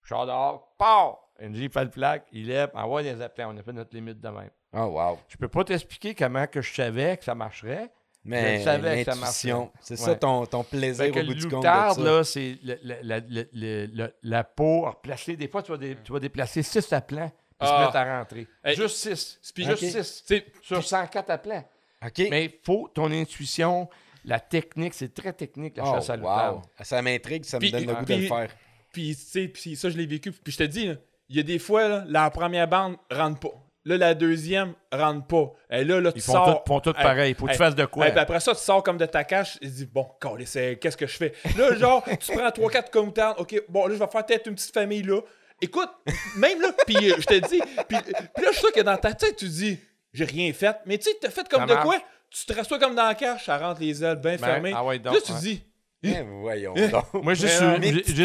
Je 0.02 0.14
dehors. 0.14 0.74
Pow! 0.78 1.18
Il 1.40 1.70
fait 1.70 1.84
le 1.84 1.90
flag. 1.90 2.22
Il 2.32 2.46
lève. 2.48 2.70
Envoie 2.74 3.02
des 3.02 3.20
appelants. 3.20 3.52
On 3.54 3.58
a 3.58 3.62
fait 3.62 3.72
notre 3.72 3.94
limite 3.94 4.20
de 4.20 4.28
même. 4.28 4.50
Oh, 4.72 4.80
wow. 4.84 5.18
Je 5.28 5.36
peux 5.36 5.48
pas 5.48 5.64
t'expliquer 5.64 6.14
comment 6.14 6.46
que 6.46 6.60
je 6.60 6.72
savais 6.74 7.16
que 7.16 7.24
ça 7.24 7.34
marcherait. 7.34 7.90
Mais 8.24 8.58
Je 8.58 8.64
savais 8.64 9.04
que 9.04 9.12
ça 9.12 9.16
marchait. 9.18 9.52
c'est 9.80 9.96
ça 9.96 10.14
ton, 10.16 10.44
ton 10.44 10.62
plaisir 10.64 11.04
Fait 11.06 11.10
que 11.12 11.20
au 11.20 11.24
bout 11.24 11.34
du 11.34 11.48
compte. 11.48 11.62
de 11.62 12.04
là, 12.04 12.24
c'est 12.24 12.58
le- 12.62 12.78
le- 12.82 12.98
la- 13.02 13.20
le- 13.20 13.48
le- 13.52 13.86
le- 13.86 14.14
la 14.22 14.44
peau 14.44 14.84
à 14.86 14.90
replacer. 14.90 15.36
Des 15.36 15.48
fois, 15.48 15.62
tu 15.62 15.70
vas, 15.70 15.78
dé- 15.78 15.96
tu 16.04 16.12
vas 16.12 16.18
déplacer 16.20 16.62
6 16.62 16.92
appelants 16.92 17.30
puis 17.58 17.66
se 17.68 17.72
Ah. 17.72 17.80
mettre 17.86 17.96
à 17.96 18.18
rentrer. 18.18 18.46
Hey, 18.64 18.76
Juste 18.76 18.96
6. 18.96 19.40
puis- 19.54 19.64
Juste 19.64 19.82
Ok. 19.82 19.88
6. 19.90 20.24
Tu 20.26 20.36
sais, 20.36 20.46
Sur 20.62 20.82
104 20.84 21.30
appelants. 21.30 21.64
OK. 22.04 22.22
Mais 22.30 22.44
il 22.46 22.52
faut 22.62 22.90
ton 22.92 23.10
intuition, 23.10 23.88
la 24.24 24.40
technique, 24.40 24.92
c'est 24.94 25.14
très 25.14 25.32
technique, 25.32 25.76
la 25.78 25.84
Oh, 25.84 25.94
chasse 25.94 26.10
à 26.10 26.16
wow. 26.16 26.60
Ça 26.82 27.00
m'intrigue, 27.00 27.44
ça 27.44 27.58
me 27.58 27.70
donne 27.70 27.86
le 27.86 27.94
goût 27.94 28.04
de 28.04 28.14
le 28.14 28.26
faire. 28.26 28.50
Puis, 28.92 29.14
tu 29.16 29.22
sais, 29.22 29.48
puis 29.48 29.76
ça, 29.76 29.88
je 29.90 29.96
l'ai 29.96 30.06
vécu. 30.06 30.32
Puis, 30.32 30.52
je 30.52 30.58
te 30.58 30.64
dis, 30.64 30.86
là, 30.88 30.94
il 31.28 31.36
y 31.36 31.40
a 31.40 31.42
des 31.42 31.58
fois, 31.58 31.88
là, 31.88 32.04
la 32.08 32.30
première 32.30 32.68
bande 32.68 32.96
rentre 33.10 33.40
pas. 33.40 33.54
Là, 33.84 33.96
la 33.96 34.14
deuxième 34.14 34.74
rentre 34.92 35.26
pas. 35.26 35.52
Et 35.70 35.82
là, 35.84 36.00
là, 36.00 36.12
tu 36.12 36.18
Ils 36.18 36.22
font 36.22 36.32
sors. 36.32 36.62
tout, 36.64 36.72
font 36.72 36.80
tout 36.80 36.90
Hey, 36.96 37.02
pareil. 37.02 37.34
Faut 37.34 37.46
que 37.46 37.52
tu 37.52 37.56
fasses 37.58 37.74
de 37.74 37.86
quoi? 37.86 38.06
hey, 38.06 38.12
puis 38.12 38.20
après 38.20 38.40
ça, 38.40 38.52
tu 38.54 38.60
sors 38.60 38.82
comme 38.82 38.98
de 38.98 39.06
ta 39.06 39.24
cache. 39.24 39.56
Et 39.62 39.66
tu 39.66 39.72
dis, 39.72 39.86
bon, 39.86 40.06
qu'est-ce 40.20 40.96
que 40.96 41.06
je 41.06 41.16
fais? 41.16 41.32
Là, 41.56 41.74
genre, 41.74 42.04
tu 42.20 42.32
prends 42.36 42.48
3-4 42.50 42.90
commutantes. 42.90 43.40
OK, 43.40 43.62
bon, 43.68 43.86
là, 43.86 43.94
je 43.94 43.98
vais 44.00 44.06
faire 44.10 44.26
peut-être 44.26 44.46
une 44.46 44.54
petite 44.56 44.74
famille 44.74 45.02
là. 45.02 45.20
Écoute, 45.62 45.88
même 46.36 46.60
là, 46.60 46.68
puis 46.86 46.96
euh, 47.10 47.16
je 47.18 47.26
te 47.26 47.34
dis, 47.48 47.60
puis 47.88 47.96
là, 47.96 48.02
je 48.48 48.50
suis 48.52 48.60
sûr 48.60 48.72
que 48.72 48.80
dans 48.82 48.96
ta 48.96 49.12
tête, 49.14 49.36
tu 49.36 49.48
dis, 49.48 49.78
j'ai 50.12 50.24
rien 50.24 50.52
fait. 50.52 50.76
Mais 50.86 50.98
tu 50.98 51.04
sais, 51.10 51.16
t'as 51.20 51.30
fait 51.30 51.48
comme 51.48 51.60
Ça 51.62 51.66
de 51.66 51.72
marche. 51.72 51.84
quoi? 51.86 51.98
Tu 52.30 52.44
te 52.46 52.52
rassois 52.52 52.78
comme 52.78 52.94
dans 52.94 53.06
la 53.06 53.14
cache, 53.14 53.46
ça 53.46 53.56
rentre 53.58 53.80
les 53.80 54.04
ailes 54.04 54.16
bien 54.20 54.32
Ben, 54.36 54.38
fermées. 54.38 54.72
ah 54.76 54.84
ouais, 54.84 54.98
donc, 54.98 55.14
là, 55.14 55.20
tu 55.24 55.32
ouais. 55.32 55.38
dis, 55.40 55.64
Eh, 56.04 56.20
voyons 56.22 56.74
donc. 56.74 57.14
Moi, 57.24 57.32
j'ai 57.34 57.48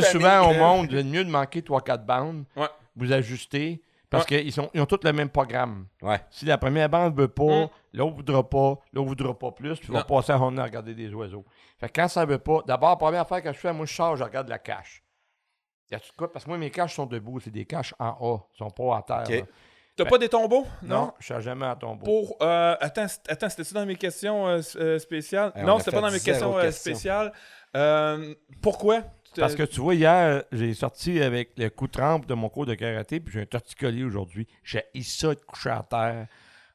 souvent 0.04 0.50
au 0.50 0.54
monde, 0.54 0.92
le 0.92 1.04
mieux 1.04 1.24
de 1.24 1.30
manquer 1.30 1.62
3-4 1.62 2.06
bandes. 2.06 2.44
Ouais. 2.56 2.68
Vous 2.96 3.12
ajustez. 3.12 3.82
Parce 4.10 4.28
qu'ils 4.28 4.48
ils 4.48 4.60
ont 4.82 4.86
tous 4.86 5.00
le 5.04 5.12
même 5.12 5.30
programme. 5.30 5.88
Ouais. 6.04 6.22
Si 6.30 6.46
la 6.46 6.60
première 6.60 6.88
bande 6.88 7.16
ne 7.16 7.22
veut 7.22 7.28
pas, 7.28 7.66
Mm. 7.66 7.70
l'autre 7.94 8.16
voudra 8.18 8.48
pas, 8.48 8.78
l'autre 8.94 9.08
voudra 9.08 9.38
pas 9.40 9.52
plus, 9.52 9.80
puis 9.80 9.88
il 9.90 9.94
va 9.94 10.00
Non. 10.02 10.06
passer 10.06 10.32
à 10.34 10.38
journée 10.38 10.62
à 10.62 10.66
regarder 10.66 10.94
des 10.94 11.12
oiseaux. 11.16 11.44
Fait 11.80 11.88
que 11.90 11.94
quand 12.00 12.08
ça 12.08 12.24
veut 12.24 12.38
pas, 12.38 12.60
d'abord, 12.68 12.92
la 12.92 12.96
première 12.96 13.22
affaire 13.22 13.42
que 13.42 13.52
je 13.52 13.58
fais, 13.58 13.74
moi, 13.74 13.88
je 13.88 13.94
sors, 13.96 14.16
je 14.16 14.24
regarde 14.24 14.50
la 14.50 14.60
cache. 14.60 15.04
Y 15.92 15.98
quoi? 16.16 16.32
Parce 16.32 16.46
que 16.46 16.50
moi, 16.52 16.60
mes 16.60 16.70
caches 16.70 16.96
sont 16.96 17.08
debout, 17.08 17.40
c'est 17.40 17.50
des 17.50 17.66
caches 17.66 17.96
en 17.98 18.10
A, 18.10 18.48
ils 18.54 18.58
sont 18.58 18.70
pas 18.70 18.98
à 18.98 19.02
terre. 19.02 19.24
Ok. 19.26 19.30
là. 19.48 19.54
t'as 19.96 20.06
pas 20.06 20.18
des 20.20 20.30
tombeaux? 20.30 20.66
Non, 20.84 21.14
je 21.20 21.34
suis 21.34 21.42
jamais 21.44 21.66
à 21.66 21.76
tombeau. 21.76 22.04
Pour. 22.06 22.38
euh, 22.42 22.76
attends, 22.80 23.08
c'était-tu 23.08 23.74
dans 23.74 23.86
mes 23.86 23.96
questions 23.96 24.48
euh, 24.48 24.62
euh, 24.76 25.00
spéciales? 25.00 25.52
Eh, 25.56 25.62
on 25.62 25.66
non, 25.66 25.80
c'était 25.80 25.92
pas 25.92 26.02
dans 26.02 26.12
mes 26.12 26.20
questions 26.20 26.56
euh, 26.58 26.62
question. 26.62 26.82
spéciales. 26.94 27.32
Euh, 27.76 28.34
pourquoi? 28.62 29.02
Te- 29.34 29.42
Parce 29.42 29.56
que 29.56 29.64
tu 29.64 29.80
vois, 29.82 29.96
hier, 29.96 30.44
j'ai 30.52 30.74
sorti 30.74 31.22
avec 31.22 31.52
le 31.58 31.70
coup 31.70 31.88
de 31.88 31.92
trempe 31.92 32.26
de 32.28 32.34
mon 32.34 32.50
cours 32.50 32.66
de 32.66 32.76
karaté, 32.76 33.20
puis 33.20 33.34
j'ai 33.34 33.42
un 33.42 33.46
torticolis 33.46 34.04
aujourd'hui. 34.04 34.48
J'ai 34.64 34.84
ça 35.02 35.30
de 35.34 35.40
coucher 35.42 35.70
à 35.72 35.86
terre, 35.90 36.28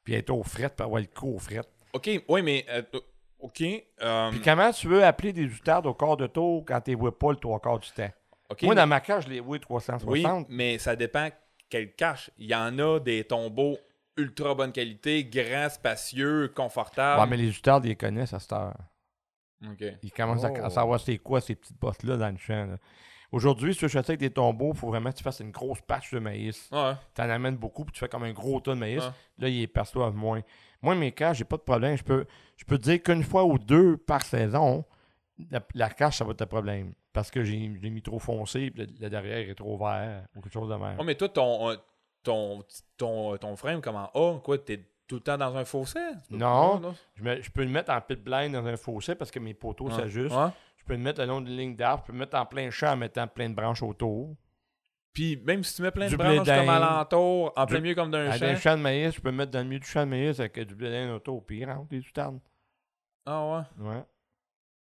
puis 0.05 0.14
être 0.14 0.30
au 0.30 0.43
fret, 0.43 0.68
puis 0.68 0.85
avoir 0.85 1.01
le 1.01 1.06
coup 1.06 1.35
au 1.35 1.39
fret. 1.39 1.60
Ok, 1.93 2.10
oui, 2.28 2.43
mais. 2.43 2.66
euh, 2.68 2.82
euh, 2.94 3.01
ok. 3.39 3.62
euh, 4.02 4.30
Puis 4.30 4.40
comment 4.43 4.70
tu 4.72 4.89
veux 4.89 5.05
appeler 5.05 5.32
des 5.32 5.47
outardes 5.47 5.86
au 5.86 5.94
quart 5.94 6.16
de 6.16 6.26
tour 6.26 6.64
quand 6.66 6.80
tu 6.80 6.90
les 6.90 6.97
vois 6.97 7.16
pas 7.16 7.30
le 7.30 7.36
trois 7.36 7.60
quarts 7.60 7.78
du 7.78 7.90
temps? 7.90 8.10
Moi, 8.62 8.74
mais- 8.74 8.80
dans 8.80 8.86
ma 8.86 9.01
cage, 9.01 9.24
je 9.24 9.28
les 9.30 9.40
vois 9.40 9.56
Oui, 9.56 9.60
360. 9.60 10.47
mais 10.48 10.78
ça 10.78 10.97
dépend 10.97 11.28
quelle 11.68 11.93
cache. 11.94 12.30
Il 12.39 12.47
y 12.47 12.55
en 12.55 12.78
a 12.78 12.98
des 12.98 13.24
tombeaux 13.24 13.76
ultra 14.16 14.55
bonne 14.55 14.72
qualité, 14.72 15.22
grands, 15.24 15.68
spacieux, 15.68 16.48
confortables. 16.56 17.20
Ouais, 17.20 17.26
mais 17.28 17.36
les 17.36 17.56
outardes, 17.56 17.85
ils 17.85 17.90
les 17.90 17.97
connaissent 17.97 18.32
à 18.35 18.40
cette 18.40 18.52
heure. 18.52 18.74
Ok. 19.64 19.85
Ils 20.02 20.12
commencent 20.12 20.44
à- 20.44 20.48
à, 20.48 20.66
Oh. 20.66 20.70
savoir 20.70 21.01
c'est 21.01 21.18
quoi 21.18 21.40
ces 21.40 21.55
petites 21.55 21.78
bosses-là 21.80 22.16
dans 22.16 22.30
le 22.30 22.36
champ. 22.39 22.76
Aujourd'hui, 23.30 23.72
si 23.74 23.80
tu 23.80 23.85
veux 23.85 23.89
chasser 23.90 24.12
avec 24.12 24.20
des 24.20 24.30
tombeaux, 24.30 24.70
il 24.72 24.78
faut 24.78 24.89
vraiment 24.89 25.10
que 25.10 25.16
tu 25.16 25.22
fasses 25.22 25.40
une 25.40 25.51
grosse 25.51 25.80
patch 25.82 26.12
de 26.14 26.18
maïs. 26.18 26.68
Ouais. 26.72 26.93
Tu 27.14 27.20
en 27.20 27.28
amènes 27.28 27.56
beaucoup, 27.56 27.85
puis 27.85 27.93
tu 27.93 27.98
fais 28.01 28.09
comme 28.09 28.22
un 28.22 28.32
gros 28.32 28.60
tas 28.60 28.74
de 28.74 28.78
maïs. 28.80 29.02
Ouais. 29.02 29.10
Là, 29.39 29.48
ils 29.48 29.68
perçoivent 29.68 30.14
moins. 30.14 30.40
Moi, 30.80 30.94
mes 30.94 31.12
caches, 31.12 31.39
j'ai 31.39 31.44
pas 31.44 31.56
de 31.56 31.62
problème. 31.62 31.97
Je 31.97 32.05
peux, 32.05 32.24
je 32.56 32.64
peux 32.64 32.78
te 32.78 32.85
dire 32.85 33.02
qu'une 33.02 33.22
fois 33.22 33.44
ou 33.44 33.59
deux 33.59 33.97
par 33.98 34.22
saison, 34.22 34.85
la, 35.51 35.60
la 35.74 35.90
cache, 35.90 36.16
ça 36.18 36.24
va 36.24 36.30
être 36.30 36.43
un 36.43 36.47
problème. 36.47 36.94
Parce 37.12 37.30
que 37.30 37.43
j'ai 37.44 37.59
mis 37.68 38.01
trop 38.02 38.18
foncé, 38.18 38.70
puis 38.70 38.86
le, 38.98 39.10
derrière 39.10 39.39
est 39.51 39.55
trop 39.55 39.76
vert, 39.76 40.24
ou 40.36 40.40
quelque 40.40 40.52
chose 40.52 40.68
de 40.70 40.74
même. 40.76 40.98
Ouais, 40.98 41.05
mais 41.05 41.14
toi, 41.16 41.28
ton, 41.28 41.70
euh, 41.70 41.76
ton, 42.22 42.62
ton, 42.97 43.36
ton 43.36 43.56
frame, 43.56 43.80
comment? 43.82 44.09
A, 44.14 44.39
quoi, 44.39 44.56
t'es 44.59 44.80
tout 45.09 45.16
le 45.16 45.20
temps 45.22 45.36
dans 45.39 45.56
un 45.56 45.64
fossé? 45.64 45.98
Non. 46.30 46.94
Je, 47.14 47.22
me- 47.24 47.43
je 47.43 47.51
peux 47.51 47.62
le 47.64 47.70
mettre 47.70 47.90
en 47.93 48.01
pit 48.01 48.22
blind 48.22 48.52
dans 48.52 48.64
un 48.66 48.76
fossé 48.76 49.14
parce 49.16 49.30
que 49.30 49.39
mes 49.40 49.55
poteaux 49.55 49.89
Ouais. 49.89 49.94
s'ajustent. 49.97 50.36
Ouais. 50.36 50.51
Je 50.76 50.85
peux 50.85 50.93
le 50.93 50.98
mettre 51.01 51.20
le 51.20 51.26
long 51.26 51.40
d'une 51.40 51.56
ligne 51.56 51.74
d'arbre. 51.76 52.02
Je 52.05 52.06
peux 52.09 52.12
le 52.12 52.18
mettre 52.20 52.36
en 52.39 52.47
plein 52.47 52.70
champ 52.70 52.93
en 52.93 52.97
mettant 52.97 53.26
plein 53.26 53.48
de 53.51 53.55
branches 53.55 53.82
autour. 53.82 54.36
Puis 55.12 55.36
même 55.44 55.64
si 55.64 55.74
tu 55.74 55.82
mets 55.82 55.90
plein 55.90 56.05
de 56.06 56.10
Du 56.10 56.16
branches 56.16 56.47
comme 56.47 56.68
alentour, 56.68 57.52
en 57.56 57.64
Du- 57.64 57.72
plein 57.72 57.80
milieu 57.80 57.94
comme 57.94 58.10
d'un 58.10 58.30
champ. 58.32 58.44
un 58.44 58.55
champ 58.55 58.76
de 58.76 58.82
maïs, 58.82 59.14
je 59.14 59.20
peux 59.20 59.30
le 59.30 59.36
mettre 59.36 59.51
dans 59.51 59.59
le 59.60 59.64
milieu 59.64 59.80
du 59.80 59.86
champ 59.86 60.01
de 60.05 60.10
maïs 60.10 60.39
avec 60.39 60.59
du 60.60 60.74
blé 60.74 61.10
autour. 61.10 61.44
Puis 61.44 61.59
il 61.60 61.64
rentre 61.64 61.89
des 61.89 61.98
outardes. 62.06 62.39
Ah 63.26 63.64
Ouais. 63.78 64.02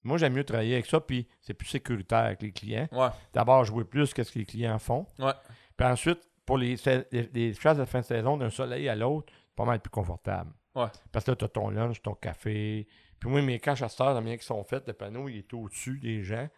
Moi, 0.02 0.18
j'aime 0.18 0.34
mieux 0.34 0.44
travailler 0.44 0.74
avec 0.74 0.86
ça, 0.86 1.00
puis 1.00 1.26
c'est 1.40 1.54
plus 1.54 1.66
sécuritaire 1.66 2.18
avec 2.26 2.42
les 2.42 2.52
clients. 2.52 2.86
ouais. 2.92 2.98
Ouais. 2.98 3.08
D'abord, 3.32 3.64
jouer 3.64 3.84
plus 3.84 4.14
que 4.14 4.22
ce 4.22 4.30
que 4.30 4.38
les 4.38 4.44
clients 4.44 4.78
font. 4.78 5.06
Ouais. 5.18 5.32
Puis 5.76 5.86
ensuite, 5.86 6.20
pour 6.44 6.58
les, 6.58 6.76
les, 7.10 7.28
les 7.34 7.54
chasses 7.54 7.78
de 7.78 7.84
fin 7.84 8.00
de 8.00 8.04
saison, 8.04 8.36
d'un 8.36 8.50
soleil 8.50 8.88
à 8.88 8.94
l'autre, 8.94 9.32
pas 9.56 9.64
mal 9.64 9.80
plus 9.80 9.90
confortable. 9.90 10.52
Ouais. 10.74 10.86
Parce 11.10 11.24
que 11.24 11.30
là, 11.32 11.36
tu 11.36 11.44
as 11.44 11.48
ton 11.48 11.70
lunch, 11.70 12.02
ton 12.02 12.14
café. 12.14 12.86
Puis 13.18 13.30
moi, 13.30 13.40
mes 13.42 13.58
caches 13.58 13.82
à 13.82 13.88
cette 13.88 14.00
heure, 14.02 14.14
la 14.14 14.20
manière 14.20 14.36
qu'ils 14.36 14.44
sont 14.46 14.62
faites, 14.62 14.86
le 14.86 14.92
panneau, 14.92 15.28
il 15.28 15.38
est 15.38 15.54
au-dessus 15.54 15.98
des 15.98 16.22
gens. 16.22 16.48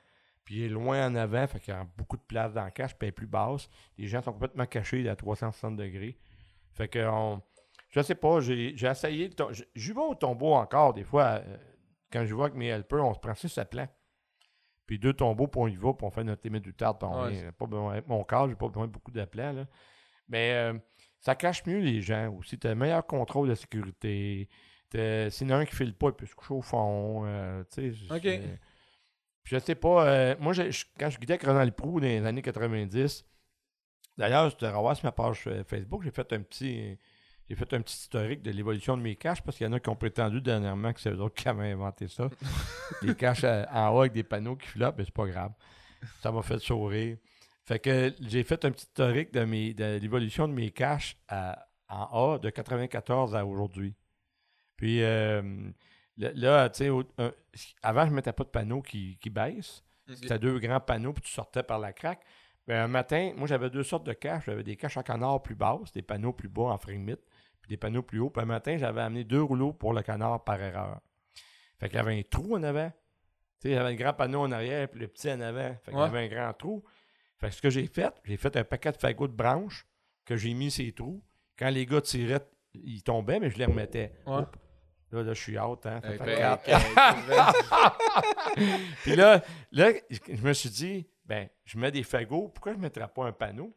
Puis 0.45 0.57
il 0.57 0.63
est 0.65 0.69
loin 0.69 1.07
en 1.07 1.15
avant, 1.15 1.47
fait 1.47 1.61
qu'il 1.61 1.73
y 1.73 1.77
a 1.77 1.87
beaucoup 1.97 2.17
de 2.17 2.23
place 2.23 2.53
dans 2.53 2.65
la 2.65 2.71
cache, 2.71 2.93
puis 2.97 3.07
elle 3.07 3.09
est 3.11 3.13
plus 3.13 3.27
basse. 3.27 3.69
Les 3.97 4.07
gens 4.09 4.23
sont 4.23 4.33
complètement 4.33 4.67
cachés 4.67 5.09
à 5.09 5.15
360 5.15 5.77
degrés. 5.77 6.19
Fait 6.73 6.89
que, 6.89 7.07
on- 7.09 7.41
je 7.91 8.01
sais 8.03 8.15
pas, 8.15 8.41
j'ai 8.41 8.71
essayé. 8.75 9.31
J'y 9.75 9.93
vais 9.93 10.01
au 10.01 10.15
tombeau 10.15 10.55
encore, 10.55 10.95
des 10.95 11.05
fois. 11.05 11.41
euh, 11.47 11.57
quand 12.11 12.25
je 12.25 12.35
vois 12.35 12.47
avec 12.47 12.57
mes 12.57 12.69
helpers, 12.69 13.05
on 13.05 13.15
se 13.15 13.19
prend 13.21 13.35
six 13.35 13.57
appelants. 13.59 13.89
Puis 14.87 14.99
deux 14.99 15.13
tombeaux, 15.13 15.47
puis 15.47 15.61
on 15.61 15.67
y 15.69 15.77
va, 15.77 15.93
puis 15.93 16.07
on 16.07 16.11
fait 16.11 16.25
notre 16.25 16.43
limite 16.47 16.65
du 16.65 16.73
tard, 16.75 16.97
Ouais, 17.03 18.03
mon 18.07 18.25
cas, 18.25 18.47
j'ai 18.49 18.55
pas 18.55 18.69
besoin 18.69 18.87
de 18.87 18.93
beaucoup 18.93 19.11
d'appelants, 19.11 19.53
là. 19.53 19.67
Mais 20.29 20.53
euh, 20.55 20.79
ça 21.21 21.35
cache 21.35 21.65
mieux 21.67 21.79
les 21.81 22.01
gens 22.03 22.33
aussi. 22.39 22.59
Tu 22.59 22.67
as 22.67 22.71
un 22.71 22.75
meilleur 22.75 23.07
contrôle 23.07 23.49
de 23.49 23.55
sécurité. 23.55 24.49
S'il 24.93 25.49
y 25.49 25.53
en 25.53 25.57
a 25.57 25.59
un 25.59 25.65
qui 25.67 25.75
file 25.77 25.95
pas, 25.95 26.09
il 26.09 26.13
peut 26.15 26.27
se 26.27 26.35
coucher 26.35 26.55
au 26.55 26.63
fond. 26.63 27.23
euh, 27.27 27.63
Ok. 28.11 28.23
je 29.45 29.59
sais 29.59 29.75
pas, 29.75 30.07
euh, 30.09 30.35
moi, 30.41 30.53
je- 30.53 30.85
quand 30.99 31.11
je 31.11 31.19
guidais 31.19 31.35
avec 31.35 31.45
Ronald 31.47 31.73
Prou 31.75 32.01
dans 32.01 32.07
les 32.07 32.25
années 32.25 32.43
90, 32.43 33.25
d'ailleurs, 34.17 34.55
tu 34.57 34.65
devrais 34.65 34.81
voir 34.81 34.97
sur 34.97 35.05
ma 35.07 35.13
page 35.13 35.45
euh, 35.47 35.65
Facebook, 35.65 36.03
j'ai 36.05 36.11
fait 36.11 36.33
un 36.33 36.41
petit 36.43 36.99
j'ai 37.51 37.57
fait 37.57 37.73
un 37.73 37.81
petit 37.81 37.97
historique 37.97 38.43
de 38.43 38.51
l'évolution 38.51 38.95
de 38.95 39.01
mes 39.03 39.17
caches 39.17 39.41
parce 39.41 39.57
qu'il 39.57 39.67
y 39.67 39.71
en 39.71 39.73
a 39.73 39.81
qui 39.81 39.89
ont 39.89 39.97
prétendu 39.97 40.43
dernièrement 40.43 40.93
que 40.93 41.01
c'est 41.01 41.11
eux 41.11 41.19
autres 41.23 41.35
qui 41.35 41.49
avaient 41.49 41.73
inventé 41.73 42.07
ça. 42.07 42.29
des 43.03 43.15
caches 43.15 43.45
à- 43.45 43.67
en 43.73 43.95
haut 43.95 44.01
avec 44.01 44.13
des 44.13 44.23
panneaux 44.23 44.55
qui 44.57 44.69
flottent, 44.69 44.97
mais 44.99 45.05
c'est 45.07 45.15
pas 45.15 45.27
grave. 45.27 45.53
Ça 46.21 46.31
m'a 46.31 46.43
fait 46.43 46.59
sourire. 46.59 47.17
Fait 47.69 47.79
que 47.79 48.15
j'ai 48.23 48.45
fait 48.45 48.65
un 48.65 48.71
petit 48.71 48.87
historique 48.87 49.31
de, 49.31 49.45
mes, 49.45 49.75
de 49.75 49.99
l'évolution 49.99 50.49
de 50.49 50.55
mes 50.55 50.71
caches 50.71 51.19
à- 51.29 51.67
en 51.91 52.35
A 52.35 52.39
de 52.39 52.49
94 52.49 53.37
à 53.37 53.45
aujourd'hui. 53.45 53.95
Puis 54.77 55.03
euh, 55.03 55.43
là, 56.17 56.71
tu 56.71 56.79
sais, 56.85 56.89
un- 57.19 57.33
avant, 57.83 58.05
je 58.07 58.11
ne 58.11 58.15
mettais 58.15 58.33
pas 58.33 58.45
de 58.45 58.49
panneaux 58.49 58.81
qui, 58.81 59.19
qui 59.21 59.29
baissent. 59.29 59.85
C'était 60.15 60.39
deux 60.39 60.59
grands 60.59 60.81
panneaux, 60.81 61.13
puis 61.13 61.23
tu 61.23 61.31
sortais 61.31 61.63
par 61.63 61.79
la 61.79 61.93
craque. 61.93 62.23
Ben, 62.67 62.85
un 62.85 62.89
matin, 62.89 63.33
moi, 63.37 63.47
j'avais 63.47 63.69
deux 63.69 63.83
sortes 63.83 64.07
de 64.07 64.15
caches. 64.15 64.45
J'avais 64.47 64.63
des 64.65 64.77
caches 64.77 64.97
à 64.97 65.03
canard 65.03 65.43
plus 65.43 65.55
basses, 65.55 65.93
des 65.93 66.01
panneaux 66.01 66.33
plus 66.33 66.49
bas 66.49 66.63
en 66.73 66.79
fringmite, 66.79 67.21
puis 67.61 67.69
des 67.69 67.77
panneaux 67.77 68.03
plus 68.03 68.19
hauts. 68.21 68.31
Puis 68.31 68.43
un 68.43 68.47
matin, 68.47 68.79
j'avais 68.79 69.03
amené 69.03 69.25
deux 69.25 69.43
rouleaux 69.43 69.75
pour 69.75 69.93
le 69.93 70.01
canard 70.03 70.43
par 70.45 70.59
erreur. 70.63 71.01
Fait 71.79 71.89
qu'il 71.91 71.97
y 71.99 72.01
avait 72.01 72.19
un 72.19 72.23
trou 72.23 72.57
en 72.57 72.63
avant. 72.63 72.91
Tu 73.61 73.69
sais, 73.69 73.75
j'avais 73.75 73.91
le 73.91 73.97
grand 73.97 74.15
panneau 74.15 74.41
en 74.41 74.53
arrière, 74.53 74.89
puis 74.89 75.01
le 75.01 75.09
petit 75.09 75.31
en 75.31 75.41
avant. 75.43 75.75
Fait 75.85 75.91
qu'il 75.91 75.95
y 75.95 75.97
Ouais. 75.97 76.03
avait 76.09 76.25
un 76.25 76.29
grand 76.29 76.53
trou. 76.55 76.83
Fait 77.39 77.49
que 77.49 77.55
ce 77.55 77.63
que 77.63 77.71
j'ai 77.71 77.87
fait, 77.87 78.13
j'ai 78.25 78.37
fait 78.37 78.57
un 78.57 78.65
paquet 78.65 78.93
de 78.93 78.97
fagots 78.97 79.29
de 79.29 79.33
branches 79.33 79.87
que 80.25 80.37
j'ai 80.37 80.53
mis 80.55 80.71
ces 80.71 80.93
trous. 80.93 81.23
quand 81.59 81.71
les 81.71 81.87
gars 81.87 82.01
tiraient, 82.01 82.47
ils 82.75 83.03
tombaient, 83.03 83.41
mais 83.41 83.51
je 83.51 83.59
les 83.59 83.65
remettais. 83.65 84.13
Ouais. 84.27 84.43
Là, 85.11 85.23
là, 85.23 85.33
je 85.33 85.41
suis 85.41 85.59
out, 85.59 85.87
hein. 85.87 86.01
ça 86.03 86.11
Ok, 86.11 86.19
fait 86.19 86.37
quatre. 86.37 86.69
ok, 86.69 88.65
Puis 89.03 89.17
là, 89.17 89.43
là, 89.73 89.91
je 90.11 90.43
me 90.43 90.53
suis 90.53 90.69
dit, 90.71 91.07
ben, 91.25 91.49
je 91.65 91.79
mets 91.79 91.91
des 91.91 92.03
fagots, 92.03 92.49
pourquoi 92.49 92.73
je 92.73 92.77
ne 92.79 92.83
mettrais 92.83 93.09
pas 93.09 93.25
un 93.27 93.33
panneau 93.33 93.75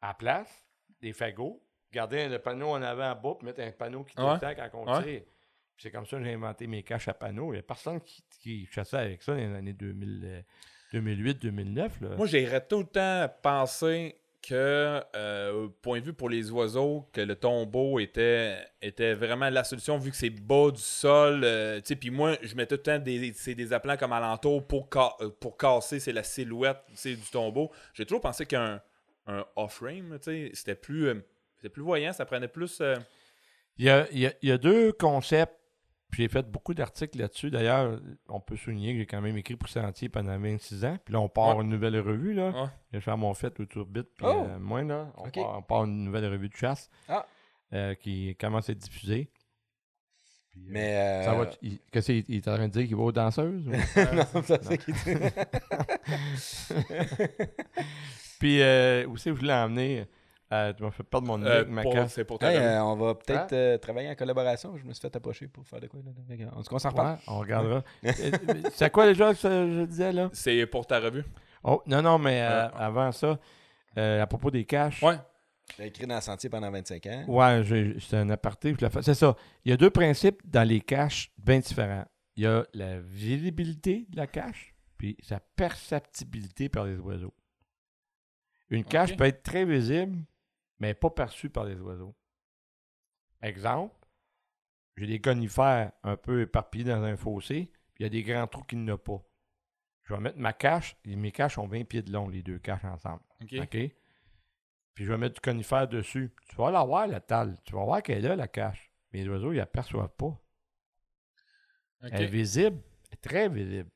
à 0.00 0.08
la 0.08 0.14
place, 0.14 0.66
des 1.00 1.12
fagots, 1.12 1.62
garder 1.92 2.28
le 2.28 2.38
panneau 2.38 2.68
en 2.70 2.82
avant, 2.82 3.10
en 3.10 3.14
bas, 3.16 3.34
puis 3.38 3.46
mettre 3.46 3.60
un 3.62 3.72
panneau 3.72 4.04
qui 4.04 4.20
Ouais. 4.20 4.34
détend 4.34 4.54
quand 4.70 4.70
on 4.74 4.92
Ouais. 4.98 5.02
tire. 5.02 5.22
Puis 5.22 5.82
c'est 5.82 5.90
comme 5.90 6.06
ça 6.06 6.16
que 6.18 6.24
j'ai 6.24 6.32
inventé 6.34 6.66
mes 6.66 6.82
caches 6.82 7.08
à 7.08 7.14
panneaux. 7.14 7.52
Il 7.52 7.56
n'y 7.56 7.60
a 7.60 7.62
personne 7.62 8.00
qui, 8.00 8.22
qui 8.40 8.66
chassait 8.66 8.96
avec 8.96 9.22
ça 9.22 9.32
dans 9.32 9.38
les 9.38 9.54
années 9.54 9.72
2000, 9.74 10.22
euh, 10.24 10.42
2008-2009. 10.92 11.76
là. 12.00 12.16
Moi, 12.16 12.26
j'irais 12.26 12.64
tout 12.66 12.78
le 12.80 12.86
temps 12.86 13.28
penser 13.42 14.16
que, 14.42 15.00
euh, 15.16 15.68
point 15.82 15.98
de 15.98 16.04
vue 16.04 16.12
pour 16.12 16.28
les 16.28 16.50
oiseaux, 16.52 17.04
que 17.12 17.20
le 17.20 17.34
tombeau 17.34 17.98
était, 17.98 18.56
était 18.80 19.14
vraiment 19.14 19.50
la 19.50 19.64
solution 19.64 19.98
vu 19.98 20.10
que 20.12 20.16
c'est 20.16 20.30
bas 20.30 20.70
du 20.70 20.80
sol. 20.80 21.42
euh, 21.42 21.80
puis 21.96 22.10
moi, 22.10 22.36
je 22.42 22.54
mettais 22.54 22.76
tout 22.78 22.88
le 22.90 22.98
temps 22.98 23.04
des, 23.04 23.32
des 23.56 23.72
comme 23.96 24.12
alentour 24.12 24.64
pour, 24.66 24.88
ca- 24.92 25.14
euh, 25.20 25.30
pour 25.40 25.56
casser, 25.56 25.98
c'est 25.98 26.12
la 26.12 26.22
silhouette 26.22 26.78
du 27.04 27.16
tombeau. 27.32 27.72
J'ai 27.92 28.06
toujours 28.06 28.20
pensé 28.20 28.46
qu'un 28.46 28.80
un 29.26 29.44
off-frame, 29.56 30.16
c'était 30.22 30.76
plus, 30.76 31.08
euh, 31.08 31.14
plus 31.68 31.82
voyant, 31.82 32.12
ça 32.12 32.24
prenait 32.24 32.46
plus. 32.46 32.80
Il 33.78 33.84
y 33.86 33.90
a, 33.90 34.06
il 34.12 34.18
y 34.20 34.26
a- 34.28 34.32
il 34.42 34.48
y 34.48 34.52
a 34.52 34.58
deux 34.58 34.92
concepts. 34.92 35.58
Puis 36.10 36.22
j'ai 36.22 36.28
fait 36.28 36.48
beaucoup 36.50 36.72
d'articles 36.72 37.18
là-dessus. 37.18 37.50
D'ailleurs, 37.50 38.00
on 38.28 38.40
peut 38.40 38.56
souligner 38.56 38.92
que 38.92 39.00
j'ai 39.00 39.06
quand 39.06 39.20
même 39.20 39.36
écrit 39.36 39.56
pour 39.56 39.68
Sentier 39.68 40.08
pendant 40.08 40.38
26 40.38 40.84
ans. 40.84 40.96
Puis 41.04 41.12
là, 41.12 41.20
on 41.20 41.28
part 41.28 41.56
Ouais. 41.56 41.64
une 41.64 41.68
nouvelle 41.70 41.98
revue. 42.00 42.32
Là. 42.32 42.50
Ouais. 42.50 42.68
Je 42.92 42.98
vais 42.98 43.00
faire 43.02 43.18
mon 43.18 43.34
fait 43.34 43.58
autour 43.60 43.86
de 43.86 43.90
bit. 44.02 44.08
Puis 44.16 44.24
Oh! 44.26 44.46
euh, 44.48 44.58
moi, 44.58 44.82
là, 44.82 45.12
on, 45.16 45.28
part, 45.30 45.58
on 45.58 45.62
part 45.62 45.84
une 45.84 46.04
nouvelle 46.04 46.26
revue 46.30 46.48
de 46.48 46.54
chasse 46.56 46.88
Ah. 47.08 47.26
euh, 47.72 47.94
qui 47.94 48.36
commence 48.40 48.68
à 48.68 48.72
être 48.72 48.78
diffusée. 48.78 49.30
Mais. 50.58 50.94
euh, 50.96 51.24
Ça 51.24 51.34
va, 51.34 51.50
il- 51.60 51.80
qu'est-ce 51.92 52.06
qu'il 52.12 52.24
il 52.28 52.36
est 52.36 52.48
en 52.48 52.54
train 52.54 52.68
de 52.68 52.72
dire 52.72 52.86
qu'il 52.86 52.96
va 52.96 53.02
aux 53.02 53.12
danseuses? 53.12 53.66
ou? 53.66 53.70
non, 54.14 54.42
ça, 54.42 54.58
c'est 54.62 54.78
qu'il 54.78 54.94
dit. 54.94 55.00
Puis 58.38 58.62
euh, 58.62 59.06
où 59.06 59.16
c'est 59.16 59.30
que 59.30 59.36
je 59.36 59.40
voulais 59.40 59.52
emmener? 59.52 60.06
Euh, 60.52 60.72
tu 60.72 60.82
m'as 60.84 60.92
fait 60.92 61.02
perdre 61.02 61.26
mon 61.26 61.42
euh, 61.44 61.64
ma 61.66 61.82
c'est 62.08 62.24
pour 62.24 62.38
ta 62.38 62.52
Hey, 62.52 62.58
revue. 62.58 62.68
euh, 62.68 62.84
on 62.84 62.94
va 62.96 63.14
peut-être 63.16 63.52
Hein? 63.52 63.56
euh, 63.56 63.78
travailler 63.78 64.08
en 64.10 64.14
collaboration. 64.14 64.76
Je 64.76 64.84
me 64.84 64.92
suis 64.92 65.00
fait 65.02 65.14
approcher 65.16 65.48
pour 65.48 65.66
faire 65.66 65.80
de 65.80 65.88
quoi. 65.88 66.00
Là. 66.04 66.12
En 66.54 66.62
tout 66.62 66.68
cas, 66.70 66.76
on 66.76 66.78
s'en 66.78 66.90
reparle. 66.90 67.14
Ouais, 67.16 67.20
on 67.26 67.38
regardera. 67.40 67.82
C'est 68.72 68.90
quoi 68.92 69.06
déjà 69.06 69.34
que 69.34 69.40
je 69.40 69.84
disais 69.86 70.12
là? 70.12 70.30
C'est 70.32 70.64
pour 70.66 70.86
ta 70.86 71.00
revue. 71.00 71.24
Oh, 71.64 71.82
non, 71.86 72.00
non, 72.00 72.18
mais 72.18 72.42
euh, 72.42 72.68
Ah. 72.68 72.86
avant 72.86 73.10
ça, 73.10 73.40
euh, 73.98 74.22
à 74.22 74.26
propos 74.28 74.52
des 74.52 74.64
caches. 74.64 75.02
Ouais. 75.02 75.16
J'ai 75.76 75.86
écrit 75.86 76.06
dans 76.06 76.14
le 76.14 76.20
sentier 76.20 76.48
pendant 76.48 76.70
25 76.70 77.06
ans. 77.06 77.24
Ouais, 77.26 77.64
c'est 77.98 78.16
un 78.16 78.30
aparté. 78.30 78.72
C'est 79.02 79.14
ça. 79.14 79.34
Il 79.64 79.70
y 79.70 79.74
a 79.74 79.76
deux 79.76 79.90
principes 79.90 80.40
dans 80.44 80.62
les 80.62 80.80
caches 80.80 81.32
bien 81.38 81.58
différents. 81.58 82.04
Il 82.36 82.44
y 82.44 82.46
a 82.46 82.64
la 82.72 83.00
visibilité 83.00 84.06
de 84.10 84.16
la 84.16 84.28
cache, 84.28 84.76
puis 84.96 85.16
sa 85.24 85.40
perceptibilité 85.40 86.68
par 86.68 86.84
les 86.84 86.96
oiseaux. 86.98 87.34
Une 88.70 88.84
cache 88.84 89.16
peut 89.16 89.24
être 89.24 89.42
très 89.42 89.64
visible, 89.64 90.18
mais 90.78 90.94
pas 90.94 91.10
perçue 91.10 91.50
par 91.50 91.64
les 91.64 91.78
oiseaux. 91.80 92.16
Exemple, 93.42 93.94
j'ai 94.96 95.06
des 95.06 95.20
conifères 95.20 95.92
un 96.02 96.16
peu 96.16 96.42
éparpillés 96.42 96.84
dans 96.84 97.02
un 97.02 97.16
fossé, 97.16 97.70
puis 97.94 98.02
il 98.02 98.02
y 98.04 98.06
a 98.06 98.10
des 98.10 98.22
grands 98.22 98.46
trous 98.46 98.64
qui 98.64 98.76
n'ont 98.76 98.98
pas. 98.98 99.22
Je 100.04 100.14
vais 100.14 100.20
mettre 100.20 100.38
ma 100.38 100.52
cache, 100.52 100.96
et 101.04 101.16
mes 101.16 101.32
caches 101.32 101.58
ont 101.58 101.66
20 101.66 101.84
pieds 101.84 102.02
de 102.02 102.12
long, 102.12 102.28
les 102.28 102.42
deux 102.42 102.58
caches 102.58 102.84
ensemble. 102.84 103.22
OK. 103.42 103.96
Puis 104.94 105.04
je 105.04 105.12
vais 105.12 105.18
mettre 105.18 105.34
du 105.34 105.40
conifère 105.40 105.88
dessus. 105.88 106.34
Tu 106.48 106.56
vas 106.56 106.70
la 106.70 106.82
voir, 106.82 107.06
la 107.06 107.20
talle. 107.20 107.58
Tu 107.64 107.74
vas 107.74 107.84
voir 107.84 108.02
qu'elle 108.02 108.24
est 108.24 108.28
là, 108.28 108.36
la 108.36 108.48
cache. 108.48 108.90
Mais 109.12 109.22
les 109.22 109.28
oiseaux, 109.28 109.52
ils 109.52 109.56
l'aperçoivent 109.56 110.14
pas. 110.16 110.40
Elle 112.00 112.22
est 112.22 112.26
visible, 112.26 112.80
très 113.20 113.48
visible. 113.48 113.90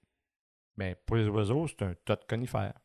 Mais 0.77 0.95
pour 0.95 1.17
les 1.17 1.29
oiseaux, 1.29 1.67
c'est 1.69 1.83
un 1.83 1.95
tas 2.05 2.17
de 2.17 2.25
conifères. 2.25 2.79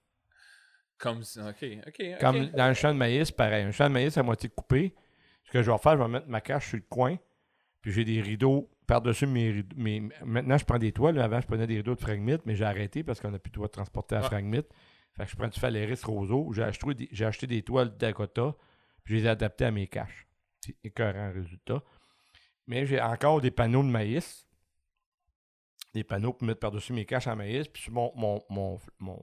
Comme 0.97 1.23
si- 1.23 1.39
OK. 1.39 1.47
OK. 1.61 1.85
OK. 1.87 2.19
Comme 2.19 2.45
dans 2.47 2.63
un 2.63 2.73
champ 2.73 2.93
de 2.93 2.97
maïs, 2.97 3.31
pareil. 3.31 3.63
Un 3.65 3.71
champ 3.71 3.87
de 3.87 3.93
maïs 3.93 4.17
à 4.17 4.23
moitié 4.23 4.49
coupé. 4.49 4.93
Ce 5.45 5.51
que 5.51 5.61
je 5.61 5.69
vais 5.71 5.77
faire, 5.77 5.97
je 5.97 6.01
vais 6.03 6.07
mettre 6.09 6.27
ma 6.27 6.41
cache 6.41 6.69
sur 6.69 6.77
le 6.77 6.83
coin. 6.89 7.17
Puis 7.81 7.91
j'ai 7.91 8.03
des 8.05 8.21
rideaux 8.21 8.69
par-dessus 8.87 9.27
mes 9.27 9.51
rideaux. 9.51 9.75
mes- 9.77 10.09
Maintenant, 10.23 10.57
je 10.57 10.65
prends 10.65 10.77
des 10.79 10.91
toiles. 10.91 11.19
Avant, 11.19 11.39
je 11.41 11.45
prenais 11.47 11.67
des 11.67 11.77
rideaux 11.77 11.95
de 11.95 11.99
fragmite, 11.99 12.41
mais 12.45 12.55
j'ai 12.55 12.65
arrêté 12.65 13.03
parce 13.03 13.19
qu'on 13.19 13.31
n'a 13.31 13.39
plus 13.39 13.49
de 13.51 13.55
toit 13.55 13.67
de 13.67 13.71
transporter 13.71 14.15
à 14.15 14.19
Ah. 14.19 14.29
Fait 15.17 15.23
que 15.25 15.29
je 15.31 15.35
prends 15.35 15.47
du 15.47 15.59
Phalaris 15.59 16.01
roseau. 16.03 16.51
J'ai 16.53 16.63
acheté, 16.63 16.93
des- 16.93 17.09
j'ai 17.11 17.25
acheté 17.25 17.47
des 17.47 17.61
toiles 17.61 17.95
Dakota. 17.97 18.55
Puis 19.03 19.15
je 19.15 19.19
les 19.21 19.25
ai 19.27 19.29
adaptées 19.29 19.65
à 19.65 19.71
mes 19.71 19.87
caches. 19.87 20.27
C'est 20.61 20.75
écœurant 20.83 21.31
résultat. 21.31 21.81
Mais 22.67 22.85
j'ai 22.87 22.99
encore 22.99 23.39
des 23.41 23.51
panneaux 23.51 23.83
de 23.83 23.87
maïs. 23.89 24.44
Des 25.93 26.03
panneaux 26.03 26.33
pour 26.33 26.45
mettre 26.47 26.59
par-dessus 26.59 26.91
mes 26.93 27.05
caches 27.05 27.27
en 27.27 27.35
maïs. 27.35 27.67
Puis 27.67 27.83
sur 27.83 27.93
mon, 27.93 28.11
mon, 28.15 28.41
mon, 28.49 28.79
mon, 28.99 29.19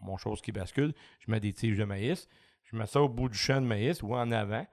mon 0.00 0.16
chose 0.16 0.40
qui 0.40 0.50
bascule, 0.52 0.92
je 1.20 1.30
mets 1.30 1.38
des 1.40 1.52
tiges 1.52 1.78
de 1.78 1.84
maïs. 1.84 2.28
Je 2.64 2.76
mets 2.76 2.86
ça 2.86 3.00
au 3.00 3.08
bout 3.08 3.28
du 3.28 3.38
champ 3.38 3.60
de 3.60 3.66
maïs 3.66 4.02
ou 4.02 4.14
en 4.14 4.30
avant. 4.32 4.66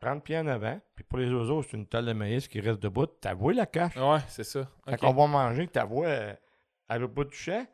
30 0.00 0.24
pieds 0.24 0.38
en 0.38 0.46
avant. 0.48 0.80
Puis 0.96 1.04
pour 1.04 1.18
les 1.18 1.30
oiseaux, 1.32 1.62
c'est 1.62 1.76
une 1.76 1.86
table 1.86 2.08
de 2.08 2.12
maïs 2.12 2.48
qui 2.48 2.58
reste 2.60 2.80
debout. 2.80 3.06
T'as 3.06 3.34
vu 3.34 3.52
la 3.52 3.66
cache. 3.66 3.96
Ouais, 3.96 4.18
c'est 4.28 4.44
ça. 4.44 4.68
Quand 4.98 5.10
on 5.10 5.12
va 5.14 5.26
manger, 5.26 5.68
t'as 5.68 5.84
vu 5.86 6.00
euh, 6.04 6.32
à 6.88 6.98
l'autre 6.98 7.14
bout 7.14 7.24
du 7.24 7.36
champ. 7.36 7.64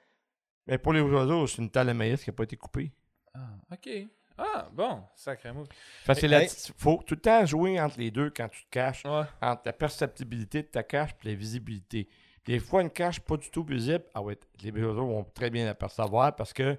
Mais 0.66 0.76
pour 0.76 0.92
les 0.92 1.00
oiseaux, 1.00 1.46
c'est 1.46 1.62
une 1.62 1.70
table 1.70 1.88
de 1.88 1.94
maïs 1.94 2.22
qui 2.22 2.28
n'a 2.30 2.34
pas 2.36 2.42
été 2.44 2.56
coupée. 2.56 2.92
Ah, 3.32 3.48
OK. 3.72 3.88
Ah, 4.36 4.68
bon. 4.72 5.02
Sacré 5.14 5.52
mot. 5.52 5.64
Fait 6.04 6.14
que 6.14 6.24
Hey, 6.26 6.28
la- 6.28 6.42
hey. 6.42 6.50
faut 6.76 7.00
tout 7.06 7.14
le 7.14 7.20
temps 7.20 7.46
jouer 7.46 7.80
entre 7.80 7.98
les 7.98 8.10
deux 8.10 8.28
quand 8.30 8.48
tu 8.48 8.64
te 8.64 8.70
caches. 8.70 9.04
Ouais. 9.06 9.22
entre 9.40 9.62
la 9.64 9.72
perceptibilité 9.72 10.62
de 10.62 10.68
ta 10.68 10.82
cache 10.82 11.12
et 11.24 11.28
la 11.28 11.34
visibilité. 11.34 12.08
Des 12.47 12.60
fois, 12.60 12.83
une 12.83 12.91
cache 12.91 13.20
pas 13.20 13.36
du 13.36 13.50
tout 13.50 13.65
visible, 13.65 14.05
ah 14.15 14.23
ouais, 14.23 14.39
les 14.62 14.70
oiseaux 14.70 15.07
vont 15.07 15.25
très 15.25 15.50
bien 15.50 15.65
l'apercevoir 15.66 16.34
parce 16.36 16.52
que 16.52 16.76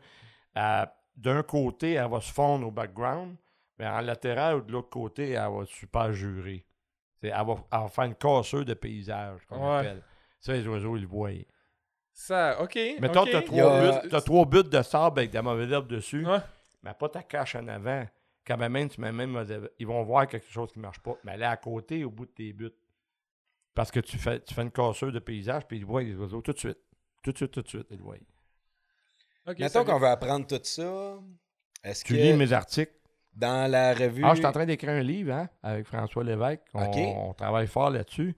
euh, 0.58 0.86
d'un 1.16 1.44
côté, 1.44 1.94
elle 1.94 2.10
va 2.10 2.22
se 2.22 2.32
fondre 2.32 2.68
au 2.68 2.72
background, 2.72 3.36
mais 3.78 3.86
en 3.86 4.02
latéral 4.02 4.56
ou 4.56 4.62
de 4.62 4.72
l'autre 4.72 4.90
côté, 4.90 5.32
elle 5.32 5.40
va 5.52 5.66
super 5.66 6.14
jurer. 6.14 6.66
C'est- 7.20 7.28
Elle 7.28 7.46
va, 7.46 7.56
elle 7.72 7.80
va 7.80 7.88
faire 7.90 8.04
une 8.06 8.16
casseuse 8.16 8.66
de 8.66 8.74
paysage, 8.76 9.42
qu'on 9.48 9.58
Ouais. 9.72 9.78
appelle. 9.80 10.04
Ça, 10.40 10.54
les 10.54 10.66
oiseaux, 10.68 10.96
ils 10.96 11.02
le 11.02 11.08
voient. 11.08 11.32
Ça, 12.14 12.62
OK. 12.62 12.76
Mettons, 13.00 13.24
OK. 13.24 13.30
tu 13.30 13.36
as, 14.16 14.22
trois 14.22 14.46
buts 14.46 14.64
de 14.64 14.82
sable 14.82 15.20
avec 15.20 15.32
de 15.32 15.36
la 15.36 15.42
mauvaise 15.42 15.72
herbe 15.72 15.88
dessus, 15.88 16.26
Ouais. 16.26 16.40
mais 16.84 16.94
pas 16.94 17.10
ta 17.10 17.24
cache 17.24 17.56
en 17.56 17.68
avant. 17.68 18.06
Quand 18.46 18.58
même, 18.58 18.88
tu 18.90 19.02
mets 19.02 19.12
même, 19.12 19.46
ils 19.78 19.86
vont 19.86 20.02
voir 20.04 20.26
quelque 20.28 20.50
chose 20.50 20.72
qui 20.72 20.80
ne 20.80 20.84
marche 20.84 21.00
pas. 21.00 21.16
Mais 21.26 21.34
elle 21.34 21.42
est 21.42 21.46
à 21.46 21.58
côté, 21.58 22.06
au 22.06 22.10
bout 22.10 22.26
de 22.26 22.32
tes 22.32 22.54
buts. 22.54 22.72
Parce 23.78 23.92
que 23.92 24.00
tu 24.00 24.18
fais, 24.18 24.40
tu 24.40 24.56
fais 24.56 24.64
une 24.64 24.72
casseuse 24.72 25.14
de 25.14 25.20
paysage, 25.20 25.68
puis 25.68 25.78
ils 25.78 25.86
voient 25.86 26.02
les 26.02 26.16
oiseaux 26.16 26.42
tout 26.42 26.52
de 26.52 26.58
suite. 26.58 26.80
Tout 27.22 27.32
de 27.32 27.38
suite, 27.38 27.52
tout 27.52 27.62
de 27.62 27.68
suite, 27.68 27.86
ils 27.92 27.98
le 27.98 28.04
voient. 28.04 28.16
OK, 29.48 29.60
Mettons 29.60 29.86
qu'on 29.86 30.00
veut 30.00 30.08
apprendre 30.08 30.48
tout 30.48 30.60
ça. 30.64 31.20
Est-ce 31.84 32.04
Tu 32.04 32.14
que 32.16 32.18
lis 32.20 32.34
mes 32.34 32.52
articles. 32.54 32.92
dans 33.36 33.70
la 33.70 33.94
revue. 33.94 34.24
Ah, 34.26 34.32
je 34.32 34.38
suis 34.38 34.46
en 34.48 34.52
train 34.52 34.66
d'écrire 34.66 34.90
un 34.94 35.04
livre 35.04 35.32
hein, 35.32 35.48
avec 35.62 35.86
François 35.86 36.24
Lévesque. 36.24 36.64
On, 36.74 36.86
OK. 36.88 36.96
on 36.98 37.34
travaille 37.36 37.68
fort 37.68 37.92
là-dessus. 37.92 38.36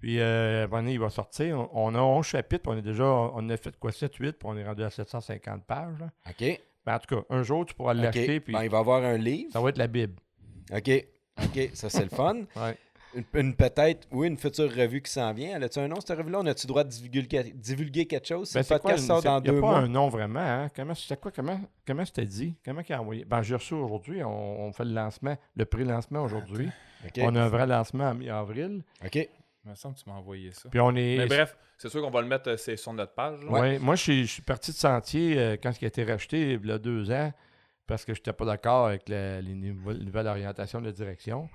Puis, 0.00 0.18
euh, 0.18 0.66
il 0.88 0.98
va 0.98 1.08
sortir. 1.08 1.56
On, 1.72 1.92
on 1.92 1.94
a 1.94 2.00
11 2.00 2.26
chapitres, 2.26 2.62
puis 2.64 2.72
on 2.74 2.76
est 2.78 2.82
déjà, 2.82 3.04
on 3.04 3.48
a 3.48 3.56
fait 3.56 3.78
quoi, 3.78 3.92
7, 3.92 4.12
8, 4.16 4.32
puis 4.32 4.48
on 4.48 4.56
est 4.56 4.64
rendu 4.66 4.82
à 4.82 4.90
750 4.90 5.64
pages. 5.66 6.00
là. 6.00 6.10
OK. 6.28 6.60
Ben, 6.84 6.96
en 6.96 6.98
tout 6.98 7.14
cas, 7.14 7.22
un 7.30 7.44
jour, 7.44 7.64
tu 7.64 7.74
pourras 7.74 7.94
OK. 7.94 8.00
l'acheter, 8.02 8.40
puis 8.40 8.54
Ben, 8.54 8.64
il 8.64 8.70
va 8.70 8.78
y 8.78 8.80
avoir 8.80 9.04
un 9.04 9.16
livre. 9.18 9.52
ça 9.52 9.60
va 9.60 9.68
être 9.68 9.78
la 9.78 9.86
Bible. 9.86 10.16
OK. 10.72 10.90
OK. 11.44 11.70
Ça, 11.74 11.88
c'est 11.90 12.02
le 12.02 12.08
fun. 12.10 12.42
Ouais. 12.56 12.76
Une, 13.14 13.24
une- 13.34 13.54
peut-être, 13.54 14.06
oui, 14.12 14.28
une 14.28 14.36
future 14.36 14.70
revue 14.72 15.02
qui 15.02 15.10
s'en 15.10 15.32
vient. 15.32 15.56
Elle 15.56 15.64
a-tu 15.64 15.78
un 15.80 15.88
nom, 15.88 16.00
cette 16.00 16.16
revue-là? 16.16 16.38
On 16.40 16.46
a-tu 16.46 16.66
le 16.66 16.68
droit 16.68 16.84
de 16.84 16.88
divulguer, 16.90 17.52
divulguer 17.54 18.06
quelque 18.06 18.26
chose? 18.28 18.52
Ben, 18.52 18.62
c'est 18.62 18.80
quoi, 18.80 18.96
sort 18.98 19.20
c'est- 19.20 19.28
dans 19.28 19.34
y 19.42 19.48
a 19.48 19.52
deux 19.52 19.60
pas 19.60 19.66
mois. 19.66 19.78
un 19.78 19.88
nom 19.88 20.08
vraiment, 20.08 20.40
hein? 20.40 20.68
Comment 20.74 20.94
c'était 20.94 21.16
quoi? 21.16 21.30
Comment, 21.32 21.60
comment 21.86 22.04
c'était 22.04 22.26
dit? 22.26 22.54
Comment 22.64 22.82
il 22.88 22.92
a 22.92 23.00
envoyé? 23.00 23.24
Ben, 23.24 23.42
j'ai 23.42 23.54
reçu 23.54 23.74
aujourd'hui, 23.74 24.22
on, 24.22 24.66
on 24.66 24.72
fait 24.72 24.84
le 24.84 24.92
lancement, 24.92 25.36
le 25.56 25.64
pré-lancement 25.64 26.22
aujourd'hui. 26.22 26.68
OK. 27.04 27.20
On 27.22 27.34
a 27.34 27.42
un 27.42 27.48
vrai 27.48 27.66
lancement 27.66 28.10
en 28.10 28.14
mi-avril. 28.14 28.82
OK. 29.04 29.16
Il 29.16 29.70
me 29.70 29.74
semble 29.74 29.94
que 29.94 30.00
tu 30.00 30.08
m'as 30.08 30.16
envoyé 30.16 30.52
ça. 30.52 30.68
Puis 30.70 30.80
on 30.80 30.94
est. 30.96 31.18
Mais 31.18 31.26
bref, 31.26 31.56
c'est 31.76 31.88
sûr 31.90 32.00
qu'on 32.00 32.10
va 32.10 32.22
le 32.22 32.28
mettre 32.28 32.48
euh, 32.48 32.56
c'est 32.56 32.76
sur 32.76 32.92
notre 32.92 33.12
page. 33.12 33.42
là. 33.44 33.50
Ouais, 33.50 33.78
moi, 33.78 33.94
je 33.94 34.24
suis, 34.24 34.42
parti 34.42 34.70
de 34.70 34.76
Sentier 34.76 35.38
euh, 35.38 35.56
quand 35.62 35.70
il 35.80 35.84
a 35.84 35.88
été 35.88 36.04
racheté 36.04 36.52
il 36.52 36.66
y 36.66 36.72
a 36.72 36.78
deux 36.78 37.10
ans 37.10 37.32
parce 37.86 38.04
que 38.04 38.14
je 38.14 38.20
n'étais 38.20 38.32
pas 38.32 38.44
d'accord 38.44 38.86
avec 38.86 39.08
la, 39.08 39.40
les 39.40 39.52
nouvelles, 39.54 39.98
nouvelles 40.04 40.26
orientations 40.28 40.80
de 40.80 40.90
direction. 40.90 41.48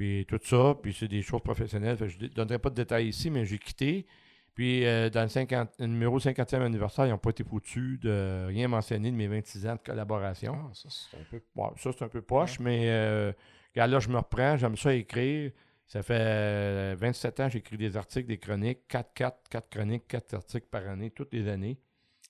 Puis 0.00 0.24
tout 0.26 0.40
ça, 0.42 0.74
puis 0.82 0.96
c'est 0.98 1.08
des 1.08 1.20
choses 1.20 1.42
professionnelles. 1.42 1.94
Fait 1.94 2.06
que 2.06 2.12
je 2.12 2.18
ne 2.20 2.28
donnerai 2.28 2.58
pas 2.58 2.70
de 2.70 2.74
détails 2.74 3.08
ici, 3.08 3.28
mais 3.28 3.44
j'ai 3.44 3.58
quitté. 3.58 4.06
Puis 4.54 4.86
euh, 4.86 5.10
dans 5.10 5.20
le, 5.20 5.28
50, 5.28 5.72
le 5.78 5.86
numéro 5.88 6.18
50e 6.18 6.62
anniversaire, 6.62 7.04
ils 7.04 7.10
n'ont 7.10 7.18
pas 7.18 7.28
été 7.28 7.44
foutus 7.44 8.00
de 8.00 8.46
rien 8.46 8.66
mentionner 8.66 9.10
de 9.10 9.16
mes 9.16 9.28
26 9.28 9.66
ans 9.66 9.74
de 9.74 9.80
collaboration. 9.84 10.56
Ah, 10.56 10.70
ça, 10.72 10.88
c'est 10.88 11.18
un 11.18 11.24
peu. 11.30 11.42
Bon, 11.54 11.70
ça, 11.76 11.90
c'est 11.92 12.02
un 12.02 12.08
peu 12.08 12.22
poche, 12.22 12.58
mais 12.60 12.88
euh, 12.88 13.30
regarde, 13.74 13.90
là, 13.90 13.98
je 13.98 14.08
me 14.08 14.16
reprends. 14.16 14.56
J'aime 14.56 14.74
ça 14.78 14.94
écrire. 14.94 15.52
Ça 15.86 16.02
fait 16.02 16.16
euh, 16.18 16.96
27 16.98 17.40
ans 17.40 17.46
que 17.48 17.52
j'écris 17.52 17.76
des 17.76 17.94
articles, 17.94 18.26
des 18.26 18.38
chroniques. 18.38 18.88
4, 18.88 19.12
4, 19.12 19.36
4 19.50 19.68
chroniques, 19.68 20.08
4 20.08 20.32
articles 20.32 20.68
par 20.70 20.88
année, 20.88 21.10
toutes 21.10 21.34
les 21.34 21.46
années. 21.46 21.76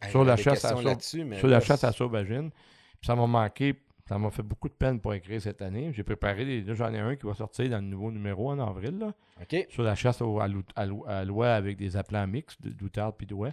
Hey, 0.02 0.10
Sur 0.10 0.24
la 0.24 0.36
chasse 0.36 0.64
à 0.64 0.74
mais 0.74 1.38
sur 1.38 1.46
la 1.46 1.60
chasse 1.60 1.84
à 1.84 1.92
sauvagine. 1.92 2.50
Puis 2.50 3.06
ça 3.06 3.14
m'a 3.14 3.28
manqué. 3.28 3.80
Ça 4.10 4.18
m'a 4.18 4.28
fait 4.32 4.42
beaucoup 4.42 4.68
de 4.68 4.74
peine 4.74 4.98
pour 5.00 5.14
écrire 5.14 5.40
cette 5.40 5.62
année. 5.62 5.92
J'ai 5.94 6.02
préparé, 6.02 6.44
des- 6.44 6.62
là, 6.62 6.74
j'en 6.74 6.92
ai 6.92 6.98
un 6.98 7.14
qui 7.14 7.26
va 7.26 7.34
sortir 7.34 7.70
dans 7.70 7.76
le 7.78 7.84
nouveau 7.84 8.10
numéro 8.10 8.50
en 8.50 8.58
avril, 8.58 8.98
là, 8.98 9.12
OK. 9.40 9.66
sur 9.68 9.84
la 9.84 9.94
chasse 9.94 10.20
au- 10.20 10.40
à, 10.40 11.24
l'oie 11.24 11.52
avec 11.54 11.76
des 11.76 11.96
appelants 11.96 12.26
mixtes, 12.26 12.60
de- 12.60 12.70
d'outarde 12.70 13.14
puis 13.16 13.28
d'ouai. 13.28 13.52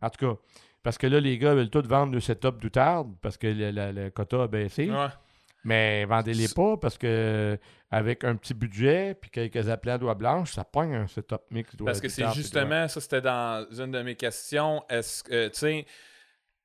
En 0.00 0.10
tout 0.10 0.24
cas, 0.26 0.40
parce 0.84 0.96
que 0.96 1.08
là, 1.08 1.18
les 1.18 1.38
gars 1.38 1.54
veulent 1.54 1.70
tous 1.70 1.88
vendre 1.88 2.12
le 2.12 2.20
setup 2.20 2.60
d'outarde 2.60 3.16
parce 3.20 3.36
que 3.36 3.48
le, 3.48 3.72
le- 3.72 3.90
le 3.90 4.10
quota 4.10 4.44
a 4.44 4.46
baissé. 4.46 4.88
Ouais. 4.88 5.08
Mais 5.64 6.04
vendez-les 6.04 6.48
pas 6.54 6.76
parce 6.76 6.96
que 6.96 7.58
avec 7.90 8.22
un 8.22 8.36
petit 8.36 8.54
budget 8.54 9.16
puis 9.20 9.28
quelques 9.30 9.68
appelants 9.68 9.98
d'oie 9.98 10.14
blanche, 10.14 10.52
ça 10.52 10.62
pogne 10.62 10.94
un 10.94 11.06
setup 11.08 11.40
mix 11.50 11.74
d'oie 11.74 11.86
Parce 11.86 12.00
que 12.00 12.08
c'est 12.08 12.30
justement, 12.32 12.86
ça 12.86 13.00
c'était 13.00 13.22
dans 13.22 13.66
une 13.72 13.90
de 13.90 14.02
mes 14.02 14.14
questions. 14.14 14.84
Est-ce 14.88 15.24
que, 15.24 15.48
tu 15.48 15.58
sais, 15.58 15.86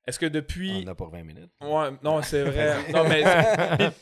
est-ce 0.06 0.18
que 0.18 0.26
depuis. 0.26 0.82
On 0.84 0.88
en 0.88 0.92
a 0.92 0.94
pour 0.94 1.10
20 1.10 1.22
minutes. 1.22 1.50
Ouais, 1.60 1.88
non, 2.02 2.22
c'est 2.22 2.42
vrai. 2.42 2.76
non, 2.94 3.04
mais. 3.08 3.22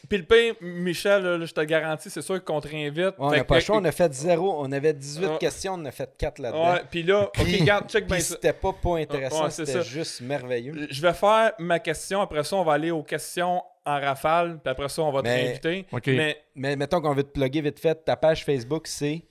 Puis, 0.08 0.18
le 0.18 0.24
pire, 0.24 0.54
Michel, 0.60 1.22
là, 1.22 1.44
je 1.44 1.52
te 1.52 1.60
garantis, 1.62 2.08
c'est 2.10 2.22
sûr 2.22 2.42
qu'on 2.44 2.60
te 2.60 2.68
réinvite. 2.68 3.06
Ouais, 3.06 3.12
on 3.18 3.30
n'a 3.30 3.44
pas 3.44 3.56
le 3.56 3.60
choix, 3.60 3.76
on 3.78 3.84
a 3.84 3.92
fait 3.92 4.12
zéro. 4.14 4.54
On 4.58 4.70
avait 4.72 4.92
18 4.94 5.26
Ouais. 5.26 5.38
questions, 5.38 5.72
on 5.74 5.80
en 5.80 5.84
a 5.86 5.90
fait 5.90 6.10
4 6.16 6.38
là-dedans. 6.38 6.72
Ouais, 6.72 6.82
puis 6.90 7.02
là, 7.02 7.22
ok, 7.24 7.32
Puis- 7.44 7.60
regarde, 7.60 7.88
check 7.90 8.06
bien 8.06 8.20
c'était 8.20 8.52
pas 8.52 8.72
pas 8.72 8.96
intéressant, 8.98 9.44
Ouais, 9.44 9.50
c'était 9.50 9.82
juste 9.82 10.20
merveilleux. 10.20 10.86
Je 10.90 11.02
vais 11.02 11.12
faire 11.14 11.52
ma 11.58 11.78
question, 11.78 12.20
après 12.20 12.44
ça, 12.44 12.56
on 12.56 12.64
va 12.64 12.74
aller 12.74 12.90
aux 12.90 13.02
questions 13.02 13.62
en 13.84 14.00
rafale, 14.00 14.58
puis 14.62 14.70
après 14.70 14.88
ça, 14.88 15.02
on 15.02 15.10
va 15.10 15.22
te 15.22 15.28
réinviter. 15.28 15.86
Mais 16.06 16.36
Mais 16.54 16.76
mettons 16.76 17.00
qu'on 17.00 17.14
veut 17.14 17.22
te 17.24 17.30
plugger 17.32 17.60
vite 17.60 17.80
fait, 17.80 18.04
ta 18.04 18.16
page 18.16 18.44
Facebook, 18.44 18.86
c'est 18.86 19.22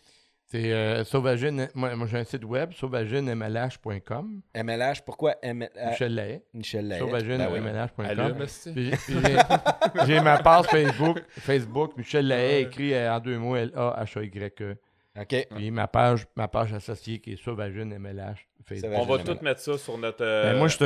C'est 0.50 0.72
euh, 0.72 1.04
Sauvagine. 1.04 1.68
Moi, 1.76 1.94
moi, 1.98 2.08
j'ai 2.10 2.20
un 2.20 2.24
site 2.24 2.46
web, 2.46 2.72
sauvaginemlh.com. 2.72 4.42
MLH. 4.56 5.02
Pourquoi 5.06 5.36
MLH? 5.44 5.90
Michel 5.90 6.16
Lahaye. 6.16 6.42
Michel. 6.54 6.88
Ben 6.88 6.96
oui. 6.96 7.10
Sauvaginemlh.com. 7.10 8.46
Puis 8.74 8.92
j'ai- 10.08 10.22
ma 10.22 10.38
page 10.38 10.66
Facebook, 10.68 11.22
Facebook 11.32 11.98
Michel 11.98 12.28
Lahaye, 12.28 12.62
écrit 12.64 12.94
euh, 12.94 13.14
en 13.14 13.20
deux 13.20 13.38
mots 13.38 13.56
L-A-H-A-Y-E. 13.58 14.76
OK. 15.20 15.48
Puis 15.56 15.72
ma 15.72 15.88
page, 15.88 16.26
ma 16.36 16.48
page 16.48 16.74
associée 16.74 17.20
qui 17.20 17.34
est 17.34 17.36
Sauvagine 17.44 17.98
MLH. 17.98 18.46
Facebook. 18.66 18.92
on 18.96 19.06
va 19.06 19.20
tout 19.20 19.38
mettre 19.44 19.62
ça 19.62 19.78
sur 19.78 19.98
notre. 19.98 20.26
euh, 20.26 20.52
Ben, 20.52 20.58
moi, 20.58 20.68
je 20.68 20.76
suis 20.76 20.84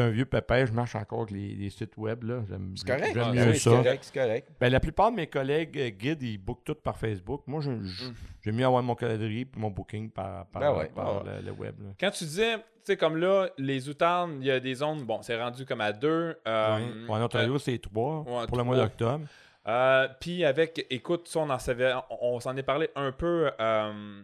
un, 0.00 0.02
un 0.04 0.10
vieux 0.10 0.26
pépère, 0.26 0.66
je 0.66 0.72
marche 0.72 0.94
encore 0.96 1.20
avec 1.22 1.30
les, 1.30 1.54
les 1.54 1.70
sites 1.70 1.96
web. 1.96 2.24
là. 2.24 2.42
J'aime 2.46 2.74
C'est 2.76 2.86
correct. 2.86 3.10
j'aime 3.14 3.24
Ah 3.28 3.32
mieux 3.32 3.42
oui, 3.46 3.52
c'est 3.54 3.70
ça. 3.70 3.76
correct, 3.76 3.98
c'est 4.04 4.20
correct. 4.20 4.48
Ben, 4.60 4.68
la 4.70 4.80
plupart 4.80 5.10
de 5.10 5.16
mes 5.16 5.26
collègues 5.26 5.78
euh, 5.78 5.88
guides, 5.88 6.22
ils 6.22 6.36
bookent 6.36 6.64
tout 6.64 6.74
par 6.74 6.98
Facebook. 6.98 7.42
Moi, 7.46 7.62
je- 7.62 7.70
je- 7.70 8.04
Mm. 8.10 8.14
j'aime 8.44 8.54
mieux 8.56 8.66
avoir 8.66 8.82
mon 8.82 8.94
calendrier 8.94 9.42
et 9.42 9.48
mon 9.58 9.70
booking 9.70 10.10
par, 10.10 10.44
par, 10.48 10.60
Ben 10.60 10.74
ouais. 10.78 10.90
par 10.94 11.22
Ah 11.26 11.36
le, 11.40 11.46
le 11.46 11.52
web. 11.52 11.74
là. 11.80 11.88
Quand 11.98 12.10
tu 12.10 12.24
disais, 12.24 12.56
tu 12.56 12.62
sais, 12.84 12.96
comme 12.98 13.16
là, 13.16 13.48
les 13.56 13.88
outardes, 13.88 14.32
il 14.40 14.46
y 14.46 14.50
a 14.50 14.60
des 14.60 14.74
zones, 14.74 15.02
bon, 15.04 15.22
c'est 15.22 15.40
rendu 15.40 15.64
comme 15.64 15.80
à 15.80 15.92
deux. 15.94 16.36
euh, 16.46 16.76
Ouais. 16.76 17.08
En 17.08 17.22
Ontario, 17.22 17.58
c'est 17.58 17.78
trois 17.78 18.20
ouais, 18.20 18.46
pour 18.46 18.58
le 18.58 18.64
mois 18.64 18.74
trois. 18.76 18.88
d'octobre. 18.88 19.24
Euh, 19.66 20.08
Puis 20.20 20.44
avec, 20.44 20.86
écoute, 20.90 21.28
ça, 21.28 21.40
on 21.40 21.50
en 21.50 21.58
savait, 21.58 21.92
on, 22.10 22.34
on 22.36 22.40
s'en 22.40 22.56
est 22.56 22.62
parlé 22.62 22.88
un 22.94 23.10
peu 23.12 23.50
euh, 23.60 24.22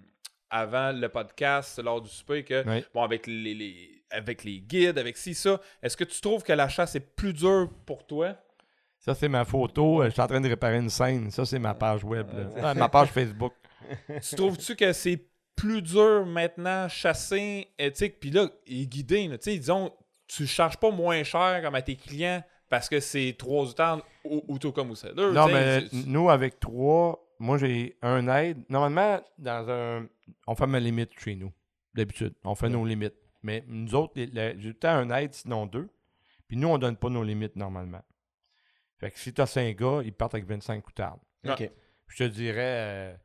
avant 0.50 0.92
le 0.92 1.08
podcast, 1.08 1.78
lors 1.82 2.00
du 2.00 2.08
souper, 2.08 2.44
que, 2.44 2.62
bon, 2.94 3.02
avec 3.02 3.26
les, 3.26 3.54
les- 3.54 4.04
avec 4.10 4.44
les 4.44 4.60
guides, 4.60 4.98
avec 4.98 5.16
ci, 5.16 5.34
ça, 5.34 5.58
est-ce 5.82 5.96
que 5.96 6.04
tu 6.04 6.20
trouves 6.20 6.42
que 6.42 6.52
la 6.52 6.68
chasse 6.68 6.94
est 6.94 7.00
plus 7.16 7.32
dure 7.32 7.70
pour 7.86 8.06
toi? 8.06 8.36
Ça, 8.98 9.14
c'est 9.14 9.28
ma 9.28 9.44
photo. 9.44 10.02
euh, 10.02 10.06
Je 10.06 10.10
suis 10.10 10.20
en 10.20 10.26
train 10.26 10.40
de 10.40 10.48
réparer 10.48 10.76
une 10.76 10.90
scène. 10.90 11.30
Ça, 11.30 11.44
c'est 11.46 11.58
ma 11.58 11.74
page 11.74 12.04
web. 12.04 12.28
là. 12.32 12.44
Ah, 12.62 12.74
ma 12.74 12.88
page 12.88 13.08
Facebook. 13.08 13.54
tu 14.22 14.36
trouves-tu 14.36 14.76
que 14.76 14.92
c'est 14.92 15.18
plus 15.56 15.82
dur 15.82 16.24
maintenant 16.26 16.88
chasser, 16.88 17.68
tu 17.78 17.90
sais, 17.94 18.08
puis 18.10 18.30
là, 18.30 18.48
et 18.66 18.86
guider, 18.86 19.26
là, 19.28 19.38
tu 19.38 19.50
sais, 19.50 19.58
disons, 19.58 19.92
tu 20.28 20.46
charges 20.46 20.76
pas 20.76 20.90
moins 20.90 21.22
cher 21.24 21.60
comme 21.62 21.74
à 21.74 21.82
tes 21.82 21.96
clients 21.96 22.42
parce 22.68 22.88
que 22.88 23.00
c'est 23.00 23.34
trois 23.38 23.64
outardes 23.68 24.02
ou, 24.24 24.42
ou 24.48 24.58
tout 24.58 24.72
comme 24.72 24.90
ou 24.90 24.94
ça. 24.94 25.12
Non, 25.14 25.46
mais 25.48 25.80
nous, 26.06 26.30
avec 26.30 26.58
trois, 26.60 27.24
moi, 27.38 27.58
j'ai 27.58 27.96
un 28.02 28.28
aide. 28.28 28.64
Normalement, 28.68 29.20
dans 29.38 29.68
un. 29.70 30.06
On 30.46 30.54
fait 30.54 30.66
ma 30.66 30.80
limite 30.80 31.18
chez 31.18 31.34
nous. 31.34 31.52
D'habitude. 31.94 32.34
On 32.44 32.54
fait 32.54 32.68
nos 32.68 32.84
limites. 32.84 33.14
Mais 33.42 33.64
nous 33.66 33.94
autres, 33.94 34.12
les- 34.16 34.26
les- 34.26 34.54
j'ai 34.58 34.68
tout 34.70 34.74
le 34.74 34.74
temps 34.78 34.90
un 34.94 35.10
aide, 35.10 35.34
sinon 35.34 35.66
deux. 35.66 35.88
Puis 36.48 36.56
nous, 36.56 36.68
on 36.68 36.78
donne 36.78 36.96
pas 36.96 37.08
nos 37.08 37.24
limites 37.24 37.56
normalement. 37.56 38.02
Fait 38.98 39.10
que 39.10 39.18
si 39.18 39.32
tu 39.34 39.40
as 39.40 39.46
cinq 39.46 39.76
gars, 39.76 40.00
ils 40.04 40.12
partent 40.12 40.34
avec 40.34 40.46
25 40.46 40.80
coutardes. 40.82 41.20
Ah. 41.44 41.54
OK. 41.54 41.70
Je 42.08 42.16
te 42.24 42.28
dirais 42.28 43.12
euh, 43.12 43.16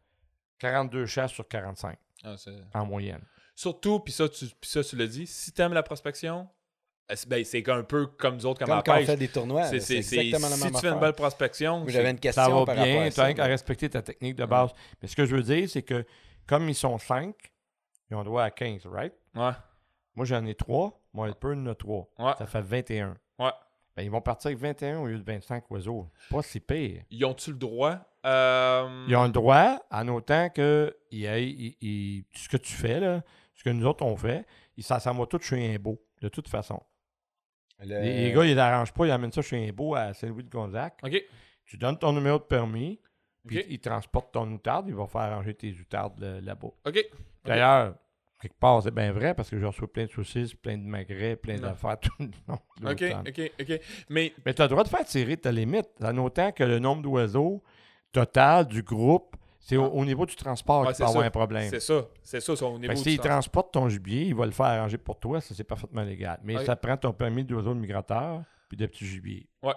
42 0.59 1.05
chasses 1.05 1.31
sur 1.33 1.47
45 1.47 1.97
Ah, 2.23 2.35
c'est- 2.37 2.51
en 2.73 2.85
moyenne. 2.85 3.21
Surtout, 3.55 3.99
puis 3.99 4.11
ça, 4.13 4.27
tu, 4.29 4.45
puis 4.45 4.69
ça, 4.69 4.83
tu 4.83 4.95
l'as 4.95 5.07
dit, 5.07 5.27
si 5.27 5.51
t'aimes 5.51 5.73
la 5.73 5.83
prospection, 5.83 6.41
euh, 6.41 6.45
ben, 7.27 7.43
c'est 7.45 7.69
un 7.69 7.83
peu 7.83 8.07
comme 8.07 8.35
nous 8.35 8.45
autres, 8.45 8.59
comme, 8.59 8.67
Comme 8.69 8.79
à 8.79 8.81
quand 8.83 8.97
on 8.99 9.05
fait 9.05 9.17
des 9.17 9.27
tournois, 9.29 9.63
C'est- 9.65 9.97
exactement 9.97 10.49
la 10.49 10.55
si 10.55 10.63
même 10.63 10.73
tu 10.73 10.79
fais 10.79 10.89
une 10.89 10.99
belle 10.99 11.13
prospection, 11.13 11.77
Moi, 11.77 11.85
c'est- 11.87 11.93
j'avais 11.93 12.11
une 12.11 12.19
question 12.19 12.43
Ça 12.43 12.49
va 12.49 12.55
par 12.65 12.75
rapport 12.75 12.83
bien, 12.85 13.03
à 13.05 13.09
tu 13.11 13.19
as 13.21 13.33
qu'à 13.33 13.45
respecter 13.45 13.89
ta 13.89 14.01
technique 14.01 14.35
de 14.35 14.45
base. 14.45 14.71
Mais 15.01 15.07
ce 15.07 15.15
que 15.15 15.25
je 15.25 15.35
veux 15.35 15.43
dire, 15.43 15.69
c'est 15.69 15.83
que 15.83 16.05
comme 16.45 16.67
ils 16.69 16.75
sont 16.75 16.97
5, 16.97 17.35
ils 18.11 18.15
ont 18.15 18.23
droit 18.23 18.43
à 18.43 18.51
15, 18.51 18.85
right? 18.87 19.13
Ouais, 19.35 19.51
Moi, 20.15 20.25
j'en 20.25 20.45
ai 20.45 20.55
3. 20.55 20.99
Mon 21.13 21.25
helper 21.25 21.49
en 21.55 21.65
a 21.67 21.75
3. 21.75 22.09
ouais, 22.19 22.33
Ça 22.37 22.45
fait 22.47 22.61
21. 22.61 23.15
ouais. 23.39 23.51
Ben, 23.95 24.03
ils 24.03 24.11
vont 24.11 24.21
partir 24.21 24.49
avec 24.49 24.59
21 24.59 24.99
au 24.99 25.07
lieu 25.07 25.17
de 25.17 25.23
25 25.23 25.69
oiseaux. 25.71 26.07
Pas 26.29 26.41
si 26.43 26.59
pire. 26.59 27.03
Ils 27.09 27.23
ont-tu 27.25 27.51
le 27.51 27.57
droit? 27.57 27.97
Euh, 28.25 29.05
Ils 29.07 29.15
ont 29.15 29.23
le 29.23 29.31
droit, 29.31 29.79
en 29.89 30.07
autant 30.09 30.49
que 30.49 30.95
il 31.11 31.19
y 31.19 31.25
ait- 31.25 31.43
il- 31.49 31.77
il- 31.81 32.25
ce 32.35 32.49
que 32.49 32.57
tu 32.57 32.73
fais, 32.73 32.99
là, 32.99 33.21
ce 33.55 33.63
que 33.63 33.69
nous 33.69 33.85
autres 33.87 34.03
on 34.05 34.15
fait, 34.17 34.45
ça 34.79 34.99
s'en 34.99 35.13
va 35.13 35.25
tout 35.25 35.39
chez 35.39 35.73
un 35.73 35.79
beau, 35.79 35.99
de 36.21 36.27
toute 36.29 36.47
façon. 36.47 36.79
Le- 37.79 38.01
Les, 38.01 38.25
les 38.25 38.31
gars, 38.33 38.45
ils 38.45 38.55
l'arrangent 38.55 38.93
pas, 38.93 39.05
ils 39.05 39.11
amènent 39.11 39.31
ça 39.31 39.41
chez 39.41 39.67
un 39.67 39.71
beau 39.71 39.93
à 39.95 40.13
Saint-Louis-de-Gonzac. 40.13 40.99
OK. 41.03 41.23
Tu 41.65 41.77
donnes 41.77 41.97
ton 41.99 42.13
numéro 42.13 42.37
de 42.39 42.43
permis, 42.43 42.99
puis 43.45 43.63
ils 43.69 43.79
transportent 43.79 44.33
ton 44.33 44.49
outarde, 44.51 44.87
ils 44.87 44.95
vont 44.95 45.07
faire 45.07 45.21
arranger 45.21 45.53
tes 45.53 45.71
outardes 45.79 46.19
là- 46.19 46.41
là-bas. 46.41 46.69
OK. 46.87 47.05
D'ailleurs, 47.45 47.95
quelque 48.41 48.57
part, 48.59 48.81
c'est 48.83 48.93
bien 48.93 49.11
vrai 49.11 49.33
parce 49.33 49.49
que 49.49 49.59
je 49.59 49.65
reçois 49.65 49.91
plein 49.91 50.05
de 50.05 50.11
saucisses, 50.11 50.53
plein 50.53 50.77
de 50.77 50.83
magrets, 50.83 51.35
plein 51.35 51.55
Non. 51.55 51.61
d'affaires 51.69 51.99
tout 51.99 52.11
le 52.19 52.29
long 52.47 52.59
de 52.81 52.91
OK. 52.91 53.27
OK, 53.27 53.51
OK. 53.61 53.81
Mais, 54.09 54.33
Mais 54.45 54.53
tu 54.53 54.61
as 54.61 54.65
le 54.65 54.69
droit 54.69 54.83
de 54.83 54.89
faire 54.89 55.05
tirer 55.05 55.37
ta 55.37 55.51
limite, 55.51 55.89
en 56.01 56.17
autant 56.17 56.51
que 56.51 56.63
le 56.63 56.79
nombre 56.79 57.01
d'oiseaux 57.03 57.61
total 58.11 58.65
du 58.67 58.81
groupe, 58.81 59.35
c'est 59.67 59.75
au, 59.75 59.85
au 59.85 60.05
niveau 60.05 60.25
du 60.25 60.33
transport 60.35 60.81
Ouais, 60.81 60.93
qu'il 60.93 61.03
peut 61.03 61.09
avoir 61.09 61.25
un 61.25 61.29
problème. 61.29 61.69
c'est 61.69 61.81
ça. 61.81 62.07
C'est 62.23 62.39
ça, 62.39 62.55
c'est 62.55 62.63
au 62.63 62.79
niveau 62.79 62.93
du 62.93 62.99
s'il 62.99 63.19
transporte 63.19 63.73
ton 63.73 63.89
gibier, 63.89 64.21
il 64.27 64.33
va 64.35 64.45
le 64.45 64.51
faire 64.51 64.67
arranger 64.67 64.97
pour 64.97 65.19
toi, 65.19 65.41
ça 65.41 65.53
c'est 65.53 65.65
parfaitement 65.65 66.03
légal. 66.03 66.39
Mais 66.43 66.63
ça 66.63 66.77
prend 66.77 66.95
ton 66.95 67.11
permis 67.11 67.43
d'oiseau 67.43 67.73
migrateur 67.73 68.43
puis 68.69 68.77
de 68.77 68.85
petits 68.85 69.05
gibiers. 69.05 69.49
Ouais. 69.61 69.73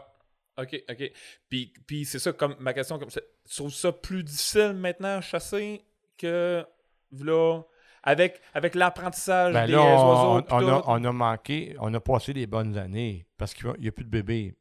OK, 0.59 0.85
OK. 0.91 1.12
Puis, 1.49 1.73
puis 1.86 2.05
c'est 2.05 2.19
ça, 2.19 2.33
comme 2.33 2.55
ma 2.60 2.73
question, 2.73 2.99
comme 2.99 3.10
ça. 3.10 3.20
Tu 3.49 3.57
trouves 3.57 3.73
ça 3.73 3.91
plus 3.93 4.23
difficile 4.23 4.75
maintenant 4.75 5.17
à 5.19 5.20
chasser 5.20 5.83
que 6.19 6.65
là, 7.19 7.62
avec, 8.02 8.41
avec 8.55 8.75
l'apprentissage 8.75 9.52
Ben 9.55 9.67
des 9.67 9.75
on, 9.77 9.81
oiseaux? 10.39 10.47
on 10.51 10.69
a, 10.69 10.83
on 10.86 11.05
a 11.05 11.12
manqué, 11.12 11.75
on 11.81 11.93
a 11.94 12.01
passé 12.01 12.33
des 12.33 12.47
bonnes 12.47 12.77
années 12.78 13.27
parce 13.39 13.55
qu'il 13.55 13.73
n'y 13.81 13.89
a 13.89 13.93
plus 13.93 14.05
de 14.05 14.10
bébés. 14.10 14.55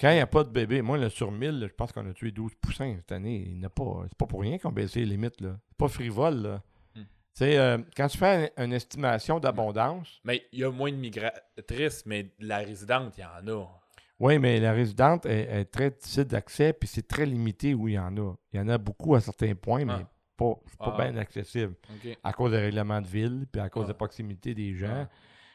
Quand 0.00 0.10
il 0.10 0.14
n'y 0.14 0.20
a 0.20 0.26
pas 0.26 0.42
de 0.44 0.48
bébés, 0.50 0.82
moi, 0.82 0.98
là, 0.98 1.08
sur 1.08 1.30
1000, 1.30 1.60
là, 1.60 1.66
je 1.68 1.72
pense 1.74 1.92
qu'on 1.92 2.08
a 2.08 2.12
tué 2.12 2.32
12 2.32 2.54
poussins 2.60 2.94
cette 2.96 3.12
année. 3.12 3.44
Il 3.46 3.58
n'y 3.58 3.64
en 3.64 3.68
a 3.68 3.70
pas. 3.70 4.04
C'est 4.08 4.18
pas 4.18 4.26
pour 4.26 4.40
rien 4.40 4.58
qu'on 4.58 4.72
baissé 4.72 5.00
les 5.00 5.06
limites. 5.06 5.40
là. 5.40 5.56
C'est 5.68 5.76
pas 5.78 5.88
frivole. 5.88 6.42
Là. 6.42 6.62
Hmm. 6.96 7.00
Tu 7.02 7.06
sais, 7.34 7.58
euh, 7.58 7.78
quand 7.96 8.08
tu 8.08 8.18
fais 8.18 8.52
une, 8.56 8.64
une 8.64 8.72
estimation 8.72 9.38
d'abondance, 9.38 10.20
Mais 10.24 10.44
il 10.52 10.60
y 10.60 10.64
a 10.64 10.70
moins 10.70 10.90
de 10.90 10.96
migratrices, 10.96 12.04
mais 12.06 12.32
la 12.40 12.58
résidente, 12.58 13.14
il 13.18 13.20
y 13.20 13.24
en 13.24 13.56
a. 13.60 13.66
oui, 14.18 14.38
mais 14.40 14.58
la 14.60 14.72
résidente 14.72 15.26
est, 15.26 15.60
est 15.60 15.64
très 15.66 15.90
difficile 15.90 16.24
d'accès, 16.24 16.72
puis 16.72 16.88
c'est 16.88 17.06
très 17.06 17.26
limité 17.26 17.74
où 17.74 17.86
il 17.88 17.94
y 17.94 17.98
en 17.98 18.16
a. 18.16 18.34
Il 18.52 18.58
y 18.58 18.60
en 18.60 18.68
a 18.68 18.78
beaucoup 18.78 19.14
à 19.14 19.20
certains 19.20 19.54
points, 19.54 19.84
mais 19.84 19.92
Ah. 19.94 20.10
pas, 20.36 20.54
c'est 20.66 20.78
pas 20.78 20.96
Ah. 20.98 21.02
bien 21.10 21.16
accessible. 21.20 21.74
À 22.24 22.32
cause 22.32 22.50
des 22.50 22.58
règlements 22.58 23.00
de 23.00 23.06
ville, 23.06 23.46
puis 23.50 23.60
à 23.60 23.68
cause 23.68 23.84
Ah. 23.84 23.86
de 23.86 23.92
la 23.92 23.94
proximité 23.98 24.54
des 24.54 24.74
gens. 24.74 25.06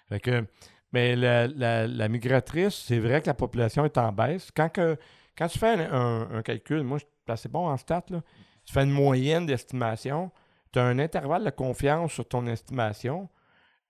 Fait 0.08 0.20
que, 0.22 0.46
mais 0.92 1.16
la, 1.16 1.48
la- 1.48 1.88
la 1.88 2.08
migratrice, 2.10 2.76
c'est 2.76 3.00
vrai 3.00 3.22
que 3.22 3.28
la 3.28 3.34
population 3.34 3.86
est 3.86 3.98
en 3.98 4.12
baisse. 4.12 4.50
Quand, 4.56 4.70
que, 4.70 4.98
quand 5.38 5.48
tu 5.48 5.60
fais 5.60 5.86
un, 5.92 6.42
calcul, 6.44 6.84
moi, 6.84 6.98
je 6.98 7.06
suis 7.06 7.12
assez 7.28 7.50
bon 7.50 7.68
en 7.68 7.78
stats, 7.78 8.06
là. 8.10 8.22
tu 8.66 8.74
fais 8.74 8.84
une 8.84 8.92
moyenne 8.92 9.46
d'estimation, 9.46 10.32
tu 10.72 10.80
as 10.80 10.84
un 10.84 11.00
intervalle 11.00 11.44
de 11.46 11.50
confiance 11.52 12.14
sur 12.14 12.28
ton 12.28 12.46
estimation. 12.48 13.30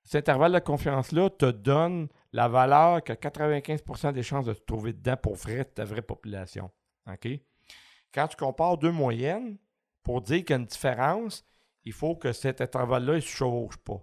Cet 0.04 0.28
intervalle 0.30 0.54
de 0.54 0.60
confiance-là 0.60 1.30
te 1.30 1.46
donne 1.52 2.08
la 2.34 2.48
valeur 2.48 3.04
que 3.04 3.14
95% 3.14 4.14
des 4.14 4.24
chances 4.24 4.46
de 4.46 4.54
te 4.54 4.64
trouver 4.66 4.94
dedans 4.94 5.18
pour 5.18 5.36
vrai 5.36 5.66
ta 5.66 5.86
vraie 5.86 6.02
population. 6.02 6.70
Quand 8.14 8.28
tu 8.28 8.36
compares 8.38 8.78
deux 8.78 8.92
moyennes, 8.92 9.58
pour 10.04 10.22
dire 10.22 10.38
qu'il 10.40 10.52
y 10.52 10.54
a 10.54 10.58
une 10.58 10.66
différence, 10.66 11.46
il 11.84 11.94
faut 11.94 12.16
que 12.16 12.32
cet 12.34 12.62
intervalle-là 12.62 13.16
ne 13.16 13.20
se 13.20 13.28
chevauche 13.28 13.78
pas. 13.78 14.02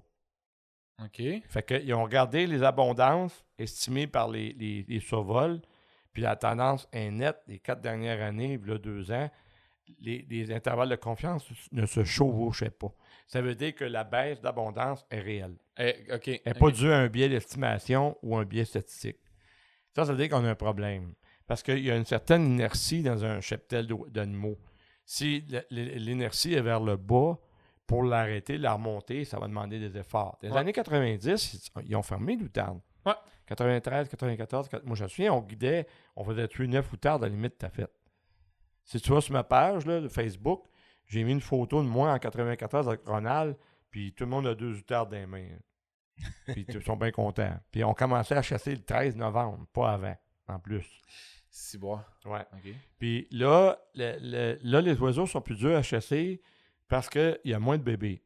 OK. 1.02 1.22
Fait 1.48 1.62
qu'ils 1.66 1.92
ont 1.94 2.02
regardé 2.02 2.46
les 2.46 2.62
abondances 2.62 3.44
estimées 3.58 4.06
par 4.06 4.28
les, 4.28 4.52
les, 4.54 4.84
les 4.88 5.00
survols, 5.00 5.60
puis 6.12 6.22
la 6.22 6.36
tendance 6.36 6.88
est 6.92 7.10
nette 7.10 7.42
les 7.46 7.58
quatre 7.58 7.82
dernières 7.82 8.22
années, 8.22 8.58
là, 8.64 8.78
deux 8.78 9.10
ans, 9.12 9.30
les, 10.00 10.26
les 10.28 10.52
intervalles 10.52 10.88
de 10.88 10.96
confiance 10.96 11.46
ne 11.72 11.86
se 11.86 12.04
chevauchaient 12.04 12.70
pas. 12.70 12.92
Ça 13.26 13.40
veut 13.42 13.54
dire 13.54 13.74
que 13.74 13.84
la 13.84 14.04
baisse 14.04 14.40
d'abondance 14.40 15.04
est 15.10 15.20
réelle. 15.20 15.56
Eh, 15.78 15.94
OK. 16.12 16.28
Elle 16.28 16.40
n'est 16.46 16.58
pas 16.58 16.70
due 16.70 16.90
à 16.90 16.98
un 16.98 17.08
biais 17.08 17.28
d'estimation 17.28 18.16
ou 18.22 18.36
un 18.36 18.44
biais 18.44 18.64
statistique. 18.64 19.18
Ça, 19.94 20.04
ça 20.04 20.12
veut 20.12 20.18
dire 20.18 20.28
qu'on 20.28 20.44
a 20.44 20.50
un 20.50 20.54
problème. 20.54 21.14
Parce 21.46 21.62
qu'il 21.62 21.84
y 21.84 21.90
a 21.90 21.96
une 21.96 22.04
certaine 22.04 22.44
inertie 22.44 23.02
dans 23.02 23.24
un 23.24 23.40
cheptel 23.40 23.86
d'animaux. 24.08 24.58
Si 25.04 25.44
l'inertie 25.70 26.54
est 26.54 26.62
vers 26.62 26.80
le 26.80 26.96
bas, 26.96 27.38
pour 27.86 28.02
l'arrêter, 28.02 28.58
la 28.58 28.72
remonter, 28.74 29.24
ça 29.24 29.38
va 29.38 29.46
demander 29.48 29.78
des 29.78 29.96
efforts. 29.98 30.38
Dans 30.42 30.48
les 30.48 30.54
Ouais. 30.54 30.60
années 30.60 30.72
90, 30.72 31.70
ils- 31.84 31.96
ont 31.96 32.02
fermé 32.02 32.36
l'outarde. 32.36 32.80
Ouais. 33.04 33.12
93, 33.46 34.08
94, 34.08 34.68
quat- 34.68 34.82
moi 34.84 34.96
je 34.96 35.04
me 35.04 35.08
souviens, 35.08 35.32
on 35.32 35.40
guidait, 35.40 35.86
on 36.16 36.24
faisait 36.24 36.48
tuer 36.48 36.66
9 36.66 36.92
outardes 36.92 37.22
à 37.22 37.28
la 37.28 37.32
limite 37.34 37.52
de 37.52 37.58
ta 37.58 37.70
fête. 37.70 37.92
Si 38.84 39.00
tu 39.00 39.10
vas 39.12 39.20
sur 39.20 39.32
ma 39.32 39.44
page 39.44 39.86
là, 39.86 40.00
de 40.00 40.08
Facebook, 40.08 40.64
j'ai 41.06 41.22
mis 41.24 41.32
une 41.32 41.40
photo 41.40 41.82
de 41.82 41.88
moi 41.88 42.12
en 42.12 42.18
94 42.18 42.88
avec 42.88 43.06
Ronald, 43.06 43.56
puis 43.90 44.12
tout 44.12 44.24
le 44.24 44.30
monde 44.30 44.46
a 44.48 44.54
deux 44.54 44.76
outardes 44.78 45.10
dans 45.10 45.16
les 45.16 45.26
mains. 45.26 45.46
puis 46.46 46.64
ils 46.68 46.82
sont 46.82 46.96
bien 46.96 47.10
contents. 47.12 47.56
Puis 47.70 47.84
on 47.84 47.94
commençait 47.94 48.36
à 48.36 48.42
chasser 48.42 48.74
le 48.74 48.82
13 48.82 49.16
novembre, 49.16 49.66
pas 49.72 49.92
avant, 49.92 50.16
en 50.48 50.58
plus. 50.58 50.86
Ciboire. 51.50 52.04
Ouais. 52.24 52.44
OK. 52.54 52.72
Puis 52.98 53.28
là, 53.30 53.78
le- 53.94 54.16
le- 54.20 54.58
là, 54.62 54.80
les 54.80 54.98
oiseaux 55.00 55.26
sont 55.26 55.40
plus 55.40 55.56
durs 55.56 55.76
à 55.76 55.82
chasser 55.82 56.40
parce 56.88 57.08
qu'il 57.08 57.38
y 57.44 57.54
a 57.54 57.58
moins 57.58 57.78
de 57.78 57.82
bébés. 57.82 58.22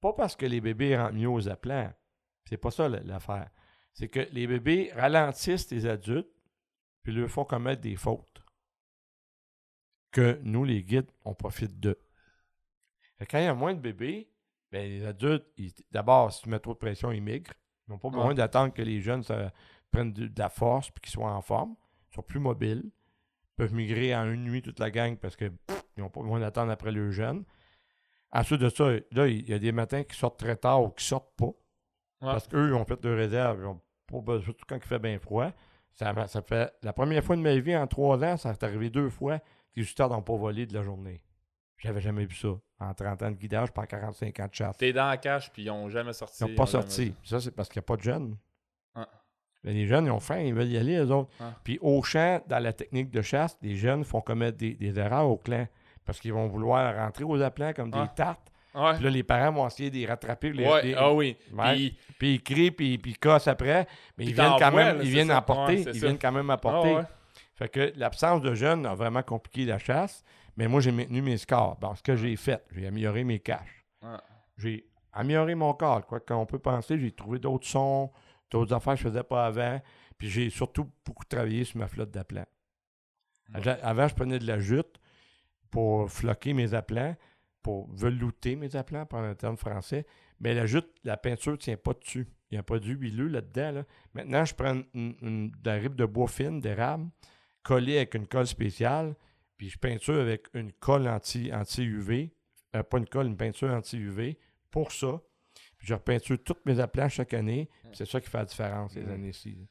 Pas 0.00 0.12
parce 0.12 0.36
que 0.36 0.46
les 0.46 0.60
bébés 0.60 0.96
rentrent 0.96 1.14
mieux 1.14 1.28
aux 1.28 1.48
appelants. 1.48 1.92
C'est 2.44 2.56
pas 2.56 2.70
ça 2.70 2.88
la- 2.88 3.00
l'affaire. 3.00 3.50
C'est 3.92 4.08
que 4.08 4.20
les 4.32 4.46
bébés 4.46 4.92
ralentissent 4.94 5.70
les 5.70 5.86
adultes 5.86 6.30
puis 7.02 7.12
leur 7.12 7.28
font 7.28 7.44
commettre 7.44 7.80
des 7.82 7.96
fautes. 7.96 8.42
Que 10.10 10.38
nous, 10.42 10.64
les 10.64 10.82
guides, 10.82 11.10
on 11.24 11.34
profite 11.34 11.80
que 11.80 11.98
Quand 13.28 13.38
il 13.38 13.44
y 13.44 13.48
a 13.48 13.54
moins 13.54 13.74
de 13.74 13.80
bébés, 13.80 14.30
ben, 14.70 14.88
les 14.88 15.04
adultes, 15.04 15.46
d'abord, 15.90 16.32
si 16.32 16.42
tu 16.42 16.48
mets 16.48 16.60
trop 16.60 16.72
de 16.74 16.78
pression, 16.78 17.10
ils 17.10 17.20
migrent. 17.22 17.52
Ils 17.86 17.90
n'ont 17.92 17.98
pas 17.98 18.10
besoin 18.10 18.28
Ouais. 18.28 18.34
d'attendre 18.34 18.72
que 18.72 18.82
les 18.82 19.00
jeunes 19.00 19.22
ça, 19.24 19.52
prennent 19.90 20.12
de, 20.12 20.28
de 20.28 20.38
la 20.38 20.48
force 20.50 20.90
puis 20.90 21.00
qu'ils 21.00 21.12
soient 21.12 21.32
en 21.32 21.42
forme. 21.42 21.74
Ils 22.10 22.14
sont 22.14 22.22
plus 22.22 22.38
mobiles. 22.38 22.84
Ils 22.84 23.54
peuvent 23.56 23.74
migrer 23.74 24.14
en 24.14 24.30
une 24.30 24.44
nuit 24.44 24.62
toute 24.62 24.78
la 24.78 24.90
gang 24.90 25.16
parce 25.16 25.34
que 25.36 25.46
pff, 25.48 25.84
ils 25.96 26.00
n'ont 26.00 26.10
pas 26.10 26.20
besoin 26.20 26.38
d'attendre 26.40 26.70
après 26.70 26.92
le 26.92 27.10
jeune. 27.10 27.44
Ensuite 28.32 28.60
de 28.60 28.68
ça, 28.68 28.90
là, 29.12 29.26
il 29.26 29.48
y 29.48 29.54
a 29.54 29.58
des 29.58 29.72
matins 29.72 30.02
qui 30.02 30.16
sortent 30.16 30.38
très 30.38 30.56
tard 30.56 30.82
ou 30.82 30.90
qui 30.90 31.04
sortent 31.04 31.34
pas. 31.36 31.52
Parce 32.20 32.48
qu'eux, 32.48 32.68
ils 32.68 32.74
ont 32.74 32.84
fait 32.84 33.00
de 33.00 33.08
réserve. 33.08 33.60
Ils 33.60 33.66
ont 33.66 33.80
pas 34.06 34.20
besoin, 34.20 34.44
surtout 34.44 34.64
quand 34.68 34.76
il 34.76 34.82
fait 34.82 34.98
bien 34.98 35.18
froid. 35.18 35.50
Ça, 35.92 36.26
ça 36.26 36.42
fait 36.42 36.72
la 36.82 36.92
première 36.92 37.24
fois 37.24 37.36
de 37.36 37.40
ma 37.40 37.56
vie 37.56 37.76
en 37.76 37.86
trois 37.86 38.22
ans, 38.22 38.36
ça 38.36 38.50
est 38.50 38.62
arrivé 38.62 38.88
deux 38.88 39.10
fois 39.10 39.38
que 39.38 39.44
les 39.76 39.82
justards 39.82 40.10
n'ont 40.10 40.22
pas 40.22 40.36
volé 40.36 40.64
de 40.66 40.74
la 40.74 40.82
journée. 40.82 41.20
J'avais 41.76 42.00
jamais 42.00 42.24
vu 42.24 42.34
ça. 42.34 42.48
En 42.80 42.94
30 42.94 43.22
ans 43.22 43.30
de 43.30 43.36
guidage, 43.36 43.72
par 43.72 43.86
45 43.86 44.40
ans 44.40 44.46
de 44.46 44.54
chasse. 44.54 44.76
T'es 44.76 44.92
dans 44.92 45.08
la 45.08 45.16
cache, 45.16 45.50
puis 45.52 45.64
ils 45.64 45.70
ont 45.70 45.88
jamais 45.88 46.12
sorti. 46.12 46.44
Ils 46.44 46.50
n'ont 46.50 46.54
pas 46.54 46.66
sorti. 46.66 47.14
Ça, 47.24 47.40
c'est 47.40 47.50
parce 47.50 47.68
qu'il 47.68 47.80
n'y 47.80 47.84
a 47.84 47.86
pas 47.86 47.96
de 47.96 48.02
jeunes. 48.02 48.36
Ah. 48.94 49.08
Mais 49.64 49.72
les 49.72 49.86
jeunes, 49.86 50.06
ils 50.06 50.10
ont 50.10 50.20
faim, 50.20 50.38
ils 50.38 50.54
veulent 50.54 50.68
y 50.68 50.76
aller, 50.76 50.96
eux 50.96 51.10
autres. 51.10 51.30
Ah. 51.40 51.54
Puis 51.64 51.78
au 51.80 52.00
champ, 52.02 52.40
dans 52.46 52.60
la 52.60 52.72
technique 52.72 53.10
de 53.10 53.22
chasse, 53.22 53.58
les 53.62 53.76
jeunes 53.76 54.04
font 54.04 54.20
commettre 54.20 54.58
des, 54.58 54.74
des 54.74 54.98
erreurs 54.98 55.28
au 55.28 55.36
clan. 55.36 55.66
Parce 56.08 56.20
qu'ils 56.20 56.32
vont 56.32 56.46
vouloir 56.48 56.96
rentrer 56.96 57.22
aux 57.24 57.38
appelants 57.42 57.74
comme 57.74 57.90
des 57.90 57.98
Ah. 57.98 58.08
tartes. 58.16 58.50
Ouais. 58.74 58.94
Puis 58.94 59.04
là, 59.04 59.10
les 59.10 59.22
parents 59.22 59.52
vont 59.52 59.66
essayer 59.66 59.90
de 59.90 59.96
les 59.96 60.06
rattraper. 60.06 60.52
les- 60.52 60.66
ouais, 60.66 60.82
les- 60.82 60.94
ah 60.94 61.12
oui. 61.12 61.36
Ouais. 61.52 61.74
Puis, 61.74 61.98
Puis 62.18 62.34
ils 62.36 62.42
crient, 62.42 62.70
puis, 62.70 62.96
puis 62.96 63.10
ils 63.10 63.18
cassent 63.18 63.46
après. 63.46 63.86
Mais 64.16 64.24
Puis 64.24 64.28
ils 64.28 64.34
viennent 64.34 64.52
quand 64.58 64.72
même, 64.72 64.96
là, 64.96 65.02
ils 65.04 65.10
viennent 65.10 65.30
apporter. 65.30 65.74
Ils 65.80 65.84
ça. 65.84 65.90
viennent 65.92 66.18
quand 66.18 66.32
même 66.32 66.48
ah 66.48 66.54
apporter. 66.54 66.94
ouais. 66.94 67.02
Fait 67.56 67.68
que 67.68 67.92
l'absence 67.96 68.40
de 68.40 68.54
jeunes 68.54 68.86
a 68.86 68.94
vraiment 68.94 69.22
compliqué 69.22 69.66
la 69.66 69.78
chasse. 69.78 70.24
Mais 70.56 70.66
moi, 70.66 70.80
j'ai 70.80 70.92
maintenu 70.92 71.20
mes 71.20 71.36
scores. 71.36 71.76
Bon, 71.78 71.94
ce 71.94 72.02
que 72.02 72.16
j'ai 72.16 72.34
fait, 72.36 72.64
j'ai 72.72 72.86
amélioré 72.86 73.22
mes 73.22 73.38
caches. 73.38 73.84
Ah. 74.02 74.22
J'ai 74.56 74.86
amélioré 75.12 75.54
mon 75.54 75.74
corps. 75.74 76.06
Quoi 76.06 76.20
qu'on 76.20 76.46
peut 76.46 76.58
penser, 76.58 76.98
j'ai 76.98 77.12
trouvé 77.12 77.38
d'autres 77.38 77.66
sons, 77.66 78.10
d'autres 78.50 78.74
affaires 78.74 78.94
que 78.94 79.00
je 79.00 79.08
faisais 79.08 79.22
pas 79.24 79.44
avant. 79.46 79.78
Puis 80.16 80.30
j'ai 80.30 80.48
surtout 80.50 80.90
beaucoup 81.04 81.24
travaillé 81.26 81.64
sur 81.64 81.78
ma 81.78 81.86
flotte. 81.86 82.16
J'a- 83.62 83.78
Avant, 83.82 84.06
je 84.08 84.14
prenais 84.14 84.38
de 84.38 84.46
la 84.46 84.58
jute 84.58 84.98
pour 85.70 86.10
floquer 86.10 86.52
mes 86.54 86.74
aplants, 86.74 87.16
pour 87.62 87.88
velouter 87.94 88.56
mes 88.56 88.74
aplants, 88.76 89.06
par 89.06 89.22
un 89.22 89.34
terme 89.34 89.56
français. 89.56 90.06
Mais 90.40 90.54
la 90.54 90.66
jute, 90.66 90.88
la 91.04 91.16
peinture 91.16 91.52
ne 91.52 91.56
tient 91.56 91.76
pas 91.76 91.92
dessus. 91.94 92.26
Il 92.50 92.54
n'y 92.54 92.58
a 92.58 92.62
pas 92.62 92.78
d'huile 92.78 92.98
huileux 93.02 93.28
là-dedans. 93.28 93.72
là. 93.72 93.84
Maintenant, 94.14 94.44
je 94.44 94.54
prends 94.54 94.74
une, 94.94 95.14
une- 95.20 95.50
de 95.50 95.70
la 95.70 95.74
ribe 95.76 95.94
de 95.96 96.06
bois 96.06 96.28
fine, 96.28 96.60
d'érable, 96.60 97.08
collée 97.62 97.96
avec 97.98 98.14
une 98.14 98.26
colle 98.26 98.46
spéciale, 98.46 99.14
puis 99.58 99.68
je 99.68 99.78
peinture 99.78 100.20
avec 100.20 100.46
une 100.54 100.72
colle 100.72 101.08
anti- 101.08 101.52
anti-UV. 101.52 102.32
Euh, 102.76 102.82
pas 102.82 102.98
une 102.98 103.06
colle, 103.08 103.26
une 103.26 103.36
peinture 103.36 103.70
anti-UV 103.70 104.38
pour 104.70 104.92
ça. 104.92 105.20
Puis 105.76 105.86
je 105.88 105.94
repeinture 105.94 106.38
toutes 106.42 106.64
mes 106.66 106.78
aplats 106.80 107.08
chaque 107.08 107.34
année. 107.34 107.68
C'est 107.92 108.06
ça 108.06 108.20
qui 108.20 108.28
fait 108.30 108.38
la 108.38 108.44
différence 108.44 108.92
ces 108.92 109.00
Mm. 109.02 109.10
années-ci. 109.10 109.68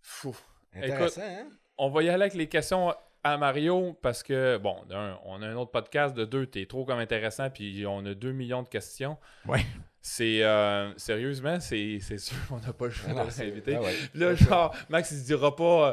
Fou. 0.00 0.34
Intéressant, 0.72 1.22
hein? 1.22 1.48
On 1.78 1.90
va 1.90 2.02
y 2.02 2.08
aller 2.08 2.22
avec 2.22 2.34
les 2.34 2.48
questions 2.48 2.94
à 3.24 3.38
Mario 3.38 3.96
parce 4.02 4.22
que, 4.22 4.58
bon, 4.58 4.76
d'un, 4.88 5.18
on 5.24 5.42
a 5.42 5.46
un 5.48 5.56
autre 5.56 5.70
podcast, 5.70 6.14
de 6.14 6.24
deux, 6.24 6.46
t'es 6.46 6.66
trop 6.66 6.84
comme 6.84 6.98
intéressant, 6.98 7.50
puis 7.50 7.84
on 7.86 8.04
a 8.04 8.14
deux 8.14 8.32
millions 8.32 8.62
de 8.62 8.68
questions. 8.68 9.16
Ouais. 9.46 9.64
C'est, 10.02 10.44
euh, 10.44 10.92
sérieusement, 10.98 11.58
c'est, 11.60 11.98
sûr 12.18 12.36
qu'on 12.48 12.60
n'a 12.60 12.74
pas 12.74 12.84
le 12.84 12.90
choix 12.90 13.12
de 13.12 13.42
l'inviter. 13.42 13.76
ah 13.76 13.80
ouais. 13.80 13.94
Là, 14.14 14.34
genre, 14.34 14.76
Max, 14.90 15.10
il 15.10 15.18
se 15.18 15.24
dira 15.24 15.56
pas, 15.56 15.88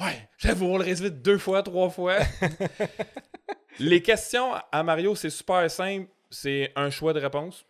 euh, 0.00 0.04
ouais, 0.04 0.28
j'avoue, 0.36 0.66
on 0.66 0.78
le 0.78 0.84
résume 0.84 1.10
deux 1.10 1.38
fois, 1.38 1.62
trois 1.62 1.88
fois. 1.88 2.16
les 3.78 4.02
questions 4.02 4.52
à 4.72 4.82
Mario, 4.82 5.14
c'est 5.14 5.30
super 5.30 5.70
simple. 5.70 6.08
C'est 6.28 6.72
un 6.74 6.90
choix 6.90 7.12
de 7.12 7.20
réponse. 7.20 7.64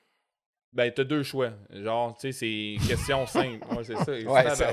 Ben, 0.74 0.90
t'as 0.90 1.04
deux 1.04 1.22
choix. 1.22 1.50
Genre, 1.70 2.16
tu 2.16 2.32
sais, 2.32 2.78
c'est 2.80 2.88
question 2.88 3.26
simple. 3.26 3.58
Ouais, 3.74 3.84
c'est 3.84 3.94
ça. 3.96 4.10
Ouais, 4.12 4.54
ça- 4.54 4.72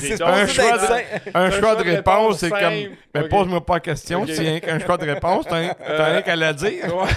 c'est 0.00 0.22
un 0.22 0.26
un 0.26 0.46
choix 0.46 0.78
de-. 0.78 1.30
Un 1.36 1.50
choix 1.50 1.76
de 1.76 1.82
réponse, 1.82 2.38
c'est 2.38 2.48
comme. 2.48 2.96
Ben, 3.12 3.24
Ok. 3.24 3.28
pose-moi 3.28 3.64
pas 3.64 3.74
la 3.74 3.80
question, 3.80 4.22
Ok. 4.22 4.30
c'est 4.32 4.60
qu'un 4.62 4.78
choix 4.78 4.96
de 4.96 5.04
réponse, 5.04 5.44
t'as 5.46 5.56
rien- 5.58 5.74
t'as 5.74 6.04
rien 6.06 6.22
qu'à 6.22 6.36
la 6.36 6.52
dire. 6.54 6.96
Ouais. 6.96 7.08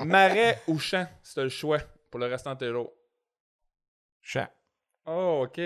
Marais 0.04 0.58
ou 0.66 0.78
champ, 0.78 1.06
c'est 1.22 1.42
le 1.42 1.48
choix 1.48 1.78
pour 2.10 2.20
le 2.20 2.26
restant 2.26 2.54
de 2.54 2.58
tes 2.58 2.70
jours. 2.70 2.92
Chat. 4.20 4.50
Oh, 5.06 5.44
OK. 5.46 5.60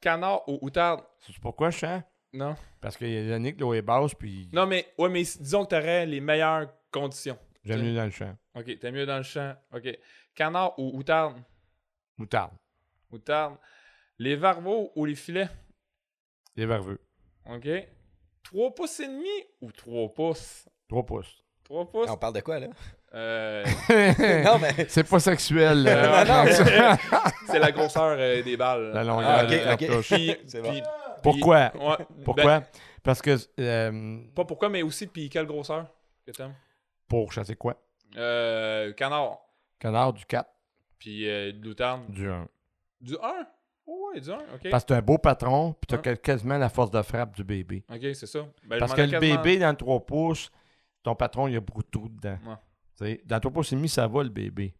Canard 0.00 0.46
ou 0.48 0.58
outarde? 0.62 1.00
C'est 1.18 1.38
pourquoi 1.40 1.70
chat? 1.70 2.02
Non. 2.32 2.54
Parce 2.80 2.96
qu'il 2.96 3.08
y 3.10 3.16
a 3.16 3.22
Yannick, 3.22 3.58
l'eau 3.58 3.72
est 3.74 3.82
basse, 3.82 4.14
puis 4.14 4.48
Non, 4.52 4.66
mais, 4.66 4.86
ouais, 4.98 5.08
mais 5.08 5.22
disons 5.22 5.64
que 5.64 5.70
tu 5.70 5.76
aurais 5.76 6.04
les 6.06 6.20
meilleures 6.20 6.68
conditions. 6.92 7.38
j'aime 7.64 7.82
mieux 7.82 7.94
dans 7.96 8.04
le 8.04 8.10
champ. 8.10 8.36
OK, 8.58 8.78
t'es 8.78 8.90
mieux 8.92 9.06
dans 9.06 9.16
le 9.18 9.22
champ. 9.22 9.54
OK. 9.72 9.88
Canard 10.34 10.78
ou 10.78 10.96
outarde? 10.98 11.36
Moutarde. 12.16 12.52
Outarde. 13.10 13.56
Les 14.18 14.36
varveaux 14.36 14.90
ou 14.96 15.04
les 15.04 15.14
filets? 15.14 15.48
Les 16.56 16.66
verveux. 16.66 17.00
OK. 17.46 17.68
3 18.44 18.74
pouces 18.74 19.00
et 19.00 19.06
demi 19.08 19.28
ou 19.60 19.70
3 19.72 20.12
pouces? 20.14 20.68
3 20.88 21.06
pouces. 21.06 21.44
3 21.64 21.90
pouces? 21.90 22.10
On 22.10 22.16
parle 22.16 22.34
de 22.34 22.40
quoi, 22.40 22.58
là? 22.58 22.66
Euh, 23.14 23.64
non, 24.44 24.58
mais... 24.58 24.86
c'est 24.88 25.04
pas 25.08 25.20
sexuel. 25.20 25.86
euh, 25.86 25.90
euh, 25.90 26.24
non, 26.26 26.44
c'est 27.46 27.58
la 27.58 27.72
grosseur 27.72 28.16
euh, 28.18 28.42
des 28.42 28.56
balles. 28.56 28.92
la 28.92 29.04
longueur 29.04 29.28
Ah, 29.30 29.44
de 29.46 29.54
ok, 29.56 29.64
la 29.64 29.74
ok. 29.74 29.78
cartouche. 29.80 30.12
Puis, 30.12 30.36
C'est 30.46 30.60
bon. 30.62 30.70
puis- 30.72 30.82
Pourquoi? 31.22 31.72
ouais, 31.76 32.06
Pourquoi? 32.24 32.60
ben, 32.60 32.66
Parce 33.02 33.22
que 33.22 33.36
euh, 33.60 34.18
pas 34.34 34.44
pourquoi, 34.44 34.68
mais 34.68 34.82
aussi, 34.82 35.06
puis 35.06 35.28
quelle 35.30 35.46
grosseur 35.46 35.86
que 36.26 36.32
t'aimes? 36.32 36.54
pour 37.08 37.32
chasser 37.32 37.54
quoi? 37.56 37.80
Euh, 38.16 38.92
canard. 38.94 39.38
Canard 39.78 40.12
du 40.12 40.24
4, 40.24 40.48
Puis 40.98 41.28
euh, 41.28 41.52
de 41.52 41.64
l'outarde. 41.64 42.10
du 42.10 42.28
1. 42.28 42.48
Du 43.00 43.14
1? 43.22 43.46
Oh, 43.86 44.10
ouais, 44.12 44.20
du 44.20 44.30
1, 44.30 44.36
ok. 44.54 44.70
Parce 44.70 44.84
que 44.84 44.88
t'as 44.88 44.96
un 44.98 45.02
beau 45.02 45.18
patron, 45.18 45.72
puis 45.74 45.86
t'as 45.96 46.10
Hein? 46.10 46.16
quasiment 46.16 46.58
la 46.58 46.68
force 46.68 46.90
de 46.90 47.00
frappe 47.02 47.34
du 47.36 47.44
bébé. 47.44 47.84
Ok, 47.90 48.00
c'est 48.14 48.26
ça. 48.26 48.46
Ben, 48.66 48.78
Parce 48.78 48.92
que 48.94 49.02
le 49.02 49.10
quasiment- 49.10 49.36
bébé, 49.42 49.58
dans 49.58 49.70
le 49.70 49.76
3 49.76 50.04
pouces, 50.04 50.50
ton 51.02 51.14
patron, 51.14 51.46
il 51.48 51.54
y 51.54 51.56
a 51.56 51.60
beaucoup 51.60 51.82
de 51.82 51.88
trous 51.90 52.08
dedans. 52.08 52.38
Ouais. 53.00 53.20
Dans 53.24 53.36
le 53.36 53.40
3 53.40 53.52
pouces 53.52 53.72
et 53.72 53.76
demi, 53.76 53.88
ça 53.88 54.06
va 54.08 54.22
le 54.22 54.28
bébé. 54.30 54.74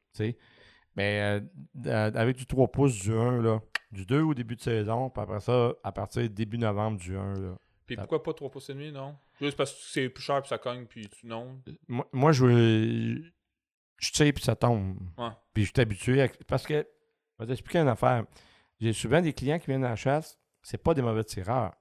Mais 0.96 1.20
euh, 1.22 1.40
dans- 1.74 2.16
avec 2.16 2.36
du 2.36 2.44
3 2.46 2.66
pouces, 2.68 2.98
du 2.98 3.12
1, 3.12 3.40
là, 3.40 3.60
du 3.92 4.04
2 4.04 4.22
au 4.22 4.34
début 4.34 4.56
de 4.56 4.60
saison, 4.60 5.08
puis 5.10 5.22
après 5.22 5.40
ça, 5.40 5.72
à 5.84 5.92
partir 5.92 6.28
début 6.28 6.58
novembre, 6.58 6.98
du 6.98 7.16
1. 7.16 7.34
Là. 7.34 7.54
Puis 7.86 7.96
pourquoi 7.96 8.22
pas 8.22 8.34
3 8.34 8.50
pouces 8.50 8.68
et 8.70 8.74
demi, 8.74 8.90
non? 8.90 9.16
Juste 9.40 9.56
parce 9.56 9.72
que 9.72 9.78
c'est 9.82 10.08
plus 10.08 10.22
cher 10.22 10.40
puis 10.42 10.48
ça 10.48 10.58
cogne, 10.58 10.86
puis 10.86 11.08
tu... 11.08 11.26
non. 11.26 11.60
Moi, 11.86 12.08
moi, 12.12 12.32
je 12.32 12.44
veux. 12.44 13.22
Je 13.98 14.12
tire 14.12 14.32
puis 14.34 14.44
ça 14.44 14.54
tombe. 14.56 14.98
Ouais. 15.16 15.30
Puis 15.52 15.64
je 15.64 15.70
suis 15.72 15.80
habitué. 15.80 16.22
à- 16.22 16.28
Parce 16.46 16.66
que, 16.66 16.86
je 17.38 17.44
vais 17.44 17.48
t'expliquer 17.48 17.78
une 17.78 17.88
affaire. 17.88 18.24
J'ai 18.80 18.92
souvent 18.92 19.20
des 19.20 19.32
clients 19.32 19.58
qui 19.58 19.66
viennent 19.66 19.84
à 19.84 19.90
la 19.90 19.96
chasse, 19.96 20.38
c'est 20.62 20.78
pas 20.82 20.94
des 20.94 21.02
mauvais 21.02 21.24
tireurs, 21.24 21.74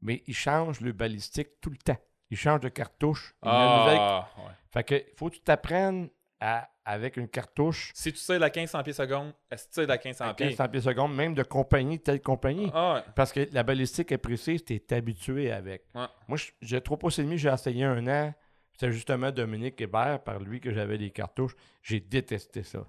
mais 0.00 0.22
ils 0.26 0.34
changent 0.34 0.80
le 0.80 0.92
balistique 0.92 1.48
tout 1.60 1.70
le 1.70 1.76
temps. 1.76 1.98
Ils 2.30 2.36
changent 2.38 2.60
de 2.60 2.70
cartouche. 2.70 3.34
Ils 3.42 3.48
Ah, 3.50 4.28
ouais. 4.38 4.52
Fait 4.72 4.84
que 4.84 5.04
faut 5.18 5.28
que 5.28 5.34
tu 5.34 5.40
t'apprennes 5.42 6.08
à, 6.42 6.68
avec 6.84 7.16
une 7.16 7.28
cartouche 7.28 7.92
Si 7.94 8.12
tu 8.12 8.18
tires 8.18 8.40
la 8.40 8.48
1500 8.48 8.82
pieds 8.82 8.92
seconde, 8.92 9.32
est-ce 9.50 9.64
que 9.64 9.68
tu 9.68 9.74
tires 9.74 9.82
de 9.84 9.88
la 9.88 9.96
1500 9.96 10.24
à 10.24 10.34
pieds? 10.34 10.46
1500 10.46 10.68
pieds 10.68 10.80
secondes, 10.80 11.14
même 11.14 11.34
de 11.34 11.44
compagnie, 11.44 12.00
telle 12.00 12.20
compagnie. 12.20 12.68
Ah, 12.74 12.94
ouais. 12.94 13.12
Parce 13.14 13.32
que 13.32 13.48
la 13.52 13.62
balistique 13.62 14.10
est 14.10 14.18
précise, 14.18 14.64
tu 14.64 14.74
es 14.74 14.92
habitué 14.92 15.52
avec. 15.52 15.84
Ouais. 15.94 16.06
Moi, 16.26 16.38
j'ai 16.60 16.80
trop 16.80 16.96
pas 16.96 17.08
et 17.16 17.22
demi, 17.22 17.38
j'ai 17.38 17.48
essayé 17.48 17.84
un 17.84 18.06
an. 18.08 18.34
C'était 18.72 18.90
justement 18.90 19.30
Dominique 19.30 19.80
Hébert, 19.80 20.22
par 20.24 20.40
lui 20.40 20.60
que 20.60 20.72
j'avais 20.72 20.98
des 20.98 21.10
cartouches. 21.10 21.54
J'ai 21.82 22.00
détesté 22.00 22.64
ça. 22.64 22.86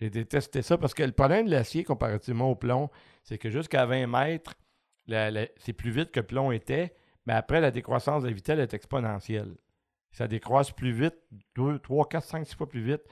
J'ai 0.00 0.10
détesté 0.10 0.62
ça 0.62 0.78
parce 0.78 0.94
que 0.94 1.02
le 1.02 1.12
problème 1.12 1.46
de 1.46 1.50
l'acier 1.50 1.84
comparativement 1.84 2.50
au 2.50 2.56
plomb, 2.56 2.88
c'est 3.24 3.36
que 3.36 3.50
jusqu'à 3.50 3.84
20 3.84 4.06
mètres, 4.06 4.54
c'est 5.08 5.72
plus 5.72 5.90
vite 5.90 6.12
que 6.12 6.20
plomb 6.20 6.52
était, 6.52 6.94
mais 7.26 7.34
après, 7.34 7.60
la 7.60 7.70
décroissance 7.70 8.22
de 8.22 8.28
la 8.28 8.34
vitesse 8.34 8.58
est 8.58 8.72
exponentielle. 8.74 9.56
Ça 10.12 10.26
décroisse 10.26 10.70
plus 10.70 10.92
vite, 10.92 11.16
2, 11.56 11.78
3, 11.78 12.08
4, 12.08 12.24
5, 12.24 12.46
6 12.46 12.54
fois 12.54 12.68
plus 12.68 12.82
vite. 12.82 13.02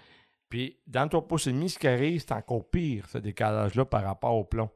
Puis 0.49 0.79
dans 0.87 1.05
le 1.05 1.09
3 1.09 1.27
pouces 1.27 1.47
et 1.47 1.53
demi, 1.53 1.69
ce 1.69 1.79
qui 1.79 1.89
arrive, 1.89 2.21
c'est 2.21 2.33
encore 2.33 2.69
pire, 2.69 3.09
ce 3.09 3.19
décalage-là, 3.19 3.85
par 3.85 4.03
rapport 4.05 4.35
au 4.35 4.45
plomb. 4.45 4.71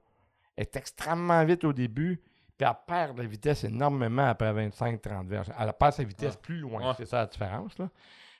Elle 0.56 0.62
est 0.62 0.76
extrêmement 0.76 1.44
vite 1.44 1.64
au 1.64 1.72
début, 1.72 2.20
puis 2.56 2.68
elle 2.68 2.76
perd 2.86 3.16
de 3.16 3.22
la 3.22 3.28
vitesse 3.28 3.64
énormément 3.64 4.26
après 4.26 4.52
25-30 4.52 5.26
verges. 5.26 5.50
Elle 5.58 5.72
perd 5.72 5.92
sa 5.92 6.04
vitesse 6.04 6.36
plus 6.36 6.58
loin. 6.58 6.94
C'est 6.94 7.06
ça 7.06 7.18
la 7.18 7.26
différence. 7.26 7.78
Là. 7.78 7.88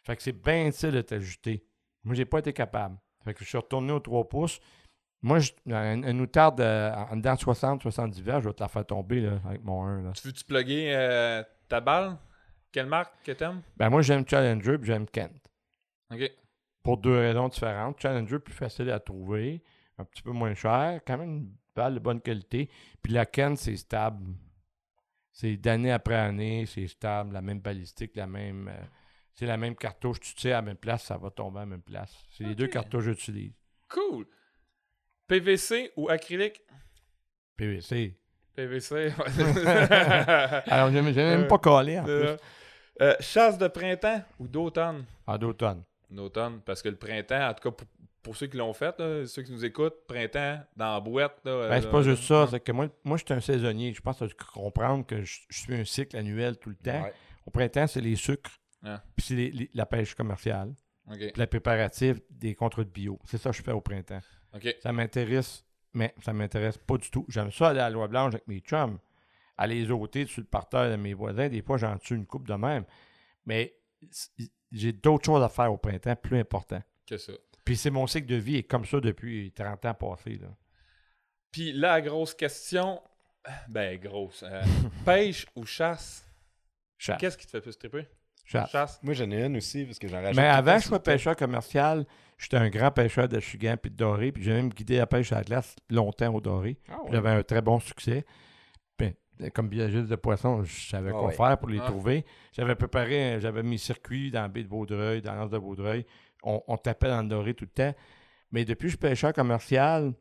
Fait 0.05 0.17
que 0.17 0.23
c'est 0.23 0.33
bien 0.33 0.67
utile 0.67 0.93
de 0.93 1.01
t'ajuster. 1.01 1.65
Moi, 2.05 2.15
j'ai 2.15 2.25
pas 2.25 2.39
été 2.39 2.53
capable. 2.53 2.97
Fait 3.25 3.35
que 3.35 3.45
je 3.45 3.49
suis 3.49 3.59
retourné 3.59 3.93
au 3.93 4.01
3 4.01 4.29
pouces. 4.29 4.61
Moi, 5.23 5.39
je, 5.39 5.53
un, 5.71 6.03
un 6.03 6.19
outarde 6.19 6.61
euh, 6.61 6.91
de 7.15 7.29
60-70 7.29 8.23
verges, 8.23 8.45
je 8.45 8.49
vais 8.49 8.55
te 8.55 8.63
la 8.63 8.69
faire 8.69 8.87
tomber 8.87 9.21
là, 9.21 9.39
avec 9.47 9.63
mon 9.63 9.85
1. 9.85 10.03
Là. 10.03 10.13
Tu 10.13 10.27
veux-tu 10.27 10.45
plugger 10.45 10.95
euh, 10.95 11.43
ta 11.69 11.81
balle? 11.81 12.17
Quelle 12.73 12.87
marque 12.87 13.13
que 13.25 13.33
t'aimes? 13.33 13.63
Ben, 13.77 13.91
moi, 13.91 14.03
j'aime 14.03 14.25
Challenger 14.27 14.79
puis 14.79 14.87
j'aime 14.87 15.07
Kent. 15.09 15.51
OK. 16.13 16.31
Pour 16.83 16.97
deux 16.99 17.19
raisons 17.19 17.49
différentes. 17.49 18.01
Challenger, 18.01 18.39
plus 18.39 18.55
facile 18.55 18.91
à 18.91 19.01
trouver, 19.01 19.63
un 19.99 20.05
petit 20.05 20.23
peu 20.23 20.31
moins 20.31 20.55
cher, 20.55 21.01
quand 21.07 21.19
même 21.19 21.31
une 21.31 21.53
balle 21.75 21.95
de 21.95 21.99
bonne 21.99 22.21
qualité. 22.21 22.71
Puis 23.03 23.13
la 23.13 23.27
Kent, 23.27 23.59
c'est 23.59 23.77
stable. 23.77 24.25
C'est 25.33 25.57
d'année 25.57 25.93
après 25.93 26.17
année, 26.17 26.67
c'est 26.67 26.87
stable, 26.87 27.33
la 27.33 27.41
même 27.41 27.61
balistique, 27.61 28.17
la 28.17 28.27
même. 28.27 28.69
euh, 28.69 28.85
c'est 29.35 29.47
la 29.47 29.57
même 29.57 29.75
cartouche, 29.77 30.21
tu 30.21 30.35
tires 30.35 30.53
à 30.57 30.61
la 30.61 30.63
même 30.63 30.77
place, 30.77 31.05
ça 31.05 31.17
va 31.17 31.31
tomber 31.31 31.59
à 31.59 31.61
la 31.61 31.67
même 31.67 31.83
place. 31.83 32.15
C'est 32.33 32.45
les 32.45 32.55
deux 32.55 32.67
cartouches 32.67 33.05
que 33.05 33.11
j'utilise. 33.13 33.53
Cool. 33.89 34.27
PVC 35.27 35.93
ou 35.97 36.11
acrylique? 36.11 36.61
PVC. 37.57 38.19
PVC. 38.55 39.13
Alors, 40.67 40.91
j'aime 40.91 41.13
j'aime 41.13 41.41
même 41.41 41.41
Euh, 41.45 41.49
pas 41.49 41.59
collé 41.59 41.99
en 41.99 42.05
plus. 42.05 42.37
Euh, 43.01 43.15
chasse 43.21 43.57
de 43.59 43.69
printemps 43.69 44.23
ou 44.39 44.47
d'automne? 44.47 45.05
En 45.27 45.39
d'automne. 45.39 45.83
D'automne, 46.11 46.61
parce 46.65 46.83
que 46.83 46.89
le 46.89 46.97
printemps, 46.97 47.49
en 47.49 47.55
tout 47.55 47.71
cas 47.71 47.71
pour, 47.71 47.87
pour 48.23 48.37
ceux 48.37 48.47
qui 48.49 48.57
l'ont 48.57 48.73
fait, 48.75 48.99
là, 48.99 49.27
ceux 49.27 49.43
qui 49.43 49.53
nous 49.53 49.65
écoutent, 49.65 50.07
printemps, 50.07 50.59
dans 50.77 50.95
la 50.95 51.01
boîte. 51.01 51.39
Là, 51.45 51.69
Ben, 51.69 51.81
c'est 51.81 51.87
euh, 51.87 51.91
pas 51.91 52.03
juste 52.03 52.25
ça, 52.25 52.47
c'est 52.51 52.61
que 52.61 52.73
moi, 52.73 52.89
moi 53.05 53.17
je 53.17 53.25
suis 53.25 53.33
un 53.35 53.41
saisonnier. 53.41 53.95
Je 53.95 54.01
pense 54.03 54.19
que 54.19 54.25
tu 54.27 54.35
comprendre 54.35 55.07
que 55.07 55.23
je, 55.23 55.41
je 55.49 55.61
suis 55.61 55.75
un 55.75 55.85
cycle 55.85 56.17
annuel 56.17 56.59
tout 56.59 56.69
le 56.71 56.77
temps. 56.77 57.03
Ouais. 57.03 57.15
Au 57.47 57.51
printemps, 57.51 57.87
c'est 57.87 58.01
les 58.03 58.17
sucres, 58.17 58.51
Ah. 58.85 59.03
puis 59.17 59.25
c'est 59.27 59.35
les- 59.35 59.51
les- 59.51 59.71
la 59.73 59.87
pêche 59.87 60.15
commerciale, 60.15 60.75
puis 61.11 61.33
la 61.37 61.47
préparative 61.47 62.21
des 62.29 62.55
contrats 62.55 62.85
de 62.85 62.91
bio. 62.91 63.19
C'est 63.25 63.39
ça 63.39 63.51
que 63.51 63.57
je 63.57 63.63
fais 63.63 63.73
au 63.73 63.81
printemps. 63.81 64.21
Ça 64.83 64.93
m'intéresse, 64.93 65.65
mais 65.95 66.13
ça 66.23 66.33
m'intéresse 66.35 66.77
pas 66.77 66.99
du 66.99 67.09
tout. 67.11 67.25
J'aime 67.29 67.51
ça 67.51 67.69
aller 67.69 67.81
à 67.81 67.85
la 67.85 67.91
Loi 67.91 68.09
Blanche 68.09 68.35
avec 68.35 68.47
mes 68.49 68.59
chums, 68.61 68.99
aller 69.61 69.85
les 69.85 69.91
ôter 69.91 70.27
sur 70.27 70.41
le 70.41 70.47
parterre 70.47 70.91
de 70.91 70.97
mes 70.97 71.13
voisins. 71.13 71.49
Des 71.49 71.61
fois, 71.61 71.77
j'en 71.77 71.97
tue 71.99 72.17
une 72.17 72.27
coupe 72.27 72.49
de 72.49 72.55
même. 72.55 72.85
Mais 73.45 73.77
j'ai 74.73 74.93
d'autres 74.93 75.27
choses 75.27 75.43
à 75.43 75.51
faire 75.51 75.71
au 75.71 75.77
printemps 75.77 76.17
plus 76.17 76.39
importantes. 76.39 76.83
Que 77.07 77.19
ça. 77.19 77.35
Puis 77.65 77.77
c'est 77.77 77.91
mon 77.91 78.07
cycle 78.07 78.27
de 78.27 78.37
vie 78.37 78.57
est 78.57 78.63
comme 78.63 78.87
ça 78.87 79.01
depuis 79.01 79.53
30 79.53 79.85
ans 79.85 79.95
passés. 79.95 80.39
Là. 80.41 80.49
Puis 81.53 81.73
la 81.73 82.01
grosse 82.01 82.35
question, 82.35 83.03
ben 83.69 83.99
grosse, 83.99 84.43
euh, 84.47 84.63
pêche 85.05 85.47
ou 85.55 85.67
chasse? 85.67 86.27
Chasse. 86.97 87.21
Qu'est-ce 87.21 87.37
qui 87.37 87.47
te 87.47 87.51
fait 87.51 87.61
plus 87.61 87.77
triper? 87.77 88.07
Chasse. 88.47 88.71
Chasse. 88.71 89.01
Moi, 89.03 89.13
j'en 89.13 89.31
ai 89.31 89.45
une 89.45 89.59
aussi, 89.59 89.85
parce 89.85 89.99
que 89.99 90.09
j'en 90.09 90.23
rajoute. 90.23 90.37
Mais 90.37 90.49
avant, 90.49 90.79
je 90.79 90.87
sois 90.87 91.03
pêcheur 91.03 91.37
commercial, 91.37 92.07
j'étais 92.39 92.57
un 92.57 92.71
grand 92.71 92.91
pêcheur 92.91 93.29
de 93.29 93.39
chigan 93.41 93.77
puis 93.81 93.91
de 93.91 93.97
doré, 93.97 94.33
puis 94.33 94.43
j'ai 94.43 94.53
même 94.53 94.71
guidé 94.71 94.97
la 94.97 95.07
pêche 95.07 95.33
à 95.33 95.37
la 95.37 95.45
glace 95.45 95.77
longtemps 95.91 96.35
au 96.35 96.41
doré. 96.41 96.79
Ah 96.89 97.03
ouais. 97.03 97.11
J'avais 97.13 97.31
un 97.31 97.43
très 97.43 97.61
bon 97.61 97.79
succès. 97.79 98.25
Comme 99.55 99.69
biologiste 99.69 100.09
de 100.09 100.17
poissons, 100.17 100.63
je 100.65 100.89
savais 100.91 101.11
Ah 101.11 101.13
quoi 101.19 101.27
ouais. 101.29 101.33
faire 101.35 101.59
pour 101.59 101.69
les 101.69 101.79
Ah. 101.81 101.87
trouver. 101.87 102.25
J'avais 102.53 102.75
préparé, 102.75 103.39
j'avais 103.41 103.63
mis 103.63 103.79
circuit 103.79 104.31
dans 104.31 104.43
la 104.43 104.49
baie 104.49 104.63
de 104.65 104.69
Vaudreuil, 104.69 105.23
dans 105.23 105.35
l'anse 105.35 105.51
de 105.51 105.59
Vaudreuil. 105.59 106.05
On, 106.43 106.63
on 106.69 106.77
tapait 106.77 107.09
dans 107.09 107.23
le 107.23 107.29
doré 107.29 107.55
tout 107.55 107.65
le 107.65 107.71
temps. 107.71 107.95
Mais 108.53 108.65
depuis 108.65 108.85
que 108.87 108.89
je 108.89 108.97
suis 108.97 108.99
pêcheur 108.99 109.33
commercial, 109.33 110.13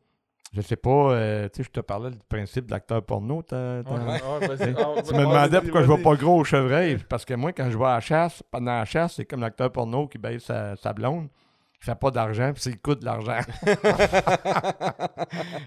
je 0.52 0.60
sais 0.62 0.76
pas, 0.76 1.12
euh, 1.12 1.48
tu 1.48 1.58
sais, 1.58 1.62
je 1.64 1.70
te 1.70 1.80
parlais 1.80 2.10
du 2.10 2.18
principe 2.28 2.66
de 2.66 2.70
l'acteur 2.72 3.02
porno. 3.04 3.42
t'as- 3.42 3.82
t'as- 3.84 3.90
Ouais, 3.92 4.20
ouais, 4.40 4.46
vas-y. 4.56 4.74
Ah, 4.78 5.02
Tu 5.02 5.14
me 5.14 5.20
demandais 5.20 5.60
pourquoi 5.60 5.82
je 5.82 5.86
vas-y. 5.88 5.96
vais 5.98 6.02
pas 6.02 6.14
gros 6.16 6.40
au 6.40 6.44
chevreuil. 6.44 6.98
Parce 7.08 7.24
que 7.24 7.34
moi, 7.34 7.52
quand 7.52 7.70
je 7.70 7.78
vais 7.78 7.84
à 7.84 7.94
la 7.94 8.00
chasse, 8.00 8.42
pendant 8.50 8.72
la 8.78 8.84
chasse, 8.84 9.14
c'est 9.16 9.24
comme 9.24 9.40
l'acteur 9.40 9.70
porno 9.72 10.06
qui 10.08 10.18
baisse 10.18 10.44
sa, 10.44 10.76
sa 10.76 10.92
blonde. 10.92 11.28
Il 11.82 11.86
fait 11.86 11.94
pas 11.94 12.10
d'argent, 12.10 12.52
puis 12.52 12.60
c'est 12.62 12.70
le 12.72 12.76
coût 12.76 12.94
de 12.94 13.06
l'argent. 13.06 13.40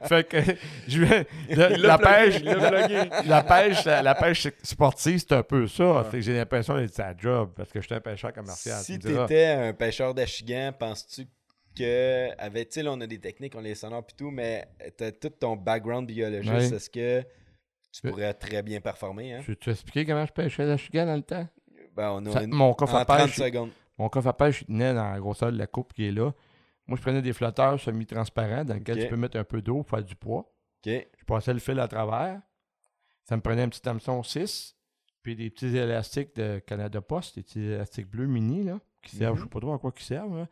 fait 0.06 0.28
que 0.28 0.38
je 0.88 1.04
vais. 1.04 1.28
le- 1.50 1.76
l'a 1.82 1.98
pêche, 1.98 2.42
l'a 2.44 3.44
pêche, 3.44 3.86
la 3.86 4.16
pêche 4.16 4.48
sportive, 4.62 5.20
c'est 5.20 5.32
un 5.34 5.44
peu 5.44 5.68
ça. 5.68 6.06
J'ai 6.14 6.36
l'impression 6.38 6.78
d'être 6.78 6.94
sa 6.94 7.16
job 7.18 7.52
parce 7.56 7.72
que 7.72 7.82
je 7.82 7.88
suis 7.88 7.96
un 7.96 8.02
pêcheur 8.02 8.34
commercial. 8.34 8.82
Si 8.84 9.00
tu 9.00 9.08
t'étais 9.08 9.48
un 9.48 9.74
pêcheur 9.74 10.14
d'achigan, 10.14 10.72
penses-tu 10.78 11.26
que, 11.76 12.30
avec, 12.38 12.70
tu 12.70 12.76
sais, 12.76 12.84
là, 12.84 12.92
on 12.94 13.02
a 13.02 13.08
des 13.08 13.20
techniques, 13.20 13.56
on 13.56 13.62
les 13.62 13.74
sonores 13.76 14.06
pis 14.06 14.14
tout, 14.16 14.30
mais 14.30 14.68
t'as 14.96 15.12
tout 15.12 15.30
ton 15.30 15.56
background 15.56 16.08
biologiste, 16.08 16.54
Ouais. 16.54 16.76
est-ce 16.78 16.90
que 16.90 17.22
tu 17.92 18.08
Euh, 18.08 18.12
pourrais 18.12 18.34
très 18.36 18.62
bien 18.62 18.80
performer, 18.80 19.34
hein? 19.34 19.40
Je 19.42 19.54
vais 19.54 19.56
t'expliquer 19.56 20.06
comment 20.06 20.26
je 20.26 20.32
pêchais 20.34 20.66
la 20.66 20.78
chigan 20.78 21.06
dans 21.08 21.16
le 21.16 21.24
temps? 21.24 21.48
Ben, 21.96 22.12
on 22.12 22.26
a 22.28 22.32
Ça- 22.32 22.44
une... 22.44 22.52
mon 22.54 22.74
coffre 22.76 22.94
en 22.96 23.00
à 23.00 23.06
30 23.06 23.26
pêche, 23.26 23.36
secondes. 23.38 23.72
Mon 23.98 24.10
coffre 24.10 24.28
à 24.30 24.38
pêche, 24.38 24.66
tenait 24.66 24.94
dans 24.94 25.10
la 25.12 25.20
grosseur 25.20 25.52
de 25.52 25.58
la 25.58 25.68
coupe 25.68 25.94
qui 25.94 26.06
est 26.08 26.12
là. 26.12 26.34
Moi, 26.88 26.98
je 26.98 27.02
prenais 27.02 27.22
des 27.22 27.34
flotteurs 27.34 27.80
semi-transparents 27.80 28.66
dans 28.66 28.74
lesquels 28.74 28.98
Ok. 28.98 29.04
tu 29.04 29.10
peux 29.10 29.16
mettre 29.18 29.38
un 29.38 29.44
peu 29.44 29.62
d'eau 29.62 29.84
pour 29.84 29.90
faire 29.90 30.04
du 30.04 30.16
poids. 30.16 30.52
Je 30.86 31.02
passais 31.26 31.54
le 31.54 31.60
fil 31.60 31.80
à 31.80 31.88
travers. 31.88 32.42
Ça 33.24 33.38
me 33.38 33.42
prenait 33.42 33.62
un 33.62 33.70
petit 33.70 33.88
hameçon 33.88 34.22
6, 34.22 34.76
puis 35.22 35.36
des 35.38 35.50
petits 35.50 35.78
élastiques 35.78 36.36
de 36.36 36.60
Canada 36.60 37.00
Post, 37.02 37.36
des 37.36 37.44
petits 37.44 37.62
élastiques 37.62 38.10
bleus 38.10 38.28
mini, 38.28 38.64
là, 38.64 38.80
qui 39.02 39.16
servent, 39.16 39.36
Mhm. 39.36 39.40
je 39.40 39.44
sais 39.44 39.50
pas 39.50 39.60
trop 39.62 39.74
à 39.74 39.80
quoi 39.80 39.94
ils 39.98 40.04
servent, 40.04 40.38
là. 40.40 40.48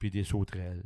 puis 0.00 0.10
des 0.10 0.24
sauterelles. 0.24 0.82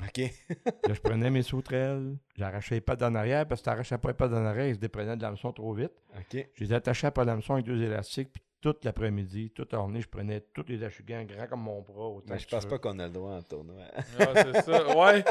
OK. 0.00 0.18
Là, 0.88 0.94
je 0.94 1.00
prenais 1.00 1.28
mes 1.30 1.42
sauterelles, 1.42 2.16
j'arrachais 2.36 2.76
les 2.76 2.80
pattes 2.80 3.02
en 3.02 3.14
arrière, 3.14 3.46
parce 3.48 3.60
que 3.60 3.64
tu 3.64 3.70
n'arrachais 3.70 3.98
pas 3.98 4.08
les 4.08 4.14
pattes 4.14 4.32
en 4.32 4.44
arrière, 4.44 4.68
ils 4.68 4.74
se 4.76 4.78
déprenaient 4.80 5.16
de 5.16 5.22
l'hameçon 5.22 5.52
trop 5.52 5.72
vite. 5.74 5.90
OK. 6.16 6.48
Je 6.54 6.64
les 6.64 6.72
attachais 6.72 7.06
après 7.08 7.24
l'hameçon 7.24 7.54
avec 7.54 7.66
deux 7.66 7.82
élastiques, 7.82 8.30
puis 8.32 8.42
toute 8.60 8.84
l'après-midi, 8.84 9.50
toute 9.54 9.72
la 9.72 9.78
journée, 9.78 10.00
je 10.00 10.08
prenais 10.08 10.40
tous 10.52 10.64
les 10.68 10.82
achugans 10.82 11.24
grands 11.24 11.46
comme 11.46 11.62
mon 11.62 11.80
bras. 11.82 12.08
Autant 12.08 12.34
Mais 12.34 12.38
je 12.38 12.48
pense 12.48 12.64
veux. 12.64 12.70
pas 12.70 12.78
qu'on 12.78 12.98
a 12.98 13.06
le 13.06 13.12
droit 13.12 13.32
en 13.32 13.42
tournoi. 13.42 13.82
Ah, 14.18 14.26
c'est 14.34 14.62
ça, 14.62 14.96
ouais. 14.96 15.24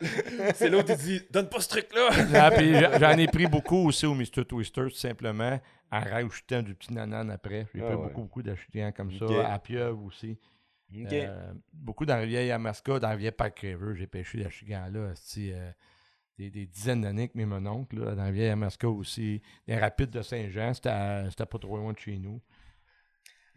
c'est 0.54 0.68
l'autre 0.68 0.94
qui 0.94 1.02
dit 1.02 1.22
Donne 1.30 1.48
pas 1.48 1.60
ce 1.60 1.68
truc-là. 1.68 2.08
Ah, 2.34 2.98
j'en 2.98 3.18
ai 3.18 3.26
pris 3.26 3.46
beaucoup 3.46 3.86
aussi 3.88 4.06
au 4.06 4.14
Mr. 4.14 4.44
Twister, 4.46 4.82
tout 4.82 4.90
simplement, 4.90 5.60
en 5.90 6.00
rajoutant 6.00 6.62
du 6.62 6.74
petit 6.74 6.92
nanan 6.92 7.30
après. 7.30 7.66
J'ai 7.74 7.80
Ah 7.82 7.86
pris 7.86 7.94
ouais. 7.94 8.02
beaucoup, 8.02 8.22
beaucoup 8.22 8.42
d'achutants 8.42 8.92
comme 8.92 9.12
ça, 9.12 9.52
à 9.52 9.58
Pieuvre 9.58 10.04
aussi. 10.04 10.38
OK. 10.94 11.12
Euh, 11.12 11.52
beaucoup 11.72 12.04
dans 12.04 12.14
la 12.16 12.20
rivière 12.20 12.42
Yamaska, 12.44 12.98
dans 12.98 13.08
la 13.08 13.14
rivière 13.14 13.32
Park 13.32 13.58
River, 13.60 13.94
j'ai 13.96 14.06
pêché 14.06 14.42
d'achutants-là, 14.42 15.12
esti, 15.12 15.50
euh, 15.52 15.70
des, 16.42 16.50
des 16.50 16.66
dizaines 16.66 17.02
d'années 17.02 17.22
avec 17.22 17.34
mes 17.34 17.44
mononcles, 17.46 17.98
là, 18.00 18.10
dans 18.14 18.22
la 18.22 18.28
rivière 18.28 18.48
Yamaska 18.48 18.88
aussi. 18.88 19.40
Les 19.66 19.76
rapides 19.78 20.10
de 20.10 20.22
Saint-Jean, 20.22 20.72
c'était 20.74 21.46
pas 21.46 21.58
trop 21.60 21.76
loin 21.76 21.92
de 21.92 21.98
chez 21.98 22.16
nous. 22.18 22.40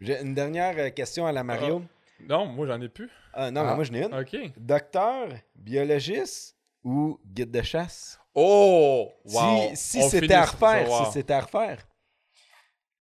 J'ai 0.00 0.20
une 0.20 0.34
dernière 0.34 0.74
euh, 0.78 0.90
question 0.90 1.26
à 1.26 1.32
la 1.32 1.42
Mario. 1.42 1.82
Non, 2.28 2.46
moi 2.46 2.66
j'en 2.66 2.80
ai 2.80 2.88
plus. 2.88 3.10
Ah, 3.32 3.50
non, 3.50 3.62
Ah. 3.62 3.64
mais 3.70 3.74
moi, 3.76 3.84
j'en 3.84 3.94
ai 3.94 4.04
une. 4.04 4.14
OK. 4.14 4.36
Docteur, 4.58 5.28
biologiste 5.54 6.56
ou 6.84 7.18
guide 7.24 7.50
de 7.50 7.62
chasse? 7.62 8.18
Oh! 8.34 9.10
Wow. 9.24 9.70
Si, 9.74 10.00
si 10.00 10.02
c'était 10.10 10.34
à 10.34 10.44
refaire, 10.44 10.86
si 11.06 11.12
c'était 11.12 11.32
à 11.34 11.40
refaire. 11.40 11.86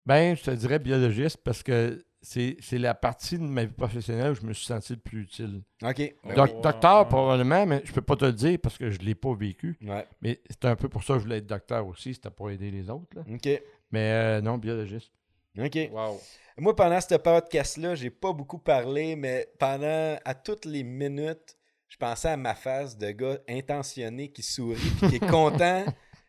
Ben, 0.06 0.36
je 0.36 0.44
te 0.44 0.52
dirais 0.52 0.80
biologiste 0.80 1.38
parce 1.44 1.64
que 1.64 2.04
c'est 2.26 2.58
c'est 2.60 2.80
la 2.80 2.96
partie 2.96 3.38
de 3.38 3.44
ma 3.44 3.66
vie 3.66 3.74
professionnelle 3.74 4.32
où 4.32 4.36
je 4.36 4.42
me 4.42 4.54
suis 4.54 4.66
senti 4.66 4.94
le 4.94 5.00
plus 5.00 5.22
utile. 5.22 5.62
OK. 5.84 5.98
Ouais, 5.98 6.36
docteur, 6.36 7.04
ouais. 7.04 7.08
probablement, 7.08 7.66
mais 7.66 7.82
je 7.86 7.94
peux 7.94 8.02
pas 8.02 8.16
te 8.16 8.26
le 8.26 8.34
dire 8.34 8.58
parce 8.62 8.78
que 8.78 8.90
je 8.90 9.00
l'ai 9.00 9.16
pas 9.16 9.34
vécu. 9.34 9.78
Ouais. 9.82 10.06
Mais 10.22 10.42
c'est 10.50 10.66
un 10.66 10.76
peu 10.76 10.90
pour 10.90 11.04
ça 11.04 11.14
que 11.14 11.20
je 11.20 11.24
voulais 11.24 11.38
être 11.38 11.46
docteur 11.46 11.86
aussi, 11.88 12.16
c'était 12.16 12.32
pour 12.32 12.50
aider 12.50 12.72
les 12.72 12.90
autres. 12.90 13.16
là. 13.16 13.22
OK. 13.32 13.62
Mais 13.92 14.12
euh, 14.12 14.42
non, 14.42 14.58
biologiste. 14.58 15.12
OK. 15.58 15.78
Wow. 15.92 16.20
Moi, 16.58 16.76
pendant 16.76 17.00
ce 17.00 17.16
podcast-là, 17.16 17.96
j'ai 17.96 18.10
pas 18.10 18.34
beaucoup 18.34 18.60
parlé, 18.60 19.16
mais 19.16 19.48
pendant, 19.60 20.18
à 20.26 20.34
toutes 20.34 20.66
les 20.66 20.84
minutes, 20.84 21.58
je 21.88 21.98
pensais 21.98 22.30
à 22.30 22.38
ma 22.38 22.56
face 22.56 22.98
de 22.98 23.12
gars 23.12 23.38
intentionné 23.48 24.30
qui 24.30 24.42
sourit 24.42 24.80
qui 25.00 25.16
est 25.16 25.28
content, 25.30 25.86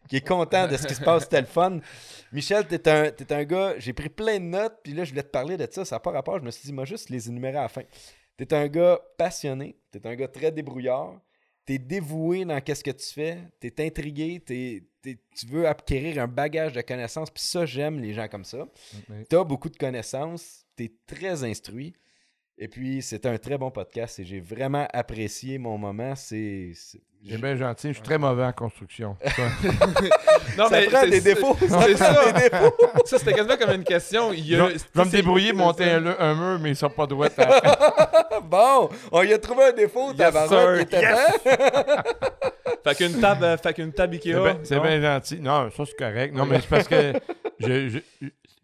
qui 0.09 0.17
est 0.17 0.27
content 0.27 0.67
de 0.69 0.77
ce 0.77 0.87
qui 0.87 0.95
se 0.95 1.01
passe. 1.03 1.23
C'était 1.25 1.41
le 1.41 1.47
fun. 1.47 1.79
Michel, 2.33 2.67
t'es 2.67 2.89
un, 2.89 3.11
t'es 3.11 3.33
un 3.33 3.45
gars, 3.45 3.75
j'ai 3.79 3.93
pris 3.93 4.09
plein 4.09 4.39
de 4.39 4.45
notes, 4.45 4.79
puis 4.83 4.93
là, 4.93 5.05
je 5.05 5.11
voulais 5.11 5.23
te 5.23 5.29
parler 5.31 5.57
de 5.57 5.67
ça. 5.71 5.85
Ça 5.85 5.97
n'a 5.97 6.01
pas 6.01 6.11
rapport. 6.11 6.39
Je 6.39 6.45
me 6.45 6.51
suis 6.51 6.67
dit, 6.67 6.73
moi, 6.73 6.85
juste 6.85 7.11
les 7.11 7.29
énumérer 7.29 7.59
à 7.59 7.63
la 7.63 7.69
fin. 7.69 7.83
T'es 8.37 8.53
un 8.55 8.69
gars 8.69 9.01
passionné, 9.17 9.77
t'es 9.91 10.07
un 10.07 10.15
gars 10.15 10.29
très 10.29 10.53
débrouillard, 10.53 11.19
t'es 11.65 11.79
dévoué 11.79 12.45
dans 12.45 12.61
qu'est-ce 12.61 12.85
que 12.85 12.91
tu 12.91 13.07
fais, 13.07 13.39
t'es 13.59 13.73
intrigué, 13.85 14.41
t'es, 14.45 14.85
t'es- 15.01 15.19
tu 15.35 15.47
veux 15.47 15.67
acquérir 15.67 16.23
un 16.23 16.29
bagage 16.29 16.75
de 16.75 16.81
connaissances, 16.83 17.31
puis 17.31 17.43
ça, 17.43 17.65
j'aime 17.65 17.99
les 17.99 18.13
gens 18.13 18.29
comme 18.29 18.45
ça. 18.45 18.67
Tu 19.29 19.37
as 19.37 19.43
beaucoup 19.45 19.71
de 19.71 19.77
connaissances, 19.77 20.65
tu 20.77 20.85
es 20.85 20.93
très 21.07 21.43
instruit. 21.45 21.95
Et 22.59 22.69
puis, 22.69 23.03
c'est 23.03 23.27
un 23.27 23.37
très 23.37 23.59
bon 23.59 23.71
podcast 23.71 24.19
et 24.19 24.25
j'ai 24.25 24.41
vraiment 24.41 24.87
apprécié 24.93 25.59
mon 25.59 25.77
moment. 25.77 26.15
C'est. 26.17 26.71
C'est 27.29 27.41
bien 27.41 27.57
gentil. 27.57 27.89
Je 27.89 27.95
suis 27.95 28.03
très 28.03 28.19
mauvais 28.19 28.45
en 28.45 28.53
construction. 28.53 29.17
Non, 30.57 30.69
ça 30.69 30.81
prend 30.83 31.01
c'est- 31.01 31.11
des 31.11 31.21
défauts. 31.21 31.57
C'est 31.59 31.69
Ça 31.69 31.79
prend 31.79 31.97
ça. 31.97 32.33
des 32.33 32.49
défauts. 32.49 32.75
Ça, 33.05 33.19
c'était 33.19 33.33
quasiment 33.35 33.57
comme 33.57 33.75
une 33.75 33.85
question. 33.85 34.33
Il 34.33 34.47
Je 34.47 34.55
a- 34.63 34.67
vais 34.69 34.75
je 34.79 34.99
vais 34.99 35.05
me 35.05 35.11
débrouiller, 35.11 35.53
monter 35.53 35.91
un, 35.91 36.07
un 36.19 36.35
mur, 36.35 36.59
mais 36.61 36.71
ils 36.71 36.77
sont 36.77 36.89
pas 36.89 37.07
droits. 37.07 37.29
à- 37.39 38.41
Bon, 38.41 38.89
on 39.11 39.23
y 39.23 39.33
a 39.35 39.39
trouvé 39.39 39.65
un 39.65 39.73
défaut. 39.73 40.09
Yes, 40.11 40.17
tabarouette, 40.19 40.89
temps. 40.89 40.99
Fait 42.85 42.95
qu'une 42.95 43.21
table, 43.21 43.45
euh, 43.45 43.57
fait 43.57 43.75
qu'une 43.75 43.93
table 43.93 44.17
C'est 44.23 44.29
Ikea. 44.31 44.41
bien- 44.43 44.59
C'est 44.63 44.81
bien 44.81 45.01
gentil. 45.03 45.41
Non, 45.41 45.69
ça, 45.77 45.85
c'est 45.85 45.97
correct. 45.97 46.33
Non, 46.35 46.47
mais 46.47 46.61
c'est 46.61 46.69
parce 46.69 46.87
que 46.89 47.13
je, 47.59 47.89
je, 47.89 47.99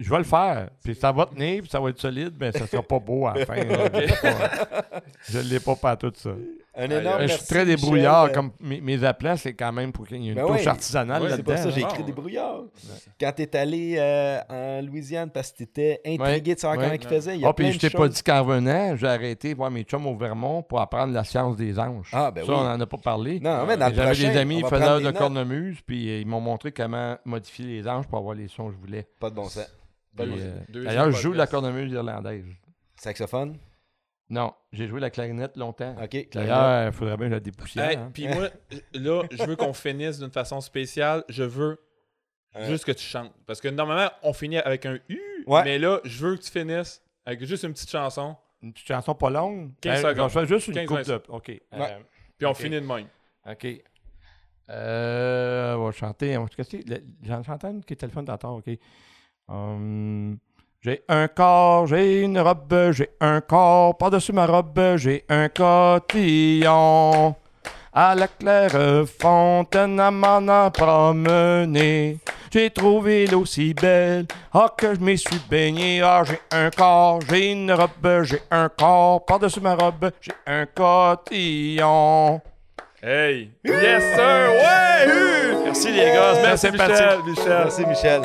je 0.03 0.11
vais 0.11 0.19
le 0.19 0.25
faire. 0.25 0.71
Puis 0.85 0.95
ça 0.95 1.13
va 1.13 1.27
tenir, 1.27 1.61
puis 1.63 1.71
ça 1.71 1.81
va 1.81 1.91
être 1.91 1.99
solide, 2.01 2.35
mais 2.41 2.53
ça 2.53 2.67
sera 2.67 2.83
pas 2.83 2.99
beau 2.99 3.27
à 3.27 3.35
la 3.39 3.47
fin. 3.47 3.57
là. 3.57 3.89
Je 3.93 3.99
l'ai 4.01 4.07
pas- 4.09 5.01
Je 5.29 5.39
l'ai 5.39 5.61
pas 5.61 5.77
pas 5.77 5.97
tout 5.97 6.13
ça. 6.15 6.31
Un 6.75 6.89
énorme 6.89 7.23
je 7.23 7.27
suis 7.35 7.47
très 7.47 7.65
Michel. 7.67 7.77
débrouillard. 7.81 8.33
Comme 8.33 8.51
mes, 8.61 8.81
mes 8.81 9.05
applats, 9.05 9.37
c'est 9.37 9.53
quand 9.53 9.73
même 9.73 9.93
pour 9.93 10.07
qu'il 10.07 10.23
y 10.23 10.29
ait 10.29 10.31
une 10.31 10.37
Ben 10.37 10.47
touche 10.47 10.61
oui. 10.63 10.67
artisanale 10.67 11.21
Ouais, 11.23 11.29
C'est 11.29 11.37
là-dedans. 11.37 11.53
pour 11.53 11.59
ça 11.63 11.69
que 11.69 11.75
j'ai 11.75 11.81
écrit 11.83 11.99
Bon. 11.99 12.05
des 12.07 12.13
brouillards. 12.13 12.63
Quand 13.21 13.33
t'es 13.37 13.57
allé 13.59 13.97
euh, 13.99 14.39
en 14.49 14.81
Louisiane 14.87 15.29
parce 15.31 15.53
que 15.53 15.59
t'étais 15.59 16.01
intrigué 16.07 16.55
de 16.55 16.61
savoir 16.61 16.79
Ouais. 16.79 16.85
comment 16.85 16.99
il 17.03 17.07
faisait, 17.09 17.35
il 17.35 17.41
y 17.43 17.45
a 17.45 17.49
Ah, 17.49 17.53
plein 17.53 17.67
puis 17.69 17.75
je 17.75 17.79
t'ai 17.79 17.91
pas 17.91 18.09
dit 18.09 18.23
qu'en 18.23 18.43
revenant, 18.43 18.97
j'ai 18.97 19.07
arrêté 19.07 19.53
voir 19.53 19.71
mes 19.71 19.83
chums 19.83 20.07
au 20.07 20.17
Vermont 20.17 20.63
pour 20.63 20.81
apprendre 20.81 21.13
la 21.13 21.25
science 21.25 21.57
des 21.57 21.79
anges. 21.79 22.09
Ah, 22.15 22.31
ben 22.31 22.47
ça, 22.47 22.53
oui. 22.53 22.59
on 22.59 22.65
n'en 22.65 22.81
a 22.81 22.87
pas 22.87 22.97
parlé. 22.97 23.39
Non, 23.39 23.67
mais 23.67 23.77
dans 23.77 23.89
le 23.89 23.95
J'avais 23.95 24.15
des 24.15 24.37
amis 24.39 24.63
faiseurs 24.63 25.01
de 25.03 25.11
cornemuse, 25.11 25.79
puis 25.87 26.09
euh, 26.09 26.21
ils 26.21 26.27
m'ont 26.27 26.41
montré 26.41 26.73
comment 26.73 27.17
modifier 27.27 27.67
les 27.67 27.87
anges 27.87 28.07
pour 28.07 28.17
avoir 28.19 28.35
les 28.35 28.49
sons 28.49 28.69
que 28.69 28.73
je 28.73 28.79
voulais. 28.79 29.07
Pas 29.21 29.29
de 29.29 29.35
bon 29.35 29.45
sens. 29.45 29.71
Euh, 30.21 30.59
D'ailleurs, 30.69 31.11
je 31.11 31.21
joue 31.21 31.33
de 31.33 31.39
la 31.39 31.47
cornemuse 31.47 31.91
irlandaise. 31.93 32.45
Saxophone? 32.97 33.59
Non, 34.31 34.55
j'ai 34.73 34.87
joué 34.87 35.01
la 35.01 35.11
clarinette 35.11 35.57
longtemps. 35.57 35.95
OK. 36.03 36.29
D'ailleurs, 36.33 36.87
il 36.89 36.93
faudrait 36.93 37.17
bien 37.17 37.29
la 37.29 37.41
dépoussière. 37.41 37.91
Hey, 37.91 37.97
hein. 37.97 38.11
Puis 38.15 38.29
moi, 38.29 38.49
là, 38.95 39.23
je 39.31 39.45
veux 39.45 39.57
qu'on 39.57 39.73
finisse 39.73 40.19
d'une 40.19 40.31
façon 40.31 40.61
spéciale. 40.61 41.25
Je 41.29 41.43
veux 41.43 41.79
Euh. 42.55 42.67
juste 42.67 42.85
que 42.85 42.93
tu 42.93 43.05
chantes. 43.05 43.33
Parce 43.47 43.61
que 43.61 43.69
normalement, 43.69 44.11
on 44.23 44.33
finit 44.33 44.59
avec 44.59 44.85
un 44.87 44.99
U. 45.09 45.21
Ouais. 45.47 45.65
Mais 45.65 45.79
là, 45.79 46.01
je 46.05 46.27
veux 46.27 46.37
que 46.37 46.43
tu 46.43 46.51
finisses 46.51 47.03
avec 47.27 47.43
juste 47.45 47.65
une 47.65 47.73
petite 47.73 47.91
chanson. 47.91 48.37
Une 48.63 48.73
petite 48.73 48.87
chanson 48.89 49.15
pas 49.15 49.31
longue? 49.31 49.73
15 49.81 50.05
Euh, 50.05 50.11
secondes. 50.15 50.47
Juste 50.47 50.69
une 50.69 50.75
15 50.75 50.87
coupe 50.87 50.99
de... 50.99 51.05
secondes. 51.05 51.23
OK. 51.29 51.51
euh, 51.51 51.99
Puis 52.39 52.47
on 52.47 52.55
finit 52.55 52.81
de 52.81 52.87
même. 52.87 53.07
OK. 53.51 53.67
Euh, 54.71 55.75
on 55.75 55.85
va 55.87 55.93
chanter. 55.93 56.35
J'en 57.23 57.43
j'entends 57.43 57.71
une 57.71 57.85
qui 57.85 57.95
est 57.95 57.97
téléphone 57.97 58.25
d'entendre, 58.25 58.63
OK. 58.67 58.79
Hum, 59.49 60.39
j'ai 60.81 61.03
un 61.09 61.29
corps, 61.29 61.87
j'ai 61.87 62.23
une 62.23 62.39
robe, 62.39 62.93
j'ai 62.93 63.11
un 63.21 63.41
corps. 63.41 63.97
Par-dessus 63.97 64.33
ma 64.33 64.47
robe, 64.47 64.97
j'ai 64.97 65.25
un 65.29 65.49
cotillon. 65.49 67.35
À 67.95 68.15
la 68.15 68.27
claire 68.27 69.07
fontaine, 69.07 70.01
à 70.01 70.11
m'en 70.11 70.49
en 70.49 70.71
promener. 70.71 72.19
J'ai 72.51 72.71
trouvé 72.71 73.27
l'eau 73.27 73.45
si 73.47 73.75
belle, 73.75 74.27
ah 74.53 74.75
que 74.77 74.95
je 74.95 75.01
m'y 75.01 75.17
suis 75.17 75.41
baigné. 75.51 76.03
Ah, 76.03 76.23
j'ai 76.25 76.41
un 76.51 76.71
corps, 76.71 77.21
j'ai 77.29 77.53
une 77.53 77.73
robe, 77.73 78.23
j'ai 78.25 78.43
un 78.51 78.69
corps. 78.69 79.25
Par-dessus 79.25 79.61
ma 79.61 79.75
robe, 79.75 80.11
j'ai 80.21 80.33
un 80.47 80.67
cotillon. 80.67 82.41
Hey! 83.03 83.51
Yes, 83.65 84.03
sir! 84.15 84.51
Ouais! 84.53 85.63
Merci 85.65 85.91
les 85.93 86.13
gars, 86.13 86.35
Merci. 86.43 86.71
Michel! 86.71 87.19
Michel! 87.27 87.45
Merci, 87.49 87.87
Michel. 87.87 88.23